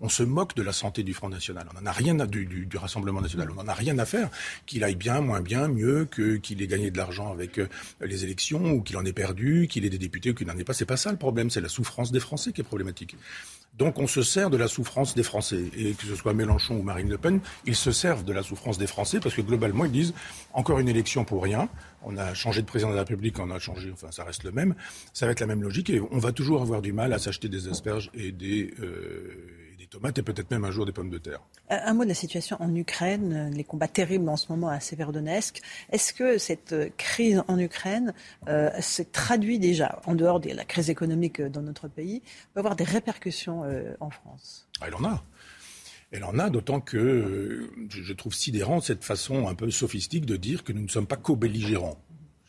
On 0.01 0.09
se 0.09 0.23
moque 0.23 0.55
de 0.55 0.63
la 0.63 0.73
santé 0.73 1.03
du 1.03 1.15
Front 1.15 1.29
National. 1.29 1.67
On 1.71 1.81
n'en 1.81 1.87
a 1.87 1.93
rien 1.93 2.19
à, 2.21 2.27
du, 2.27 2.47
du, 2.47 2.67
du, 2.67 2.77
Rassemblement 2.77 3.21
National. 3.21 3.51
On 3.51 3.55
n'en 3.55 3.69
a 3.69 3.75
rien 3.75 3.99
à 3.99 4.05
faire 4.05 4.31
qu'il 4.67 4.85
aille 4.85 4.95
bien, 4.95 5.21
moins 5.21 5.41
bien, 5.41 5.69
mieux, 5.69 6.05
que 6.05 6.37
qu'il 6.37 6.63
ait 6.63 6.67
gagné 6.67 6.91
de 6.91 6.97
l'argent 6.97 7.33
avec 7.33 7.59
euh, 7.59 7.69
les 8.01 8.25
élections, 8.25 8.73
ou 8.73 8.83
qu'il 8.83 8.97
en 8.97 9.05
ait 9.05 9.13
perdu, 9.13 9.67
qu'il 9.69 9.85
ait 9.85 9.91
des 9.91 9.99
députés 9.99 10.31
ou 10.31 10.35
qu'il 10.35 10.47
n'en 10.47 10.57
ait 10.57 10.65
pas. 10.65 10.75
C'est 10.75 10.87
pas 10.87 10.97
ça 10.97 11.11
le 11.11 11.19
problème, 11.19 11.51
c'est 11.51 11.61
la 11.61 11.69
souffrance 11.69 12.13
des 12.13 12.21
Français 12.21 12.53
qui 12.53 12.61
est 12.61 12.65
problématique. 12.65 13.17
Donc 13.79 13.99
on 13.99 14.09
se 14.09 14.23
sert 14.23 14.51
de 14.51 14.57
la 14.57 14.67
souffrance 14.67 15.15
des 15.15 15.23
Français. 15.23 15.71
Et 15.77 15.93
que 15.93 16.05
ce 16.05 16.17
soit 16.17 16.35
Mélenchon 16.35 16.77
ou 16.77 16.83
Marine 16.83 17.09
Le 17.09 17.17
Pen, 17.17 17.41
ils 17.65 17.77
se 17.77 17.93
servent 17.93 18.25
de 18.25 18.33
la 18.33 18.43
souffrance 18.43 18.77
des 18.77 18.89
Français 18.89 19.21
parce 19.21 19.35
que 19.35 19.41
globalement, 19.41 19.85
ils 19.85 19.93
disent 19.93 20.15
encore 20.53 20.81
une 20.81 20.89
élection 20.89 21.25
pour 21.25 21.43
rien. 21.43 21.69
On 22.03 22.17
a 22.17 22.35
changé 22.35 22.63
de 22.63 22.67
président 22.67 22.91
de 22.91 22.95
la 22.95 23.03
République, 23.03 23.39
on 23.39 23.51
a 23.51 23.59
changé, 23.59 23.91
enfin 23.93 24.11
ça 24.11 24.25
reste 24.25 24.45
le 24.45 24.53
même. 24.53 24.75
Ça 25.13 25.27
va 25.27 25.33
être 25.33 25.41
la 25.41 25.47
même 25.47 25.63
logique 25.63 25.91
et 25.91 26.01
on 26.01 26.19
va 26.19 26.33
toujours 26.33 26.63
avoir 26.63 26.83
du 26.83 26.93
mal 26.93 27.13
à 27.13 27.19
s'acheter 27.19 27.49
des 27.49 27.69
asperges 27.69 28.11
et 28.15 28.33
des, 28.33 28.73
euh, 28.81 29.75
des 29.79 29.87
tomates 29.87 30.19
et 30.19 30.23
peut-être 30.23 30.51
même 30.51 30.65
un 30.65 30.71
jour 30.71 30.87
des 30.87 30.93
pommes 30.93 31.11
de 31.11 31.19
terre. 31.19 31.41
Un 31.71 31.95
mot 31.95 32.05
de 32.05 32.09
la 32.09 32.15
situation 32.15 32.57
en 32.61 32.75
Ukraine, 32.75 33.51
les 33.55 33.65
combats 33.65 33.89
terribles 33.89 34.29
en 34.29 34.37
ce 34.37 34.47
moment 34.51 34.69
à 34.69 34.81
Severodonetsk. 34.81 35.61
Est-ce 35.91 36.15
que 36.15 36.39
cette 36.39 36.75
crise 36.97 37.43
en 37.49 37.59
Ukraine 37.59 38.15
euh, 38.49 38.71
se 38.81 39.03
traduit 39.03 39.59
déjà, 39.59 40.01
en 40.07 40.15
dehors 40.15 40.41
de 40.41 40.51
la 40.51 40.65
crise 40.65 40.91
économique 40.91 41.43
dans 41.43 41.63
notre 41.63 41.89
pays, 41.89 42.23
peut 42.55 42.61
avoir 42.61 42.77
des 42.77 42.85
répercussions 42.85 43.65
euh, 43.65 43.95
en 44.01 44.11
France? 44.11 44.69
Ah, 44.81 44.85
Elle 44.87 44.95
en 44.95 45.05
a. 45.05 45.23
Elle 46.11 46.25
en 46.25 46.39
a, 46.39 46.49
d'autant 46.49 46.81
que 46.81 46.97
euh, 46.97 47.71
je 47.91 48.13
trouve 48.15 48.35
sidérant 48.35 48.81
cette 48.81 49.05
façon 49.05 49.47
un 49.47 49.55
peu 49.55 49.71
sophistique 49.71 50.25
de 50.25 50.37
dire 50.37 50.65
que 50.65 50.73
nous 50.73 50.83
ne 50.83 50.89
sommes 50.89 51.07
pas 51.07 51.17
co-belligérants. 51.17 52.03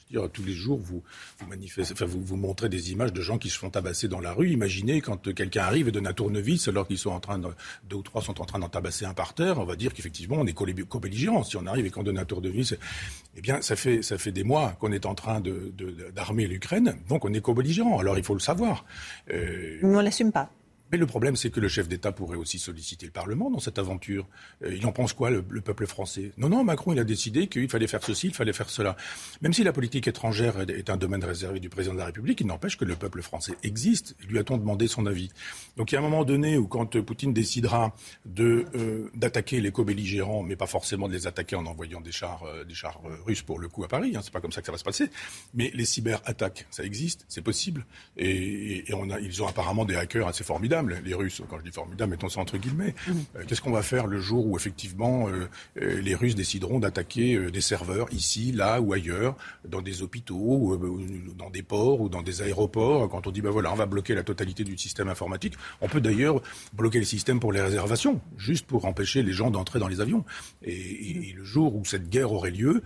Dire, 0.10 0.28
tous 0.32 0.44
les 0.44 0.54
jours, 0.54 0.80
vous 0.80 1.04
vous, 1.38 1.48
manifestez, 1.48 1.94
enfin, 1.94 2.06
vous 2.06 2.24
vous 2.24 2.36
montrez 2.36 2.68
des 2.68 2.92
images 2.92 3.14
de 3.14 3.22
gens 3.22 3.38
qui 3.38 3.50
se 3.50 3.60
font 3.60 3.70
tabasser 3.70 4.08
dans 4.08 4.20
la 4.20 4.34
rue. 4.34 4.50
Imaginez 4.50 5.02
quand 5.02 5.32
quelqu'un 5.36 5.62
arrive 5.62 5.88
et 5.88 5.92
donne 5.92 6.08
un 6.08 6.14
tournevis 6.14 6.68
alors 6.68 6.88
qu'ils 6.88 6.98
sont 6.98 7.12
en 7.12 7.20
train 7.20 7.38
de, 7.38 7.50
deux 7.88 7.98
ou 7.98 8.02
trois 8.02 8.24
sont 8.24 8.42
en 8.42 8.46
train 8.46 8.58
d'en 8.58 8.70
tabasser 8.70 9.06
un 9.06 9.14
par 9.14 9.36
terre. 9.36 9.60
On 9.60 9.66
va 9.66 9.76
dire 9.76 9.94
qu'effectivement, 9.94 10.38
on 10.40 10.48
est 10.48 10.54
co-belligérants. 10.54 11.44
Si 11.44 11.58
on 11.58 11.68
arrive 11.68 11.86
et 11.86 11.92
qu'on 11.92 12.02
donne 12.02 12.18
un 12.18 12.26
tournevis, 12.26 12.76
eh 13.36 13.42
bien, 13.42 13.62
ça 13.62 13.76
fait, 13.76 14.02
ça 14.02 14.18
fait 14.18 14.32
des 14.32 14.44
mois 14.44 14.76
qu'on 14.80 14.92
est 14.92 15.06
en 15.06 15.14
train 15.14 15.44
d'armer 16.16 16.48
l'Ukraine. 16.48 16.96
Donc, 17.08 17.24
on 17.26 17.34
est 17.34 17.42
co-belligérants. 17.42 18.00
Alors, 18.00 18.18
il 18.18 18.24
faut 18.24 18.34
le 18.34 18.40
savoir. 18.40 18.86
Euh... 19.32 19.78
Mais 19.84 19.96
on 19.96 20.02
l'assume 20.02 20.32
pas. 20.32 20.50
Mais 20.92 20.98
le 20.98 21.06
problème, 21.06 21.36
c'est 21.36 21.50
que 21.50 21.60
le 21.60 21.68
chef 21.68 21.88
d'État 21.88 22.12
pourrait 22.12 22.38
aussi 22.38 22.60
solliciter 22.60 23.06
le 23.06 23.12
Parlement 23.12 23.50
dans 23.50 23.60
cette 23.60 23.78
aventure. 23.78 24.28
Euh, 24.64 24.76
il 24.76 24.86
en 24.86 24.92
pense 24.92 25.14
quoi, 25.14 25.30
le, 25.30 25.44
le, 25.50 25.62
peuple 25.62 25.86
français? 25.86 26.32
Non, 26.38 26.50
non, 26.50 26.64
Macron, 26.64 26.94
il 26.94 27.00
a 27.00 27.04
décidé 27.04 27.48
qu'il 27.48 27.70
fallait 27.70 27.88
faire 27.88 28.04
ceci, 28.04 28.28
il 28.28 28.34
fallait 28.34 28.54
faire 28.54 28.70
cela. 28.70 28.96
Même 29.42 29.54
si 29.54 29.64
la 29.64 29.74
politique 29.74 30.08
étrangère 30.08 30.56
est 30.62 30.90
un 30.90 30.98
domaine 30.98 31.24
réservé 31.24 31.60
du 31.60 31.70
président 31.70 31.94
de 31.94 32.00
la 32.00 32.06
République, 32.06 32.42
il 32.42 32.48
n'empêche 32.48 32.78
que 32.78 32.86
le 32.86 32.96
peuple 32.96 33.22
français 33.22 33.54
existe. 33.64 34.16
Lui 34.28 34.40
a-t-on 34.40 34.58
demandé 34.58 34.88
son 34.88 35.06
avis? 35.06 35.30
Donc 35.78 35.92
il 35.92 35.96
y 35.96 35.98
a 35.98 36.00
un 36.00 36.04
moment 36.04 36.26
donné 36.26 36.58
où, 36.58 36.68
quand 36.68 37.00
Poutine 37.02 37.34
décidera 37.34 37.96
de 38.26 38.66
euh, 38.76 39.10
d'attaquer 39.14 39.62
les 39.62 39.72
co-belligérants, 39.72 40.44
mais 40.44 40.56
pas 40.56 40.68
forcément 40.68 41.08
de 41.08 41.14
les 41.14 41.28
attaquer 41.28 41.56
en 41.56 41.66
envoyant 41.66 42.02
des 42.02 42.12
chars, 42.12 42.44
euh, 42.44 42.64
des 42.64 42.74
chars 42.74 43.00
russes 43.26 43.44
pour 43.44 43.60
le 43.60 43.68
coup 43.68 43.84
à 43.84 43.88
Paris, 43.88 44.14
hein, 44.16 44.22
c'est 44.24 44.34
pas 44.34 44.42
comme 44.42 44.52
ça 44.52 44.62
que 44.62 44.66
ça 44.66 44.72
va 44.72 44.78
se 44.78 44.84
passer. 44.84 45.10
Mais 45.54 45.72
les 45.74 45.86
cyberattaques, 45.86 46.66
ça 46.72 46.84
existe, 46.84 47.26
c'est 47.28 47.42
possible, 47.42 47.86
et, 48.18 48.86
ils 49.22 49.44
ont 49.44 49.48
apparemment 49.48 49.86
des 49.86 49.96
hackers 49.96 50.28
assez 50.28 50.44
formidables 50.44 50.79
les 50.88 51.14
Russes. 51.14 51.42
Quand 51.50 51.58
je 51.58 51.64
dis 51.64 51.72
formidable, 51.72 52.12
mettons 52.12 52.30
ça 52.30 52.40
entre 52.40 52.58
guillemets. 52.58 52.96
Mmh. 53.08 53.12
Euh, 53.36 53.44
Qu'est-ce 53.48 53.62
qu'on 53.62 53.72
va 53.72 53.82
faire 53.82 54.08
le 54.08 54.20
jour 54.20 54.46
où 54.46 54.56
effectivement 54.56 55.28
euh, 55.28 55.48
euh, 55.82 56.02
les 56.02 56.16
Russes 56.16 56.36
décideront 56.36 56.80
d'attaquer 56.80 57.52
des 57.52 57.62
serveurs 57.62 58.08
ici, 58.14 58.52
là 58.52 58.80
ou 58.82 58.94
ailleurs, 58.94 59.36
dans 59.68 59.82
des 59.82 60.02
hôpitaux, 60.02 60.36
ou, 60.36 60.74
ou, 60.74 61.34
dans 61.38 61.50
des 61.50 61.64
ports 61.64 62.02
ou 62.02 62.10
dans 62.10 62.22
des 62.22 62.42
aéroports 62.42 63.10
Quand 63.10 63.28
on 63.28 63.32
dit 63.32 63.42
ben 63.42 63.50
voilà, 63.50 63.72
on 63.72 63.76
va 63.76 63.86
bloquer 63.86 64.16
la 64.16 64.24
totalité 64.24 64.64
du 64.64 64.78
système 64.78 65.10
informatique, 65.10 65.56
on 65.82 65.88
peut 65.88 66.02
d'ailleurs 66.02 66.42
bloquer 66.74 67.00
le 67.00 67.06
système 67.06 67.40
pour 67.40 67.52
les 67.52 67.62
réservations, 67.62 68.22
juste 68.38 68.66
pour 68.66 68.86
empêcher 68.86 69.24
les 69.24 69.34
gens 69.34 69.52
d'entrer 69.52 69.80
dans 69.80 69.88
les 69.88 70.02
avions. 70.02 70.24
Et, 70.64 70.72
et, 70.72 71.30
et, 71.30 71.34
le 71.34 71.44
jour 71.44 71.76
où 71.76 71.86
cette 71.86 72.10
guerre 72.10 72.32
aurait 72.32 72.52
lieu, 72.52 72.84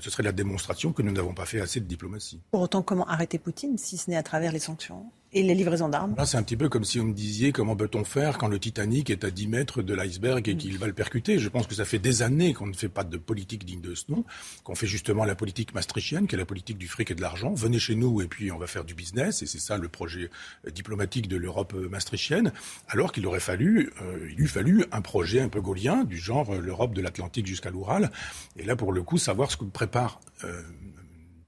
ce 0.00 0.10
serait 0.10 0.22
la 0.22 0.32
démonstration 0.32 0.92
que 0.92 1.02
nous 1.02 1.12
n'avons 1.12 1.34
pas 1.34 1.46
fait 1.46 1.60
assez 1.60 1.80
de 1.80 1.86
diplomatie. 1.86 2.40
Pour 2.50 2.62
autant, 2.62 2.82
comment 2.82 3.06
arrêter 3.06 3.38
Poutine 3.38 3.76
si 3.78 3.96
ce 3.96 4.10
n'est 4.10 4.16
à 4.16 4.22
travers 4.22 4.52
les 4.52 4.58
sanctions? 4.58 5.10
Et 5.32 5.42
les 5.42 5.54
livraisons 5.54 5.88
d'armes 5.88 6.14
Là, 6.16 6.26
c'est 6.26 6.36
un 6.36 6.42
petit 6.42 6.56
peu 6.56 6.68
comme 6.68 6.84
si 6.84 7.00
on 7.00 7.04
me 7.04 7.12
disiez 7.12 7.52
comment 7.52 7.76
peut-on 7.76 8.04
faire 8.04 8.38
quand 8.38 8.48
le 8.48 8.58
Titanic 8.58 9.10
est 9.10 9.24
à 9.24 9.30
10 9.30 9.48
mètres 9.48 9.82
de 9.82 9.94
l'iceberg 9.94 10.48
et 10.48 10.56
qu'il 10.56 10.78
va 10.78 10.86
le 10.86 10.92
percuter? 10.92 11.38
Je 11.38 11.48
pense 11.48 11.66
que 11.66 11.74
ça 11.74 11.84
fait 11.84 11.98
des 11.98 12.22
années 12.22 12.54
qu'on 12.54 12.66
ne 12.66 12.72
fait 12.72 12.88
pas 12.88 13.04
de 13.04 13.16
politique 13.16 13.64
digne 13.64 13.80
de 13.80 13.94
ce 13.94 14.10
nom, 14.10 14.24
qu'on 14.64 14.74
fait 14.74 14.86
justement 14.86 15.24
la 15.24 15.34
politique 15.34 15.74
maastrichtienne, 15.74 16.26
qui 16.26 16.34
est 16.34 16.38
la 16.38 16.46
politique 16.46 16.78
du 16.78 16.88
fric 16.88 17.10
et 17.10 17.14
de 17.14 17.20
l'argent. 17.20 17.52
Venez 17.54 17.78
chez 17.78 17.94
nous 17.94 18.22
et 18.22 18.28
puis 18.28 18.50
on 18.52 18.58
va 18.58 18.66
faire 18.66 18.84
du 18.84 18.94
business, 18.94 19.42
et 19.42 19.46
c'est 19.46 19.60
ça 19.60 19.76
le 19.76 19.88
projet 19.88 20.30
diplomatique 20.72 21.28
de 21.28 21.36
l'Europe 21.36 21.74
maastrichtienne, 21.74 22.52
alors 22.88 23.12
qu'il 23.12 23.26
aurait 23.26 23.40
fallu, 23.40 23.92
euh, 24.02 24.28
il 24.30 24.40
eût 24.40 24.48
fallu 24.48 24.84
un 24.92 25.00
projet 25.00 25.40
un 25.40 25.48
peu 25.48 25.60
gaulien, 25.60 26.04
du 26.04 26.16
genre 26.16 26.50
euh, 26.52 26.60
l'Europe 26.60 26.94
de 26.94 27.02
l'Atlantique 27.02 27.46
jusqu'à 27.46 27.70
l'Oural, 27.70 28.10
et 28.56 28.64
là, 28.64 28.76
pour 28.76 28.92
le 28.92 29.02
coup, 29.02 29.18
savoir 29.18 29.50
ce 29.50 29.56
que 29.56 29.64
prépare 29.64 30.20
euh, 30.44 30.62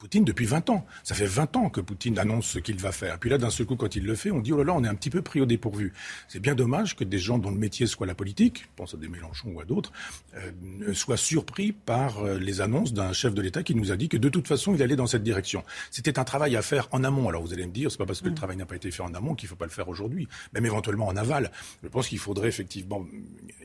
Poutine 0.01 0.24
depuis 0.24 0.47
20 0.47 0.70
ans. 0.70 0.86
Ça 1.05 1.14
fait 1.14 1.27
20 1.27 1.56
ans 1.56 1.68
que 1.68 1.82
Poutine 1.82 2.18
annonce 2.18 2.47
ce 2.47 2.59
qu'il 2.59 2.78
va 2.78 2.90
faire. 2.90 3.18
Puis 3.18 3.28
là, 3.28 3.36
d'un 3.36 3.51
seul 3.51 3.66
coup, 3.66 3.77
quand 3.77 3.97
il 3.97 4.06
le 4.06 4.14
fait, 4.14 4.31
on 4.31 4.40
dit, 4.40 4.51
oh 4.51 4.56
là 4.56 4.64
là, 4.64 4.72
on 4.74 4.82
est 4.82 4.89
un 4.89 4.94
petit 4.94 5.10
peu 5.10 5.20
pris 5.20 5.43
au 5.43 5.47
dépourvu. 5.47 5.93
C'est 6.27 6.40
bien 6.40 6.55
dommage 6.55 6.97
que 6.97 7.05
des 7.05 7.18
gens 7.18 7.36
dont 7.36 7.51
le 7.51 7.59
métier 7.59 7.86
soit 7.86 8.06
la 8.06 8.14
politique, 8.14 8.62
je 8.62 8.68
pense 8.77 8.94
à 8.94 8.97
des 8.97 9.09
Mélenchon 9.09 9.51
ou 9.52 9.60
à 9.60 9.66
d'autres, 9.66 9.93
euh, 10.36 10.94
soient 10.94 11.18
surpris 11.18 11.72
par 11.72 12.20
euh, 12.20 12.39
les 12.39 12.62
annonces 12.62 12.94
d'un 12.94 13.12
chef 13.12 13.35
de 13.35 13.43
l'État 13.43 13.62
qui 13.62 13.74
nous 13.74 13.93
a 13.93 13.97
dit 13.97 14.09
que 14.09 14.16
de 14.16 14.31
toute 14.31 14.48
façon, 14.48 14.74
il 14.74 14.82
allait 14.82 14.97
dans 14.97 15.06
cette 15.06 15.22
direction. 15.22 15.64
C'était 15.90 16.18
un 16.18 16.24
travail 16.24 16.56
à 16.56 16.62
faire 16.62 16.89
en 16.93 17.05
amont. 17.05 17.28
Alors 17.28 17.43
vous 17.43 17.52
allez 17.52 17.66
me 17.66 17.72
dire, 17.72 17.90
c'est 17.90 17.98
pas 17.98 18.06
parce 18.06 18.22
que 18.22 18.28
le 18.31 18.35
travail 18.35 18.56
n'a 18.56 18.64
pas 18.64 18.77
été 18.77 18.90
fait 18.90 19.02
en 19.02 19.12
amont 19.12 19.35
qu'il 19.35 19.51
faut 19.51 19.56
pas 19.56 19.66
le 19.66 19.70
faire 19.70 19.90
aujourd'hui, 19.90 20.28
même 20.55 20.64
éventuellement 20.64 21.09
en 21.09 21.16
aval. 21.16 21.51
Je 21.82 21.89
pense 21.89 22.09
qu'il 22.09 22.18
faudrait 22.18 22.48
effectivement 22.48 23.06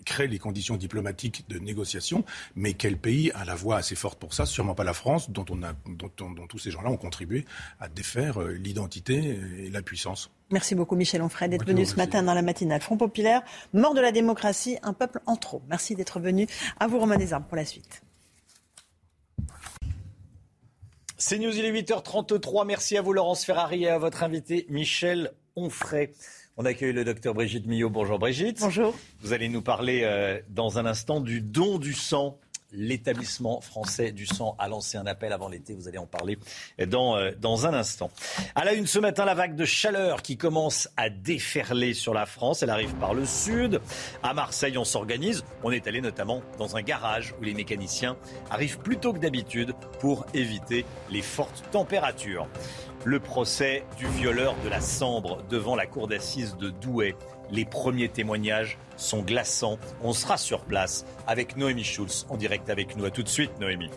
créer 0.03 0.27
les 0.27 0.39
conditions 0.39 0.75
diplomatiques 0.75 1.45
de 1.47 1.59
négociation, 1.59 2.25
mais 2.57 2.73
quel 2.73 2.97
pays 2.97 3.31
a 3.31 3.45
la 3.45 3.55
voix 3.55 3.77
assez 3.77 3.95
forte 3.95 4.19
pour 4.19 4.33
ça? 4.33 4.45
Sûrement 4.45 4.75
pas 4.75 4.83
la 4.83 4.93
France, 4.93 5.29
dont 5.29 5.45
on 5.49 5.63
a, 5.63 5.73
dont 5.87 6.11
on 6.21 6.24
dont 6.31 6.47
tous 6.47 6.59
ces 6.59 6.71
gens-là 6.71 6.89
ont 6.89 6.97
contribué 6.97 7.45
à 7.79 7.87
défaire 7.87 8.39
l'identité 8.39 9.39
et 9.59 9.69
la 9.69 9.81
puissance. 9.81 10.31
Merci 10.51 10.75
beaucoup 10.75 10.95
Michel 10.95 11.21
Onfray 11.21 11.49
d'être 11.49 11.65
venu 11.65 11.85
ce 11.85 11.95
matin 11.95 12.21
dans 12.21 12.33
la 12.33 12.41
matinale. 12.41 12.81
Front 12.81 12.97
populaire, 12.97 13.41
mort 13.73 13.93
de 13.93 14.01
la 14.01 14.11
démocratie, 14.11 14.77
un 14.83 14.93
peuple 14.93 15.21
en 15.25 15.35
trop. 15.35 15.61
Merci 15.69 15.95
d'être 15.95 16.19
venu. 16.19 16.47
À 16.79 16.87
vous 16.87 16.99
Romain 16.99 17.17
Desarmes 17.17 17.45
pour 17.45 17.57
la 17.57 17.65
suite. 17.65 18.03
C'est 21.17 21.39
News, 21.39 21.57
il 21.57 21.65
est 21.65 21.71
8h33. 21.71 22.65
Merci 22.67 22.97
à 22.97 23.01
vous 23.01 23.13
Laurence 23.13 23.45
Ferrari 23.45 23.85
et 23.85 23.89
à 23.89 23.97
votre 23.97 24.21
invité 24.21 24.65
Michel 24.69 25.31
Onfray. 25.55 26.11
On 26.57 26.65
accueille 26.65 26.93
le 26.93 27.03
docteur 27.03 27.33
Brigitte 27.33 27.65
Millot. 27.65 27.89
Bonjour 27.89 28.19
Brigitte. 28.19 28.59
Bonjour. 28.59 28.93
Vous 29.21 29.33
allez 29.33 29.49
nous 29.49 29.61
parler 29.61 30.01
euh, 30.03 30.39
dans 30.49 30.77
un 30.77 30.85
instant 30.85 31.21
du 31.21 31.41
don 31.41 31.79
du 31.79 31.93
sang 31.93 32.39
l'établissement 32.75 33.61
français 33.61 34.11
du 34.11 34.25
sang 34.25 34.55
a 34.59 34.67
lancé 34.67 34.97
un 34.97 35.05
appel 35.05 35.33
avant 35.33 35.49
l'été. 35.49 35.73
Vous 35.73 35.87
allez 35.87 35.97
en 35.97 36.05
parler 36.05 36.37
dans, 36.87 37.17
euh, 37.17 37.31
dans 37.39 37.67
un 37.67 37.73
instant. 37.73 38.11
À 38.55 38.65
la 38.65 38.73
une 38.73 38.87
ce 38.87 38.99
matin, 38.99 39.25
la 39.25 39.33
vague 39.33 39.55
de 39.55 39.65
chaleur 39.65 40.21
qui 40.21 40.37
commence 40.37 40.89
à 40.97 41.09
déferler 41.09 41.93
sur 41.93 42.13
la 42.13 42.25
France. 42.25 42.63
Elle 42.63 42.69
arrive 42.69 42.93
par 42.95 43.13
le 43.13 43.25
sud. 43.25 43.81
À 44.23 44.33
Marseille, 44.33 44.77
on 44.77 44.85
s'organise. 44.85 45.43
On 45.63 45.71
est 45.71 45.87
allé 45.87 46.01
notamment 46.01 46.41
dans 46.57 46.75
un 46.75 46.81
garage 46.81 47.33
où 47.39 47.43
les 47.43 47.53
mécaniciens 47.53 48.17
arrivent 48.49 48.79
plus 48.79 48.97
tôt 48.97 49.13
que 49.13 49.19
d'habitude 49.19 49.73
pour 49.99 50.25
éviter 50.33 50.85
les 51.09 51.21
fortes 51.21 51.63
températures. 51.71 52.47
Le 53.03 53.19
procès 53.19 53.83
du 53.97 54.07
violeur 54.07 54.55
de 54.63 54.69
la 54.69 54.81
Sambre 54.81 55.43
devant 55.49 55.75
la 55.75 55.85
cour 55.85 56.07
d'assises 56.07 56.55
de 56.57 56.69
Douai. 56.71 57.15
Les 57.51 57.65
premiers 57.65 58.09
témoignages 58.09 58.77
sont 58.97 59.21
glaçants. 59.21 59.77
On 60.01 60.13
sera 60.13 60.37
sur 60.37 60.61
place 60.61 61.05
avec 61.27 61.57
Noémie 61.57 61.83
Schulz 61.83 62.25
en 62.29 62.37
direct 62.37 62.69
avec 62.69 62.95
nous. 62.95 63.05
À 63.05 63.11
tout 63.11 63.23
de 63.23 63.29
suite, 63.29 63.59
Noémie. 63.59 63.91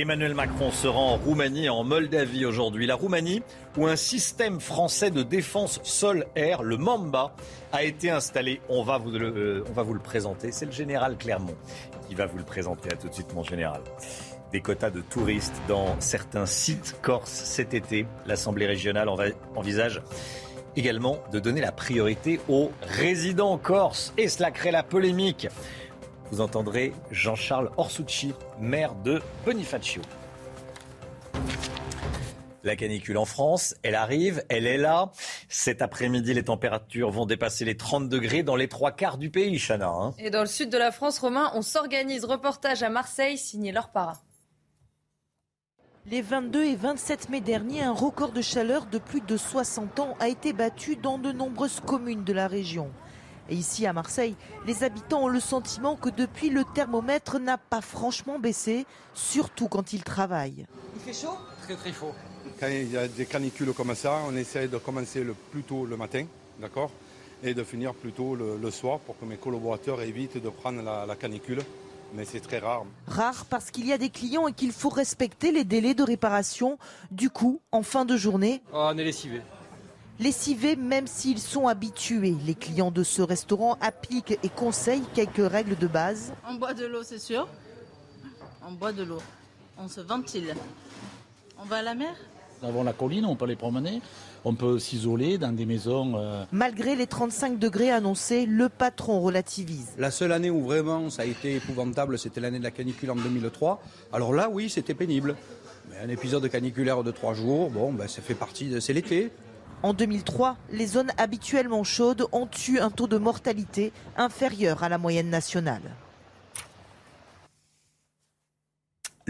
Emmanuel 0.00 0.34
Macron 0.34 0.70
se 0.70 0.86
rend 0.86 1.14
en 1.14 1.16
Roumanie 1.16 1.68
en 1.68 1.82
Moldavie 1.82 2.46
aujourd'hui. 2.46 2.86
La 2.86 2.94
Roumanie, 2.94 3.42
où 3.76 3.88
un 3.88 3.96
système 3.96 4.60
français 4.60 5.10
de 5.10 5.24
défense 5.24 5.80
sol-air, 5.82 6.62
le 6.62 6.76
Mamba, 6.76 7.34
a 7.72 7.82
été 7.82 8.08
installé. 8.08 8.60
On 8.68 8.84
va 8.84 8.98
vous 8.98 9.10
le, 9.10 9.26
euh, 9.26 9.64
on 9.68 9.72
va 9.72 9.82
vous 9.82 9.94
le 9.94 10.00
présenter. 10.00 10.52
C'est 10.52 10.66
le 10.66 10.72
général 10.72 11.16
Clermont 11.16 11.56
qui 12.06 12.14
va 12.14 12.26
vous 12.26 12.38
le 12.38 12.44
présenter. 12.44 12.92
À 12.92 12.96
tout 12.96 13.08
de 13.08 13.14
suite, 13.14 13.34
mon 13.34 13.42
général. 13.42 13.80
Des 14.52 14.60
quotas 14.60 14.90
de 14.90 15.00
touristes 15.00 15.60
dans 15.66 16.00
certains 16.00 16.46
sites 16.46 16.96
corses 17.02 17.32
cet 17.32 17.74
été. 17.74 18.06
L'Assemblée 18.24 18.66
régionale 18.66 19.08
envisage 19.56 20.00
également 20.78 21.18
de 21.32 21.40
donner 21.40 21.60
la 21.60 21.72
priorité 21.72 22.40
aux 22.48 22.70
résidents 22.82 23.58
corses. 23.58 24.12
Et 24.16 24.28
cela 24.28 24.50
crée 24.50 24.70
la 24.70 24.84
polémique. 24.84 25.48
Vous 26.30 26.40
entendrez 26.40 26.92
Jean-Charles 27.10 27.70
Orsucci, 27.76 28.32
maire 28.60 28.94
de 28.94 29.20
Bonifacio. 29.44 30.02
La 32.64 32.76
canicule 32.76 33.16
en 33.18 33.24
France, 33.24 33.74
elle 33.82 33.94
arrive, 33.94 34.44
elle 34.48 34.66
est 34.66 34.76
là. 34.76 35.10
Cet 35.48 35.80
après-midi, 35.80 36.34
les 36.34 36.44
températures 36.44 37.10
vont 37.10 37.24
dépasser 37.24 37.64
les 37.64 37.76
30 37.76 38.08
degrés 38.08 38.42
dans 38.42 38.56
les 38.56 38.68
trois 38.68 38.92
quarts 38.92 39.16
du 39.16 39.30
pays, 39.30 39.58
Chana. 39.58 39.88
Hein. 39.88 40.14
Et 40.18 40.30
dans 40.30 40.40
le 40.40 40.46
sud 40.46 40.70
de 40.70 40.78
la 40.78 40.92
France, 40.92 41.18
Romain, 41.18 41.50
on 41.54 41.62
s'organise. 41.62 42.24
Reportage 42.24 42.82
à 42.82 42.90
Marseille, 42.90 43.38
signé 43.38 43.72
leur 43.72 43.90
para. 43.90 44.20
Les 46.10 46.22
22 46.22 46.64
et 46.64 46.74
27 46.74 47.28
mai 47.28 47.42
dernier, 47.42 47.82
un 47.82 47.92
record 47.92 48.32
de 48.32 48.40
chaleur 48.40 48.86
de 48.86 48.96
plus 48.96 49.20
de 49.20 49.36
60 49.36 50.00
ans 50.00 50.16
a 50.20 50.28
été 50.28 50.54
battu 50.54 50.96
dans 50.96 51.18
de 51.18 51.32
nombreuses 51.32 51.80
communes 51.84 52.24
de 52.24 52.32
la 52.32 52.48
région. 52.48 52.88
Et 53.50 53.54
ici 53.54 53.84
à 53.84 53.92
Marseille, 53.92 54.34
les 54.66 54.84
habitants 54.84 55.24
ont 55.24 55.28
le 55.28 55.40
sentiment 55.40 55.96
que 55.96 56.08
depuis 56.08 56.48
le 56.48 56.64
thermomètre 56.64 57.38
n'a 57.38 57.58
pas 57.58 57.82
franchement 57.82 58.38
baissé, 58.38 58.86
surtout 59.12 59.68
quand 59.68 59.92
ils 59.92 60.02
travaillent. 60.02 60.64
Il 60.94 61.00
fait 61.02 61.26
chaud? 61.26 61.36
Très 61.64 61.76
très 61.76 61.92
chaud. 61.92 62.14
Quand 62.58 62.68
il 62.68 62.90
y 62.90 62.96
a 62.96 63.06
des 63.06 63.26
canicules 63.26 63.74
comme 63.74 63.94
ça, 63.94 64.20
on 64.26 64.34
essaie 64.34 64.66
de 64.66 64.78
commencer 64.78 65.22
le 65.22 65.34
plus 65.34 65.62
tôt 65.62 65.84
le 65.84 65.98
matin, 65.98 66.24
d'accord? 66.58 66.90
Et 67.42 67.52
de 67.52 67.62
finir 67.64 67.92
plus 67.92 68.12
tôt 68.12 68.34
le, 68.34 68.70
soir 68.70 68.98
pour 69.00 69.18
que 69.18 69.26
mes 69.26 69.36
collaborateurs 69.36 70.00
évitent 70.00 70.42
de 70.42 70.48
prendre 70.48 70.82
la 70.82 71.16
canicule 71.16 71.62
mais 72.14 72.24
c'est 72.24 72.40
très 72.40 72.58
rare. 72.58 72.84
Rare 73.06 73.44
parce 73.46 73.70
qu'il 73.70 73.86
y 73.86 73.92
a 73.92 73.98
des 73.98 74.10
clients 74.10 74.48
et 74.48 74.52
qu'il 74.52 74.72
faut 74.72 74.88
respecter 74.88 75.52
les 75.52 75.64
délais 75.64 75.94
de 75.94 76.02
réparation. 76.02 76.78
Du 77.10 77.30
coup, 77.30 77.60
en 77.72 77.82
fin 77.82 78.04
de 78.04 78.16
journée, 78.16 78.62
oh, 78.72 78.88
on 78.92 78.98
est 78.98 79.04
lessivés. 79.04 79.42
Lessivés 80.18 80.74
même 80.74 81.06
s'ils 81.06 81.38
sont 81.38 81.68
habitués. 81.68 82.34
Les 82.44 82.54
clients 82.54 82.90
de 82.90 83.04
ce 83.04 83.22
restaurant 83.22 83.78
appliquent 83.80 84.38
et 84.42 84.48
conseillent 84.48 85.06
quelques 85.14 85.48
règles 85.50 85.76
de 85.76 85.86
base. 85.86 86.32
On 86.48 86.54
boit 86.54 86.74
de 86.74 86.86
l'eau, 86.86 87.02
c'est 87.04 87.20
sûr. 87.20 87.46
On 88.66 88.72
boit 88.72 88.92
de 88.92 89.04
l'eau. 89.04 89.22
On 89.78 89.86
se 89.86 90.00
ventile. 90.00 90.54
On 91.60 91.64
va 91.64 91.76
à 91.76 91.82
la 91.82 91.94
mer? 91.94 92.14
Avons 92.62 92.82
la 92.82 92.92
colline, 92.92 93.24
on 93.24 93.36
peut 93.36 93.46
les 93.46 93.54
promener 93.54 94.02
on 94.44 94.54
peut 94.54 94.78
s'isoler 94.78 95.38
dans 95.38 95.52
des 95.52 95.66
maisons. 95.66 96.14
Euh, 96.16 96.44
Malgré 96.52 96.96
les 96.96 97.06
35 97.06 97.58
degrés 97.58 97.90
annoncés, 97.90 98.46
le 98.46 98.68
patron 98.68 99.20
relativise. 99.20 99.88
La 99.98 100.10
seule 100.10 100.32
année 100.32 100.50
où 100.50 100.62
vraiment 100.62 101.10
ça 101.10 101.22
a 101.22 101.24
été 101.24 101.56
épouvantable, 101.56 102.18
c'était 102.18 102.40
l'année 102.40 102.58
de 102.58 102.64
la 102.64 102.70
canicule 102.70 103.10
en 103.10 103.16
2003. 103.16 103.82
Alors 104.12 104.32
là, 104.32 104.48
oui, 104.50 104.70
c'était 104.70 104.94
pénible. 104.94 105.36
Mais 105.90 105.98
un 106.04 106.08
épisode 106.08 106.48
caniculaire 106.48 107.02
de 107.02 107.10
trois 107.10 107.34
jours, 107.34 107.70
bon, 107.70 107.92
ben, 107.92 108.08
ça 108.08 108.22
fait 108.22 108.34
partie 108.34 108.68
de. 108.68 108.80
C'est 108.80 108.92
l'été. 108.92 109.30
En 109.82 109.94
2003, 109.94 110.56
les 110.72 110.86
zones 110.86 111.12
habituellement 111.18 111.84
chaudes 111.84 112.26
ont 112.32 112.48
eu 112.68 112.78
un 112.78 112.90
taux 112.90 113.06
de 113.06 113.16
mortalité 113.16 113.92
inférieur 114.16 114.82
à 114.82 114.88
la 114.88 114.98
moyenne 114.98 115.30
nationale. 115.30 115.82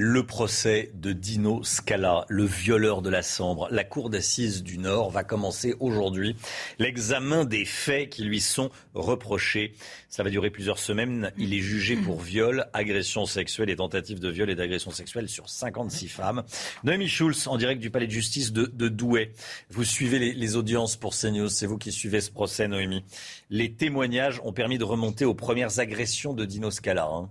Le 0.00 0.22
procès 0.22 0.92
de 0.94 1.12
Dino 1.12 1.64
Scala, 1.64 2.24
le 2.28 2.44
violeur 2.44 3.02
de 3.02 3.10
la 3.10 3.20
Sambre. 3.20 3.66
La 3.72 3.82
cour 3.82 4.10
d'assises 4.10 4.62
du 4.62 4.78
Nord 4.78 5.10
va 5.10 5.24
commencer 5.24 5.74
aujourd'hui 5.80 6.36
l'examen 6.78 7.44
des 7.44 7.64
faits 7.64 8.08
qui 8.08 8.22
lui 8.22 8.38
sont 8.38 8.70
reprochés. 8.94 9.74
Ça 10.08 10.22
va 10.22 10.30
durer 10.30 10.50
plusieurs 10.50 10.78
semaines. 10.78 11.32
Il 11.36 11.52
est 11.52 11.58
jugé 11.58 11.96
pour 11.96 12.20
viol, 12.22 12.66
agression 12.74 13.26
sexuelle 13.26 13.70
et 13.70 13.74
tentative 13.74 14.20
de 14.20 14.28
viol 14.28 14.48
et 14.50 14.54
d'agression 14.54 14.92
sexuelle 14.92 15.28
sur 15.28 15.48
56 15.48 16.06
femmes. 16.06 16.44
Noémie 16.84 17.08
Schulz, 17.08 17.48
en 17.48 17.56
direct 17.56 17.80
du 17.80 17.90
palais 17.90 18.06
de 18.06 18.12
justice 18.12 18.52
de, 18.52 18.88
Douai. 18.88 19.32
Vous 19.68 19.82
suivez 19.82 20.20
les, 20.32 20.54
audiences 20.54 20.94
pour 20.94 21.12
CNews. 21.12 21.48
C'est 21.48 21.66
vous 21.66 21.76
qui 21.76 21.90
suivez 21.90 22.20
ce 22.20 22.30
procès, 22.30 22.68
Noémie. 22.68 23.02
Les 23.50 23.72
témoignages 23.72 24.40
ont 24.44 24.52
permis 24.52 24.78
de 24.78 24.84
remonter 24.84 25.24
aux 25.24 25.34
premières 25.34 25.80
agressions 25.80 26.34
de 26.34 26.44
Dino 26.44 26.70
Scala. 26.70 27.08
Hein. 27.12 27.30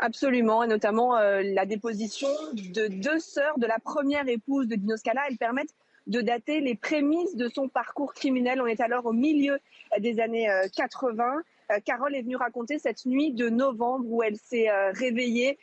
Absolument, 0.00 0.62
et 0.62 0.68
notamment 0.68 1.16
euh, 1.16 1.42
la 1.42 1.66
déposition 1.66 2.28
de 2.52 2.86
deux 2.86 3.18
sœurs 3.18 3.58
de 3.58 3.66
la 3.66 3.80
première 3.80 4.28
épouse 4.28 4.68
de 4.68 4.76
Dino 4.76 4.96
Scala. 4.96 5.22
Elles 5.28 5.38
permettent 5.38 5.74
de 6.06 6.20
dater 6.20 6.60
les 6.60 6.76
prémices 6.76 7.34
de 7.34 7.48
son 7.48 7.68
parcours 7.68 8.14
criminel. 8.14 8.60
On 8.62 8.66
est 8.66 8.80
alors 8.80 9.06
au 9.06 9.12
milieu 9.12 9.58
des 9.98 10.20
années 10.20 10.48
80. 10.76 11.24
Euh, 11.24 11.42
euh, 11.70 11.80
Carole 11.84 12.14
est 12.14 12.22
venue 12.22 12.36
raconter 12.36 12.78
cette 12.78 13.06
nuit 13.06 13.32
de 13.32 13.48
novembre 13.48 14.06
où 14.08 14.22
elle 14.22 14.36
s'est 14.36 14.70
réveillée 14.92 15.58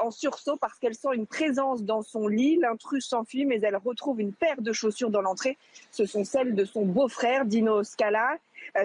en 0.00 0.10
sursaut 0.10 0.56
parce 0.56 0.78
qu'elle 0.78 0.94
sent 0.94 1.10
une 1.14 1.26
présence 1.26 1.82
dans 1.82 2.00
son 2.00 2.28
lit. 2.28 2.56
L'intrus 2.56 3.06
s'enfuit, 3.06 3.44
mais 3.44 3.60
elle 3.60 3.76
retrouve 3.76 4.20
une 4.20 4.32
paire 4.32 4.62
de 4.62 4.72
chaussures 4.72 5.10
dans 5.10 5.20
l'entrée. 5.20 5.58
Ce 5.90 6.06
sont 6.06 6.24
celles 6.24 6.54
de 6.54 6.64
son 6.64 6.86
beau-frère, 6.86 7.44
Dino 7.44 7.82
Scala. 7.82 8.38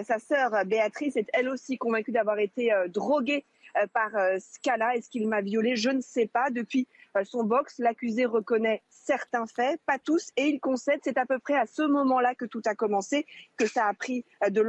sa 0.04 0.18
sœur 0.18 0.50
Béatrice 0.66 1.16
est 1.16 1.30
elle 1.32 1.48
aussi 1.48 1.78
convaincue 1.78 2.12
d'avoir 2.12 2.40
été 2.40 2.70
droguée 2.88 3.44
euh, 3.46 3.55
par 3.92 4.14
euh, 4.14 4.36
Scala. 4.38 4.96
Est-ce 4.96 5.08
qu'il 5.08 5.28
m'a 5.28 5.40
violée 5.40 5.76
Je 5.76 5.90
ne 5.90 6.00
sais 6.00 6.26
pas. 6.26 6.50
Depuis 6.50 6.86
euh, 7.16 7.24
son 7.24 7.44
box, 7.44 7.78
l'accusé 7.78 8.24
reconnaît 8.24 8.82
certains 8.88 9.46
faits, 9.46 9.80
pas 9.86 9.98
tous, 9.98 10.30
et 10.36 10.46
il 10.48 10.60
concède. 10.60 11.00
C'est 11.04 11.18
à 11.18 11.26
peu 11.26 11.38
près 11.38 11.56
à 11.56 11.66
ce 11.66 11.82
moment-là 11.82 12.34
que 12.34 12.44
tout 12.44 12.62
a 12.66 12.74
commencé, 12.74 13.26
que 13.56 13.66
ça 13.66 13.86
a 13.86 13.94
pris 13.94 14.24
de 14.48 14.60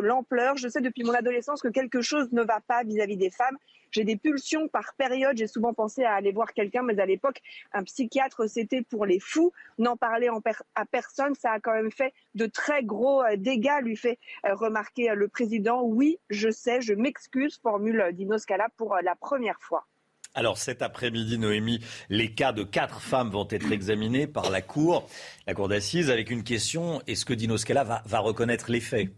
l'ampleur. 0.00 0.56
Je 0.56 0.68
sais 0.68 0.80
depuis 0.80 1.04
mon 1.04 1.14
adolescence 1.14 1.62
que 1.62 1.68
quelque 1.68 2.02
chose 2.02 2.30
ne 2.32 2.42
va 2.42 2.60
pas 2.60 2.82
vis-à-vis 2.84 3.16
des 3.16 3.30
femmes. 3.30 3.56
J'ai 3.90 4.04
des 4.04 4.16
pulsions 4.16 4.68
par 4.68 4.94
période. 4.94 5.36
J'ai 5.36 5.46
souvent 5.46 5.74
pensé 5.74 6.04
à 6.04 6.14
aller 6.14 6.32
voir 6.32 6.52
quelqu'un, 6.52 6.82
mais 6.82 6.98
à 7.00 7.06
l'époque, 7.06 7.40
un 7.72 7.84
psychiatre, 7.84 8.48
c'était 8.48 8.82
pour 8.82 9.06
les 9.06 9.20
fous. 9.20 9.52
N'en 9.78 9.96
parler 9.96 10.28
à 10.74 10.84
personne, 10.86 11.34
ça 11.34 11.52
a 11.52 11.60
quand 11.60 11.74
même 11.74 11.90
fait 11.90 12.12
de 12.34 12.46
très 12.46 12.82
gros 12.82 13.22
euh, 13.22 13.36
dégâts, 13.36 13.80
lui 13.82 13.96
fait 13.96 14.18
euh, 14.46 14.54
remarquer 14.54 15.10
euh, 15.10 15.14
le 15.14 15.28
président. 15.28 15.82
Oui, 15.82 16.18
je 16.30 16.50
sais, 16.50 16.80
je 16.80 16.94
m'excuse, 16.94 17.58
formule 17.62 18.10
Dino 18.12 18.38
Scala 18.38 18.68
pour 18.76 18.96
la 19.02 19.14
première 19.16 19.60
fois. 19.60 19.86
Alors 20.34 20.58
cet 20.58 20.82
après-midi, 20.82 21.38
Noémie, 21.38 21.80
les 22.10 22.34
cas 22.34 22.52
de 22.52 22.62
quatre 22.62 23.00
femmes 23.00 23.30
vont 23.30 23.48
être 23.50 23.72
examinés 23.72 24.26
par 24.26 24.50
la 24.50 24.62
Cour, 24.62 25.08
la 25.46 25.54
Cour 25.54 25.68
d'assises, 25.68 26.10
avec 26.10 26.30
une 26.30 26.44
question 26.44 27.02
est-ce 27.06 27.24
que 27.24 27.32
Dino 27.32 27.56
Scala 27.56 27.82
va, 27.82 28.02
va 28.06 28.18
reconnaître 28.20 28.70
les 28.70 28.80
faits? 28.80 29.08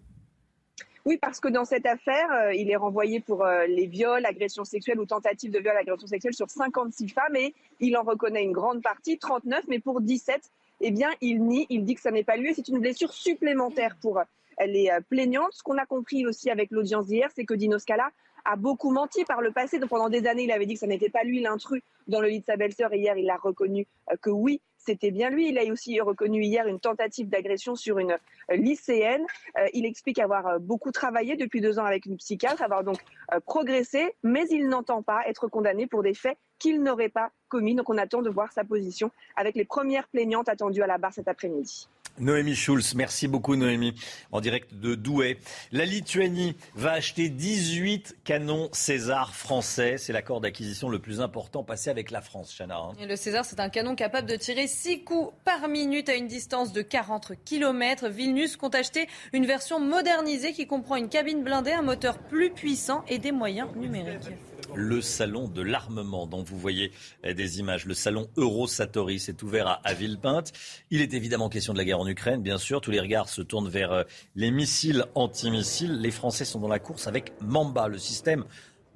Oui, 1.06 1.16
parce 1.16 1.40
que 1.40 1.48
dans 1.48 1.64
cette 1.64 1.86
affaire, 1.86 2.30
euh, 2.30 2.54
il 2.54 2.70
est 2.70 2.76
renvoyé 2.76 3.20
pour 3.20 3.44
euh, 3.44 3.66
les 3.66 3.86
viols, 3.86 4.24
agressions 4.26 4.64
sexuelles 4.64 5.00
ou 5.00 5.06
tentatives 5.06 5.50
de 5.50 5.58
viol, 5.58 5.74
agressions 5.76 6.06
sexuelles 6.06 6.34
sur 6.34 6.50
56 6.50 7.08
femmes 7.08 7.36
et 7.36 7.54
il 7.80 7.96
en 7.96 8.02
reconnaît 8.02 8.44
une 8.44 8.52
grande 8.52 8.82
partie, 8.82 9.18
39, 9.18 9.64
mais 9.68 9.78
pour 9.78 10.02
17, 10.02 10.42
eh 10.82 10.90
bien, 10.90 11.08
il 11.22 11.42
nie, 11.42 11.66
il 11.70 11.84
dit 11.84 11.94
que 11.94 12.02
ça 12.02 12.10
n'est 12.10 12.24
pas 12.24 12.36
lui 12.36 12.50
et 12.50 12.54
c'est 12.54 12.68
une 12.68 12.80
blessure 12.80 13.12
supplémentaire 13.12 13.96
pour 14.02 14.18
euh, 14.18 14.24
les 14.66 14.90
plaignantes. 15.08 15.52
Ce 15.52 15.62
qu'on 15.62 15.78
a 15.78 15.86
compris 15.86 16.26
aussi 16.26 16.50
avec 16.50 16.70
l'audience 16.70 17.06
d'hier, 17.06 17.30
c'est 17.34 17.46
que 17.46 17.54
Dino 17.54 17.78
Scala 17.78 18.10
a 18.44 18.56
beaucoup 18.56 18.90
menti 18.90 19.24
par 19.24 19.40
le 19.40 19.52
passé. 19.52 19.80
Pendant 19.80 20.10
des 20.10 20.26
années, 20.26 20.44
il 20.44 20.52
avait 20.52 20.66
dit 20.66 20.74
que 20.74 20.80
ça 20.80 20.86
n'était 20.86 21.08
pas 21.08 21.24
lui 21.24 21.40
l'intrus 21.40 21.82
dans 22.08 22.20
le 22.20 22.28
lit 22.28 22.40
de 22.40 22.44
sa 22.44 22.56
belle-sœur. 22.56 22.92
Et 22.92 22.98
hier, 22.98 23.16
il 23.16 23.30
a 23.30 23.36
reconnu 23.36 23.86
que 24.20 24.28
oui, 24.28 24.60
c'était 24.84 25.10
bien 25.10 25.30
lui. 25.30 25.48
Il 25.48 25.58
a 25.58 25.64
aussi 25.70 26.00
reconnu 26.00 26.42
hier 26.42 26.66
une 26.66 26.80
tentative 26.80 27.28
d'agression 27.28 27.76
sur 27.76 27.98
une 27.98 28.12
euh, 28.12 28.56
lycéenne. 28.56 29.24
Euh, 29.58 29.66
il 29.72 29.84
explique 29.84 30.18
avoir 30.18 30.46
euh, 30.46 30.58
beaucoup 30.58 30.90
travaillé 30.90 31.36
depuis 31.36 31.60
deux 31.60 31.78
ans 31.78 31.84
avec 31.84 32.06
une 32.06 32.16
psychiatre, 32.16 32.62
avoir 32.62 32.84
donc 32.84 32.98
progressé, 33.46 34.14
mais 34.22 34.44
il 34.50 34.68
n'entend 34.68 35.02
pas 35.02 35.22
être 35.26 35.48
condamné 35.48 35.86
pour 35.86 36.02
des 36.02 36.14
faits 36.14 36.36
qu'il 36.58 36.82
n'aurait 36.82 37.08
pas 37.08 37.30
commis. 37.48 37.74
Donc 37.74 37.88
on 37.90 37.98
attend 37.98 38.22
de 38.22 38.30
voir 38.30 38.52
sa 38.52 38.64
position 38.64 39.10
avec 39.36 39.54
les 39.54 39.64
premières 39.64 40.08
plaignantes 40.08 40.48
attendues 40.48 40.82
à 40.82 40.86
la 40.86 40.98
barre 40.98 41.12
cet 41.12 41.28
après-midi. 41.28 41.88
Noémie 42.20 42.54
Schulz, 42.54 42.94
merci 42.94 43.28
beaucoup 43.28 43.56
Noémie, 43.56 43.94
en 44.30 44.42
direct 44.42 44.74
de 44.74 44.94
Douai. 44.94 45.38
La 45.72 45.86
Lituanie 45.86 46.54
va 46.74 46.92
acheter 46.92 47.30
18 47.30 48.18
canons 48.24 48.68
César 48.72 49.34
français. 49.34 49.96
C'est 49.96 50.12
l'accord 50.12 50.42
d'acquisition 50.42 50.90
le 50.90 50.98
plus 50.98 51.22
important 51.22 51.64
passé 51.64 51.88
avec 51.88 52.10
la 52.10 52.20
France, 52.20 52.54
Chana. 52.56 52.76
Hein. 52.76 52.92
Le 53.00 53.16
César, 53.16 53.46
c'est 53.46 53.58
un 53.58 53.70
canon 53.70 53.94
capable 53.94 54.28
de 54.28 54.36
tirer 54.36 54.66
6 54.66 55.04
coups 55.04 55.32
par 55.46 55.66
minute 55.68 56.10
à 56.10 56.14
une 56.14 56.28
distance 56.28 56.72
de 56.72 56.82
40 56.82 57.32
km. 57.44 58.08
Vilnius 58.08 58.58
compte 58.58 58.74
acheter 58.74 59.08
une 59.32 59.46
version 59.46 59.80
modernisée 59.80 60.52
qui 60.52 60.66
comprend 60.66 60.96
une 60.96 61.08
cabine 61.08 61.42
blindée, 61.42 61.72
un 61.72 61.82
moteur 61.82 62.18
plus 62.18 62.50
puissant 62.50 63.02
et 63.08 63.18
des 63.18 63.32
moyens 63.32 63.68
numériques 63.74 64.30
le 64.74 65.00
salon 65.00 65.48
de 65.48 65.62
l'armement 65.62 66.26
dont 66.26 66.42
vous 66.42 66.58
voyez 66.58 66.92
eh, 67.24 67.34
des 67.34 67.58
images, 67.58 67.86
le 67.86 67.94
salon 67.94 68.28
Eurosatori, 68.36 69.18
s'est 69.18 69.42
ouvert 69.42 69.80
à, 69.84 69.92
Villepinte. 69.94 70.52
Il 70.90 71.00
est 71.00 71.14
évidemment 71.14 71.48
question 71.48 71.72
de 71.72 71.78
la 71.78 71.84
guerre 71.84 72.00
en 72.00 72.06
Ukraine, 72.06 72.42
bien 72.42 72.58
sûr. 72.58 72.80
Tous 72.80 72.90
les 72.90 73.00
regards 73.00 73.28
se 73.28 73.42
tournent 73.42 73.68
vers 73.68 73.92
euh, 73.92 74.04
les 74.34 74.50
missiles 74.50 75.04
antimissiles. 75.14 76.00
Les 76.00 76.10
Français 76.10 76.44
sont 76.44 76.60
dans 76.60 76.68
la 76.68 76.78
course 76.78 77.06
avec 77.06 77.32
Mamba, 77.40 77.88
le 77.88 77.98
système 77.98 78.44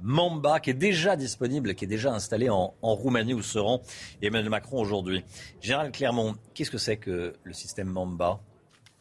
Mamba, 0.00 0.60
qui 0.60 0.70
est 0.70 0.74
déjà 0.74 1.16
disponible, 1.16 1.74
qui 1.74 1.84
est 1.84 1.88
déjà 1.88 2.12
installé 2.12 2.48
en, 2.50 2.74
Roumanie 2.82 3.34
où 3.34 3.42
se 3.42 3.58
rend 3.58 3.80
Emmanuel 4.22 4.50
Macron 4.50 4.80
aujourd'hui. 4.80 5.24
Gérald 5.60 5.92
Clermont, 5.92 6.34
qu'est-ce 6.54 6.70
que 6.70 6.78
c'est 6.78 6.96
que 6.96 7.34
le 7.42 7.52
système 7.52 7.88
Mamba? 7.88 8.40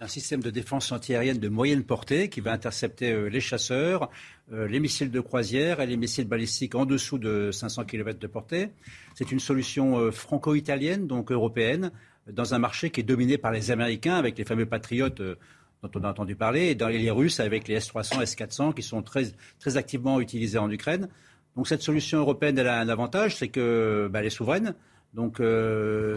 Un 0.04 0.08
système 0.08 0.42
de 0.42 0.50
défense 0.50 0.92
antiaérienne 0.92 1.40
de 1.40 1.48
moyenne 1.48 1.84
portée 1.84 2.28
qui 2.28 2.42
va 2.42 2.52
intercepter 2.52 3.12
euh, 3.12 3.30
les 3.30 3.40
chasseurs, 3.40 4.10
euh, 4.52 4.68
les 4.68 4.82
missiles 4.82 5.12
de 5.12 5.22
croisière 5.22 5.80
et 5.80 5.88
les 5.88 5.96
missiles 5.96 6.28
balistiques 6.28 6.76
en 6.76 6.86
dessous 6.86 7.18
de 7.18 7.52
500 7.52 7.86
km 7.86 8.20
de 8.20 8.28
portée. 8.28 8.70
C'est 9.16 9.32
une 9.32 9.40
solution 9.40 9.98
euh, 9.98 10.12
franco-italienne, 10.12 11.08
donc 11.08 11.32
européenne, 11.32 11.92
dans 12.30 12.54
un 12.54 12.60
marché 12.60 12.90
qui 12.90 13.00
est 13.00 13.04
dominé 13.04 13.38
par 13.38 13.54
les 13.54 13.72
Américains 13.72 14.16
avec 14.16 14.38
les 14.38 14.44
fameux 14.44 14.66
patriotes 14.66 15.22
dont 15.22 15.92
on 15.96 16.04
a 16.04 16.10
entendu 16.10 16.36
parler, 16.36 16.68
et 16.68 16.76
dans 16.76 16.88
les 16.90 17.12
Russes 17.12 17.40
avec 17.40 17.68
les 17.70 17.76
S-300, 17.76 18.22
S-400 18.22 18.74
qui 18.74 18.84
sont 18.84 19.02
très, 19.02 19.28
très 19.60 19.78
activement 19.78 20.20
utilisés 20.20 20.58
en 20.58 20.70
Ukraine. 20.70 21.08
Donc 21.56 21.68
cette 21.68 21.82
solution 21.82 22.20
européenne, 22.20 22.58
elle 22.58 22.68
a 22.68 22.80
un 22.80 22.90
avantage, 22.90 23.38
c'est 23.38 23.50
qu'elle 23.50 24.10
bah, 24.10 24.24
est 24.24 24.30
souveraine. 24.30 24.76
Donc 25.14 25.42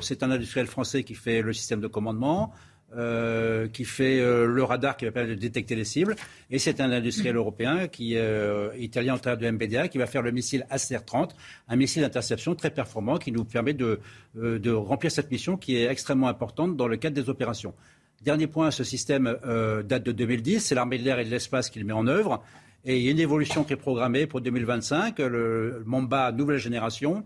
c'est 0.00 0.22
un 0.22 0.30
industriel 0.30 0.66
français 0.66 1.02
qui 1.02 1.14
fait 1.14 1.42
le 1.42 1.52
système 1.52 1.80
de 1.80 1.88
commandement. 1.88 2.52
Euh, 2.96 3.68
qui 3.68 3.84
fait 3.84 4.20
euh, 4.20 4.46
le 4.46 4.64
radar 4.64 4.96
qui 4.96 5.04
va 5.04 5.10
permettre 5.10 5.34
de 5.34 5.38
détecter 5.38 5.74
les 5.74 5.84
cibles. 5.84 6.16
Et 6.50 6.58
c'est 6.58 6.80
un 6.80 6.90
industriel 6.90 7.36
européen, 7.36 7.88
qui, 7.88 8.16
euh, 8.16 8.70
italien 8.78 9.16
en 9.16 9.18
termes 9.18 9.38
de 9.38 9.50
MBDA, 9.50 9.88
qui 9.88 9.98
va 9.98 10.06
faire 10.06 10.22
le 10.22 10.30
missile 10.30 10.66
ACR-30, 10.70 11.32
un 11.68 11.76
missile 11.76 12.00
d'interception 12.00 12.54
très 12.54 12.70
performant 12.70 13.18
qui 13.18 13.32
nous 13.32 13.44
permet 13.44 13.74
de, 13.74 14.00
de, 14.34 14.70
remplir 14.70 15.10
cette 15.10 15.30
mission 15.30 15.58
qui 15.58 15.76
est 15.76 15.90
extrêmement 15.90 16.28
importante 16.28 16.74
dans 16.74 16.88
le 16.88 16.96
cadre 16.96 17.14
des 17.14 17.28
opérations. 17.28 17.74
Dernier 18.22 18.46
point, 18.46 18.70
ce 18.70 18.82
système 18.82 19.36
date 19.44 20.02
de 20.02 20.12
2010, 20.12 20.60
c'est 20.60 20.74
l'armée 20.74 20.96
de 20.96 21.04
l'air 21.04 21.18
et 21.18 21.26
de 21.26 21.30
l'espace 21.30 21.68
qui 21.68 21.78
le 21.78 21.84
met 21.84 21.92
en 21.92 22.06
œuvre. 22.06 22.42
Et 22.86 22.96
il 22.96 23.02
y 23.02 23.08
a 23.08 23.10
une 23.10 23.20
évolution 23.20 23.62
qui 23.64 23.74
est 23.74 23.76
programmée 23.76 24.26
pour 24.26 24.40
2025, 24.40 25.18
le 25.18 25.82
Mamba 25.84 26.32
nouvelle 26.32 26.58
génération 26.58 27.24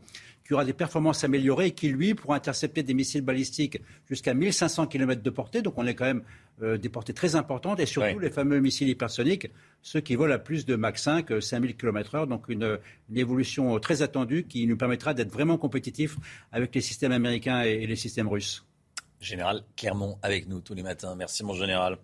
qui 0.51 0.55
aura 0.55 0.65
des 0.65 0.73
performances 0.73 1.23
améliorées 1.23 1.67
et 1.67 1.71
qui, 1.71 1.91
lui, 1.91 2.13
pourra 2.17 2.35
intercepter 2.35 2.83
des 2.83 2.93
missiles 2.93 3.21
balistiques 3.21 3.79
jusqu'à 4.09 4.35
1500 4.35 4.89
km 4.89 5.23
de 5.23 5.31
portée. 5.31 5.63
Donc 5.63 5.75
on 5.77 5.87
est 5.87 5.95
quand 5.95 6.07
même 6.07 6.25
euh, 6.61 6.77
des 6.77 6.89
portées 6.89 7.15
très 7.15 7.37
importantes. 7.37 7.79
Et 7.79 7.87
surtout 7.87 8.19
les 8.19 8.33
fameux 8.33 8.59
missiles 8.59 8.89
hypersoniques, 8.89 9.47
ceux 9.81 10.01
qui 10.01 10.17
volent 10.17 10.35
à 10.35 10.41
plus 10.41 10.67
de 10.67 10.75
Mach 10.75 10.99
5, 10.99 11.41
5000 11.41 11.77
km/h. 11.77 12.27
Donc 12.27 12.49
une, 12.49 12.81
évolution 13.15 13.79
très 13.79 14.03
attendue 14.03 14.43
qui 14.43 14.67
nous 14.67 14.77
permettra 14.77 15.15
d'être 15.15 15.31
vraiment 15.31 15.57
compétitifs 15.57 16.17
avec 16.51 16.75
les 16.75 16.81
systèmes 16.81 17.13
américains 17.13 17.63
et, 17.63 17.87
les 17.87 17.95
systèmes 17.95 18.27
russes. 18.27 18.65
Général 19.21 19.63
Clermont 19.77 20.19
avec 20.21 20.49
nous 20.49 20.61
tous 20.61 20.75
les 20.75 20.83
matins. 20.83 21.15
Merci 21.15 21.45
mon 21.45 21.55
général. 21.55 21.97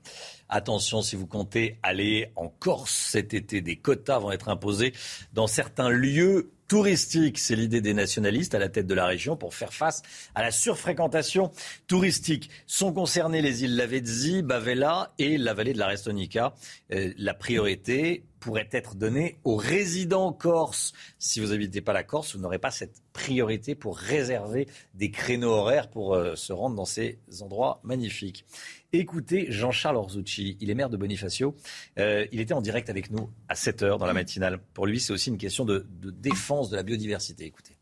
Attention 0.48 1.02
si 1.02 1.16
vous 1.16 1.26
comptez 1.26 1.80
aller 1.82 2.30
en 2.36 2.46
Corse 2.46 2.94
cet 2.94 3.34
été, 3.34 3.60
des 3.60 3.74
quotas 3.74 4.20
vont 4.20 4.30
être 4.30 4.50
imposés 4.50 4.92
dans 5.32 5.48
certains 5.48 5.88
lieux 5.88 6.52
touristique. 6.68 7.38
C'est 7.38 7.56
l'idée 7.56 7.80
des 7.80 7.94
nationalistes 7.94 8.54
à 8.54 8.58
la 8.58 8.68
tête 8.68 8.86
de 8.86 8.94
la 8.94 9.06
région 9.06 9.36
pour 9.36 9.54
faire 9.54 9.72
face 9.72 10.02
à 10.34 10.42
la 10.42 10.50
surfréquentation 10.50 11.50
touristique. 11.86 12.50
Sont 12.66 12.92
concernées 12.92 13.42
les 13.42 13.64
îles 13.64 13.76
Lavezzi, 13.76 14.42
Bavella 14.42 15.12
et 15.18 15.38
la 15.38 15.54
vallée 15.54 15.72
de 15.72 15.78
la 15.78 15.86
Restonica. 15.86 16.54
Euh, 16.92 17.12
la 17.16 17.34
priorité 17.34 18.24
pourrait 18.46 18.68
être 18.70 18.94
donnée 18.94 19.40
aux 19.42 19.56
résidents 19.56 20.32
corses. 20.32 20.92
Si 21.18 21.40
vous 21.40 21.48
n'habitez 21.48 21.80
pas 21.80 21.92
la 21.92 22.04
Corse, 22.04 22.36
vous 22.36 22.40
n'aurez 22.40 22.60
pas 22.60 22.70
cette 22.70 23.02
priorité 23.12 23.74
pour 23.74 23.98
réserver 23.98 24.68
des 24.94 25.10
créneaux 25.10 25.50
horaires 25.50 25.90
pour 25.90 26.14
euh, 26.14 26.36
se 26.36 26.52
rendre 26.52 26.76
dans 26.76 26.84
ces 26.84 27.18
endroits 27.40 27.80
magnifiques. 27.82 28.44
Écoutez 28.92 29.50
Jean-Charles 29.50 29.96
Orzucci, 29.96 30.56
il 30.60 30.70
est 30.70 30.76
maire 30.76 30.90
de 30.90 30.96
Bonifacio. 30.96 31.56
Euh, 31.98 32.24
il 32.30 32.38
était 32.38 32.54
en 32.54 32.60
direct 32.60 32.88
avec 32.88 33.10
nous 33.10 33.28
à 33.48 33.56
7 33.56 33.82
heures 33.82 33.98
dans 33.98 34.06
la 34.06 34.14
matinale. 34.14 34.60
Pour 34.74 34.86
lui, 34.86 35.00
c'est 35.00 35.12
aussi 35.12 35.30
une 35.30 35.38
question 35.38 35.64
de, 35.64 35.84
défense 36.00 36.70
de 36.70 36.76
la 36.76 36.84
biodiversité. 36.84 37.46
Écoutez. 37.46 37.75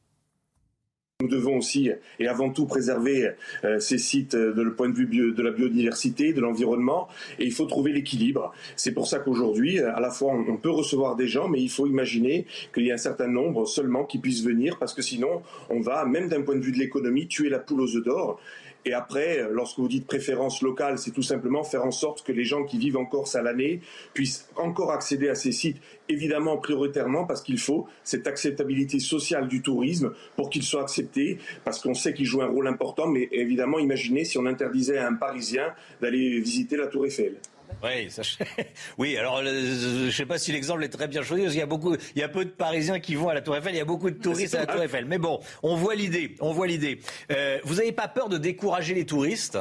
Nous 1.23 1.29
devons 1.29 1.59
aussi 1.59 1.93
et 2.19 2.27
avant 2.27 2.51
tout 2.51 2.67
préserver 2.67 3.35
euh, 3.63 3.79
ces 3.79 3.99
sites 3.99 4.35
de 4.35 4.61
le 4.61 4.75
point 4.75 4.89
de 4.89 4.97
vue 4.97 5.07
de 5.07 5.43
la 5.43 5.53
biodiversité, 5.53 6.33
de 6.33 6.41
l'environnement, 6.41 7.07
et 7.39 7.45
il 7.45 7.53
faut 7.53 7.67
trouver 7.67 7.93
l'équilibre. 7.93 8.53
C'est 8.75 8.91
pour 8.91 9.07
ça 9.07 9.21
qu'aujourd'hui, 9.21 9.79
à 9.79 10.01
la 10.01 10.11
fois, 10.11 10.33
on 10.33 10.57
peut 10.57 10.73
recevoir 10.73 11.15
des 11.15 11.29
gens, 11.29 11.47
mais 11.47 11.63
il 11.63 11.71
faut 11.71 11.87
imaginer 11.87 12.47
qu'il 12.75 12.85
y 12.87 12.91
a 12.91 12.95
un 12.95 12.99
certain 12.99 13.29
nombre 13.29 13.65
seulement 13.65 14.05
qui 14.05 14.19
puissent 14.19 14.43
venir, 14.43 14.77
parce 14.81 14.93
que 14.93 15.03
sinon, 15.03 15.43
on 15.71 15.79
va, 15.79 16.05
même 16.05 16.29
d'un 16.29 16.43
point 16.43 16.57
de 16.57 16.63
vue 16.65 16.73
de 16.73 16.79
l'économie, 16.79 17.29
tuer 17.29 17.49
la 17.49 17.61
poule 17.61 17.83
aux 17.83 17.97
œufs 17.97 18.03
d'or. 18.03 18.41
Et 18.87 18.93
après, 18.93 19.47
lorsque 19.51 19.79
vous 19.79 19.89
dites 19.89 20.07
préférence 20.07 20.61
locale, 20.61 20.99
c'est 20.99 21.11
tout 21.11 21.23
simplement 21.23 21.65
faire 21.65 21.85
en 21.85 21.91
sorte 21.91 22.23
que 22.23 22.33
les 22.33 22.45
gens 22.45 22.65
qui 22.65 22.79
vivent 22.79 22.99
en 22.99 23.07
Corse 23.07 23.35
à 23.35 23.43
l'année 23.43 23.81
puissent 24.13 24.49
encore 24.57 24.93
accéder 24.93 25.29
à 25.29 25.35
ces 25.35 25.53
sites, 25.53 25.79
évidemment 26.09 26.59
prioritairement 26.59 27.25
parce 27.25 27.43
qu'il 27.43 27.59
faut 27.59 27.87
cette 28.03 28.27
acceptabilité 28.27 28.99
sociale 28.99 29.49
du 29.49 29.63
tourisme 29.63 30.13
pour 30.37 30.51
qu'il 30.51 30.63
soit 30.63 30.83
accepté, 30.83 31.39
parce 31.65 31.81
qu'on 31.81 31.95
sait 31.95 32.13
qu'il 32.13 32.27
joue 32.27 32.43
un 32.43 32.49
rôle 32.49 32.67
important, 32.67 33.07
mais 33.07 33.29
évidemment, 33.33 33.79
imaginez 33.79 34.25
si 34.25 34.37
on 34.37 34.47
interdisait 34.47 34.99
à 34.99 35.09
un 35.09 35.15
Parisien 35.15 35.73
d'aller 36.03 36.41
visiter 36.41 36.77
la 36.77 36.87
Tour 36.87 37.07
Eiffel. 37.07 37.37
Oui, 37.83 38.09
oui, 38.99 39.17
alors 39.17 39.43
je 39.45 40.07
ne 40.07 40.11
sais 40.11 40.27
pas 40.27 40.39
si 40.39 40.53
l'exemple 40.53 40.85
est 40.85 40.89
très 40.89 41.09
bien 41.09 41.23
choisi, 41.23 41.43
parce 41.43 41.53
qu'il 41.53 41.61
y 41.61 41.65
a 41.65 41.67
beaucoup, 41.67 41.95
il 42.15 42.21
y 42.21 42.23
a 42.23 42.29
peu 42.29 42.45
de 42.45 42.51
Parisiens 42.51 43.01
qui 43.01 43.15
vont 43.15 43.29
à 43.29 43.35
la 43.35 43.43
Tour 43.43 43.57
Eiffel, 43.57 43.75
il 43.75 43.79
y 43.79 43.81
a 43.81 43.85
beaucoup 43.85 44.11
de 44.11 44.17
touristes 44.17 44.55
à 44.55 44.61
la 44.61 44.67
Tour 44.67 44.83
Eiffel. 44.83 45.05
Mais 45.07 45.19
bon, 45.19 45.41
on 45.63 45.77
voit 45.77 45.95
l'idée, 45.95 46.35
on 46.41 46.53
voit 46.53 46.67
l'idée. 46.67 47.01
Euh, 47.31 47.59
vous 47.65 47.77
n'avez 47.77 47.93
pas 47.93 48.09
peur 48.09 48.29
de 48.29 48.39
décourager 48.39 48.95
les 48.95 49.07
touristes? 49.07 49.59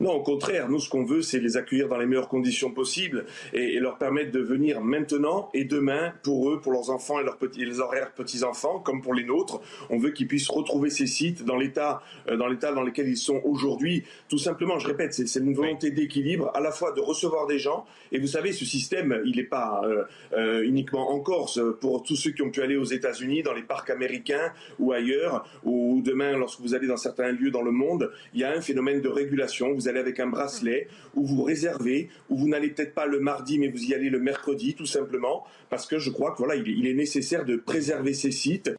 Non, 0.00 0.12
au 0.12 0.22
contraire, 0.22 0.70
nous, 0.70 0.80
ce 0.80 0.88
qu'on 0.88 1.04
veut, 1.04 1.20
c'est 1.20 1.40
les 1.40 1.58
accueillir 1.58 1.86
dans 1.86 1.98
les 1.98 2.06
meilleures 2.06 2.28
conditions 2.28 2.70
possibles 2.70 3.26
et, 3.52 3.78
leur 3.80 3.98
permettre 3.98 4.32
de 4.32 4.40
venir 4.40 4.80
maintenant 4.80 5.50
et 5.52 5.64
demain 5.64 6.14
pour 6.22 6.50
eux, 6.50 6.58
pour 6.58 6.72
leurs 6.72 6.88
enfants 6.88 7.20
et 7.20 7.22
leurs 7.22 7.36
petits, 7.36 7.66
les 7.66 7.80
horaires 7.80 8.12
petits-enfants, 8.12 8.78
comme 8.78 9.02
pour 9.02 9.12
les 9.12 9.24
nôtres. 9.24 9.60
On 9.90 9.98
veut 9.98 10.10
qu'ils 10.10 10.26
puissent 10.26 10.48
retrouver 10.48 10.88
ces 10.88 11.06
sites 11.06 11.44
dans 11.44 11.56
l'état, 11.56 12.00
euh, 12.28 12.38
dans 12.38 12.46
l'état 12.46 12.72
dans 12.72 12.82
lequel 12.82 13.08
ils 13.08 13.18
sont 13.18 13.42
aujourd'hui. 13.44 14.04
Tout 14.30 14.38
simplement, 14.38 14.78
je 14.78 14.86
répète, 14.86 15.12
c'est 15.12 15.38
une 15.38 15.52
volonté 15.52 15.90
d'équilibre, 15.90 16.50
à 16.54 16.60
la 16.60 16.70
fois 16.70 16.92
de 16.92 17.00
recevoir 17.02 17.46
des 17.46 17.58
gens. 17.58 17.84
Et 18.10 18.18
vous 18.18 18.26
savez, 18.26 18.52
ce 18.52 18.64
système, 18.64 19.20
il 19.26 19.36
n'est 19.36 19.44
pas 19.44 19.82
euh, 19.84 20.04
euh, 20.32 20.62
uniquement 20.62 21.10
en 21.10 21.20
Corse. 21.20 21.60
Pour 21.78 22.02
tous 22.04 22.16
ceux 22.16 22.30
qui 22.30 22.40
ont 22.40 22.50
pu 22.50 22.62
aller 22.62 22.76
aux 22.76 22.84
États-Unis, 22.84 23.42
dans 23.42 23.52
les 23.52 23.62
parcs 23.62 23.90
américains 23.90 24.52
ou 24.78 24.92
ailleurs, 24.92 25.46
ou 25.62 26.00
demain, 26.02 26.38
lorsque 26.38 26.60
vous 26.60 26.74
allez 26.74 26.86
dans 26.86 26.96
certains 26.96 27.32
lieux 27.32 27.50
dans 27.50 27.62
le 27.62 27.70
monde, 27.70 28.10
il 28.32 28.40
y 28.40 28.44
a 28.44 28.52
un 28.56 28.62
phénomène 28.62 29.02
de 29.02 29.08
régulation. 29.08 29.74
Vous 29.74 29.89
allez 29.90 30.00
avec 30.00 30.18
un 30.20 30.28
bracelet, 30.28 30.88
ou 31.14 31.26
vous 31.26 31.42
réservez, 31.42 32.08
ou 32.30 32.38
vous 32.38 32.48
n'allez 32.48 32.70
peut-être 32.70 32.94
pas 32.94 33.06
le 33.06 33.20
mardi, 33.20 33.58
mais 33.58 33.68
vous 33.68 33.82
y 33.82 33.94
allez 33.94 34.08
le 34.08 34.20
mercredi, 34.20 34.74
tout 34.74 34.86
simplement, 34.86 35.44
parce 35.68 35.86
que 35.86 35.98
je 35.98 36.10
crois 36.10 36.32
que 36.32 36.38
voilà, 36.38 36.54
il 36.54 36.86
est 36.86 36.94
nécessaire 36.94 37.44
de 37.44 37.56
préserver 37.56 38.14
ces 38.14 38.30
sites. 38.30 38.70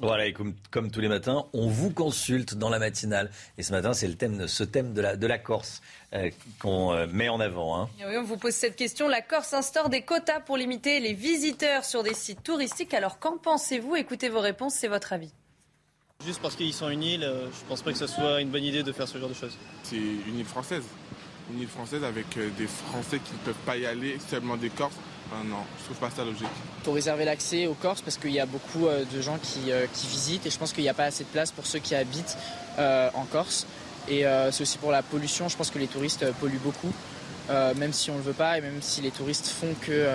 Voilà, 0.00 0.26
et 0.26 0.32
comme, 0.32 0.54
comme, 0.70 0.90
tous 0.90 1.00
les 1.00 1.08
matins, 1.08 1.46
on 1.52 1.68
vous 1.68 1.90
consulte 1.90 2.54
dans 2.54 2.70
la 2.70 2.78
matinale. 2.78 3.30
Et 3.58 3.62
ce 3.62 3.72
matin, 3.72 3.92
c'est 3.92 4.08
le 4.08 4.14
thème, 4.14 4.48
ce 4.48 4.64
thème 4.64 4.94
de 4.94 5.02
la, 5.02 5.16
de 5.16 5.26
la 5.26 5.38
Corse 5.38 5.82
euh, 6.14 6.30
qu'on 6.58 6.92
euh, 6.92 7.06
met 7.06 7.28
en 7.28 7.38
avant. 7.38 7.78
Hein. 7.78 7.90
Oui, 7.98 8.16
on 8.16 8.22
vous 8.22 8.38
pose 8.38 8.54
cette 8.54 8.76
question. 8.76 9.08
La 9.08 9.20
Corse 9.20 9.52
instaure 9.52 9.90
des 9.90 10.00
quotas 10.02 10.40
pour 10.40 10.56
limiter 10.56 11.00
les 11.00 11.12
visiteurs 11.12 11.84
sur 11.84 12.02
des 12.02 12.14
sites 12.14 12.42
touristiques. 12.42 12.94
Alors 12.94 13.18
qu'en 13.18 13.36
pensez-vous? 13.36 13.94
Écoutez 13.96 14.30
vos 14.30 14.40
réponses, 14.40 14.74
c'est 14.74 14.88
votre 14.88 15.12
avis. 15.12 15.32
Juste 16.24 16.40
parce 16.42 16.54
qu'ils 16.54 16.74
sont 16.74 16.90
une 16.90 17.02
île, 17.02 17.24
euh, 17.24 17.46
je 17.46 17.66
pense 17.66 17.80
pas 17.80 17.92
que 17.92 17.98
ce 17.98 18.06
soit 18.06 18.42
une 18.42 18.50
bonne 18.50 18.64
idée 18.64 18.82
de 18.82 18.92
faire 18.92 19.08
ce 19.08 19.16
genre 19.16 19.28
de 19.28 19.34
choses. 19.34 19.56
C'est 19.82 19.96
une 19.96 20.38
île 20.38 20.44
française. 20.44 20.82
Une 21.50 21.60
île 21.60 21.68
française 21.68 22.04
avec 22.04 22.36
euh, 22.36 22.50
des 22.58 22.66
Français 22.66 23.20
qui 23.24 23.32
ne 23.32 23.38
peuvent 23.38 23.64
pas 23.64 23.78
y 23.78 23.86
aller, 23.86 24.18
seulement 24.28 24.58
des 24.58 24.68
Corses. 24.68 24.96
non, 25.32 25.56
je 25.78 25.84
trouve 25.86 25.96
pas 25.96 26.10
ça 26.10 26.22
logique. 26.22 26.46
Il 26.80 26.84
faut 26.84 26.92
réserver 26.92 27.24
l'accès 27.24 27.66
aux 27.66 27.74
Corses 27.74 28.02
parce 28.02 28.18
qu'il 28.18 28.32
y 28.32 28.40
a 28.40 28.44
beaucoup 28.44 28.86
euh, 28.86 29.04
de 29.10 29.22
gens 29.22 29.38
qui, 29.38 29.72
visitent 30.08 30.44
et 30.44 30.50
je 30.50 30.58
pense 30.58 30.74
qu'il 30.74 30.82
n'y 30.82 30.90
a 30.90 30.94
pas 30.94 31.04
assez 31.04 31.24
de 31.24 31.28
place 31.30 31.52
pour 31.52 31.64
ceux 31.64 31.78
qui 31.78 31.94
habitent 31.94 32.36
en 32.78 33.24
Corse. 33.30 33.66
Et 34.08 34.24
c'est 34.50 34.62
aussi 34.62 34.78
pour 34.78 34.90
la 34.90 35.02
pollution, 35.02 35.48
je 35.48 35.56
pense 35.56 35.70
que 35.70 35.78
les 35.78 35.86
touristes 35.86 36.24
polluent 36.40 36.62
beaucoup. 36.62 36.92
même 37.48 37.92
si 37.92 38.10
on 38.10 38.14
ne 38.14 38.18
le 38.18 38.24
veut 38.24 38.32
pas 38.32 38.56
et 38.58 38.60
même 38.60 38.80
si 38.80 39.02
les 39.02 39.10
touristes 39.10 39.48
font, 39.48 39.74
que, 39.82 40.06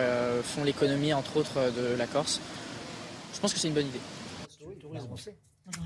font 0.44 0.64
l'économie 0.64 1.14
entre 1.14 1.38
autres 1.38 1.72
de 1.78 1.96
la 1.96 2.08
Corse. 2.08 2.42
Je 3.34 3.40
pense 3.40 3.54
que 3.54 3.60
c'est 3.60 3.68
une 3.68 3.76
bonne 3.76 3.88
idée. 3.88 4.02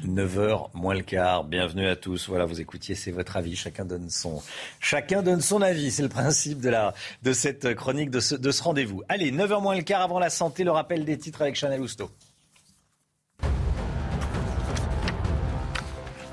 9h 0.06 0.70
moins 0.74 0.94
le 0.94 1.02
quart. 1.02 1.46
Bienvenue 1.46 1.88
à 1.88 1.96
tous. 1.96 2.28
Voilà, 2.28 2.46
vous 2.46 2.60
écoutiez, 2.60 2.96
c'est 2.96 3.12
votre 3.12 3.38
avis. 3.38 3.56
Chacun 3.56 3.86
donne 3.86 4.10
son, 4.10 4.42
chacun 4.80 5.22
donne 5.22 5.42
son 5.42 5.62
avis. 5.62 5.92
C'est 5.92 6.04
le 6.04 6.10
principe 6.10 6.60
de 6.60 7.34
cette 7.34 7.74
chronique, 7.76 8.10
de 8.10 8.20
ce, 8.20 8.36
de 8.36 8.52
ce 8.52 8.62
rendez-vous. 8.62 9.04
Allez, 9.08 9.32
9h 9.32 9.62
moins 9.62 9.76
le 9.76 9.84
quart 9.84 10.02
avant 10.02 10.20
la 10.20 10.30
santé, 10.30 10.64
le 10.64 10.72
rappel 10.72 11.06
des 11.06 11.18
titres 11.18 11.42
avec 11.42 11.56
Chanel 11.56 11.82
Housteau. 11.82 12.10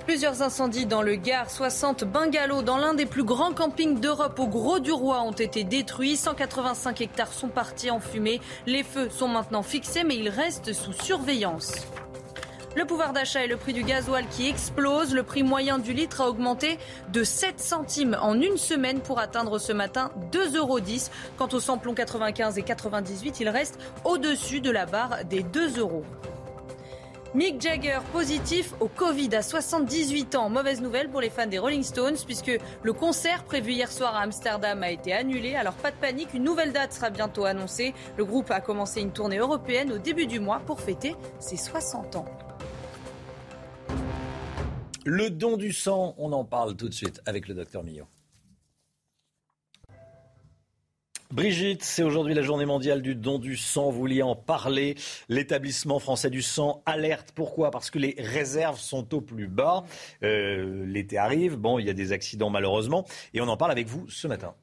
Plusieurs 0.06 0.42
incendies 0.42 0.86
dans 0.86 1.02
le 1.02 1.16
Gard, 1.16 1.50
60 1.50 2.04
bungalows 2.04 2.62
dans 2.62 2.78
l'un 2.78 2.94
des 2.94 3.06
plus 3.06 3.24
grands 3.24 3.52
campings 3.52 3.98
d'Europe 3.98 4.38
au 4.38 4.46
Gros 4.46 4.78
du 4.78 4.92
Roi 4.92 5.20
ont 5.22 5.32
été 5.32 5.64
détruits. 5.64 6.16
185 6.16 7.00
hectares 7.00 7.32
sont 7.32 7.48
partis 7.48 7.90
en 7.90 7.98
fumée. 7.98 8.40
Les 8.66 8.84
feux 8.84 9.10
sont 9.10 9.28
maintenant 9.28 9.62
fixés 9.62 10.04
mais 10.04 10.16
ils 10.16 10.28
restent 10.28 10.72
sous 10.72 10.92
surveillance. 10.92 11.86
Le 12.76 12.84
pouvoir 12.84 13.14
d'achat 13.14 13.42
et 13.42 13.48
le 13.48 13.56
prix 13.56 13.72
du 13.72 13.84
gasoil 13.84 14.26
qui 14.28 14.50
explose. 14.50 15.14
Le 15.14 15.22
prix 15.22 15.42
moyen 15.42 15.78
du 15.78 15.94
litre 15.94 16.20
a 16.20 16.28
augmenté 16.28 16.78
de 17.10 17.24
7 17.24 17.58
centimes 17.58 18.18
en 18.20 18.38
une 18.38 18.58
semaine 18.58 19.00
pour 19.00 19.18
atteindre 19.18 19.58
ce 19.58 19.72
matin 19.72 20.10
2,10 20.30 20.56
euros. 20.58 20.78
Quant 21.38 21.48
au 21.54 21.58
samplon 21.58 21.94
95 21.94 22.58
et 22.58 22.62
98, 22.62 23.40
il 23.40 23.48
reste 23.48 23.78
au-dessus 24.04 24.60
de 24.60 24.70
la 24.70 24.84
barre 24.84 25.24
des 25.24 25.42
2 25.42 25.78
euros. 25.78 26.04
Mick 27.34 27.62
Jagger 27.62 28.00
positif 28.12 28.74
au 28.80 28.88
Covid 28.88 29.34
à 29.34 29.40
78 29.40 30.34
ans. 30.34 30.50
Mauvaise 30.50 30.82
nouvelle 30.82 31.08
pour 31.08 31.22
les 31.22 31.30
fans 31.30 31.46
des 31.46 31.58
Rolling 31.58 31.82
Stones 31.82 32.16
puisque 32.26 32.52
le 32.82 32.92
concert 32.92 33.44
prévu 33.44 33.72
hier 33.72 33.90
soir 33.90 34.14
à 34.14 34.20
Amsterdam 34.20 34.82
a 34.82 34.90
été 34.90 35.14
annulé. 35.14 35.54
Alors 35.54 35.74
pas 35.74 35.92
de 35.92 35.96
panique, 35.96 36.34
une 36.34 36.44
nouvelle 36.44 36.74
date 36.74 36.92
sera 36.92 37.08
bientôt 37.08 37.46
annoncée. 37.46 37.94
Le 38.18 38.26
groupe 38.26 38.50
a 38.50 38.60
commencé 38.60 39.00
une 39.00 39.12
tournée 39.12 39.38
européenne 39.38 39.92
au 39.92 39.98
début 39.98 40.26
du 40.26 40.40
mois 40.40 40.60
pour 40.66 40.78
fêter 40.78 41.16
ses 41.38 41.56
60 41.56 42.16
ans. 42.16 42.26
Le 45.08 45.30
don 45.30 45.56
du 45.56 45.72
sang, 45.72 46.16
on 46.18 46.32
en 46.32 46.44
parle 46.44 46.74
tout 46.74 46.88
de 46.88 46.92
suite 46.92 47.22
avec 47.26 47.46
le 47.46 47.54
docteur 47.54 47.84
Millot. 47.84 48.08
Brigitte, 51.30 51.84
c'est 51.84 52.02
aujourd'hui 52.02 52.34
la 52.34 52.42
journée 52.42 52.66
mondiale 52.66 53.02
du 53.02 53.14
don 53.14 53.38
du 53.38 53.56
sang. 53.56 53.90
Vous 53.92 54.00
vouliez 54.00 54.22
en 54.24 54.34
parler. 54.34 54.96
L'établissement 55.28 56.00
français 56.00 56.28
du 56.28 56.42
sang 56.42 56.82
alerte. 56.86 57.30
Pourquoi? 57.36 57.70
Parce 57.70 57.92
que 57.92 58.00
les 58.00 58.16
réserves 58.18 58.80
sont 58.80 59.14
au 59.14 59.20
plus 59.20 59.46
bas. 59.46 59.84
Euh, 60.24 60.84
l'été 60.86 61.18
arrive. 61.18 61.54
Bon, 61.54 61.78
il 61.78 61.86
y 61.86 61.90
a 61.90 61.94
des 61.94 62.10
accidents 62.10 62.50
malheureusement. 62.50 63.06
Et 63.32 63.40
on 63.40 63.46
en 63.46 63.56
parle 63.56 63.70
avec 63.70 63.86
vous 63.86 64.08
ce 64.08 64.26
matin. 64.26 64.56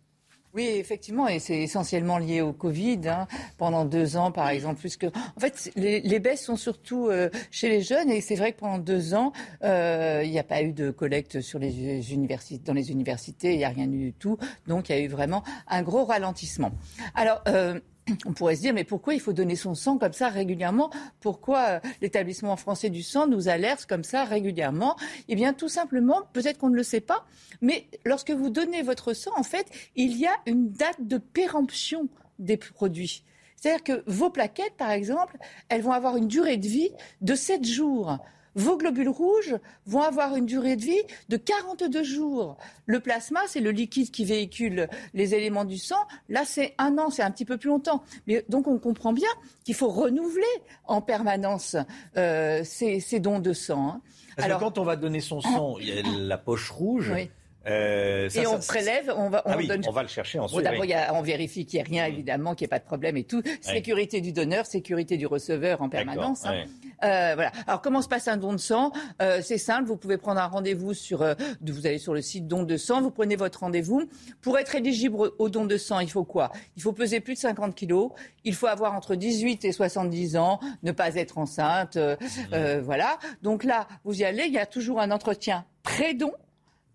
Oui, 0.54 0.66
effectivement, 0.66 1.28
et 1.28 1.40
c'est 1.40 1.58
essentiellement 1.58 2.20
lié 2.20 2.42
au 2.42 2.54
Covid. 2.54 3.00
Hein. 3.08 3.28
Pendant 3.58 3.86
deux 3.86 4.18
ans, 4.18 4.32
par 4.32 4.50
exemple, 4.50 4.80
plus 4.80 4.98
que. 4.98 5.08
En 5.08 5.40
fait, 5.40 5.72
les, 5.76 6.00
les 6.02 6.20
baisses 6.20 6.46
sont 6.46 6.58
surtout 6.58 7.08
euh, 7.08 7.32
chez 7.50 7.70
les 7.70 7.82
jeunes, 7.82 8.12
et 8.12 8.22
c'est 8.22 8.36
vrai 8.36 8.52
que 8.52 8.60
pendant 8.60 8.78
deux 8.78 9.16
ans, 9.16 9.34
euh, 9.64 10.22
il 10.24 10.30
n'y 10.30 10.38
a 10.38 10.44
pas 10.44 10.62
eu 10.62 10.72
de 10.72 10.92
collecte 10.92 11.42
sur 11.42 11.58
les 11.58 12.14
universités, 12.14 12.64
dans 12.64 12.74
les 12.74 12.92
universités, 12.92 13.54
il 13.54 13.58
n'y 13.58 13.66
a 13.66 13.70
rien 13.70 13.92
eu 13.92 13.98
du 13.98 14.14
tout. 14.14 14.38
Donc, 14.68 14.90
il 14.90 14.96
y 14.96 15.00
a 15.00 15.02
eu 15.02 15.08
vraiment 15.08 15.44
un 15.68 15.82
gros 15.82 16.06
ralentissement. 16.06 16.72
Alors. 17.16 17.42
Euh, 17.48 17.80
on 18.26 18.34
pourrait 18.34 18.56
se 18.56 18.62
dire, 18.62 18.74
mais 18.74 18.84
pourquoi 18.84 19.14
il 19.14 19.20
faut 19.20 19.34
donner 19.34 19.56
son 19.56 19.76
sang 19.76 19.98
comme 19.98 20.14
ça 20.14 20.30
régulièrement? 20.30 20.90
Pourquoi 21.20 21.60
euh, 21.64 21.80
l'établissement 22.02 22.56
français 22.56 22.90
du 22.90 23.04
sang 23.04 23.28
nous 23.28 23.48
alerte 23.48 23.86
comme 23.86 24.04
ça 24.04 24.24
régulièrement? 24.24 24.96
Eh 25.28 25.36
bien, 25.36 25.54
tout 25.54 25.70
simplement, 25.70 26.22
peut-être 26.34 26.58
qu'on 26.58 26.70
ne 26.70 26.76
le 26.76 26.84
sait 26.84 27.02
pas, 27.02 27.26
mais 27.62 27.88
lorsque 28.06 28.32
vous 28.32 28.50
donnez 28.50 28.82
votre 28.82 29.14
sang, 29.14 29.32
en 29.36 29.44
fait, 29.44 29.68
il 29.96 30.18
y 30.18 30.26
a 30.26 30.36
une 30.46 30.72
date 30.72 31.08
de 31.08 31.18
péremption 31.18 32.10
des 32.40 32.58
produits. 32.58 33.24
C'est-à-dire 33.56 33.84
que 33.84 34.04
vos 34.08 34.30
plaquettes, 34.30 34.76
par 34.78 34.92
exemple, 34.92 35.38
elles 35.70 35.82
vont 35.82 35.94
avoir 35.94 36.18
une 36.18 36.28
durée 36.28 36.58
de 36.58 36.68
vie 36.68 36.90
de 37.22 37.36
7 37.36 37.64
jours. 37.66 38.18
Vos 38.56 38.78
globules 38.78 39.10
rouges 39.10 39.58
vont 39.86 40.02
avoir 40.02 40.36
une 40.36 40.46
durée 40.46 40.76
de 40.76 40.82
vie 40.82 41.02
de 41.30 41.38
42 41.38 42.04
jours. 42.04 42.58
Le 42.86 43.00
plasma, 43.00 43.40
c'est 43.48 43.60
le 43.60 43.72
liquide 43.72 44.12
qui 44.12 44.26
véhicule 44.26 44.90
les 45.14 45.36
éléments 45.36 45.66
du 45.66 45.78
sang. 45.78 46.00
Là, 46.30 46.44
c'est 46.46 46.76
un 46.78 46.98
an, 46.98 47.10
c'est 47.10 47.24
un 47.24 47.32
petit 47.32 47.46
peu 47.46 47.58
plus 47.58 47.70
longtemps. 47.70 48.04
Mais 48.28 48.46
donc, 48.50 48.68
on 48.68 48.78
comprend 48.78 49.14
bien 49.14 49.30
qu'il 49.64 49.76
faut 49.76 49.90
renouveler 49.90 50.44
en 50.86 51.02
permanence 51.02 51.76
euh, 52.18 52.62
ces, 52.64 53.00
ces, 53.00 53.20
dons 53.20 53.40
de 53.40 53.54
sang. 53.54 53.90
Hein. 53.90 54.02
Parce 54.36 54.46
Alors, 54.46 54.60
que 54.60 54.66
quand 54.66 54.78
on 54.78 54.84
va 54.84 54.96
donner 54.96 55.20
son 55.20 55.42
sang, 55.42 55.78
il 55.80 55.90
y 55.90 55.92
a 55.98 56.02
la 56.04 56.38
poche 56.38 56.70
rouge. 56.70 57.12
Oui. 57.14 57.30
Euh, 57.66 58.30
ça, 58.30 58.42
et 58.42 58.48
on 58.48 58.60
ça, 58.60 58.68
prélève, 58.74 59.14
on 59.16 59.30
va, 59.30 59.42
on, 59.46 59.52
ah 59.52 59.58
oui, 59.58 59.68
donne... 59.68 59.82
on 59.88 59.92
va 59.92 60.02
le 60.02 60.10
chercher 60.10 60.40
ensuite. 60.40 60.58
Bon, 60.58 60.64
D'abord, 60.64 60.82
oui. 60.82 60.94
on 61.14 61.22
vérifie 61.22 61.66
qu'il 61.66 61.80
n'y 61.80 61.82
ait 61.82 61.90
rien, 61.90 62.06
évidemment, 62.06 62.56
qu'il 62.56 62.66
n'y 62.66 62.68
ait 62.68 62.76
pas 62.76 62.80
de 62.80 62.86
problème 62.86 63.16
et 63.18 63.24
tout. 63.24 63.42
Sécurité 63.62 64.22
du 64.22 64.34
donneur, 64.34 64.66
sécurité 64.66 65.18
du 65.18 65.28
receveur 65.28 65.82
en 65.82 65.90
permanence. 65.90 66.46
Hein. 66.46 66.66
Euh, 67.04 67.32
voilà. 67.36 67.52
Alors, 67.68 67.82
comment 67.82 68.02
se 68.02 68.08
passe 68.08 68.28
un 68.28 68.38
don 68.38 68.54
de 68.54 68.58
sang? 68.58 68.92
Euh, 69.22 69.40
C'est 69.42 69.58
simple, 69.58 69.88
vous 69.88 69.98
pouvez 69.98 70.18
prendre 70.18 70.42
un 70.42 70.48
rendez-vous 70.48 70.94
sur. 70.94 71.22
Euh, 71.22 71.36
vous 71.62 71.88
allez 71.88 72.00
sur 72.00 72.14
le 72.14 72.22
site 72.22 72.48
don 72.48 72.64
de 72.64 72.78
sang, 72.78 73.02
vous 73.02 73.12
prenez 73.12 73.36
votre 73.36 73.62
rendez-vous. 73.62 74.04
Pour 74.42 74.58
être 74.60 74.76
éligible 74.76 75.16
au 75.38 75.50
don 75.50 75.66
de 75.66 75.78
sang, 75.78 76.00
il 76.00 76.10
faut 76.10 76.24
quoi? 76.26 76.52
Il 76.76 76.82
faut 76.82 76.94
peser 76.94 77.20
plus 77.20 77.36
de 77.36 77.40
50 77.40 77.76
kilos. 77.76 78.12
Il 78.44 78.56
faut 78.56 78.68
avoir 78.68 78.94
entre 78.94 79.16
18 79.16 79.66
et 79.66 79.72
70 79.72 80.38
ans, 80.38 80.60
ne 80.84 80.92
pas 80.92 81.16
être 81.16 81.38
enceinte. 81.38 81.98
Mmh. 81.98 82.80
voilà. 82.82 83.20
Donc 83.42 83.64
là, 83.64 83.88
vous 84.04 84.22
y 84.22 84.26
allez. 84.26 84.44
Il 84.48 84.54
y 84.54 84.58
a 84.58 84.66
toujours 84.66 85.00
un 85.00 85.12
entretien 85.12 85.66
pré-don 85.84 86.34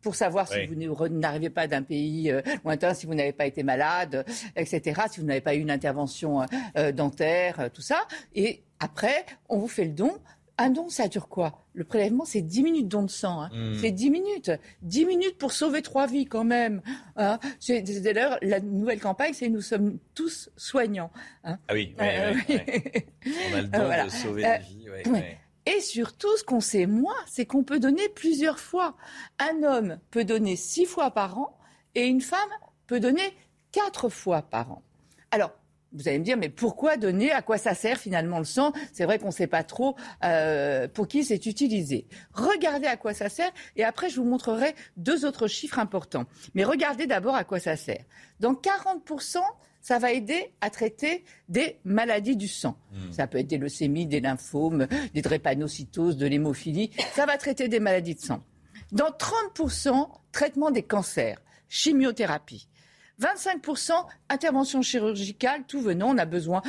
pour 0.02 0.14
savoir 0.14 0.48
oui. 0.50 0.68
si 0.68 0.86
vous 0.86 1.08
n'arrivez 1.08 1.50
pas 1.50 1.66
d'un 1.66 1.82
pays 1.82 2.30
euh, 2.30 2.42
lointain, 2.64 2.94
si 2.94 3.06
vous 3.06 3.14
n'avez 3.14 3.32
pas 3.32 3.46
été 3.46 3.62
malade, 3.62 4.24
etc., 4.56 5.02
si 5.10 5.20
vous 5.20 5.26
n'avez 5.26 5.40
pas 5.40 5.54
eu 5.54 5.60
une 5.60 5.70
intervention 5.70 6.46
euh, 6.76 6.92
dentaire, 6.92 7.60
euh, 7.60 7.68
tout 7.72 7.82
ça. 7.82 8.06
Et 8.34 8.62
après, 8.80 9.26
on 9.48 9.58
vous 9.58 9.68
fait 9.68 9.84
le 9.84 9.92
don. 9.92 10.12
Un 10.60 10.70
don, 10.70 10.88
ça 10.88 11.06
dure 11.06 11.28
quoi? 11.28 11.64
Le 11.72 11.84
prélèvement, 11.84 12.24
c'est 12.24 12.40
10 12.42 12.62
minutes 12.64 12.84
de 12.86 12.88
don 12.88 13.02
de 13.04 13.10
sang. 13.10 13.42
Hein. 13.42 13.50
Mmh. 13.52 13.74
C'est 13.80 13.92
10 13.92 14.10
minutes. 14.10 14.50
10 14.82 15.06
minutes 15.06 15.38
pour 15.38 15.52
sauver 15.52 15.82
trois 15.82 16.08
vies 16.08 16.26
quand 16.26 16.42
même. 16.42 16.82
Hein. 17.14 17.38
C'est 17.60 17.82
d'ailleurs 17.82 18.38
la 18.42 18.58
nouvelle 18.58 18.98
campagne, 18.98 19.34
c'est 19.34 19.48
nous 19.48 19.60
sommes 19.60 19.98
tous 20.14 20.50
soignants. 20.56 21.12
Hein. 21.44 21.58
Ah 21.68 21.74
oui, 21.74 21.94
oui, 22.00 22.06
oui. 22.48 23.04
on 23.52 23.56
a 23.56 23.62
le 23.62 23.68
don 23.68 23.84
voilà. 23.84 24.04
de 24.06 24.10
sauver 24.10 24.42
des 24.42 24.58
vies. 24.64 25.22
Et 25.68 25.82
surtout, 25.82 26.34
ce 26.38 26.44
qu'on 26.44 26.60
sait 26.60 26.86
moins, 26.86 27.18
c'est 27.26 27.44
qu'on 27.44 27.62
peut 27.62 27.78
donner 27.78 28.08
plusieurs 28.08 28.58
fois. 28.58 28.96
Un 29.38 29.62
homme 29.62 29.98
peut 30.10 30.24
donner 30.24 30.56
six 30.56 30.86
fois 30.86 31.10
par 31.10 31.38
an 31.38 31.58
et 31.94 32.06
une 32.06 32.22
femme 32.22 32.38
peut 32.86 33.00
donner 33.00 33.36
quatre 33.70 34.08
fois 34.08 34.40
par 34.40 34.72
an. 34.72 34.82
Alors, 35.30 35.52
vous 35.92 36.08
allez 36.08 36.18
me 36.18 36.24
dire, 36.24 36.38
mais 36.38 36.48
pourquoi 36.48 36.96
donner? 36.96 37.32
À 37.32 37.42
quoi 37.42 37.58
ça 37.58 37.74
sert 37.74 37.98
finalement 37.98 38.38
le 38.38 38.46
sang? 38.46 38.72
C'est 38.94 39.04
vrai 39.04 39.18
qu'on 39.18 39.26
ne 39.26 39.32
sait 39.32 39.46
pas 39.46 39.62
trop 39.62 39.94
euh, 40.24 40.88
pour 40.88 41.06
qui 41.06 41.22
c'est 41.22 41.44
utilisé. 41.44 42.06
Regardez 42.32 42.86
à 42.86 42.96
quoi 42.96 43.12
ça 43.12 43.28
sert 43.28 43.50
et 43.76 43.84
après 43.84 44.08
je 44.08 44.16
vous 44.16 44.26
montrerai 44.26 44.74
deux 44.96 45.26
autres 45.26 45.48
chiffres 45.48 45.78
importants. 45.78 46.24
Mais 46.54 46.64
regardez 46.64 47.06
d'abord 47.06 47.34
à 47.34 47.44
quoi 47.44 47.58
ça 47.58 47.76
sert. 47.76 48.04
Dans 48.40 48.54
40 48.54 49.04
ça 49.80 49.98
va 49.98 50.12
aider 50.12 50.52
à 50.60 50.70
traiter 50.70 51.24
des 51.48 51.78
maladies 51.84 52.36
du 52.36 52.48
sang. 52.48 52.76
Mmh. 52.92 53.12
Ça 53.12 53.26
peut 53.26 53.38
être 53.38 53.46
des 53.46 53.58
leucémies, 53.58 54.06
des 54.06 54.20
lymphomes, 54.20 54.86
des 55.14 55.22
drépanocytoses, 55.22 56.16
de 56.16 56.26
l'hémophilie. 56.26 56.90
Ça 57.14 57.26
va 57.26 57.38
traiter 57.38 57.68
des 57.68 57.80
maladies 57.80 58.14
de 58.14 58.20
sang. 58.20 58.42
Dans 58.92 59.10
30%, 59.10 60.08
traitement 60.32 60.70
des 60.70 60.82
cancers, 60.82 61.40
chimiothérapie. 61.68 62.68
25% 63.20 63.92
intervention 64.28 64.82
chirurgicale, 64.82 65.64
tout 65.66 65.80
venant, 65.80 66.10
on 66.10 66.18
a 66.18 66.24
besoin. 66.24 66.62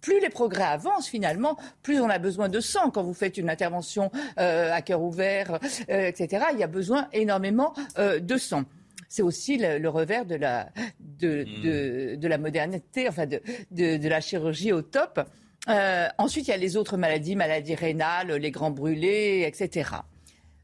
Plus 0.00 0.20
les 0.20 0.28
progrès 0.28 0.64
avancent 0.64 1.08
finalement, 1.08 1.56
plus 1.82 2.00
on 2.00 2.08
a 2.08 2.18
besoin 2.18 2.48
de 2.48 2.60
sang. 2.60 2.90
Quand 2.90 3.02
vous 3.02 3.14
faites 3.14 3.38
une 3.38 3.48
intervention 3.48 4.10
euh, 4.38 4.72
à 4.72 4.82
cœur 4.82 5.02
ouvert, 5.02 5.58
euh, 5.90 6.06
etc., 6.06 6.46
il 6.52 6.58
y 6.58 6.62
a 6.62 6.68
besoin 6.68 7.08
énormément 7.12 7.72
euh, 7.98 8.20
de 8.20 8.36
sang 8.36 8.64
c'est 9.08 9.22
aussi 9.22 9.56
le, 9.56 9.78
le, 9.78 9.88
revers 9.88 10.26
de 10.26 10.34
la, 10.34 10.70
de, 11.00 11.44
mmh. 11.44 11.62
de, 11.62 12.14
de, 12.16 12.28
la 12.28 12.38
modernité, 12.38 13.08
enfin 13.08 13.26
de, 13.26 13.40
de, 13.70 14.08
la 14.08 14.20
chirurgie 14.20 14.72
au 14.72 14.82
top. 14.82 15.20
Euh, 15.68 16.08
ensuite, 16.18 16.46
il 16.48 16.50
y 16.50 16.54
a 16.54 16.58
les 16.58 16.76
autres 16.76 16.96
maladies, 16.96 17.36
maladies 17.36 17.74
rénales, 17.74 18.32
les 18.32 18.50
grands 18.50 18.70
brûlés, 18.70 19.44
etc. 19.46 19.90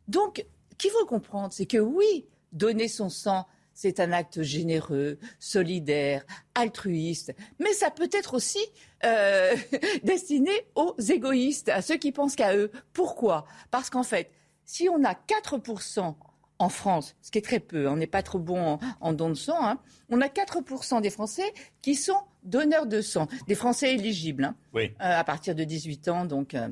Donc, 0.09 0.45
qu'il 0.79 0.91
faut 0.91 1.07
comprendre, 1.07 1.53
c'est 1.53 1.67
que 1.67 1.79
oui, 1.79 2.27
donner 2.53 2.89
son 2.89 3.09
sang, 3.09 3.47
c'est 3.75 4.01
un 4.01 4.13
acte 4.13 4.43
généreux, 4.43 5.19
solidaire, 5.39 6.25
altruiste, 6.55 7.35
mais 7.59 7.73
ça 7.73 7.91
peut 7.91 8.11
être 8.13 8.35
aussi 8.35 8.65
euh, 9.05 9.57
destiné 10.05 10.53
aux 10.75 10.95
égoïstes, 10.99 11.69
à 11.69 11.83
ceux 11.83 11.97
qui 11.97 12.13
pensent 12.13 12.37
qu'à 12.37 12.57
eux. 12.57 12.71
Pourquoi? 12.93 13.47
Parce 13.71 13.91
qu'en 13.91 14.03
fait, 14.03 14.31
si 14.65 14.89
on 14.89 15.05
a 15.05 15.15
4% 15.15 16.15
en 16.63 16.69
France, 16.69 17.17
ce 17.23 17.33
qui 17.33 17.39
est 17.39 17.43
très 17.43 17.59
peu, 17.59 17.89
on 17.89 17.97
n'est 17.97 18.07
pas 18.07 18.23
trop 18.23 18.39
bon 18.39 18.75
en, 18.75 18.81
en 19.01 19.13
don 19.13 19.31
de 19.31 19.35
sang, 19.35 19.59
hein, 19.61 19.81
on 20.11 20.21
a 20.21 20.29
4% 20.29 21.01
des 21.01 21.11
Français 21.11 21.53
qui 21.83 21.97
sont 21.97 22.21
donneurs 22.45 22.87
de 22.87 23.01
sang, 23.01 23.27
des 23.49 23.57
Français 23.57 23.95
éligibles, 23.95 24.45
hein, 24.45 24.55
oui. 24.73 24.95
euh, 25.01 25.19
à 25.19 25.25
partir 25.25 25.57
de 25.57 25.65
18 25.65 26.07
ans. 26.09 26.25
Donc, 26.25 26.55
euh, 26.55 26.69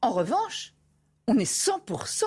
en 0.00 0.12
revanche, 0.12 0.72
on 1.26 1.38
est 1.38 1.50
100% 1.50 2.24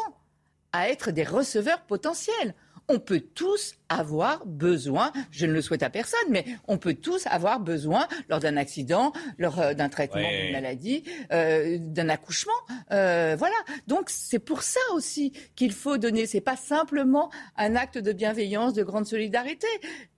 à 0.73 0.89
être 0.89 1.09
des 1.09 1.23
receveurs 1.23 1.81
potentiels. 1.81 2.53
On 2.87 2.99
peut 2.99 3.21
tous 3.21 3.75
avoir 3.87 4.45
besoin, 4.45 5.13
je 5.31 5.45
ne 5.45 5.53
le 5.53 5.61
souhaite 5.61 5.83
à 5.83 5.89
personne, 5.89 6.19
mais 6.29 6.43
on 6.67 6.77
peut 6.77 6.93
tous 6.93 7.25
avoir 7.27 7.59
besoin 7.61 8.07
lors 8.27 8.39
d'un 8.39 8.57
accident, 8.57 9.13
lors 9.37 9.59
euh, 9.59 9.73
d'un 9.73 9.87
traitement 9.87 10.21
Ouais. 10.21 10.43
d'une 10.43 10.51
maladie, 10.51 11.03
euh, 11.31 11.77
d'un 11.79 12.09
accouchement. 12.09 12.51
euh, 12.91 13.35
voilà. 13.39 13.55
Donc 13.87 14.09
c'est 14.09 14.39
pour 14.39 14.63
ça 14.63 14.79
aussi 14.93 15.31
qu'il 15.55 15.71
faut 15.71 15.97
donner. 15.97 16.25
C'est 16.25 16.41
pas 16.41 16.57
simplement 16.57 17.31
un 17.55 17.75
acte 17.75 17.97
de 17.97 18.11
bienveillance, 18.11 18.73
de 18.73 18.83
grande 18.83 19.05
solidarité. 19.05 19.67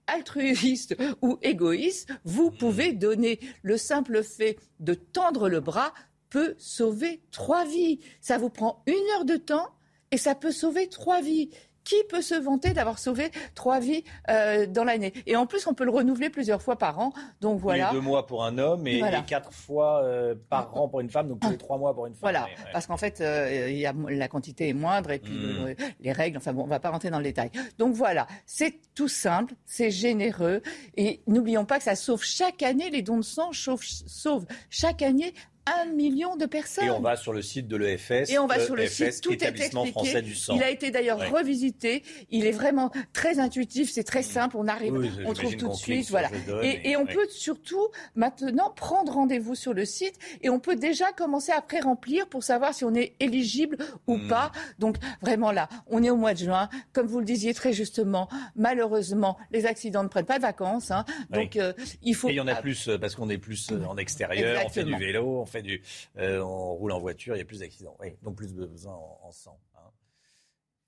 Altruiste 0.06 0.96
ou 1.22 1.38
égoïste, 1.42 2.10
vous 2.24 2.50
pouvez 2.50 2.92
donner. 2.92 3.40
Le 3.62 3.76
simple 3.78 4.22
fait 4.22 4.58
de 4.80 4.94
tendre 4.94 5.48
le 5.48 5.60
bras 5.60 5.94
peut 6.28 6.54
sauver 6.58 7.22
trois 7.30 7.64
vies. 7.64 8.00
Ça 8.20 8.36
vous 8.36 8.50
prend 8.50 8.82
une 8.86 8.94
heure 9.16 9.24
de 9.24 9.36
temps 9.36 9.68
et 10.10 10.18
ça 10.18 10.34
peut 10.34 10.50
sauver 10.52 10.88
trois 10.88 11.22
vies. 11.22 11.50
Qui 11.84 11.96
peut 12.08 12.22
se 12.22 12.34
vanter 12.34 12.72
d'avoir 12.72 12.98
sauvé 12.98 13.30
trois 13.54 13.78
vies 13.78 14.04
euh, 14.30 14.66
dans 14.66 14.84
l'année? 14.84 15.12
Et 15.26 15.36
en 15.36 15.46
plus, 15.46 15.66
on 15.66 15.74
peut 15.74 15.84
le 15.84 15.90
renouveler 15.90 16.30
plusieurs 16.30 16.62
fois 16.62 16.76
par 16.76 16.98
an. 16.98 17.12
Donc 17.40 17.60
voilà. 17.60 17.88
Tous 17.88 17.94
les 17.94 18.00
deux 18.00 18.06
mois 18.06 18.26
pour 18.26 18.44
un 18.44 18.56
homme 18.58 18.86
et, 18.86 18.98
Voilà. 19.00 19.18
et 19.18 19.22
quatre 19.24 19.52
fois 19.52 20.02
euh, 20.02 20.34
par 20.48 20.76
an 20.76 20.88
pour 20.88 21.00
une 21.00 21.10
femme, 21.10 21.28
donc 21.28 21.40
tous 21.40 21.50
les 21.50 21.58
trois 21.58 21.76
mois 21.78 21.94
pour 21.94 22.06
une 22.06 22.14
femme. 22.14 22.20
Voilà, 22.22 22.44
Ouais, 22.44 22.50
ouais. 22.50 22.70
parce 22.72 22.86
qu'en 22.86 22.96
fait, 22.96 23.20
euh, 23.20 23.70
y 23.70 23.84
a, 23.86 23.92
la 24.08 24.28
quantité 24.28 24.68
est 24.68 24.72
moindre 24.72 25.10
et 25.10 25.18
puis 25.18 25.32
Mm. 25.32 25.66
le- 25.66 25.76
les 26.00 26.12
règles, 26.12 26.38
enfin 26.38 26.52
bon, 26.52 26.62
on 26.62 26.66
va 26.66 26.80
pas 26.80 26.90
rentrer 26.90 27.10
dans 27.10 27.18
le 27.18 27.24
détail. 27.24 27.50
Donc 27.78 27.94
voilà, 27.94 28.26
c'est 28.46 28.80
tout 28.94 29.08
simple, 29.08 29.54
c'est 29.66 29.90
généreux 29.90 30.62
et 30.96 31.20
n'oublions 31.26 31.64
pas 31.64 31.78
que 31.78 31.84
ça 31.84 31.96
sauve 31.96 32.22
chaque 32.22 32.62
année, 32.62 32.88
les 32.90 33.02
dons 33.02 33.16
de 33.18 33.22
sang 33.22 33.52
sauvent, 33.52 33.82
sauvent 33.84 34.46
chaque 34.70 35.02
année 35.02 35.34
un 35.66 35.86
million 35.86 36.36
de 36.36 36.46
personnes. 36.46 36.84
Et 36.84 36.90
on 36.90 37.00
va 37.00 37.16
sur 37.16 37.32
le 37.32 37.42
site 37.42 37.68
de 37.68 37.76
l'EFS. 37.76 38.30
Et 38.30 38.38
on 38.38 38.46
va 38.46 38.60
sur 38.60 38.76
le 38.76 38.82
EFS, 38.84 39.14
site, 39.14 39.20
tout 39.22 39.32
est 39.32 39.42
expliqué. 39.42 39.90
français 39.92 40.22
du 40.22 40.34
sang. 40.34 40.54
Il 40.56 40.62
a 40.62 40.70
été 40.70 40.90
d'ailleurs 40.90 41.18
Ouais. 41.18 41.28
revisité. 41.28 42.02
Il 42.30 42.44
est 42.46 42.50
vraiment 42.52 42.90
très 43.12 43.38
intuitif, 43.38 43.90
c'est 43.90 44.04
très 44.04 44.22
simple. 44.22 44.56
On 44.58 44.68
arrive, 44.68 44.92
Oui, 44.94 45.10
on 45.26 45.32
trouve 45.32 45.56
tout 45.56 45.68
de 45.68 45.74
suite, 45.74 46.10
voilà. 46.10 46.28
Et, 46.62 46.68
et- 46.68 46.90
et 46.90 46.96
on 46.96 47.04
ouais. 47.04 47.14
peut 47.14 47.26
surtout 47.30 47.88
maintenant 48.14 48.70
prendre 48.74 49.12
rendez-vous 49.12 49.54
sur 49.54 49.72
le 49.74 49.84
site 49.84 50.18
et 50.42 50.50
on 50.50 50.60
peut 50.60 50.76
déjà 50.76 51.12
commencer 51.12 51.52
à 51.52 51.60
pré-remplir 51.62 52.26
pour 52.28 52.42
savoir 52.42 52.74
si 52.74 52.84
on 52.84 52.94
est 52.94 53.14
éligible 53.20 53.78
ou 54.06 54.16
Hmm. 54.16 54.28
pas. 54.28 54.52
Donc 54.78 54.96
vraiment 55.22 55.50
là, 55.52 55.68
on 55.86 56.02
est 56.02 56.10
au 56.10 56.16
mois 56.16 56.34
de 56.34 56.38
juin, 56.38 56.68
comme 56.92 57.06
vous 57.06 57.18
le 57.20 57.24
disiez 57.24 57.54
très 57.54 57.72
justement. 57.72 58.28
Malheureusement, 58.56 59.36
les 59.52 59.66
accidents 59.66 60.02
ne 60.02 60.08
prennent 60.08 60.24
pas 60.26 60.38
de 60.38 60.42
vacances, 60.42 60.90
hein. 60.90 61.04
donc 61.30 61.52
Oui. 61.54 61.60
euh, 61.60 61.72
il 62.02 62.14
faut. 62.14 62.28
Et 62.28 62.32
il 62.32 62.36
y 62.36 62.40
en 62.40 62.46
a 62.48 62.54
plus 62.56 62.88
euh, 62.88 62.98
parce 62.98 63.14
qu'on 63.14 63.28
est 63.30 63.38
plus 63.38 63.70
euh, 63.72 63.84
en 63.84 63.96
extérieur, 63.96 64.62
on 64.64 64.68
fait 64.68 64.84
du 64.84 64.96
vélo, 64.96 65.40
on 65.40 65.46
fait 65.46 65.53
du, 65.62 65.82
euh, 66.18 66.40
on 66.40 66.74
roule 66.74 66.92
en 66.92 66.98
voiture, 67.00 67.34
il 67.36 67.38
y 67.38 67.42
a 67.42 67.44
plus 67.44 67.60
d'accidents. 67.60 67.96
Oui, 68.00 68.16
donc 68.22 68.36
plus 68.36 68.52
besoin 68.54 68.94
en, 68.94 69.18
en 69.22 69.32
sang. 69.32 69.58
hein. 69.76 69.80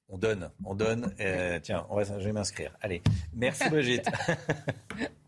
On 0.09 0.19
donne, 0.19 0.51
on 0.65 0.75
donne. 0.75 1.13
Euh, 1.21 1.59
tiens, 1.61 1.85
on 1.91 1.97
va, 1.97 2.05
je 2.05 2.25
vais 2.25 2.33
m'inscrire. 2.33 2.77
Allez, 2.81 3.03
merci 3.33 3.69
Brigitte. 3.69 4.07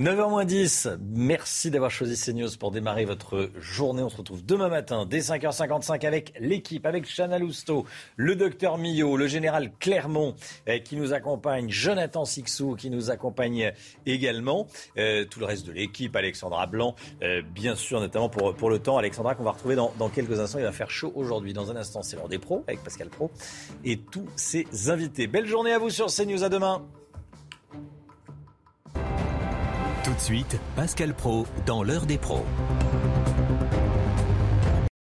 9h10, 0.00 0.98
merci 1.00 1.70
d'avoir 1.70 1.88
choisi 1.88 2.20
CNews 2.20 2.48
pour 2.58 2.72
démarrer 2.72 3.04
votre 3.04 3.50
journée. 3.60 4.02
On 4.02 4.08
se 4.08 4.16
retrouve 4.16 4.44
demain 4.44 4.68
matin 4.68 5.06
dès 5.06 5.20
5h55 5.20 6.04
avec 6.04 6.32
l'équipe, 6.40 6.84
avec 6.84 7.06
Chana 7.06 7.38
Lousteau, 7.38 7.86
le 8.16 8.34
docteur 8.34 8.76
Millot, 8.76 9.16
le 9.16 9.28
général 9.28 9.70
Clermont 9.78 10.34
euh, 10.68 10.80
qui 10.80 10.96
nous 10.96 11.12
accompagne, 11.12 11.70
Jonathan 11.70 12.24
Sixou 12.24 12.74
qui 12.74 12.90
nous 12.90 13.12
accompagne 13.12 13.72
également, 14.04 14.66
euh, 14.98 15.26
tout 15.26 15.38
le 15.38 15.46
reste 15.46 15.64
de 15.64 15.70
l'équipe, 15.70 16.16
Alexandra 16.16 16.66
Blanc, 16.66 16.96
euh, 17.22 17.42
bien 17.42 17.76
sûr, 17.76 18.00
notamment 18.00 18.28
pour, 18.28 18.52
pour 18.56 18.70
le 18.70 18.80
temps. 18.80 18.98
Alexandra 18.98 19.36
qu'on 19.36 19.44
va 19.44 19.52
retrouver 19.52 19.76
dans, 19.76 19.92
dans 19.96 20.08
quelques 20.08 20.40
instants. 20.40 20.58
Il 20.58 20.64
va 20.64 20.72
faire 20.72 20.90
chaud 20.90 21.12
aujourd'hui. 21.14 21.52
Dans 21.52 21.70
un 21.70 21.76
instant, 21.76 22.02
c'est 22.02 22.16
l'heure 22.16 22.28
des 22.28 22.40
pros 22.40 22.64
avec 22.66 22.82
Pascal 22.82 23.10
Pro 23.10 23.30
et 23.84 23.98
tous 23.98 24.26
ses 24.34 24.66
invités. 24.90 25.28
Belle 25.28 25.46
journée 25.46 25.72
à 25.72 25.78
vous 25.78 25.90
sur 25.90 26.06
CNews. 26.06 26.42
À 26.42 26.48
demain. 26.48 26.84
Suite, 30.20 30.58
Pascal 30.76 31.14
Pro 31.14 31.46
dans 31.66 31.82
l'heure 31.82 32.06
des 32.06 32.18
pros. 32.18 32.44